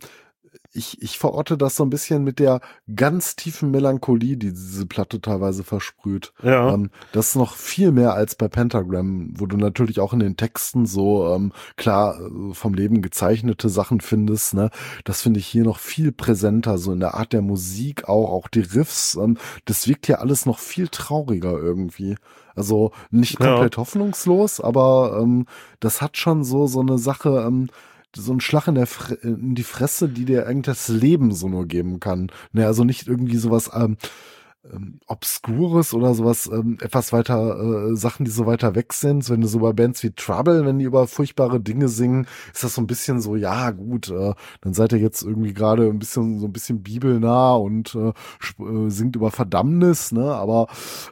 ich, 0.73 1.01
ich 1.01 1.19
verorte 1.19 1.57
das 1.57 1.75
so 1.75 1.83
ein 1.83 1.89
bisschen 1.89 2.23
mit 2.23 2.39
der 2.39 2.61
ganz 2.95 3.35
tiefen 3.35 3.71
Melancholie, 3.71 4.37
die 4.37 4.51
diese 4.51 4.85
Platte 4.85 5.19
teilweise 5.19 5.63
versprüht. 5.63 6.33
ja. 6.43 6.73
Ähm, 6.73 6.89
das 7.11 7.29
ist 7.29 7.35
noch 7.35 7.55
viel 7.55 7.91
mehr 7.91 8.13
als 8.13 8.35
bei 8.35 8.47
Pentagram, 8.47 9.33
wo 9.37 9.45
du 9.45 9.57
natürlich 9.57 9.99
auch 9.99 10.13
in 10.13 10.19
den 10.19 10.37
Texten 10.37 10.85
so 10.85 11.33
ähm, 11.33 11.51
klar 11.75 12.19
äh, 12.21 12.53
vom 12.53 12.73
Leben 12.73 13.01
gezeichnete 13.01 13.67
Sachen 13.69 13.99
findest. 14.01 14.53
Ne? 14.53 14.69
Das 15.03 15.21
finde 15.21 15.39
ich 15.39 15.47
hier 15.47 15.63
noch 15.63 15.79
viel 15.79 16.11
präsenter, 16.11 16.77
so 16.77 16.93
in 16.93 16.99
der 17.01 17.15
Art 17.15 17.33
der 17.33 17.41
Musik 17.41 18.07
auch, 18.07 18.29
auch 18.31 18.47
die 18.47 18.61
Riffs. 18.61 19.15
Ähm, 19.15 19.37
das 19.65 19.87
wirkt 19.87 20.05
hier 20.05 20.21
alles 20.21 20.45
noch 20.45 20.59
viel 20.59 20.87
trauriger 20.87 21.51
irgendwie. 21.57 22.15
Also 22.55 22.91
nicht 23.11 23.39
Ja. 23.39 23.47
komplett 23.47 23.77
hoffnungslos, 23.77 24.59
aber 24.61 25.19
ähm, 25.21 25.45
das 25.79 26.01
hat 26.01 26.17
schon 26.17 26.43
so 26.43 26.67
so 26.67 26.79
eine 26.81 26.97
Sache. 26.97 27.43
Ähm, 27.47 27.69
so 28.15 28.33
ein 28.33 28.41
Schlag 28.41 28.67
in, 28.67 28.75
der 28.75 28.87
in 29.21 29.55
die 29.55 29.63
Fresse, 29.63 30.09
die 30.09 30.25
dir 30.25 30.45
das 30.63 30.87
Leben 30.87 31.31
so 31.31 31.47
nur 31.47 31.67
geben 31.67 31.99
kann. 31.99 32.31
Ne, 32.51 32.65
also 32.65 32.83
nicht 32.83 33.07
irgendwie 33.07 33.37
sowas 33.37 33.69
ähm, 33.73 33.97
ähm, 34.63 34.99
Obskures 35.07 35.93
oder 35.93 36.13
sowas, 36.13 36.49
ähm, 36.51 36.77
etwas 36.81 37.11
weiter, 37.13 37.89
äh, 37.91 37.95
Sachen, 37.95 38.25
die 38.25 38.31
so 38.31 38.45
weiter 38.45 38.75
weg 38.75 38.93
sind. 38.93 39.29
Wenn 39.29 39.41
du 39.41 39.47
so 39.47 39.59
bei 39.59 39.73
Bands 39.73 40.03
wie 40.03 40.11
Trouble, 40.11 40.65
wenn 40.65 40.79
die 40.79 40.85
über 40.85 41.07
furchtbare 41.07 41.59
Dinge 41.59 41.87
singen, 41.87 42.27
ist 42.53 42.63
das 42.63 42.75
so 42.75 42.81
ein 42.81 42.87
bisschen 42.87 43.21
so, 43.21 43.35
ja 43.35 43.71
gut, 43.71 44.09
äh, 44.09 44.33
dann 44.61 44.73
seid 44.73 44.93
ihr 44.93 44.99
jetzt 44.99 45.23
irgendwie 45.23 45.53
gerade 45.53 45.87
ein 45.87 45.99
bisschen, 45.99 46.39
so 46.39 46.45
ein 46.47 46.53
bisschen 46.53 46.83
bibelnah 46.83 47.55
und 47.55 47.95
äh, 47.95 48.09
äh, 48.63 48.89
singt 48.89 49.15
über 49.15 49.31
Verdammnis, 49.31 50.11
ne? 50.11 50.33
Aber 50.35 50.67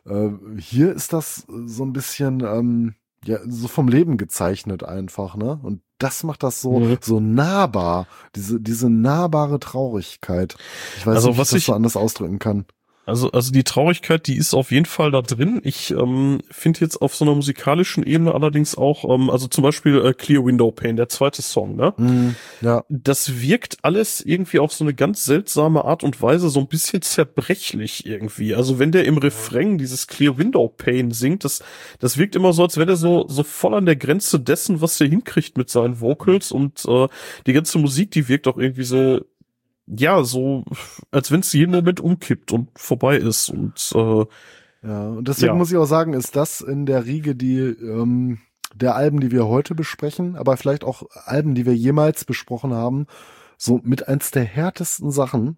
äh, 0.06 0.30
hier 0.58 0.94
ist 0.94 1.14
das 1.14 1.48
so 1.66 1.84
ein 1.84 1.94
bisschen, 1.94 2.42
ähm, 2.42 2.96
ja, 3.26 3.40
so 3.48 3.68
vom 3.68 3.88
Leben 3.88 4.18
gezeichnet 4.18 4.84
einfach, 4.84 5.36
ne? 5.36 5.60
Und 5.64 5.82
das 6.00 6.24
macht 6.24 6.42
das 6.44 6.62
so, 6.62 6.80
Mhm. 6.80 6.98
so 7.02 7.20
nahbar, 7.20 8.08
diese, 8.36 8.60
diese 8.60 8.90
nahbare 8.90 9.60
Traurigkeit. 9.60 10.56
Ich 10.98 11.06
weiß 11.06 11.16
Also, 11.18 11.30
nicht, 11.30 11.38
was 11.38 11.50
ich 11.50 11.64
das 11.64 11.66
so 11.66 11.74
anders 11.74 11.96
ausdrücken 11.96 12.40
kann. 12.40 12.66
Also, 13.10 13.32
also 13.32 13.52
die 13.52 13.64
Traurigkeit, 13.64 14.28
die 14.28 14.38
ist 14.38 14.54
auf 14.54 14.72
jeden 14.72 14.86
Fall 14.86 15.12
da 15.12 15.22
drin. 15.22 15.60
Ich 15.64 15.92
ähm, 15.92 16.40
finde 16.50 16.82
jetzt 16.82 17.02
auf 17.02 17.16
so 17.16 17.26
einer 17.26 17.36
musikalischen 17.36 18.04
Ebene 18.06 18.34
allerdings 18.34 18.78
auch, 18.78 19.04
ähm, 19.04 19.30
also 19.30 19.48
zum 19.48 19.64
Beispiel 19.64 20.06
äh, 20.06 20.14
Clear 20.14 20.46
Window 20.46 20.72
Pane, 20.72 20.96
der 20.96 21.10
zweite 21.10 21.42
Song, 21.42 21.76
ne? 21.76 21.94
Mhm, 21.98 22.36
ja. 22.62 22.84
Das 22.90 23.42
wirkt 23.42 23.78
alles 23.82 24.22
irgendwie 24.22 24.60
auf 24.60 24.72
so 24.72 24.84
eine 24.84 24.94
ganz 24.94 25.26
seltsame 25.26 25.84
Art 25.86 26.04
und 26.04 26.22
Weise 26.22 26.50
so 26.50 26.60
ein 26.60 26.68
bisschen 26.68 27.02
zerbrechlich 27.02 28.06
irgendwie. 28.06 28.56
Also 28.56 28.80
wenn 28.80 28.92
der 28.92 29.06
im 29.06 29.18
Refrain 29.18 29.78
dieses 29.78 30.08
Clear 30.08 30.38
Window 30.38 30.68
Pane 30.68 31.14
singt, 31.14 31.44
das, 31.44 31.64
das 32.00 32.18
wirkt 32.18 32.36
immer 32.36 32.54
so, 32.54 32.64
als 32.64 32.78
wäre 32.78 32.88
der 32.88 32.96
so, 32.96 33.28
so 33.28 33.44
voll 33.44 33.74
an 33.74 33.86
der 33.86 33.96
Grenze 33.96 34.40
dessen, 34.40 34.82
was 34.82 34.98
der 34.98 35.08
hinkriegt 35.08 35.58
mit 35.58 35.70
seinen 35.70 36.00
Vocals 36.00 36.52
und 36.52 36.86
äh, 36.88 37.08
die 37.48 37.54
ganze 37.54 37.80
Musik, 37.80 38.12
die 38.12 38.28
wirkt 38.28 38.48
auch 38.48 38.58
irgendwie 38.58 38.84
so, 38.84 39.22
ja, 39.98 40.24
so, 40.24 40.64
als 41.12 41.32
wenn 41.32 41.40
es 41.42 41.52
jeden 41.54 41.72
Moment 41.72 42.00
umkippt 42.00 42.52
und 42.52 42.70
vorbei 42.78 43.18
ist 43.18 43.50
und 43.50 43.92
äh, 43.96 44.26
Ja, 44.88 45.10
und 45.10 45.28
deswegen 45.28 45.54
Ja. 45.54 45.56
muss 45.56 45.72
ich 45.72 45.78
auch 45.78 45.86
sagen, 45.86 46.14
ist 46.14 46.36
das 46.36 46.62
in 46.62 46.86
der 46.86 47.06
Riege 47.06 47.36
die 47.36 47.58
ähm, 47.60 48.40
der 48.76 48.96
Alben, 48.96 49.20
die 49.20 49.32
wir 49.32 49.48
heute 49.48 49.74
besprechen, 49.74 50.36
aber 50.36 50.56
vielleicht 50.56 50.84
auch 50.84 51.04
Alben, 51.26 51.56
die 51.56 51.66
wir 51.66 51.76
jemals 51.76 52.24
besprochen 52.24 52.72
haben, 52.74 53.08
so 53.58 53.80
mit 53.84 54.08
eins 54.08 54.30
der 54.32 54.44
härtesten 54.44 55.10
Sachen, 55.12 55.58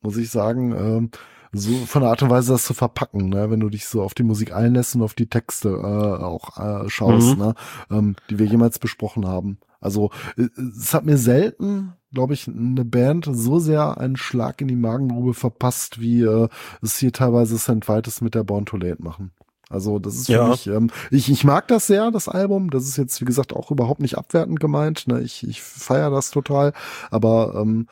muss 0.00 0.16
ich 0.16 0.30
sagen, 0.30 0.72
ähm, 0.72 1.10
so 1.52 1.72
von 1.84 2.02
der 2.02 2.10
Art 2.10 2.22
und 2.22 2.30
Weise 2.30 2.52
das 2.52 2.64
zu 2.64 2.72
verpacken, 2.72 3.28
ne? 3.28 3.50
wenn 3.50 3.60
du 3.60 3.68
dich 3.68 3.86
so 3.86 4.00
auf 4.02 4.14
die 4.14 4.22
Musik 4.22 4.54
einlässt 4.54 4.94
und 4.94 5.02
auf 5.02 5.12
die 5.14 5.28
Texte 5.28 5.68
äh, 5.70 6.22
auch 6.24 6.56
äh, 6.56 6.88
schaust, 6.88 7.36
Mhm. 7.36 7.42
ne? 7.42 7.54
ähm, 7.90 8.16
die 8.30 8.38
wir 8.38 8.46
jemals 8.46 8.78
besprochen 8.78 9.26
haben. 9.26 9.58
Also 9.80 10.10
äh, 10.38 10.46
es 10.78 10.94
hat 10.94 11.04
mir 11.04 11.18
selten, 11.18 11.92
glaube 12.12 12.34
ich, 12.34 12.48
eine 12.48 12.84
Band 12.84 13.28
so 13.30 13.58
sehr 13.58 13.98
einen 13.98 14.16
Schlag 14.16 14.60
in 14.60 14.68
die 14.68 14.76
Magengrube 14.76 15.34
verpasst, 15.34 16.00
wie 16.00 16.22
äh, 16.22 16.48
es 16.82 16.96
hier 16.98 17.12
teilweise 17.12 17.58
St. 17.58 17.88
Vitus 17.88 18.20
mit 18.20 18.34
der 18.34 18.44
Born 18.44 18.66
to 18.66 18.76
Late 18.76 19.02
machen. 19.02 19.32
Also 19.70 19.98
das 19.98 20.14
ist 20.16 20.26
für 20.26 20.32
Ja. 20.34 20.48
mich, 20.48 20.66
ähm, 20.66 20.90
ich, 21.10 21.30
ich 21.30 21.44
mag 21.44 21.66
das 21.68 21.86
sehr, 21.86 22.10
das 22.10 22.28
Album. 22.28 22.68
Das 22.70 22.84
ist 22.84 22.98
jetzt, 22.98 23.20
wie 23.22 23.24
gesagt, 23.24 23.54
auch 23.54 23.70
überhaupt 23.70 24.00
nicht 24.00 24.18
abwertend 24.18 24.60
gemeint. 24.60 25.08
Ne? 25.08 25.20
Ich, 25.22 25.46
ich 25.48 25.62
feiere 25.62 26.10
das 26.10 26.30
total. 26.30 26.74
Aber 27.10 27.54
ähm, 27.56 27.86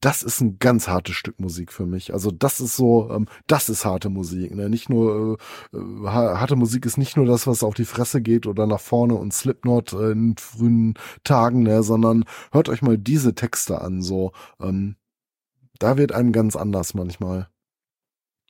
das 0.00 0.22
ist 0.22 0.40
ein 0.40 0.58
ganz 0.58 0.88
hartes 0.88 1.16
Stück 1.16 1.40
Musik 1.40 1.72
für 1.72 1.86
mich. 1.86 2.12
Also 2.12 2.30
das 2.30 2.60
ist 2.60 2.76
so, 2.76 3.10
ähm, 3.10 3.26
das 3.46 3.68
ist 3.68 3.84
harte 3.84 4.10
Musik. 4.10 4.54
Ne? 4.54 4.68
Nicht 4.68 4.88
nur, 4.90 5.38
äh, 5.72 5.78
ha- 6.06 6.38
harte 6.38 6.54
Musik 6.56 6.84
ist 6.86 6.98
nicht 6.98 7.16
nur 7.16 7.26
das, 7.26 7.46
was 7.46 7.62
auf 7.62 7.74
die 7.74 7.86
Fresse 7.86 8.20
geht 8.20 8.46
oder 8.46 8.66
nach 8.66 8.80
vorne 8.80 9.14
und 9.14 9.32
Slipknot 9.32 9.94
äh, 9.94 10.10
in 10.12 10.36
frühen 10.36 10.94
Tagen, 11.24 11.62
ne? 11.62 11.82
sondern 11.82 12.24
hört 12.52 12.68
euch 12.68 12.82
mal 12.82 12.98
diese 12.98 13.34
Texte 13.34 13.80
an. 13.80 14.02
So, 14.02 14.32
ähm, 14.60 14.96
da 15.78 15.96
wird 15.96 16.12
einem 16.12 16.32
ganz 16.32 16.56
anders 16.56 16.94
manchmal. 16.94 17.48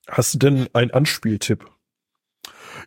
hast 0.09 0.35
du 0.35 0.39
denn 0.39 0.69
einen 0.73 0.91
Anspieltipp? 0.91 1.71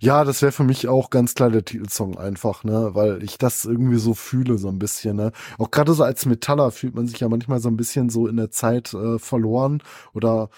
Ja, 0.02 0.24
das 0.24 0.42
wäre 0.42 0.52
für 0.52 0.64
mich 0.64 0.88
auch 0.88 1.10
ganz 1.10 1.34
klar 1.36 1.50
der 1.50 1.66
Titelsong 1.66 2.18
einfach, 2.18 2.64
ne, 2.64 2.90
weil 2.94 3.24
ich 3.24 3.38
das 3.38 3.66
irgendwie 3.66 3.98
so 3.98 4.14
fühle 4.14 4.58
so 4.58 4.68
ein 4.70 4.80
bisschen, 4.80 5.16
ne. 5.18 5.32
Auch 5.58 5.72
gerade 5.72 5.94
so 5.94 6.04
als 6.04 6.26
Metaller 6.26 6.72
fühlt 6.72 6.96
man 6.96 7.08
sich 7.08 7.20
ja 7.20 7.30
manchmal 7.30 7.60
so 7.60 7.70
ein 7.70 7.78
bisschen 7.78 8.10
so 8.10 8.28
in 8.28 8.38
der 8.38 8.52
Zeit 8.52 8.94
äh, 8.94 9.20
verloren 9.20 9.82
oder 10.14 10.50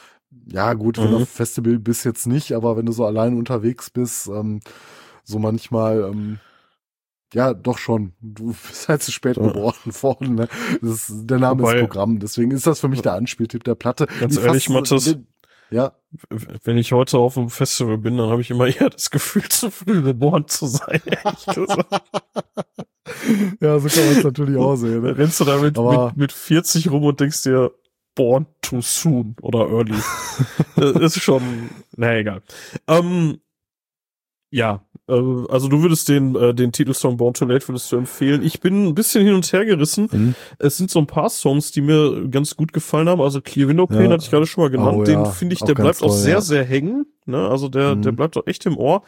ja 0.47 0.73
gut, 0.75 0.97
wenn 0.97 1.07
Mhm. 1.07 1.11
du 1.11 1.17
auf 1.23 1.29
Festival 1.29 1.77
bist 1.79 2.05
jetzt 2.05 2.25
nicht, 2.27 2.53
aber 2.53 2.77
wenn 2.77 2.85
du 2.85 2.91
so 2.93 3.05
allein 3.05 3.37
unterwegs 3.37 3.89
bist, 3.89 4.27
ähm, 4.27 4.61
so 5.23 5.39
manchmal 5.39 6.01
ähm, 6.11 6.39
ja, 7.33 7.53
doch 7.53 7.77
schon. 7.77 8.13
Du 8.21 8.47
bist 8.69 8.89
halt 8.89 9.01
zu 9.03 9.11
spät 9.11 9.37
Ja. 9.37 9.43
geboren 9.47 9.75
worden. 10.01 10.35
Ne? 10.35 10.47
Das 10.81 11.09
ist, 11.09 11.27
der 11.29 11.39
Name 11.39 11.63
Wobei- 11.63 11.75
ist 11.75 11.81
Programm. 11.81 12.19
Deswegen 12.19 12.51
ist 12.51 12.67
das 12.67 12.79
für 12.81 12.89
mich 12.89 13.01
der 13.01 13.13
Anspieltipp 13.13 13.63
der 13.63 13.75
Platte. 13.75 14.07
Ganz 14.19 14.35
die 14.35 14.41
ehrlich, 14.41 14.65
fast- 14.65 14.91
Mathis, 14.91 15.17
Ja, 15.71 15.93
Wenn 16.29 16.77
ich 16.77 16.91
heute 16.91 17.17
auf 17.17 17.37
einem 17.37 17.49
Festival 17.49 17.97
bin, 17.97 18.17
dann 18.17 18.29
habe 18.29 18.41
ich 18.41 18.51
immer 18.51 18.67
eher 18.79 18.89
das 18.89 19.09
Gefühl, 19.09 19.47
zu 19.47 19.71
früh 19.71 20.01
geboren 20.01 20.47
zu 20.47 20.67
sein. 20.67 21.01
ehrlich 21.05 21.45
gesagt. 21.45 21.91
ja, 23.61 23.79
so 23.79 23.87
kann 23.87 24.05
man 24.05 24.17
es 24.17 24.23
natürlich 24.23 24.57
auch 24.57 24.75
sehen. 24.75 25.01
Ne? 25.01 25.17
rennst 25.17 25.39
du 25.39 25.45
da 25.45 25.57
mit, 25.57 25.77
mit, 25.77 26.17
mit 26.17 26.31
40 26.33 26.91
rum 26.91 27.05
und 27.05 27.19
denkst 27.19 27.43
dir, 27.43 27.71
born 28.15 28.45
too 28.61 28.81
soon 28.81 29.35
oder 29.41 29.69
early. 29.69 29.95
das 30.75 31.15
ist 31.15 31.23
schon, 31.23 31.69
na 31.95 32.17
egal. 32.17 32.41
Ähm, 32.87 33.39
ja, 34.49 34.85
also 35.49 35.67
du 35.67 35.81
würdest 35.81 36.09
den, 36.09 36.35
äh, 36.35 36.53
den 36.53 36.71
Titelsong 36.71 37.17
Born 37.17 37.33
Too 37.33 37.45
Late 37.45 37.67
würdest 37.67 37.91
du 37.91 37.97
empfehlen. 37.97 38.43
Ich 38.43 38.59
bin 38.61 38.87
ein 38.87 38.95
bisschen 38.95 39.23
hin 39.25 39.33
und 39.33 39.51
her 39.51 39.65
gerissen. 39.65 40.07
Mhm. 40.11 40.35
Es 40.59 40.77
sind 40.77 40.89
so 40.91 40.99
ein 40.99 41.07
paar 41.07 41.29
Songs, 41.29 41.71
die 41.71 41.81
mir 41.81 42.27
ganz 42.29 42.55
gut 42.55 42.73
gefallen 42.73 43.09
haben. 43.09 43.21
Also 43.21 43.41
Clear 43.41 43.67
Window 43.69 43.87
Pane 43.87 44.05
Ja. 44.05 44.11
hatte 44.11 44.23
ich 44.23 44.29
gerade 44.31 44.45
schon 44.47 44.63
mal 44.63 44.69
genannt. 44.69 44.97
Oh, 44.99 45.03
den 45.03 45.19
ja. 45.23 45.25
finde 45.25 45.53
ich, 45.55 45.61
Auch 45.61 45.65
der 45.67 45.75
bleibt 45.75 45.97
auch 46.03 46.07
toll, 46.07 46.17
sehr, 46.17 46.33
ja. 46.35 46.41
sehr 46.41 46.63
hängen. 46.63 47.05
Ne? 47.25 47.47
Also 47.49 47.69
der, 47.69 47.95
Mhm. 47.95 48.01
der 48.01 48.11
bleibt 48.13 48.37
auch 48.37 48.47
echt 48.47 48.65
im 48.65 48.77
Ohr. 48.77 49.03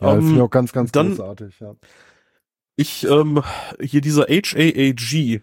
Ja, 0.00 0.12
Ähm, 0.14 0.20
finde 0.20 0.34
ich 0.36 0.40
auch 0.42 0.50
ganz, 0.50 0.72
ganz 0.72 0.92
dann- 0.92 1.10
großartig. 1.10 1.60
Ja. 1.60 1.74
Ich, 2.76 3.06
ähm, 3.08 3.42
hier 3.80 4.00
dieser 4.00 4.24
HAAG, 4.28 5.42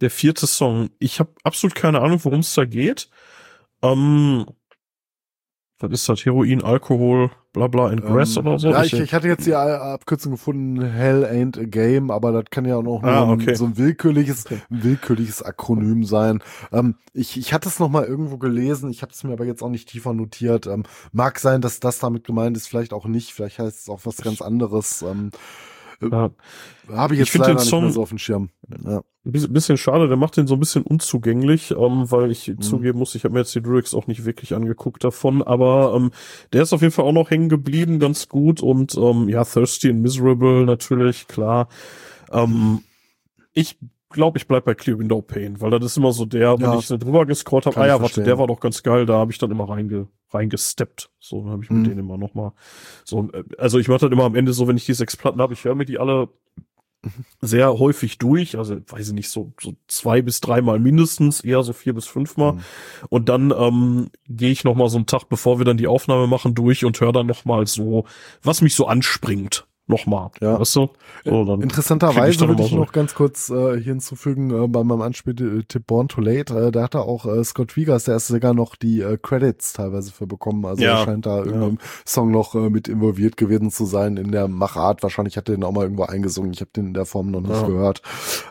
der 0.00 0.10
vierte 0.10 0.46
Song, 0.46 0.90
ich 0.98 1.18
habe 1.20 1.30
absolut 1.42 1.74
keine 1.74 2.00
Ahnung, 2.00 2.20
worum 2.22 2.40
es 2.40 2.54
da 2.54 2.64
geht. 2.64 3.10
Ähm, 3.82 4.46
was 5.78 5.90
ist 5.92 6.08
das? 6.08 6.24
Heroin, 6.24 6.62
Alkohol, 6.62 7.30
bla 7.52 7.66
bla 7.66 7.86
and 7.86 8.02
Grass 8.02 8.36
Ähm, 8.36 8.46
oder 8.46 8.58
so? 8.58 8.70
Ja, 8.70 8.84
ich, 8.84 8.92
ich 8.92 9.12
hatte 9.14 9.28
jetzt 9.28 9.46
die 9.46 9.54
Abkürzung 9.54 10.32
gefunden, 10.32 10.82
Hell 10.82 11.24
ain't 11.24 11.58
a 11.58 11.64
game, 11.64 12.10
aber 12.10 12.32
das 12.32 12.44
kann 12.50 12.64
ja 12.64 12.76
auch 12.76 12.82
noch 12.82 13.02
Ah, 13.02 13.30
okay. 13.30 13.50
ein, 13.50 13.56
so 13.56 13.64
ein 13.66 13.76
willkürliches, 13.76 14.46
ein 14.50 14.62
willkürliches 14.70 15.42
Akronym 15.42 16.04
sein. 16.04 16.40
Ähm, 16.72 16.96
ich, 17.12 17.36
ich 17.38 17.52
hatte 17.52 17.68
es 17.68 17.78
noch 17.78 17.88
mal 17.88 18.04
irgendwo 18.04 18.38
gelesen, 18.38 18.90
ich 18.90 19.02
habe 19.02 19.12
es 19.12 19.24
mir 19.24 19.32
aber 19.32 19.44
jetzt 19.44 19.62
auch 19.62 19.68
nicht 19.70 19.88
tiefer 19.88 20.12
notiert. 20.14 20.66
Ähm, 20.66 20.84
mag 21.12 21.38
sein, 21.38 21.60
dass 21.60 21.80
das 21.80 21.98
damit 21.98 22.24
gemeint 22.24 22.56
ist, 22.56 22.68
vielleicht 22.68 22.92
auch 22.92 23.06
nicht, 23.06 23.32
vielleicht 23.32 23.58
heißt 23.58 23.80
es 23.80 23.88
auch 23.88 24.00
was 24.04 24.16
ganz 24.18 24.40
anderes. 24.42 25.02
Ähm, 25.02 25.30
Ja. 26.02 26.30
Habe 26.88 27.14
ich 27.14 27.20
jetzt 27.20 27.28
Ich 27.28 27.34
leider 27.38 27.52
den 27.52 27.56
nicht 27.58 27.68
Song- 27.68 27.84
mehr 27.84 27.92
so 27.92 28.02
auf 28.02 28.08
dem 28.08 28.18
Schirm. 28.18 28.50
Ja. 28.84 29.02
Ein 29.24 29.32
bisschen- 29.32 29.52
bisschen 29.52 29.76
schade, 29.76 30.08
der 30.08 30.16
macht 30.16 30.36
den 30.38 30.46
so 30.46 30.54
ein 30.54 30.60
bisschen 30.60 30.82
unzugänglich, 30.82 31.72
ähm, 31.72 32.10
weil 32.10 32.30
ich 32.30 32.48
Mhm. 32.48 32.60
zugeben 32.62 32.98
muss, 32.98 33.14
ich 33.14 33.24
habe 33.24 33.34
mir 33.34 33.40
jetzt 33.40 33.54
die 33.54 33.60
Lyrics 33.60 33.92
auch 33.94 34.06
nicht 34.06 34.24
wirklich 34.24 34.54
angeguckt 34.54 35.04
davon, 35.04 35.42
aber 35.42 35.92
ähm, 35.94 36.10
der 36.54 36.62
ist 36.62 36.72
auf 36.72 36.80
jeden 36.80 36.92
Fall 36.92 37.04
auch 37.04 37.12
noch 37.12 37.30
hängen 37.30 37.50
geblieben, 37.50 37.98
ganz 37.98 38.28
gut 38.28 38.62
und 38.62 38.96
ähm, 38.96 39.28
ja, 39.28 39.44
Thirsty 39.44 39.90
and 39.90 40.00
Miserable 40.00 40.64
natürlich, 40.64 41.28
klar. 41.28 41.68
Ähm, 42.32 42.80
ich 43.52 43.76
glaube, 44.10 44.38
ich 44.38 44.46
bleib 44.46 44.64
bei 44.64 44.74
Clear 44.74 44.98
Window 44.98 45.22
Pane, 45.22 45.60
weil 45.60 45.70
das 45.70 45.84
ist 45.84 45.96
immer 45.96 46.12
so 46.12 46.26
der, 46.26 46.58
wenn 46.60 46.72
Ja. 46.72 46.78
ich 46.78 46.86
so 46.86 46.96
drüber 46.98 47.24
gescrollt 47.26 47.66
habe, 47.66 47.76
ah 47.78 47.84
ich 47.84 47.88
ja, 47.88 48.02
warte, 48.02 48.22
der 48.22 48.38
war 48.38 48.46
doch 48.46 48.60
ganz 48.60 48.82
geil, 48.82 49.06
da 49.06 49.14
habe 49.14 49.32
ich 49.32 49.38
dann 49.38 49.50
immer 49.50 49.68
reinge, 49.68 50.08
reingesteppt. 50.32 51.10
So 51.18 51.48
habe 51.48 51.64
ich 51.64 51.70
mit 51.70 51.80
Mhm. 51.80 51.84
denen 51.84 51.98
immer 52.00 52.18
noch 52.18 52.34
mal 52.34 52.52
so, 53.04 53.28
äh, 53.32 53.44
also 53.58 53.78
ich 53.78 53.88
mache 53.88 54.00
dann 54.00 54.12
immer 54.12 54.24
am 54.24 54.34
Ende 54.34 54.52
so, 54.52 54.68
wenn 54.68 54.76
ich 54.76 54.84
die 54.86 54.94
sechs 54.94 55.16
Platten 55.16 55.40
habe, 55.40 55.54
ich 55.54 55.64
höre 55.64 55.74
mir 55.74 55.84
die 55.86 55.98
alle 55.98 56.28
sehr 57.40 57.78
häufig 57.78 58.18
durch, 58.18 58.58
also 58.58 58.76
weiß 58.86 59.08
ich 59.08 59.14
nicht, 59.14 59.30
so, 59.30 59.54
so 59.58 59.72
zwei 59.88 60.20
bis 60.20 60.40
dreimal 60.40 60.78
mindestens, 60.78 61.40
eher 61.40 61.62
so 61.62 61.72
vier 61.72 61.94
bis 61.94 62.06
fünfmal. 62.06 62.54
Mhm. 62.54 62.60
Und 63.08 63.28
dann 63.30 63.54
ähm, 63.56 64.10
gehe 64.28 64.50
ich 64.50 64.64
noch 64.64 64.74
mal 64.74 64.88
so 64.90 64.98
einen 64.98 65.06
Tag, 65.06 65.28
bevor 65.30 65.58
wir 65.58 65.64
dann 65.64 65.78
die 65.78 65.86
Aufnahme 65.86 66.26
machen, 66.26 66.54
durch 66.54 66.84
und 66.84 67.00
höre 67.00 67.12
dann 67.12 67.26
noch 67.26 67.46
mal 67.46 67.66
so, 67.66 68.04
was 68.42 68.60
mich 68.60 68.74
so 68.74 68.86
anspringt. 68.86 69.66
Noch 69.90 70.06
mal, 70.06 70.30
Ja. 70.40 70.58
weißt 70.60 70.76
du? 70.76 70.88
So, 71.24 71.54
ich 71.56 71.62
Interessanterweise 71.62 72.38
dann 72.38 72.48
würde 72.48 72.62
ich 72.62 72.70
so- 72.70 72.76
noch 72.76 72.92
ganz 72.92 73.14
kurz 73.14 73.50
äh, 73.50 73.74
hier 73.74 73.92
hinzufügen, 73.92 74.50
äh, 74.50 74.68
bei 74.68 74.82
meinem 74.84 75.02
Anspieltipp 75.02 75.86
Born 75.86 76.08
Too 76.08 76.20
Late, 76.20 76.54
äh, 76.58 76.70
da 76.70 76.82
hat 76.84 76.94
er 76.94 77.02
auch 77.04 77.26
äh, 77.26 77.42
Scott 77.44 77.76
Wiegers, 77.76 78.04
der 78.04 78.16
ist 78.16 78.28
sogar 78.28 78.54
noch 78.54 78.76
die 78.76 79.00
äh, 79.00 79.18
Credits 79.20 79.72
teilweise 79.72 80.12
für 80.12 80.26
bekommen. 80.26 80.64
Also 80.64 80.82
Ja. 80.82 81.00
er 81.00 81.04
scheint 81.04 81.26
da 81.26 81.38
irgendeinem 81.38 81.78
Song 82.06 82.30
noch 82.30 82.54
äh, 82.54 82.70
mit 82.70 82.88
involviert 82.88 83.36
gewesen 83.36 83.70
zu 83.70 83.84
sein 83.84 84.16
in 84.16 84.32
der 84.32 84.48
Machart. 84.48 85.02
Wahrscheinlich 85.02 85.36
hat 85.36 85.48
er 85.48 85.56
den 85.56 85.64
auch 85.64 85.72
mal 85.72 85.82
irgendwo 85.82 86.04
eingesungen. 86.04 86.52
Ich 86.52 86.60
habe 86.60 86.70
den 86.74 86.86
in 86.88 86.94
der 86.94 87.06
Form 87.06 87.30
noch 87.30 87.40
nicht 87.40 87.50
Ja. 87.60 87.66
gehört. 87.66 88.02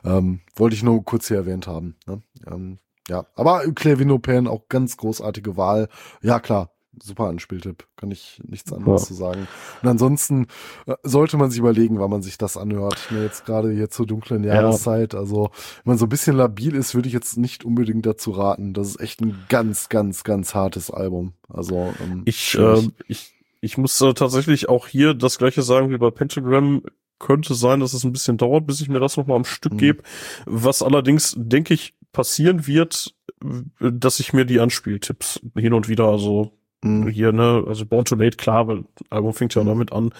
Ähm, 0.03 0.41
wollte 0.55 0.75
ich 0.75 0.83
nur 0.83 1.03
kurz 1.03 1.27
hier 1.27 1.37
erwähnt 1.37 1.67
haben. 1.67 1.95
Ne? 2.05 2.21
Ähm, 2.51 2.77
ja, 3.07 3.25
aber 3.35 3.61
Claire 3.73 4.19
Pan 4.19 4.47
auch 4.47 4.67
ganz 4.69 4.97
großartige 4.97 5.57
Wahl. 5.57 5.87
Ja, 6.21 6.39
klar. 6.39 6.71
Super 7.01 7.25
Anspieltipp, 7.25 7.85
kann 7.95 8.11
ich 8.11 8.41
nichts 8.45 8.71
anderes 8.73 9.03
Ja. 9.03 9.07
zu 9.07 9.13
sagen. 9.13 9.47
Und 9.81 9.89
ansonsten 9.89 10.47
äh, 10.85 10.95
sollte 11.03 11.37
man 11.37 11.49
sich 11.49 11.59
überlegen, 11.59 11.99
wann 11.99 12.09
man 12.09 12.21
sich 12.21 12.37
das 12.37 12.57
anhört. 12.57 12.97
Jetzt 13.11 13.45
gerade 13.45 13.71
hier 13.71 13.89
zur 13.89 14.05
dunklen 14.07 14.43
Ja. 14.43 14.55
Jahreszeit. 14.55 15.15
Also, 15.15 15.51
wenn 15.83 15.91
man 15.91 15.97
so 15.97 16.05
ein 16.05 16.09
bisschen 16.09 16.35
labil 16.35 16.75
ist, 16.75 16.95
würde 16.95 17.07
ich 17.07 17.13
jetzt 17.13 17.37
nicht 17.37 17.63
unbedingt 17.65 18.05
dazu 18.05 18.31
raten. 18.31 18.73
Das 18.73 18.87
ist 18.89 18.99
echt 18.99 19.21
ein 19.21 19.45
ganz, 19.49 19.89
ganz, 19.89 20.23
ganz 20.23 20.53
hartes 20.55 20.91
Album. 20.91 21.33
Also, 21.47 21.93
ähm, 22.01 22.23
Ich, 22.25 22.55
ähm, 22.59 22.93
ich, 23.07 23.33
ich 23.61 23.77
muss 23.77 23.99
äh, 24.01 24.13
tatsächlich 24.13 24.69
auch 24.69 24.87
hier 24.87 25.13
das 25.13 25.37
gleiche 25.37 25.61
sagen 25.61 25.89
wie 25.89 25.97
bei 25.97 26.11
Pentagram. 26.11 26.81
Könnte 27.19 27.53
sein, 27.53 27.81
dass 27.81 27.93
es 27.93 28.05
ein 28.05 28.13
bisschen 28.13 28.37
dauert, 28.37 28.65
bis 28.65 28.79
ich 28.79 28.87
mir 28.87 29.01
das 29.01 29.17
nochmal 29.17 29.35
am 29.35 29.43
Stück 29.43 29.73
Mhm. 29.73 29.77
gebe. 29.77 30.03
Was 30.45 30.81
allerdings, 30.81 31.33
denke 31.37 31.73
ich, 31.73 31.93
passieren 32.13 32.65
wird, 32.65 33.13
äh, 33.43 33.91
dass 33.91 34.21
ich 34.21 34.31
mir 34.31 34.45
die 34.45 34.59
Anspieltipps 34.61 35.41
hin 35.57 35.73
und 35.73 35.89
wieder, 35.89 36.05
also. 36.05 36.53
Hier, 36.83 37.31
ne, 37.33 37.63
also 37.67 37.85
Born 37.85 38.05
Too 38.05 38.15
Late, 38.15 38.37
klar, 38.37 38.67
weil 38.67 38.83
das 38.95 39.11
Album 39.11 39.33
fängt 39.33 39.53
ja 39.55 39.63
Mhm. 39.63 39.67
damit 39.67 39.91
an, 39.91 40.13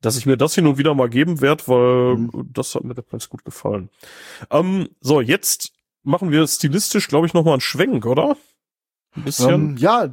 dass 0.00 0.16
ich 0.16 0.26
mir 0.26 0.36
das 0.36 0.54
hin 0.54 0.66
und 0.66 0.78
wieder 0.78 0.94
mal 0.94 1.08
geben 1.08 1.40
werde, 1.40 1.64
weil 1.66 2.16
Mhm. 2.16 2.50
das 2.52 2.74
hat 2.74 2.84
mir 2.84 2.94
ganz 2.94 3.28
gut 3.28 3.44
gefallen. 3.44 3.90
Ähm, 4.50 4.88
so, 5.00 5.20
jetzt 5.20 5.72
machen 6.04 6.30
wir 6.30 6.46
stilistisch, 6.46 7.08
glaube 7.08 7.26
ich, 7.26 7.34
nochmal 7.34 7.54
einen 7.54 7.60
Schwenk, 7.60 8.06
oder? 8.06 8.36
Ein 9.16 9.24
bisschen. 9.24 9.70
Ähm, 9.70 9.76
ja, 9.78 10.08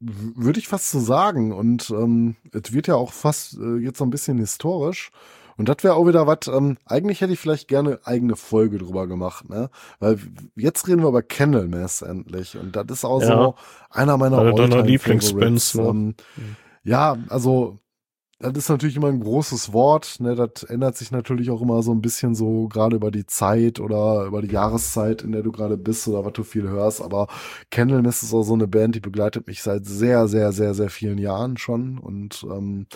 würde 0.00 0.58
ich 0.58 0.68
fast 0.68 0.90
so 0.90 1.00
sagen. 1.00 1.52
Und 1.52 1.90
ähm, 1.90 2.36
es 2.52 2.72
wird 2.72 2.86
ja 2.86 2.94
auch 2.94 3.12
fast 3.12 3.58
äh, 3.58 3.78
jetzt 3.78 3.98
so 3.98 4.04
ein 4.04 4.10
bisschen 4.10 4.38
historisch. 4.38 5.10
Und 5.56 5.68
das 5.68 5.78
wäre 5.82 5.94
auch 5.94 6.06
wieder 6.06 6.26
was, 6.26 6.48
ähm, 6.48 6.76
eigentlich 6.84 7.20
hätte 7.20 7.32
ich 7.32 7.38
vielleicht 7.38 7.68
gerne 7.68 7.98
eigene 8.04 8.36
Folge 8.36 8.78
drüber 8.78 9.06
gemacht, 9.06 9.48
ne? 9.48 9.70
Weil 10.00 10.18
jetzt 10.54 10.86
reden 10.88 11.02
wir 11.02 11.08
über 11.08 11.22
Candlemass 11.22 12.02
endlich. 12.02 12.56
Und 12.56 12.76
das 12.76 12.84
ist 12.90 13.04
auch 13.04 13.20
Ja. 13.20 13.26
so 13.26 13.54
einer 13.90 14.16
meiner 14.16 14.38
Alltime 14.38 14.82
Lieblingsbands, 14.82 15.74
ne? 15.74 15.82
Ähm, 15.88 16.14
ja, 16.84 17.16
also 17.28 17.78
das 18.38 18.52
ist 18.54 18.68
natürlich 18.68 18.96
immer 18.96 19.08
ein 19.08 19.20
großes 19.20 19.72
Wort. 19.72 20.20
Ne? 20.20 20.34
Das 20.34 20.62
ändert 20.64 20.96
sich 20.96 21.10
natürlich 21.10 21.50
auch 21.50 21.62
immer 21.62 21.82
so 21.82 21.92
ein 21.92 22.02
bisschen 22.02 22.34
so 22.34 22.68
gerade 22.68 22.96
über 22.96 23.10
die 23.10 23.24
Zeit 23.24 23.80
oder 23.80 24.26
über 24.26 24.42
die 24.42 24.52
Jahreszeit, 24.52 25.22
in 25.22 25.32
der 25.32 25.42
du 25.42 25.52
gerade 25.52 25.78
bist 25.78 26.06
oder 26.06 26.24
was 26.24 26.34
du 26.34 26.44
viel 26.44 26.68
hörst. 26.68 27.00
Aber 27.00 27.28
Candlemass 27.70 28.22
ist 28.22 28.34
auch 28.34 28.42
so 28.42 28.52
eine 28.52 28.68
Band, 28.68 28.94
die 28.94 29.00
begleitet 29.00 29.46
mich 29.46 29.62
seit 29.62 29.86
sehr, 29.86 30.28
sehr, 30.28 30.52
sehr, 30.52 30.74
sehr 30.74 30.90
vielen 30.90 31.16
Jahren 31.18 31.56
schon. 31.56 31.96
Und 31.98 32.46
ähm, 32.50 32.86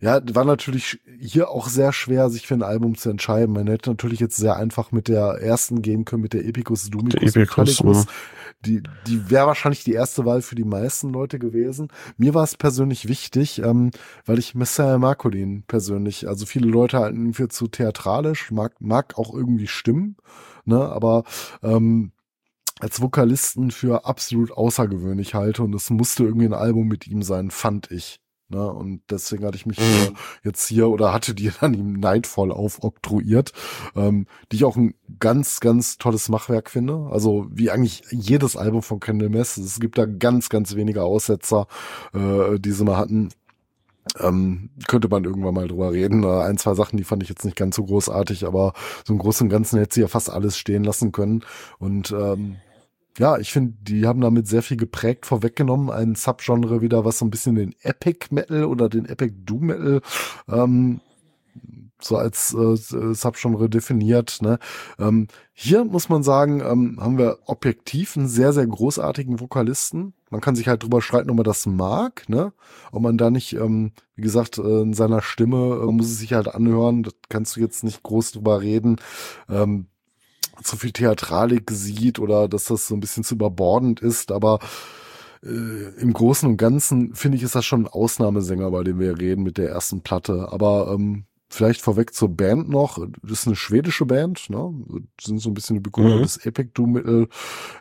ja, 0.00 0.20
war 0.34 0.44
natürlich 0.44 1.00
hier 1.18 1.50
auch 1.50 1.68
sehr 1.68 1.92
schwer, 1.92 2.30
sich 2.30 2.46
für 2.46 2.54
ein 2.54 2.62
Album 2.62 2.96
zu 2.96 3.10
entscheiden. 3.10 3.54
Man 3.54 3.66
hätte 3.66 3.90
natürlich 3.90 4.20
jetzt 4.20 4.36
sehr 4.36 4.56
einfach 4.56 4.92
mit 4.92 5.08
der 5.08 5.40
ersten 5.40 5.82
gehen 5.82 6.04
können, 6.04 6.22
mit 6.22 6.32
der 6.32 6.44
Epicus 6.44 6.88
Dumicus 6.88 7.32
Der 7.32 7.42
Epicus, 7.42 7.82
ne? 7.82 8.04
Die, 8.64 8.82
die 9.06 9.30
wäre 9.30 9.46
wahrscheinlich 9.46 9.84
die 9.84 9.92
erste 9.92 10.24
Wahl 10.24 10.42
für 10.42 10.56
die 10.56 10.64
meisten 10.64 11.12
Leute 11.12 11.38
gewesen. 11.38 11.88
Mir 12.16 12.34
war 12.34 12.42
es 12.42 12.56
persönlich 12.56 13.06
wichtig, 13.06 13.60
ähm, 13.62 13.90
weil 14.24 14.38
ich 14.38 14.56
Messiah 14.56 14.98
Marcolin 14.98 15.62
persönlich, 15.68 16.26
also 16.26 16.44
viele 16.44 16.66
Leute 16.66 16.98
halten 16.98 17.26
ihn 17.26 17.34
für 17.34 17.48
zu 17.48 17.68
theatralisch, 17.68 18.50
mag, 18.50 18.80
mag 18.80 19.16
auch 19.16 19.32
irgendwie 19.32 19.68
stimmen, 19.68 20.16
ne, 20.64 20.80
aber 20.80 21.22
ähm, 21.62 22.10
als 22.80 23.00
Vokalisten 23.00 23.70
für 23.70 24.04
absolut 24.04 24.50
außergewöhnlich 24.50 25.34
halte 25.34 25.62
und 25.62 25.74
es 25.74 25.90
musste 25.90 26.24
irgendwie 26.24 26.46
ein 26.46 26.54
Album 26.54 26.88
mit 26.88 27.06
ihm 27.06 27.22
sein, 27.22 27.50
fand 27.50 27.90
ich. 27.92 28.20
Ne, 28.50 28.66
und 28.72 29.02
deswegen 29.10 29.44
hatte 29.44 29.56
ich 29.58 29.66
mich 29.66 29.78
Mhm. 29.78 30.16
jetzt 30.42 30.66
hier 30.68 30.88
oder 30.88 31.12
hatte 31.12 31.34
die 31.34 31.50
dann 31.60 31.74
ihm 31.74 31.92
Nightfall 32.00 32.50
aufoktroyiert, 32.50 33.52
ähm, 33.94 34.26
die 34.50 34.56
ich 34.56 34.64
auch 34.64 34.76
ein 34.76 34.94
ganz, 35.20 35.60
ganz 35.60 35.98
tolles 35.98 36.30
Machwerk 36.30 36.70
finde. 36.70 37.08
Also 37.10 37.46
wie 37.50 37.70
eigentlich 37.70 38.02
jedes 38.10 38.56
Album 38.56 38.82
von 38.82 39.00
Candlemass. 39.00 39.58
Es 39.58 39.80
gibt 39.80 39.98
da 39.98 40.06
ganz, 40.06 40.48
ganz 40.48 40.74
wenige 40.76 41.02
Aussetzer, 41.02 41.66
äh, 42.14 42.58
die 42.58 42.72
sie 42.72 42.84
mal 42.84 42.96
hatten. 42.96 43.28
Ähm, 44.20 44.70
könnte 44.88 45.08
man 45.08 45.24
irgendwann 45.24 45.54
mal 45.54 45.68
drüber 45.68 45.92
reden. 45.92 46.24
Äh, 46.24 46.28
Ein, 46.28 46.56
zwei 46.58 46.74
Sachen, 46.74 46.96
die 46.96 47.04
fand 47.04 47.22
ich 47.22 47.28
jetzt 47.28 47.44
nicht 47.44 47.56
ganz 47.56 47.76
so 47.76 47.84
großartig, 47.84 48.46
aber 48.46 48.72
so 49.04 49.12
im 49.12 49.18
Großen 49.18 49.46
und 49.46 49.50
Ganzen 49.50 49.78
hätte 49.78 49.94
sie 49.94 50.00
ja 50.00 50.08
fast 50.08 50.30
alles 50.30 50.56
stehen 50.56 50.84
lassen 50.84 51.12
können. 51.12 51.44
Und 51.78 52.10
ähm, 52.12 52.56
ja, 53.18 53.38
ich 53.38 53.52
finde, 53.52 53.74
die 53.80 54.06
haben 54.06 54.20
damit 54.20 54.46
sehr 54.46 54.62
viel 54.62 54.76
geprägt 54.76 55.26
vorweggenommen. 55.26 55.90
Ein 55.90 56.14
Subgenre 56.14 56.80
wieder, 56.80 57.04
was 57.04 57.18
so 57.18 57.24
ein 57.24 57.30
bisschen 57.30 57.56
den 57.56 57.74
Epic 57.82 58.28
Metal 58.30 58.64
oder 58.64 58.88
den 58.88 59.06
Epic 59.06 59.34
Doom 59.44 59.66
Metal 59.66 60.00
ähm, 60.48 61.00
so 62.00 62.16
als 62.16 62.54
äh, 62.54 62.76
Subgenre 63.14 63.68
definiert. 63.68 64.38
Ne? 64.40 64.58
Ähm, 64.98 65.26
hier 65.52 65.84
muss 65.84 66.08
man 66.08 66.22
sagen, 66.22 66.60
ähm, 66.60 66.98
haben 67.00 67.18
wir 67.18 67.38
objektiv 67.46 68.16
einen 68.16 68.28
sehr, 68.28 68.52
sehr 68.52 68.66
großartigen 68.66 69.40
Vokalisten. 69.40 70.14
Man 70.30 70.40
kann 70.40 70.54
sich 70.54 70.68
halt 70.68 70.82
drüber 70.82 71.02
streiten, 71.02 71.30
ob 71.30 71.36
man 71.36 71.44
das 71.44 71.66
mag, 71.66 72.28
ne? 72.28 72.52
Ob 72.92 73.02
man 73.02 73.16
da 73.16 73.30
nicht, 73.30 73.54
ähm, 73.54 73.92
wie 74.14 74.22
gesagt, 74.22 74.58
äh, 74.58 74.82
in 74.82 74.92
seiner 74.92 75.22
Stimme 75.22 75.80
äh, 75.82 75.90
muss 75.90 76.06
es 76.06 76.18
sich 76.18 76.34
halt 76.34 76.54
anhören. 76.54 77.02
Das 77.02 77.14
kannst 77.28 77.56
du 77.56 77.60
jetzt 77.60 77.82
nicht 77.82 78.02
groß 78.02 78.32
drüber 78.32 78.60
reden. 78.60 78.96
Ähm, 79.48 79.86
zu 80.62 80.76
viel 80.76 80.92
Theatralik 80.92 81.70
sieht 81.70 82.18
oder 82.18 82.48
dass 82.48 82.64
das 82.66 82.88
so 82.88 82.94
ein 82.94 83.00
bisschen 83.00 83.24
zu 83.24 83.34
überbordend 83.34 84.00
ist, 84.00 84.32
aber 84.32 84.58
äh, 85.42 85.48
im 86.00 86.12
Großen 86.12 86.48
und 86.48 86.56
Ganzen 86.56 87.14
finde 87.14 87.36
ich, 87.36 87.42
ist 87.44 87.54
das 87.54 87.64
schon 87.64 87.82
ein 87.82 87.88
Ausnahmesänger, 87.88 88.70
bei 88.70 88.82
dem 88.84 88.98
wir 88.98 89.18
reden 89.18 89.42
mit 89.42 89.58
der 89.58 89.70
ersten 89.70 90.00
Platte. 90.02 90.48
Aber 90.50 90.92
ähm, 90.92 91.24
vielleicht 91.50 91.80
vorweg 91.80 92.12
zur 92.12 92.28
Band 92.28 92.68
noch. 92.68 92.98
Das 93.22 93.40
ist 93.40 93.46
eine 93.46 93.56
schwedische 93.56 94.04
Band, 94.04 94.50
ne? 94.50 94.70
Sind 95.20 95.40
so 95.40 95.48
ein 95.50 95.54
bisschen 95.54 95.76
die 95.76 95.80
Begründer 95.80 96.16
Mhm. 96.16 96.22
des 96.22 96.36
Epic 96.44 96.70
Doom 96.74 96.92
Metal 96.92 97.28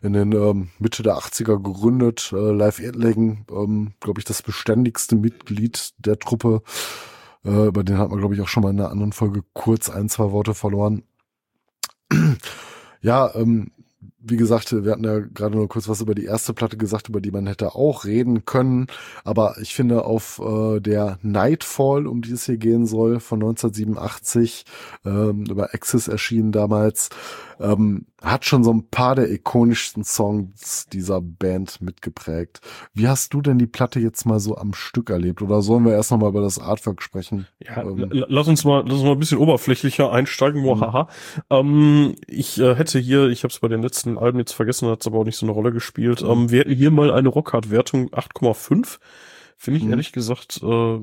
in 0.02 0.14
den 0.14 0.32
ähm, 0.32 0.70
Mitte 0.80 1.04
der 1.04 1.18
80er 1.18 1.62
gegründet. 1.62 2.32
Äh, 2.34 2.52
Live 2.52 2.80
Edlegen, 2.80 3.46
ähm, 3.52 3.94
glaube 4.00 4.20
ich, 4.22 4.26
das 4.26 4.42
beständigste 4.42 5.16
Mitglied 5.16 5.92
der 5.98 6.18
Truppe. 6.20 6.62
Äh, 7.44 7.68
über 7.68 7.84
den 7.84 7.98
hat 7.98 8.10
man, 8.10 8.20
glaube 8.20 8.36
ich, 8.36 8.42
auch 8.42 8.48
schon 8.48 8.64
mal 8.64 8.70
in 8.70 8.80
einer 8.80 8.92
anderen 8.92 9.12
Folge 9.14 9.42
kurz 9.54 9.90
ein, 9.90 10.10
zwei 10.10 10.32
Worte 10.32 10.54
verloren. 10.54 11.04
Ja, 13.02 13.34
ähm, 13.36 13.72
wie 14.28 14.38
gesagt, 14.38 14.72
wir 14.84 14.92
hatten 14.92 15.04
ja 15.04 15.20
gerade 15.20 15.56
nur 15.56 15.68
kurz 15.68 15.88
was 15.90 16.02
über 16.02 16.16
die 16.16 16.26
erste 16.26 16.54
Platte 16.54 16.78
gesagt, 16.78 17.10
über 17.10 17.22
die 17.22 17.32
man 17.32 17.48
hätte 17.48 17.76
auch 17.76 18.06
reden 18.06 18.46
können. 18.46 18.88
Aber 19.24 19.56
ich 19.62 19.74
finde, 19.74 20.06
auf 20.06 20.40
äh, 20.40 20.80
der 20.80 21.18
Nightfall, 21.22 22.08
um 22.08 22.22
die 22.22 22.32
es 22.32 22.46
hier 22.46 22.58
gehen 22.58 22.86
soll, 22.86 23.20
von 23.20 23.40
1987, 23.42 24.66
ähm, 25.06 25.46
über 25.50 25.74
Axis 25.74 26.08
erschienen 26.08 26.52
damals, 26.52 27.10
ähm, 27.60 28.06
hat 28.24 28.46
schon 28.46 28.64
so 28.64 28.72
ein 28.72 28.88
paar 28.90 29.16
der 29.16 29.32
ikonischsten 29.32 30.04
Songs 30.04 30.88
dieser 30.92 31.22
Band 31.22 31.82
mitgeprägt. 31.82 32.62
Wie 32.94 33.08
hast 33.08 33.34
du 33.34 33.42
denn 33.42 33.58
die 33.60 33.68
Platte 33.68 34.00
jetzt 34.00 34.26
mal 34.26 34.40
so 34.40 34.58
am 34.58 34.74
Stück 34.74 35.10
erlebt? 35.12 35.42
Oder 35.42 35.62
sollen 35.62 35.86
wir 35.86 35.94
erst 35.94 36.12
noch 36.12 36.18
mal 36.18 36.30
über 36.30 36.42
das 36.42 36.60
Artwork 36.60 37.02
sprechen? 37.02 37.48
Ja, 37.60 37.82
Ähm, 37.84 38.08
lass 38.12 38.48
uns 38.48 38.64
mal, 38.64 38.84
lass 38.86 38.96
uns 38.96 39.04
mal 39.04 39.12
ein 39.12 39.20
bisschen 39.20 39.38
oberflächlicher 39.38 40.12
einsteigen, 40.12 40.62
Mhm. 40.62 40.68
mohaha. 40.68 41.08
Ähm, 41.50 42.16
ich 42.28 42.60
äh, 42.60 42.76
hätte 42.76 42.98
hier, 43.00 43.28
ich 43.28 43.44
habe 43.44 43.52
es 43.52 43.60
bei 43.60 43.68
den 43.68 43.82
letzten 43.82 44.17
Alben 44.18 44.40
jetzt 44.40 44.52
vergessen, 44.54 44.90
hat 44.90 45.02
es 45.02 45.08
aber 45.08 45.20
auch 45.20 45.24
nicht 45.24 45.38
so 45.38 45.46
eine 45.46 45.54
Rolle 45.54 45.72
gespielt. 45.72 46.22
Mhm. 46.24 46.30
Ähm, 46.30 46.52
wir 46.52 46.60
hätten 46.62 46.74
hier 46.76 46.92
mal 46.92 47.12
eine 47.12 47.30
Rockhard-Wertung 47.30 48.10
8,5. 48.14 49.00
Finde 49.58 49.78
ich 49.80 49.84
Mhm. 49.86 49.92
ehrlich 49.92 50.12
gesagt 50.12 50.60
äh, 50.64 51.00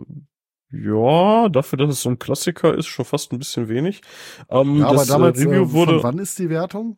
Ja, 0.71 1.49
dafür, 1.51 1.77
dass 1.79 1.91
es 1.91 2.03
so 2.03 2.09
ein 2.11 2.19
Klassiker 2.19 2.75
ist, 2.75 2.87
schon 2.87 3.05
fast 3.05 3.33
ein 3.33 3.39
bisschen 3.39 3.69
wenig. 3.69 4.01
Ähm, 4.49 4.79
Ja, 4.79 4.87
aber 4.89 5.03
äh, 5.03 5.07
damals, 5.07 5.39
Review 5.41 5.65
äh, 5.65 5.73
wurde, 5.73 6.03
wann 6.03 6.19
ist 6.19 6.39
die 6.39 6.49
Wertung? 6.51 6.97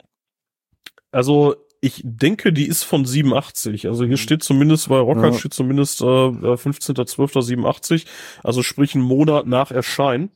also 1.12 1.56
ich 1.82 2.00
denke, 2.04 2.52
die 2.52 2.66
ist 2.66 2.82
von 2.84 3.04
87. 3.04 3.86
Also 3.86 4.04
hier 4.06 4.16
steht 4.16 4.42
zumindest 4.42 4.88
bei 4.88 4.98
Rocker 4.98 5.26
Ja. 5.28 5.32
steht 5.34 5.54
zumindest 5.54 6.00
äh, 6.00 6.04
15.12.87, 6.04 8.06
also 8.42 8.62
sprich 8.62 8.94
einen 8.94 9.04
Monat 9.04 9.46
nach 9.46 9.70
Erscheinen. 9.70 10.30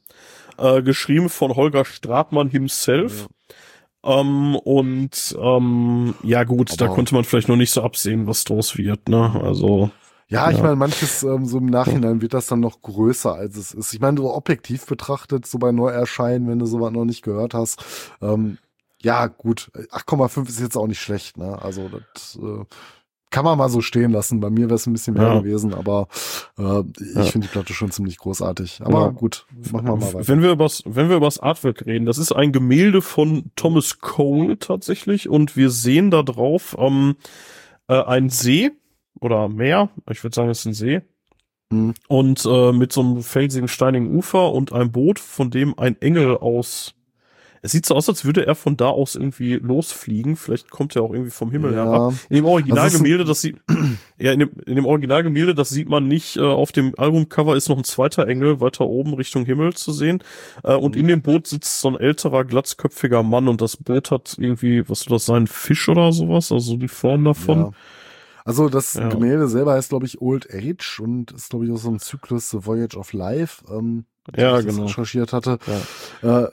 Äh, 0.59 0.83
geschrieben 0.83 1.31
von 1.31 1.57
Holger 1.57 1.87
Stratmann 1.87 2.51
himself. 2.51 3.29
Ähm, 4.03 4.57
und 4.57 5.37
ähm, 5.41 6.15
ja 6.23 6.45
gut, 6.45 6.81
da 6.81 6.87
Aber- 6.87 6.95
konnte 6.95 7.15
man 7.15 7.25
vielleicht 7.25 7.49
noch 7.49 7.57
nicht 7.57 7.71
so 7.73 7.83
absehen, 7.83 8.27
was 8.27 8.45
draus 8.45 8.77
wird. 8.79 9.09
Ne? 9.09 9.41
Also 9.43 9.91
Ja, 10.29 10.49
ich 10.51 10.57
Ja. 10.59 10.63
meine, 10.63 10.77
manches 10.77 11.23
ähm, 11.25 11.45
so 11.45 11.59
im 11.59 11.67
Nachhinein 11.67 12.23
wird 12.23 12.35
das 12.35 12.47
dann 12.47 12.61
noch 12.61 12.83
größer, 12.83 13.35
als 13.35 13.57
es 13.57 13.73
ist. 13.75 13.93
Ich 13.93 14.01
meine, 14.01 14.17
so 14.17 14.33
objektiv 14.33 14.87
betrachtet, 14.87 15.45
so 15.45 15.59
bei 15.59 15.73
Neuerscheinen, 15.73 16.49
wenn 16.49 16.61
du 16.61 16.67
sowas 16.67 16.93
noch 16.93 17.05
nicht 17.05 17.23
gehört 17.23 17.53
hast, 17.53 17.85
ähm, 18.23 18.59
ja, 19.03 19.27
gut, 19.27 19.71
8,5 19.91 20.49
ist 20.49 20.61
jetzt 20.61 20.77
auch 20.77 20.87
nicht 20.87 21.01
schlecht, 21.01 21.37
ne? 21.37 21.61
Also 21.61 21.91
das 22.15 22.39
äh, 22.41 22.65
kann 23.31 23.45
man 23.45 23.57
mal 23.57 23.69
so 23.69 23.81
stehen 23.81 24.11
lassen. 24.11 24.41
Bei 24.41 24.51
mir 24.51 24.67
wäre 24.67 24.75
es 24.75 24.87
ein 24.87 24.93
bisschen 24.93 25.15
mehr 25.15 25.23
Ja. 25.29 25.39
gewesen, 25.39 25.73
aber 25.75 26.09
äh, 26.59 26.81
ich 27.01 27.15
Ja. 27.17 27.23
finde 27.25 27.47
die 27.47 27.53
Platte 27.53 27.73
schon 27.75 27.91
ziemlich 27.91 28.19
großartig. 28.19 28.81
Aber 28.85 29.01
Ja. 29.03 29.09
gut, 29.11 29.47
machen 29.73 29.87
wir 29.87 29.97
mal 29.97 30.15
weiter. 30.15 30.29
Wenn 30.29 30.43
wir 30.43 30.51
übers, 30.51 30.83
wenn 30.87 31.09
wir 31.09 31.17
übers 31.17 31.39
Artwork 31.39 31.87
reden, 31.87 32.07
das 32.07 32.19
ist 32.19 32.33
ein 32.33 32.53
Gemälde 32.53 33.03
von 33.03 33.51
Thomas 33.57 34.01
Cole 34.01 34.59
tatsächlich 34.59 35.29
und 35.29 35.57
wir 35.57 35.71
sehen 35.71 36.11
da 36.11 36.23
drauf 36.23 36.77
ähm, 36.79 37.17
äh, 37.89 38.03
ein 38.03 38.31
See 38.31 38.73
oder 39.21 39.49
Meer, 39.49 39.91
ich 40.11 40.23
würde 40.25 40.35
sagen, 40.35 40.51
es 40.51 40.61
ist 40.61 40.67
ein 40.67 40.75
See. 40.75 41.03
Hm. 41.73 41.95
Und 42.09 42.45
äh, 42.47 42.73
mit 42.73 42.93
so 42.93 43.01
einem 43.01 43.23
felsigen, 43.23 43.69
steinigen 43.69 44.13
Ufer 44.17 44.53
und 44.53 44.73
ein 44.73 44.91
Boot, 44.91 45.21
von 45.21 45.51
dem 45.51 45.79
ein 45.79 46.01
Engel 46.03 46.37
aus. 46.37 46.95
Es 47.63 47.73
sieht 47.73 47.85
so 47.85 47.95
aus, 47.95 48.09
als 48.09 48.25
würde 48.25 48.47
er 48.47 48.55
von 48.55 48.77
da 48.77 48.87
aus 48.89 49.17
irgendwie 49.17 49.55
losfliegen. 49.57 50.37
Vielleicht 50.37 50.71
kommt 50.71 50.97
er 50.97 51.03
auch 51.03 51.13
irgendwie 51.13 51.31
vom 51.31 51.51
Himmel 51.51 51.75
Ja. 51.75 51.85
herab. 51.85 52.15
In 52.31 52.37
dem 52.37 52.45
Also 52.47 52.53
Originalgemälde, 52.55 53.25
das 53.25 53.43
sieht, 53.43 53.57
ja, 54.19 54.33
in 54.33 54.41
dem, 54.41 54.51
in 54.65 54.77
dem 54.77 54.87
Originalgemälde, 54.87 55.55
das 55.55 55.69
sieht 55.69 55.89
man 55.89 56.09
nicht. 56.09 56.37
Äh, 56.37 56.41
auf 56.41 56.73
dem 56.73 56.95
Albumcover 56.97 57.57
ist 57.57 57.69
noch 57.69 57.77
ein 57.77 57.85
zweiter 57.85 58.27
Engel 58.27 58.61
weiter 58.61 58.87
oben 58.87 59.13
Richtung 59.15 59.45
Himmel 59.45 59.75
zu 59.75 59.93
sehen. 59.93 60.23
Äh, 60.65 60.75
und 60.75 60.97
in 60.97 61.07
dem 61.07 61.21
Boot 61.23 61.47
sitzt 61.47 61.81
so 61.83 61.89
ein 61.89 61.97
älterer, 61.97 62.45
glatzköpfiger 62.45 63.23
Mann 63.23 63.47
und 63.49 63.61
das 63.61 63.77
Boot 63.77 64.11
hat 64.11 64.37
irgendwie, 64.39 64.89
was 64.89 65.01
soll 65.01 65.17
das 65.17 65.27
sein, 65.27 65.47
Fisch 65.47 65.89
oder 65.89 66.13
sowas? 66.13 66.51
Also 66.53 66.77
die 66.77 66.89
Form 66.89 67.25
davon. 67.25 67.59
Ja. 67.59 67.71
Also 68.47 68.71
das 68.71 68.95
Ja. 68.95 69.09
Gemälde 69.11 69.49
selber 69.49 69.75
heißt, 69.75 69.91
glaube 69.91 70.07
ich, 70.07 70.23
Old 70.23 70.49
Age 70.53 71.01
und 71.01 71.31
ist, 71.33 71.51
glaube 71.51 71.67
ich, 71.67 71.73
auch 71.73 71.77
so 71.77 71.91
ein 71.91 71.99
Zyklus 71.99 72.49
The 72.51 72.65
Voyage 72.65 72.97
of 72.97 73.13
Life. 73.13 73.63
Ähm, 73.71 74.07
Ja, 74.37 74.61
genau. 74.61 74.85
recherchiert 74.85 75.33
hatte. 75.33 75.59
Äh, 76.23 76.47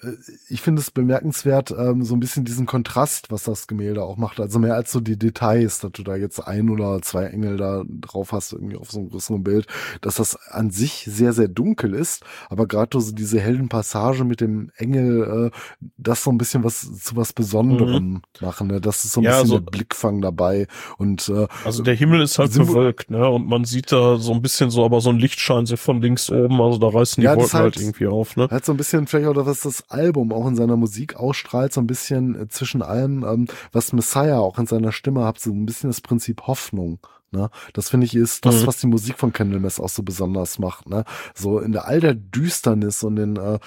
ich 0.50 0.62
finde 0.62 0.82
es 0.82 0.92
bemerkenswert, 0.92 1.72
ähm, 1.78 2.04
so 2.04 2.16
ein 2.16 2.20
bisschen 2.20 2.46
diesen 2.46 2.66
Kontrast, 2.66 3.32
was 3.32 3.44
das 3.44 3.68
Gemälde 3.68 4.04
auch 4.04 4.18
macht. 4.18 4.40
Also 4.40 4.60
mehr 4.60 4.76
als 4.76 4.92
so 4.92 5.00
die 5.00 5.18
Details, 5.18 5.80
dass 5.80 5.92
du 5.92 6.04
da 6.04 6.16
jetzt 6.16 6.40
ein 6.48 6.70
oder 6.70 7.02
zwei 7.02 7.26
Engel 7.26 7.58
da 7.58 7.84
drauf 7.88 8.32
hast, 8.32 8.54
irgendwie 8.54 8.78
auf 8.78 8.92
so 8.92 9.00
einem 9.00 9.10
größeren 9.10 9.44
Bild, 9.44 9.68
dass 10.02 10.16
das 10.16 10.36
an 10.50 10.70
sich 10.72 11.06
sehr, 11.10 11.34
sehr 11.34 11.48
dunkel 11.48 11.94
ist. 11.94 12.24
Aber 12.50 12.68
gerade 12.68 13.00
so 13.00 13.12
diese 13.12 13.40
hellen 13.40 13.70
Passage 13.70 14.24
mit 14.24 14.42
dem 14.42 14.72
Engel, 14.78 15.52
äh, 15.52 15.58
das 15.98 16.24
so 16.24 16.32
ein 16.32 16.38
bisschen 16.38 16.64
was 16.64 16.82
zu 17.02 17.16
was 17.16 17.34
Besonderem 17.34 18.22
machen. 18.42 18.68
Ne? 18.68 18.82
Das 18.82 19.04
ist 19.06 19.14
so 19.14 19.22
ein 19.22 19.24
Mhm. 19.24 19.28
Ja, 19.30 19.32
bisschen 19.42 19.48
so- 19.48 19.60
der 19.60 19.72
Blickfang 19.72 20.22
dabei. 20.22 20.68
Und 20.98 21.30
äh, 21.30 21.48
Also 21.66 21.84
der 21.84 21.96
Himmel 21.96 22.22
ist 22.22 22.40
halt 22.40 22.54
bewölkt, 22.54 23.12
ne? 23.12 23.28
Und 23.30 23.48
man 23.48 23.66
sieht 23.66 23.92
da 23.92 24.18
so 24.18 24.32
ein 24.34 24.42
bisschen 24.42 24.70
so, 24.70 24.86
aber 24.86 25.02
so 25.02 25.10
ein 25.10 25.20
Lichtschein 25.20 25.66
so 25.66 25.76
von 25.78 26.02
links 26.02 26.30
oben, 26.32 26.62
also 26.62 26.78
da 26.78 26.88
reißen 26.88 27.22
die 27.22 27.26
Ja, 27.26 27.32
Wolken 27.36 27.50
halt, 27.76 27.84
irgendwie 27.84 28.08
auf, 28.08 28.36
ne? 28.36 28.48
Hat 28.50 28.66
so 28.66 28.72
ein 28.74 28.78
bisschen 28.78 29.08
vielleicht 29.08 29.28
auch, 29.28 29.46
was 29.46 29.62
das 29.62 29.90
Album 29.90 30.32
auch 30.34 30.48
in 30.48 30.56
seiner 30.56 30.78
Musik 30.78 31.16
ausstrahlt, 31.16 31.74
so 31.74 31.82
ein 31.82 31.88
bisschen 31.88 32.36
äh, 32.40 32.48
zwischen 32.48 32.82
allem, 32.82 33.24
ähm, 33.24 33.48
was 33.72 33.94
Messiah 33.94 34.40
auch 34.40 34.58
in 34.60 34.68
seiner 34.68 34.92
Stimme 34.92 35.24
hat, 35.26 35.40
so 35.40 35.52
ein 35.52 35.66
bisschen 35.66 35.90
das 35.90 36.02
Prinzip 36.02 36.44
Hoffnung. 36.48 37.00
Ne? 37.32 37.50
Das 37.74 37.90
finde 37.90 38.06
ich 38.06 38.16
ist 38.16 38.46
das, 38.46 38.62
Mhm. 38.62 38.68
was 38.68 38.78
die 38.80 38.88
Musik 38.88 39.20
von 39.20 39.34
Candlemass 39.34 39.80
auch 39.82 39.90
so 39.90 40.02
besonders 40.02 40.60
macht. 40.60 40.88
Ne? 40.88 41.04
So 41.36 41.60
in 41.60 41.74
der 41.74 41.86
all 41.86 42.00
der 42.00 42.14
Düsternis 42.14 43.04
und 43.04 43.18
den 43.18 43.36
äh, 43.36 43.60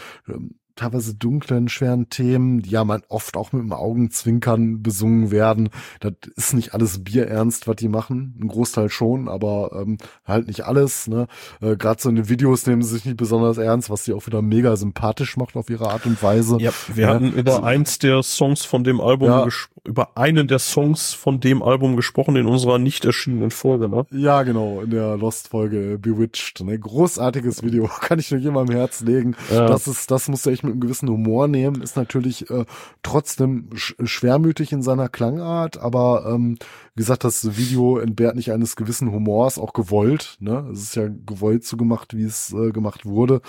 teilweise 0.80 1.14
dunklen, 1.14 1.68
schweren 1.68 2.08
Themen, 2.08 2.62
die 2.62 2.70
ja 2.70 2.84
man 2.84 3.02
oft 3.08 3.36
auch 3.36 3.52
mit 3.52 3.62
dem 3.62 3.72
Augenzwinkern 3.72 4.82
besungen 4.82 5.30
werden. 5.30 5.68
Das 6.00 6.12
ist 6.36 6.54
nicht 6.54 6.74
alles 6.74 7.04
bierernst, 7.04 7.66
was 7.68 7.76
die 7.76 7.88
machen. 7.88 8.34
Ein 8.40 8.48
Großteil 8.48 8.88
schon, 8.88 9.28
aber 9.28 9.70
ähm, 9.80 9.98
halt 10.24 10.46
nicht 10.48 10.64
alles. 10.64 11.06
Ne? 11.06 11.26
Äh, 11.60 11.76
Gerade 11.76 12.00
so 12.00 12.08
in 12.08 12.16
den 12.16 12.28
Videos 12.28 12.66
nehmen 12.66 12.82
sie 12.82 12.94
sich 12.94 13.04
nicht 13.04 13.16
besonders 13.16 13.58
ernst, 13.58 13.90
was 13.90 14.04
sie 14.04 14.12
auch 14.14 14.26
wieder 14.26 14.42
mega 14.42 14.74
sympathisch 14.76 15.36
macht 15.36 15.56
auf 15.56 15.68
ihre 15.70 15.90
Art 15.90 16.06
und 16.06 16.22
Weise. 16.22 16.56
Ja, 16.60 16.70
wir 16.94 17.06
Ja. 17.06 17.14
hatten 17.14 17.32
über 17.32 17.62
eins 17.62 17.98
der 17.98 18.22
Songs 18.22 18.64
von 18.64 18.82
dem 18.84 19.00
Album, 19.00 19.28
Ja. 19.28 19.46
über 19.84 20.16
einen 20.16 20.48
der 20.48 20.58
Songs 20.58 21.12
von 21.12 21.40
dem 21.40 21.62
Album 21.62 21.96
gesprochen 21.96 22.36
in 22.36 22.46
unserer 22.46 22.78
nicht 22.78 23.04
erschienenen 23.04 23.50
Folge, 23.50 23.88
ne? 23.88 24.06
Ja, 24.10 24.42
genau, 24.42 24.80
in 24.80 24.90
der 24.90 25.16
Lost-Folge 25.16 25.98
Bewitched. 26.00 26.62
Ne? 26.64 26.78
Großartiges 26.78 27.62
Video, 27.62 27.88
kann 28.00 28.18
ich 28.18 28.30
nur 28.30 28.40
jemandem 28.40 28.74
am 28.74 28.78
Herz 28.80 29.00
legen. 29.02 29.36
Ja. 29.50 29.66
Das 29.66 29.86
ist, 29.86 30.10
das 30.10 30.28
musst 30.28 30.46
du 30.46 30.50
echt 30.50 30.64
mit 30.64 30.69
einem 30.70 30.80
gewissen 30.80 31.08
Humor 31.08 31.48
nehmen, 31.48 31.82
ist 31.82 31.96
natürlich 31.96 32.50
äh, 32.50 32.64
trotzdem 33.02 33.68
sch 33.74 33.94
schwermütig 34.02 34.72
in 34.72 34.82
seiner 34.82 35.08
Klangart, 35.08 35.78
aber 35.78 36.26
ähm, 36.32 36.56
wie 36.94 37.00
gesagt, 37.02 37.24
das 37.24 37.56
Video 37.56 37.98
entbehrt 37.98 38.36
nicht 38.36 38.52
eines 38.52 38.76
gewissen 38.76 39.10
Humors, 39.12 39.58
auch 39.58 39.72
gewollt. 39.72 40.36
Ne? 40.40 40.68
Es 40.72 40.82
ist 40.82 40.96
ja 40.96 41.08
gewollt 41.08 41.64
so 41.64 41.76
gemacht, 41.76 42.14
wie 42.16 42.24
es 42.24 42.52
äh, 42.52 42.70
gemacht 42.72 43.06
wurde. 43.06 43.40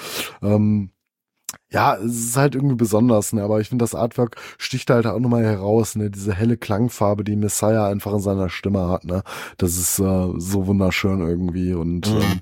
Ähm, 0.41 0.91
ja, 1.69 1.95
es 1.95 2.15
ist 2.30 2.38
halt 2.38 2.56
irgendwie 2.56 2.76
besonders, 2.76 3.34
ne? 3.34 3.43
Aber 3.43 3.60
ich 3.60 3.68
finde, 3.69 3.84
das 3.84 3.93
Artwork 3.95 4.38
sticht 4.57 4.89
halt 4.89 5.06
auch 5.06 5.19
nochmal 5.19 5.43
heraus, 5.43 5.95
ne? 5.98 6.10
Diese 6.10 6.34
helle 6.34 6.56
Klangfarbe, 6.56 7.26
die 7.26 7.35
Messiah 7.35 7.88
einfach 7.88 8.14
in 8.14 8.19
seiner 8.19 8.48
Stimme 8.49 8.88
hat, 8.88 9.03
ne? 9.03 9.23
Das 9.57 9.77
ist 9.77 9.99
äh, 9.99 10.30
so 10.38 10.68
wunderschön 10.68 11.19
irgendwie 11.19 11.73
und 11.73 12.10
Mhm. 12.10 12.22
ähm, 12.22 12.39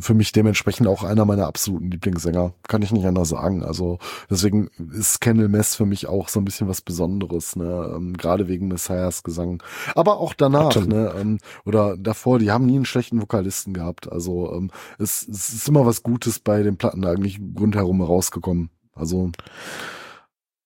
für 0.00 0.14
mich 0.14 0.32
dementsprechend 0.32 0.88
auch 0.88 1.04
einer 1.04 1.24
meiner 1.24 1.46
absoluten 1.46 1.90
Lieblingssänger. 1.90 2.52
Kann 2.66 2.82
ich 2.82 2.90
nicht 2.90 3.06
anders 3.06 3.28
sagen. 3.28 3.62
Also 3.62 3.98
deswegen 4.28 4.68
ist 4.92 5.20
Kendall 5.20 5.48
Mess 5.48 5.76
für 5.76 5.86
mich 5.86 6.08
auch 6.08 6.28
so 6.28 6.40
ein 6.40 6.44
bisschen 6.44 6.68
was 6.68 6.80
Besonderes, 6.80 7.54
ne? 7.54 7.92
Ähm, 7.94 8.16
Gerade 8.16 8.48
wegen 8.48 8.68
Messiahs 8.68 9.22
Gesang. 9.22 9.62
Aber 9.94 10.18
auch 10.18 10.34
danach, 10.34 10.66
Absolut. 10.66 10.88
ne? 10.88 11.12
Ähm, 11.20 11.38
oder 11.64 11.96
davor, 11.96 12.40
die 12.40 12.50
haben 12.50 12.66
nie 12.66 12.76
einen 12.76 12.86
schlechten 12.86 13.20
Vokalisten 13.20 13.72
gehabt. 13.72 14.10
Also 14.10 14.52
ähm, 14.52 14.70
es, 14.98 15.26
es 15.28 15.50
ist 15.50 15.68
immer 15.68 15.86
was 15.86 16.02
Gutes 16.02 16.40
bei 16.40 16.62
den 16.62 16.76
Platten 16.76 17.04
eigentlich 17.04 17.40
rundherum 17.58 18.02
rausgekommen. 18.02 18.70
Also 18.94 19.30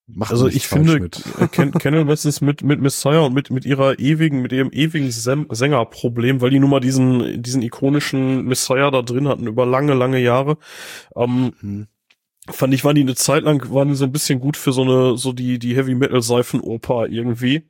macht 0.07 0.31
Also 0.31 0.49
ich 0.49 0.67
finde, 0.69 1.11
äh, 1.39 1.49
Ken 1.49 1.73
Kennel 1.73 2.07
West 2.09 2.27
ist 2.27 2.41
mit, 2.41 2.63
mit 2.63 2.81
Messiah 2.81 3.21
und 3.21 3.35
mit, 3.35 3.51
mit 3.51 3.65
ihrer 3.65 3.99
ewigen, 3.99 4.43
mit 4.43 4.53
ihrem 4.53 4.71
ewigen 4.73 5.11
Sem 5.11 5.47
Sängerproblem, 5.51 6.41
weil 6.41 6.51
die 6.51 6.59
nun 6.59 6.71
mal 6.71 6.81
diesen, 6.81 7.43
diesen 7.43 7.63
ikonischen 7.63 8.45
Messiah 8.45 8.91
da 8.91 9.03
drin 9.03 9.29
hatten 9.29 9.47
über 9.47 9.67
lange, 9.67 9.95
lange 9.95 10.19
Jahre. 10.19 10.59
Ähm, 11.17 11.53
Hm. 11.61 11.87
fand 12.51 12.75
ich, 12.75 12.85
waren 12.85 12.97
die 12.97 13.03
eine 13.03 13.15
Zeit 13.15 13.45
lang, 13.45 13.73
waren 13.73 13.89
die 13.89 13.95
so 13.95 14.05
ein 14.05 14.13
bisschen 14.13 14.41
gut 14.41 14.57
für 14.57 14.73
so 14.73 14.83
eine, 14.83 15.17
so 15.17 15.33
die, 15.33 15.59
die 15.59 15.77
Heavy 15.77 15.95
Metal 15.95 16.23
Seifenoper 16.23 17.07
irgendwie. 17.09 17.69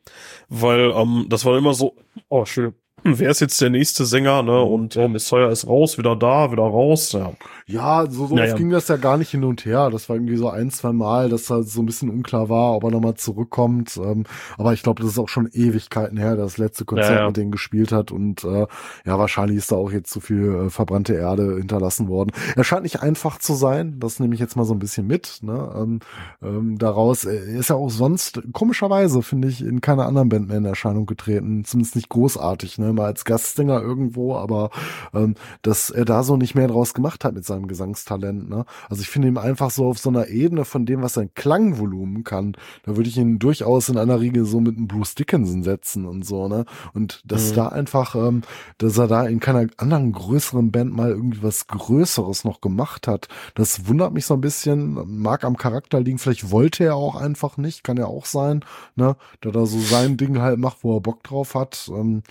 Weil, 0.48 0.92
ähm, 0.92 1.26
das 1.28 1.44
war 1.44 1.56
immer 1.58 1.74
so, 1.74 1.96
oh, 2.28 2.44
schön. 2.46 2.74
Hm, 3.04 3.18
Wer 3.18 3.30
ist 3.30 3.40
jetzt 3.40 3.60
der 3.60 3.70
nächste 3.70 4.06
Sänger, 4.06 4.42
ne? 4.42 4.60
Und 4.62 4.96
oh, 4.96 5.08
Messiah 5.08 5.50
ist 5.50 5.66
raus, 5.66 5.98
wieder 5.98 6.16
da, 6.16 6.52
wieder 6.52 6.62
raus. 6.62 7.12
Ja. 7.12 7.32
Ja, 7.72 8.04
so, 8.10 8.26
so 8.26 8.34
Naja. 8.34 8.54
ging 8.54 8.70
das 8.70 8.88
ja 8.88 8.96
gar 8.96 9.16
nicht 9.16 9.30
hin 9.30 9.44
und 9.44 9.64
her. 9.64 9.90
Das 9.90 10.08
war 10.08 10.16
irgendwie 10.16 10.36
so 10.36 10.48
ein, 10.50 10.70
zwei 10.70 10.92
Mal, 10.92 11.28
dass 11.28 11.46
da 11.46 11.62
so 11.62 11.80
ein 11.80 11.86
bisschen 11.86 12.10
unklar 12.10 12.48
war, 12.48 12.74
ob 12.76 12.84
er 12.84 12.90
nochmal 12.90 13.14
zurückkommt. 13.14 13.96
Ähm, 13.96 14.24
aber 14.58 14.72
ich 14.72 14.82
glaube, 14.82 15.02
das 15.02 15.12
ist 15.12 15.18
auch 15.18 15.28
schon 15.28 15.48
Ewigkeiten 15.52 16.16
her, 16.18 16.36
dass 16.36 16.52
das 16.52 16.58
letzte 16.58 16.84
Konzert 16.84 17.10
Ja, 17.10 17.20
ja. 17.20 17.26
mit 17.28 17.36
denen 17.36 17.50
gespielt 17.50 17.92
hat. 17.92 18.12
Und 18.12 18.44
äh, 18.44 18.66
ja, 19.06 19.18
wahrscheinlich 19.18 19.56
ist 19.58 19.72
da 19.72 19.76
auch 19.76 19.90
jetzt 19.90 20.10
zu 20.10 20.20
viel 20.20 20.66
äh, 20.66 20.70
verbrannte 20.70 21.14
Erde 21.14 21.56
hinterlassen 21.56 22.08
worden. 22.08 22.32
Er 22.56 22.64
scheint 22.64 22.82
nicht 22.82 23.02
einfach 23.02 23.38
zu 23.38 23.54
sein. 23.54 23.98
Das 24.00 24.20
nehme 24.20 24.34
ich 24.34 24.40
jetzt 24.40 24.56
mal 24.56 24.64
so 24.64 24.74
ein 24.74 24.78
bisschen 24.78 25.06
mit. 25.06 25.38
Ne? 25.42 25.72
Ähm, 25.76 26.00
ähm, 26.42 26.78
daraus 26.78 27.24
er 27.24 27.42
ist 27.44 27.70
ja 27.70 27.76
auch 27.76 27.90
sonst, 27.90 28.42
komischerweise, 28.52 29.22
finde 29.22 29.48
ich, 29.48 29.62
in 29.64 29.80
keiner 29.80 30.06
anderen 30.06 30.28
Band 30.28 30.48
mehr 30.48 30.58
in 30.58 30.64
Erscheinung 30.64 31.06
getreten. 31.06 31.64
Zumindest 31.64 31.96
nicht 31.96 32.08
großartig, 32.08 32.78
ne? 32.78 32.92
Mal 32.92 33.06
als 33.06 33.24
Gastsänger 33.24 33.80
irgendwo, 33.80 34.36
aber 34.36 34.70
ähm, 35.14 35.34
dass 35.62 35.90
er 35.90 36.04
da 36.04 36.22
so 36.22 36.36
nicht 36.36 36.54
mehr 36.54 36.68
draus 36.68 36.94
gemacht 36.94 37.24
hat 37.24 37.34
mit 37.34 37.44
seinem 37.46 37.61
Gesangstalent. 37.68 38.48
Ne? 38.48 38.64
Also 38.88 39.02
ich 39.02 39.08
finde 39.08 39.28
ihn 39.28 39.38
einfach 39.38 39.70
so 39.70 39.86
auf 39.86 39.98
so 39.98 40.10
einer 40.10 40.28
Ebene 40.28 40.64
von 40.64 40.86
dem, 40.86 41.02
was 41.02 41.14
sein 41.14 41.30
Klangvolumen 41.34 42.24
kann. 42.24 42.54
Da 42.84 42.96
würde 42.96 43.08
ich 43.08 43.16
ihn 43.18 43.38
durchaus 43.38 43.88
in 43.88 43.98
einer 43.98 44.20
Riege 44.20 44.44
so 44.44 44.60
mit 44.60 44.76
einem 44.76 44.88
Bruce 44.88 45.14
Dickinson 45.14 45.62
setzen 45.62 46.06
und 46.06 46.24
so. 46.24 46.48
Ne? 46.48 46.64
Und 46.94 47.22
dass 47.24 47.50
Mhm. 47.50 47.54
da 47.56 47.68
einfach, 47.68 48.14
ähm, 48.14 48.42
dass 48.78 48.98
er 48.98 49.08
da 49.08 49.26
in 49.26 49.40
keiner 49.40 49.66
anderen 49.76 50.12
größeren 50.12 50.70
Band 50.70 50.92
mal 50.94 51.10
irgendwie 51.10 51.42
was 51.42 51.66
Größeres 51.66 52.44
noch 52.44 52.60
gemacht 52.60 53.06
hat, 53.08 53.28
das 53.54 53.86
wundert 53.86 54.12
mich 54.12 54.26
so 54.26 54.34
ein 54.34 54.40
bisschen. 54.40 55.20
Mag 55.22 55.44
am 55.44 55.56
Charakter 55.56 56.00
liegen. 56.00 56.18
Vielleicht 56.18 56.50
wollte 56.50 56.84
er 56.84 56.96
auch 56.96 57.16
einfach 57.16 57.56
nicht, 57.56 57.84
kann 57.84 57.96
ja 57.96 58.06
auch 58.06 58.26
sein, 58.26 58.64
ne? 58.96 59.16
Da 59.40 59.50
da 59.50 59.66
so 59.66 59.78
sein 59.78 60.16
Ding 60.16 60.40
halt 60.40 60.58
macht, 60.58 60.78
wo 60.82 60.96
er 60.96 61.00
Bock 61.00 61.22
drauf 61.22 61.54
hat. 61.54 61.90
Ähm, 61.94 62.22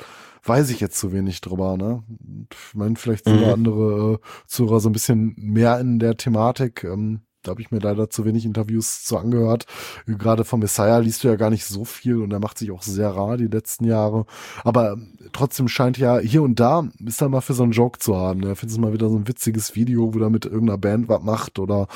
weiß 0.43 0.69
ich 0.71 0.79
jetzt 0.79 0.97
zu 0.97 1.11
wenig 1.11 1.41
drüber, 1.41 1.77
ne? 1.77 2.03
Ich 2.51 2.75
meine, 2.75 2.95
vielleicht 2.95 3.25
sind 3.25 3.37
Mhm. 3.37 3.41
da 3.41 3.53
andere 3.53 4.13
äh, 4.13 4.17
Zuhörer 4.47 4.79
so 4.79 4.89
ein 4.89 4.93
bisschen 4.93 5.33
mehr 5.37 5.79
in 5.79 5.99
der 5.99 6.17
Thematik. 6.17 6.83
Ähm, 6.83 7.21
da 7.43 7.51
habe 7.51 7.61
ich 7.61 7.71
mir 7.71 7.79
leider 7.79 8.09
zu 8.11 8.23
wenig 8.23 8.45
Interviews 8.45 9.03
zu 9.03 9.17
angehört. 9.17 9.65
Gerade 10.05 10.45
von 10.45 10.59
Messiah 10.59 10.99
liest 10.99 11.23
du 11.23 11.27
ja 11.27 11.35
gar 11.35 11.49
nicht 11.49 11.65
so 11.65 11.85
viel 11.85 12.17
und 12.21 12.31
er 12.31 12.39
macht 12.39 12.59
sich 12.59 12.69
auch 12.69 12.83
sehr 12.83 13.09
rar 13.09 13.37
die 13.37 13.47
letzten 13.47 13.85
Jahre. 13.85 14.25
Aber 14.63 14.93
ähm, 14.93 15.17
trotzdem 15.33 15.67
scheint 15.67 15.97
ja 15.97 16.19
hier 16.19 16.43
und 16.43 16.59
da 16.59 16.87
ist 17.03 17.21
er 17.21 17.29
mal 17.29 17.41
für 17.41 17.53
so 17.55 17.63
einen 17.63 17.71
Joke 17.71 17.97
zu 17.99 18.15
haben. 18.15 18.41
Ne? 18.41 18.55
Findest 18.55 18.77
du 18.77 18.81
mal 18.81 18.93
wieder 18.93 19.09
so 19.09 19.17
ein 19.17 19.27
witziges 19.27 19.75
Video, 19.75 20.13
wo 20.13 20.19
er 20.19 20.29
mit 20.29 20.45
irgendeiner 20.45 20.77
Band 20.77 21.09
was 21.09 21.23
macht 21.23 21.57
oder 21.57 21.87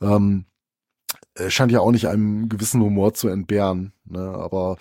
ähm, 0.00 0.46
scheint 1.48 1.72
ja 1.72 1.80
auch 1.80 1.90
nicht 1.92 2.08
einem 2.08 2.48
gewissen 2.48 2.80
Humor 2.82 3.14
zu 3.14 3.28
entbehren. 3.28 3.92
Ne? 4.04 4.20
Aber 4.20 4.76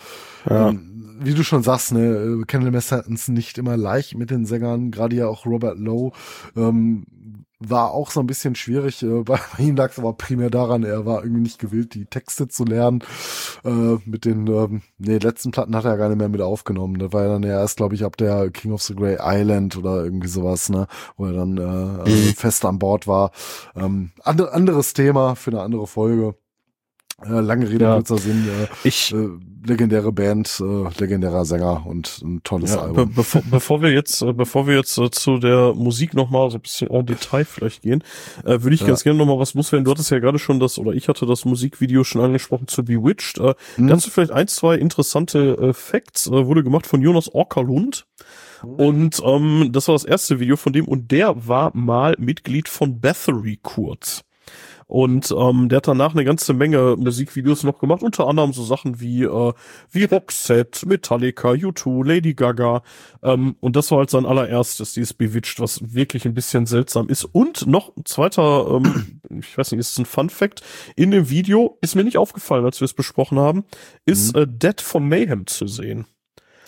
Ja. 0.49 0.69
ähm, 0.69 1.17
wie 1.21 1.33
du 1.33 1.43
schon 1.43 1.63
sagst, 1.63 1.91
ne, 1.93 2.43
Candlemass 2.47 2.91
hatten 2.91 3.13
es 3.13 3.27
nicht 3.27 3.57
immer 3.57 3.77
leicht 3.77 4.15
mit 4.17 4.29
den 4.29 4.45
Sängern, 4.45 4.91
gerade 4.91 5.15
ja 5.15 5.27
auch 5.27 5.45
Robert 5.45 5.77
Lowe 5.79 6.11
ähm, 6.55 7.05
war 7.65 7.91
auch 7.91 8.11
so 8.11 8.19
ein 8.19 8.27
bisschen 8.27 8.55
schwierig. 8.55 9.01
Äh, 9.03 9.23
bei 9.23 9.39
ihm 9.57 9.75
lag 9.77 9.91
es 9.91 9.99
aber 9.99 10.13
primär 10.13 10.49
daran, 10.49 10.83
er 10.83 11.05
war 11.05 11.23
irgendwie 11.23 11.43
nicht 11.43 11.59
gewillt, 11.59 11.93
die 11.93 12.05
Texte 12.05 12.49
zu 12.49 12.65
lernen. 12.65 13.03
Äh, 13.63 13.97
mit 14.05 14.25
den 14.25 14.47
ähm, 14.47 14.81
nee, 14.97 15.17
letzten 15.17 15.51
Platten 15.51 15.75
hat 15.75 15.85
er 15.85 15.95
gar 15.97 16.09
nicht 16.09 16.17
mehr 16.17 16.27
mit 16.29 16.41
aufgenommen. 16.41 16.99
Das 16.99 17.13
war 17.13 17.23
ja 17.23 17.29
dann 17.29 17.43
ja 17.43 17.59
erst, 17.61 17.77
glaube 17.77 17.95
ich, 17.95 18.03
ab 18.03 18.17
der 18.17 18.49
King 18.51 18.73
of 18.73 18.81
the 18.81 18.95
Grey 18.95 19.17
Island 19.21 19.77
oder 19.77 20.03
irgendwie 20.03 20.27
sowas, 20.27 20.69
ne, 20.69 20.87
wo 21.15 21.25
er 21.25 21.33
dann 21.33 21.57
äh, 21.57 22.09
Mhm. 22.09 22.33
fest 22.33 22.65
an 22.65 22.79
Bord 22.79 23.07
war. 23.07 23.31
Ähm, 23.75 24.11
andere, 24.23 24.51
anderes 24.53 24.93
Thema 24.93 25.35
für 25.35 25.51
eine 25.51 25.61
andere 25.61 25.87
Folge. 25.87 26.35
Lange 27.27 27.69
Rede, 27.69 27.85
Ja. 27.85 27.95
kurzer 27.95 28.17
Sinn. 28.17 28.47
Äh, 28.47 28.67
Ich, 28.87 29.13
äh, 29.13 29.29
legendäre 29.65 30.11
Band, 30.11 30.61
äh, 30.61 30.99
legendärer 30.99 31.45
Sänger 31.45 31.85
und 31.85 32.21
ein 32.21 32.41
tolles 32.43 32.71
ja, 32.71 32.77
be 32.77 32.83
Album. 32.83 33.13
bevor, 33.15 33.41
bevor 33.49 33.81
wir 33.81 33.91
jetzt, 33.91 34.21
äh, 34.21 34.33
bevor 34.33 34.67
wir 34.67 34.75
jetzt 34.75 34.97
äh, 34.97 35.09
zu 35.09 35.37
der 35.37 35.73
Musik 35.73 36.13
nochmal 36.13 36.49
so 36.51 36.57
ein 36.57 36.61
bisschen 36.61 36.89
en 36.89 37.05
Detail 37.05 37.45
vielleicht 37.45 37.81
gehen, 37.81 38.03
äh, 38.43 38.61
würde 38.61 38.73
ich 38.75 38.81
Ja. 38.81 38.87
ganz 38.87 39.03
gerne 39.03 39.17
nochmal 39.19 39.39
was 39.39 39.53
loswerden. 39.53 39.85
Du 39.85 39.91
hattest 39.91 40.11
ja 40.11 40.19
gerade 40.19 40.37
schon 40.39 40.59
das, 40.59 40.77
oder 40.77 40.91
ich 40.91 41.07
hatte 41.07 41.25
das 41.25 41.45
Musikvideo 41.45 42.03
schon 42.03 42.21
angesprochen 42.21 42.67
zu 42.67 42.83
Bewitched. 42.83 43.37
Äh, 43.39 43.53
Hm? 43.75 43.87
Du 43.87 43.97
vielleicht 43.99 44.31
ein, 44.31 44.47
zwei 44.49 44.75
interessante 44.75 45.55
äh, 45.57 45.73
Facts? 45.73 46.27
Äh, 46.27 46.45
wurde 46.45 46.63
gemacht 46.63 46.85
von 46.85 47.01
Jonas 47.01 47.33
Orkerlund. 47.33 48.05
Und 48.63 49.21
ähm, 49.25 49.69
das 49.73 49.87
war 49.89 49.95
das 49.95 50.05
erste 50.05 50.39
Video 50.39 50.55
von 50.55 50.71
dem 50.71 50.85
und 50.87 51.11
der 51.11 51.47
war 51.47 51.71
mal 51.75 52.15
Mitglied 52.17 52.69
von 52.69 52.99
Bathory 53.01 53.59
kurz. 53.61 54.23
Und 54.93 55.33
ähm, 55.35 55.69
der 55.69 55.77
hat 55.77 55.87
danach 55.87 56.13
eine 56.13 56.23
ganze 56.23 56.53
Menge 56.53 56.95
Musikvideos 56.99 57.63
noch 57.63 57.79
gemacht, 57.79 58.03
unter 58.03 58.27
anderem 58.27 58.53
so 58.53 58.63
Sachen 58.63 58.99
wie 58.99 59.23
äh, 59.23 59.53
wie 59.89 60.03
Roxette, 60.03 60.87
Metallica, 60.87 61.49
U2, 61.49 62.05
Lady 62.05 62.35
Gaga. 62.35 62.83
Ähm, 63.23 63.55
und 63.59 63.75
das 63.75 63.89
war 63.89 63.97
halt 63.97 64.11
sein 64.11 64.27
allererstes, 64.27 64.93
dieses 64.93 65.15
Bewitched, 65.15 65.59
was 65.59 65.95
wirklich 65.95 66.25
ein 66.25 66.35
bisschen 66.35 66.67
seltsam 66.67 67.09
ist. 67.09 67.23
Und 67.23 67.65
noch 67.65 67.97
ein 67.97 68.05
zweiter, 68.05 68.67
ähm, 68.69 69.21
ich 69.39 69.57
weiß 69.57 69.71
nicht, 69.71 69.79
ist 69.79 69.93
es 69.93 69.97
ein 69.97 70.05
Fun 70.05 70.29
Fact, 70.29 70.61
in 70.95 71.09
dem 71.09 71.27
Video 71.27 71.79
ist 71.81 71.95
mir 71.95 72.03
nicht 72.03 72.19
aufgefallen, 72.19 72.63
als 72.63 72.79
wir 72.79 72.85
es 72.85 72.93
besprochen 72.93 73.39
haben, 73.39 73.63
ist 74.05 74.35
äh, 74.35 74.45
Dead 74.47 74.79
von 74.79 75.09
Mayhem 75.09 75.47
zu 75.47 75.65
sehen. 75.65 76.05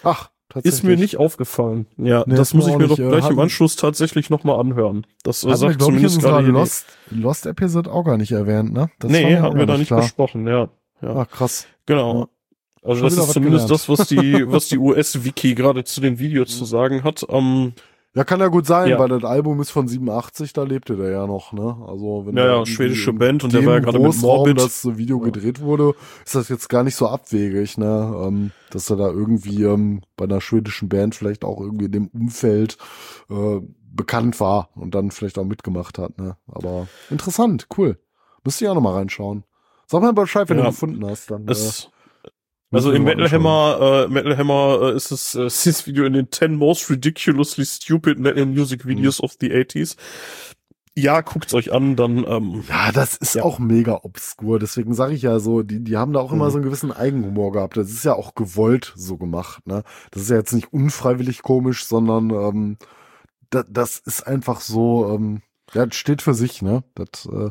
Ach. 0.01 0.31
Ist 0.63 0.83
mir 0.83 0.95
nicht 0.97 1.17
aufgefallen. 1.17 1.85
Ja, 1.97 2.23
Nee, 2.25 2.35
das 2.35 2.53
muss 2.53 2.67
ich 2.67 2.77
mir 2.77 2.87
doch 2.87 2.97
äh, 2.99 3.07
gleich 3.09 3.29
im 3.29 3.39
Anschluss 3.39 3.75
tatsächlich 3.75 4.29
nochmal 4.29 4.59
anhören. 4.59 5.05
Das 5.23 5.43
äh, 5.43 5.47
wir, 5.47 5.57
sagt 5.57 5.71
ich, 5.75 5.79
in 5.79 5.85
zumindest 5.85 6.15
unserer 6.15 6.31
gerade 6.33 6.45
hier 6.45 6.53
Lost, 6.53 6.85
Lost 7.09 7.45
Episode 7.45 7.91
auch 7.91 8.03
gar 8.03 8.17
nicht 8.17 8.31
erwähnt, 8.31 8.73
ne? 8.73 8.89
Das 8.99 9.11
war 9.11 9.19
Nee, 9.19 9.37
hatten 9.37 9.57
wir 9.57 9.65
da 9.65 9.77
nicht 9.77 9.87
klar. 9.87 10.01
besprochen, 10.01 10.47
ja. 10.47 10.69
ja. 11.01 11.15
Ah, 11.15 11.25
krass. 11.25 11.67
Genau. 11.85 12.19
Ja. 12.21 12.27
Also 12.87 12.99
Schon 13.09 13.17
das 13.17 13.27
ist 13.27 13.33
zumindest 13.33 13.65
gelernt. 13.67 13.71
das, 13.71 13.89
was 13.99 14.07
die, 14.07 14.47
was 14.51 14.67
die 14.67 14.77
US-Wiki 14.77 15.55
gerade 15.55 15.83
zu 15.83 16.01
dem 16.01 16.19
Video 16.19 16.45
zu 16.45 16.65
sagen 16.65 17.03
hat. 17.03 17.25
Ähm, 17.29 17.73
Ja, 18.15 18.23
kann 18.23 18.39
ja 18.39 18.47
gut 18.47 18.65
sein, 18.65 18.89
Ja. 18.89 18.97
weil 18.99 19.09
das 19.09 19.23
Album 19.25 19.59
ist 19.59 19.71
von 19.71 19.87
87, 19.89 20.53
da 20.53 20.63
lebte 20.63 20.95
der 20.95 21.09
ja 21.11 21.27
noch, 21.27 21.51
ne? 21.51 21.75
Also, 21.85 22.23
wenn 22.25 22.37
Ja, 22.37 22.45
ja, 22.59 22.65
schwedische 22.65 23.11
Band 23.11 23.43
und 23.43 23.53
der 23.53 23.65
war 23.65 23.73
ja 23.73 23.79
gerade 23.81 23.99
mit 23.99 24.17
Morbid. 24.21 24.57
das 24.59 24.97
Video 24.97 25.19
gedreht 25.19 25.59
wurde, 25.59 25.93
ist 26.25 26.33
das 26.33 26.47
jetzt 26.47 26.69
gar 26.69 26.83
nicht 26.83 26.95
so 26.95 27.07
abwegig, 27.09 27.77
ne? 27.77 28.15
Ähm, 28.25 28.51
dass 28.69 28.89
er 28.89 28.95
da 28.95 29.07
irgendwie 29.09 29.63
ähm, 29.63 30.01
bei 30.15 30.23
einer 30.25 30.39
schwedischen 30.39 30.87
Band 30.87 31.13
vielleicht 31.13 31.43
auch 31.43 31.59
irgendwie 31.59 31.85
in 31.85 31.91
dem 31.91 32.07
Umfeld 32.07 32.77
äh, 33.29 33.59
bekannt 33.93 34.39
war 34.39 34.69
und 34.75 34.95
dann 34.95 35.11
vielleicht 35.11 35.37
auch 35.37 35.45
mitgemacht 35.45 35.97
hat, 35.99 36.17
ne? 36.17 36.37
Aber 36.47 36.87
interessant, 37.09 37.67
cool. 37.77 37.99
Müsst 38.45 38.61
ihr 38.61 38.71
auch 38.71 38.75
noch 38.75 38.81
mal 38.81 38.93
reinschauen. 38.95 39.43
Sag 39.87 40.01
mal 40.01 40.13
Bescheid, 40.13 40.47
wenn 40.49 40.57
Ja. 40.57 40.63
du 40.63 40.69
gefunden 40.69 41.05
hast. 41.05 41.31
Dann, 41.31 41.47
es, 41.49 41.85
äh, 41.85 41.87
also 42.71 42.91
im 42.91 43.03
Metal. 43.03 43.31
Hammer, 43.31 44.05
äh, 44.07 44.11
Metal 44.11 44.37
Hammer 44.37 44.79
äh, 44.93 44.95
ist 44.95 45.11
es 45.11 45.35
äh, 45.35 45.43
das 45.69 45.87
Video 45.87 46.05
in 46.05 46.13
den 46.13 46.31
10 46.31 46.55
most 46.55 46.89
ridiculously 46.89 47.65
stupid 47.65 48.19
Metal 48.19 48.45
Music 48.45 48.85
Videos 48.85 49.21
of 49.21 49.35
the 49.39 49.51
80s. 49.51 49.95
Ja, 50.97 51.19
guckt's 51.19 51.53
euch 51.53 51.73
an, 51.73 51.97
dann 51.97 52.25
ähm, 52.25 52.63
Ja, 52.69 52.93
das 52.93 53.17
ist 53.17 53.35
Ja. 53.35 53.43
auch 53.43 53.59
mega 53.59 53.99
obskur. 54.03 54.59
Deswegen 54.59 54.93
sage 54.93 55.13
ich 55.13 55.23
ja 55.23 55.39
so, 55.39 55.61
die, 55.61 55.83
die 55.83 55.97
haben 55.97 56.13
da 56.13 56.21
auch 56.21 56.31
immer 56.31 56.45
Mhm. 56.45 56.51
so 56.51 56.57
einen 56.57 56.65
gewissen 56.65 56.91
Eigenhumor 56.93 57.51
gehabt. 57.51 57.75
Das 57.75 57.89
ist 57.89 58.05
ja 58.05 58.13
auch 58.13 58.33
gewollt 58.33 58.93
so 58.95 59.17
gemacht. 59.17 59.67
Ne? 59.67 59.83
Das 60.11 60.21
ist 60.21 60.29
ja 60.29 60.37
jetzt 60.37 60.53
nicht 60.53 60.71
unfreiwillig 60.71 61.41
komisch, 61.41 61.85
sondern 61.85 62.29
ähm, 62.29 62.77
da, 63.49 63.63
das 63.69 63.97
ist 63.99 64.25
einfach 64.25 64.61
so, 64.61 65.13
ähm, 65.13 65.41
ja, 65.73 65.85
das 65.85 65.97
steht 65.97 66.21
für 66.21 66.33
sich. 66.33 66.61
Ne? 66.61 66.85
Das 66.95 67.25
äh, 67.25 67.49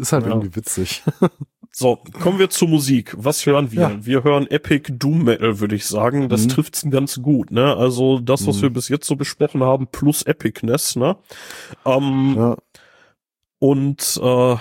ist 0.00 0.12
halt 0.12 0.24
Ja. 0.24 0.30
irgendwie 0.30 0.54
witzig. 0.56 1.02
So, 1.70 1.96
kommen 2.22 2.38
wir 2.38 2.48
zur 2.48 2.66
Musik. 2.66 3.14
Was 3.16 3.44
hören 3.44 3.70
wir? 3.70 3.80
Ja. 3.82 4.04
Wir 4.04 4.24
hören 4.24 4.46
Epic 4.50 4.90
Doom 4.90 5.24
Metal, 5.24 5.60
würde 5.60 5.76
ich 5.76 5.84
sagen. 5.86 6.28
Das 6.30 6.44
Mhm. 6.44 6.48
trifft's 6.48 6.84
ganz 6.90 7.20
gut, 7.22 7.50
ne? 7.52 7.76
Also 7.76 8.18
das, 8.20 8.46
was 8.46 8.56
Mhm. 8.56 8.62
wir 8.62 8.70
bis 8.70 8.88
jetzt 8.88 9.06
so 9.06 9.16
besprochen 9.16 9.62
haben, 9.62 9.86
plus 9.86 10.22
Epicness, 10.22 10.96
ne? 10.96 11.18
Ähm, 11.84 12.34
ja. 12.36 12.56
Und 13.58 14.18
äh, 14.20 14.56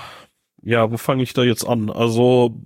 ja, 0.64 0.91
wo 0.91 0.97
fange 0.97 1.23
ich 1.23 1.34
da 1.34 1.43
jetzt 1.43 1.64
an? 1.65 1.89
Also 1.89 2.61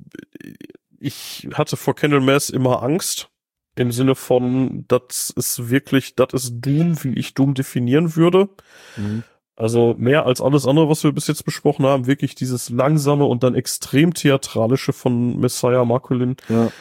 ich 0.99 1.48
hatte 1.53 1.77
vor 1.77 1.95
Candlemass 1.95 2.49
immer 2.49 2.81
Angst. 2.84 3.30
Im 3.76 3.91
Sinne 3.91 4.15
von, 4.15 4.84
das 4.89 5.30
ist 5.34 5.69
wirklich, 5.69 6.15
das 6.15 6.34
ist 6.34 6.53
Doom, 6.60 7.02
wie 7.03 7.14
ich 7.14 7.35
Doom 7.35 7.53
definieren 7.53 8.15
würde. 8.18 8.49
Mhm. 8.98 9.23
Also 9.56 9.95
mehr 9.98 10.26
als 10.26 10.41
alles 10.41 10.65
andere, 10.65 10.90
was 10.90 11.03
wir 11.03 11.11
bis 11.11 11.28
jetzt 11.28 11.44
besprochen 11.45 11.86
haben, 11.86 12.07
wirklich 12.07 12.36
dieses 12.36 12.69
langsame 12.69 13.26
und 13.26 13.44
dann 13.44 13.53
extrem 13.53 14.14
theatralische 14.14 14.94
von 14.94 15.40
Messiah 15.40 15.86
Marcolin, 15.86 16.36
ja. 16.49 16.72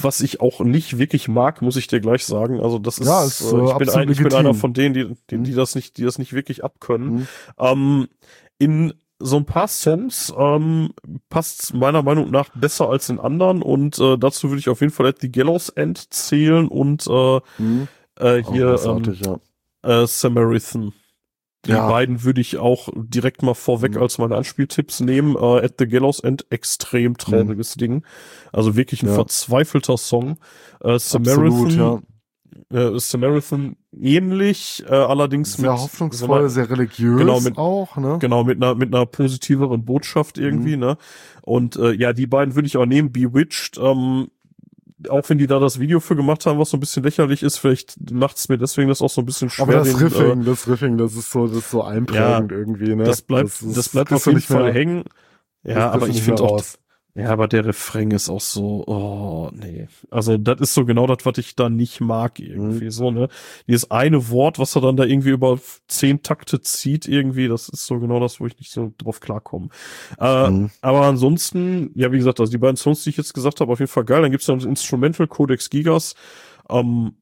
was 0.00 0.20
ich 0.20 0.40
auch 0.40 0.60
nicht 0.60 0.98
wirklich 0.98 1.28
mag, 1.28 1.60
muss 1.62 1.76
ich 1.76 1.86
dir 1.88 2.00
gleich 2.00 2.24
sagen. 2.24 2.60
Also 2.60 2.78
das 2.78 2.98
ist, 2.98 3.06
Ja, 3.06 3.24
ist, 3.24 3.40
äh, 3.42 3.56
äh, 3.56 3.64
ich 3.70 3.74
bin, 3.76 3.88
ein, 3.90 4.10
ich 4.10 4.22
bin 4.22 4.32
einer 4.32 4.54
von 4.54 4.72
denen, 4.72 4.94
die, 4.94 5.14
die, 5.30 5.36
Mhm. 5.36 5.44
die 5.44 5.54
das 5.54 5.74
nicht, 5.74 5.98
die 5.98 6.04
das 6.04 6.18
nicht 6.18 6.32
wirklich 6.32 6.64
abkönnen. 6.64 7.14
Mhm. 7.14 7.26
Ähm, 7.58 8.08
in 8.58 8.94
so 9.18 9.36
ein 9.36 9.44
paar 9.44 9.68
Songs 9.68 10.32
ähm, 10.36 10.90
passt 11.28 11.74
meiner 11.74 12.02
Meinung 12.02 12.30
nach 12.30 12.50
besser 12.54 12.88
als 12.88 13.08
in 13.08 13.18
anderen 13.18 13.62
und 13.62 13.98
äh, 13.98 14.16
dazu 14.16 14.50
würde 14.50 14.60
ich 14.60 14.68
auf 14.68 14.80
jeden 14.80 14.92
Fall 14.92 15.06
at 15.06 15.20
the 15.20 15.30
Gallows 15.30 15.68
End 15.70 16.12
zählen 16.12 16.68
und 16.68 17.06
äh, 17.08 17.40
Mhm. 17.58 17.88
äh, 18.18 18.42
hier 18.42 18.78
ähm, 18.84 19.16
ja. 19.82 20.02
äh, 20.02 20.06
Samaritan. 20.06 20.92
Die 21.66 21.70
Ja. 21.70 21.88
beiden 21.88 22.24
würde 22.24 22.40
ich 22.40 22.58
auch 22.58 22.88
direkt 22.94 23.42
mal 23.42 23.54
vorweg 23.54 23.94
Mhm. 23.94 24.02
als 24.02 24.18
meine 24.18 24.36
Anspieltipps 24.36 25.00
nehmen. 25.00 25.34
Äh, 25.36 25.64
At 25.64 25.74
the 25.78 25.86
Gallows 25.86 26.20
End, 26.20 26.46
extrem 26.50 27.16
trauriges 27.16 27.74
Ding. 27.74 28.04
Also 28.52 28.76
wirklich 28.76 29.02
ein 29.02 29.06
Mhm. 29.06 29.12
Ja. 29.12 29.16
verzweifelter 29.16 29.96
Song. 29.96 30.38
Äh, 30.82 30.92
Absolut, 30.94 31.72
ja. 31.72 32.00
äh, 32.70 32.98
Samaritan 32.98 33.76
ähnlich, 33.98 34.84
äh, 34.88 34.92
allerdings 34.94 35.54
Sehr 35.54 35.70
mit, 35.72 35.80
hoffnungsvoll, 35.80 36.42
so 36.42 36.48
sehr 36.48 36.70
religiös 36.70 37.18
Genau, 37.20 37.40
mit- 37.40 37.56
auch, 37.56 37.96
ne? 37.96 38.18
Genau, 38.20 38.44
mit 38.44 38.62
einer, 38.62 38.74
mit 38.74 38.94
einer 38.94 39.06
positiveren 39.06 39.84
Botschaft 39.84 40.38
irgendwie, 40.38 40.76
ne? 40.76 40.96
Und 41.42 41.76
ja, 41.76 42.12
die 42.12 42.26
beiden 42.26 42.54
würde 42.54 42.66
ich 42.66 42.76
auch 42.76 42.86
nehmen, 42.86 43.12
Bewitched, 43.12 43.78
ähm, 43.78 44.28
auch 45.10 45.28
wenn 45.28 45.38
die 45.38 45.46
da 45.46 45.58
das 45.58 45.78
Video 45.80 46.00
für 46.00 46.16
gemacht 46.16 46.46
haben, 46.46 46.58
was 46.58 46.70
so 46.70 46.76
ein 46.76 46.80
bisschen 46.80 47.02
lächerlich 47.02 47.42
ist, 47.42 47.58
vielleicht 47.58 47.96
macht's 48.12 48.48
mir 48.48 48.58
deswegen 48.58 48.88
das 48.88 49.02
auch 49.02 49.10
so 49.10 49.20
ein 49.22 49.26
bisschen 49.26 49.50
schwer. 49.50 49.64
Aber 49.64 49.74
das 49.74 49.88
den, 49.88 49.96
äh, 49.98 50.02
Riffing, 50.04 50.44
das 50.44 50.68
Riffing, 50.68 50.98
das 50.98 51.14
ist 51.14 51.30
so, 51.30 51.46
das 51.46 51.56
ist 51.58 51.70
so 51.70 51.82
einprägend 51.82 52.52
irgendwie, 52.52 52.94
ne? 52.94 53.04
das 53.04 53.22
bleibt, 53.22 53.48
das, 53.48 53.62
ist- 53.62 53.92
bleibt 53.92 54.12
auf 54.12 54.26
jeden 54.26 54.36
nicht 54.36 54.50
mehr- 54.50 54.58
Fall 54.60 54.72
hängen. 54.72 55.04
das 55.62 55.74
Ja, 55.74 55.90
aber 55.90 56.08
ich 56.08 56.22
finde 56.22 56.42
auch, 56.42 56.52
raus. 56.52 56.78
Ja, 57.14 57.30
aber 57.30 57.46
der 57.48 57.64
Refrain 57.64 58.10
ist 58.10 58.28
auch 58.28 58.40
so, 58.40 58.84
oh, 58.86 59.50
nee. 59.52 59.86
Also, 60.10 60.36
das 60.36 60.60
ist 60.60 60.74
so 60.74 60.84
genau 60.84 61.06
das, 61.06 61.18
was 61.24 61.38
ich 61.38 61.54
da 61.54 61.68
nicht 61.68 62.00
mag, 62.00 62.40
irgendwie, 62.40 62.86
Mhm. 62.86 62.90
so, 62.90 63.10
ne. 63.12 63.28
Dieses 63.68 63.90
eine 63.90 64.28
Wort, 64.30 64.58
was 64.58 64.74
er 64.74 64.82
dann 64.82 64.96
da 64.96 65.04
irgendwie 65.04 65.30
über 65.30 65.58
zehn 65.86 66.22
Takte 66.22 66.60
zieht, 66.60 67.06
irgendwie, 67.06 67.46
das 67.46 67.68
ist 67.68 67.86
so 67.86 68.00
genau 68.00 68.18
das, 68.18 68.40
wo 68.40 68.46
ich 68.46 68.58
nicht 68.58 68.72
so 68.72 68.92
drauf 68.98 69.20
klarkomme. 69.20 69.68
Äh, 70.18 70.50
Mhm. 70.50 70.70
aber 70.80 71.02
ansonsten, 71.02 71.90
ja, 71.94 72.10
wie 72.10 72.18
gesagt, 72.18 72.40
also 72.40 72.50
die 72.50 72.58
beiden 72.58 72.76
Songs, 72.76 73.04
die 73.04 73.10
ich 73.10 73.16
jetzt 73.16 73.32
gesagt 73.34 73.60
habe, 73.60 73.70
auf 73.72 73.78
jeden 73.78 73.90
Fall 73.90 74.04
geil. 74.04 74.22
Dann 74.22 74.30
gibt's 74.32 74.48
noch 74.48 74.56
das 74.56 74.64
Instrumental 74.64 75.26
Codex 75.28 75.70
Gigas. 75.70 76.14
Ähm, 76.68 77.12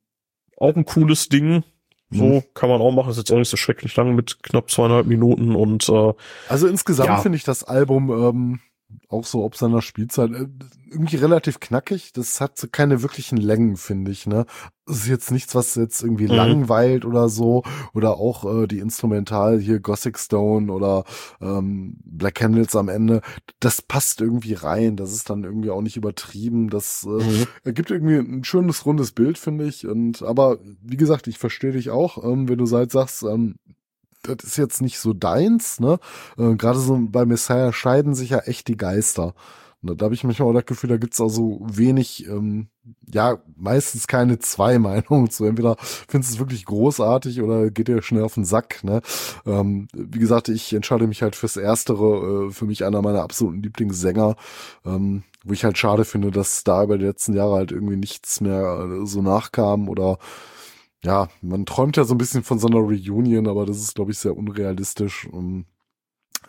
auch 0.56 0.74
ein 0.76 0.84
cooles 0.84 1.28
Ding. 1.28 1.64
So 2.10 2.24
Mhm. 2.24 2.42
kann 2.54 2.68
man 2.68 2.80
auch 2.80 2.92
machen. 2.92 3.10
Ist 3.10 3.16
jetzt 3.18 3.32
auch 3.32 3.38
nicht 3.38 3.48
so 3.48 3.56
schrecklich 3.56 3.96
lang 3.96 4.14
mit 4.14 4.42
knapp 4.42 4.70
zweieinhalb 4.70 5.06
Minuten 5.06 5.54
und 5.56 5.88
äh, 5.88 6.12
Also 6.48 6.66
insgesamt 6.68 7.08
Ja. 7.08 7.16
finde 7.18 7.36
ich 7.36 7.44
das 7.44 7.64
Album 7.64 8.10
ähm, 8.10 8.60
auch 9.08 9.24
so 9.24 9.44
ob 9.44 9.56
seiner 9.56 9.82
Spielzeit 9.82 10.30
äh, 10.32 10.46
irgendwie 10.90 11.16
relativ 11.16 11.60
knackig. 11.60 12.12
Das 12.12 12.40
hat 12.40 12.58
so 12.58 12.66
keine 12.70 13.02
wirklichen 13.02 13.36
Längen, 13.36 13.76
finde 13.76 14.10
ich. 14.10 14.26
Ne, 14.26 14.46
das 14.86 14.98
ist 14.98 15.08
jetzt 15.08 15.30
nichts, 15.30 15.54
was 15.54 15.74
jetzt 15.74 16.02
irgendwie 16.02 16.28
mhm. 16.28 16.34
langweilt 16.34 17.04
oder 17.04 17.28
so. 17.28 17.62
Oder 17.94 18.16
auch 18.16 18.44
äh, 18.44 18.66
die 18.66 18.78
Instrumental 18.78 19.58
hier 19.58 19.80
Gothic 19.80 20.18
Stone 20.18 20.72
oder 20.72 21.04
ähm, 21.40 21.96
Black 22.04 22.36
Candles 22.36 22.76
am 22.76 22.88
Ende. 22.88 23.22
Das 23.60 23.82
passt 23.82 24.20
irgendwie 24.20 24.54
rein. 24.54 24.96
Das 24.96 25.12
ist 25.12 25.30
dann 25.30 25.44
irgendwie 25.44 25.70
auch 25.70 25.82
nicht 25.82 25.96
übertrieben. 25.96 26.70
Das 26.70 27.04
äh, 27.04 27.08
mhm. 27.08 27.46
ergibt 27.64 27.90
irgendwie 27.90 28.16
ein 28.16 28.44
schönes 28.44 28.86
rundes 28.86 29.12
Bild, 29.12 29.38
finde 29.38 29.66
ich. 29.66 29.86
Und 29.86 30.22
aber 30.22 30.58
wie 30.82 30.96
gesagt, 30.96 31.26
ich 31.26 31.38
verstehe 31.38 31.72
dich 31.72 31.90
auch, 31.90 32.22
ähm, 32.22 32.48
wenn 32.48 32.58
du 32.58 32.66
seit 32.66 32.90
sagst, 32.90 33.22
ähm, 33.22 33.56
das 34.22 34.44
ist 34.44 34.56
jetzt 34.56 34.82
nicht 34.82 34.98
so 34.98 35.12
deins, 35.12 35.80
ne? 35.80 35.98
Äh, 36.38 36.54
Gerade 36.56 36.78
so 36.78 36.98
bei 37.00 37.24
Messiah 37.24 37.72
scheiden 37.72 38.14
sich 38.14 38.30
ja 38.30 38.38
echt 38.38 38.68
die 38.68 38.76
Geister. 38.76 39.34
Und 39.82 40.00
da 40.00 40.04
habe 40.04 40.14
ich 40.14 40.22
manchmal 40.22 40.48
auch 40.48 40.54
das 40.54 40.66
Gefühl, 40.66 40.90
da 40.90 40.96
gibt's 40.96 41.20
also 41.20 41.58
wenig, 41.62 42.28
ähm, 42.28 42.68
ja, 43.12 43.38
meistens 43.56 44.06
keine 44.06 44.38
zwei 44.38 44.78
Meinungen 44.78 45.28
zu. 45.28 45.44
Entweder 45.46 45.76
findest 45.78 46.32
du 46.32 46.34
es 46.36 46.38
wirklich 46.38 46.64
großartig 46.64 47.42
oder 47.42 47.70
geht 47.70 47.88
dir 47.88 48.00
schnell 48.00 48.22
auf 48.22 48.34
den 48.34 48.44
Sack. 48.44 48.84
Ne? 48.84 49.02
Ähm, 49.44 49.88
wie 49.92 50.20
gesagt, 50.20 50.48
ich 50.48 50.72
entscheide 50.72 51.08
mich 51.08 51.22
halt 51.22 51.34
fürs 51.34 51.56
Erstere, 51.56 52.48
äh, 52.48 52.52
für 52.52 52.64
mich 52.64 52.84
einer 52.84 53.02
meiner 53.02 53.22
absoluten 53.22 53.62
Lieblingssänger, 53.62 54.36
ähm, 54.84 55.24
wo 55.44 55.52
ich 55.52 55.64
halt 55.64 55.76
schade 55.78 56.04
finde, 56.04 56.30
dass 56.30 56.62
da 56.62 56.84
über 56.84 56.96
die 56.96 57.04
letzten 57.06 57.34
Jahre 57.34 57.56
halt 57.56 57.72
irgendwie 57.72 57.96
nichts 57.96 58.40
mehr 58.40 58.88
äh, 59.02 59.06
so 59.06 59.20
nachkam 59.20 59.88
oder 59.88 60.18
ja, 61.04 61.28
man 61.40 61.66
träumt 61.66 61.96
ja 61.96 62.04
so 62.04 62.14
ein 62.14 62.18
bisschen 62.18 62.42
von 62.42 62.58
so 62.58 62.68
einer 62.68 62.78
Reunion, 62.78 63.48
aber 63.48 63.66
das 63.66 63.78
ist, 63.78 63.94
glaube 63.94 64.12
ich, 64.12 64.18
sehr 64.18 64.36
unrealistisch. 64.36 65.26
Und, 65.26 65.66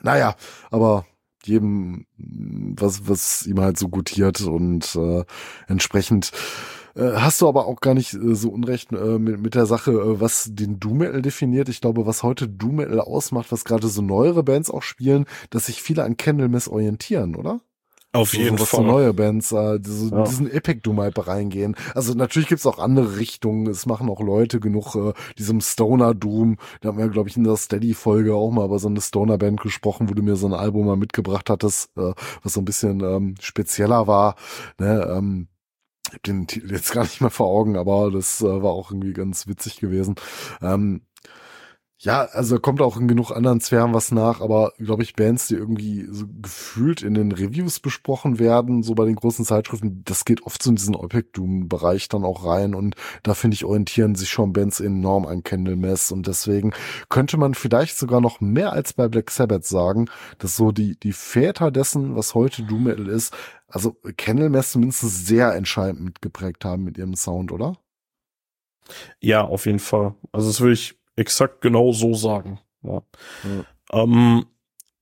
naja, 0.02 0.36
aber 0.72 1.06
jedem, 1.46 2.06
was, 2.18 3.08
was 3.08 3.46
ihm 3.48 3.60
halt 3.60 3.78
so 3.78 3.90
gutiert 3.90 4.42
und 4.42 4.96
äh, 4.96 5.26
entsprechend 5.68 6.32
äh, 6.96 7.14
hast 7.16 7.42
du 7.42 7.48
aber 7.48 7.66
auch 7.66 7.82
gar 7.82 7.94
nicht 7.94 8.14
äh, 8.14 8.36
so 8.36 8.50
unrecht 8.50 8.92
äh, 8.92 9.20
mit, 9.20 9.42
mit 9.42 9.56
der 9.56 9.66
Sache, 9.66 9.92
äh, 9.92 10.20
was 10.22 10.50
den 10.54 10.80
Doom 10.80 11.00
Metal 11.00 11.22
definiert. 11.22 11.70
Ich 11.70 11.82
glaube, 11.82 12.06
was 12.06 12.24
heute 12.24 12.48
Doom 12.48 12.76
Metal 12.78 13.00
ausmacht, 13.00 13.52
was 13.52 13.66
gerade 13.66 13.88
so 13.88 14.02
neuere 14.02 14.44
Bands 14.44 14.70
auch 14.70 14.84
spielen, 14.84 15.26
dass 15.50 15.66
sich 15.66 15.82
viele 15.82 16.04
an 16.04 16.18
Candlemass 16.18 16.68
orientieren, 16.68 17.36
oder? 17.36 17.62
Auf 18.16 18.30
so, 18.30 18.38
jeden 18.38 18.60
was 18.60 18.70
Fall. 18.70 18.82
So 18.82 18.86
neue 18.86 19.12
Bands, 19.12 19.52
äh, 19.52 19.80
die 19.80 19.90
so 19.90 20.16
ja. 20.16 20.24
diesen 20.24 20.50
Epic 20.50 20.82
Doom 20.82 21.02
halt 21.02 21.28
reingehen. 21.28 21.76
Also 21.96 22.14
natürlich 22.14 22.48
gibt's 22.48 22.68
auch 22.68 22.78
andere 22.78 23.18
Richtungen. 23.18 23.66
Es 23.66 23.88
machen 23.88 24.08
auch 24.08 24.22
Leute 24.22 24.60
genug 24.60 24.96
äh, 24.96 25.14
diesem 25.40 25.62
Stoner 25.62 26.14
Doom. 26.14 26.58
Da 26.82 26.90
haben 26.90 27.00
wir, 27.00 27.10
glaube 27.10 27.30
ich, 27.30 27.38
in 27.38 27.44
der 27.44 27.58
Steady-Folge 27.58 28.36
auch 28.36 28.52
mal 28.52 28.66
über 28.66 28.78
so 28.78 28.88
eine 28.88 29.02
Stoner-Band 29.02 29.62
gesprochen, 29.62 30.10
wo 30.10 30.14
du 30.14 30.22
mir 30.22 30.36
so 30.36 30.46
ein 30.46 30.54
Album 30.54 30.86
mal 30.86 30.96
mitgebracht 30.96 31.50
hattest, 31.50 31.90
äh, 31.98 32.14
was 32.44 32.54
so 32.54 32.62
ein 32.62 32.66
bisschen 32.66 33.02
ähm, 33.02 33.34
spezieller 33.42 34.06
war. 34.06 34.36
Ne? 34.80 35.12
Ähm, 35.12 35.48
ich 36.08 36.14
hab 36.14 36.24
den 36.24 36.46
Titel 36.46 36.72
jetzt 36.72 36.92
gar 36.92 37.04
nicht 37.04 37.20
mehr 37.20 37.32
vor 37.32 37.48
Augen, 37.48 37.76
aber 37.76 38.12
das 38.12 38.42
äh, 38.42 38.46
war 38.46 38.74
auch 38.74 38.92
irgendwie 38.92 39.14
ganz 39.14 39.48
witzig 39.48 39.78
gewesen. 39.78 40.14
Ähm, 40.62 41.02
ja, 42.04 42.26
also 42.26 42.60
kommt 42.60 42.82
auch 42.82 42.98
in 42.98 43.08
genug 43.08 43.32
anderen 43.32 43.62
Sphären 43.62 43.94
was 43.94 44.12
nach, 44.12 44.42
aber 44.42 44.74
glaube 44.78 45.04
ich, 45.04 45.14
Bands, 45.14 45.48
die 45.48 45.56
irgendwie 45.56 46.06
so 46.12 46.26
gefühlt 46.42 47.02
in 47.02 47.14
den 47.14 47.32
Reviews 47.32 47.80
besprochen 47.80 48.40
werden, 48.40 48.84
so 48.84 48.94
bei 48.94 49.06
den 49.06 49.16
großen 49.16 49.46
Zeitschriften, 49.46 50.04
das 50.04 50.26
geht 50.26 50.44
oft 50.44 50.62
so 50.62 50.70
in 50.70 50.76
diesen 50.76 50.96
Epic 50.96 51.30
Doom-Bereich 51.32 52.10
dann 52.10 52.26
auch 52.26 52.46
rein 52.46 52.76
und 52.76 52.96
da 53.24 53.34
finde 53.34 53.56
ich, 53.56 53.64
orientieren 53.64 54.16
sich 54.16 54.30
schon 54.30 54.52
Bands 54.52 54.82
enorm 54.82 55.26
an 55.26 55.44
Candlemass 55.44 56.12
und 56.12 56.28
deswegen 56.28 56.74
könnte 57.08 57.38
man 57.38 57.54
vielleicht 57.54 57.98
sogar 57.98 58.20
noch 58.20 58.42
mehr 58.42 58.74
als 58.74 58.92
bei 58.92 59.08
Black 59.08 59.32
Sabbath 59.32 59.64
sagen, 59.64 60.10
dass 60.40 60.58
so 60.58 60.74
die, 60.74 61.00
die 61.00 61.14
Väter 61.14 61.72
dessen, 61.72 62.18
was 62.18 62.36
heute 62.36 62.64
Doom 62.64 62.84
Metal 62.84 63.08
ist, 63.08 63.34
also 63.68 63.96
Candlemass 64.18 64.74
zumindest 64.74 65.26
sehr 65.26 65.56
entscheidend 65.56 66.02
mitgeprägt 66.04 66.66
haben 66.66 66.84
mit 66.84 66.98
ihrem 66.98 67.16
Sound, 67.16 67.54
oder? 67.54 67.78
Ja, 69.22 69.46
auf 69.46 69.68
jeden 69.68 69.80
Fall. 69.80 70.16
Also 70.34 70.50
das 70.50 70.60
würde 70.60 70.74
ich 70.74 70.98
exakt 71.16 71.62
genau 71.62 71.92
so 71.92 72.14
sagen. 72.14 72.60
Ja. 72.84 73.02
ja. 73.44 74.04
Ähm, 74.04 74.46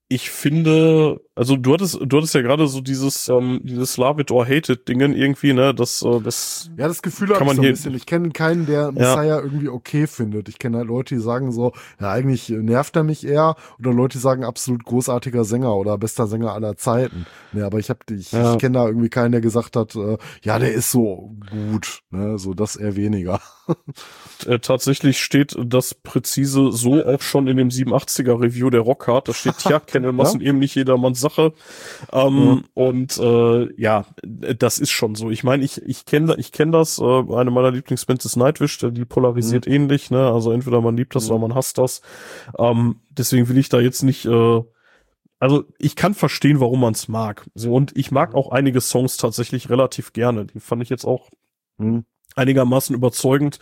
ich 0.07 0.29
finde, 0.29 1.21
also 1.33 1.55
du 1.55 1.73
hattest, 1.73 1.97
du 2.03 2.17
hattest 2.17 2.35
ja 2.35 2.41
gerade 2.41 2.67
so 2.67 2.81
dieses, 2.81 3.29
ähm, 3.29 3.61
dieses 3.63 3.95
Love 3.95 4.21
it 4.21 4.31
or 4.31 4.45
hate 4.45 4.73
it 4.73 4.87
Dingen 4.89 5.13
irgendwie, 5.13 5.53
ne, 5.53 5.73
das, 5.73 6.01
äh, 6.01 6.19
das. 6.19 6.69
Ja, 6.75 6.89
das 6.89 7.01
Gefühl 7.01 7.29
kann 7.29 7.47
man 7.47 7.55
so 7.55 7.61
ein 7.61 7.69
bisschen. 7.69 7.95
Ich 7.95 8.05
kenne 8.05 8.31
keinen, 8.31 8.65
der 8.65 8.91
Messiah 8.91 9.23
ja. 9.23 9.39
irgendwie 9.39 9.69
okay 9.69 10.07
findet. 10.07 10.49
Ich 10.49 10.59
kenne 10.59 10.79
halt 10.79 10.87
Leute, 10.87 11.15
die 11.15 11.21
sagen 11.21 11.53
so, 11.53 11.71
ja, 12.01 12.11
eigentlich 12.11 12.49
nervt 12.49 12.97
er 12.97 13.03
mich 13.03 13.25
eher, 13.25 13.55
oder 13.79 13.93
Leute, 13.93 14.17
die 14.17 14.21
sagen 14.21 14.43
absolut 14.43 14.83
großartiger 14.83 15.45
Sänger 15.45 15.73
oder 15.77 15.97
bester 15.97 16.27
Sänger 16.27 16.51
aller 16.51 16.75
Zeiten. 16.75 17.25
Ne, 17.53 17.65
aber 17.65 17.79
ich 17.79 17.89
habe, 17.89 17.99
ich, 18.11 18.33
ja. 18.33 18.51
ich 18.51 18.59
kenne 18.59 18.79
da 18.79 18.87
irgendwie 18.87 19.09
keinen, 19.09 19.31
der 19.31 19.41
gesagt 19.41 19.77
hat, 19.77 19.95
äh, 19.95 20.17
ja, 20.43 20.59
der 20.59 20.73
ist 20.73 20.91
so 20.91 21.37
gut, 21.49 22.01
ne, 22.09 22.37
so 22.39 22.53
das 22.53 22.75
eher 22.75 22.97
weniger. 22.97 23.39
Äh, 24.47 24.57
tatsächlich 24.57 25.21
steht 25.21 25.55
das 25.63 25.93
präzise 25.93 26.71
so 26.71 27.05
auch 27.05 27.21
schon 27.21 27.47
in 27.47 27.57
dem 27.57 27.69
87er 27.69 28.41
Review 28.41 28.71
der 28.71 28.81
Rockhard. 28.81 29.27
Da 29.27 29.33
steht, 29.33 29.61
ja, 29.69 29.79
Kennelmassen 29.79 30.41
ja? 30.41 30.47
eben 30.47 30.57
nicht 30.57 30.73
jedermanns 30.73 31.20
Sache. 31.21 31.53
Ähm, 32.11 32.33
mhm. 32.33 32.63
Und 32.73 33.17
äh, 33.17 33.81
ja, 33.81 34.05
das 34.23 34.79
ist 34.79 34.91
schon 34.91 35.15
so. 35.15 35.29
Ich 35.29 35.43
meine, 35.43 35.63
ich, 35.63 35.81
ich 35.81 36.05
kenne 36.05 36.35
ich 36.37 36.51
kenn 36.51 36.71
das. 36.71 36.99
Äh, 36.99 37.03
eine 37.03 37.51
meiner 37.51 37.71
Lieblingsbands 37.71 38.25
ist 38.25 38.35
Nightwish, 38.35 38.79
die 38.79 39.05
polarisiert 39.05 39.67
mhm. 39.67 39.73
ähnlich. 39.73 40.11
Ne? 40.11 40.29
Also 40.29 40.51
entweder 40.51 40.81
man 40.81 40.97
liebt 40.97 41.15
das 41.15 41.25
mhm. 41.25 41.31
oder 41.31 41.39
man 41.47 41.55
hasst 41.55 41.77
das. 41.77 42.01
Ähm, 42.57 43.01
deswegen 43.09 43.47
will 43.47 43.57
ich 43.57 43.69
da 43.69 43.79
jetzt 43.79 44.03
nicht... 44.03 44.25
Äh, 44.25 44.61
also 45.39 45.63
ich 45.79 45.95
kann 45.95 46.13
verstehen, 46.13 46.59
warum 46.59 46.81
man 46.81 46.93
es 46.93 47.07
mag. 47.07 47.47
So, 47.55 47.73
und 47.73 47.97
ich 47.97 48.11
mag 48.11 48.35
auch 48.35 48.51
einige 48.51 48.79
Songs 48.79 49.17
tatsächlich 49.17 49.71
relativ 49.71 50.13
gerne. 50.13 50.45
Die 50.45 50.59
fand 50.59 50.83
ich 50.83 50.89
jetzt 50.89 51.05
auch 51.05 51.29
mhm 51.77 52.05
einigermaßen 52.35 52.95
überzeugend. 52.95 53.59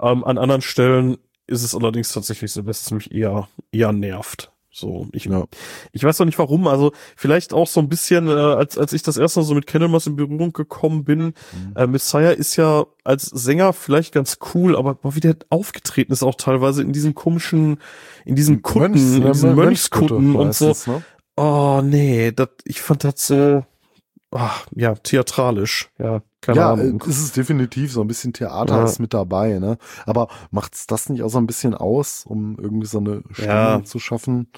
Ähm, 0.00 0.24
an 0.24 0.38
anderen 0.38 0.62
Stellen 0.62 1.18
ist 1.46 1.62
es 1.62 1.74
allerdings 1.74 2.12
tatsächlich 2.12 2.52
so, 2.52 2.62
dass 2.62 2.82
es 2.82 2.90
mich 2.90 3.12
eher, 3.12 3.48
eher 3.72 3.92
nervt. 3.92 4.49
So, 4.72 5.08
ich, 5.12 5.24
ja. 5.24 5.46
ich 5.90 6.04
weiß 6.04 6.20
noch 6.20 6.26
nicht 6.26 6.38
warum, 6.38 6.68
also 6.68 6.92
vielleicht 7.16 7.52
auch 7.52 7.66
so 7.66 7.80
ein 7.80 7.88
bisschen, 7.88 8.28
äh, 8.28 8.30
als, 8.30 8.78
als 8.78 8.92
ich 8.92 9.02
das 9.02 9.16
erste 9.16 9.40
Mal 9.40 9.46
so 9.46 9.54
mit 9.54 9.66
Candlemas 9.66 10.06
in 10.06 10.14
Berührung 10.14 10.52
gekommen 10.52 11.02
bin, 11.02 11.20
mhm. 11.22 11.34
äh, 11.74 11.86
Messiah 11.88 12.30
ist 12.30 12.54
ja 12.54 12.86
als 13.02 13.26
Sänger 13.26 13.72
vielleicht 13.72 14.14
ganz 14.14 14.38
cool, 14.54 14.76
aber 14.76 14.96
wie 15.02 15.20
der 15.20 15.36
aufgetreten 15.48 16.12
ist 16.12 16.22
auch 16.22 16.36
teilweise 16.36 16.82
in 16.82 16.92
diesen 16.92 17.16
komischen, 17.16 17.78
in 18.24 18.36
diesen 18.36 18.62
Kutten, 18.62 18.92
Mönchs, 18.92 19.16
in 19.16 19.24
diesen 19.24 19.54
Mönchskutten 19.56 20.36
und 20.36 20.54
so. 20.54 20.76
Ne? 20.86 21.02
Oh 21.36 21.80
nee, 21.82 22.30
das, 22.30 22.50
ich 22.64 22.80
fand 22.80 23.02
das 23.02 23.26
so, 23.26 23.64
ach, 24.30 24.66
ja, 24.74 24.94
theatralisch, 24.94 25.90
ja, 25.98 26.22
keine 26.40 26.58
ja, 26.58 26.72
Ahnung. 26.72 27.00
Ja, 27.02 27.06
ist 27.06 27.20
es 27.20 27.32
definitiv 27.32 27.92
so 27.92 28.00
ein 28.00 28.06
bisschen 28.06 28.32
Theater 28.32 28.76
ja. 28.76 28.84
ist 28.84 28.98
mit 28.98 29.14
dabei, 29.14 29.58
ne? 29.58 29.78
Aber 30.06 30.28
macht's 30.50 30.86
das 30.86 31.08
nicht 31.08 31.22
auch 31.22 31.28
so 31.28 31.38
ein 31.38 31.46
bisschen 31.46 31.74
aus, 31.74 32.24
um 32.26 32.58
irgendwie 32.58 32.86
so 32.86 32.98
eine 32.98 33.22
Stimmung 33.32 33.50
ja. 33.50 33.84
zu 33.84 33.98
schaffen? 33.98 34.48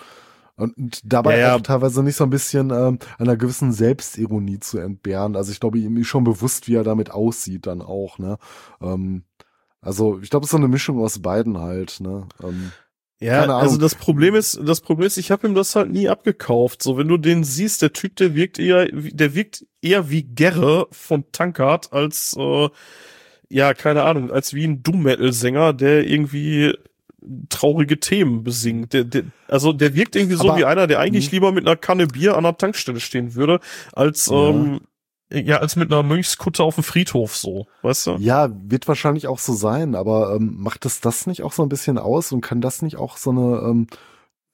Und 0.56 1.00
dabei 1.04 1.38
ja, 1.38 1.56
auch 1.56 1.60
teilweise 1.60 2.02
nicht 2.02 2.16
so 2.16 2.24
ein 2.24 2.30
bisschen 2.30 2.70
ähm, 2.70 2.98
einer 3.18 3.36
gewissen 3.36 3.72
Selbstironie 3.72 4.60
zu 4.60 4.78
entbehren. 4.78 5.34
Also 5.34 5.50
ich 5.50 5.60
glaube, 5.60 5.78
ihm 5.78 5.96
ist 5.96 6.08
schon 6.08 6.24
bewusst, 6.24 6.68
wie 6.68 6.74
er 6.74 6.84
damit 6.84 7.10
aussieht 7.10 7.66
dann 7.66 7.80
auch, 7.82 8.18
ne? 8.18 8.38
Ähm, 8.80 9.24
also 9.80 10.20
ich 10.20 10.30
glaube, 10.30 10.44
es 10.44 10.48
ist 10.48 10.52
so 10.52 10.58
eine 10.58 10.68
Mischung 10.68 11.00
aus 11.00 11.20
beiden 11.20 11.58
halt, 11.58 12.00
ne? 12.00 12.28
Ähm, 12.42 12.72
ja, 13.22 13.56
also 13.56 13.76
das 13.76 13.94
Problem 13.94 14.34
ist, 14.34 14.60
das 14.64 14.80
Problem 14.80 15.06
ist, 15.06 15.16
ich 15.16 15.30
habe 15.30 15.46
ihm 15.46 15.54
das 15.54 15.76
halt 15.76 15.90
nie 15.90 16.08
abgekauft. 16.08 16.82
So, 16.82 16.98
wenn 16.98 17.08
du 17.08 17.16
den 17.16 17.44
siehst, 17.44 17.82
der 17.82 17.92
Typ, 17.92 18.16
der 18.16 18.34
wirkt 18.34 18.58
eher, 18.58 18.86
der 18.90 19.34
wirkt 19.34 19.64
eher 19.80 20.10
wie 20.10 20.22
Gerre 20.22 20.88
von 20.90 21.24
Tankard 21.32 21.92
als, 21.92 22.36
äh, 22.38 22.68
ja, 23.48 23.74
keine 23.74 24.02
Ahnung, 24.02 24.30
als 24.30 24.54
wie 24.54 24.64
ein 24.64 24.82
Doom-Metal-Sänger, 24.82 25.72
der 25.72 26.06
irgendwie 26.06 26.74
traurige 27.48 28.00
Themen 28.00 28.42
besingt. 28.42 28.92
Der, 28.92 29.04
der, 29.04 29.24
also 29.48 29.72
der 29.72 29.94
wirkt 29.94 30.16
irgendwie 30.16 30.36
so 30.36 30.50
Aber, 30.50 30.58
wie 30.58 30.64
einer, 30.64 30.86
der 30.86 30.98
eigentlich 30.98 31.26
mhm. 31.26 31.36
lieber 31.36 31.52
mit 31.52 31.66
einer 31.66 31.76
Kanne 31.76 32.06
Bier 32.06 32.36
an 32.36 32.44
der 32.44 32.56
Tankstelle 32.56 33.00
stehen 33.00 33.34
würde, 33.34 33.60
als 33.92 34.26
ja. 34.26 34.48
ähm, 34.48 34.80
ja, 35.32 35.58
als 35.58 35.76
mit 35.76 35.92
einer 35.92 36.02
Mönchskutte 36.02 36.62
auf 36.62 36.74
dem 36.76 36.84
Friedhof 36.84 37.36
so, 37.36 37.66
weißt 37.82 38.06
du? 38.06 38.16
Ja, 38.18 38.50
wird 38.52 38.88
wahrscheinlich 38.88 39.26
auch 39.26 39.38
so 39.38 39.52
sein, 39.54 39.94
aber 39.94 40.36
ähm, 40.36 40.56
macht 40.58 40.84
es 40.84 41.00
das 41.00 41.26
nicht 41.26 41.42
auch 41.42 41.52
so 41.52 41.62
ein 41.62 41.68
bisschen 41.68 41.98
aus 41.98 42.32
und 42.32 42.40
kann 42.40 42.60
das 42.60 42.82
nicht 42.82 42.96
auch 42.96 43.16
so 43.16 43.30
eine 43.30 43.62
ähm, 43.64 43.86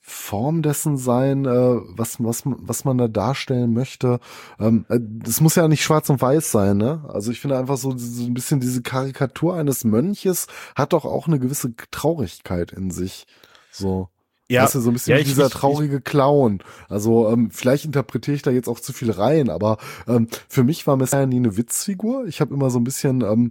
Form 0.01 0.63
dessen 0.63 0.97
sein, 0.97 1.45
äh, 1.45 1.77
was, 1.97 2.23
was, 2.23 2.43
was 2.45 2.85
man 2.85 2.99
da 2.99 3.09
darstellen 3.09 3.75
möchte? 3.75 4.21
Ähm, 4.59 4.87
äh, 4.89 4.99
das 5.01 5.41
muss 5.41 5.55
ja 5.55 5.69
nicht 5.69 5.83
schwarz 5.83 6.09
und 6.09 6.21
weiß 6.21 6.51
sein, 6.51 6.79
ne? 6.79 7.05
Also 7.09 7.31
ich 7.31 7.41
finde 7.41 7.59
einfach 7.59 7.77
so, 7.77 7.93
so 7.97 8.25
ein 8.25 8.35
bisschen 8.35 8.61
diese 8.61 8.83
Karikatur 8.83 9.55
eines 9.55 9.85
Mönches 9.85 10.47
hat 10.75 10.93
doch 10.95 11.05
auch 11.05 11.27
eine 11.27 11.39
gewisse 11.39 11.75
Traurigkeit 11.91 12.73
in 12.73 12.91
sich. 12.91 13.27
So. 13.71 14.09
Ja, 14.49 14.63
weißt 14.65 14.77
du, 14.77 14.81
so 14.81 14.91
ein 14.91 14.95
bisschen 14.95 15.13
ja, 15.13 15.19
ich, 15.19 15.29
dieser 15.29 15.47
ich, 15.47 15.53
traurige 15.53 16.01
Clown. 16.01 16.61
Also 16.89 17.29
ähm, 17.29 17.51
vielleicht 17.51 17.85
interpretiere 17.85 18.35
ich 18.35 18.43
da 18.43 18.51
jetzt 18.51 18.69
auch 18.69 18.81
zu 18.81 18.95
viel 18.95 19.11
rein, 19.11 19.51
aber 19.51 19.77
ähm, 20.07 20.29
für 20.49 20.65
mich 20.65 20.87
war 20.87 20.97
Messiah 20.97 21.27
nie 21.27 21.37
eine 21.37 21.57
Witzfigur. 21.57 22.27
Ich 22.27 22.41
habe 22.41 22.55
immer 22.55 22.71
so 22.71 22.79
ein 22.79 22.85
bisschen 22.85 23.21
ähm, 23.21 23.51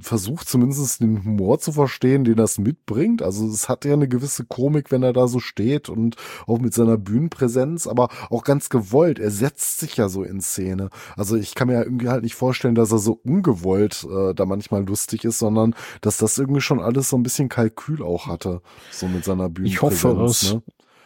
versucht 0.00 0.48
zumindest 0.48 1.00
den 1.00 1.24
Humor 1.24 1.58
zu 1.58 1.72
verstehen, 1.72 2.24
den 2.24 2.36
das 2.36 2.58
mitbringt. 2.58 3.22
Also 3.22 3.46
es 3.46 3.68
hat 3.68 3.84
ja 3.84 3.92
eine 3.94 4.08
gewisse 4.08 4.44
Komik, 4.44 4.90
wenn 4.90 5.02
er 5.02 5.12
da 5.12 5.28
so 5.28 5.40
steht 5.40 5.88
und 5.88 6.16
auch 6.46 6.58
mit 6.58 6.74
seiner 6.74 6.98
Bühnenpräsenz, 6.98 7.86
aber 7.86 8.08
auch 8.30 8.44
ganz 8.44 8.68
gewollt. 8.68 9.18
Er 9.18 9.30
setzt 9.30 9.80
sich 9.80 9.96
ja 9.96 10.08
so 10.08 10.22
in 10.22 10.40
Szene. 10.40 10.90
Also 11.16 11.36
ich 11.36 11.54
kann 11.54 11.68
mir 11.68 11.74
ja 11.74 11.82
irgendwie 11.82 12.08
halt 12.08 12.22
nicht 12.22 12.34
vorstellen, 12.34 12.74
dass 12.74 12.92
er 12.92 12.98
so 12.98 13.20
ungewollt 13.24 14.06
äh, 14.10 14.34
da 14.34 14.46
manchmal 14.46 14.84
lustig 14.84 15.24
ist, 15.24 15.38
sondern 15.38 15.74
dass 16.00 16.18
das 16.18 16.38
irgendwie 16.38 16.60
schon 16.60 16.80
alles 16.80 17.08
so 17.10 17.16
ein 17.16 17.22
bisschen 17.22 17.48
Kalkül 17.48 18.02
auch 18.02 18.26
hatte, 18.26 18.60
so 18.90 19.06
mit 19.08 19.24
seiner 19.24 19.48
Bühnenpräsenz. 19.48 19.94
Ich 19.94 20.04
hoffe 20.04 20.24
es. 20.24 20.54
Ne? 20.54 20.62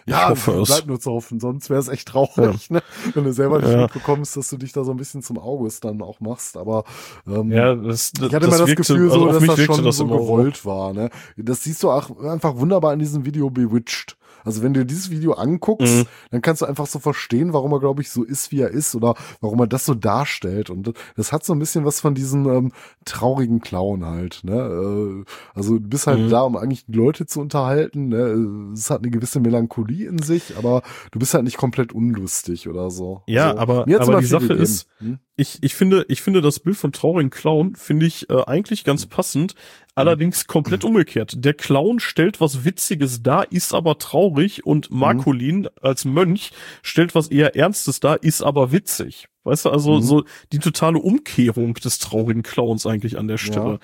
Ja, 0.08 0.30
hoffe 0.30 0.60
es. 0.60 0.68
bleibt 0.68 0.86
nur 0.88 0.98
zu 1.00 1.12
hoffen, 1.12 1.40
sonst 1.40 1.70
wäre 1.70 1.80
es 1.80 1.88
echt 1.88 2.08
traurig, 2.08 2.70
ne? 2.70 2.82
wenn 3.14 3.24
du 3.24 3.32
selber 3.32 3.60
nicht 3.60 3.70
Ja. 3.70 3.82
mitbekommst, 3.82 4.36
dass 4.36 4.48
du 4.50 4.56
dich 4.56 4.72
da 4.72 4.84
so 4.84 4.90
ein 4.90 4.96
bisschen 4.96 5.22
zum 5.22 5.38
August 5.38 5.84
dann 5.84 6.02
auch 6.02 6.20
machst. 6.20 6.56
Aber 6.56 6.84
ähm, 7.26 7.50
Ja, 7.52 7.74
das, 7.74 8.12
das, 8.12 8.28
ich 8.28 8.34
hatte 8.34 8.46
immer 8.46 8.58
das 8.58 8.74
Gefühl, 8.74 9.04
also 9.10 9.20
so, 9.20 9.26
auf 9.30 9.38
dass 9.46 9.56
das 9.56 9.60
schon 9.64 9.84
das 9.84 9.96
so. 9.96 10.06
gewollt 10.06 10.64
war. 10.66 10.92
Ne? 10.92 11.10
Das 11.36 11.62
siehst 11.64 11.82
du 11.82 11.90
auch 11.90 12.18
einfach 12.24 12.56
wunderbar 12.56 12.92
in 12.92 12.98
diesem 12.98 13.24
Video 13.24 13.48
Bewitched. 13.50 14.16
Also 14.48 14.62
wenn 14.62 14.72
du 14.74 14.84
dieses 14.86 15.10
Video 15.10 15.32
anguckst, 15.34 15.94
Mhm. 15.98 16.04
dann 16.30 16.40
kannst 16.42 16.62
du 16.62 16.66
einfach 16.66 16.86
so 16.86 16.98
verstehen, 16.98 17.52
warum 17.52 17.70
er, 17.72 17.80
glaube 17.80 18.00
ich, 18.02 18.10
so 18.10 18.24
ist, 18.24 18.50
wie 18.50 18.60
er 18.60 18.70
ist 18.70 18.94
oder 18.94 19.14
warum 19.40 19.60
er 19.60 19.66
das 19.66 19.84
so 19.84 19.94
darstellt. 19.94 20.70
Und 20.70 20.92
das 21.16 21.32
hat 21.32 21.44
so 21.44 21.52
ein 21.52 21.58
bisschen 21.58 21.84
was 21.84 22.00
von 22.00 22.14
diesem 22.14 22.48
ähm, 22.48 22.72
traurigen 23.04 23.60
Clown 23.60 24.04
halt. 24.06 24.40
Ne? 24.44 24.54
Äh, 24.54 25.24
Also 25.54 25.78
du 25.78 25.88
bist 25.88 26.06
halt 26.06 26.20
Mhm. 26.20 26.30
da, 26.30 26.40
um 26.42 26.56
eigentlich 26.56 26.86
die 26.86 26.92
Leute 26.96 27.26
zu 27.26 27.40
unterhalten. 27.40 28.08
Ne? 28.08 28.72
Es 28.72 28.90
hat 28.90 29.02
eine 29.02 29.10
gewisse 29.10 29.40
Melancholie 29.40 30.08
in 30.08 30.18
sich, 30.18 30.56
aber 30.56 30.82
du 31.12 31.18
bist 31.18 31.34
halt 31.34 31.44
nicht 31.44 31.56
komplett 31.58 31.92
unlustig 31.92 32.68
oder 32.68 32.90
so. 32.90 33.22
Ja, 33.26 33.50
also, 33.50 33.58
aber- 33.60 33.80
aber 34.00 34.20
die 34.20 34.26
Sache 34.26 34.42
gegeben. 34.48 34.62
ist- 34.62 34.86
Hm? 34.98 35.18
Ich, 35.38 35.58
ich 35.62 35.74
finde, 35.74 36.04
ich 36.08 36.20
finde 36.20 36.42
das 36.42 36.58
Bild 36.58 36.76
vom 36.76 36.92
traurigen 36.92 37.30
Clown 37.30 37.76
finde 37.76 38.06
ich 38.06 38.28
äh, 38.28 38.42
eigentlich 38.46 38.84
ganz 38.84 39.06
passend. 39.06 39.54
Allerdings 39.94 40.46
komplett 40.46 40.84
umgekehrt. 40.84 41.44
Der 41.44 41.54
Clown 41.54 41.98
stellt 41.98 42.40
was 42.40 42.64
Witziges 42.64 43.22
dar, 43.22 43.50
ist 43.50 43.74
aber 43.74 43.98
traurig 43.98 44.64
und 44.64 44.90
Marcolin 44.92 45.68
als 45.80 46.04
Mönch 46.04 46.52
stellt 46.82 47.16
was 47.16 47.28
eher 47.28 47.56
Ernstes 47.56 47.98
dar, 47.98 48.22
ist 48.22 48.42
aber 48.42 48.70
witzig. 48.70 49.28
Weißt 49.48 49.64
du, 49.64 49.70
also 49.70 49.94
Mhm. 49.96 50.02
so 50.02 50.24
die 50.52 50.58
totale 50.58 50.98
Umkehrung 50.98 51.74
des 51.74 51.98
traurigen 51.98 52.42
Clowns 52.42 52.86
eigentlich 52.86 53.18
an 53.18 53.26
der 53.28 53.38
Stelle. 53.38 53.80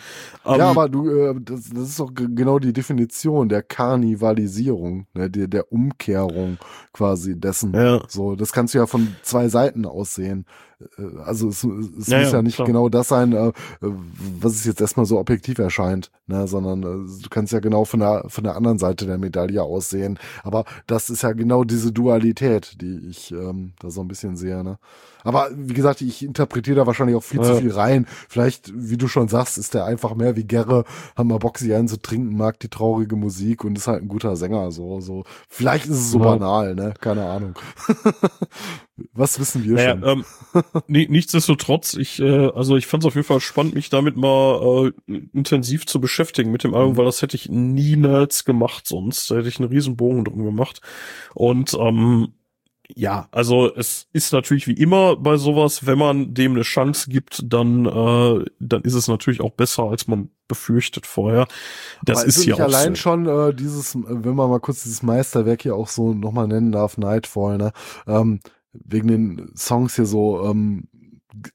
Ähm, 0.47 0.59
ja, 0.59 0.71
aber 0.71 0.89
du, 0.89 1.09
äh, 1.09 1.35
das, 1.41 1.71
das 1.71 1.89
ist 1.89 1.99
doch 2.01 2.11
genau 2.15 2.59
die 2.59 2.73
Definition 2.73 3.49
der 3.49 3.63
Karnivalisierung, 3.63 5.07
ne, 5.15 5.31
der, 5.31 5.49
der 5.49 5.73
Umkehrung 5.73 6.59
quasi 6.93 7.39
dessen. 7.39 7.73
Ja. 7.75 8.03
So, 8.09 8.37
das 8.37 8.53
kannst 8.53 8.75
du 8.75 8.79
ja 8.79 8.87
von 8.87 9.09
zwei 9.23 9.49
Seiten 9.49 9.87
aus 9.87 10.15
sehen. 10.15 10.45
Äh, 10.99 11.03
Also 11.25 11.49
es, 11.49 11.65
es 11.65 12.09
Ja, 12.09 12.19
muss 12.19 12.29
ja, 12.29 12.33
ja 12.35 12.43
nicht 12.43 12.57
klar. 12.57 12.67
genau 12.67 12.89
das 12.89 13.09
sein, 13.09 13.33
äh, 13.33 13.53
was 13.81 14.53
es 14.55 14.65
jetzt 14.65 14.81
erstmal 14.81 15.07
so 15.07 15.19
objektiv 15.19 15.59
erscheint, 15.59 16.11
ne, 16.27 16.47
sondern 16.47 16.83
äh, 16.83 17.23
du 17.23 17.29
kannst 17.31 17.53
ja 17.53 17.61
genau 17.61 17.85
von 17.85 18.01
der 18.01 18.25
von 18.29 18.45
der 18.45 18.57
anderen 18.57 18.79
Seite 18.79 19.07
der 19.07 19.19
Medaille 19.19 19.63
aussehen. 19.63 20.19
Aber 20.43 20.65
das 20.87 21.11
ist 21.11 21.23
ja 21.23 21.33
genau 21.33 21.65
diese 21.65 21.93
Dualität, 21.93 22.81
die 22.81 22.99
ich 23.09 23.33
ähm, 23.33 23.73
da 23.81 23.91
so 23.91 24.01
ein 24.03 24.09
bisschen 24.09 24.37
sehe. 24.37 24.63
Ne? 24.65 24.79
Aber 25.25 25.49
wie 25.57 25.75
gesagt, 25.75 26.01
ich 26.03 26.23
interpretiere 26.25 26.77
da 26.77 26.87
wahrscheinlich 26.87 27.17
auch 27.17 27.23
viel 27.25 27.41
zu 27.41 27.53
Ja. 27.55 27.57
viel 27.61 27.73
rein. 27.73 28.07
Vielleicht, 28.29 28.71
wie 28.75 28.97
du 28.97 29.09
schon 29.09 29.29
sagst, 29.29 29.59
ist 29.59 29.75
der 29.75 29.85
einfach 29.87 30.15
mehr 30.15 30.37
wie 30.37 30.45
Gerre, 30.45 30.85
haben 31.17 31.29
wir 31.31 31.39
Bock, 31.39 31.59
sich 31.59 31.73
einen 31.75 31.89
zu 31.89 32.01
trinken, 32.01 32.37
mag 32.37 32.61
die 32.61 32.69
traurige 32.69 33.17
Musik 33.17 33.65
und 33.65 33.77
ist 33.77 33.89
halt 33.89 34.03
ein 34.03 34.09
guter 34.09 34.37
Sänger. 34.37 34.71
So, 34.71 35.01
so. 35.01 35.25
Vielleicht 35.49 35.87
ist 35.87 35.91
es 35.99 36.11
so 36.13 36.19
Ja. 36.21 36.37
banal, 36.37 36.75
ne? 36.75 36.95
Keine 37.01 37.25
Ahnung. 37.27 37.55
Was 39.13 39.41
wissen 39.41 39.65
wir 39.65 39.75
Naja, 39.75 39.99
schon? 39.99 40.05
ähm, 40.05 40.25
ni- 40.87 41.09
nichtsdestotrotz, 41.09 41.95
ich, 41.95 42.21
äh, 42.21 42.49
also 42.55 42.77
ich 42.77 42.87
fand 42.87 43.03
es 43.03 43.09
auf 43.09 43.15
jeden 43.17 43.27
Fall 43.27 43.41
spannend, 43.41 43.75
mich 43.75 43.91
damit 43.91 44.17
mal 44.17 44.93
äh, 45.09 45.21
intensiv 45.33 45.87
zu 45.87 46.01
beschäftigen 46.01 46.53
mit 46.53 46.63
dem 46.63 46.75
Album, 46.75 46.93
Mhm. 46.93 46.97
weil 46.99 47.05
das 47.07 47.21
hätte 47.23 47.35
ich 47.37 47.49
niemals 47.49 48.45
gemacht 48.45 48.87
sonst. 48.87 49.31
Da 49.31 49.37
hätte 49.37 49.49
ich 49.49 49.59
einen 49.59 49.69
riesen 49.69 49.97
Bogen 49.97 50.25
drum 50.25 50.45
gemacht. 50.45 50.81
Und 51.35 51.75
ähm, 51.75 52.35
ja, 52.95 53.29
also 53.33 53.75
es 53.75 54.07
ist 54.13 54.33
natürlich 54.33 54.67
wie 54.67 54.73
immer 54.75 55.17
bei 55.17 55.37
sowas, 55.37 55.87
wenn 55.87 55.99
man 55.99 56.33
dem 56.33 56.53
eine 56.53 56.63
Chance 56.63 57.11
gibt, 57.11 57.43
dann, 57.45 57.87
äh, 57.87 58.45
dann 58.61 58.83
ist 58.83 58.95
es 58.95 59.09
natürlich 59.09 59.41
auch 59.41 59.51
besser, 59.51 59.85
als 59.85 60.07
man 60.07 60.31
befürchtet 60.47 61.07
vorher. 61.07 61.47
Das 62.05 62.21
Aber 62.21 62.29
ist 62.29 62.39
nicht 62.39 62.53
auch 62.53 62.61
allein 62.61 62.95
so. 62.95 63.01
schon 63.01 63.27
äh, 63.27 63.53
dieses, 63.55 63.97
wenn 63.97 64.35
man 64.35 64.49
mal 64.49 64.61
kurz 64.61 64.85
dieses 64.85 65.03
Meisterwerk 65.03 65.63
hier 65.63 65.75
auch 65.75 65.89
so 65.89 66.15
nochmal 66.15 66.47
nennen 66.47 66.71
darf, 66.71 66.97
Nightfall, 66.97 67.59
ne? 67.59 67.73
Ähm, 68.07 68.41
wegen 68.73 69.09
den 69.09 69.53
Songs 69.57 69.97
hier 69.97 70.07
so, 70.07 70.45
ähm, 70.45 70.89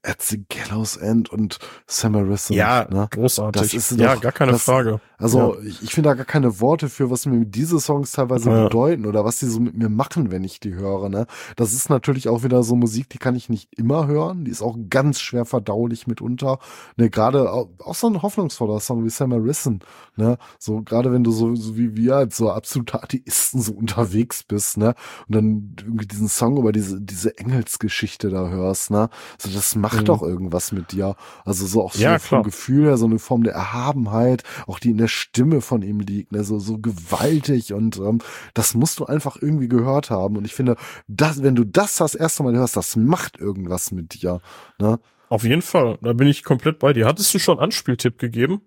At 0.02 0.22
the 0.22 0.44
Gallows 0.48 0.96
End 0.96 1.30
und 1.30 1.58
Samaritans, 1.86 2.48
Ja, 2.50 2.86
ne? 2.90 3.08
großartig. 3.10 3.62
Das 3.62 3.74
ist 3.74 3.98
ja, 3.98 4.14
doch- 4.14 4.20
gar 4.22 4.32
keine 4.32 4.52
das- 4.52 4.62
Frage. 4.64 5.00
Also 5.18 5.58
ich, 5.60 5.82
ich 5.82 5.92
finde 5.92 6.08
da 6.08 6.14
gar 6.14 6.24
keine 6.24 6.60
Worte 6.60 6.88
für, 6.88 7.10
was 7.10 7.26
mir 7.26 7.44
diese 7.44 7.78
Songs 7.78 8.12
teilweise 8.12 8.48
Ja. 8.50 8.64
bedeuten 8.64 9.04
oder 9.04 9.22
was 9.22 9.38
die 9.38 9.46
so 9.46 9.60
mit 9.60 9.76
mir 9.76 9.90
machen, 9.90 10.30
wenn 10.30 10.44
ich 10.44 10.60
die 10.60 10.72
höre. 10.74 11.10
Ne? 11.10 11.26
Das 11.56 11.74
ist 11.74 11.90
natürlich 11.90 12.28
auch 12.30 12.42
wieder 12.42 12.62
so 12.62 12.74
Musik, 12.74 13.10
die 13.10 13.18
kann 13.18 13.34
ich 13.36 13.50
nicht 13.50 13.68
immer 13.78 14.06
hören. 14.06 14.46
Die 14.46 14.50
ist 14.50 14.62
auch 14.62 14.78
ganz 14.88 15.20
schwer 15.20 15.44
verdaulich 15.44 16.06
mitunter. 16.06 16.58
Ne, 16.96 17.10
gerade 17.10 17.52
auch, 17.52 17.68
auch 17.84 17.94
so 17.94 18.06
ein 18.06 18.22
hoffnungsvoller 18.22 18.80
Song 18.80 19.04
wie 19.04 19.10
Sam 19.10 19.34
Harrison. 19.34 19.80
Ne? 20.16 20.38
So 20.58 20.80
gerade 20.80 21.12
wenn 21.12 21.22
du 21.22 21.32
so, 21.32 21.54
so 21.54 21.76
wie 21.76 21.96
wir 21.96 22.16
als 22.16 22.38
so 22.38 22.50
absolute 22.50 23.02
Atheisten 23.02 23.60
so 23.60 23.72
unterwegs 23.72 24.42
bist, 24.42 24.78
ne? 24.78 24.94
Und 25.28 25.34
dann 25.34 25.76
irgendwie 25.80 26.06
diesen 26.06 26.28
Song 26.28 26.56
über 26.56 26.72
diese 26.72 26.98
diese 27.00 27.36
Engelsgeschichte 27.36 28.30
da 28.30 28.48
hörst, 28.48 28.90
ne? 28.90 29.10
So 29.38 29.50
das 29.50 29.69
macht 29.76 30.00
Mhm. 30.00 30.04
doch 30.06 30.22
irgendwas 30.22 30.72
mit 30.72 30.92
dir. 30.92 31.16
Also 31.44 31.66
so 31.66 31.82
auch 31.82 31.94
so 31.94 32.02
Ja, 32.02 32.18
vom. 32.18 32.42
Gefühl 32.42 32.86
her, 32.86 32.96
so 32.96 33.06
eine 33.06 33.18
Form 33.18 33.42
der 33.42 33.54
Erhabenheit, 33.54 34.42
auch 34.66 34.78
die 34.78 34.90
in 34.90 34.98
der 34.98 35.08
Stimme 35.08 35.60
von 35.60 35.82
ihm 35.82 36.00
liegt, 36.00 36.32
ne, 36.32 36.44
so, 36.44 36.58
so 36.58 36.78
gewaltig 36.78 37.72
und 37.72 37.98
ähm, 37.98 38.18
das 38.54 38.74
musst 38.74 38.98
du 39.00 39.06
einfach 39.06 39.36
irgendwie 39.40 39.68
gehört 39.68 40.10
haben. 40.10 40.36
Und 40.36 40.44
ich 40.44 40.54
finde, 40.54 40.76
das, 41.08 41.42
wenn 41.42 41.54
du 41.54 41.64
das 41.64 41.96
das 41.96 42.14
erste 42.14 42.42
Mal 42.42 42.54
hörst, 42.56 42.76
das 42.76 42.96
macht 42.96 43.38
irgendwas 43.38 43.90
mit 43.92 44.20
dir. 44.22 44.40
Ne? 44.78 44.98
Auf 45.28 45.44
jeden 45.44 45.62
Fall, 45.62 45.96
da 46.02 46.12
bin 46.12 46.26
ich 46.26 46.42
komplett 46.42 46.80
bei 46.80 46.92
dir. 46.92 47.06
Hattest 47.06 47.32
du 47.34 47.38
schon 47.38 47.58
einen 47.58 47.64
Anspieltipp 47.64 48.18
gegeben? 48.18 48.62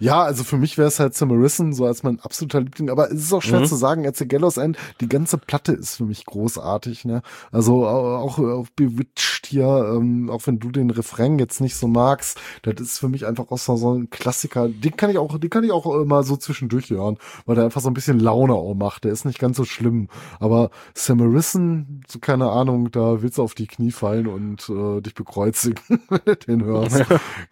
Ja, 0.00 0.22
also 0.22 0.44
für 0.44 0.56
mich 0.56 0.78
wäre 0.78 0.88
es 0.88 0.98
halt 0.98 1.14
Samarison, 1.14 1.72
so 1.74 1.84
als 1.84 2.02
mein 2.02 2.20
absoluter 2.20 2.60
Liebling, 2.60 2.88
aber 2.90 3.10
es 3.12 3.20
ist 3.24 3.32
auch 3.34 3.42
schwer 3.42 3.60
Mhm. 3.60 3.66
zu 3.66 3.76
sagen, 3.76 4.06
at 4.06 4.16
the 4.16 4.26
Gallows 4.26 4.56
End, 4.56 4.78
die 5.00 5.08
ganze 5.08 5.36
Platte 5.38 5.72
ist 5.72 5.96
für 5.96 6.04
mich 6.04 6.24
großartig, 6.24 7.04
ne? 7.04 7.20
Also 7.52 7.86
au- 7.86 8.16
auch 8.16 8.38
auf 8.38 8.72
Bewitched 8.72 9.46
hier, 9.46 9.92
ähm, 9.94 10.30
auch 10.30 10.46
wenn 10.46 10.58
du 10.58 10.70
den 10.70 10.90
Refrain 10.90 11.38
jetzt 11.38 11.60
nicht 11.60 11.76
so 11.76 11.86
magst, 11.86 12.40
das 12.62 12.80
ist 12.80 12.98
für 12.98 13.08
mich 13.08 13.26
einfach 13.26 13.50
auch 13.50 13.58
so, 13.58 13.92
ein 13.94 14.08
Klassiker, 14.10 14.68
den 14.68 14.96
kann 14.96 15.10
ich 15.10 15.18
auch, 15.18 15.38
den 15.38 15.50
kann 15.50 15.64
ich 15.64 15.70
auch 15.72 15.86
äh, 16.00 16.04
mal 16.04 16.22
so 16.24 16.36
zwischendurch 16.36 16.88
hören, 16.90 17.18
weil 17.44 17.56
der 17.56 17.64
einfach 17.66 17.80
so 17.82 17.90
ein 17.90 17.94
bisschen 17.94 18.18
Laune 18.20 18.54
auch 18.54 18.74
macht, 18.74 19.04
der 19.04 19.12
ist 19.12 19.24
nicht 19.26 19.38
ganz 19.38 19.56
so 19.58 19.64
schlimm, 19.64 20.08
aber 20.38 20.70
Samarison, 20.94 22.00
so 22.08 22.18
keine 22.20 22.50
Ahnung, 22.50 22.90
da 22.90 23.20
willst 23.22 23.36
du 23.38 23.42
auf 23.42 23.54
die 23.54 23.66
Knie 23.66 23.90
fallen 23.92 24.26
und 24.26 24.68
äh, 24.70 25.00
dich 25.02 25.14
bekreuzigen, 25.14 25.78
wenn 26.08 26.20
du 26.24 26.36
den 26.36 26.64
hörst, 26.64 27.04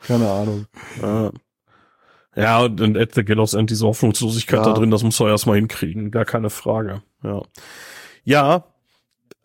keine 0.07 0.31
Ahnung. 0.31 0.67
Äh, 1.03 1.31
ja, 2.37 2.61
und 2.65 2.81
in 2.81 2.97
At 2.97 3.15
the 3.15 3.25
Gallows 3.25 3.55
End, 3.55 3.71
diese 3.71 3.87
Hoffnungslosigkeit 3.87 4.61
Ja. 4.61 4.65
da 4.67 4.73
drin, 4.75 4.91
das 4.91 5.03
muss 5.03 5.19
er 5.21 5.29
erstmal 5.29 5.57
hinkriegen, 5.57 6.11
gar 6.11 6.25
keine 6.25 6.51
Frage. 6.51 7.03
Ja. 7.23 7.43
Ja, 8.25 8.65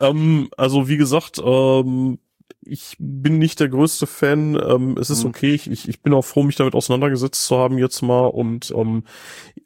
ähm, 0.00 0.48
also 0.56 0.88
wie 0.88 0.96
gesagt, 0.96 1.40
ähm, 1.44 2.18
ich 2.66 2.96
bin 2.98 3.38
nicht 3.38 3.60
der 3.60 3.68
größte 3.68 4.06
Fan. 4.06 4.54
Ähm, 4.62 4.96
es 4.98 5.10
ist 5.10 5.22
Mhm. 5.24 5.30
okay. 5.30 5.52
Ich, 5.54 5.70
ich 5.70 5.86
ich 5.88 6.02
bin 6.02 6.14
auch 6.14 6.24
froh, 6.24 6.42
mich 6.42 6.56
damit 6.56 6.74
auseinandergesetzt 6.74 7.44
zu 7.44 7.56
haben 7.58 7.76
jetzt 7.78 8.00
mal 8.02 8.26
und 8.26 8.72
ähm, 8.74 9.04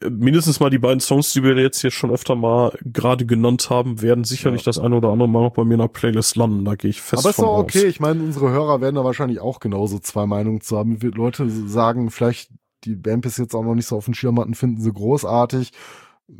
mindestens 0.09 0.59
mal 0.59 0.71
die 0.71 0.79
beiden 0.81 0.99
Songs, 1.01 1.33
die 1.33 1.43
wir 1.45 1.57
jetzt 1.59 1.81
hier 1.81 1.93
schon 1.93 2.11
öfter 2.11 2.35
mal 2.35 2.77
gerade 2.85 3.25
genannt 3.25 3.71
haben, 3.71 4.03
werden 4.03 4.25
sicherlich 4.25 4.65
das 4.65 4.79
eine 4.81 4.97
oder 4.97 5.11
andere 5.11 5.29
Mal 5.29 5.43
noch 5.45 5.53
bei 5.53 5.65
mir 5.65 5.75
in 5.75 5.81
der 5.81 5.89
Playlist 5.89 6.35
landen. 6.37 6.65
Da 6.65 6.75
gehe 6.75 6.91
ich 6.91 7.01
fest 7.01 7.23
Aber 7.23 7.31
ist 7.31 7.37
von 7.37 7.45
doch 7.45 7.53
aus. 7.53 7.63
okay. 7.63 7.87
Ich 7.87 8.01
meine, 8.01 8.21
unsere 8.23 8.51
Hörer 8.51 8.81
werden 8.81 8.97
da 8.97 9.05
wahrscheinlich 9.05 9.41
auch 9.41 9.61
genauso 9.61 9.99
zwei 10.01 10.27
Meinungen 10.27 10.61
zu 10.61 10.77
haben. 10.77 10.99
Leute 11.01 11.49
sagen, 11.51 12.11
vielleicht 12.11 12.51
die 12.85 12.95
Band 12.95 13.23
bis 13.23 13.37
jetzt 13.37 13.55
auch 13.55 13.63
noch 13.63 13.75
nicht 13.75 13.87
so 13.87 13.97
auf 13.97 14.05
dem 14.05 14.15
Schirm 14.15 14.39
hatten, 14.39 14.55
finden 14.55 14.81
sie 14.81 14.93
großartig. 14.93 15.73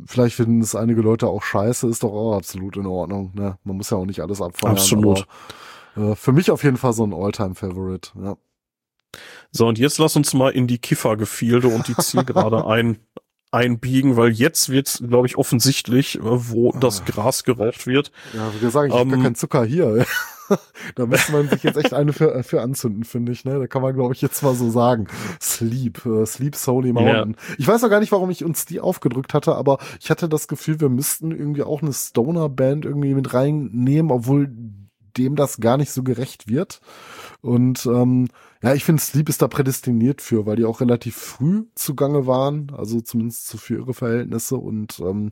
Vielleicht 0.05 0.35
finden 0.35 0.61
es 0.61 0.75
einige 0.75 1.01
Leute 1.01 1.27
auch 1.27 1.41
scheiße, 1.41 1.87
ist 1.87 2.03
doch 2.03 2.13
auch 2.13 2.37
absolut 2.37 2.77
in 2.77 2.85
Ordnung. 2.85 3.31
Ne? 3.33 3.57
Man 3.63 3.77
muss 3.77 3.89
ja 3.89 3.97
auch 3.97 4.05
nicht 4.05 4.21
alles 4.21 4.41
abfeiern. 4.41 4.73
Absolut. 4.73 5.27
Aber, 5.95 6.11
äh, 6.11 6.15
für 6.15 6.31
mich 6.31 6.51
auf 6.51 6.63
jeden 6.63 6.77
Fall 6.77 6.93
so 6.93 7.03
ein 7.03 7.13
Alltime-Favorite. 7.13 8.11
Ja. 8.21 8.37
So, 9.51 9.67
und 9.67 9.79
jetzt 9.79 9.97
lass 9.97 10.15
uns 10.15 10.33
mal 10.33 10.51
in 10.51 10.67
die 10.67 10.77
Kiffergefilde 10.77 11.67
und 11.67 11.87
die 11.87 11.95
Zielgerade 11.95 12.65
ein, 12.67 12.99
einbiegen, 13.51 14.15
weil 14.15 14.29
jetzt 14.29 14.69
wird, 14.69 15.01
glaube 15.07 15.27
ich, 15.27 15.37
offensichtlich, 15.37 16.19
äh, 16.19 16.21
wo 16.21 16.71
das 16.71 17.05
Gras 17.05 17.43
geraucht 17.43 17.87
wird. 17.87 18.11
Ja, 18.33 18.53
wie 18.53 18.59
gesagt, 18.59 18.93
ich 18.93 18.99
Ähm, 18.99 19.09
gar 19.09 19.21
keinen 19.21 19.35
Zucker 19.35 19.63
hier. 19.65 20.05
da 20.95 21.05
müsste 21.05 21.31
man 21.31 21.49
sich 21.49 21.63
jetzt 21.63 21.77
echt 21.77 21.93
eine 21.93 22.13
für, 22.13 22.43
für 22.43 22.61
anzünden, 22.61 23.03
finde 23.03 23.31
ich. 23.31 23.45
Ne? 23.45 23.59
Da 23.59 23.67
kann 23.67 23.81
man, 23.81 23.93
glaube 23.95 24.13
ich, 24.13 24.21
jetzt 24.21 24.41
mal 24.43 24.55
so 24.55 24.69
sagen. 24.69 25.07
Sleep, 25.41 26.05
äh, 26.05 26.25
Sleep 26.25 26.55
Soully 26.55 26.93
Mountain. 26.93 27.35
Ich 27.57 27.67
weiß 27.67 27.83
auch 27.83 27.89
gar 27.89 27.99
nicht, 27.99 28.11
warum 28.11 28.29
ich 28.29 28.43
uns 28.43 28.65
die 28.65 28.79
aufgedrückt 28.79 29.33
hatte, 29.33 29.55
aber 29.55 29.79
ich 29.99 30.09
hatte 30.09 30.29
das 30.29 30.47
Gefühl, 30.47 30.79
wir 30.79 30.89
müssten 30.89 31.31
irgendwie 31.31 31.63
auch 31.63 31.81
eine 31.81 31.93
Stoner-Band 31.93 32.85
irgendwie 32.85 33.13
mit 33.13 33.33
reinnehmen, 33.33 34.11
obwohl 34.11 34.49
dem 35.17 35.35
das 35.35 35.59
gar 35.59 35.77
nicht 35.77 35.91
so 35.91 36.03
gerecht 36.03 36.47
wird. 36.47 36.81
Und 37.41 37.85
ähm, 37.85 38.27
Ja, 38.61 38.73
ich 38.73 38.83
finde, 38.83 39.01
Sleep 39.01 39.29
ist 39.29 39.41
da 39.41 39.47
prädestiniert 39.47 40.21
für, 40.21 40.45
weil 40.45 40.57
die 40.57 40.65
auch 40.65 40.81
relativ 40.81 41.15
früh 41.15 41.63
zugange 41.75 42.27
waren, 42.27 42.71
also 42.75 42.99
zumindest 42.99 43.47
so 43.47 43.57
für 43.57 43.75
ihre 43.75 43.93
Verhältnisse. 43.93 44.57
Und 44.57 44.99
ähm, 44.99 45.31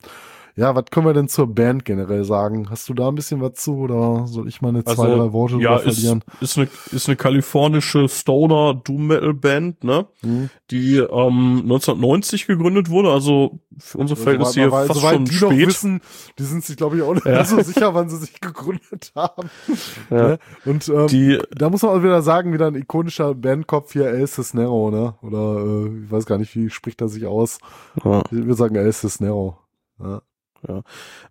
ja, 0.58 0.74
was 0.74 0.86
können 0.90 1.06
wir 1.06 1.14
denn 1.14 1.28
zur 1.28 1.46
Band 1.46 1.84
generell 1.84 2.24
sagen? 2.24 2.68
Hast 2.68 2.88
du 2.88 2.94
da 2.94 3.08
ein 3.08 3.14
bisschen 3.14 3.40
was 3.40 3.54
zu 3.54 3.76
oder 3.76 4.26
soll 4.26 4.48
ich 4.48 4.60
mal 4.60 4.70
eine 4.70 4.84
zwei, 4.84 5.06
drei 5.06 5.32
Worte 5.32 5.54
Also, 5.54 5.60
ja, 5.60 5.76
drüber 5.76 5.88
ist, 5.90 5.94
verlieren? 6.00 6.24
ist 6.40 6.58
eine 6.58 6.68
ist 6.92 7.08
eine 7.08 7.16
kalifornische 7.16 8.08
Stoner 8.08 8.74
Doom 8.74 9.06
Metal 9.06 9.34
Band, 9.34 9.84
ne? 9.84 10.06
Mhm. 10.22 10.50
Die 10.70 10.96
ähm, 10.96 11.60
1990 11.62 12.46
gegründet 12.46 12.90
wurde, 12.90 13.10
also 13.12 13.60
für 13.78 13.98
unsere 13.98 14.18
Verhältnisse 14.20 14.54
hier 14.60 14.70
Soweit- 14.70 14.86
fast 14.88 15.00
schon 15.00 15.24
die 15.24 15.32
spät. 15.34 15.66
wissen, 15.68 16.00
die 16.38 16.42
sind 16.42 16.64
sich, 16.64 16.76
glaube 16.76 16.96
ich, 16.96 17.02
auch 17.02 17.14
nicht 17.14 17.24
Ja. 17.26 17.44
so 17.44 17.62
sicher, 17.62 17.94
wann 17.94 18.08
sie 18.08 18.16
sich 18.16 18.40
gegründet 18.40 19.12
haben. 19.14 19.48
Ja. 20.10 20.28
Ne? 20.28 20.38
Und 20.64 20.88
ähm, 20.88 21.06
Die 21.06 21.38
da 21.56 21.70
muss 21.70 21.82
man 21.82 21.92
auch 21.96 22.02
wieder 22.02 22.20
sagen, 22.22 22.52
wieder 22.52 22.66
ein 22.66 22.74
ikonischer 22.74 23.34
Bandkopf 23.34 23.92
hier, 23.92 24.06
El 24.08 24.26
Cisnero, 24.26 24.90
ne? 24.90 25.14
Oder 25.22 25.64
äh, 25.86 26.04
ich 26.04 26.10
weiß 26.10 26.26
gar 26.26 26.38
nicht, 26.38 26.54
wie 26.56 26.68
spricht 26.70 27.00
er 27.00 27.08
sich 27.08 27.26
aus. 27.26 27.58
ja. 28.04 28.22
Ich 28.26 28.32
würde 28.32 28.54
sagen 28.54 28.74
El 28.74 28.92
Cisnero. 28.92 29.58
Ja. 30.00 30.22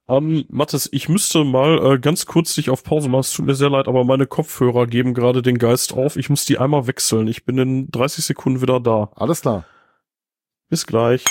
Ähm, 0.07 0.45
Mathis, 0.49 0.87
ich 0.91 1.09
müsste 1.09 1.43
mal 1.43 1.95
äh, 1.95 1.99
ganz 1.99 2.25
kurz 2.25 2.55
dich 2.55 2.69
auf 2.69 2.83
Pause 2.83 3.09
machen. 3.09 3.21
Es 3.21 3.33
tut 3.33 3.45
mir 3.45 3.55
sehr 3.55 3.69
leid, 3.69 3.87
aber 3.87 4.03
meine 4.03 4.25
Kopfhörer 4.27 4.87
geben 4.87 5.13
gerade 5.13 5.41
den 5.41 5.57
Geist 5.57 5.93
auf. 5.93 6.15
Ich 6.15 6.29
muss 6.29 6.45
die 6.45 6.57
einmal 6.57 6.87
wechseln. 6.87 7.27
Ich 7.27 7.45
bin 7.45 7.57
in 7.57 7.91
30 7.91 8.23
Sekunden 8.25 8.61
wieder 8.61 8.79
da. 8.79 9.11
Alles 9.15 9.41
klar. 9.41 9.65
Bis 10.69 10.85
gleich. 10.85 11.23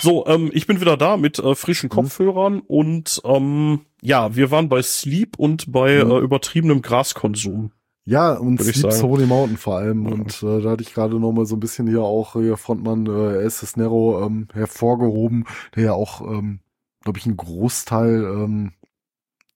So, 0.00 0.26
ähm, 0.26 0.50
ich 0.52 0.66
bin 0.66 0.80
wieder 0.80 0.96
da 0.96 1.16
mit 1.16 1.38
äh, 1.38 1.54
frischen 1.54 1.88
Kopfhörern 1.88 2.60
und 2.60 3.20
ähm, 3.24 3.80
ja, 4.02 4.34
wir 4.36 4.50
waren 4.50 4.68
bei 4.68 4.82
Sleep 4.82 5.38
und 5.38 5.70
bei 5.72 6.04
Mhm. 6.04 6.10
äh, 6.10 6.18
übertriebenem 6.18 6.82
Graskonsum. 6.82 7.70
Ja, 8.06 8.34
und 8.34 8.60
sagen. 8.62 9.02
Holy 9.02 9.24
Mountain 9.24 9.56
vor 9.56 9.78
allem. 9.78 10.00
Mhm. 10.00 10.12
Und 10.12 10.42
äh, 10.42 10.60
da 10.60 10.70
hatte 10.72 10.82
ich 10.82 10.92
gerade 10.92 11.18
noch 11.18 11.32
mal 11.32 11.46
so 11.46 11.56
ein 11.56 11.60
bisschen 11.60 11.86
hier 11.86 12.02
auch 12.02 12.34
hier 12.34 12.58
Frontmann 12.58 13.06
äh, 13.06 13.38
El 13.42 13.50
Cisnero 13.50 14.22
ähm, 14.26 14.48
hervorgehoben, 14.52 15.46
der 15.74 15.84
ja 15.84 15.92
auch, 15.94 16.20
ähm, 16.20 16.60
glaube 17.04 17.18
ich, 17.18 17.26
einen 17.26 17.36
Großteil 17.36 18.24
ähm, 18.24 18.72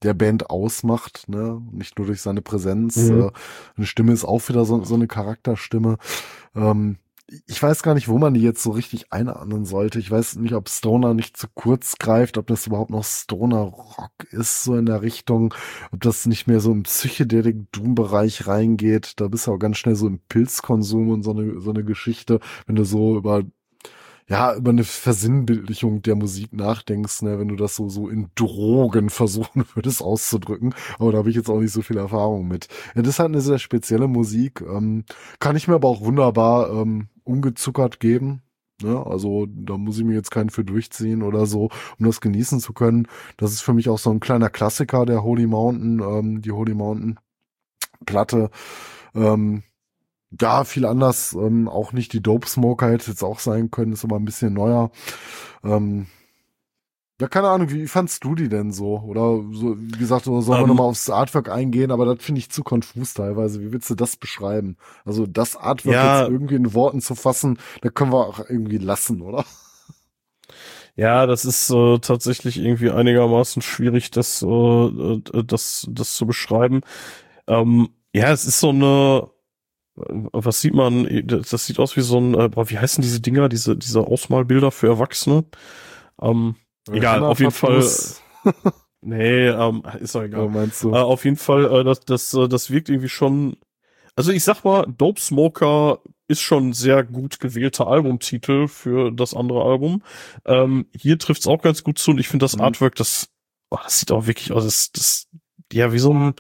der 0.02 0.15
Band 0.15 0.51
ausmacht, 0.51 1.28
ne? 1.28 1.60
Nicht 1.73 1.99
nur 1.99 2.07
durch 2.07 2.23
seine 2.23 2.43
Präsenz. 2.43 2.97
Mhm. 2.97 3.20
Äh, 3.20 3.31
eine 3.77 3.86
Stimme 3.86 4.12
ist 4.12 4.25
auch 4.25 4.49
wieder 4.49 4.65
so, 4.65 4.85
so 4.85 4.94
eine 4.94 5.09
Charakterstimme. 5.09 5.99
Ähm, 6.55 6.99
ich 7.47 7.62
weiß 7.62 7.83
gar 7.83 7.94
nicht, 7.94 8.09
wo 8.09 8.17
man 8.17 8.33
die 8.33 8.41
jetzt 8.41 8.62
so 8.62 8.70
richtig 8.70 9.12
einordnen 9.12 9.67
sollte. 9.67 9.99
Ich 9.99 10.10
weiß 10.10 10.36
nicht, 10.36 10.55
ob 10.55 10.70
Stoner 10.70 11.12
nicht 11.12 11.36
zu 11.36 11.47
kurz 11.52 11.97
greift, 11.99 12.39
ob 12.39 12.47
das 12.47 12.67
überhaupt 12.67 12.91
noch 12.91 13.05
Stoner 13.05 13.60
Rock 13.60 14.12
ist, 14.31 14.65
so 14.65 14.77
in 14.77 14.86
der 14.86 15.02
Richtung, 15.02 15.52
ob 15.93 16.01
das 16.01 16.25
nicht 16.25 16.47
mehr 16.47 16.60
so 16.60 16.73
im 16.73 16.85
Psychedelic-Doom-Bereich 16.85 18.47
reingeht. 18.47 19.20
Da 19.20 19.28
bist 19.28 19.47
du 19.47 19.52
auch 19.52 19.59
ganz 19.59 19.77
schnell 19.77 19.94
so 19.94 20.07
im 20.07 20.20
Pilzkonsum 20.20 21.10
und 21.10 21.23
so 21.23 21.33
eine, 21.33 21.60
so 21.60 21.70
eine 21.70 21.85
Geschichte, 21.85 22.41
wenn 22.67 22.77
du 22.77 22.85
so 22.85 23.18
über 23.18 23.43
ja, 24.28 24.55
über 24.55 24.70
eine 24.70 24.84
Versinnbildlichung 24.84 26.02
der 26.02 26.15
Musik 26.15 26.52
nachdenkst, 26.52 27.23
ne, 27.23 27.39
wenn 27.39 27.48
du 27.48 27.57
das 27.57 27.76
so, 27.76 27.89
so 27.89 28.08
in 28.08 28.28
Drogen 28.34 29.10
versuchen 29.10 29.65
würdest 29.74 30.02
auszudrücken. 30.02 30.74
Aber 30.98 31.12
da 31.12 31.18
habe 31.18 31.31
ich 31.31 31.36
jetzt 31.36 31.48
auch 31.48 31.60
nicht 31.60 31.73
so 31.73 31.82
viel 31.82 31.97
Erfahrung 31.97 32.47
mit. 32.47 32.68
Ja, 32.94 33.02
das 33.02 33.15
ist 33.15 33.18
halt 33.18 33.31
eine 33.31 33.40
sehr 33.40 33.58
spezielle 33.58 34.07
Musik. 34.07 34.60
Ähm, 34.60 35.05
kann 35.40 35.57
ich 35.57 35.66
mir 35.66 35.74
aber 35.74 35.89
auch 35.89 36.02
wunderbar 36.02 36.70
ähm, 36.70 37.08
ungezuckert 37.24 38.00
geben. 38.00 38.42
Ne? 38.82 39.05
Also 39.07 39.47
da 39.48 39.76
muss 39.76 39.98
ich 39.98 40.05
mir 40.05 40.15
jetzt 40.15 40.31
keinen 40.31 40.50
für 40.50 40.65
durchziehen 40.65 41.23
oder 41.23 41.47
so, 41.47 41.70
um 41.98 42.07
das 42.07 42.20
genießen 42.20 42.60
zu 42.60 42.73
können. 42.73 43.08
Das 43.39 43.52
ist 43.52 43.62
für 43.62 43.73
mich 43.73 43.89
auch 43.89 43.98
so 43.98 44.10
ein 44.10 44.20
kleiner 44.20 44.50
Klassiker 44.50 45.07
der 45.07 45.23
Holy 45.23 45.47
Mountain, 45.47 46.00
ähm, 46.00 46.42
die 46.42 46.52
Holy 46.52 46.74
Mountain 46.74 47.18
Platte. 48.07 48.50
Ähm, 49.15 49.62
ja, 50.40 50.65
viel 50.65 50.86
anders, 50.86 51.32
ähm, 51.34 51.68
auch 51.68 51.92
nicht 51.92 52.12
die 52.12 52.23
Dope 52.23 52.47
Smoker 52.48 52.90
hätte 52.90 53.10
jetzt 53.10 53.23
auch 53.24 53.39
sein 53.40 53.70
können, 53.70 53.92
ist 53.92 54.05
aber 54.05 54.16
ein 54.16 54.24
bisschen 54.24 54.55
neuer. 54.55 54.90
Ähm, 55.65 56.07
ja, 57.20 57.26
keine 57.26 57.48
Ahnung, 57.48 57.70
wie 57.70 57.89
fandst 57.89 58.23
du 58.23 58.36
die 58.36 58.48
denn 58.48 58.70
so? 58.70 59.00
Oder 59.00 59.42
so, 59.52 59.76
wie 59.76 59.98
gesagt, 59.98 60.24
so 60.24 60.40
sollen 60.40 60.60
wir 60.60 60.66
Ähm, 60.66 60.68
nochmal 60.68 60.86
aufs 60.86 61.10
Artwork 61.10 61.48
eingehen, 61.50 61.90
aber 61.90 62.05
das 62.07 62.24
finde 62.24 62.39
ich 62.39 62.50
zu 62.50 62.62
konfus 62.62 63.15
teilweise. 63.15 63.60
Wie 63.60 63.73
willst 63.73 63.90
du 63.90 63.97
das 63.97 64.16
beschreiben? 64.16 64.76
Also 65.05 65.26
das 65.26 65.57
Artwork 65.57 65.97
Ja. 65.97 66.02
jetzt 66.05 66.28
irgendwie 66.28 66.55
in 66.55 66.74
Worten 66.74 67.00
zu 67.00 67.16
fassen, 67.16 67.58
da 67.82 67.89
können 67.90 68.12
wir 68.12 68.24
auch 68.26 68.39
irgendwie 68.48 68.78
lassen, 68.78 69.20
oder? 69.23 69.44
Ja, 70.97 71.26
das 71.26 71.44
ist 71.44 71.70
äh, 71.70 71.98
tatsächlich 72.00 72.58
irgendwie 72.58 72.90
einigermaßen 72.90 73.62
schwierig, 73.62 74.10
das, 74.10 74.42
äh, 74.42 74.47
äh, 74.47 75.44
das, 75.44 75.86
das 75.90 76.15
zu 76.16 76.26
beschreiben. 76.26 76.81
Ähm, 77.48 77.90
ja, 78.15 78.32
es 78.32 78.47
ist 78.47 78.60
so 78.60 78.70
eine, 78.70 79.28
was 80.33 80.60
sieht 80.60 80.75
man? 80.75 81.27
Das 81.27 81.67
sieht 81.67 81.78
aus 81.78 81.97
wie 81.97 82.01
so 82.02 82.18
ein, 82.20 82.35
äh, 82.35 82.49
boah, 82.49 82.68
wie 82.70 82.78
heißen 82.78 83.02
diese 83.02 83.20
Dinger, 83.20 83.49
diese, 83.49 83.77
diese 83.77 84.01
Ausmalbilder 84.01 84.70
für 84.70 84.89
Erwachsene? 84.89 85.44
Ähm, 86.20 86.57
egal, 86.91 87.23
auf 87.25 87.41
jeden 87.41 87.52
Fall. 87.52 87.85
Nee, 89.01 89.47
ähm, 89.47 89.85
ist 90.01 90.15
doch 90.15 90.23
egal. 90.23 90.47
äh, 90.47 90.49
meinst 90.49 90.83
du? 90.83 90.91
Äh, 90.93 90.99
auf 90.99 91.25
jeden 91.25 91.36
Fall, 91.36 91.65
äh, 91.67 91.85
das, 91.85 92.01
das, 92.01 92.35
äh, 92.35 92.49
das 92.49 92.70
wirkt 92.70 92.89
irgendwie 92.89 93.09
schon. 93.09 93.57
Also 94.17 94.33
ich 94.33 94.43
sag 94.43 94.65
mal, 94.65 94.86
Dope 94.89 95.20
Smoker 95.20 96.01
ist 96.27 96.41
schon 96.41 96.70
ein 96.70 96.73
sehr 96.73 97.05
gut 97.05 97.39
gewählter 97.39 97.86
Albumtitel 97.86 98.67
für 98.67 99.12
das 99.12 99.35
andere 99.35 99.62
Album. 99.62 100.02
Ähm, 100.44 100.86
hier 100.97 101.18
trifft's 101.18 101.47
auch 101.47 101.62
ganz 101.62 101.85
gut 101.85 101.99
zu 101.99 102.10
und 102.10 102.18
ich 102.18 102.28
finde 102.28 102.44
das 102.44 102.57
Mhm. 102.57 102.62
Artwork, 102.62 102.97
das, 102.97 103.28
oh, 103.70 103.78
das 103.83 104.01
sieht 104.01 104.10
auch 104.10 104.27
wirklich 104.27 104.51
aus. 104.52 104.65
Das, 104.65 104.91
das, 104.93 105.28
ja, 105.73 105.93
wie 105.93 105.99
so 106.01 106.12
ein, 106.12 106.35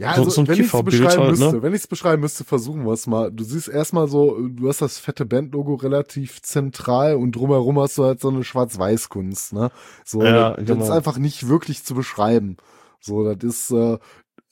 Ja, 0.00 0.14
So- 0.14 0.20
also 0.22 0.30
so 0.30 0.40
ein 0.40 0.48
wenn 0.48 0.60
ich 0.60 0.72
es 0.72 0.82
beschreiben 0.82 1.22
halt, 1.24 1.38
ne? 1.38 1.44
müsste, 1.44 1.62
wenn 1.62 1.74
ich 1.74 1.80
es 1.82 1.86
beschreiben 1.86 2.22
müsste, 2.22 2.44
versuchen 2.44 2.84
wir 2.86 2.92
es 2.92 3.06
mal. 3.06 3.30
Du 3.30 3.44
siehst 3.44 3.68
erstmal 3.68 4.08
so, 4.08 4.38
du 4.48 4.66
hast 4.68 4.80
das 4.80 4.98
fette 4.98 5.26
Bandlogo 5.26 5.74
relativ 5.74 6.40
zentral 6.40 7.16
und 7.16 7.32
drumherum 7.36 7.78
hast 7.78 7.98
du 7.98 8.04
halt 8.04 8.18
so 8.18 8.28
eine 8.30 8.42
Schwarz-Weiß-Kunst, 8.42 9.52
ne? 9.52 9.70
So, 10.06 10.22
Ja, 10.22 10.54
das 10.56 10.64
genau. 10.64 10.84
ist 10.84 10.90
einfach 10.90 11.18
nicht 11.18 11.48
wirklich 11.48 11.84
zu 11.84 11.94
beschreiben. 11.94 12.56
So, 12.98 13.34
das 13.34 13.44
ist, 13.44 13.70
äh, 13.72 13.98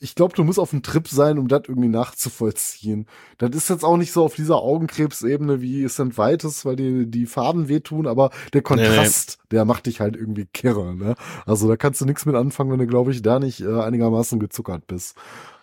ich 0.01 0.15
glaube, 0.15 0.35
du 0.37 0.45
musst 0.45 0.59
auf 0.59 0.71
dem 0.71 0.83
Trip 0.83 1.09
sein, 1.09 1.39
um 1.39 1.49
das 1.49 1.63
irgendwie 1.67 1.89
nachzuvollziehen. 1.89 3.07
Das 3.39 3.51
ist 3.51 3.69
jetzt 3.69 3.85
auch 3.85 3.97
nicht 3.97 4.13
so 4.13 4.25
auf 4.25 4.35
dieser 4.37 4.57
Augenkrebsebene 4.57 5.61
wie 5.61 5.89
St. 5.89 6.17
Vitus, 6.19 6.65
weil 6.65 6.77
die, 6.77 7.07
die 7.11 7.27
Farben 7.27 7.69
wehtun, 7.69 8.07
aber 8.07 8.31
der 8.53 8.63
Kontrast, 8.63 9.39
der 9.51 9.65
macht 9.65 9.87
dich 9.87 10.01
halt 10.01 10.17
irgendwie 10.17 10.47
kirre, 10.47 10.95
ne? 10.95 11.15
Also 11.47 11.69
da 11.69 11.77
kannst 11.77 12.01
du 12.01 12.05
nichts 12.05 12.27
mit 12.27 12.37
anfangen, 12.37 12.71
wenn 12.71 12.79
du, 12.79 12.87
glaube 12.87 13.11
ich, 13.11 13.23
da 13.23 13.39
nicht 13.41 13.61
äh, 13.61 13.81
einigermaßen 13.81 14.39
gezuckert 14.39 14.87
bist. 14.87 15.17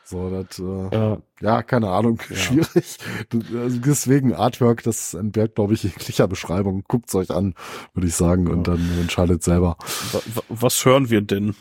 So, 0.08 0.30
das, 0.30 0.60
äh, 0.60 0.96
äh, 1.14 1.18
ja, 1.42 1.64
keine 1.64 1.90
Ahnung, 1.90 2.20
schwierig. 2.32 2.98
Also 3.34 3.80
deswegen 3.80 4.34
Artwork, 4.34 4.84
das 4.84 5.14
entbehrt, 5.16 5.56
glaube 5.56 5.74
ich, 5.74 5.84
jeglicher 5.84 6.28
Beschreibung. 6.28 6.84
Guckt's 6.88 7.16
euch 7.16 7.32
an, 7.32 7.56
würde 7.94 8.08
ich 8.08 8.16
sagen, 8.16 8.48
und 8.48 8.68
dann 8.68 8.88
entscheidet 9.02 9.44
selber. 9.44 9.78
wa- 10.12 10.20
wa- 10.36 10.44
was 10.50 10.86
hören 10.86 11.10
wir 11.10 11.22
denn? 11.22 11.56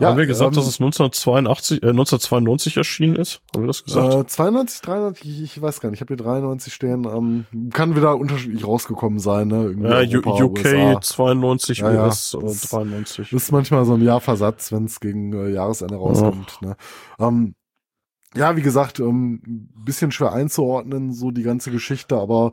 Ja, 0.00 0.08
Haben 0.08 0.18
wir 0.18 0.26
gesagt, 0.26 0.52
ähm, 0.52 0.56
dass 0.56 0.66
es 0.66 0.80
1982, 0.80 1.82
äh, 1.82 1.86
1992 1.88 2.76
erschienen 2.76 3.16
ist? 3.16 3.40
Haben 3.54 3.64
wir 3.64 3.66
das 3.68 3.84
gesagt? 3.84 4.14
Äh, 4.14 4.26
92, 4.26 4.80
93, 4.82 5.28
ich, 5.30 5.42
ich 5.42 5.62
weiß 5.62 5.80
gar 5.80 5.90
nicht, 5.90 5.98
ich 5.98 6.00
habe 6.00 6.14
hier 6.14 6.24
93 6.24 6.72
stehen. 6.72 7.04
Ähm, 7.04 7.46
kann 7.72 7.96
wieder 7.96 8.16
unterschiedlich 8.16 8.66
rausgekommen 8.66 9.18
sein, 9.18 9.48
ne? 9.48 9.62
Irgendwie 9.64 9.88
ja, 9.88 10.18
Europa, 10.20 10.44
UK 10.44 10.58
USA. 10.64 11.00
92, 11.00 11.78
Ja, 11.78 11.92
ja. 11.92 12.04
US 12.06 12.36
Das- 12.40 12.70
93. 12.70 13.30
Das 13.30 13.42
ist 13.42 13.52
manchmal 13.52 13.84
so 13.84 13.94
ein 13.94 14.02
Jahr 14.02 14.20
Versatz, 14.20 14.72
wenn 14.72 14.84
es 14.84 15.00
gegen 15.00 15.32
äh, 15.32 15.50
Jahresende 15.50 15.96
rauskommt. 15.96 16.60
Ne? 16.62 16.76
Ähm, 17.18 17.54
ja, 18.34 18.56
wie 18.56 18.62
gesagt, 18.62 18.98
ähm, 19.00 19.42
ein 19.44 19.84
bisschen 19.84 20.10
schwer 20.10 20.32
einzuordnen, 20.32 21.12
so 21.12 21.30
die 21.30 21.42
ganze 21.42 21.70
Geschichte, 21.70 22.16
aber 22.16 22.52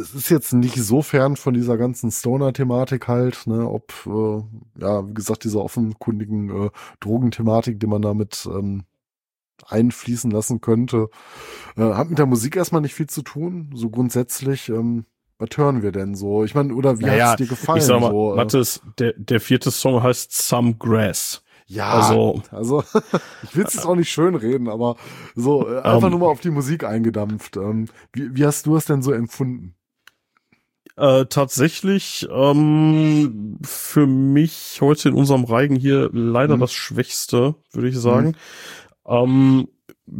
es 0.00 0.14
ist 0.14 0.28
jetzt 0.28 0.52
nicht 0.52 0.76
so 0.76 1.02
fern 1.02 1.36
von 1.36 1.54
dieser 1.54 1.76
ganzen 1.76 2.10
Stoner-Thematik 2.10 3.08
halt, 3.08 3.46
ne, 3.46 3.68
ob, 3.68 3.92
äh, 4.06 4.80
ja, 4.80 5.08
wie 5.08 5.14
gesagt, 5.14 5.44
dieser 5.44 5.62
offenkundigen 5.62 6.66
äh, 6.66 6.70
Drogenthematik, 7.00 7.80
die 7.80 7.86
man 7.86 8.02
damit 8.02 8.48
ähm, 8.50 8.84
einfließen 9.66 10.30
lassen 10.30 10.60
könnte. 10.60 11.08
Äh, 11.76 11.82
hat 11.82 12.08
mit 12.08 12.18
der 12.18 12.26
Musik 12.26 12.56
erstmal 12.56 12.82
nicht 12.82 12.94
viel 12.94 13.08
zu 13.08 13.22
tun, 13.22 13.70
so 13.74 13.90
grundsätzlich. 13.90 14.68
Ähm, 14.68 15.06
was 15.38 15.50
hören 15.56 15.82
wir 15.82 15.92
denn 15.92 16.14
so? 16.14 16.44
Ich 16.44 16.54
meine, 16.54 16.74
oder 16.74 16.98
wie 16.98 17.04
Naja, 17.04 17.30
hat's 17.30 17.36
dir 17.36 17.46
gefallen? 17.46 17.78
Ich 17.78 17.84
sag 17.84 18.00
mal, 18.00 18.10
so, 18.10 18.32
äh? 18.32 18.36
Mathis, 18.36 18.80
der, 18.98 19.12
der 19.16 19.40
vierte 19.40 19.70
Song 19.70 20.02
heißt 20.02 20.32
Some 20.32 20.74
Grass. 20.74 21.42
Ja, 21.68 21.90
Also- 21.90 22.42
also, 22.52 22.82
ich 23.42 23.56
will 23.56 23.64
es 23.66 23.74
jetzt 23.74 23.86
auch 23.86 23.96
nicht 23.96 24.10
schön 24.10 24.34
reden, 24.36 24.68
aber 24.68 24.96
so 25.34 25.68
äh, 25.68 25.78
einfach 25.80 26.04
Ähm. 26.04 26.10
nur 26.10 26.20
mal 26.20 26.26
auf 26.28 26.40
die 26.40 26.50
Musik 26.50 26.84
eingedampft. 26.84 27.56
Ähm, 27.56 27.88
wie, 28.12 28.36
wie 28.36 28.46
hast 28.46 28.66
du 28.66 28.76
es 28.76 28.84
denn 28.84 29.02
so 29.02 29.12
empfunden? 29.12 29.74
Äh, 30.96 31.26
tatsächlich 31.26 32.26
ähm, 32.30 33.58
für 33.62 34.06
mich 34.06 34.78
heute 34.80 35.10
in 35.10 35.14
unserem 35.14 35.44
Reigen 35.44 35.76
hier 35.76 36.08
leider 36.12 36.56
Mhm. 36.56 36.60
das 36.60 36.72
Schwächste, 36.72 37.54
würde 37.72 37.88
ich 37.88 37.98
sagen. 37.98 38.34
Ähm, 39.06 39.68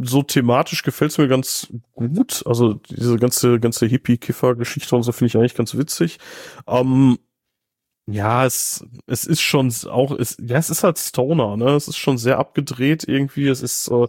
so 0.03 0.21
thematisch 0.21 0.83
gefällt's 0.83 1.17
mir 1.17 1.29
ganz 1.29 1.67
gut. 1.93 2.43
Also 2.45 2.73
diese 2.73 3.15
ganze 3.17 3.59
ganze 3.59 3.85
Hippie-Kiffer-Geschichte 3.87 4.95
und 4.95 5.03
so 5.03 5.13
finde 5.13 5.27
ich 5.29 5.37
eigentlich 5.37 5.55
ganz 5.55 5.75
witzig. 5.77 6.19
Ähm, 6.67 7.17
Ja, 8.09 8.45
es, 8.45 8.85
es 9.05 9.25
ist 9.25 9.41
schon 9.41 9.71
auch, 9.89 10.17
es, 10.17 10.37
ja, 10.39 10.57
es 10.57 10.69
ist 10.69 10.83
halt 10.83 10.97
Stoner, 10.97 11.57
ne? 11.57 11.71
Es 11.71 11.89
ist 11.89 11.97
schon 11.97 12.17
sehr 12.17 12.39
abgedreht 12.39 13.03
irgendwie. 13.05 13.49
Es 13.49 13.61
ist 13.61 13.89
äh, 13.89 14.07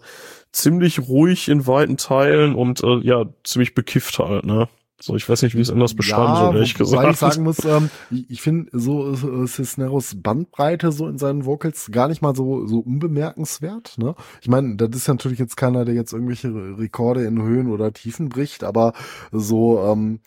ziemlich 0.52 1.08
ruhig 1.08 1.48
in 1.48 1.66
weiten 1.66 1.96
Teilen 1.96 2.54
und 2.54 2.82
äh, 2.84 2.98
ja, 3.00 3.26
ziemlich 3.42 3.74
bekifft 3.74 4.20
halt, 4.20 4.44
ne? 4.44 4.68
So, 5.00 5.14
ich 5.14 5.28
weiß 5.28 5.42
nicht, 5.42 5.54
wie 5.54 5.60
ich 5.60 5.68
es 5.68 5.72
anders 5.72 5.94
beschreiben 5.94 6.34
ja, 6.34 6.36
soll, 6.36 6.54
ehrlich 6.56 6.74
gesagt. 6.74 7.02
Weil 7.02 7.12
ich 7.12 7.18
sagen 7.18 7.42
muss, 7.44 7.64
ähm, 7.64 7.88
ich, 8.10 8.30
ich 8.30 8.42
finde 8.42 8.68
so 8.72 9.12
äh, 9.12 9.46
Cisneros 9.46 10.20
Bandbreite 10.20 10.90
so 10.90 11.06
in 11.06 11.18
seinen 11.18 11.44
Vocals 11.44 11.90
gar 11.92 12.08
nicht 12.08 12.20
mal 12.20 12.34
so 12.34 12.66
so 12.66 12.80
unbemerkenswert. 12.80 13.96
Ne? 13.98 14.16
Ich 14.42 14.48
meine, 14.48 14.76
das 14.76 14.90
ist 14.96 15.08
natürlich 15.08 15.38
jetzt 15.38 15.56
keiner, 15.56 15.84
der 15.84 15.94
jetzt 15.94 16.12
irgendwelche 16.12 16.48
Rekorde 16.78 17.24
in 17.24 17.40
Höhen 17.40 17.70
oder 17.70 17.92
Tiefen 17.92 18.28
bricht, 18.28 18.64
aber 18.64 18.92
so 19.30 19.80
ähm, 19.84 20.18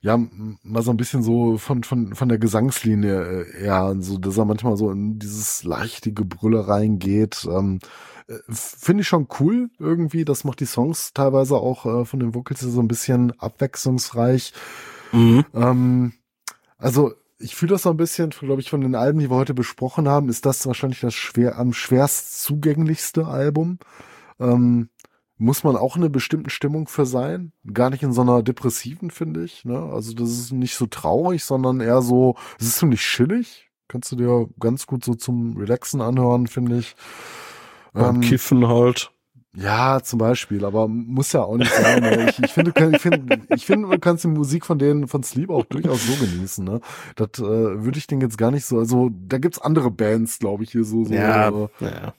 ja, 0.00 0.16
mal 0.62 0.82
so 0.82 0.92
ein 0.92 0.96
bisschen 0.96 1.22
so 1.22 1.58
von, 1.58 1.82
von, 1.82 2.14
von 2.14 2.28
der 2.28 2.38
Gesangslinie 2.38 3.44
äh, 3.46 3.66
ja, 3.66 3.94
so, 3.98 4.18
dass 4.18 4.36
er 4.36 4.44
manchmal 4.44 4.76
so 4.76 4.90
in 4.90 5.18
dieses 5.18 5.64
leichte 5.64 6.12
Gebrülle 6.12 6.68
reingeht. 6.68 7.46
Ähm, 7.50 7.80
äh, 8.28 8.38
Finde 8.48 9.00
ich 9.02 9.08
schon 9.08 9.26
cool 9.40 9.70
irgendwie. 9.78 10.24
Das 10.24 10.44
macht 10.44 10.60
die 10.60 10.66
Songs 10.66 11.12
teilweise 11.14 11.56
auch 11.56 11.84
äh, 11.84 12.04
von 12.04 12.20
den 12.20 12.34
Vocals 12.34 12.60
so 12.60 12.80
ein 12.80 12.88
bisschen 12.88 13.38
abwechslungsreich. 13.40 14.52
Mhm. 15.12 15.44
Ähm, 15.52 16.12
also 16.76 17.12
ich 17.40 17.56
fühle 17.56 17.70
das 17.70 17.82
so 17.82 17.90
ein 17.90 17.96
bisschen, 17.96 18.30
glaube 18.30 18.60
ich, 18.60 18.70
von 18.70 18.80
den 18.80 18.94
Alben, 18.94 19.18
die 19.18 19.30
wir 19.30 19.36
heute 19.36 19.54
besprochen 19.54 20.08
haben, 20.08 20.28
ist 20.28 20.46
das 20.46 20.66
wahrscheinlich 20.66 21.00
das 21.00 21.14
schwer 21.14 21.56
am 21.56 21.72
schwerst 21.72 22.42
zugänglichste 22.42 23.26
Album. 23.26 23.78
Ähm, 24.40 24.90
muss 25.38 25.64
man 25.64 25.76
auch 25.76 25.96
in 25.96 26.02
einer 26.02 26.10
bestimmten 26.10 26.50
Stimmung 26.50 26.88
für 26.88 27.06
sein. 27.06 27.52
Gar 27.72 27.90
nicht 27.90 28.02
in 28.02 28.12
so 28.12 28.22
einer 28.22 28.42
depressiven, 28.42 29.10
finde 29.10 29.44
ich. 29.44 29.64
Ne? 29.64 29.78
Also 29.78 30.12
das 30.12 30.30
ist 30.30 30.52
nicht 30.52 30.74
so 30.74 30.86
traurig, 30.86 31.44
sondern 31.44 31.80
eher 31.80 32.02
so, 32.02 32.34
es 32.58 32.66
ist 32.66 32.78
ziemlich 32.78 33.00
chillig. 33.00 33.70
Kannst 33.86 34.12
du 34.12 34.16
dir 34.16 34.48
ganz 34.60 34.86
gut 34.86 35.04
so 35.04 35.14
zum 35.14 35.56
Relaxen 35.56 36.00
anhören, 36.00 36.46
finde 36.46 36.78
ich. 36.78 36.94
Ähm, 37.94 38.20
Kiffen 38.20 38.66
halt. 38.68 39.12
Ja, 39.56 40.00
zum 40.02 40.18
Beispiel, 40.18 40.64
aber 40.64 40.88
muss 40.88 41.32
ja 41.32 41.42
auch 41.42 41.56
nicht 41.56 41.72
sein. 41.72 42.02
Ne? 42.02 42.28
Ich, 42.30 42.38
ich 42.38 42.52
finde, 42.52 42.72
ich 42.94 43.00
finde, 43.00 43.38
ich 43.54 43.64
finde, 43.64 43.88
man 43.88 44.00
kann 44.00 44.16
die 44.16 44.28
Musik 44.28 44.66
von 44.66 44.78
denen 44.78 45.08
von 45.08 45.22
Sleep 45.22 45.48
auch 45.48 45.64
durchaus 45.64 46.06
so 46.06 46.14
genießen. 46.24 46.64
Ne? 46.64 46.80
Das 47.16 47.30
äh, 47.38 47.42
würde 47.42 47.98
ich 47.98 48.06
den 48.06 48.20
jetzt 48.20 48.36
gar 48.36 48.50
nicht 48.50 48.66
so. 48.66 48.78
Also 48.78 49.10
da 49.26 49.38
gibt's 49.38 49.58
andere 49.58 49.90
Bands, 49.90 50.38
glaube 50.38 50.64
ich, 50.64 50.72
hier 50.72 50.84
so. 50.84 51.04
so 51.04 51.12
ja, 51.14 51.48
äh, 51.48 51.68
ja. 51.80 52.14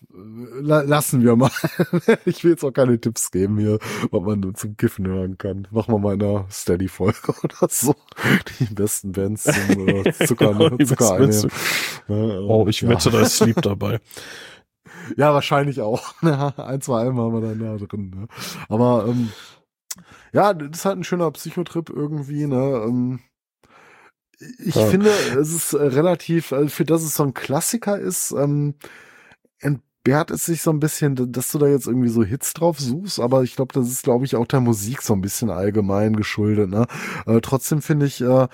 la 0.59 0.82
lassen 0.82 1.24
wir 1.24 1.35
mal. 1.35 1.51
ich 2.25 2.43
will 2.43 2.51
jetzt 2.51 2.64
auch 2.64 2.74
keine 2.74 2.99
Tipps 2.99 3.30
geben 3.30 3.59
hier, 3.59 3.77
was 4.09 4.22
man 4.22 4.56
zum 4.56 4.75
Kiffen 4.75 5.08
hören 5.08 5.38
kann. 5.38 5.67
Machen 5.69 5.93
wir 5.93 5.99
mal 5.99 6.16
in 6.16 6.24
einer 6.24 6.45
Steady-Folge 6.49 7.33
oder 7.43 7.67
so. 7.69 7.95
Die 8.59 8.74
besten 8.74 9.11
Bands 9.11 9.43
zum 9.43 9.88
äh, 9.88 10.11
Zucker, 10.25 10.53
Genau, 10.53 10.77
Zucker. 10.83 11.30
Ja, 12.08 12.40
Oh, 12.40 12.66
ich 12.67 12.82
ja. 12.82 12.90
wette, 12.90 13.11
da 13.11 13.22
ist 13.22 13.38
Sleep 13.38 13.61
dabei. 13.61 13.99
Ja, 15.17 15.33
wahrscheinlich 15.33 15.81
auch. 15.81 16.13
Ein, 16.21 16.81
zwei 16.81 17.01
Alben 17.01 17.17
haben 17.19 17.33
wir 17.33 17.41
da 17.41 17.55
nah 17.55 17.77
drin. 17.77 18.09
Ne? 18.15 18.27
Aber 18.67 19.05
ähm, 19.07 19.29
ja, 20.33 20.53
das 20.53 20.79
ist 20.79 20.85
halt 20.85 20.97
ein 20.97 21.03
schöner 21.03 21.31
Psychotrip 21.31 21.89
irgendwie. 21.89 22.45
Ne? 22.47 22.83
Ähm, 22.85 23.19
ich 24.63 24.75
Ja. 24.75 24.85
finde, 24.88 25.09
es 25.09 25.51
ist 25.53 25.73
äh, 25.73 25.83
relativ, 25.83 26.51
äh, 26.51 26.67
für 26.69 26.85
das 26.85 27.03
es 27.03 27.15
so 27.15 27.23
ein 27.23 27.33
Klassiker 27.33 27.99
ist, 27.99 28.31
ähm, 28.31 28.75
entbehrt 29.59 30.31
es 30.31 30.45
sich 30.45 30.61
so 30.61 30.71
ein 30.71 30.79
bisschen, 30.79 31.31
dass 31.31 31.51
du 31.51 31.57
da 31.59 31.67
jetzt 31.67 31.88
irgendwie 31.88 32.07
so 32.09 32.23
Hits 32.23 32.53
drauf 32.53 32.79
suchst, 32.79 33.19
aber 33.19 33.43
ich 33.43 33.55
glaube, 33.57 33.73
das 33.73 33.89
ist, 33.89 34.03
glaube 34.03 34.23
ich, 34.25 34.35
auch 34.38 34.47
der 34.47 34.61
Musik 34.61 35.01
so 35.01 35.13
ein 35.13 35.21
bisschen 35.21 35.49
allgemein 35.49 36.15
geschuldet. 36.15 36.69
Ne? 36.69 36.88
Äh, 37.25 37.41
trotzdem 37.41 37.81
finde 37.81 38.05
ich, 38.05 38.21
äh, 38.21 38.47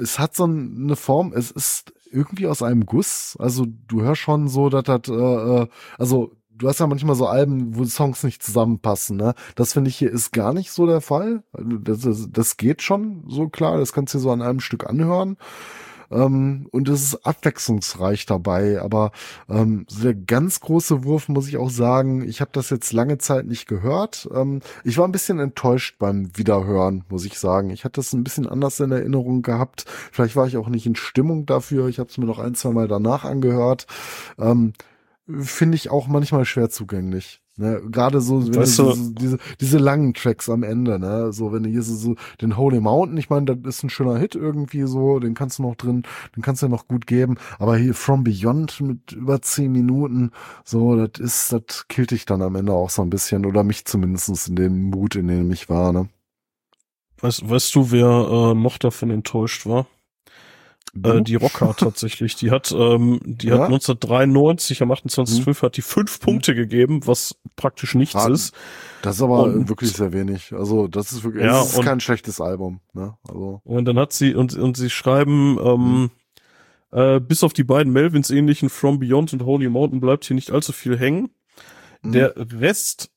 es 0.00 0.18
hat 0.20 0.36
so 0.36 0.46
ein- 0.46 0.84
eine 0.84 0.96
Form, 0.96 1.32
es 1.34 1.50
ist 1.50 1.92
irgendwie 2.14 2.46
aus 2.46 2.62
einem 2.62 2.86
Guss. 2.86 3.36
Also 3.38 3.66
du 3.88 4.02
hörst 4.02 4.20
schon 4.22 4.48
so, 4.48 4.68
dass 4.68 4.84
das, 4.84 5.08
äh, 5.08 5.12
äh, 5.12 5.66
also 5.98 6.32
du 6.56 6.68
hast 6.68 6.80
ja 6.80 6.86
manchmal 6.86 7.16
so 7.16 7.26
Alben, 7.26 7.76
wo 7.76 7.84
Songs 7.84 8.22
nicht 8.22 8.42
zusammenpassen, 8.42 9.16
ne? 9.16 9.34
Das 9.56 9.72
finde 9.72 9.90
ich 9.90 9.96
hier 9.96 10.10
ist 10.10 10.32
gar 10.32 10.52
nicht 10.52 10.70
so 10.70 10.86
der 10.86 11.00
Fall. 11.00 11.42
Das, 11.52 12.00
das, 12.00 12.28
das 12.30 12.56
geht 12.56 12.82
schon 12.82 13.24
so 13.28 13.48
klar, 13.48 13.78
das 13.78 13.92
kannst 13.92 14.14
du 14.14 14.18
dir 14.18 14.22
so 14.22 14.30
an 14.30 14.42
einem 14.42 14.60
Stück 14.60 14.86
anhören. 14.88 15.36
Ähm, 16.10 16.68
und 16.70 16.88
es 16.88 17.02
ist 17.02 17.26
abwechslungsreich 17.26 18.26
dabei, 18.26 18.80
aber 18.80 19.12
ähm, 19.48 19.86
so 19.88 20.02
der 20.02 20.14
ganz 20.14 20.60
große 20.60 21.04
Wurf 21.04 21.28
muss 21.28 21.48
ich 21.48 21.56
auch 21.56 21.70
sagen, 21.70 22.26
ich 22.28 22.40
habe 22.40 22.50
das 22.52 22.70
jetzt 22.70 22.92
lange 22.92 23.18
Zeit 23.18 23.46
nicht 23.46 23.66
gehört. 23.66 24.28
Ähm, 24.34 24.60
ich 24.84 24.98
war 24.98 25.06
ein 25.06 25.12
bisschen 25.12 25.38
enttäuscht 25.38 25.96
beim 25.98 26.36
Wiederhören, 26.36 27.04
muss 27.08 27.24
ich 27.24 27.38
sagen. 27.38 27.70
Ich 27.70 27.84
hatte 27.84 28.00
das 28.00 28.12
ein 28.12 28.24
bisschen 28.24 28.48
anders 28.48 28.80
in 28.80 28.92
Erinnerung 28.92 29.42
gehabt. 29.42 29.84
Vielleicht 30.12 30.36
war 30.36 30.46
ich 30.46 30.56
auch 30.56 30.68
nicht 30.68 30.86
in 30.86 30.96
Stimmung 30.96 31.46
dafür. 31.46 31.88
Ich 31.88 31.98
habe 31.98 32.10
es 32.10 32.18
mir 32.18 32.26
noch 32.26 32.38
ein, 32.38 32.54
zwei 32.54 32.70
Mal 32.70 32.88
danach 32.88 33.24
angehört. 33.24 33.86
Ähm, 34.38 34.72
Finde 35.26 35.76
ich 35.76 35.90
auch 35.90 36.06
manchmal 36.06 36.44
schwer 36.44 36.68
zugänglich. 36.68 37.43
Ne, 37.56 37.80
gerade 37.88 38.20
so, 38.20 38.44
wenn 38.48 38.54
Weißt 38.56 38.80
du, 38.80 38.82
du- 38.82 38.92
so 38.92 39.10
diese, 39.12 39.38
diese 39.60 39.78
langen 39.78 40.12
Tracks 40.12 40.48
am 40.50 40.64
Ende, 40.64 40.98
ne, 40.98 41.32
so 41.32 41.52
wenn 41.52 41.62
du 41.62 41.68
hier 41.70 41.82
so, 41.82 41.94
so 41.94 42.16
den 42.40 42.56
Holy 42.56 42.80
Mountain, 42.80 43.16
ich 43.16 43.30
meine, 43.30 43.46
das 43.56 43.76
ist 43.76 43.84
ein 43.84 43.90
schöner 43.90 44.18
Hit 44.18 44.34
irgendwie 44.34 44.82
so, 44.88 45.20
den 45.20 45.34
kannst 45.34 45.60
du 45.60 45.62
noch 45.62 45.76
drin, 45.76 46.02
den 46.34 46.42
kannst 46.42 46.62
du 46.62 46.66
ja 46.66 46.70
noch 46.70 46.88
gut 46.88 47.06
geben, 47.06 47.36
aber 47.60 47.76
hier 47.76 47.94
From 47.94 48.24
Beyond 48.24 48.80
mit 48.80 49.12
über 49.12 49.40
zehn 49.40 49.70
Minuten, 49.70 50.32
so, 50.64 50.96
das 50.96 51.20
ist, 51.20 51.52
das 51.52 51.86
killt 51.88 52.10
dich 52.10 52.26
dann 52.26 52.42
am 52.42 52.56
Ende 52.56 52.72
auch 52.72 52.90
so 52.90 53.02
ein 53.02 53.10
bisschen 53.10 53.46
oder 53.46 53.62
mich 53.62 53.84
zumindestens 53.84 54.48
in 54.48 54.56
dem 54.56 54.90
Mut, 54.90 55.14
in 55.14 55.28
dem 55.28 55.52
ich 55.52 55.68
war, 55.68 55.92
ne. 55.92 56.08
Weißt, 57.20 57.48
weißt 57.48 57.74
du, 57.74 57.90
wer 57.90 58.06
äh, 58.06 58.54
noch 58.54 58.78
davon 58.78 59.10
enttäuscht 59.10 59.66
war? 59.66 59.86
Äh, 61.02 61.22
die 61.22 61.34
Rocker 61.34 61.74
tatsächlich. 61.76 62.36
Die 62.36 62.50
hat, 62.50 62.70
ähm, 62.72 63.20
die 63.24 63.48
Ja? 63.48 63.54
hat 63.58 63.62
1993 63.70 64.80
am 64.82 64.92
28.05. 64.92 65.62
hat 65.62 65.76
die 65.76 65.82
fünf 65.82 66.20
Punkte 66.20 66.54
gegeben, 66.54 67.06
was 67.06 67.34
praktisch 67.56 67.94
nichts 67.94 68.14
Ah, 68.16 68.28
ist. 68.28 68.54
Das 69.02 69.16
ist 69.16 69.22
aber 69.22 69.42
Und- 69.44 69.68
wirklich 69.68 69.92
sehr 69.92 70.12
wenig. 70.12 70.52
Also, 70.52 70.86
das 70.86 71.12
ist 71.12 71.24
wirklich, 71.24 71.44
Ja, 71.44 71.52
das 71.58 71.74
ist 71.74 71.82
kein 71.82 72.00
schlechtes 72.00 72.40
Album, 72.40 72.80
ne, 72.92 73.14
also. 73.28 73.60
Und 73.64 73.84
dann 73.86 73.98
hat 73.98 74.12
sie, 74.12 74.34
und, 74.34 74.54
und 74.56 74.76
sie 74.76 74.88
schreiben, 74.90 75.58
ähm, 75.62 76.10
äh, 76.92 77.18
bis 77.20 77.42
auf 77.42 77.52
die 77.52 77.64
beiden 77.64 77.92
Melvins 77.92 78.30
ähnlichen 78.30 78.68
From 78.68 79.00
Beyond 79.00 79.32
und 79.32 79.44
Holy 79.44 79.68
Mountain 79.68 80.00
bleibt 80.00 80.24
hier 80.24 80.36
nicht 80.36 80.52
allzu 80.52 80.72
viel 80.72 80.96
hängen. 80.96 81.30
Mhm. 82.02 82.12
Der 82.12 82.34
Rest 82.36 83.10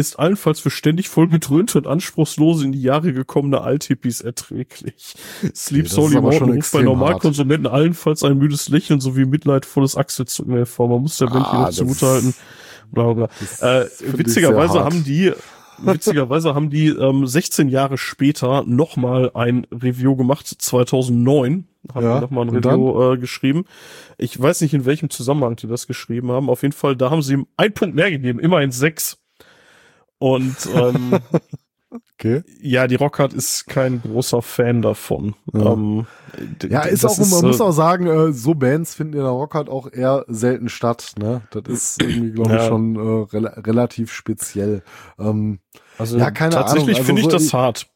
ist 0.00 0.18
allenfalls 0.18 0.58
für 0.60 0.70
ständig 0.70 1.08
vollgedröhnte 1.08 1.78
und 1.78 1.86
anspruchslose 1.86 2.64
in 2.64 2.72
die 2.72 2.82
Jahre 2.82 3.12
gekommene 3.12 3.60
Althippies 3.60 4.20
erträglich. 4.20 5.14
Sleep 5.54 5.86
aber 5.86 5.92
schon 6.12 6.22
Mountain 6.22 6.50
ruft 6.56 6.72
bei 6.72 6.82
Normalkonsumenten 6.82 7.66
allenfalls 7.66 8.22
ein 8.24 8.38
müdes 8.38 8.68
Lächeln 8.68 9.00
sowie 9.00 9.26
mitleidvolles 9.26 9.96
Achselzucken 9.96 10.54
hervor. 10.54 10.88
Man 10.88 11.02
muss 11.02 11.18
der 11.18 11.26
Band 11.26 11.46
Ah, 11.46 11.66
das- 11.66 11.76
zugutehalten. 11.76 12.34
Bla, 12.92 13.12
bla, 13.12 13.28
Äh, 13.60 13.86
witzigerweise 14.00 14.74
hart. 14.80 14.86
haben 14.92 15.04
die, 15.04 15.32
witzigerweise 15.78 16.54
haben 16.56 16.70
die 16.70 16.88
ähm, 16.88 17.24
16 17.26 17.68
Jahre 17.68 17.98
später 17.98 18.64
nochmal 18.66 19.30
ein 19.34 19.66
Review 19.70 20.16
gemacht, 20.16 20.46
2009 20.48 21.66
haben 21.94 22.04
Ja, 22.04 22.16
die 22.16 22.20
nochmal 22.22 22.48
ein 22.48 22.56
Review 22.56 23.12
äh, 23.12 23.16
geschrieben. 23.18 23.64
Ich 24.18 24.40
weiß 24.40 24.60
nicht, 24.62 24.74
in 24.74 24.84
welchem 24.86 25.08
Zusammenhang 25.08 25.56
die 25.56 25.66
das 25.68 25.86
geschrieben 25.86 26.30
haben. 26.32 26.50
Auf 26.50 26.62
jeden 26.62 26.72
Fall, 26.72 26.96
da 26.96 27.10
haben 27.10 27.22
sie 27.22 27.34
ihm 27.34 27.46
einen 27.56 27.72
Punkt 27.74 27.94
mehr 27.94 28.10
gegeben, 28.10 28.38
immerhin 28.40 28.72
sechs. 28.72 29.16
Und 30.20 30.54
ähm, 30.72 31.18
Okay. 32.14 32.44
ja, 32.60 32.86
die 32.86 32.94
Rockhard 32.94 33.32
ist 33.32 33.66
kein 33.66 34.00
großer 34.02 34.42
Fan 34.42 34.80
davon. 34.82 35.34
Ja. 35.52 35.72
Ähm, 35.72 36.06
Ja, 36.68 36.82
ist 36.82 37.04
auch, 37.04 37.18
man 37.18 37.46
muss 37.46 37.58
äh, 37.58 37.62
auch 37.64 37.72
sagen, 37.72 38.06
äh, 38.06 38.32
so 38.32 38.54
Bands 38.54 38.94
finden 38.94 39.14
in 39.14 39.20
der 39.22 39.30
Rock 39.30 39.54
halt 39.54 39.68
auch 39.68 39.90
eher 39.90 40.24
selten 40.28 40.68
statt, 40.68 41.14
ne? 41.18 41.40
Das 41.50 41.62
ist 41.66 42.02
irgendwie, 42.02 42.30
glaube 42.30 42.50
ich, 42.50 42.60
Ja. 42.60 42.68
schon 42.68 42.94
äh, 42.94 43.26
rela 43.32 43.50
relativ 43.56 44.12
speziell. 44.12 44.82
Ähm, 45.18 45.58
also 45.98 46.16
ja, 46.18 46.30
keine 46.30 46.54
tatsächlich 46.54 46.96
Ahnung, 46.96 46.98
also 46.98 47.06
finde 47.06 47.20
ich 47.22 47.24
so- 47.24 47.30
das 47.32 47.52
hart. 47.54 47.86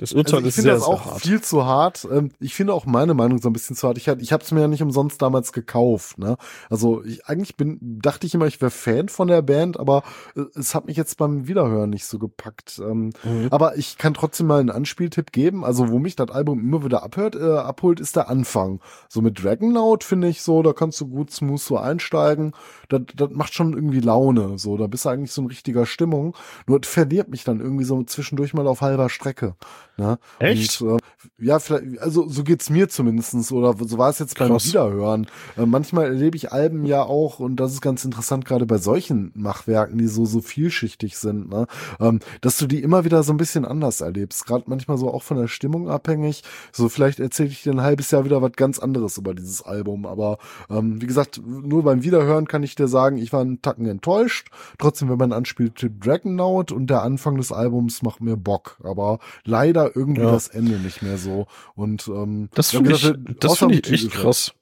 Das 0.00 0.12
Urteil 0.12 0.36
also 0.36 0.40
ich 0.40 0.48
ist 0.48 0.54
finde 0.56 0.70
sehr, 0.70 0.74
das 0.74 0.84
sehr 0.84 0.94
auch 0.94 1.04
hart. 1.06 1.20
viel 1.20 1.40
zu 1.40 1.64
hart. 1.64 2.08
Ähm, 2.10 2.30
ich 2.40 2.54
finde 2.54 2.74
auch 2.74 2.86
meine 2.86 3.14
Meinung 3.14 3.40
so 3.40 3.48
ein 3.48 3.52
bisschen 3.52 3.76
zu 3.76 3.86
hart. 3.86 3.98
Ich, 3.98 4.08
ich 4.08 4.32
habe 4.32 4.42
es 4.42 4.50
mir 4.50 4.60
ja 4.60 4.68
nicht 4.68 4.82
umsonst 4.82 5.22
damals 5.22 5.52
gekauft. 5.52 6.18
Ne? 6.18 6.36
Also 6.68 7.04
ich, 7.04 7.26
eigentlich 7.26 7.56
bin, 7.56 7.78
dachte 7.80 8.26
ich 8.26 8.34
immer, 8.34 8.46
ich 8.46 8.60
wäre 8.60 8.70
Fan 8.70 9.08
von 9.08 9.28
der 9.28 9.42
Band, 9.42 9.78
aber 9.78 10.02
äh, 10.36 10.42
es 10.54 10.74
hat 10.74 10.86
mich 10.86 10.96
jetzt 10.96 11.16
beim 11.16 11.46
Wiederhören 11.46 11.90
nicht 11.90 12.06
so 12.06 12.18
gepackt. 12.18 12.80
Ähm, 12.82 13.10
Mhm. 13.24 13.48
Aber 13.50 13.76
ich 13.76 13.98
kann 13.98 14.14
trotzdem 14.14 14.46
mal 14.46 14.60
einen 14.60 14.70
Anspieltipp 14.70 15.32
geben. 15.32 15.64
Also, 15.64 15.90
wo 15.90 15.98
mich 15.98 16.16
das 16.16 16.30
Album 16.30 16.60
immer 16.60 16.84
wieder 16.84 17.02
abhört, 17.02 17.36
äh, 17.36 17.56
abholt, 17.58 18.00
ist 18.00 18.16
der 18.16 18.28
Anfang. 18.28 18.80
So 19.08 19.20
mit 19.20 19.42
Dragonaut 19.42 20.04
finde 20.04 20.28
ich 20.28 20.42
so, 20.42 20.62
da 20.62 20.72
kannst 20.72 21.00
du 21.00 21.08
gut 21.08 21.30
smooth 21.30 21.60
so 21.60 21.76
einsteigen. 21.78 22.52
Das, 22.88 23.02
das 23.14 23.30
macht 23.30 23.54
schon 23.54 23.72
irgendwie 23.74 24.00
Laune. 24.00 24.58
So, 24.58 24.76
da 24.76 24.86
bist 24.86 25.04
du 25.04 25.10
eigentlich 25.10 25.32
so 25.32 25.42
in 25.42 25.48
richtiger 25.48 25.86
Stimmung. 25.86 26.36
Nur 26.66 26.80
es 26.82 26.88
verliert 26.88 27.28
mich 27.28 27.44
dann 27.44 27.60
irgendwie 27.60 27.84
so 27.84 28.02
zwischendurch 28.02 28.54
mal 28.54 28.66
auf 28.66 28.80
halber 28.80 29.08
Strecke. 29.08 29.54
Ne? 30.00 30.18
Echt? 30.38 30.80
Und, 30.80 30.96
äh, 30.96 31.44
ja, 31.44 31.58
vielleicht, 31.58 31.98
also 32.00 32.26
so 32.26 32.42
geht's 32.42 32.70
mir 32.70 32.88
zumindestens 32.88 33.52
oder 33.52 33.74
so 33.78 33.98
war 33.98 34.08
es 34.08 34.18
jetzt 34.18 34.38
beim 34.38 34.48
Krass. 34.48 34.66
Wiederhören. 34.66 35.26
Äh, 35.58 35.66
manchmal 35.66 36.06
erlebe 36.06 36.38
ich 36.38 36.52
Alben 36.52 36.86
ja 36.86 37.02
auch 37.02 37.38
und 37.38 37.56
das 37.56 37.74
ist 37.74 37.82
ganz 37.82 38.02
interessant, 38.02 38.46
gerade 38.46 38.64
bei 38.64 38.78
solchen 38.78 39.30
Machwerken, 39.34 39.98
die 39.98 40.06
so, 40.06 40.24
so 40.24 40.40
vielschichtig 40.40 41.18
sind, 41.18 41.50
ne? 41.50 41.66
ähm, 42.00 42.20
dass 42.40 42.56
du 42.56 42.66
die 42.66 42.82
immer 42.82 43.04
wieder 43.04 43.22
so 43.22 43.34
ein 43.34 43.36
bisschen 43.36 43.66
anders 43.66 44.00
erlebst. 44.00 44.46
Gerade 44.46 44.64
manchmal 44.68 44.96
so 44.96 45.12
auch 45.12 45.22
von 45.22 45.36
der 45.36 45.48
Stimmung 45.48 45.90
abhängig. 45.90 46.44
So 46.72 46.88
vielleicht 46.88 47.20
erzähle 47.20 47.50
ich 47.50 47.62
dir 47.62 47.72
ein 47.72 47.82
halbes 47.82 48.10
Jahr 48.10 48.24
wieder 48.24 48.40
was 48.40 48.52
ganz 48.52 48.78
anderes 48.78 49.18
über 49.18 49.34
dieses 49.34 49.60
Album. 49.60 50.06
Aber 50.06 50.38
ähm, 50.70 51.02
wie 51.02 51.06
gesagt, 51.06 51.42
nur 51.44 51.82
beim 51.82 52.02
Wiederhören 52.02 52.48
kann 52.48 52.62
ich 52.62 52.74
dir 52.74 52.88
sagen, 52.88 53.18
ich 53.18 53.34
war 53.34 53.42
einen 53.42 53.60
Tacken 53.60 53.84
enttäuscht. 53.84 54.48
Trotzdem, 54.78 55.10
wenn 55.10 55.18
man 55.18 55.34
anspielt, 55.34 55.74
Dragonaut 56.00 56.72
und 56.72 56.88
der 56.88 57.02
Anfang 57.02 57.36
des 57.36 57.52
Albums 57.52 58.00
macht 58.00 58.22
mir 58.22 58.38
Bock. 58.38 58.78
Aber 58.82 59.18
leider 59.44 59.89
irgendwie 59.94 60.22
Ja. 60.22 60.30
das 60.32 60.48
Ende 60.48 60.78
nicht 60.78 61.02
mehr 61.02 61.18
so. 61.18 61.46
Und 61.74 62.08
ähm, 62.08 62.48
Das 62.54 62.72
ja, 62.72 62.78
finde 62.80 62.92
ich, 62.94 63.12
das 63.40 63.58
finde 63.58 63.74
ich 63.74 63.90
echt 63.90 64.10
krass. 64.10 64.52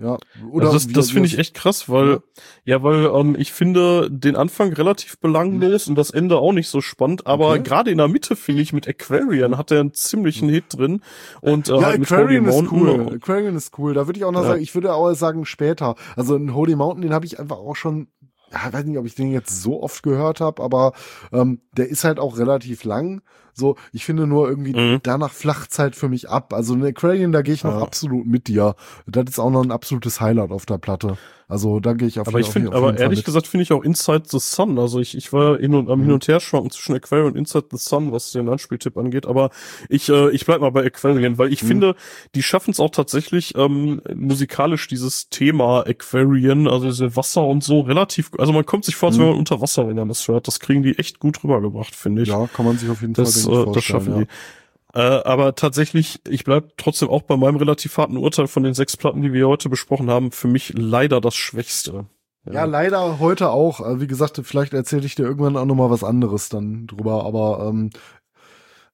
Ja, 0.00 0.16
oder 0.52 0.66
Also 0.66 0.78
das 0.78 0.88
wie- 0.88 0.92
das 0.92 1.10
finde 1.10 1.26
ich 1.26 1.38
echt 1.38 1.54
krass, 1.54 1.88
weil, 1.88 2.20
ja, 2.64 2.84
weil 2.84 3.06
ähm, 3.06 3.34
ich 3.36 3.52
finde 3.52 4.08
den 4.08 4.36
Anfang 4.36 4.72
relativ 4.72 5.18
belanglos 5.18 5.88
und 5.88 5.96
das 5.96 6.10
Ende 6.10 6.38
auch 6.38 6.52
nicht 6.52 6.68
so 6.68 6.80
spannend, 6.80 7.26
aber 7.26 7.48
Okay. 7.50 7.62
gerade 7.64 7.90
in 7.90 7.98
der 7.98 8.06
Mitte 8.06 8.36
finde 8.36 8.62
ich 8.62 8.72
mit 8.72 8.86
Aquarian 8.86 9.58
hat 9.58 9.72
er 9.72 9.80
einen 9.80 9.92
ziemlichen 9.94 10.48
Hit 10.48 10.66
drin 10.70 11.02
und 11.40 11.68
äh, 11.68 11.72
Ja, 11.74 11.82
halt 11.86 11.98
mit 11.98 12.12
Aquarian 12.12 12.44
Holy 12.46 12.48
ist 12.64 12.70
Mountain 12.70 12.80
cool. 13.08 13.14
Aquarian 13.16 13.56
ist 13.56 13.76
cool. 13.76 13.92
Da 13.94 14.06
würde 14.06 14.20
ich 14.20 14.24
auch 14.24 14.30
noch 14.30 14.42
Ja. 14.42 14.50
sagen, 14.50 14.62
ich 14.62 14.72
würde 14.72 14.94
auch 14.94 15.12
sagen 15.14 15.44
später. 15.44 15.96
Also 16.14 16.36
in 16.36 16.54
Holy 16.54 16.76
Mountain, 16.76 17.02
den 17.02 17.12
habe 17.12 17.26
ich 17.26 17.40
einfach 17.40 17.56
auch 17.58 17.74
schon, 17.74 18.06
ja, 18.52 18.72
weiß 18.72 18.84
nicht, 18.84 18.98
ob 18.98 19.04
ich 19.04 19.16
den 19.16 19.32
jetzt 19.32 19.62
so 19.62 19.82
oft 19.82 20.04
gehört 20.04 20.40
habe, 20.40 20.62
aber 20.62 20.92
ähm, 21.32 21.60
der 21.76 21.88
ist 21.88 22.04
halt 22.04 22.20
auch 22.20 22.38
relativ 22.38 22.84
lang. 22.84 23.20
So, 23.58 23.76
ich 23.92 24.04
finde 24.04 24.26
nur 24.26 24.48
irgendwie, 24.48 24.72
Mhm. 24.74 25.00
danach 25.02 25.32
flacht's 25.32 25.78
halt 25.78 25.96
für 25.96 26.08
mich 26.08 26.28
ab. 26.30 26.52
Also 26.54 26.74
in 26.74 26.84
Aquarian, 26.84 27.32
da 27.32 27.42
gehe 27.42 27.54
ich 27.54 27.64
noch 27.64 27.80
absolut 27.82 28.26
mit 28.26 28.46
dir. 28.46 28.76
Das 29.06 29.24
ist 29.28 29.38
auch 29.38 29.50
noch 29.50 29.62
ein 29.64 29.72
absolutes 29.72 30.20
Highlight 30.20 30.50
auf 30.52 30.64
der 30.64 30.78
Platte. 30.78 31.18
Also 31.50 31.80
da 31.80 31.94
gehe 31.94 32.06
ich 32.06 32.20
auf 32.20 32.28
Aber 32.28 32.40
ich 32.40 32.46
auf 32.48 32.52
finde, 32.52 32.68
auf 32.68 32.74
aber 32.74 32.86
jeden 32.88 32.96
Fall 32.98 33.02
ehrlich 33.04 33.20
mit. 33.20 33.24
gesagt 33.24 33.46
finde 33.46 33.62
ich 33.62 33.72
auch 33.72 33.82
Inside 33.82 34.24
the 34.26 34.38
Sun. 34.38 34.78
Also 34.78 35.00
ich, 35.00 35.16
ich 35.16 35.32
war 35.32 35.56
hin 35.58 35.74
und 35.74 35.88
am 35.88 36.02
hin 36.02 36.12
und 36.12 36.28
her 36.28 36.40
schwanken 36.40 36.70
zwischen 36.70 36.94
Aquarian 36.94 37.28
und 37.28 37.36
Inside 37.38 37.68
the 37.70 37.78
Sun, 37.78 38.12
was 38.12 38.32
den 38.32 38.50
Anspieltipp 38.50 38.98
angeht. 38.98 39.24
Aber 39.24 39.48
ich, 39.88 40.10
äh, 40.10 40.30
ich 40.30 40.44
bleib 40.44 40.60
mal 40.60 40.70
bei 40.70 40.84
Aquarian, 40.84 41.38
weil 41.38 41.50
ich 41.50 41.62
Mhm. 41.62 41.68
finde, 41.68 41.94
die 42.34 42.42
schaffen 42.42 42.72
es 42.72 42.80
auch 42.80 42.90
tatsächlich 42.90 43.54
ähm, 43.56 44.02
musikalisch 44.14 44.88
dieses 44.88 45.30
Thema 45.30 45.86
Aquarian, 45.86 46.68
also 46.68 46.84
diese 46.86 47.16
Wasser 47.16 47.44
und 47.46 47.64
so 47.64 47.80
relativ. 47.80 48.30
Also 48.38 48.52
man 48.52 48.66
kommt 48.66 48.84
sich 48.84 48.96
vor, 48.96 49.08
als 49.08 49.16
Mhm. 49.16 49.22
wenn 49.22 49.28
man 49.30 49.38
unter 49.38 49.62
Wasser, 49.62 49.88
wenn 49.88 49.96
man 49.96 50.08
das 50.08 50.28
hört. 50.28 50.46
Das 50.48 50.60
kriegen 50.60 50.82
die 50.82 50.98
echt 50.98 51.18
gut 51.18 51.42
rübergebracht, 51.42 51.94
finde 51.96 52.22
ich. 52.22 52.28
Ja, 52.28 52.46
kann 52.48 52.66
man 52.66 52.76
sich 52.76 52.90
auf 52.90 53.00
jeden 53.00 53.14
das, 53.14 53.32
Fall 53.32 53.40
denke 53.42 53.47
ich, 53.47 53.47
äh, 53.48 53.72
das 53.72 53.84
schaffen 53.84 54.06
vorstellen, 54.06 54.28
die. 54.94 54.98
Äh, 54.98 55.22
aber 55.24 55.54
tatsächlich, 55.54 56.20
ich 56.28 56.44
bleib 56.44 56.76
trotzdem 56.78 57.10
auch 57.10 57.22
bei 57.22 57.36
meinem 57.36 57.56
relativ 57.56 57.96
harten 57.98 58.16
Urteil 58.16 58.46
von 58.46 58.62
den 58.62 58.74
sechs 58.74 58.96
Platten, 58.96 59.22
die 59.22 59.32
wir 59.32 59.46
heute 59.46 59.68
besprochen 59.68 60.10
haben, 60.10 60.32
für 60.32 60.48
mich 60.48 60.72
leider 60.76 61.20
das 61.20 61.36
Schwächste. 61.36 62.06
Ja, 62.50 62.64
leider 62.64 63.18
heute 63.18 63.50
auch. 63.50 63.80
Also 63.80 64.00
Wie 64.00 64.06
gesagt, 64.06 64.40
vielleicht 64.42 64.72
erzähle 64.72 65.04
ich 65.04 65.14
dir 65.14 65.24
irgendwann 65.24 65.56
auch 65.58 65.66
noch 65.66 65.74
mal 65.74 65.90
was 65.90 66.04
anderes 66.04 66.48
dann 66.48 66.86
drüber, 66.86 67.26
aber 67.26 67.66
ähm, 67.68 67.90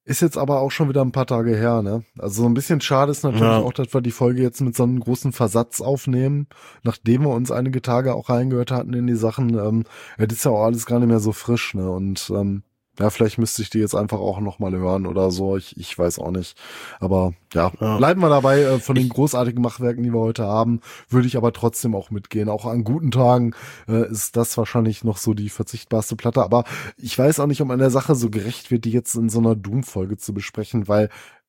ist 0.06 0.20
jetzt 0.20 0.36
aber 0.36 0.60
auch 0.60 0.70
schon 0.70 0.88
wieder 0.88 1.02
ein 1.02 1.12
paar 1.12 1.26
Tage 1.26 1.56
her, 1.56 1.80
ne? 1.80 2.02
Also 2.18 2.42
so 2.42 2.48
ein 2.48 2.54
bisschen 2.54 2.80
schade 2.80 3.10
ist 3.10 3.22
natürlich 3.22 3.42
Ja. 3.42 3.58
auch, 3.60 3.72
dass 3.72 3.94
wir 3.94 4.00
die 4.02 4.10
Folge 4.10 4.42
jetzt 4.42 4.60
mit 4.60 4.76
so 4.76 4.82
einem 4.82 5.00
großen 5.00 5.32
Versatz 5.32 5.80
aufnehmen, 5.80 6.48
nachdem 6.82 7.22
wir 7.22 7.30
uns 7.30 7.50
einige 7.50 7.80
Tage 7.80 8.14
auch 8.14 8.28
reingehört 8.28 8.70
hatten 8.70 8.92
in 8.92 9.06
die 9.06 9.14
Sachen. 9.14 9.50
Ähm, 9.58 9.84
ja, 10.18 10.26
das 10.26 10.38
ist 10.38 10.44
ja 10.44 10.50
auch 10.50 10.64
alles 10.64 10.84
gar 10.84 10.98
nicht 10.98 11.08
mehr 11.08 11.20
so 11.20 11.32
frisch, 11.32 11.74
ne? 11.74 11.88
Und 11.90 12.30
ähm, 12.34 12.64
ja, 12.98 13.10
vielleicht 13.10 13.38
müsste 13.38 13.62
ich 13.62 13.70
die 13.70 13.78
jetzt 13.78 13.94
einfach 13.94 14.18
auch 14.20 14.38
noch 14.40 14.58
mal 14.58 14.72
hören 14.72 15.06
oder 15.06 15.30
so. 15.30 15.56
Ich, 15.56 15.76
ich 15.76 15.98
weiß 15.98 16.18
auch 16.18 16.30
nicht. 16.30 16.56
Aber 17.00 17.32
ja, 17.52 17.72
Ja. 17.80 17.96
bleiben 17.96 18.20
wir 18.20 18.28
dabei. 18.28 18.60
Äh, 18.60 18.78
von 18.78 18.94
den 18.94 19.08
großartigen 19.08 19.60
Machwerken, 19.62 20.02
die 20.04 20.12
wir 20.12 20.20
heute 20.20 20.44
haben, 20.44 20.80
würde 21.08 21.26
ich 21.26 21.36
aber 21.36 21.52
trotzdem 21.52 21.94
auch 21.94 22.10
mitgehen. 22.10 22.48
Auch 22.48 22.66
an 22.66 22.84
guten 22.84 23.10
Tagen 23.10 23.54
äh, 23.88 24.08
ist 24.10 24.36
das 24.36 24.56
wahrscheinlich 24.56 25.02
noch 25.04 25.16
so 25.16 25.34
die 25.34 25.48
verzichtbarste 25.48 26.14
Platte. 26.16 26.42
Aber 26.42 26.64
ich 26.96 27.18
weiß 27.18 27.40
auch 27.40 27.46
nicht, 27.46 27.60
ob 27.60 27.68
man 27.68 27.78
der 27.80 27.90
Sache 27.90 28.14
so 28.14 28.30
gerecht 28.30 28.70
wird, 28.70 28.84
die 28.84 28.92
jetzt 28.92 29.14
in 29.16 29.28
so 29.28 29.40
einer 29.40 29.56
Doom-Folge 29.56 30.16
zu 30.16 30.32
besprechen, 30.32 30.86
weil 30.86 31.08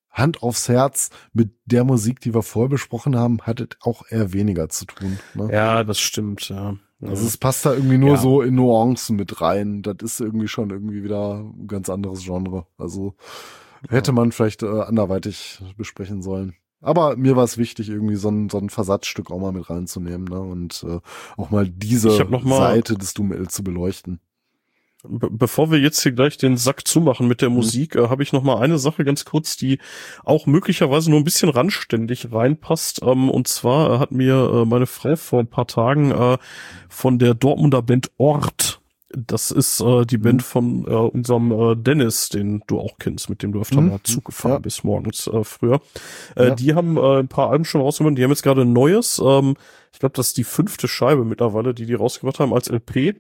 Hand 0.09 0.41
aufs 0.41 0.69
Herz, 0.69 1.09
mit 1.33 1.51
der 1.65 1.83
Musik, 1.83 2.21
die 2.21 2.33
wir 2.33 2.41
vorher 2.41 2.69
besprochen 2.69 3.17
haben, 3.17 3.41
hat 3.41 3.59
es 3.59 3.67
auch 3.81 4.03
eher 4.09 4.31
weniger 4.31 4.69
zu 4.69 4.85
tun. 4.85 5.19
Ne? 5.33 5.49
Ja, 5.51 5.83
das 5.83 5.99
stimmt, 5.99 6.47
ja. 6.47 6.75
Also 7.01 7.27
es 7.27 7.37
passt 7.37 7.65
da 7.65 7.73
irgendwie 7.73 7.97
nur 7.97 8.11
Ja. 8.11 8.17
so 8.17 8.41
in 8.41 8.55
Nuancen 8.55 9.15
mit 9.15 9.41
rein. 9.41 9.81
Das 9.81 9.97
ist 10.01 10.19
irgendwie 10.21 10.47
schon 10.47 10.69
irgendwie 10.69 11.03
wieder 11.03 11.39
ein 11.43 11.67
ganz 11.67 11.89
anderes 11.89 12.23
Genre. 12.23 12.65
Also 12.77 13.15
hätte 13.89 14.11
man 14.11 14.31
vielleicht 14.31 14.63
äh, 14.63 14.81
anderweitig 14.81 15.61
besprechen 15.77 16.21
sollen. 16.21 16.55
Aber 16.81 17.15
mir 17.17 17.35
war 17.35 17.43
es 17.43 17.57
wichtig, 17.57 17.89
irgendwie 17.89 18.15
so 18.15 18.29
ein, 18.29 18.49
so 18.49 18.57
ein 18.59 18.69
Versatzstück 18.69 19.31
auch 19.31 19.39
mal 19.39 19.51
mit 19.51 19.69
reinzunehmen 19.69 20.25
ne? 20.25 20.39
und 20.39 20.85
äh, 20.87 20.99
auch 21.37 21.49
mal 21.49 21.67
diese 21.67 22.09
mal- 22.25 22.43
Seite 22.57 22.95
des 22.95 23.13
Doom 23.13 23.29
Metal 23.29 23.47
zu 23.47 23.63
beleuchten. 23.63 24.19
Be 25.07 25.29
bevor 25.31 25.71
wir 25.71 25.79
jetzt 25.79 26.01
hier 26.03 26.11
gleich 26.11 26.37
den 26.37 26.57
Sack 26.57 26.87
zumachen 26.87 27.27
mit 27.27 27.41
der 27.41 27.49
Mhm. 27.49 27.55
Musik, 27.55 27.95
äh, 27.95 28.07
habe 28.09 28.23
ich 28.23 28.33
noch 28.33 28.43
mal 28.43 28.59
eine 28.59 28.77
Sache 28.79 29.03
ganz 29.05 29.25
kurz, 29.25 29.57
die 29.57 29.79
auch 30.23 30.45
möglicherweise 30.45 31.09
nur 31.09 31.19
ein 31.19 31.23
bisschen 31.25 31.49
randständig 31.49 32.31
reinpasst. 32.31 33.01
Ähm, 33.03 33.29
und 33.29 33.47
zwar 33.47 33.99
hat 33.99 34.11
mir 34.11 34.35
äh, 34.53 34.65
meine 34.65 34.85
Frau 34.87 35.15
vor 35.15 35.39
ein 35.39 35.47
paar 35.47 35.67
Tagen 35.67 36.11
äh, 36.11 36.37
von 36.89 37.19
der 37.19 37.33
Dortmunder 37.33 37.81
Band 37.81 38.11
Ort 38.17 38.81
das 39.17 39.49
ist 39.49 39.79
äh, 39.79 40.03
die 40.05 40.17
Band 40.17 40.41
Mhm. 40.41 40.43
von 40.43 40.85
äh, 40.87 40.91
unserem 40.93 41.49
äh, 41.51 41.75
Dennis, 41.77 42.27
den 42.27 42.63
du 42.67 42.79
auch 42.81 42.97
kennst, 42.99 43.29
mit 43.29 43.43
dem 43.43 43.53
du 43.53 43.61
öfter 43.61 43.79
Mhm. 43.79 43.89
mal 43.89 43.99
Zug 44.03 44.25
gefahren 44.25 44.51
Ja. 44.53 44.59
bist 44.59 44.83
morgens 44.83 45.27
äh, 45.27 45.43
früher. 45.45 45.79
Äh, 46.35 46.47
Ja. 46.47 46.55
Die 46.55 46.73
haben 46.73 46.97
äh, 46.97 47.19
ein 47.19 47.29
paar 47.29 47.49
Alben 47.49 47.63
schon 47.63 47.79
rausgebracht. 47.79 48.17
Die 48.17 48.23
haben 48.25 48.31
jetzt 48.31 48.43
gerade 48.43 48.63
ein 48.63 48.73
neues. 48.73 49.21
Ähm, 49.23 49.55
ich 49.93 49.99
glaube, 49.99 50.13
das 50.17 50.27
ist 50.29 50.37
die 50.37 50.43
fünfte 50.43 50.89
Scheibe 50.89 51.23
mittlerweile, 51.23 51.73
die 51.73 51.85
die 51.85 51.93
rausgebracht 51.93 52.39
haben 52.39 52.53
als 52.53 52.67
LP. 52.69 53.15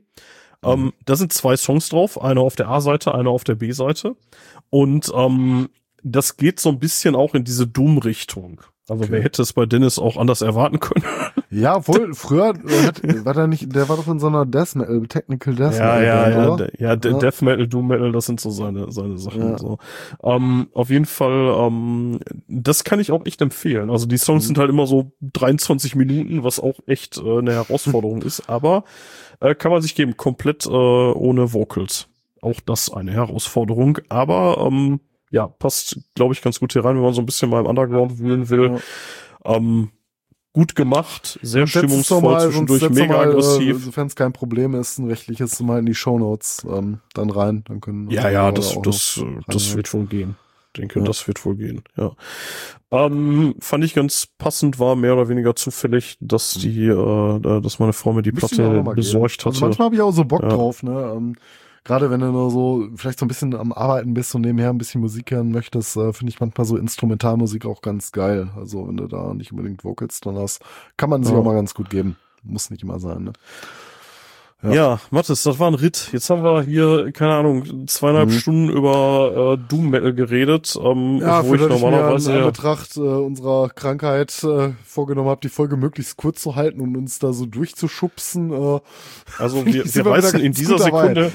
Ähm, 0.65 0.93
da 1.05 1.15
sind 1.15 1.33
zwei 1.33 1.57
Songs 1.57 1.89
drauf, 1.89 2.21
eine 2.21 2.41
auf 2.41 2.55
der 2.55 2.69
A-Seite, 2.69 3.13
eine 3.13 3.29
auf 3.29 3.43
der 3.43 3.55
B-Seite. 3.55 4.15
Und 4.69 5.11
ähm, 5.15 5.69
das 6.03 6.37
geht 6.37 6.59
so 6.59 6.69
ein 6.69 6.79
bisschen 6.79 7.15
auch 7.15 7.33
in 7.33 7.43
diese 7.43 7.67
Doom-Richtung. 7.67 8.61
Also 8.87 9.03
Okay. 9.03 9.11
wer 9.13 9.23
hätte 9.23 9.41
es 9.41 9.53
bei 9.53 9.65
Dennis 9.65 9.97
auch 9.99 10.17
anders 10.17 10.41
erwarten 10.41 10.79
können? 10.79 11.03
Ja, 11.51 11.77
obwohl, 11.77 12.13
früher 12.15 12.47
hat, 12.47 12.57
war 13.23 13.33
der 13.33 13.47
nicht, 13.47 13.73
der 13.73 13.87
war 13.87 13.95
doch 13.95 14.07
in 14.09 14.19
so 14.19 14.27
einer 14.27 14.45
Death 14.45 14.75
Metal, 14.75 15.07
Technical 15.07 15.55
Death 15.55 15.75
ja, 15.77 15.95
Metal 15.95 16.03
ja, 16.03 16.29
ja, 16.29 16.55
de- 16.57 16.71
ja, 16.79 16.89
Ja. 16.89 16.95
Death 16.97 17.41
Metal, 17.43 17.65
Doom 17.67 17.87
Metal, 17.87 18.11
das 18.11 18.25
sind 18.25 18.41
so 18.41 18.49
seine, 18.49 18.91
seine 18.91 19.17
Sachen. 19.17 19.51
Ja. 19.51 19.57
So. 19.57 19.77
Ähm, 20.21 20.67
auf 20.73 20.89
jeden 20.89 21.05
Fall, 21.05 21.55
ähm, 21.57 22.19
das 22.49 22.83
kann 22.83 22.99
ich 22.99 23.11
auch 23.13 23.25
echt 23.25 23.41
empfehlen. 23.41 23.89
Also 23.89 24.05
die 24.05 24.17
Songs 24.17 24.43
Mhm. 24.43 24.47
sind 24.47 24.57
halt 24.57 24.69
immer 24.69 24.85
so 24.85 25.13
23 25.21 25.95
Minuten, 25.95 26.43
was 26.43 26.59
auch 26.59 26.79
echt 26.87 27.19
äh, 27.19 27.37
eine 27.37 27.53
Herausforderung 27.53 28.21
ist, 28.23 28.49
aber 28.49 28.83
äh, 29.39 29.55
kann 29.55 29.71
man 29.71 29.81
sich 29.81 29.95
geben, 29.95 30.17
komplett 30.17 30.65
äh, 30.65 30.69
ohne 30.69 31.53
Vocals. 31.53 32.07
Auch 32.41 32.59
das 32.65 32.91
eine 32.91 33.13
Herausforderung, 33.13 33.99
aber 34.09 34.57
ähm, 34.67 34.99
ja, 35.35 35.47
passt, 35.47 35.99
glaube 36.15 36.33
ich, 36.33 36.41
ganz 36.41 36.59
gut 36.61 36.71
hier 36.71 36.85
rein, 36.85 36.95
wenn 36.95 37.03
man 37.03 37.13
so 37.13 37.21
ein 37.21 37.25
bisschen 37.25 37.49
mal 37.49 37.59
im 37.59 37.65
Underground 37.65 38.19
wühlen 38.19 38.49
will. 38.49 38.79
Ähm, 39.43 39.89
gut 40.53 40.75
gemacht, 40.75 41.37
sehr 41.41 41.67
stimmungsvoll, 41.67 42.21
mal, 42.21 42.45
zwischendurch 42.45 42.89
mega 42.89 43.17
mal, 43.17 43.27
aggressiv. 43.27 43.75
Äh, 43.75 43.79
Sofern 43.79 44.07
es 44.07 44.15
kein 44.15 44.31
Problem 44.31 44.73
ist, 44.75 44.97
ein 44.97 45.07
rechtliches 45.09 45.59
mal 45.59 45.79
in 45.79 45.85
die 45.85 45.93
Shownotes 45.93 46.65
ähm, 46.71 46.99
dann 47.13 47.29
rein. 47.29 47.65
Dann 47.67 47.81
können 47.81 48.09
Ja, 48.09 48.29
ja, 48.29 48.49
das, 48.53 48.77
das, 48.81 49.17
äh, 49.21 49.41
das 49.47 49.75
wird 49.75 49.93
wohl 49.93 50.05
gehen. 50.05 50.37
Denke, 50.77 50.99
Ja. 50.99 51.05
das 51.05 51.27
wird 51.27 51.43
wohl 51.45 51.55
gehen, 51.55 51.83
ja. 51.97 52.11
Ähm, 52.91 53.55
fand 53.59 53.83
ich 53.83 53.93
ganz 53.93 54.27
passend, 54.37 54.79
war 54.79 54.95
mehr 54.95 55.13
oder 55.13 55.27
weniger 55.27 55.53
zufällig, 55.55 56.17
dass 56.21 56.53
die, 56.53 56.85
äh, 56.87 57.39
da- 57.39 57.59
dass 57.59 57.79
meine 57.79 57.93
Frau 57.93 58.13
mir 58.13 58.21
die 58.21 58.31
Platte 58.31 58.83
besorgt. 58.95 59.45
Also 59.45 59.57
hatte. 59.57 59.65
manchmal 59.65 59.85
habe 59.87 59.95
ich 59.95 60.01
auch 60.01 60.11
so 60.11 60.23
Bock 60.25 60.43
Ja. 60.43 60.49
drauf, 60.49 60.81
ne? 60.83 61.13
Ähm, 61.15 61.35
Gerade 61.85 62.09
wenn 62.09 62.19
du 62.19 62.31
nur 62.31 62.49
so 62.51 62.87
vielleicht 62.95 63.19
so 63.19 63.25
ein 63.25 63.27
bisschen 63.29 63.55
am 63.55 63.71
Arbeiten 63.71 64.13
bist 64.13 64.33
und 64.35 64.41
nebenher 64.41 64.71
ein 64.71 64.77
bisschen 64.77 65.01
Musik 65.01 65.31
hören 65.31 65.51
möchtest, 65.51 65.95
äh, 65.95 66.11
finde 66.13 66.31
ich 66.31 66.39
manchmal 66.39 66.65
so 66.65 66.75
Instrumentalmusik 66.77 67.65
auch 67.65 67.81
ganz 67.81 68.11
geil. 68.11 68.49
Also 68.57 68.87
wenn 68.87 68.97
du 68.97 69.07
da 69.07 69.33
nicht 69.33 69.51
unbedingt 69.51 69.83
Vocals 69.83 70.19
drin 70.19 70.35
hast, 70.37 70.61
kann 70.97 71.09
man 71.11 71.23
sich 71.23 71.31
Ja. 71.31 71.39
auch 71.39 71.45
mal 71.45 71.53
ganz 71.55 71.73
gut 71.75 71.89
geben. 71.91 72.17
Muss 72.43 72.69
nicht 72.71 72.83
immer 72.83 72.99
sein, 72.99 73.23
ne? 73.25 73.33
ja. 74.63 74.73
Ja. 74.73 74.99
Mathis, 75.11 75.43
das 75.43 75.59
war 75.59 75.67
ein 75.67 75.75
Ritt. 75.75 76.09
Jetzt 76.11 76.27
haben 76.31 76.41
wir 76.43 76.63
hier, 76.63 77.11
keine 77.11 77.35
Ahnung, 77.35 77.87
zweieinhalb 77.87 78.29
Mhm. 78.29 78.33
Stunden 78.33 78.69
über 78.69 79.57
äh, 79.59 79.67
Doom 79.69 79.89
Metal 79.91 80.13
geredet, 80.15 80.75
ähm, 80.83 81.19
Ja, 81.21 81.45
wo 81.45 81.53
ich 81.53 81.61
das 81.61 81.69
ich 81.75 81.81
mir 81.81 81.87
in 81.87 81.91
normalerweise 81.93 82.33
Anbetracht 82.33 82.97
äh, 82.97 83.01
unserer 83.01 83.69
Krankheit 83.69 84.43
äh, 84.43 84.71
vorgenommen 84.83 85.29
habe, 85.29 85.41
die 85.43 85.49
Folge 85.49 85.77
möglichst 85.77 86.17
kurz 86.17 86.41
zu 86.41 86.55
halten 86.55 86.81
und 86.81 86.97
uns 86.97 87.19
da 87.19 87.31
so 87.31 87.45
durchzuschubsen. 87.45 88.51
Äh, 88.51 88.79
also 89.37 89.63
wir, 89.67 89.85
wir 89.85 90.05
reißen 90.07 90.39
in 90.39 90.53
dieser 90.53 90.77
gut 90.77 90.87
dabei. 90.87 91.31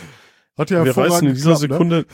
Hat 0.57 0.71
ja 0.71 0.85
wir 0.85 0.97
reißen 0.97 1.29
in 1.29 1.35
dieser 1.35 1.59
geklappt, 1.59 1.85
ne? 1.85 1.97
Sekunde, 2.01 2.07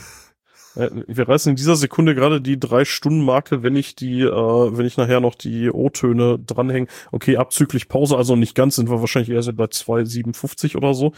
äh, 0.77 0.91
wir 1.07 1.29
reißen 1.29 1.51
in 1.51 1.57
dieser 1.57 1.77
Sekunde 1.77 2.15
gerade 2.15 2.41
die 2.41 2.61
drei 2.61 2.85
Stunden 2.85 3.25
Marke, 3.25 3.63
wenn 3.63 3.77
ich 3.77 3.97
die, 3.97 4.21
äh, 4.21 4.31
wenn 4.31 4.87
ich 4.87 4.97
nachher 4.97 5.21
noch 5.21 5.35
die 5.35 5.71
O-Töne 5.71 6.39
dranhänge. 6.39 6.87
Okay, 7.13 7.37
abzüglich 7.37 7.89
Pause, 7.89 8.17
also 8.17 8.37
nicht 8.37 8.55
ganz, 8.55 8.77
sind 8.77 8.91
wir 8.91 9.01
wahrscheinlich 9.01 9.31
eher 9.31 9.43
so 9.43 9.53
bei 9.53 9.65
2,57 9.67 10.77
oder 10.77 10.95
so. 10.95 11.13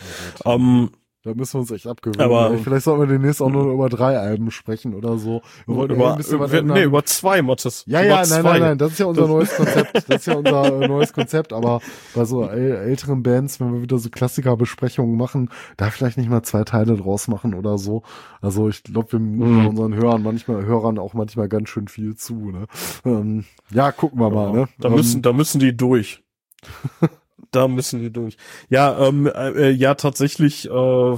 Ähm, 0.44 0.90
Da 1.28 1.34
müssen 1.34 1.54
wir 1.54 1.60
uns 1.60 1.70
echt 1.70 1.86
abgewöhnen. 1.86 2.20
Aber- 2.22 2.50
ey. 2.52 2.58
vielleicht 2.58 2.84
sollten 2.84 3.02
wir 3.02 3.06
demnächst 3.06 3.42
auch 3.42 3.50
nur 3.50 3.70
über 3.72 3.88
drei 3.90 4.18
Alben 4.18 4.50
sprechen 4.50 4.94
oder 4.94 5.18
so. 5.18 5.42
Wir 5.66 5.76
wollten 5.76 5.94
über, 5.96 6.12
ein 6.12 6.16
bisschen 6.16 6.40
was 6.40 6.52
ändern. 6.52 6.78
nee, 6.78 6.84
über 6.84 7.04
zwei, 7.04 7.42
Mattes. 7.42 7.84
Ja, 7.86 8.00
über 8.00 8.08
ja, 8.08 8.16
nein, 8.16 8.24
zwei. 8.26 8.42
nein, 8.42 8.60
nein, 8.62 8.78
das 8.78 8.92
ist 8.92 8.98
ja 8.98 9.06
unser 9.06 9.26
neues 9.28 9.54
Konzept. 9.54 9.94
Das 10.08 10.20
ist 10.20 10.26
ja 10.26 10.34
unser 10.36 10.82
äh, 10.82 10.88
neues 10.88 11.12
Konzept, 11.12 11.52
aber 11.52 11.80
bei 12.14 12.24
so 12.24 12.44
äl 12.48 12.76
älteren 12.76 13.22
Bands, 13.22 13.60
wenn 13.60 13.74
wir 13.74 13.82
wieder 13.82 13.98
so 13.98 14.08
Klassikerbesprechungen 14.08 15.16
machen, 15.16 15.50
da 15.76 15.90
vielleicht 15.90 16.16
nicht 16.16 16.30
mal 16.30 16.42
zwei 16.42 16.64
Teile 16.64 16.96
draus 16.96 17.28
machen 17.28 17.54
oder 17.54 17.76
so. 17.78 18.02
Also 18.40 18.68
ich 18.68 18.82
glaube, 18.84 19.12
wir 19.12 19.18
Mhm. 19.18 19.66
unseren 19.68 19.94
Hörern 19.94 20.22
manchmal, 20.22 20.64
Hörern 20.64 20.98
auch 20.98 21.12
manchmal 21.12 21.48
ganz 21.48 21.68
schön 21.68 21.88
viel 21.88 22.16
zu, 22.16 22.50
ne? 22.50 22.66
Ähm, 23.04 23.44
ja, 23.70 23.92
gucken 23.92 24.18
wir 24.20 24.30
mal, 24.30 24.52
ne? 24.52 24.68
Da 24.78 24.88
Ähm, 24.88 24.94
müssen, 24.94 25.20
da 25.22 25.32
müssen 25.32 25.58
die 25.60 25.76
durch. 25.76 26.22
da 27.50 27.68
müssen 27.68 28.00
die 28.00 28.12
durch. 28.12 28.36
Ja, 28.68 29.06
ähm, 29.06 29.26
äh, 29.26 29.70
ja, 29.70 29.94
tatsächlich, 29.94 30.68
äh, 30.68 30.70
ja, 30.70 31.16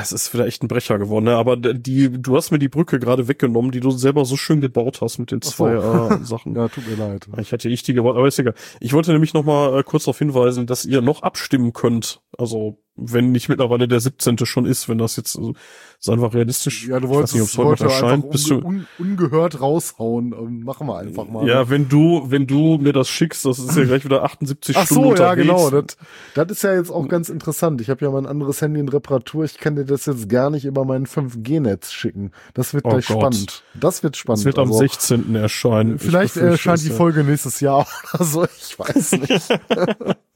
es 0.00 0.12
ist 0.12 0.32
wieder 0.32 0.46
echt 0.46 0.62
ein 0.62 0.68
Brecher 0.68 0.98
geworden, 0.98 1.24
ne? 1.24 1.36
aber 1.36 1.56
die, 1.56 2.10
du 2.10 2.36
hast 2.36 2.50
mir 2.50 2.58
die 2.58 2.68
Brücke 2.68 2.98
gerade 2.98 3.28
weggenommen, 3.28 3.70
die 3.70 3.80
du 3.80 3.90
selber 3.90 4.24
so 4.24 4.36
schön 4.36 4.60
gebaut 4.60 5.00
hast 5.00 5.18
mit 5.18 5.30
den 5.30 5.40
Ach 5.42 5.46
so. 5.46 5.52
zwei 5.52 5.74
äh, 5.74 6.18
Sachen. 6.24 6.54
Ja, 6.54 6.68
tut 6.68 6.88
mir 6.88 6.96
leid. 6.96 7.26
Ich 7.38 7.52
hatte 7.52 7.68
ich 7.68 7.82
die 7.82 7.94
gebaut, 7.94 8.16
aber 8.16 8.28
ist 8.28 8.38
egal. 8.38 8.54
Ich 8.80 8.92
wollte 8.92 9.12
nämlich 9.12 9.34
noch 9.34 9.44
mal 9.44 9.78
äh, 9.78 9.82
kurz 9.82 10.04
darauf 10.04 10.18
hinweisen, 10.18 10.66
dass 10.66 10.84
ihr 10.84 11.02
noch 11.02 11.22
abstimmen 11.22 11.72
könnt. 11.72 12.20
Also, 12.38 12.81
wenn 12.94 13.32
nicht 13.32 13.48
mittlerweile 13.48 13.88
der 13.88 14.00
17. 14.00 14.36
schon 14.44 14.66
ist, 14.66 14.88
wenn 14.88 14.98
das 14.98 15.16
jetzt 15.16 15.36
also, 15.36 15.54
ist 15.98 16.10
einfach 16.10 16.34
realistisch. 16.34 16.86
Ja, 16.86 17.00
du 17.00 17.06
ich 17.06 17.10
weiß 17.10 17.16
wolltest 17.16 17.34
nicht, 17.34 17.42
es 17.44 17.58
ob's 17.58 17.68
heute 17.68 17.84
erscheint. 17.84 18.30
Bist 18.30 18.50
du, 18.50 18.58
un 18.58 18.86
ungehört 18.98 19.60
raushauen. 19.60 20.32
Ähm, 20.32 20.64
machen 20.64 20.86
wir 20.86 20.98
einfach 20.98 21.26
mal. 21.26 21.46
ja, 21.48 21.70
wenn 21.70 21.88
du, 21.88 22.24
wenn 22.28 22.46
du 22.46 22.78
mir 22.78 22.92
das 22.92 23.08
schickst, 23.08 23.46
das 23.46 23.58
ist 23.58 23.76
ja 23.76 23.84
gleich 23.84 24.04
wieder 24.04 24.22
78 24.24 24.76
Ach 24.78 24.84
Stunden 24.86 25.16
so, 25.16 25.22
ja, 25.22 25.34
genau. 25.34 25.70
Das, 25.70 25.96
das 26.34 26.50
ist 26.50 26.62
ja 26.62 26.74
jetzt 26.74 26.90
auch 26.90 27.08
ganz 27.08 27.28
interessant. 27.28 27.80
Ich 27.80 27.88
habe 27.88 28.04
ja 28.04 28.10
mein 28.10 28.26
anderes 28.26 28.60
Handy 28.60 28.80
in 28.80 28.88
Reparatur. 28.88 29.44
Ich 29.44 29.58
kann 29.58 29.76
dir 29.76 29.84
das 29.84 30.06
jetzt 30.06 30.28
gar 30.28 30.50
nicht 30.50 30.64
über 30.64 30.84
mein 30.84 31.06
5G-Netz 31.06 31.92
schicken. 31.92 32.32
Das 32.54 32.74
wird 32.74 32.84
Oh 32.84 32.90
gleich 32.90 33.06
Gott. 33.06 33.18
spannend. 33.18 33.64
Das 33.74 34.02
wird 34.02 34.16
spannend. 34.16 34.40
Das 34.40 34.44
wird 34.44 34.58
am 34.58 34.68
Also, 34.68 34.78
16. 34.80 35.34
erscheinen. 35.34 35.96
Ich 35.96 36.02
Vielleicht 36.02 36.34
befürchte 36.34 36.50
erscheint 36.52 36.78
es, 36.78 36.84
die. 36.84 36.90
Folge 36.90 37.24
nächstes 37.24 37.60
Jahr 37.60 37.86
oder 38.14 38.24
so. 38.24 38.44
Ich 38.44 38.78
weiß 38.78 39.12
nicht. 39.12 39.48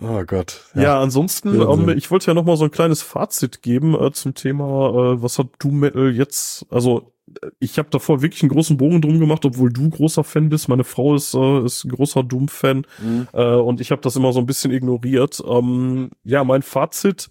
oh 0.00 0.24
Gott. 0.26 0.64
Ja, 0.74 1.00
ansonsten, 1.00 1.58
Wahnsinn. 1.58 1.88
ähm, 1.90 1.96
ich 1.98 2.10
wollte 2.10 2.26
ja 2.28 2.34
noch 2.34 2.44
mal 2.44 2.56
so 2.56 2.64
ein 2.64 2.70
kleines 2.70 3.02
Fazit 3.02 3.62
geben 3.62 3.94
äh, 3.94 4.12
zum 4.12 4.34
Thema, 4.34 4.88
äh, 5.14 5.22
was 5.22 5.38
hat 5.38 5.48
Doom 5.58 5.80
Metal 5.80 6.10
jetzt, 6.12 6.66
also 6.70 7.12
äh, 7.42 7.48
ich 7.58 7.78
habe 7.78 7.90
davor 7.90 8.22
wirklich 8.22 8.42
einen 8.42 8.50
großen 8.50 8.76
Bogen 8.76 9.00
drum 9.00 9.18
gemacht, 9.20 9.44
obwohl 9.44 9.72
du 9.72 9.88
großer 9.90 10.24
Fan 10.24 10.48
bist. 10.48 10.68
Meine 10.68 10.84
Frau 10.84 11.14
ist, 11.14 11.34
äh, 11.34 11.64
ist 11.64 11.84
ein 11.84 11.90
großer 11.90 12.22
Doom-Fan 12.22 12.86
Mhm. 13.02 13.28
äh, 13.32 13.54
und 13.54 13.80
ich 13.80 13.90
habe 13.90 14.02
das 14.02 14.16
immer 14.16 14.32
so 14.32 14.40
ein 14.40 14.46
bisschen 14.46 14.72
ignoriert. 14.72 15.42
Ähm, 15.46 16.10
ja, 16.24 16.44
mein 16.44 16.62
Fazit, 16.62 17.30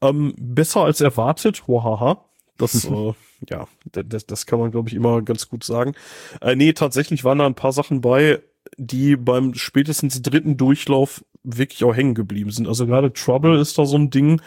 ähm, 0.00 0.34
besser 0.38 0.82
als 0.82 1.00
erwartet, 1.00 1.62
wahaha. 1.68 2.24
Das, 2.58 2.84
äh, 2.90 3.12
ja, 3.50 3.66
das, 3.90 4.26
das 4.26 4.46
kann 4.46 4.58
man, 4.60 4.70
glaube 4.70 4.88
ich, 4.88 4.94
immer 4.94 5.22
ganz 5.22 5.48
gut 5.48 5.64
sagen. 5.64 5.94
Äh, 6.40 6.54
nee, 6.54 6.72
tatsächlich 6.74 7.24
waren 7.24 7.38
da 7.38 7.46
ein 7.46 7.54
paar 7.56 7.72
Sachen 7.72 8.00
bei, 8.00 8.40
die 8.86 9.16
beim 9.16 9.54
spätestens 9.54 10.20
dritten 10.22 10.56
Durchlauf 10.56 11.24
wirklich 11.44 11.84
auch 11.84 11.94
hängen 11.94 12.14
geblieben 12.14 12.50
sind. 12.50 12.68
Also 12.68 12.86
gerade 12.86 13.12
Trouble 13.12 13.58
ist 13.58 13.78
da 13.78 13.84
so 13.84 13.96
ein 13.96 14.10
Ding, 14.10 14.40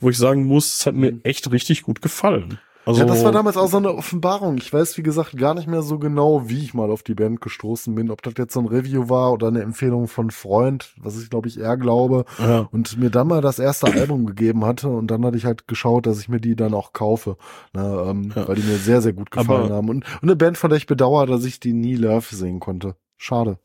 wo 0.00 0.10
ich 0.10 0.18
sagen 0.18 0.44
muss, 0.46 0.80
es 0.80 0.86
hat 0.86 0.94
mir 0.94 1.18
echt 1.22 1.50
richtig 1.50 1.82
gut 1.82 2.02
gefallen. 2.02 2.58
Also, 2.84 3.02
ja, 3.02 3.06
das 3.06 3.22
war 3.24 3.30
damals 3.30 3.56
auch 3.56 3.68
so 3.68 3.76
eine 3.76 3.94
Offenbarung. 3.94 4.58
Ich 4.58 4.72
weiß, 4.72 4.98
wie 4.98 5.04
gesagt, 5.04 5.36
gar 5.36 5.54
nicht 5.54 5.68
mehr 5.68 5.82
so 5.82 6.00
genau, 6.00 6.48
wie 6.48 6.58
ich 6.64 6.74
mal 6.74 6.90
auf 6.90 7.04
die 7.04 7.14
Band 7.14 7.40
gestoßen 7.40 7.94
bin. 7.94 8.10
Ob 8.10 8.22
das 8.22 8.34
jetzt 8.38 8.54
so 8.54 8.58
ein 8.60 8.66
Review 8.66 9.08
war 9.08 9.32
oder 9.32 9.46
eine 9.46 9.62
Empfehlung 9.62 10.08
von 10.08 10.32
Freund, 10.32 10.92
was 11.00 11.16
ich 11.22 11.30
glaube 11.30 11.46
ich 11.46 11.60
eher 11.60 11.76
glaube. 11.76 12.24
ja. 12.40 12.68
Und 12.72 12.98
mir 12.98 13.08
dann 13.10 13.28
mal 13.28 13.40
das 13.40 13.60
erste 13.60 13.86
Album 13.86 14.26
gegeben 14.26 14.64
hatte 14.64 14.88
und 14.88 15.06
dann 15.12 15.24
hatte 15.24 15.36
ich 15.36 15.44
halt 15.44 15.68
geschaut, 15.68 16.06
dass 16.06 16.18
ich 16.18 16.28
mir 16.28 16.40
die 16.40 16.56
dann 16.56 16.74
auch 16.74 16.92
kaufe. 16.92 17.36
Na, 17.72 18.10
ähm, 18.10 18.32
Ja. 18.34 18.48
Weil 18.48 18.56
die 18.56 18.62
mir 18.64 18.76
sehr, 18.78 19.00
sehr 19.00 19.12
gut 19.12 19.30
gefallen 19.30 19.66
Aber- 19.66 19.74
haben. 19.76 19.88
Und, 19.88 20.04
und 20.04 20.22
eine 20.24 20.34
Band, 20.34 20.58
von 20.58 20.68
der 20.68 20.76
ich 20.76 20.86
bedauere, 20.88 21.26
dass 21.26 21.44
ich 21.44 21.60
die 21.60 21.74
nie 21.74 21.94
live 21.94 22.28
sehen 22.30 22.58
konnte. 22.58 22.96
Schade. 23.16 23.58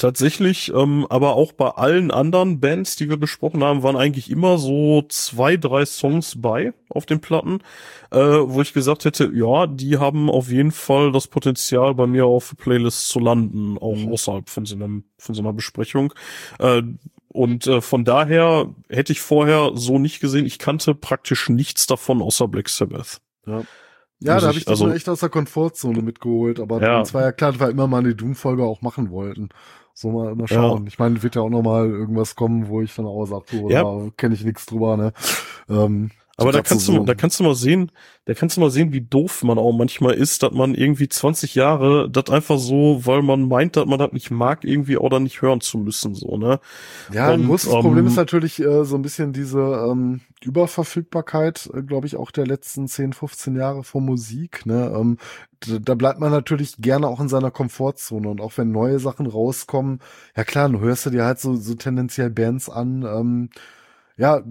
Tatsächlich, 0.00 0.72
ähm, 0.74 1.06
aber 1.10 1.34
auch 1.36 1.52
bei 1.52 1.68
allen 1.68 2.10
anderen 2.10 2.58
Bands, 2.58 2.96
die 2.96 3.10
wir 3.10 3.18
besprochen 3.18 3.62
haben, 3.62 3.82
waren 3.82 3.96
eigentlich 3.96 4.30
immer 4.30 4.56
so 4.56 5.02
zwei, 5.10 5.58
drei 5.58 5.84
Songs 5.84 6.40
bei 6.40 6.72
auf 6.88 7.04
den 7.04 7.20
Platten, 7.20 7.58
äh, 8.10 8.16
wo 8.18 8.62
ich 8.62 8.72
gesagt 8.72 9.04
hätte, 9.04 9.30
ja, 9.34 9.66
die 9.66 9.98
haben 9.98 10.30
auf 10.30 10.48
jeden 10.50 10.72
Fall 10.72 11.12
das 11.12 11.26
Potenzial, 11.26 11.94
bei 11.94 12.06
mir 12.06 12.24
auf 12.24 12.54
Playlist 12.56 13.08
zu 13.10 13.18
landen, 13.18 13.76
auch 13.78 13.94
Mhm. 13.96 14.10
außerhalb 14.12 14.48
von 14.48 14.64
so, 14.64 14.74
einem, 14.74 15.04
von 15.18 15.34
so 15.34 15.42
einer 15.42 15.52
Besprechung. 15.52 16.14
Äh, 16.58 16.80
und 17.28 17.66
äh, 17.66 17.82
von 17.82 18.04
daher 18.06 18.74
hätte 18.88 19.12
ich 19.12 19.20
vorher 19.20 19.72
so 19.74 19.98
nicht 19.98 20.20
gesehen, 20.20 20.46
ich 20.46 20.58
kannte 20.58 20.94
praktisch 20.94 21.50
nichts 21.50 21.86
davon 21.86 22.22
außer 22.22 22.48
Black 22.48 22.70
Sabbath. 22.70 23.20
Ja, 23.46 24.34
Muss 24.34 24.42
da 24.42 24.48
habe 24.48 24.58
ich- 24.58 24.64
das 24.64 24.80
also- 24.80 24.92
echt 24.94 25.08
aus 25.08 25.20
der 25.20 25.28
Komfortzone 25.28 26.02
mitgeholt. 26.02 26.58
Aber 26.60 26.82
Ja. 26.82 27.14
war 27.14 27.22
ja 27.22 27.32
klar, 27.32 27.52
dass 27.52 27.60
wir 27.60 27.68
immer 27.70 27.86
mal 27.86 27.98
eine 27.98 28.14
Doom-Folge 28.14 28.64
auch 28.64 28.82
machen 28.82 29.10
wollten. 29.10 29.48
So 30.00 30.10
mal 30.10 30.32
immer 30.32 30.48
schauen. 30.48 30.86
Ich 30.86 30.98
meine, 30.98 31.22
wird 31.22 31.34
ja 31.36 31.42
auch 31.42 31.50
noch 31.50 31.60
mal 31.62 31.86
irgendwas 31.86 32.34
kommen, 32.34 32.68
wo 32.68 32.80
ich 32.80 32.94
dann 32.94 33.04
auch 33.04 33.26
sage, 33.26 33.44
so, 33.50 33.68
Ja. 33.68 33.82
da 33.82 34.08
kenne 34.16 34.34
ich 34.34 34.42
nichts 34.44 34.64
drüber, 34.64 34.96
ne? 34.96 35.12
Ähm, 35.68 36.10
Aber 36.38 36.52
da 36.52 36.62
kannst 36.62 36.86
so- 36.86 36.92
du, 36.94 36.98
mal- 37.00 37.04
da 37.04 37.14
kannst 37.14 37.38
du 37.38 37.44
mal 37.44 37.54
sehen, 37.54 37.92
da 38.24 38.32
kannst 38.32 38.56
du 38.56 38.62
mal 38.62 38.70
sehen, 38.70 38.94
wie 38.94 39.02
doof 39.02 39.42
man 39.42 39.58
auch 39.58 39.72
manchmal 39.72 40.14
ist, 40.14 40.42
dass 40.42 40.52
man 40.52 40.74
irgendwie 40.74 41.06
20 41.10 41.54
Jahre 41.54 42.08
das 42.10 42.30
einfach 42.30 42.56
so, 42.58 43.02
weil 43.04 43.20
man 43.20 43.46
meint, 43.46 43.76
dass 43.76 43.84
man 43.84 43.98
das 43.98 44.12
nicht 44.12 44.30
mag, 44.30 44.64
irgendwie 44.64 44.96
auch 44.96 45.10
dann 45.10 45.24
nicht 45.24 45.42
hören 45.42 45.60
zu 45.60 45.76
müssen, 45.76 46.14
so, 46.14 46.38
ne? 46.38 46.60
Ja, 47.12 47.34
Und, 47.34 47.46
großes 47.46 47.70
ähm, 47.70 47.80
Problem 47.82 48.06
ist 48.06 48.16
natürlich 48.16 48.58
äh, 48.58 48.84
so 48.86 48.96
ein 48.96 49.02
bisschen 49.02 49.34
diese 49.34 49.60
ähm, 49.60 50.22
Überverfügbarkeit, 50.44 51.70
äh, 51.74 51.82
glaube 51.82 52.06
ich, 52.06 52.16
auch 52.16 52.30
der 52.30 52.46
letzten 52.46 52.88
10, 52.88 53.12
15 53.12 53.56
Jahre 53.56 53.84
von 53.84 54.04
Musik. 54.04 54.66
Ne? 54.66 54.92
Ähm, 54.94 55.18
da 55.60 55.94
bleibt 55.94 56.20
man 56.20 56.30
natürlich 56.32 56.76
gerne 56.78 57.08
auch 57.08 57.20
in 57.20 57.28
seiner 57.28 57.50
Komfortzone 57.50 58.28
und 58.28 58.40
auch 58.40 58.56
wenn 58.56 58.70
neue 58.72 58.98
Sachen 58.98 59.26
rauskommen, 59.26 60.00
ja 60.36 60.44
klar, 60.44 60.68
dann 60.68 60.80
hörst 60.80 61.06
du 61.06 61.10
dir 61.10 61.24
halt 61.24 61.38
so, 61.40 61.56
so 61.56 61.74
tendenziell 61.74 62.30
Bands 62.30 62.70
an, 62.70 63.02
ähm, 63.02 63.50
ja, 64.16 64.42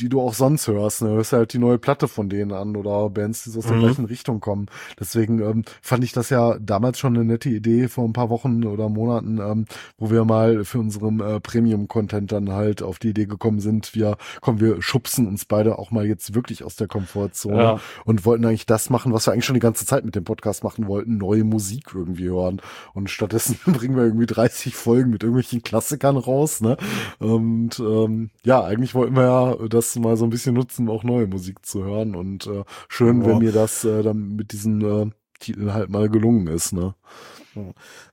die 0.00 0.08
du 0.08 0.20
auch 0.20 0.34
sonst 0.34 0.66
hörst. 0.68 1.02
Ne? 1.02 1.10
Hörst 1.10 1.32
halt 1.32 1.52
die 1.52 1.58
neue 1.58 1.78
Platte 1.78 2.08
von 2.08 2.28
denen 2.28 2.52
an 2.52 2.76
oder 2.76 3.10
Bands, 3.10 3.44
die 3.44 3.50
so 3.50 3.58
aus 3.60 3.66
der 3.66 3.76
Mhm. 3.76 3.80
gleichen 3.80 4.04
Richtung 4.06 4.40
kommen. 4.40 4.66
Deswegen 4.98 5.40
ähm, 5.40 5.64
fand 5.80 6.04
ich 6.04 6.12
das 6.12 6.30
ja 6.30 6.56
damals 6.58 6.98
schon 6.98 7.14
eine 7.16 7.24
nette 7.24 7.48
Idee 7.48 7.88
vor 7.88 8.04
ein 8.04 8.12
paar 8.12 8.30
Wochen 8.30 8.64
oder 8.64 8.88
Monaten, 8.88 9.38
ähm, 9.38 9.64
wo 9.98 10.10
wir 10.10 10.24
mal 10.24 10.64
für 10.64 10.78
unseren 10.78 11.20
äh, 11.20 11.40
Premium-Content 11.40 12.32
dann 12.32 12.50
halt 12.52 12.82
auf 12.82 12.98
die 12.98 13.10
Idee 13.10 13.26
gekommen 13.26 13.60
sind, 13.60 13.94
wir, 13.94 14.16
komm, 14.40 14.60
wir 14.60 14.80
schubsen 14.82 15.26
uns 15.26 15.44
beide 15.44 15.78
auch 15.78 15.90
mal 15.90 16.06
jetzt 16.06 16.34
wirklich 16.34 16.64
aus 16.64 16.76
der 16.76 16.88
Komfortzone 16.88 17.56
Ja. 17.62 17.80
und 18.04 18.24
wollten 18.24 18.44
eigentlich 18.44 18.66
das 18.66 18.90
machen, 18.90 19.12
was 19.12 19.26
wir 19.26 19.32
eigentlich 19.32 19.44
schon 19.44 19.54
die 19.54 19.60
ganze 19.60 19.86
Zeit 19.86 20.04
mit 20.04 20.14
dem 20.14 20.24
Podcast 20.24 20.64
machen 20.64 20.86
wollten, 20.86 21.16
neue 21.18 21.44
Musik 21.44 21.86
irgendwie 21.94 22.28
hören. 22.28 22.60
Und 22.94 23.10
stattdessen 23.10 23.58
bringen 23.66 23.96
wir 23.96 24.04
irgendwie 24.04 24.26
30 24.26 24.74
Folgen 24.76 25.10
mit 25.10 25.22
irgendwelchen 25.22 25.62
Klassikern 25.62 26.16
raus, 26.16 26.60
ne? 26.60 26.76
Und 27.18 27.78
ähm, 27.80 28.30
ja, 28.44 28.62
eigentlich 28.62 28.94
wollten 28.94 29.14
wir 29.16 29.22
ja 29.22 29.68
das 29.68 29.81
mal 29.96 30.16
so 30.16 30.24
ein 30.24 30.30
bisschen 30.30 30.54
nutzen, 30.54 30.88
auch 30.88 31.04
neue 31.04 31.26
Musik 31.26 31.64
zu 31.64 31.84
hören. 31.84 32.14
Und 32.14 32.46
äh, 32.46 32.64
schön, 32.88 33.22
Ja. 33.22 33.28
wenn 33.28 33.38
mir 33.38 33.52
das 33.52 33.84
äh, 33.84 34.02
dann 34.02 34.36
mit 34.36 34.52
diesen 34.52 34.80
äh, 34.82 35.10
Titeln 35.40 35.72
halt 35.74 35.90
mal 35.90 36.08
gelungen 36.08 36.46
ist, 36.46 36.72
ne? 36.72 36.94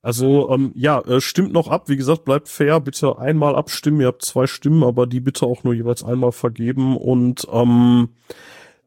Also, 0.01 0.49
ähm, 0.51 0.71
ja, 0.75 0.99
äh, 0.99 1.21
stimmt 1.21 1.53
noch 1.53 1.69
ab. 1.69 1.87
Wie 1.87 1.95
gesagt, 1.95 2.25
bleibt 2.25 2.49
fair. 2.49 2.81
Bitte 2.81 3.17
einmal 3.19 3.55
abstimmen. 3.55 4.01
Ihr 4.01 4.07
habt 4.07 4.23
zwei 4.25 4.47
Stimmen, 4.47 4.83
aber 4.83 5.07
die 5.07 5.21
bitte 5.21 5.45
auch 5.45 5.63
nur 5.63 5.73
jeweils 5.73 6.03
einmal 6.03 6.33
vergeben. 6.33 6.97
Und 6.97 7.47
ähm, 7.51 8.09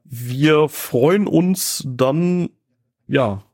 wir 0.05 0.69
freuen 0.69 1.27
uns 1.27 1.83
dann, 1.87 2.51
ja, 3.09 3.45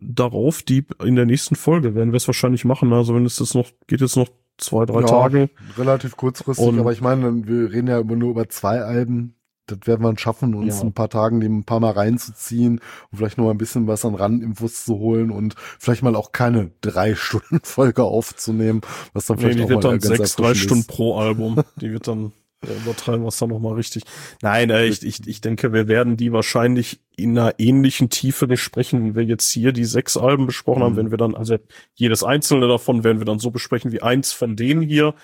darauf, 0.00 0.62
die 0.62 0.86
in 1.04 1.16
der 1.16 1.26
nächsten 1.26 1.56
Folge 1.56 1.94
werden 1.94 2.12
wir 2.12 2.16
es 2.16 2.26
wahrscheinlich 2.26 2.64
machen. 2.64 2.92
Also 2.92 3.14
wenn 3.14 3.26
es 3.26 3.38
jetzt 3.38 3.54
noch, 3.54 3.68
geht 3.86 4.00
jetzt 4.00 4.16
noch 4.16 4.28
zwei, 4.58 4.86
drei 4.86 5.00
Ja, 5.00 5.06
Tage. 5.06 5.50
Relativ 5.76 6.16
kurzfristig, 6.16 6.66
Und- 6.66 6.78
aber 6.78 6.92
ich 6.92 7.00
meine, 7.00 7.46
wir 7.46 7.72
reden 7.72 7.88
ja 7.88 7.98
immer 8.00 8.16
nur 8.16 8.30
über 8.30 8.48
zwei 8.48 8.80
Alben. 8.82 9.32
Das 9.68 9.78
werden 9.84 10.02
wir 10.04 10.16
schaffen, 10.16 10.54
uns 10.54 10.78
Ja. 10.78 10.84
ein 10.84 10.92
paar 10.92 11.08
Tagen 11.10 11.40
die 11.40 11.48
ein 11.48 11.64
paar 11.64 11.80
Mal 11.80 11.90
reinzuziehen 11.90 12.80
und 13.10 13.18
vielleicht 13.18 13.36
noch 13.36 13.50
ein 13.50 13.58
bisschen 13.58 13.88
was 13.88 14.04
an 14.04 14.14
Randinfos 14.14 14.84
zu 14.84 14.96
holen 14.98 15.32
und 15.32 15.56
vielleicht 15.80 16.04
mal 16.04 16.14
auch 16.14 16.30
keine 16.30 16.70
drei 16.82 17.14
Stunden 17.16 17.58
Folge 17.64 18.04
aufzunehmen, 18.04 18.80
was 19.12 19.26
dann 19.26 19.38
Nee, 19.38 19.42
vielleicht 19.42 19.58
die 19.58 19.64
auch 19.64 19.68
wird 19.70 19.82
mal 19.84 19.90
dann 19.98 20.00
sechs, 20.00 20.36
drei 20.36 20.54
Stunden 20.54 20.84
pro 20.86 21.18
Album. 21.18 21.56
Die 21.80 21.90
wird 21.90 22.06
dann, 22.06 22.32
übertreiben 22.62 23.22
wir 23.22 23.28
es 23.28 23.38
dann 23.38 23.50
nochmal 23.50 23.74
richtig. 23.74 24.04
Nein, 24.42 24.70
äh, 24.70 24.86
ich, 24.86 25.02
ich, 25.02 25.26
ich 25.26 25.40
denke, 25.40 25.72
wir 25.72 25.88
werden 25.88 26.16
die 26.16 26.32
wahrscheinlich 26.32 27.00
in 27.16 27.38
einer 27.38 27.54
ähnlichen 27.58 28.10
Tiefe 28.10 28.46
besprechen, 28.46 29.04
wie 29.04 29.14
wir 29.14 29.24
jetzt 29.24 29.50
hier 29.50 29.72
die 29.72 29.84
sechs 29.84 30.16
Alben 30.16 30.46
besprochen 30.46 30.82
haben, 30.82 30.92
Mhm. 30.94 30.96
wenn 30.96 31.10
wir 31.10 31.18
dann, 31.18 31.34
also 31.34 31.58
jedes 31.94 32.24
einzelne 32.24 32.66
davon 32.68 33.04
werden 33.04 33.18
wir 33.18 33.24
dann 33.26 33.38
so 33.38 33.50
besprechen 33.50 33.92
wie 33.92 34.02
eins 34.02 34.32
von 34.32 34.56
denen 34.56 34.82
hier. 34.82 35.14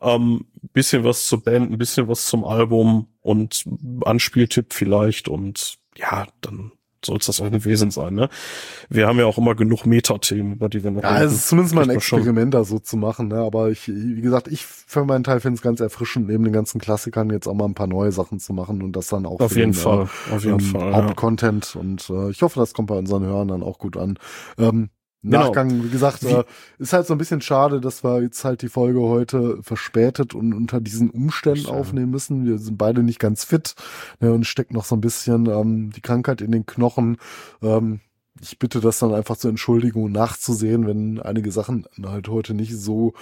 Ähm, 0.00 0.46
bisschen 0.72 1.04
was 1.04 1.26
zur 1.26 1.42
Band, 1.42 1.70
ein 1.70 1.76
bisschen 1.78 2.08
was 2.08 2.26
zum 2.26 2.44
Album 2.44 3.08
und 3.20 3.64
Anspieltipp 4.04 4.72
vielleicht 4.72 5.28
und 5.28 5.76
ja, 5.96 6.26
dann 6.40 6.72
soll 7.04 7.18
es 7.18 7.26
das 7.26 7.40
auch 7.40 7.50
gewesen 7.50 7.90
sein, 7.90 8.14
ne? 8.14 8.28
Wir 8.88 9.06
haben 9.06 9.18
ja 9.18 9.26
auch 9.26 9.38
immer 9.38 9.54
genug 9.54 9.86
Metathemen, 9.86 10.54
über 10.54 10.68
die 10.68 10.84
wir 10.84 10.90
noch 10.90 11.02
Ja, 11.02 11.22
es 11.22 11.32
ist 11.32 11.48
zumindest 11.48 11.74
mal 11.74 11.84
ein. 11.84 11.90
Experiment, 11.90 12.54
da 12.54 12.64
so 12.64 12.78
zu 12.78 12.96
machen, 12.96 13.28
ne? 13.28 13.38
Aber 13.38 13.70
ich, 13.70 13.88
wie 13.88 14.20
gesagt, 14.20 14.48
ich 14.48 14.66
für 14.66 15.04
meinen 15.04 15.24
Teil 15.24 15.40
finde 15.40 15.56
es 15.56 15.62
ganz 15.62 15.80
erfrischend, 15.80 16.28
neben 16.28 16.44
den 16.44 16.52
ganzen 16.52 16.80
Klassikern 16.80 17.30
jetzt 17.30 17.46
auch 17.46 17.54
mal 17.54 17.66
ein 17.66 17.74
paar 17.74 17.86
neue 17.86 18.12
Sachen 18.12 18.38
zu 18.38 18.52
machen 18.52 18.82
und 18.82 18.92
das 18.92 19.08
dann 19.08 19.26
auch 19.26 19.40
Auf 19.40 19.56
jeden 19.56 19.72
den, 19.72 19.74
Fall, 19.74 20.08
äh, 20.30 20.34
auf 20.34 20.44
jeden 20.44 20.60
ähm, 20.60 20.60
Fall. 20.60 20.90
Ja. 20.90 20.96
Hauptcontent 20.96 21.76
und 21.76 22.10
äh, 22.10 22.30
ich 22.30 22.42
hoffe, 22.42 22.58
das 22.58 22.74
kommt 22.74 22.88
bei 22.88 22.98
unseren 22.98 23.24
Hörern 23.24 23.48
dann 23.48 23.62
auch 23.62 23.78
gut 23.78 23.96
an. 23.96 24.18
Ähm, 24.58 24.90
Genau. 25.22 25.38
Nachgang, 25.46 25.84
wie 25.84 25.90
gesagt, 25.90 26.22
Wie- 26.24 26.28
äh, 26.32 26.44
ist 26.78 26.92
halt 26.94 27.06
so 27.06 27.14
ein 27.14 27.18
bisschen 27.18 27.42
schade, 27.42 27.80
dass 27.80 28.02
wir 28.02 28.22
jetzt 28.22 28.42
halt 28.44 28.62
die 28.62 28.68
Folge 28.68 29.00
heute 29.00 29.62
verspätet 29.62 30.34
und 30.34 30.54
unter 30.54 30.80
diesen 30.80 31.10
Umständen 31.10 31.66
Ja. 31.66 31.72
aufnehmen 31.72 32.10
müssen. 32.10 32.46
Wir 32.46 32.58
sind 32.58 32.78
beide 32.78 33.02
nicht 33.02 33.18
ganz 33.18 33.44
fit 33.44 33.74
ne, 34.20 34.32
und 34.32 34.46
steckt 34.46 34.72
noch 34.72 34.84
so 34.84 34.96
ein 34.96 35.00
bisschen 35.02 35.46
ähm, 35.46 35.90
die 35.94 36.00
Krankheit 36.00 36.40
in 36.40 36.52
den 36.52 36.64
Knochen. 36.64 37.18
Ähm, 37.62 38.00
ich 38.40 38.58
bitte 38.58 38.80
das 38.80 38.98
dann 38.98 39.12
einfach 39.12 39.36
zur 39.36 39.50
Entschuldigung 39.50 40.10
nachzusehen, 40.10 40.86
wenn 40.86 41.20
einige 41.20 41.52
Sachen 41.52 41.84
halt 42.02 42.28
heute 42.28 42.54
nicht 42.54 42.74
so 42.78 43.12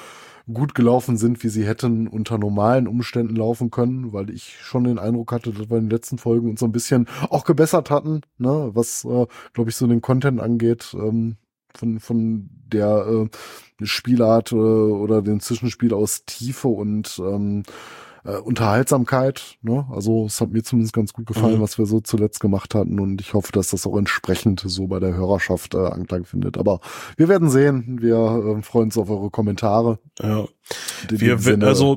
gut 0.52 0.76
gelaufen 0.76 1.16
sind, 1.16 1.42
wie 1.42 1.48
sie 1.48 1.66
hätten 1.66 2.06
unter 2.06 2.38
normalen 2.38 2.86
Umständen 2.86 3.34
laufen 3.34 3.70
können, 3.72 4.12
weil 4.12 4.30
ich 4.30 4.56
schon 4.62 4.84
den 4.84 5.00
Eindruck 5.00 5.32
hatte, 5.32 5.50
dass 5.50 5.68
wir 5.68 5.76
in 5.78 5.84
den 5.86 5.90
letzten 5.90 6.18
Folgen 6.18 6.48
uns 6.48 6.60
so 6.60 6.66
ein 6.66 6.72
bisschen 6.72 7.08
auch 7.30 7.44
gebessert 7.44 7.90
hatten, 7.90 8.20
ne, 8.38 8.70
was, 8.74 9.04
äh, 9.04 9.26
glaube 9.52 9.70
ich, 9.70 9.76
so 9.76 9.86
den 9.88 10.00
Content 10.00 10.40
angeht, 10.40 10.94
ähm, 10.94 11.36
von, 11.76 12.00
von 12.00 12.48
der 12.72 13.06
äh, 13.80 13.84
Spielart 13.86 14.52
äh, 14.52 14.56
oder 14.56 15.22
dem 15.22 15.40
Zwischenspiel 15.40 15.94
aus 15.94 16.24
Tiefe 16.26 16.68
und 16.68 17.18
ähm, 17.18 17.62
äh, 18.24 18.36
Unterhaltsamkeit. 18.36 19.56
Ne? 19.62 19.86
Also 19.90 20.26
es 20.26 20.40
hat 20.40 20.50
mir 20.50 20.62
zumindest 20.62 20.92
ganz 20.94 21.12
gut 21.12 21.26
gefallen, 21.26 21.58
Mhm. 21.58 21.62
was 21.62 21.78
wir 21.78 21.86
so 21.86 22.00
zuletzt 22.00 22.40
gemacht 22.40 22.74
hatten 22.74 22.98
und 23.00 23.20
ich 23.20 23.34
hoffe, 23.34 23.52
dass 23.52 23.70
das 23.70 23.86
auch 23.86 23.96
entsprechend 23.96 24.60
so 24.66 24.86
bei 24.88 24.98
der 24.98 25.14
Hörerschaft 25.14 25.74
äh, 25.74 25.78
Anklang 25.78 26.24
findet. 26.24 26.58
Aber 26.58 26.80
wir 27.16 27.28
werden 27.28 27.48
sehen. 27.50 27.98
Wir 28.00 28.16
äh, 28.58 28.62
freuen 28.62 28.86
uns 28.86 28.98
auf 28.98 29.08
eure 29.10 29.30
Kommentare. 29.30 29.98
Ja. 30.20 30.46
Wir 31.08 31.38
Sinne- 31.38 31.66
also, 31.66 31.96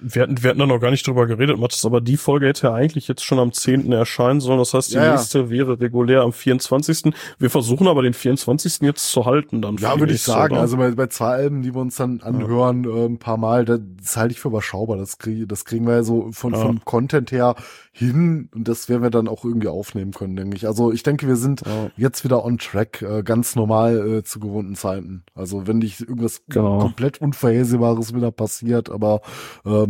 wir 0.00 0.22
hatten, 0.22 0.42
wir 0.42 0.50
hatten 0.50 0.58
da 0.60 0.66
noch 0.66 0.78
gar 0.80 0.90
nicht 0.90 1.06
drüber 1.06 1.26
geredet, 1.26 1.58
Mathis, 1.58 1.84
aber 1.84 2.00
die 2.00 2.16
Folge 2.16 2.46
hätte 2.46 2.68
ja 2.68 2.74
eigentlich 2.74 3.08
jetzt 3.08 3.24
schon 3.24 3.38
am 3.38 3.52
10. 3.52 3.90
erscheinen 3.92 4.40
sollen. 4.40 4.58
Das 4.58 4.74
heißt, 4.74 4.90
die 4.92 4.96
Ja, 4.96 5.04
ja. 5.06 5.10
nächste 5.12 5.50
wäre 5.50 5.80
regulär 5.80 6.22
am 6.22 6.32
24. 6.32 7.12
Wir 7.38 7.50
versuchen 7.50 7.88
aber 7.88 8.02
den 8.02 8.14
24. 8.14 8.80
jetzt 8.82 9.10
zu 9.10 9.24
halten 9.26 9.60
dann. 9.62 9.76
Ja, 9.78 9.98
würde 9.98 10.12
ich 10.12 10.22
sagen. 10.22 10.52
oder? 10.52 10.60
Also 10.60 10.76
bei, 10.76 10.90
bei 10.92 11.06
zwei 11.08 11.30
Alben, 11.34 11.62
die 11.62 11.74
wir 11.74 11.80
uns 11.80 11.96
dann 11.96 12.20
anhören, 12.20 12.84
äh, 12.84 13.06
ein 13.06 13.18
paar 13.18 13.36
Mal, 13.38 13.64
das, 13.64 13.80
das 14.00 14.16
halte 14.16 14.32
ich 14.32 14.40
für 14.40 14.48
überschaubar. 14.48 14.96
Das, 14.98 15.18
krieg, 15.18 15.48
das 15.48 15.64
kriegen 15.64 15.86
wir 15.86 15.94
ja 15.94 16.02
so 16.02 16.28
von, 16.32 16.52
Ja. 16.52 16.60
vom 16.60 16.84
Content 16.84 17.32
her 17.32 17.54
hin 17.92 18.48
und 18.54 18.68
das 18.68 18.88
werden 18.88 19.02
wir 19.02 19.10
dann 19.10 19.26
auch 19.26 19.44
irgendwie 19.44 19.66
aufnehmen 19.68 20.12
können, 20.12 20.36
denke 20.36 20.56
ich. 20.56 20.66
Also 20.68 20.92
ich 20.92 21.02
denke, 21.02 21.26
wir 21.26 21.36
sind 21.36 21.62
Ja. 21.66 21.90
jetzt 21.96 22.22
wieder 22.22 22.44
on 22.44 22.58
track, 22.58 23.02
äh, 23.02 23.22
ganz 23.24 23.56
normal 23.56 24.18
äh, 24.18 24.22
zu 24.22 24.38
gewohnten 24.38 24.76
Zeiten. 24.76 25.24
Also 25.34 25.66
wenn 25.66 25.78
nicht 25.78 26.00
irgendwas 26.00 26.42
Genau. 26.48 26.78
komplett 26.78 27.20
Unvorhersehbares 27.20 28.14
wieder 28.14 28.30
passiert, 28.30 28.90
aber 28.90 29.20
ähm, 29.66 29.87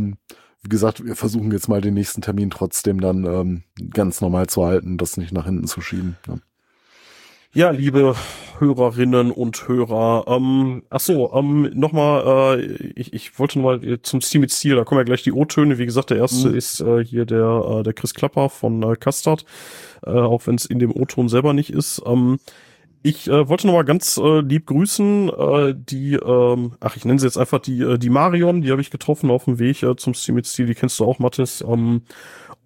wie 0.62 0.68
gesagt, 0.68 1.04
wir 1.04 1.14
versuchen 1.16 1.52
jetzt 1.52 1.68
mal 1.68 1.80
den 1.80 1.94
nächsten 1.94 2.20
Termin 2.20 2.50
trotzdem 2.50 3.00
dann 3.00 3.24
ähm, 3.24 3.62
ganz 3.90 4.20
normal 4.20 4.48
zu 4.48 4.64
halten, 4.64 4.98
das 4.98 5.16
nicht 5.16 5.32
nach 5.32 5.46
hinten 5.46 5.66
zu 5.66 5.80
schieben. 5.80 6.16
Ne? 6.26 6.40
Ja, 7.54 7.70
liebe 7.70 8.14
Hörerinnen 8.58 9.30
und 9.30 9.66
Hörer, 9.68 10.24
ähm, 10.26 10.82
ach 10.90 11.00
so, 11.00 11.32
ähm, 11.32 11.70
nochmal, 11.74 12.58
äh, 12.60 12.62
ich, 12.94 13.14
ich 13.14 13.38
wollte 13.38 13.58
noch 13.58 13.64
mal 13.64 13.84
äh, 13.84 14.02
zum 14.02 14.20
Steam 14.20 14.42
mit 14.42 14.50
Ziel, 14.50 14.76
da 14.76 14.84
kommen 14.84 14.98
ja 14.98 15.04
gleich 15.04 15.22
die 15.22 15.32
O-Töne. 15.32 15.78
Wie 15.78 15.86
gesagt, 15.86 16.10
der 16.10 16.18
erste 16.18 16.50
Mhm. 16.50 16.54
ist 16.56 16.80
äh, 16.80 17.02
hier 17.02 17.24
der, 17.24 17.78
äh, 17.78 17.82
der 17.84 17.94
Chris 17.94 18.12
Klapper 18.12 18.50
von 18.50 18.82
äh, 18.82 18.96
Custard, 18.96 19.44
äh, 20.04 20.10
auch 20.10 20.46
wenn 20.46 20.56
es 20.56 20.66
in 20.66 20.78
dem 20.78 20.94
O-Ton 20.94 21.28
selber 21.30 21.54
nicht 21.54 21.70
ist. 21.70 22.02
Ähm, 22.04 22.38
ich 23.02 23.28
äh, 23.28 23.48
wollte 23.48 23.66
noch 23.66 23.74
mal 23.74 23.84
ganz 23.84 24.16
äh, 24.18 24.40
lieb 24.40 24.66
grüßen, 24.66 25.28
äh, 25.30 25.74
die, 25.76 26.14
ähm, 26.14 26.72
ach, 26.80 26.96
ich 26.96 27.04
nenne 27.04 27.18
sie 27.18 27.26
jetzt 27.26 27.38
einfach 27.38 27.60
die, 27.60 27.80
äh, 27.80 27.98
die 27.98 28.10
Marion, 28.10 28.62
die 28.62 28.70
habe 28.70 28.80
ich 28.80 28.90
getroffen 28.90 29.30
auf 29.30 29.44
dem 29.44 29.58
Weg 29.58 29.82
äh, 29.82 29.96
zum 29.96 30.14
Steam 30.14 30.34
mit 30.34 30.46
Stil, 30.46 30.66
die 30.66 30.74
kennst 30.74 30.98
du 31.00 31.04
auch, 31.04 31.18
Mathis. 31.18 31.60
Ähm, 31.66 32.02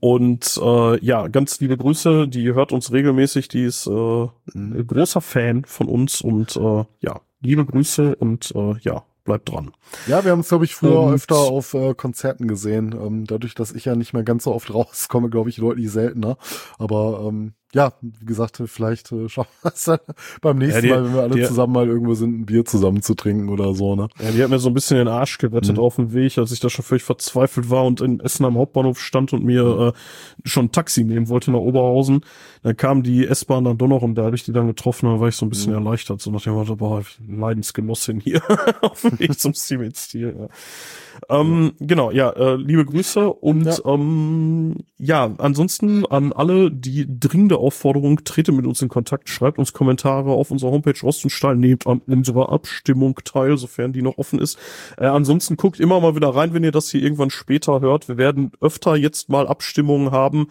und 0.01 0.61
äh, 0.63 1.05
ja, 1.05 1.29
ganz 1.29 1.61
liebe 1.61 1.77
Grüße, 1.77 2.27
die 2.29 2.53
hört 2.55 2.73
uns 2.73 2.91
regelmäßig, 2.93 3.49
die 3.49 3.65
ist 3.65 3.87
äh, 3.87 4.27
ein 4.55 4.85
großer 4.87 5.21
Fan 5.21 5.65
von 5.65 5.87
uns 5.89 6.21
und 6.21 6.57
äh, 6.57 6.85
ja, 7.01 7.21
liebe 7.41 7.65
Grüße 7.65 8.17
und 8.17 8.53
äh, 8.57 8.75
ja, 8.81 9.05
bleibt 9.25 9.49
dran. 9.51 9.71
Ja, 10.09 10.25
wir 10.25 10.33
haben 10.33 10.41
es, 10.41 10.49
glaube 10.49 10.65
ich, 10.65 10.75
früher 10.75 10.99
Und- 11.01 11.15
öfter 11.15 11.37
auf 11.37 11.75
äh, 11.75 11.95
Konzerten 11.95 12.49
gesehen. 12.49 12.93
Ähm, 13.01 13.25
dadurch, 13.27 13.55
dass 13.55 13.71
ich 13.73 13.85
ja 13.85 13.95
nicht 13.95 14.13
mehr 14.13 14.25
ganz 14.25 14.43
so 14.45 14.53
oft 14.53 14.75
rauskomme, 14.75 15.31
glaube 15.31 15.51
ich, 15.51 15.57
deutlich 15.57 15.91
seltener. 15.93 16.37
Aber 16.79 17.25
ähm, 17.29 17.53
ja, 17.75 17.93
wie 18.01 18.27
gesagt, 18.27 18.63
vielleicht 18.67 19.13
äh, 19.13 19.29
schaffen 19.29 19.51
wir 19.63 19.73
es 19.75 19.85
dann 19.85 19.99
beim 20.41 20.59
nächsten 20.59 20.83
die- 20.83 20.89
Mal, 20.91 21.05
wenn 21.05 21.15
wir 21.15 21.23
alle 21.23 21.35
die- 21.37 21.45
zusammen 21.45 21.73
mal 21.73 21.87
irgendwo 21.89 22.15
sind, 22.15 22.41
ein 22.41 22.47
Bier 22.47 22.65
zusammen 22.65 23.01
zu 23.03 23.15
trinken 23.15 23.49
oder 23.49 23.75
so, 23.75 23.97
ne? 23.97 24.09
Ja, 24.21 24.31
die 24.31 24.43
hat 24.43 24.51
mir 24.51 24.59
so 24.59 24.69
ein 24.69 24.75
bisschen 24.75 24.99
den 24.99 25.09
Arsch 25.09 25.39
gerettet 25.39 25.77
Mhm. 25.77 25.83
auf 25.83 25.97
dem 25.97 26.13
Weg, 26.13 26.37
als 26.39 26.53
ich 26.53 26.61
da 26.61 26.69
schon 26.69 26.85
völlig 26.85 27.03
verzweifelt 27.03 27.71
war 27.71 27.85
und 27.85 28.01
in 28.01 28.21
Essen 28.21 28.45
am 28.45 28.57
Hauptbahnhof 28.59 29.01
stand 29.01 29.33
und 29.33 29.45
mir 29.45 29.65
Mhm. 29.65 29.81
äh, 29.89 29.93
schon 30.49 30.67
ein 30.67 30.73
Taxi 30.73 31.05
nehmen 31.05 31.29
wollte 31.29 31.51
nach 31.51 31.61
Oberhausen. 31.61 32.21
Dann 32.63 32.77
kam 32.77 33.03
die 33.03 33.27
S-Bahn 33.27 33.65
dann 33.65 33.79
doch 33.79 33.89
noch 33.89 34.03
und 34.03 34.15
da 34.17 34.25
habe 34.25 34.37
ich 34.37 34.45
die 34.45 34.53
dann 34.53 34.67
getroffen 34.67 35.07
und 35.07 35.15
da 35.17 35.21
war 35.21 35.29
ich 35.29 35.37
so 35.37 35.47
ein 35.47 35.49
bisschen 35.51 35.73
Mhm. 35.73 35.79
erleichtert. 35.85 36.21
So 36.21 36.31
nach 36.31 36.43
dem 36.43 36.53
Motto, 36.55 36.77
boah, 36.77 37.03
Leidensgenossin 37.27 38.21
hier 38.21 38.41
auf 38.83 39.01
dem 39.03 39.19
Weg 39.19 39.39
zum 39.39 39.55
Steam 39.55 39.91
Stil. 39.95 40.37
Ja. 40.39 40.49
Ähm, 41.41 41.73
genau, 41.79 42.11
ja, 42.11 42.31
äh, 42.31 42.57
liebe 42.57 42.85
Grüße 42.85 43.33
und 43.33 43.65
Ja. 43.65 43.77
ähm, 43.85 44.77
ja, 44.99 45.31
ansonsten 45.39 46.05
an 46.07 46.33
alle 46.33 46.71
die 46.71 47.07
dringende 47.21 47.59
Aufforderung, 47.63 48.25
trete 48.25 48.53
mit 48.53 48.67
uns 48.67 48.83
in 48.83 48.89
Kontakt, 48.89 49.29
schreibt 49.29 49.59
uns 49.59 49.73
Kommentare 49.73 50.31
auf 50.33 50.51
unserer 50.51 50.71
Homepage 50.73 51.01
Rost 51.03 51.25
und 51.25 51.31
Stahl, 51.31 51.57
nehmt 51.57 51.87
an 51.87 52.03
unserer 52.07 52.51
Abstimmung 52.51 53.15
teil, 53.25 53.57
sofern 53.57 53.93
die 53.93 54.03
noch 54.03 54.19
offen 54.19 54.39
ist. 54.39 54.59
Äh, 54.99 55.07
ansonsten 55.07 55.57
guckt 55.57 55.81
immer 55.81 56.01
mal 56.01 56.17
wieder 56.17 56.35
rein, 56.35 56.53
wenn 56.55 56.65
ihr 56.65 56.73
das 56.73 56.91
hier 56.91 57.03
irgendwann 57.03 57.31
später 57.31 57.81
hört. 57.81 58.09
Wir 58.09 58.19
werden 58.19 58.53
öfter 58.61 58.97
jetzt 58.97 59.29
mal 59.29 59.47
Abstimmungen 59.47 60.11
haben. 60.11 60.49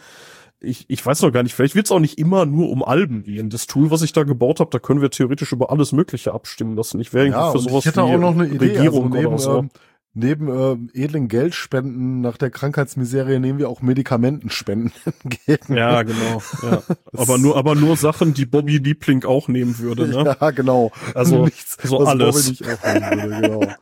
Ich, 0.63 0.85
ich 0.89 1.03
weiß 1.03 1.23
noch 1.23 1.31
gar 1.31 1.41
nicht, 1.41 1.55
vielleicht 1.55 1.73
wird 1.73 1.87
es 1.87 1.91
auch 1.91 1.99
nicht 1.99 2.19
immer 2.19 2.45
nur 2.45 2.69
um 2.69 2.83
Alben 2.83 3.23
gehen. 3.23 3.49
Das 3.49 3.65
Tool, 3.65 3.89
was 3.89 4.03
ich 4.03 4.13
da 4.13 4.23
gebaut 4.23 4.59
habe, 4.59 4.69
da 4.69 4.77
können 4.77 5.01
wir 5.01 5.09
theoretisch 5.09 5.51
über 5.51 5.71
alles 5.71 5.91
Mögliche 5.91 6.33
abstimmen 6.33 6.75
lassen. 6.75 6.99
Ich 6.99 7.13
wäre 7.13 7.25
irgendwie 7.25 7.41
Ja, 7.41 7.51
für 7.51 7.59
sowas 7.59 7.79
ich 7.79 7.85
hätte 7.87 8.03
auch 8.03 8.17
noch 8.19 8.33
eine 8.33 8.45
Idee. 8.47 8.77
Regierung 8.77 9.05
also 9.05 9.17
neben, 9.17 9.27
oder 9.27 9.37
so. 9.39 9.57
ähm, 9.57 9.69
neben 10.13 10.47
ähm, 10.49 10.89
edlen 10.93 11.27
Geldspenden 11.27 12.21
nach 12.21 12.37
der 12.37 12.49
Krankheitsmiserie 12.49 13.39
nehmen 13.39 13.59
wir 13.59 13.69
auch 13.69 13.81
Medikamentenspenden 13.81 14.91
entgegen. 15.23 15.75
Ja, 15.77 16.03
genau. 16.03 16.41
Ja. 16.63 16.83
aber 17.17 17.37
nur, 17.37 17.57
aber 17.57 17.75
nur 17.75 17.95
Sachen, 17.97 18.33
die 18.33 18.45
Bobby 18.45 18.77
Liebling 18.77 19.23
auch 19.23 19.47
nehmen 19.47 19.79
würde. 19.79 20.07
Ne? 20.07 20.35
Ja, 20.39 20.51
genau. 20.51 20.91
Also, 21.15 21.47
so 21.83 21.99
was 21.99 22.07
alles. 22.09 22.35
Bobby 22.35 22.49
nicht 22.49 22.83
auch 22.83 22.93
nehmen 22.93 23.31
würde, 23.31 23.41
genau. 23.41 23.73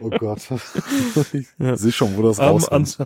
Oh 0.00 0.10
Gott. 0.10 0.40
Ich 1.32 1.46
Ja. 1.58 1.76
sehe 1.76 1.92
schon, 1.92 2.16
wo 2.16 2.22
das 2.22 2.38
Ähm, 2.38 2.44
rauskommt. 2.44 2.98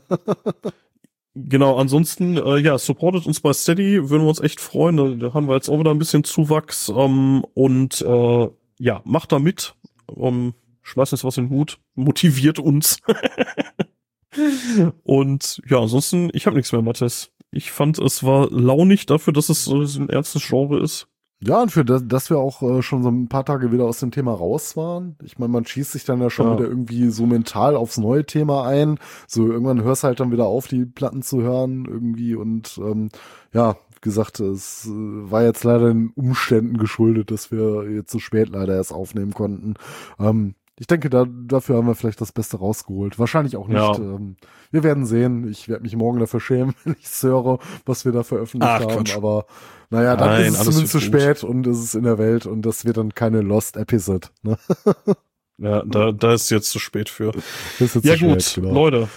Genau, 1.36 1.76
ansonsten, 1.78 2.36
äh, 2.36 2.58
ja, 2.58 2.78
supportet 2.78 3.26
uns 3.26 3.40
bei 3.40 3.52
Steady, 3.52 4.08
würden 4.08 4.22
wir 4.22 4.28
uns 4.28 4.40
echt 4.40 4.60
freuen. 4.60 4.96
Da, 4.96 5.08
da 5.28 5.34
haben 5.34 5.48
wir 5.48 5.56
jetzt 5.56 5.68
auch 5.68 5.80
wieder 5.80 5.90
ein 5.90 5.98
bisschen 5.98 6.22
Zuwachs. 6.22 6.92
Ähm, 6.94 7.44
und 7.54 8.00
äh, 8.02 8.48
ja, 8.78 9.02
macht 9.04 9.32
da 9.32 9.40
mit. 9.40 9.74
Ähm, 10.16 10.54
schmeißt 10.84 11.12
uns 11.12 11.24
was 11.24 11.36
in 11.36 11.48
den 11.48 11.56
Hut, 11.56 11.80
motiviert 11.94 12.60
uns. 12.60 12.98
und 15.02 15.60
ja, 15.68 15.80
ansonsten, 15.80 16.30
ich 16.32 16.46
habe 16.46 16.56
nichts 16.56 16.70
mehr, 16.72 16.82
Mathis. 16.82 17.32
Ich 17.50 17.70
fand, 17.72 17.98
es 17.98 18.24
war 18.24 18.48
launig 18.50 19.06
dafür, 19.06 19.32
dass 19.32 19.48
es 19.48 19.64
so 19.64 19.80
ein 19.80 20.08
ernstes 20.08 20.46
Genre 20.46 20.80
ist. 20.80 21.08
Ja, 21.40 21.60
und 21.62 21.70
für 21.70 21.84
das, 21.84 22.02
dass 22.06 22.30
wir 22.30 22.38
auch 22.38 22.62
äh, 22.62 22.80
schon 22.82 23.02
so 23.02 23.10
ein 23.10 23.28
paar 23.28 23.44
Tage 23.44 23.70
wieder 23.70 23.84
aus 23.84 24.00
dem 24.00 24.10
Thema 24.10 24.32
raus 24.32 24.76
waren. 24.76 25.16
Ich 25.22 25.38
meine, 25.38 25.52
man 25.52 25.66
schießt 25.66 25.92
sich 25.92 26.04
dann 26.04 26.20
ja 26.22 26.30
schon 26.30 26.46
Ja. 26.46 26.52
wieder 26.58 26.68
irgendwie 26.68 27.10
so 27.10 27.26
mental 27.26 27.76
aufs 27.76 27.98
neue 27.98 28.24
Thema 28.24 28.66
ein. 28.66 28.98
So 29.26 29.46
irgendwann 29.50 29.82
hörst 29.82 30.04
halt 30.04 30.20
dann 30.20 30.32
wieder 30.32 30.46
auf, 30.46 30.68
die 30.68 30.86
Platten 30.86 31.22
zu 31.22 31.42
hören 31.42 31.84
irgendwie. 31.86 32.34
Und 32.34 32.78
ähm, 32.78 33.10
ja, 33.52 33.72
wie 33.74 34.00
gesagt, 34.00 34.40
es 34.40 34.86
äh, 34.86 34.90
war 34.90 35.42
jetzt 35.42 35.64
leider 35.64 35.88
den 35.88 36.10
Umständen 36.14 36.78
geschuldet, 36.78 37.30
dass 37.30 37.50
wir 37.50 37.90
jetzt 37.90 38.10
so 38.10 38.20
spät 38.20 38.48
leider 38.48 38.74
erst 38.74 38.92
aufnehmen 38.92 39.34
konnten. 39.34 39.74
Ähm, 40.18 40.54
ich 40.78 40.86
denke, 40.88 41.08
da, 41.08 41.24
dafür 41.28 41.76
haben 41.76 41.86
wir 41.86 41.94
vielleicht 41.94 42.20
das 42.20 42.32
Beste 42.32 42.56
rausgeholt. 42.58 43.18
Wahrscheinlich 43.18 43.56
auch 43.56 43.68
nicht. 43.68 43.76
Ja. 43.76 43.94
Ähm, 43.94 44.36
wir 44.72 44.82
werden 44.82 45.06
sehen. 45.06 45.48
Ich 45.48 45.68
werde 45.68 45.82
mich 45.82 45.94
morgen 45.94 46.18
dafür 46.18 46.40
schämen, 46.40 46.74
wenn 46.84 46.96
ich 46.98 47.06
es 47.06 47.22
höre, 47.22 47.58
was 47.86 48.04
wir 48.04 48.12
da 48.12 48.24
veröffentlicht 48.24 48.72
Ach, 48.72 48.80
haben. 48.80 49.04
Quatsch. 49.04 49.16
Aber 49.16 49.46
naja, 49.90 50.16
dann 50.16 50.30
Nein, 50.30 50.46
ist 50.46 50.58
es 50.58 50.64
zumindest 50.64 50.92
zu 50.92 51.02
wird 51.02 51.12
gut. 51.12 51.22
spät 51.22 51.44
und 51.44 51.66
es 51.66 51.78
ist 51.78 51.94
in 51.94 52.02
der 52.02 52.18
Welt 52.18 52.46
und 52.46 52.62
das 52.62 52.84
wird 52.84 52.96
dann 52.96 53.14
keine 53.14 53.40
Lost 53.40 53.76
Episode. 53.76 54.28
Ne? 54.42 54.58
Ja, 55.56 55.84
da, 55.86 56.10
da 56.10 56.34
ist 56.34 56.50
jetzt 56.50 56.70
zu 56.70 56.80
spät 56.80 57.08
für. 57.08 57.32
Ist 57.78 57.94
jetzt 57.94 58.04
Ja 58.04 58.16
zu 58.16 58.26
gut, 58.26 58.42
spät, 58.42 58.64
genau. 58.64 58.74
Leute. 58.74 59.08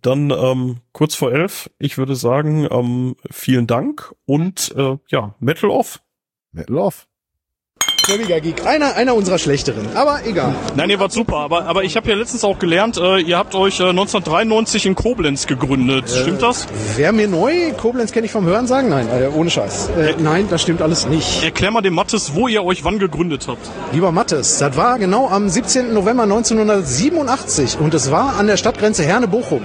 Dann 0.00 0.30
ähm, 0.30 0.78
kurz 0.92 1.14
vor 1.14 1.30
elf. 1.30 1.68
Ich 1.78 1.98
würde 1.98 2.16
sagen, 2.16 2.66
ähm, 2.70 3.16
vielen 3.30 3.66
Dank 3.66 4.14
und 4.24 4.74
äh, 4.76 4.96
ja, 5.08 5.34
Metal 5.40 5.68
off. 5.68 6.00
Metal 6.52 6.78
off. 6.78 7.06
Völliger 8.06 8.38
Geek. 8.40 8.66
Einer, 8.66 8.96
einer 8.96 9.14
unserer 9.14 9.38
schlechteren. 9.38 9.88
Aber 9.94 10.20
egal. 10.26 10.54
Nein, 10.76 10.90
ihr 10.90 11.00
wart 11.00 11.12
super, 11.12 11.38
aber, 11.38 11.64
aber 11.64 11.84
ich 11.84 11.96
habe 11.96 12.08
ja 12.10 12.14
letztens 12.14 12.44
auch 12.44 12.58
gelernt, 12.58 12.98
äh, 12.98 13.20
ihr 13.20 13.38
habt 13.38 13.54
euch 13.54 13.80
äh, 13.80 13.84
1993 13.84 14.84
in 14.84 14.94
Koblenz 14.94 15.46
gegründet. 15.46 16.10
Stimmt 16.10 16.42
das? 16.42 16.66
Wer 16.96 17.12
mir 17.12 17.28
neu? 17.28 17.72
Koblenz 17.72 18.12
kenne 18.12 18.26
ich 18.26 18.32
vom 18.32 18.44
Hören 18.44 18.66
sagen? 18.66 18.90
Nein, 18.90 19.08
äh, 19.08 19.28
ohne 19.34 19.48
Scheiß. 19.48 19.88
Äh, 19.98 20.14
nein, 20.18 20.48
das 20.50 20.60
stimmt 20.60 20.82
alles 20.82 21.06
nicht. 21.06 21.42
Erklär 21.42 21.70
mal 21.70 21.80
dem 21.80 21.94
Mattes, 21.94 22.34
wo 22.34 22.46
ihr 22.46 22.62
euch 22.62 22.84
wann 22.84 22.98
gegründet 22.98 23.46
habt. 23.48 23.70
Lieber 23.92 24.12
Mattes, 24.12 24.58
das 24.58 24.76
war 24.76 24.98
genau 24.98 25.28
am 25.28 25.48
17. 25.48 25.94
November 25.94 26.24
1987 26.24 27.78
und 27.78 27.94
es 27.94 28.10
war 28.10 28.36
an 28.36 28.46
der 28.46 28.58
Stadtgrenze 28.58 29.02
Herne-Bochum. 29.04 29.62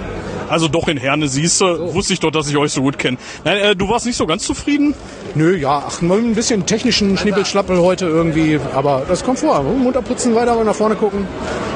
Also 0.49 0.67
doch 0.67 0.87
in 0.87 0.97
Herne 0.97 1.27
siehst 1.27 1.61
du, 1.61 1.93
wusste 1.93 2.13
ich 2.13 2.19
doch, 2.19 2.31
dass 2.31 2.49
ich 2.49 2.57
euch 2.57 2.71
so 2.71 2.81
gut 2.81 2.97
kenne. 2.97 3.17
Nein, 3.43 3.57
äh, 3.57 3.75
du 3.75 3.87
warst 3.89 4.05
nicht 4.05 4.17
so 4.17 4.25
ganz 4.25 4.43
zufrieden? 4.43 4.93
Nö, 5.35 5.55
ja, 5.55 5.83
ach, 5.87 6.01
mal 6.01 6.17
ein 6.17 6.35
bisschen 6.35 6.65
technischen 6.65 7.17
Schnippelschlappel 7.17 7.77
heute 7.79 8.05
irgendwie, 8.05 8.59
aber 8.73 9.03
das 9.07 9.23
kommt 9.23 9.39
vor. 9.39 9.61
Munter 9.63 10.01
putzen, 10.01 10.35
weiter 10.35 10.61
nach 10.63 10.75
vorne 10.75 10.95
gucken. 10.95 11.27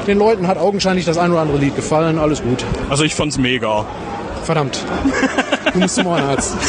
Den 0.06 0.18
Leuten 0.18 0.48
hat 0.48 0.58
augenscheinlich 0.58 1.04
das 1.04 1.18
ein 1.18 1.30
oder 1.30 1.40
andere 1.40 1.58
Lied 1.58 1.76
gefallen, 1.76 2.18
alles 2.18 2.42
gut. 2.42 2.64
Also 2.90 3.04
ich 3.04 3.14
fand's 3.14 3.38
mega. 3.38 3.86
Verdammt. 4.44 4.84
Du 5.72 5.78
musst 5.78 5.94
zum 5.94 6.06
Ohrenarzt. 6.06 6.54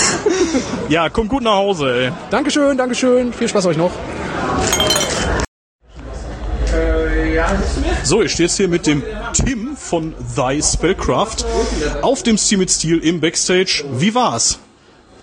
Ja, 0.88 1.10
kommt 1.10 1.30
gut 1.30 1.42
nach 1.44 1.56
Hause, 1.56 2.06
ey. 2.06 2.12
Dankeschön, 2.30 2.78
Dankeschön. 2.78 3.34
Viel 3.34 3.48
Spaß 3.48 3.66
euch 3.66 3.78
noch. 3.78 3.92
So, 8.04 8.22
ich 8.22 8.32
stehe 8.32 8.48
jetzt 8.48 8.58
hier 8.58 8.68
mit 8.68 8.88
dem 8.88 9.04
Tim 9.34 9.76
von 9.76 10.14
Thy 10.36 10.62
Spellcraft 10.62 11.46
auf 12.02 12.24
dem 12.24 12.38
Steam 12.38 12.60
mit 12.60 12.72
Steel 12.72 13.00
im 13.00 13.20
Backstage. 13.20 13.84
Wie 13.98 14.14
war's? 14.16 14.60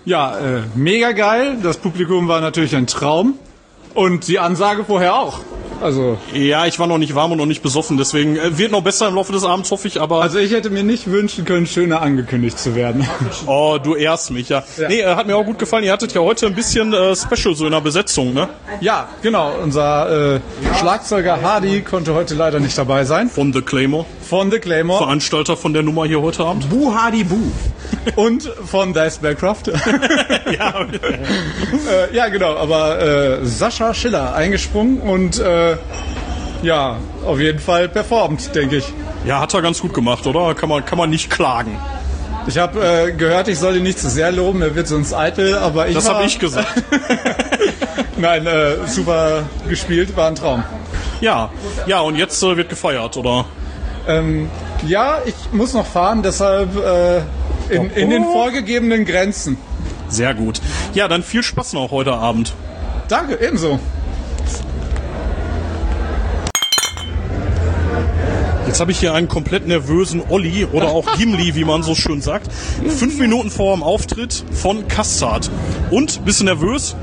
Ja, 0.05 0.37
äh, 0.37 0.61
mega 0.75 1.13
geil. 1.13 1.57
Das 1.63 1.77
Publikum 1.77 2.27
war 2.27 2.41
natürlich 2.41 2.75
ein 2.75 2.87
Traum. 2.87 3.35
Und 3.93 4.27
die 4.27 4.39
Ansage 4.39 4.83
vorher 4.85 5.15
auch. 5.15 5.39
Also, 5.83 6.17
Ja, 6.33 6.65
ich 6.65 6.79
war 6.79 6.87
noch 6.87 6.97
nicht 6.97 7.13
warm 7.13 7.33
und 7.33 7.37
noch 7.37 7.45
nicht 7.45 7.61
besoffen, 7.61 7.97
deswegen 7.97 8.37
äh, 8.37 8.57
wird 8.57 8.71
noch 8.71 8.81
besser 8.81 9.09
im 9.09 9.15
Laufe 9.15 9.33
des 9.33 9.43
Abends, 9.43 9.69
hoffe 9.69 9.87
ich, 9.87 9.99
aber... 9.99 10.21
also 10.21 10.39
ich 10.39 10.51
hätte 10.53 10.69
mir 10.69 10.83
nicht 10.83 11.11
wünschen 11.11 11.43
können, 11.43 11.67
schöner 11.67 12.01
angekündigt 12.01 12.57
zu 12.57 12.73
werden. 12.73 13.05
oh, 13.45 13.77
du 13.83 13.95
ehrst 13.95 14.31
mich, 14.31 14.47
ja. 14.47 14.63
Ja. 14.77 14.87
Nee, 14.87 15.01
äh, 15.01 15.15
hat 15.15 15.27
mir 15.27 15.35
auch 15.35 15.45
gut 15.45 15.59
gefallen. 15.59 15.83
Ihr 15.83 15.91
hattet 15.91 16.13
ja 16.13 16.21
heute 16.21 16.47
ein 16.47 16.55
bisschen 16.55 16.93
äh, 16.93 17.15
Special 17.15 17.53
so 17.53 17.65
in 17.65 17.71
der 17.71 17.81
Besetzung, 17.81 18.33
ne? 18.33 18.47
ja, 18.79 19.09
genau. 19.21 19.51
Unser 19.61 20.35
äh, 20.35 20.39
Schlagzeuger 20.79 21.41
Hardy 21.41 21.81
konnte 21.81 22.13
heute 22.13 22.33
leider 22.35 22.61
nicht 22.61 22.77
dabei 22.77 23.03
sein. 23.03 23.29
Von 23.29 23.51
The 23.51 23.61
Claymore, 23.61 24.05
Von 24.27 24.51
The 24.51 24.59
Claymore 24.59 24.99
Veranstalter 25.03 25.57
von 25.57 25.73
der 25.73 25.83
Nummer 25.83 26.05
hier 26.05 26.21
heute 26.21 26.45
Abend. 26.45 26.69
Bu 26.69 26.93
Hadi 26.93 27.23
Bu. 27.23 27.37
und 28.15 28.49
von 28.65 28.93
Dice 28.93 29.15
Spellcraft. 29.15 29.63
ja, 30.57 30.73
äh, 30.81 32.15
ja, 32.15 32.27
genau. 32.29 32.55
Aber 32.55 32.99
äh, 33.01 33.45
Sascha 33.45 33.93
Schiller 33.93 34.33
eingesprungen 34.33 35.01
und 35.01 35.39
äh, 35.39 35.77
ja, 36.63 36.97
auf 37.25 37.39
jeden 37.39 37.59
Fall 37.59 37.89
performt, 37.89 38.55
denke 38.55 38.77
ich. 38.77 38.85
ja, 39.25 39.39
hat 39.41 39.53
er 39.53 39.61
ganz 39.61 39.81
gut 39.81 39.93
gemacht, 39.93 40.25
oder? 40.25 40.55
Kann 40.55 40.69
man, 40.69 40.85
kann 40.85 40.97
man 40.97 41.09
nicht 41.09 41.29
klagen. 41.29 41.77
Ich 42.47 42.57
habe 42.57 42.79
äh, 42.85 43.11
gehört, 43.11 43.47
ich 43.47 43.59
soll 43.59 43.77
ihn 43.77 43.83
nicht 43.83 43.99
zu 43.99 44.09
sehr 44.09 44.31
loben, 44.31 44.61
er 44.61 44.75
wird 44.75 44.87
sonst 44.87 45.13
eitel, 45.13 45.55
aber 45.55 45.87
ich 45.87 45.95
Das 45.95 46.09
habe 46.09 46.23
ich 46.25 46.39
gesagt. 46.39 46.83
Nein, 48.17 48.45
äh, 48.47 48.85
super 48.87 49.43
gespielt, 49.67 50.15
war 50.15 50.27
ein 50.27 50.35
Traum. 50.35 50.63
ja, 51.21 51.49
ja, 51.87 51.99
und 52.01 52.15
jetzt 52.15 52.41
äh, 52.43 52.55
wird 52.57 52.69
gefeiert, 52.69 53.15
oder? 53.17 53.45
Ähm, 54.07 54.49
ja, 54.85 55.19
ich 55.25 55.35
muss 55.51 55.73
noch 55.73 55.85
fahren, 55.85 56.23
deshalb 56.23 56.75
äh, 56.75 57.19
in, 57.69 57.89
in 57.91 58.09
den 58.09 58.23
vorgegebenen 58.23 59.05
Grenzen. 59.05 59.57
Sehr 60.09 60.33
gut. 60.33 60.61
Ja, 60.93 61.07
dann 61.07 61.23
viel 61.23 61.43
Spaß 61.43 61.73
noch 61.73 61.91
heute 61.91 62.13
Abend. 62.13 62.53
Danke, 63.07 63.35
ebenso. 63.35 63.79
Jetzt 68.67 68.79
habe 68.79 68.91
ich 68.91 68.99
hier 68.99 69.13
einen 69.13 69.27
komplett 69.27 69.67
nervösen 69.67 70.23
Olli 70.29 70.65
oder 70.65 70.87
auch 70.89 71.05
Gimli, 71.17 71.53
wie 71.55 71.63
man 71.63 71.83
so 71.83 71.93
schön 71.93 72.21
sagt. 72.21 72.51
Fünf 72.51 73.19
Minuten 73.19 73.51
vor 73.51 73.75
dem 73.75 73.83
Auftritt 73.83 74.43
von 74.51 74.87
Kassad. 74.87 75.51
Und, 75.91 76.25
bist 76.25 76.39
du 76.39 76.45
nervös? 76.45 76.95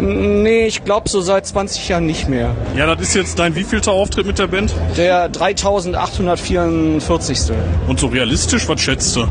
Nee, 0.00 0.66
ich 0.66 0.84
glaube 0.84 1.08
so 1.08 1.20
seit 1.20 1.46
20 1.46 1.88
Jahren 1.88 2.06
nicht 2.06 2.28
mehr. 2.28 2.56
Ja, 2.76 2.86
das 2.86 3.00
ist 3.00 3.14
jetzt 3.14 3.38
dein 3.38 3.54
wievielter 3.54 3.92
Auftritt 3.92 4.26
mit 4.26 4.38
der 4.38 4.48
Band? 4.48 4.74
Der 4.96 5.28
3844. 5.28 7.52
Und 7.86 8.00
so 8.00 8.08
realistisch, 8.08 8.68
was 8.68 8.80
schätzt 8.80 9.14
du? 9.16 9.26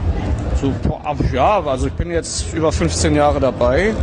So, 0.62 0.72
ja, 1.34 1.62
also 1.66 1.88
ich 1.88 1.94
bin 1.94 2.12
jetzt 2.12 2.54
über 2.54 2.72
15 2.72 3.16
Jahre 3.16 3.40
dabei. 3.40 3.96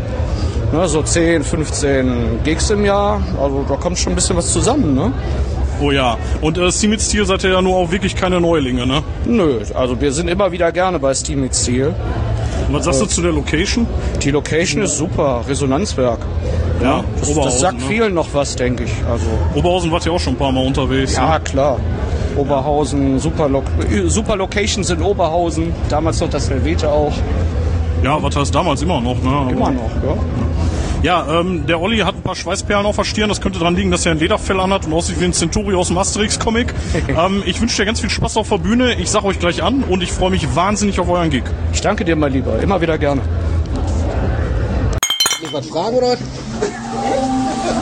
Ne, 0.73 0.89
so 0.89 1.03
10, 1.03 1.45
15 1.45 2.41
Gigs 2.45 2.71
im 2.71 2.85
Jahr. 2.85 3.23
Also 3.41 3.65
da 3.69 3.77
kommt 3.77 3.99
schon 3.99 4.13
ein 4.13 4.17
bisschen 4.17 4.37
was 4.37 4.53
zusammen, 4.53 4.95
ne? 4.95 5.13
Oh 5.81 5.93
ja. 5.93 6.19
Und 6.41 6.59
äh, 6.59 6.71
Steam 6.73 6.91
mit 6.91 7.01
Steel 7.01 7.25
seid 7.25 7.45
ihr 7.45 7.51
ja 7.51 7.63
nur 7.63 7.77
auch 7.77 7.91
wirklich 7.91 8.17
keine 8.17 8.41
Neulinge, 8.41 8.87
ne? 8.87 9.03
Nö, 9.25 9.61
also 9.75 10.01
wir 10.01 10.13
sind 10.13 10.29
immer 10.29 10.51
wieder 10.51 10.73
gerne 10.73 10.99
bei 10.99 11.15
Steam 11.15 11.49
Steel. 11.53 11.95
Und 12.69 12.75
was 12.75 12.85
sagst 12.85 13.01
du 13.01 13.07
zu 13.07 13.23
der 13.23 13.33
Location? 13.33 13.87
Die 14.23 14.31
Location 14.31 14.83
ist 14.83 14.99
super, 14.99 15.43
Resonanzwerk. 15.49 16.19
Ja, 16.83 17.03
Das, 17.19 17.35
das 17.35 17.61
sagt 17.61 17.79
ne? 17.79 17.85
vielen 17.89 18.15
noch 18.15 18.29
was, 18.33 18.55
denke 18.55 18.85
ich. 18.85 18.93
Also 19.11 19.27
Oberhausen 19.55 19.91
wart 19.91 20.05
ihr 20.07 20.13
auch 20.13 20.21
schon 20.21 20.35
ein 20.35 20.39
paar 20.39 20.53
Mal 20.53 20.65
unterwegs. 20.65 21.17
ne? 21.17 21.23
ja, 21.23 21.39
klar. 21.39 21.79
Oberhausen, 22.37 23.19
super, 23.19 23.49
Lo 23.49 23.63
super 24.07 24.37
Locations 24.37 24.89
in 24.91 25.03
Oberhausen. 25.03 25.73
Damals 25.89 26.21
noch 26.21 26.31
das 26.31 26.49
Helvete 26.49 26.89
auch. 26.89 27.13
Ja, 28.05 28.23
was 28.23 28.37
heißt 28.37 28.55
damals 28.55 28.81
immer 28.83 29.01
noch, 29.01 29.21
ne? 29.23 29.51
Immer 29.51 29.71
noch, 29.73 29.91
ja. 30.05 30.15
Ja, 31.03 31.41
ähm, 31.41 31.67
der 31.67 31.81
Olli 31.81 31.99
hat 31.99 32.17
ein 32.17 32.23
paar 32.23 32.35
Schweißperlen 32.35 32.85
auf 32.85 32.97
der 32.97 33.05
Stirn. 33.05 33.29
Das 33.29 33.41
könnte 33.41 33.61
daran 33.61 33.77
liegen, 33.77 33.91
dass 33.93 34.05
er 34.05 34.13
ein 34.13 34.19
Lederfell 34.19 34.59
anhat 34.59 34.87
und 34.87 34.93
aussieht 34.93 35.21
wie 35.21 35.27
ein 35.27 35.33
Centauri 35.33 35.75
aus 35.75 35.89
dem 35.89 35.99
Asterix-Comic. 35.99 36.75
ähm, 37.09 37.43
ich 37.47 37.61
wünsche 37.61 37.77
dir 37.77 37.87
ganz 37.87 38.01
viel 38.01 38.11
Spaß 38.11 38.37
auf 38.37 38.49
der 38.49 38.59
Bühne. 38.59 38.95
Ich 38.95 39.09
sag 39.09 39.23
euch 39.25 39.39
gleich 39.39 39.63
an 39.63 39.85
und 39.85 40.03
ich 40.03 40.11
freue 40.11 40.31
mich 40.31 40.57
wahnsinnig 40.57 40.99
auf 40.99 41.09
euren 41.09 41.31
Gig. 41.31 41.45
Ich 41.73 41.81
danke 41.81 42.05
dir 42.05 42.17
mal 42.17 42.31
lieber. 42.31 42.59
Immer 42.61 42.81
wieder 42.81 42.99
gerne. 42.99 43.21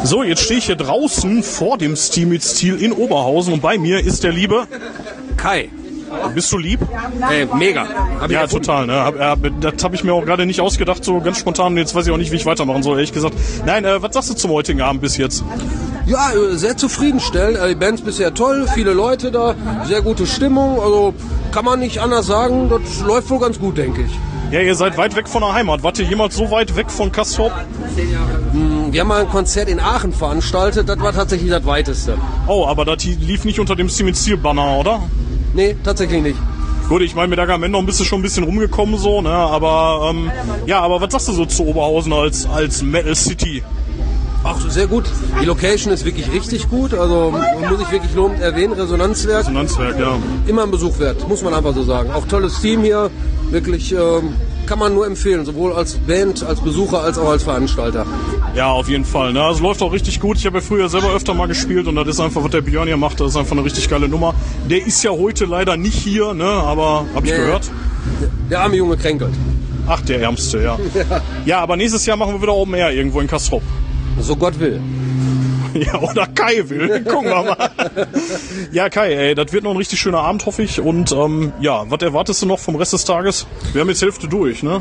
So, 0.04 0.22
jetzt 0.22 0.42
stehe 0.42 0.58
ich 0.58 0.66
hier 0.66 0.76
draußen 0.76 1.42
vor 1.42 1.78
dem 1.78 1.96
Steam 1.96 2.28
mit 2.28 2.42
Stil 2.42 2.76
in 2.76 2.92
Oberhausen 2.92 3.54
und 3.54 3.60
bei 3.60 3.76
mir 3.76 3.98
ist 3.98 4.22
der 4.22 4.32
liebe. 4.32 4.68
Kai. 5.36 5.70
Bist 6.34 6.52
du 6.52 6.58
lieb? 6.58 6.80
Ey, 7.30 7.46
mega. 7.54 7.86
Hab 8.20 8.30
Ja, 8.30 8.46
total. 8.46 8.86
Ne? 8.86 8.94
Hab, 8.94 9.18
hab, 9.18 9.38
das 9.60 9.82
habe 9.82 9.94
ich 9.94 10.04
mir 10.04 10.12
auch 10.12 10.24
gerade 10.24 10.46
nicht 10.46 10.60
ausgedacht, 10.60 11.04
so 11.04 11.20
ganz 11.20 11.38
spontan. 11.38 11.76
Jetzt 11.76 11.94
weiß 11.94 12.06
ich 12.06 12.12
auch 12.12 12.18
nicht, 12.18 12.32
wie 12.32 12.36
ich 12.36 12.46
weitermachen 12.46 12.82
soll, 12.82 12.96
ehrlich 12.96 13.12
gesagt. 13.12 13.34
Nein, 13.64 13.84
äh, 13.84 14.02
was 14.02 14.14
sagst 14.14 14.30
du 14.30 14.34
zum 14.34 14.50
heutigen 14.50 14.80
Abend 14.80 15.00
bis 15.00 15.16
jetzt? 15.16 15.44
Ja, 16.06 16.30
äh, 16.32 16.56
sehr 16.56 16.76
zufriedenstellend. 16.76 17.58
Äh, 17.58 17.68
Die 17.70 17.74
Band 17.74 17.98
ist 18.00 18.04
bisher 18.04 18.32
toll, 18.34 18.66
viele 18.72 18.92
Leute 18.92 19.30
da, 19.30 19.54
sehr 19.84 20.02
gute 20.02 20.26
Stimmung. 20.26 20.80
Also 20.80 21.14
kann 21.52 21.64
man 21.64 21.80
nicht 21.80 21.98
anders 22.00 22.26
sagen. 22.26 22.68
Das 22.68 23.00
läuft 23.00 23.30
wohl 23.30 23.40
ganz 23.40 23.58
gut, 23.58 23.76
denke 23.76 24.02
ich. 24.02 24.12
Ja, 24.52 24.60
ihr 24.60 24.76
seid 24.76 24.96
weit 24.96 25.16
weg 25.16 25.26
von 25.28 25.42
der 25.42 25.54
Heimat. 25.54 25.82
Wart 25.82 25.98
ihr 25.98 26.04
jemals 26.04 26.36
so 26.36 26.50
weit 26.52 26.76
weg 26.76 26.88
von 26.88 27.10
Kastrop? 27.10 27.50
Wir 28.90 29.00
haben 29.00 29.08
mal 29.08 29.22
ein 29.22 29.28
Konzert 29.28 29.68
in 29.68 29.80
Aachen 29.80 30.12
veranstaltet. 30.12 30.88
Das 30.88 31.00
war 31.00 31.12
tatsächlich 31.12 31.50
das 31.50 31.66
weiteste. 31.66 32.16
Oh, 32.46 32.64
aber 32.66 32.84
das 32.84 33.02
lief 33.04 33.44
nicht 33.44 33.58
unter 33.58 33.74
dem 33.74 33.88
Steam 33.88 34.06
mit 34.06 34.16
Stil 34.16 34.36
Banner, 34.36 34.78
oder? 34.78 35.02
Nee, 35.56 35.74
tatsächlich 35.82 36.22
nicht. 36.22 36.38
Gut, 36.88 37.00
ich 37.00 37.14
meine, 37.14 37.28
mit 37.28 37.38
Agamemnon 37.38 37.86
bist 37.86 37.98
du 37.98 38.04
schon 38.04 38.20
ein 38.20 38.22
bisschen 38.22 38.44
rumgekommen 38.44 38.98
so, 38.98 39.22
ne? 39.22 39.30
Aber 39.30 40.10
ähm, 40.10 40.30
ja, 40.66 40.80
aber 40.80 41.00
was 41.00 41.10
sagst 41.10 41.28
du 41.28 41.32
so 41.32 41.46
zu 41.46 41.64
Oberhausen 41.64 42.12
als 42.12 42.46
als 42.46 42.82
Metal 42.82 43.16
City? 43.16 43.62
Ach, 44.44 44.60
sehr 44.70 44.86
gut. 44.86 45.04
Die 45.40 45.46
Location 45.46 45.92
ist 45.92 46.04
wirklich 46.04 46.30
richtig 46.30 46.68
gut. 46.68 46.92
Also 46.94 47.32
muss 47.68 47.80
ich 47.80 47.90
wirklich 47.90 48.14
lobend 48.14 48.40
erwähnen. 48.40 48.74
Resonanzwerk, 48.74 49.40
Resonanzwerk, 49.40 49.98
ja. 49.98 50.18
immer 50.46 50.62
ein 50.62 50.70
Besuch 50.70 50.98
wert, 50.98 51.26
muss 51.26 51.42
man 51.42 51.54
einfach 51.54 51.74
so 51.74 51.82
sagen. 51.82 52.10
Auch 52.12 52.26
tolles 52.28 52.60
Team 52.60 52.82
hier. 52.82 53.10
Wirklich 53.50 53.92
ähm, 53.92 54.34
kann 54.66 54.78
man 54.78 54.94
nur 54.94 55.06
empfehlen. 55.06 55.44
Sowohl 55.44 55.72
als 55.72 55.94
Band, 55.94 56.42
als 56.42 56.60
Besucher, 56.60 57.00
als 57.02 57.18
auch 57.18 57.28
als 57.30 57.42
Veranstalter. 57.44 58.04
Ja, 58.54 58.70
auf 58.70 58.88
jeden 58.88 59.04
Fall. 59.04 59.32
Ne? 59.32 59.42
Also 59.42 59.62
läuft 59.62 59.82
auch 59.82 59.92
richtig 59.92 60.20
gut. 60.20 60.36
Ich 60.38 60.46
habe 60.46 60.58
ja 60.58 60.62
früher 60.62 60.88
selber 60.88 61.12
öfter 61.14 61.34
mal 61.34 61.46
gespielt 61.46 61.86
und 61.86 61.94
das 61.96 62.08
ist 62.08 62.20
einfach, 62.20 62.42
was 62.42 62.50
der 62.50 62.60
Björn 62.62 62.86
hier 62.86 62.96
macht, 62.96 63.20
das 63.20 63.30
ist 63.30 63.36
einfach 63.36 63.52
eine 63.52 63.64
richtig 63.64 63.88
geile 63.88 64.08
Nummer. 64.08 64.34
Der 64.68 64.84
ist 64.86 65.02
ja 65.02 65.10
heute 65.12 65.44
leider 65.46 65.76
nicht 65.76 65.94
hier, 65.96 66.34
ne? 66.34 66.44
Aber 66.44 67.06
hab 67.14 67.24
ich 67.24 67.30
Nee. 67.30 67.36
gehört. 67.38 67.70
Der 68.50 68.60
arme 68.60 68.76
Junge 68.76 68.96
kränkelt. 68.96 69.32
Ach, 69.86 70.00
der 70.02 70.20
Ärmste, 70.20 70.62
ja. 70.62 70.78
Ja, 71.44 71.60
aber 71.60 71.76
nächstes 71.76 72.04
Jahr 72.06 72.16
machen 72.16 72.34
wir 72.34 72.42
wieder 72.42 72.54
Open 72.54 72.74
Air 72.74 72.92
irgendwo 72.92 73.20
in 73.20 73.26
Kastrop. 73.26 73.62
So 74.20 74.34
Gott 74.36 74.58
will. 74.58 74.80
Ja, 75.86 76.00
oder 76.00 76.26
Kai 76.26 76.68
will. 76.68 77.02
Gucken 77.04 77.28
wir 77.30 77.42
mal. 77.42 77.70
Ja, 78.72 78.88
Kai, 78.88 79.12
ey, 79.14 79.34
das 79.34 79.52
wird 79.52 79.64
noch 79.64 79.72
ein 79.72 79.76
richtig 79.76 80.00
schöner 80.00 80.20
Abend, 80.20 80.46
hoffe 80.46 80.62
ich. 80.62 80.80
Und 80.80 81.12
ähm, 81.12 81.52
ja, 81.60 81.84
was 81.88 82.00
erwartest 82.02 82.42
du 82.42 82.46
noch 82.46 82.58
vom 82.58 82.76
Rest 82.76 82.92
des 82.92 83.04
Tages? 83.04 83.46
Wir 83.72 83.80
haben 83.82 83.88
jetzt 83.88 84.02
Hälfte 84.02 84.28
durch, 84.28 84.62
ne? 84.62 84.80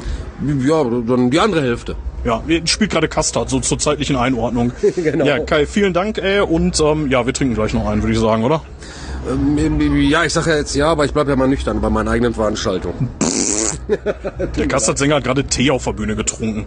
Ja, 0.66 0.84
dann 0.84 1.30
die 1.32 1.40
andere 1.40 1.62
Hälfte. 1.62 1.96
Ja, 2.24 2.42
spielt 2.66 2.92
gerade 2.92 3.08
Kastard, 3.08 3.50
so 3.50 3.60
zur 3.60 3.78
zeitlichen 3.78 4.16
Einordnung. 4.16 4.72
Genau. 4.96 5.26
Ja, 5.26 5.40
Kai, 5.40 5.66
vielen 5.66 5.94
Dank, 5.94 6.18
ey. 6.18 6.40
Und 6.40 6.80
ähm, 6.80 7.10
ja, 7.10 7.26
wir 7.26 7.34
trinken 7.34 7.54
gleich 7.56 7.74
noch 7.74 7.86
einen, 7.88 8.02
würde 8.02 8.14
ich 8.14 8.20
sagen, 8.20 8.44
oder? 8.44 8.62
Ähm, 9.30 10.10
Ja, 10.10 10.24
ich 10.24 10.34
sage 10.34 10.52
ja 10.52 10.58
jetzt 10.58 10.76
ja, 10.76 10.88
aber 10.88 11.06
ich 11.06 11.14
bleibe 11.14 11.30
ja 11.32 11.36
mal 11.36 11.48
nüchtern 11.48 11.82
bei 11.82 11.90
meinen 11.90 12.08
eigenen 12.08 12.34
Veranstaltungen. 12.34 13.10
Der 14.58 14.68
Kastard-Sänger 14.68 15.16
hat 15.16 15.24
gerade 15.24 15.44
Tee 15.44 15.70
auf 15.70 15.84
der 15.84 15.94
Bühne 15.94 16.16
getrunken. 16.16 16.66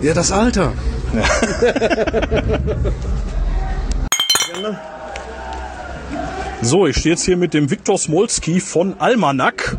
Ja, 0.00 0.14
das 0.14 0.32
Alter. 0.32 0.72
So, 6.62 6.86
ich 6.86 6.96
stehe 6.96 7.14
jetzt 7.14 7.24
hier 7.24 7.36
mit 7.36 7.54
dem 7.54 7.70
Viktor 7.70 7.98
Smolski 7.98 8.60
von 8.60 8.94
Almanak. 8.98 9.76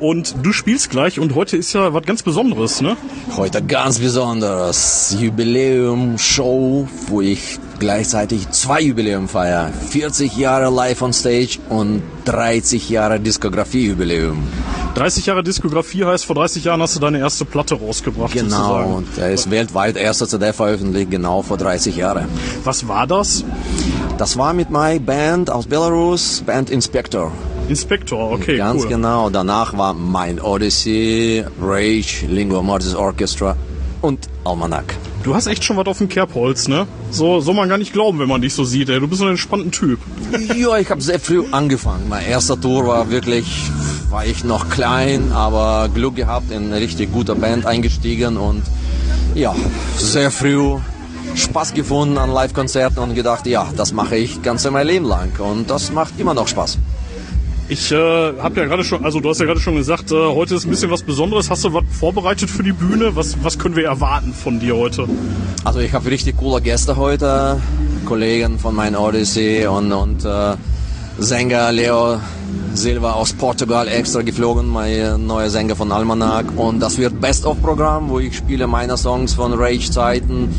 Und 0.00 0.34
du 0.42 0.52
spielst 0.52 0.90
gleich. 0.90 1.20
Und 1.20 1.34
heute 1.34 1.56
ist 1.56 1.72
ja 1.74 1.94
was 1.94 2.04
ganz 2.04 2.22
Besonderes, 2.22 2.80
ne? 2.80 2.96
Heute 3.36 3.62
ganz 3.62 4.00
besonderes. 4.00 5.16
Jubiläum-Show, 5.20 6.88
wo 7.06 7.20
ich 7.20 7.60
gleichzeitig 7.82 8.48
zwei 8.50 8.80
Jubiläum 8.80 9.28
feiere. 9.28 9.70
40 9.90 10.36
Jahre 10.36 10.70
live 10.72 11.02
on 11.02 11.12
stage 11.12 11.58
und 11.68 12.00
30 12.26 12.88
Jahre 12.88 13.18
Diskografie-Jubiläum. 13.18 14.38
30 14.94 15.26
Jahre 15.26 15.42
Diskografie 15.42 16.04
heißt, 16.04 16.24
vor 16.24 16.36
30 16.36 16.62
Jahren 16.64 16.80
hast 16.80 16.94
du 16.94 17.00
deine 17.00 17.18
erste 17.18 17.44
Platte 17.44 17.74
rausgebracht. 17.74 18.32
Genau, 18.34 18.56
Sozusagen. 18.56 18.94
und 18.94 19.06
er 19.18 19.30
ist 19.32 19.50
weltweit 19.50 19.96
erster 19.96 20.28
CD 20.28 20.52
veröffentlicht, 20.52 21.10
genau 21.10 21.42
vor 21.42 21.56
30 21.56 21.96
Jahren. 21.96 22.26
Was 22.62 22.86
war 22.86 23.06
das? 23.08 23.44
Das 24.16 24.36
war 24.38 24.52
mit 24.52 24.70
meiner 24.70 25.00
Band 25.00 25.50
aus 25.50 25.66
Belarus, 25.66 26.42
Band 26.46 26.70
Inspector. 26.70 27.32
Inspektor, 27.68 28.30
okay, 28.32 28.58
Ganz 28.58 28.82
cool. 28.82 28.88
genau. 28.90 29.28
Danach 29.30 29.76
war 29.76 29.92
mein 29.94 30.40
Odyssey, 30.40 31.44
Rage, 31.60 32.26
Lingua 32.28 32.62
Mortis 32.62 32.94
Orchestra 32.94 33.56
und 34.02 34.28
Almanac. 34.44 34.94
Du 35.24 35.36
hast 35.36 35.46
echt 35.46 35.62
schon 35.62 35.76
was 35.76 35.86
auf 35.86 35.98
dem 35.98 36.08
Kerbholz, 36.08 36.66
ne? 36.66 36.86
So 37.12 37.40
soll 37.40 37.54
man 37.54 37.68
gar 37.68 37.78
nicht 37.78 37.92
glauben, 37.92 38.18
wenn 38.18 38.28
man 38.28 38.42
dich 38.42 38.54
so 38.54 38.64
sieht, 38.64 38.88
ey. 38.88 38.98
Du 38.98 39.06
bist 39.06 39.20
so 39.20 39.26
ein 39.26 39.30
entspannter 39.30 39.70
Typ. 39.70 40.00
Ja, 40.56 40.78
ich 40.78 40.90
habe 40.90 41.00
sehr 41.00 41.20
früh 41.20 41.44
angefangen. 41.52 42.08
Mein 42.08 42.26
erster 42.26 42.60
Tour 42.60 42.86
war 42.88 43.08
wirklich, 43.08 43.70
war 44.10 44.26
ich 44.26 44.42
noch 44.42 44.68
klein, 44.68 45.30
aber 45.32 45.88
Glück 45.94 46.16
gehabt, 46.16 46.50
in 46.50 46.72
eine 46.72 46.80
richtig 46.80 47.12
gute 47.12 47.36
Band 47.36 47.66
eingestiegen 47.66 48.36
und 48.36 48.62
ja, 49.36 49.54
sehr 49.96 50.32
früh 50.32 50.78
Spaß 51.36 51.72
gefunden 51.72 52.18
an 52.18 52.30
Live-Konzerten 52.30 52.98
und 52.98 53.14
gedacht, 53.14 53.46
ja, 53.46 53.68
das 53.76 53.92
mache 53.92 54.16
ich 54.16 54.42
ganz 54.42 54.68
mein 54.68 54.86
Leben 54.86 55.06
lang 55.06 55.38
und 55.38 55.70
das 55.70 55.92
macht 55.92 56.18
immer 56.18 56.34
noch 56.34 56.48
Spaß. 56.48 56.78
Ich 57.72 57.90
äh, 57.90 57.96
habe 57.96 58.60
ja 58.60 58.66
gerade 58.66 58.84
schon, 58.84 59.02
also 59.02 59.18
du 59.18 59.30
hast 59.30 59.40
ja 59.40 59.46
gerade 59.46 59.58
schon 59.58 59.76
gesagt, 59.76 60.12
äh, 60.12 60.14
heute 60.14 60.56
ist 60.56 60.66
ein 60.66 60.70
bisschen 60.70 60.90
was 60.90 61.02
Besonderes. 61.02 61.48
Hast 61.48 61.64
du 61.64 61.72
was 61.72 61.84
vorbereitet 61.90 62.50
für 62.50 62.62
die 62.62 62.74
Bühne? 62.74 63.16
Was, 63.16 63.42
was 63.42 63.58
können 63.58 63.76
wir 63.76 63.86
erwarten 63.86 64.34
von 64.34 64.60
dir 64.60 64.76
heute? 64.76 65.08
Also 65.64 65.80
ich 65.80 65.94
habe 65.94 66.10
richtig 66.10 66.36
coole 66.36 66.60
Gäste 66.60 66.98
heute, 66.98 67.62
Kollegen 68.04 68.58
von 68.58 68.74
meinem 68.74 69.00
Odyssey 69.00 69.66
und, 69.66 69.90
und 69.90 70.22
äh, 70.22 70.54
Sänger 71.16 71.72
Leo 71.72 72.20
Silva 72.74 73.12
aus 73.12 73.32
Portugal 73.32 73.88
extra 73.88 74.20
geflogen, 74.20 74.68
mein 74.68 75.26
neuer 75.26 75.48
Sänger 75.48 75.74
von 75.74 75.92
Almanac 75.92 76.44
und 76.56 76.78
das 76.80 76.98
wird 76.98 77.22
Best-of-Programm, 77.22 78.10
wo 78.10 78.18
ich 78.18 78.36
spiele 78.36 78.66
meine 78.66 78.98
Songs 78.98 79.32
von 79.32 79.54
Rage-Zeiten, 79.54 80.54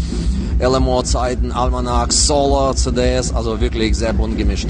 LMO-Zeiten, 0.59 1.51
Almanac, 1.51 2.11
Solo, 2.11 2.73
CDs, 2.73 3.31
also 3.35 3.61
wirklich 3.61 3.95
sehr 3.95 4.13
bunt 4.13 4.35
gemischt. 4.35 4.69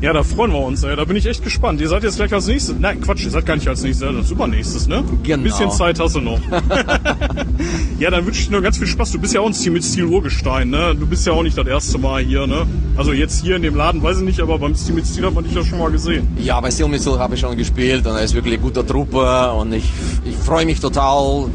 Ja, 0.00 0.14
da 0.14 0.22
freuen 0.22 0.50
wir 0.50 0.60
uns, 0.60 0.82
ey. 0.82 0.96
Da 0.96 1.04
bin 1.04 1.16
ich 1.16 1.26
echt 1.26 1.44
gespannt. 1.44 1.78
Ihr 1.80 1.88
seid 1.88 2.02
jetzt 2.02 2.16
gleich 2.16 2.32
als 2.32 2.46
nächstes. 2.46 2.74
Nein, 2.78 3.02
Quatsch, 3.02 3.24
ihr 3.24 3.30
seid 3.30 3.44
gar 3.44 3.56
nicht 3.56 3.68
als 3.68 3.82
nächstes, 3.82 4.08
das 4.08 4.24
ist 4.24 4.30
übernächstes, 4.30 4.88
ne? 4.88 5.04
Genau. 5.22 5.36
Ein 5.36 5.42
bisschen 5.42 5.70
Zeit 5.70 6.00
hast 6.00 6.16
du 6.16 6.20
noch. 6.20 6.40
ja, 7.98 8.10
dann 8.10 8.24
wünsche 8.24 8.40
ich 8.40 8.48
dir 8.48 8.56
noch 8.56 8.62
ganz 8.62 8.78
viel 8.78 8.86
Spaß. 8.86 9.12
Du 9.12 9.18
bist 9.18 9.34
ja 9.34 9.42
auch 9.42 9.46
ein 9.46 9.52
Team 9.52 9.74
mit 9.74 9.84
Stil 9.84 10.06
Urgestein, 10.06 10.70
ne? 10.70 10.96
Du 10.98 11.06
bist 11.06 11.26
ja 11.26 11.34
auch 11.34 11.42
nicht 11.42 11.58
das 11.58 11.66
erste 11.66 11.98
Mal 11.98 12.22
hier, 12.22 12.46
ne? 12.46 12.66
Also 12.96 13.12
jetzt 13.12 13.42
hier 13.42 13.56
in 13.56 13.62
dem 13.62 13.74
Laden, 13.74 14.02
weiß 14.02 14.18
ich 14.18 14.24
nicht, 14.24 14.40
aber 14.40 14.58
beim 14.58 14.72
Team 14.74 14.94
mit 14.94 15.06
Stil 15.06 15.26
hat 15.26 15.34
man 15.34 15.44
dich 15.44 15.54
ja 15.54 15.62
schon 15.62 15.78
mal 15.78 15.90
gesehen. 15.90 16.26
Ja, 16.38 16.58
bei 16.62 16.70
Steel 16.70 16.88
Missile 16.88 17.18
habe 17.18 17.34
ich 17.34 17.40
schon 17.40 17.54
gespielt 17.54 18.06
und 18.06 18.14
er 18.14 18.22
ist 18.22 18.34
wirklich 18.34 18.54
eine 18.54 18.62
gute 18.62 18.86
Truppe 18.86 19.52
und 19.52 19.74
ich, 19.74 19.84
ich 20.24 20.34
freue 20.34 20.64
mich 20.64 20.80
total, 20.80 21.50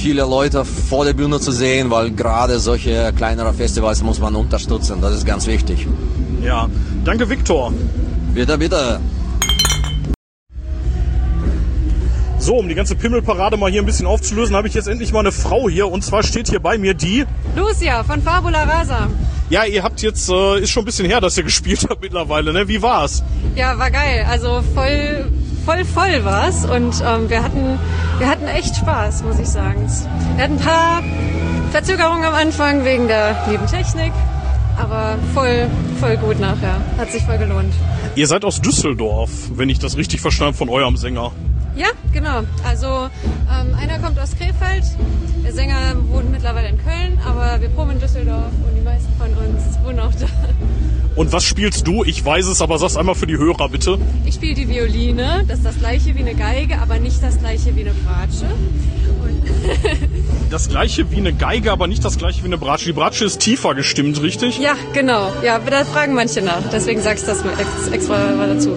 viele 0.00 0.22
Leute 0.22 0.64
vor 0.64 1.04
der 1.04 1.12
Bühne 1.12 1.40
zu 1.40 1.52
sehen, 1.52 1.90
weil 1.90 2.10
gerade 2.10 2.58
solche 2.58 3.12
kleinere 3.14 3.52
Festivals 3.52 4.02
muss 4.02 4.18
man 4.18 4.34
unterstützen, 4.34 5.00
das 5.02 5.14
ist 5.14 5.26
ganz 5.26 5.46
wichtig. 5.46 5.86
Ja. 6.42 6.68
Danke, 7.04 7.28
Viktor. 7.28 7.72
Bitte, 8.34 8.56
bitte. 8.56 9.00
So, 12.38 12.56
um 12.56 12.68
die 12.68 12.74
ganze 12.74 12.96
Pimmelparade 12.96 13.58
mal 13.58 13.70
hier 13.70 13.82
ein 13.82 13.86
bisschen 13.86 14.06
aufzulösen, 14.06 14.56
habe 14.56 14.68
ich 14.68 14.72
jetzt 14.72 14.88
endlich 14.88 15.12
mal 15.12 15.20
eine 15.20 15.32
Frau 15.32 15.68
hier. 15.68 15.86
Und 15.86 16.02
zwar 16.02 16.22
steht 16.22 16.48
hier 16.48 16.60
bei 16.60 16.78
mir 16.78 16.94
die. 16.94 17.26
Lucia 17.54 18.02
von 18.02 18.22
Fabula 18.22 18.62
Rasa. 18.62 19.08
Ja, 19.50 19.64
ihr 19.64 19.82
habt 19.82 20.00
jetzt, 20.00 20.30
äh, 20.30 20.60
ist 20.60 20.70
schon 20.70 20.84
ein 20.84 20.86
bisschen 20.86 21.06
her, 21.06 21.20
dass 21.20 21.36
ihr 21.36 21.44
gespielt 21.44 21.86
habt 21.90 22.00
mittlerweile, 22.00 22.54
ne? 22.54 22.66
Wie 22.68 22.80
war's? 22.80 23.22
Ja, 23.54 23.78
war 23.78 23.90
geil. 23.90 24.26
Also 24.26 24.62
voll, 24.74 25.30
voll, 25.70 25.84
voll 25.84 26.24
war's. 26.24 26.64
Und 26.64 27.02
ähm, 27.06 27.30
wir 27.30 27.42
hatten, 27.42 27.78
wir 28.18 28.28
hatten 28.28 28.46
echt 28.46 28.76
Spaß, 28.76 29.22
muss 29.22 29.38
ich 29.38 29.48
sagen. 29.48 29.86
Wir 30.36 30.44
hatten 30.44 30.54
ein 30.54 30.58
paar 30.58 31.02
Verzögerungen 31.70 32.24
am 32.24 32.34
Anfang 32.34 32.84
wegen 32.84 33.06
der 33.08 33.36
lieben 33.48 33.66
Technik. 33.66 34.12
Aber 34.76 35.18
voll, 35.34 35.68
voll 36.00 36.16
gut 36.16 36.40
nachher. 36.40 36.80
Hat 36.96 37.12
sich 37.12 37.22
voll 37.22 37.38
gelohnt. 37.38 37.72
Ihr 38.16 38.26
seid 38.26 38.44
aus 38.44 38.60
Düsseldorf, 38.60 39.30
wenn 39.54 39.68
ich 39.68 39.78
das 39.78 39.96
richtig 39.96 40.20
verstanden 40.20 40.54
von 40.54 40.68
eurem 40.68 40.96
Sänger. 40.96 41.32
Ja, 41.76 41.88
genau. 42.12 42.42
Also 42.66 42.86
ähm, 42.86 43.74
einer 43.74 43.98
kommt 43.98 44.18
aus 44.18 44.30
Krefeld, 44.36 44.84
der 45.44 45.52
Sänger 45.52 45.96
wohnt 46.08 46.30
mittlerweile 46.30 46.68
in 46.68 46.78
Köln, 46.78 47.18
aber 47.24 47.60
wir 47.60 47.68
proben 47.68 47.92
in 47.92 48.00
Düsseldorf 48.00 48.52
und 48.66 48.76
die 48.76 48.82
meisten 48.82 49.12
von 49.18 49.28
uns 49.28 49.78
wohnen 49.84 50.00
auch 50.00 50.14
da. 50.14 50.26
Und 51.16 51.32
was 51.32 51.44
spielst 51.44 51.86
du? 51.86 52.04
Ich 52.04 52.24
weiß 52.24 52.46
es, 52.46 52.62
aber 52.62 52.78
sag's 52.78 52.96
einmal 52.96 53.14
für 53.14 53.26
die 53.26 53.36
Hörer, 53.36 53.68
bitte. 53.68 53.98
Ich 54.24 54.34
spiele 54.34 54.54
die 54.54 54.68
Violine, 54.68 55.44
das 55.46 55.58
ist 55.58 55.66
das 55.66 55.78
gleiche 55.78 56.14
wie 56.14 56.20
eine 56.20 56.34
Geige, 56.34 56.78
aber 56.80 56.98
nicht 56.98 57.22
das 57.22 57.38
gleiche 57.38 57.74
wie 57.76 57.80
eine 57.80 57.92
Bratsche. 57.92 58.46
Das 60.50 60.68
gleiche 60.68 61.10
wie 61.10 61.16
eine 61.16 61.32
Geige, 61.32 61.70
aber 61.72 61.86
nicht 61.86 62.04
das 62.04 62.16
gleiche 62.16 62.42
wie 62.42 62.46
eine 62.46 62.58
Bratsche. 62.58 62.86
Die 62.86 62.92
Bratsche 62.92 63.24
ist 63.24 63.40
tiefer 63.40 63.74
gestimmt, 63.74 64.20
richtig? 64.22 64.58
Ja, 64.58 64.74
genau. 64.92 65.32
Ja, 65.44 65.58
da 65.58 65.84
fragen 65.84 66.14
manche 66.14 66.42
nach. 66.42 66.62
Deswegen 66.72 67.00
sag 67.02 67.18
ich 67.18 67.24
das 67.24 67.42
extra 67.92 68.34
mal 68.34 68.54
dazu. 68.54 68.76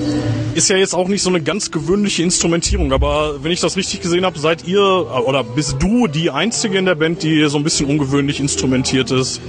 Ist 0.54 0.70
ja 0.70 0.78
jetzt 0.78 0.94
auch 0.94 1.08
nicht 1.08 1.24
so 1.24 1.30
eine 1.30 1.42
ganz 1.42 1.72
gewöhnliche 1.72 2.22
Instrumentierung, 2.24 2.83
aber 2.92 3.44
wenn 3.44 3.52
ich 3.52 3.62
das 3.62 3.78
richtig 3.78 4.02
gesehen 4.02 4.26
habe, 4.26 4.38
seid 4.40 4.68
ihr 4.68 4.82
oder 4.82 5.44
bist 5.44 5.78
du 5.80 6.08
die 6.08 6.32
Einzige 6.32 6.78
in 6.78 6.86
der 6.86 6.96
Band, 6.96 7.24
die 7.24 7.46
so 7.46 7.58
ein 7.58 7.64
bisschen 7.64 7.88
ungewöhnlich 7.88 8.40
instrumentiert 8.40 9.12
ist. 9.12 9.40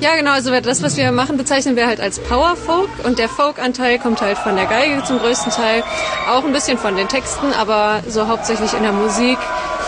Ja, 0.00 0.16
genau. 0.16 0.32
Also 0.32 0.50
das, 0.60 0.82
was 0.82 0.96
wir 0.96 1.12
machen, 1.12 1.36
bezeichnen 1.36 1.76
wir 1.76 1.86
halt 1.86 2.00
als 2.00 2.18
Power 2.18 2.56
Folk 2.56 2.88
und 3.04 3.18
der 3.18 3.28
Folk-Anteil 3.28 3.98
kommt 3.98 4.20
halt 4.20 4.38
von 4.38 4.56
der 4.56 4.66
Geige 4.66 5.04
zum 5.04 5.18
größten 5.18 5.52
Teil, 5.52 5.84
auch 6.28 6.44
ein 6.44 6.52
bisschen 6.52 6.78
von 6.78 6.96
den 6.96 7.06
Texten, 7.08 7.52
aber 7.52 8.02
so 8.08 8.26
hauptsächlich 8.26 8.72
in 8.72 8.82
der 8.82 8.92
Musik 8.92 9.38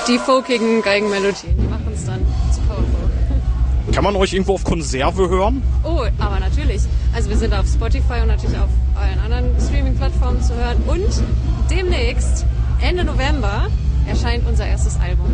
die 0.06 0.18
folkigen 0.18 0.82
Geigenmelodien. 0.82 1.56
Die 1.56 1.68
machen 1.68 1.90
es 1.94 2.04
dann 2.04 2.20
zu 2.52 2.60
Power 2.62 2.76
Folk. 2.76 3.94
Kann 3.94 4.04
man 4.04 4.16
euch 4.16 4.32
irgendwo 4.32 4.54
auf 4.54 4.64
Konserve 4.64 5.28
hören? 5.28 5.62
Oh, 5.82 6.04
aber 6.18 6.40
natürlich. 6.40 6.82
Also 7.14 7.28
wir 7.28 7.36
sind 7.36 7.52
auf 7.54 7.66
Spotify 7.66 8.20
und 8.22 8.28
natürlich 8.28 8.58
auf 8.58 8.70
allen 8.94 9.18
anderen 9.20 9.54
Streaming-Plattformen 9.60 10.42
zu 10.42 10.54
hören. 10.54 10.82
Und 10.86 11.22
demnächst, 11.70 12.46
Ende 12.82 13.04
November, 13.04 13.68
erscheint 14.08 14.44
unser 14.46 14.66
erstes 14.66 14.98
Album. 14.98 15.32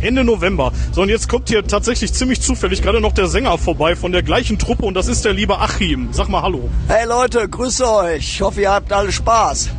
Ende 0.00 0.22
November. 0.22 0.72
So, 0.92 1.02
und 1.02 1.08
jetzt 1.08 1.28
kommt 1.28 1.48
hier 1.48 1.66
tatsächlich 1.66 2.12
ziemlich 2.12 2.40
zufällig 2.40 2.82
gerade 2.82 3.00
noch 3.00 3.12
der 3.12 3.26
Sänger 3.26 3.58
vorbei 3.58 3.96
von 3.96 4.12
der 4.12 4.22
gleichen 4.22 4.60
Truppe 4.60 4.86
und 4.86 4.94
das 4.94 5.08
ist 5.08 5.24
der 5.24 5.32
liebe 5.32 5.58
Achim. 5.58 6.08
Sag 6.12 6.28
mal 6.28 6.42
Hallo. 6.42 6.68
Hey 6.86 7.06
Leute, 7.08 7.48
grüße 7.48 7.84
euch. 7.90 8.18
Ich 8.18 8.40
hoffe, 8.42 8.60
ihr 8.60 8.70
habt 8.70 8.92
alle 8.92 9.10
Spaß. 9.10 9.70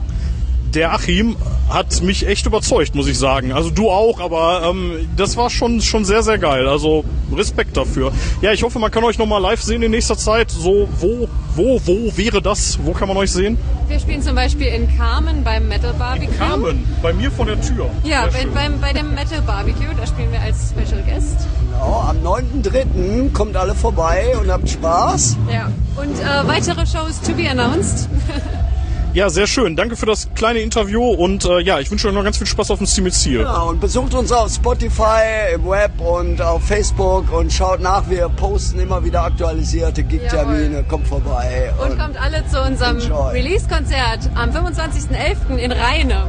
Der 0.76 0.94
Achim 0.94 1.38
hat 1.70 2.02
mich 2.02 2.28
echt 2.28 2.46
überzeugt, 2.46 2.96
muss 2.96 3.08
ich 3.08 3.18
sagen. 3.18 3.54
Also 3.54 3.70
du 3.70 3.90
auch, 3.90 4.20
aber 4.20 4.70
ähm, 4.70 5.08
das 5.16 5.38
war 5.38 5.50
schon, 5.50 5.80
schon 5.82 6.04
sehr, 6.04 6.22
sehr 6.22 6.38
geil. 6.38 6.68
Also 6.68 7.06
Respekt 7.34 7.78
dafür. 7.78 8.12
Ja, 8.42 8.52
ich 8.52 8.62
hoffe, 8.62 8.78
man 8.78 8.92
kann 8.92 9.06
euch 9.06 9.18
nochmal 9.18 9.42
live 9.42 9.62
sehen 9.62 9.82
in 9.84 9.92
nächster 9.92 10.18
Zeit. 10.18 10.52
So, 10.52 10.90
wo, 11.00 11.30
wo, 11.56 11.80
wo 11.86 12.18
wäre 12.18 12.42
das? 12.42 12.78
Wo 12.84 12.92
kann 12.92 13.08
man 13.08 13.16
euch 13.16 13.32
sehen? 13.32 13.58
Wir 13.88 14.00
spielen 14.02 14.22
zum 14.22 14.36
Beispiel 14.36 14.68
in 14.68 14.98
Carmen 14.98 15.46
beim 15.46 15.70
Metal 15.70 15.94
Barbecue. 15.94 16.36
Carmen, 16.38 16.86
bei 17.02 17.14
mir 17.14 17.32
vor 17.32 17.46
der 17.46 17.62
Tür. 17.62 17.90
Ja, 18.04 18.28
bei, 18.28 18.46
beim, 18.46 18.82
bei 18.82 18.92
dem 18.92 19.16
Metal 19.16 19.42
Barbecue, 19.44 19.96
da 19.98 20.06
spielen 20.06 20.32
wir 20.34 20.42
als 20.42 20.72
Special 20.72 21.02
Guest. 21.04 21.48
Genau, 21.72 22.02
am 22.02 22.18
9.3. 22.18 23.32
kommt 23.32 23.56
alle 23.56 23.76
vorbei 23.76 24.36
und 24.42 24.52
habt 24.52 24.70
Spaß. 24.70 25.38
Ja, 25.54 25.72
und 25.96 26.20
äh, 26.20 26.48
weitere 26.48 26.86
Shows 26.86 27.22
to 27.22 27.32
be 27.34 27.50
announced. 27.50 28.10
Ja, 29.16 29.30
sehr 29.30 29.48
schön. 29.48 29.78
Danke 29.78 29.96
für 29.96 30.06
das 30.06 30.28
kleine 30.36 30.60
Interview 30.60 31.02
und 31.02 31.46
äh, 31.46 31.62
ja, 31.62 31.80
ich 31.80 31.90
wünsche 31.90 32.10
euch 32.10 32.14
noch 32.14 32.26
ganz 32.26 32.38
viel 32.38 32.48
Spaß 32.48 32.70
auf 32.72 32.80
dem 32.80 32.86
Steam 32.86 33.06
mit 33.06 33.14
Ziel. 33.14 33.40
Ja, 33.40 33.62
und 33.62 33.80
besucht 33.80 34.14
uns 34.14 34.30
auf 34.30 34.54
Spotify, 34.54 35.54
im 35.54 35.66
Web 35.66 36.02
und 36.02 36.42
auf 36.42 36.62
Facebook 36.66 37.32
und 37.32 37.54
schaut 37.54 37.80
nach. 37.80 38.10
Wir 38.10 38.28
posten 38.28 38.78
immer 38.82 39.02
wieder 39.06 39.24
aktualisierte 39.24 40.04
Gig-Termine. 40.04 40.84
Kommt 40.90 41.08
vorbei. 41.08 41.72
Und 41.82 41.98
kommt 41.98 42.22
alle 42.22 42.46
zu 42.50 42.62
unserem. 42.62 42.98
Release-Konzert 42.98 44.30
am 44.36 44.50
25.11. 44.50 45.60
in 45.60 45.72
Rheine. 45.72 46.28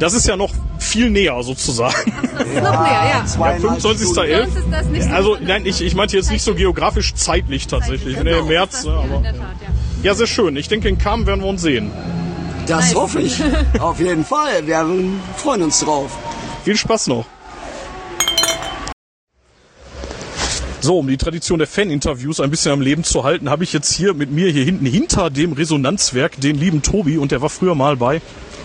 Das 0.00 0.12
ist 0.12 0.26
ja 0.26 0.36
noch 0.36 0.52
viel 0.80 1.10
näher 1.10 1.40
sozusagen. 1.44 2.12
Das 2.36 2.44
ist 2.44 2.54
noch 2.56 2.82
näher, 2.82 3.02
ja. 3.04 3.24
Ja, 3.24 3.56
25.11. 3.56 3.76
Für 3.76 4.42
uns 4.42 4.56
ist 4.56 4.66
das 4.72 4.86
nicht 4.86 5.04
so 5.04 5.10
Also 5.10 5.36
nein, 5.40 5.64
ich, 5.64 5.80
ich 5.80 5.94
meinte 5.94 6.16
jetzt 6.16 6.32
nicht 6.32 6.42
so 6.42 6.56
geografisch 6.56 7.14
zeitlich 7.14 7.68
tatsächlich. 7.68 8.20
Nee, 8.20 8.38
im 8.40 8.48
März, 8.48 8.84
ne, 8.84 8.94
aber. 8.94 9.22
Ja, 10.02 10.14
sehr 10.14 10.26
schön. 10.26 10.56
Ich 10.56 10.66
denke, 10.68 10.88
in 10.88 10.98
Kam 10.98 11.26
werden 11.26 11.40
wir 11.40 11.48
uns 11.48 11.62
sehen. 11.62 11.92
Das 12.66 12.94
hoffe 12.94 13.20
ich. 13.20 13.42
Auf 13.80 14.00
jeden 14.00 14.24
Fall. 14.24 14.66
Wir 14.66 14.86
freuen 15.36 15.62
uns 15.62 15.80
drauf. 15.80 16.10
Viel 16.64 16.76
Spaß 16.76 17.06
noch. 17.08 17.26
So, 20.80 20.98
um 20.98 21.08
die 21.08 21.16
Tradition 21.16 21.58
der 21.58 21.66
Fan-Interviews 21.66 22.38
ein 22.38 22.50
bisschen 22.50 22.70
am 22.70 22.80
Leben 22.80 23.02
zu 23.02 23.24
halten, 23.24 23.50
habe 23.50 23.64
ich 23.64 23.72
jetzt 23.72 23.92
hier 23.92 24.14
mit 24.14 24.30
mir 24.30 24.50
hier 24.50 24.64
hinten 24.64 24.86
hinter 24.86 25.30
dem 25.30 25.52
Resonanzwerk 25.52 26.40
den 26.40 26.56
lieben 26.56 26.82
Tobi 26.82 27.18
und 27.18 27.32
der 27.32 27.42
war 27.42 27.50
früher 27.50 27.74
mal 27.74 27.96
bei. 27.96 28.20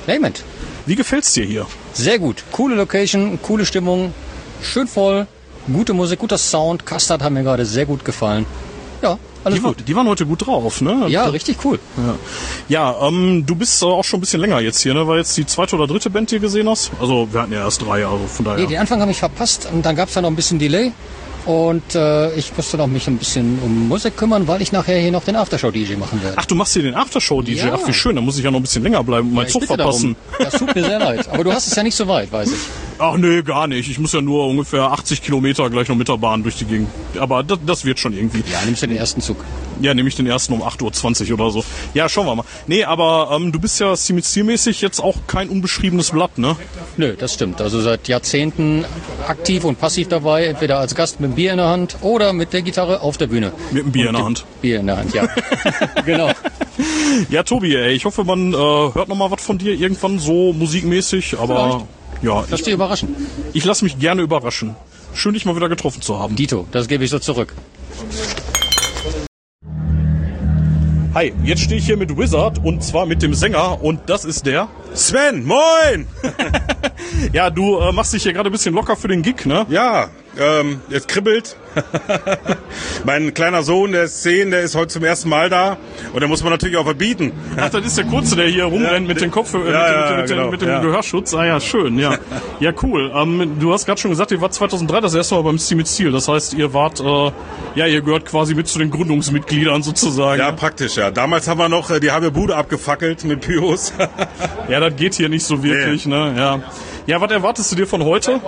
Raymond. 0.08 0.44
Wie 0.86 0.96
gefällt's 0.96 1.34
dir 1.34 1.46
hier? 1.46 1.66
Sehr 1.94 2.20
gut. 2.20 2.44
Coole 2.52 2.76
Location, 2.76 3.40
coole 3.42 3.66
Stimmung, 3.66 4.14
schön 4.62 4.88
voll, 4.88 5.26
gute 5.72 5.94
Musik, 5.94 6.20
guter 6.20 6.38
Sound. 6.38 6.86
Custard 6.86 7.24
hat 7.24 7.32
mir 7.32 7.44
gerade 7.44 7.66
sehr 7.66 7.88
gut 7.88 8.06
gefallen. 8.06 8.46
Ja, 9.02 9.18
alles 9.44 9.60
die, 9.60 9.64
war, 9.64 9.74
gut. 9.74 9.88
die 9.88 9.95
waren 9.95 10.08
heute 10.08 10.26
gut 10.26 10.45
drauf, 10.45 10.82
ne? 10.82 11.06
Ja, 11.08 11.26
richtig 11.26 11.58
cool. 11.66 11.80
Ja, 11.98 12.16
ja 12.98 13.08
ähm, 13.08 13.45
du 13.45 13.56
bist 13.56 13.84
auch 13.84 14.03
schon 14.03 14.20
ein 14.20 14.22
bisschen 14.22 14.42
länger 14.42 14.60
jetzt 14.60 14.82
hier, 14.82 14.94
ne? 14.94 15.08
War 15.08 15.18
jetzt 15.18 15.36
die 15.38 15.45
zweite 15.45 15.76
oder 15.76 15.88
dritte 15.88 16.10
Band, 16.10 16.32
die 16.32 16.36
du 16.36 16.42
gesehen 16.42 16.70
hast? 16.70 16.92
Also 17.00 17.28
wir 17.32 17.42
hatten 17.42 17.53
ja 17.53 17.64
erst 17.64 17.82
drei, 17.82 18.06
also 18.06 18.26
von 18.28 18.45
daher. 18.45 18.60
Nee, 18.60 18.68
den 18.68 18.80
Anfang 18.80 19.02
habe 19.02 19.11
ich 19.11 19.18
verpasst 19.18 19.68
und 19.72 19.86
dann 19.86 19.95
gab 19.95 20.10
es 20.10 20.16
ja 20.16 20.22
noch 20.22 20.30
ein 20.30 20.36
bisschen 20.36 20.60
Delay. 20.60 20.92
Und 21.45 21.95
äh, 21.95 22.34
ich 22.36 22.56
musste 22.56 22.78
noch 22.78 22.88
mich 22.88 23.08
ein 23.08 23.18
bisschen 23.18 23.58
um 23.64 23.88
Musik 23.88 24.16
kümmern, 24.16 24.48
weil 24.48 24.61
ich 24.61 24.72
nachher 24.72 25.00
hier 25.00 25.11
noch 25.11 25.24
den 25.24 25.36
Aftershow-DJ 25.36 25.95
machen 25.95 26.22
werde. 26.22 26.38
Ach, 26.38 26.45
du 26.45 26.53
machst 26.53 26.74
hier 26.74 26.84
den 26.84 26.94
Aftershow-DJ. 26.94 27.58
Ja. 27.58 27.80
Ach, 27.82 27.88
wie 27.88 27.94
schön. 27.94 28.16
Da 28.16 28.22
muss 28.22 28.38
ich 28.38 28.44
ja 28.44 28.52
noch 28.52 28.60
ein 28.60 28.61
bisschen 28.61 28.84
länger 28.84 29.03
bleiben 29.03 29.30
und 29.30 29.34
meinen 29.34 29.48
Zug 29.48 29.64
verpassen. 29.64 30.16
darum. 30.30 30.52
Das 30.52 30.60
tut 30.60 30.76
mir 30.76 30.84
sehr 30.84 31.00
leid. 31.00 31.28
Aber 31.30 31.44
du 31.44 31.52
hast 31.52 31.66
es 31.66 31.76
ja 31.76 31.82
nicht 31.82 31.95
so 31.95 32.08
weit, 32.08 32.32
weiß 32.32 32.52
ich. 32.52 32.60
Ach 33.04 33.18
nee, 33.18 33.42
gar 33.42 33.66
nicht. 33.66 33.90
Ich 33.90 33.98
muss 33.98 34.14
ja 34.14 34.22
nur 34.22 34.46
ungefähr 34.46 34.84
80 34.92 35.24
Kilometer 35.24 35.68
gleich 35.72 35.88
noch 35.88 35.96
mit 35.96 36.08
der 36.08 36.20
Bahn 36.20 36.44
durch 36.44 36.58
die 36.58 36.66
Gegend. 36.66 36.88
Aber 37.18 37.42
das, 37.42 37.58
das 37.66 37.84
wird 37.84 37.98
schon 37.98 38.14
irgendwie. 38.14 38.44
Ja, 38.52 38.64
nimmst 38.64 38.84
du 38.84 38.88
den 38.88 38.96
ersten 38.96 39.22
Zug. 39.22 39.44
Ja, 39.82 39.96
nehme 39.96 40.08
ich 40.08 40.16
den 40.16 40.28
ersten 40.28 40.54
um 40.54 40.62
8.20 40.62 41.32
Uhr 41.32 41.40
oder 41.40 41.50
so. 41.50 41.66
Ja, 41.96 42.08
schauen 42.08 42.28
wir 42.28 42.36
mal. 42.36 42.46
Nee, 42.68 42.84
aber 42.84 43.32
ähm, 43.36 43.52
du 43.52 43.60
bist 43.60 43.80
ja 43.80 43.96
ziemlich 43.96 44.26
zielmäßig 44.26 44.82
jetzt 44.82 45.00
auch 45.00 45.16
kein 45.26 45.50
unbeschriebenes 45.50 46.12
Blatt, 46.12 46.38
ne? 46.38 46.56
Nö, 46.98 47.16
das 47.18 47.34
stimmt. 47.34 47.60
Also 47.60 47.82
seit 47.82 48.08
Jahrzehnten 48.08 48.86
aktiv 49.28 49.64
und 49.64 49.80
passiv 49.80 50.08
dabei, 50.08 50.46
entweder 50.46 50.78
als 50.78 50.94
Gast 50.94 51.20
mit 51.20 51.32
dem 51.32 51.36
Bier 51.36 51.54
in 51.54 51.58
der 51.58 51.70
Hand 51.70 51.98
oder 52.02 52.34
mit 52.34 52.54
der 52.54 52.62
Gitarre 52.62 53.02
auf 53.02 53.18
der 53.18 53.26
Bühne. 53.26 53.52
Mit 53.72 53.86
dem 53.86 53.92
Bier 53.92 54.10
in 54.10 54.14
der 54.14 54.26
Hand. 54.26 54.46
Bier 54.62 54.80
in 54.80 54.86
der 54.86 54.98
Hand, 54.98 55.16
ja. 55.16 55.28
genau. 56.06 56.30
Ja, 57.32 57.42
Tobi, 57.42 57.76
ey, 57.76 57.94
ich 57.94 58.06
hoffe, 58.06 58.24
man 58.24 58.54
äh, 58.54 58.58
hört 58.58 59.08
noch 59.08 59.18
mal 59.18 59.32
was 59.32 59.42
von 59.42 59.58
dir 59.58 59.74
irgendwann 59.74 60.20
so 60.20 60.54
musikmäßig, 60.54 61.40
aber 61.40 61.88
ja, 62.22 62.43
Lass 62.50 62.59
ich, 62.59 62.66
dich 62.66 62.74
überraschen. 62.74 63.16
ich 63.53 63.66
lasse 63.66 63.83
mich 63.83 64.00
gerne 64.00 64.22
überraschen. 64.22 64.75
Schön, 65.14 65.33
dich 65.33 65.45
mal 65.45 65.56
wieder 65.56 65.69
getroffen 65.69 66.01
zu 66.01 66.19
haben. 66.19 66.35
Dito, 66.35 66.67
das 66.72 66.88
gebe 66.88 67.03
ich 67.03 67.09
so 67.09 67.19
zurück. 67.19 67.53
Hi, 71.14 71.33
jetzt 71.43 71.64
stehe 71.64 71.77
ich 71.77 71.85
hier 71.85 71.98
mit 71.98 72.17
Wizard 72.17 72.64
und 72.64 72.82
zwar 72.83 73.06
mit 73.06 73.22
dem 73.22 73.33
Sänger 73.33 73.83
und 73.83 74.00
das 74.09 74.24
ist 74.24 74.45
der 74.45 74.69
Sven, 74.93 75.45
moin! 75.45 76.08
Ja, 77.33 77.50
du 77.50 77.77
äh, 77.80 77.91
machst 77.91 78.14
dich 78.14 78.24
hier 78.24 78.32
gerade 78.32 78.50
ein 78.50 78.53
bisschen 78.53 78.74
locker 78.74 78.95
für 78.95 79.09
den 79.09 79.22
Gig, 79.22 79.45
ne? 79.45 79.66
Ja, 79.69 80.09
ähm, 80.40 80.82
es 80.90 81.08
kribbelt. 81.08 81.58
mein 83.06 83.34
kleiner 83.34 83.64
Sohn, 83.64 83.93
der 83.93 84.03
ist 84.03 84.22
zehn, 84.24 84.51
der 84.51 84.61
ist 84.61 84.76
heute 84.76 84.90
zum 84.90 85.03
ersten 85.03 85.30
Mal 85.30 85.50
da 85.50 85.77
und 86.14 86.22
da 86.22 86.27
muss 86.27 86.43
man 86.43 86.51
natürlich 86.51 86.76
auch 86.76 86.84
verbieten. 86.84 87.32
Ach, 87.56 87.69
das 87.69 87.85
ist 87.85 87.98
der 87.98 88.06
Kurze, 88.06 88.35
der 88.35 88.48
hier 88.48 88.66
rumrennt 88.66 89.08
mit 89.08 89.22
dem 89.22 89.32
Kopf, 89.32 89.53
äh, 89.53 89.58
mit, 89.58 89.74
Ja, 89.74 90.18
mit, 90.18 90.27
genau, 90.27 90.51
mit 90.51 90.61
dem 90.61 90.69
ja. 90.69 90.82
Gehörschutz. 90.82 91.34
Ah 91.34 91.45
ja, 91.45 91.60
schön, 91.60 91.98
ja. 91.98 92.18
Ja, 92.60 92.72
cool. 92.84 93.11
Ähm, 93.16 93.58
du 93.60 93.74
hast 93.74 93.85
gerade 93.85 94.00
schon 94.00 94.11
gesagt, 94.11 94.32
ihr 94.32 94.42
wart 94.42 94.53
2003 94.53 95.01
das 95.01 95.16
erste 95.16 95.35
Mal 95.35 95.43
beim 95.43 95.58
Steam 95.58 95.77
mit 95.77 95.88
Ziel. 95.88 96.11
Das 96.11 96.27
heißt, 96.27 96.53
ihr 96.53 96.74
wart, 96.74 97.00
äh, 97.00 97.32
ja, 97.76 97.88
ihr 97.88 98.01
gehört 98.01 98.26
quasi 98.26 98.53
mit 98.53 98.68
zu 98.68 98.77
den 98.77 98.92
Gründungsmitgliedern 98.92 99.82
sozusagen. 99.82 100.40
Ja, 100.40 100.51
praktisch, 100.51 100.98
ja. 100.98 101.10
Damals 101.10 101.48
haben 101.48 101.58
wir 101.60 101.69
noch 101.69 101.90
äh, 101.90 102.00
die 102.00 102.11
halbe 102.11 102.32
Bude 102.32 102.56
abgefackelt 102.56 103.24
mit 103.24 103.42
Pyros. 103.42 103.93
Ja, 104.69 104.80
das 104.80 104.95
geht 104.95 105.16
hier 105.16 105.27
nicht 105.27 105.43
so 105.43 105.64
wirklich, 105.64 106.06
ne? 106.06 106.34
Ja. 106.38 106.60
Ja, 107.08 107.20
was 107.20 107.32
erwartest 107.32 107.72
du 107.72 107.76
dir 107.76 107.88
von 107.88 108.04
heute? 108.04 108.40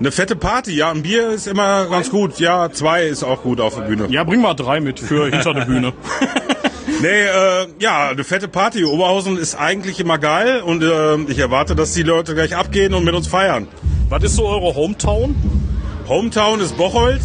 Eine 0.00 0.10
fette 0.10 0.36
Party, 0.36 0.74
ja. 0.76 0.90
Ein 0.90 1.02
Bier 1.02 1.30
ist 1.30 1.46
immer 1.46 1.86
ganz 1.86 2.10
gut. 2.10 2.38
Ja, 2.40 2.70
zwei 2.72 3.04
ist 3.06 3.22
auch 3.22 3.42
gut 3.42 3.60
auf 3.60 3.74
der 3.76 3.82
Bühne. 3.82 4.06
Ja, 4.08 4.24
bring 4.24 4.40
mal 4.40 4.54
drei 4.54 4.80
mit 4.80 4.98
für 5.00 5.26
hinter 5.30 5.52
der 5.54 5.64
Bühne. 5.66 5.92
Nee, 7.00 7.06
äh, 7.08 7.66
ja, 7.78 8.08
eine 8.08 8.24
fette 8.24 8.48
Party. 8.48 8.84
Oberhausen 8.84 9.36
ist 9.36 9.54
eigentlich 9.54 10.00
immer 10.00 10.18
geil 10.18 10.62
und 10.62 10.82
äh, 10.82 11.16
ich 11.30 11.38
erwarte, 11.38 11.76
dass 11.76 11.92
die 11.92 12.02
Leute 12.02 12.34
gleich 12.34 12.56
abgehen 12.56 12.94
und 12.94 13.04
mit 13.04 13.14
uns 13.14 13.26
feiern. 13.28 13.68
Was 14.08 14.24
ist 14.24 14.36
so 14.36 14.46
eure 14.46 14.74
Hometown? 14.74 15.36
Hometown 16.08 16.60
ist 16.60 16.76
Bocholt. 16.76 17.20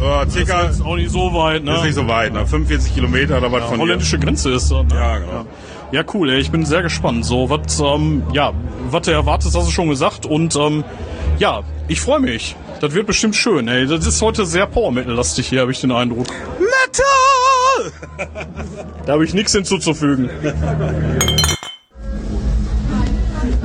Ja, 0.00 0.28
circa, 0.28 0.64
Das 0.64 0.76
ist 0.76 0.84
auch 0.84 0.94
nicht 0.94 1.10
so 1.10 1.32
weit, 1.34 1.64
ne? 1.64 1.74
ist 1.76 1.82
nicht 1.82 1.94
so 1.94 2.06
weit, 2.06 2.32
ne? 2.32 2.46
45 2.46 2.94
Kilometer 2.94 3.38
oder 3.38 3.50
was 3.50 3.64
von 3.64 3.70
hier. 3.74 3.78
Holländische 3.80 4.18
Grenze 4.20 4.50
ist 4.52 4.70
das, 4.70 4.84
ne? 4.84 4.94
Ja, 4.94 5.18
genau. 5.18 5.32
Ja, 5.32 5.44
cool, 6.14 6.30
ey, 6.30 6.38
ich 6.38 6.50
bin 6.50 6.64
sehr 6.64 6.82
gespannt. 6.82 7.24
So, 7.24 7.48
was, 7.50 7.80
ähm, 7.80 8.22
ja, 8.32 8.52
was 8.90 9.02
du 9.02 9.10
erwartest, 9.10 9.56
hast 9.56 9.68
du 9.68 9.72
schon 9.72 9.88
gesagt. 9.88 10.26
Und 10.26 10.54
ähm, 10.56 10.84
ja, 11.38 11.62
ich 11.88 12.00
freue 12.00 12.20
mich. 12.20 12.56
Das 12.80 12.94
wird 12.94 13.06
bestimmt 13.06 13.34
schön, 13.34 13.68
ey. 13.68 13.86
Das 13.86 14.06
ist 14.06 14.22
heute 14.22 14.46
sehr 14.46 14.66
Power 14.66 14.92
Metal-lastig 14.92 15.48
hier, 15.48 15.60
habe 15.62 15.72
ich 15.72 15.80
den 15.80 15.92
Eindruck. 15.92 16.26
Metal! 16.58 17.92
Da 19.06 19.14
habe 19.14 19.24
ich 19.24 19.32
nichts 19.32 19.52
hinzuzufügen. 19.52 20.28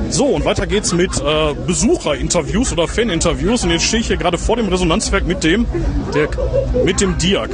So, 0.08 0.26
und 0.26 0.46
weiter 0.46 0.66
geht's 0.66 0.94
mit 0.94 1.10
äh, 1.20 1.54
Besucherinterviews 1.66 2.72
oder 2.72 2.88
Faninterviews. 2.88 3.64
Und 3.64 3.70
jetzt 3.70 3.84
stehe 3.84 4.00
ich 4.00 4.06
hier 4.06 4.16
gerade 4.16 4.38
vor 4.38 4.56
dem 4.56 4.68
Resonanzwerk 4.68 5.26
mit 5.26 5.44
dem 5.44 5.66
Dirk. 6.14 6.38
Mit 6.84 7.02
dem 7.02 7.18
Dirk. 7.18 7.50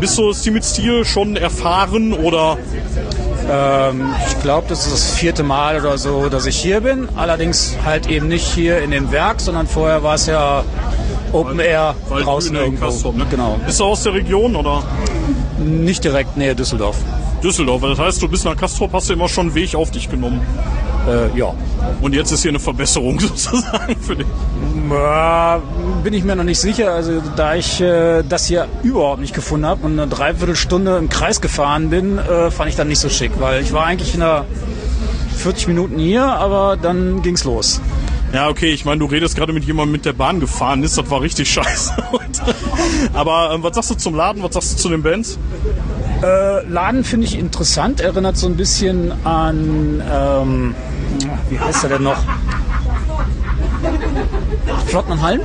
Bist 0.00 0.18
du 0.18 0.32
Steam 0.32 0.54
mit 0.54 0.64
Stil 0.64 1.04
schon 1.04 1.36
erfahren 1.36 2.12
oder 2.12 2.58
Ähm, 3.50 4.14
ich 4.28 4.40
glaube, 4.42 4.66
das 4.68 4.86
ist 4.86 4.92
das 4.92 5.10
vierte 5.14 5.42
Mal 5.42 5.80
oder 5.80 5.98
so, 5.98 6.28
dass 6.28 6.46
ich 6.46 6.56
hier 6.56 6.80
bin. 6.80 7.08
Allerdings 7.16 7.76
halt 7.84 8.08
eben 8.08 8.28
nicht 8.28 8.46
hier 8.46 8.82
in 8.82 8.90
dem 8.90 9.10
Werk, 9.12 9.40
sondern 9.40 9.66
vorher 9.66 10.02
war 10.02 10.14
es 10.14 10.26
ja 10.26 10.64
Open 11.32 11.58
Air 11.58 11.94
draußen 12.08 12.26
Waldbühne 12.26 12.58
in 12.58 12.64
irgendwo. 12.64 12.86
Castrop, 12.86 13.16
ne? 13.16 13.26
Genau. 13.30 13.58
Bist 13.64 13.80
du 13.80 13.84
aus 13.84 14.02
der 14.02 14.14
Region 14.14 14.54
oder? 14.56 14.82
Nicht 15.58 16.04
direkt 16.04 16.36
nähe 16.36 16.54
Düsseldorf. 16.54 16.96
Düsseldorf. 17.42 17.82
Das 17.82 17.98
heißt, 17.98 18.22
du 18.22 18.28
bist 18.28 18.44
nach 18.44 18.56
Castrop, 18.56 18.92
hast 18.92 19.08
du 19.08 19.12
immer 19.12 19.28
schon 19.28 19.46
einen 19.46 19.54
Weg 19.54 19.74
auf 19.74 19.90
dich 19.90 20.10
genommen. 20.10 20.40
Äh, 21.08 21.36
ja. 21.36 21.52
Und 22.00 22.14
jetzt 22.14 22.30
ist 22.30 22.42
hier 22.42 22.50
eine 22.50 22.60
Verbesserung 22.60 23.18
sozusagen 23.20 23.96
für 24.00 24.16
dich. 24.16 24.26
Bin 26.04 26.12
ich 26.12 26.24
mir 26.24 26.36
noch 26.36 26.44
nicht 26.44 26.60
sicher. 26.60 26.92
Also 26.92 27.22
da 27.36 27.54
ich 27.54 27.80
äh, 27.80 28.22
das 28.28 28.46
hier 28.46 28.68
überhaupt 28.82 29.20
nicht 29.20 29.34
gefunden 29.34 29.66
habe 29.66 29.86
und 29.86 29.98
eine 29.98 30.08
Dreiviertelstunde 30.08 30.96
im 30.98 31.08
Kreis 31.08 31.40
gefahren 31.40 31.90
bin, 31.90 32.18
äh, 32.18 32.50
fand 32.50 32.70
ich 32.70 32.76
dann 32.76 32.88
nicht 32.88 33.00
so 33.00 33.08
schick, 33.08 33.32
weil 33.38 33.62
ich 33.62 33.72
war 33.72 33.86
eigentlich 33.86 34.14
in 34.14 34.22
einer 34.22 34.44
40 35.36 35.68
Minuten 35.68 35.98
hier, 35.98 36.24
aber 36.24 36.76
dann 36.80 37.22
ging's 37.22 37.44
los. 37.44 37.80
Ja, 38.32 38.48
okay, 38.48 38.72
ich 38.72 38.86
meine, 38.86 38.98
du 38.98 39.06
redest 39.06 39.36
gerade 39.36 39.52
mit 39.52 39.64
jemandem 39.64 39.92
mit 39.92 40.06
der 40.06 40.14
Bahn 40.14 40.40
gefahren 40.40 40.82
ist, 40.82 40.96
das 40.96 41.10
war 41.10 41.20
richtig 41.20 41.50
scheiße. 41.50 41.92
Aber 43.12 43.52
ähm, 43.54 43.62
was 43.62 43.74
sagst 43.74 43.90
du 43.90 43.94
zum 43.94 44.14
Laden, 44.14 44.42
was 44.42 44.54
sagst 44.54 44.72
du 44.72 44.76
zu 44.78 44.88
den 44.88 45.02
Bands? 45.02 45.38
Äh, 46.22 46.66
Laden 46.66 47.04
finde 47.04 47.26
ich 47.26 47.38
interessant, 47.38 48.00
erinnert 48.00 48.38
so 48.38 48.46
ein 48.46 48.56
bisschen 48.56 49.12
an, 49.24 50.02
ähm, 50.10 50.74
wie 51.50 51.58
heißt 51.58 51.84
er 51.84 51.90
denn 51.90 52.04
noch? 52.04 52.22
Flottmannhallen? 54.86 55.42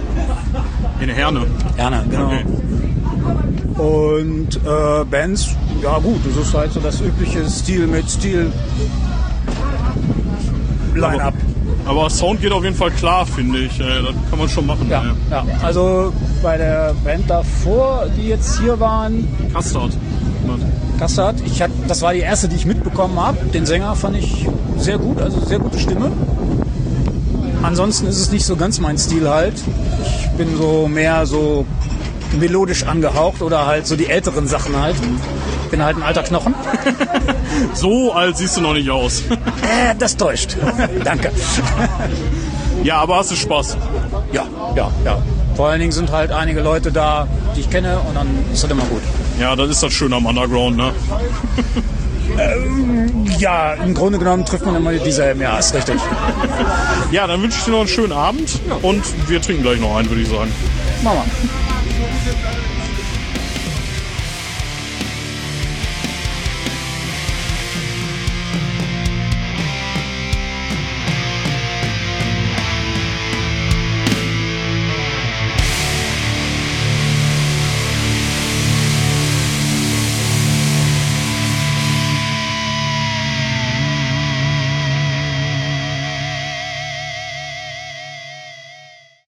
In 1.02 1.10
Herne. 1.10 1.46
Herne, 1.76 2.06
genau. 2.10 2.28
Okay. 2.28 2.46
Und 3.78 4.56
äh, 4.56 5.04
Bands, 5.06 5.50
ja 5.84 6.00
gut, 6.00 6.22
das 6.26 6.48
ist 6.48 6.54
halt 6.54 6.72
so 6.72 6.80
das 6.80 7.02
übliche 7.02 7.48
Stil 7.50 7.86
mit 7.86 8.10
Stil. 8.10 8.52
Line-up. 10.96 11.34
Aber 11.88 12.10
Sound 12.10 12.42
geht 12.42 12.52
auf 12.52 12.64
jeden 12.64 12.76
Fall 12.76 12.92
klar, 12.92 13.26
finde 13.26 13.60
ich. 13.60 13.80
Äh, 13.80 14.02
das 14.02 14.16
kann 14.30 14.40
man 14.40 14.50
schon 14.50 14.66
machen. 14.66 14.88
Ja, 14.90 15.04
ja, 15.32 15.46
also 15.64 16.14
bei 16.44 16.58
der 16.58 16.94
Band 17.04 17.30
davor, 17.30 18.08
die 18.18 18.28
jetzt 18.28 18.60
hier 18.60 18.80
waren, 18.80 19.28
Custard. 19.54 19.92
Kassad, 20.98 21.36
ich 21.46 21.62
hab, 21.62 21.70
das 21.88 22.02
war 22.02 22.14
die 22.14 22.22
erste, 22.22 22.48
die 22.48 22.56
ich 22.56 22.66
mitbekommen 22.66 23.20
habe. 23.20 23.38
Den 23.54 23.66
Sänger 23.66 23.96
fand 23.96 24.18
ich 24.18 24.48
sehr 24.78 24.98
gut, 24.98 25.22
also 25.22 25.40
sehr 25.42 25.60
gute 25.60 25.78
Stimme. 25.78 26.12
Ansonsten 27.62 28.08
ist 28.08 28.20
es 28.20 28.32
nicht 28.32 28.46
so 28.46 28.56
ganz 28.56 28.80
mein 28.80 28.98
Stil 28.98 29.30
halt. 29.30 29.56
Ich 30.04 30.30
bin 30.38 30.58
so 30.58 30.88
mehr 30.88 31.26
so 31.26 31.66
melodisch 32.40 32.84
angehaucht 32.84 33.42
oder 33.42 33.68
halt 33.68 33.86
so 33.86 33.96
die 33.96 34.08
älteren 34.08 34.48
Sachen 34.48 34.80
halt. 34.80 34.96
Ich 35.68 35.72
bin 35.72 35.84
halt 35.84 35.98
ein 35.98 36.04
alter 36.04 36.24
Knochen. 36.24 36.56
So 37.74 38.14
alt 38.14 38.38
siehst 38.38 38.56
du 38.56 38.62
noch 38.62 38.74
nicht 38.74 38.90
aus. 38.90 39.24
Äh, 39.32 39.96
das 40.00 40.16
täuscht. 40.16 40.56
Danke. 41.04 41.30
ja, 42.84 43.00
aber 43.00 43.18
hast 43.18 43.32
du 43.32 43.36
Spaß? 43.36 43.76
Ja, 44.32 44.46
ja, 44.76 44.90
ja. 45.04 45.22
Vor 45.58 45.68
allen 45.68 45.82
Dingen 45.82 45.92
sind 45.92 46.10
halt 46.10 46.32
einige 46.32 46.62
Leute 46.62 46.92
da, 46.94 47.28
die 47.54 47.62
ich 47.62 47.70
kenne 47.70 48.00
und 48.00 48.16
dann 48.16 48.28
ist 48.54 48.64
das 48.64 48.72
immer 48.72 48.86
gut. 48.86 49.02
Ja, 49.42 49.58
das 49.58 49.70
ist 49.70 49.84
das 49.84 49.92
Schöne 49.92 50.16
am 50.16 50.26
Underground, 50.26 50.78
ne? 50.78 50.94
Ähm, 52.40 53.26
ja, 53.38 53.74
im 53.74 53.94
Grunde 53.94 54.20
genommen 54.20 54.46
trifft 54.46 54.66
man 54.66 54.76
immer 54.76 54.94
dieselben. 54.94 55.42
Ja, 55.42 55.58
ist 55.58 55.74
richtig. 55.74 56.00
Ja, 57.12 57.28
dann 57.28 57.42
wünsche 57.42 57.58
ich 57.58 57.66
dir 57.66 57.72
noch 57.72 57.80
einen 57.80 57.90
schönen 57.90 58.14
Abend 58.14 58.62
und 58.84 59.04
wir 59.28 59.42
trinken 59.42 59.64
gleich 59.64 59.82
noch 59.82 59.98
einen, 59.98 60.10
würde 60.10 60.22
ich 60.22 60.30
sagen. 60.30 60.52
Mama. 61.04 61.26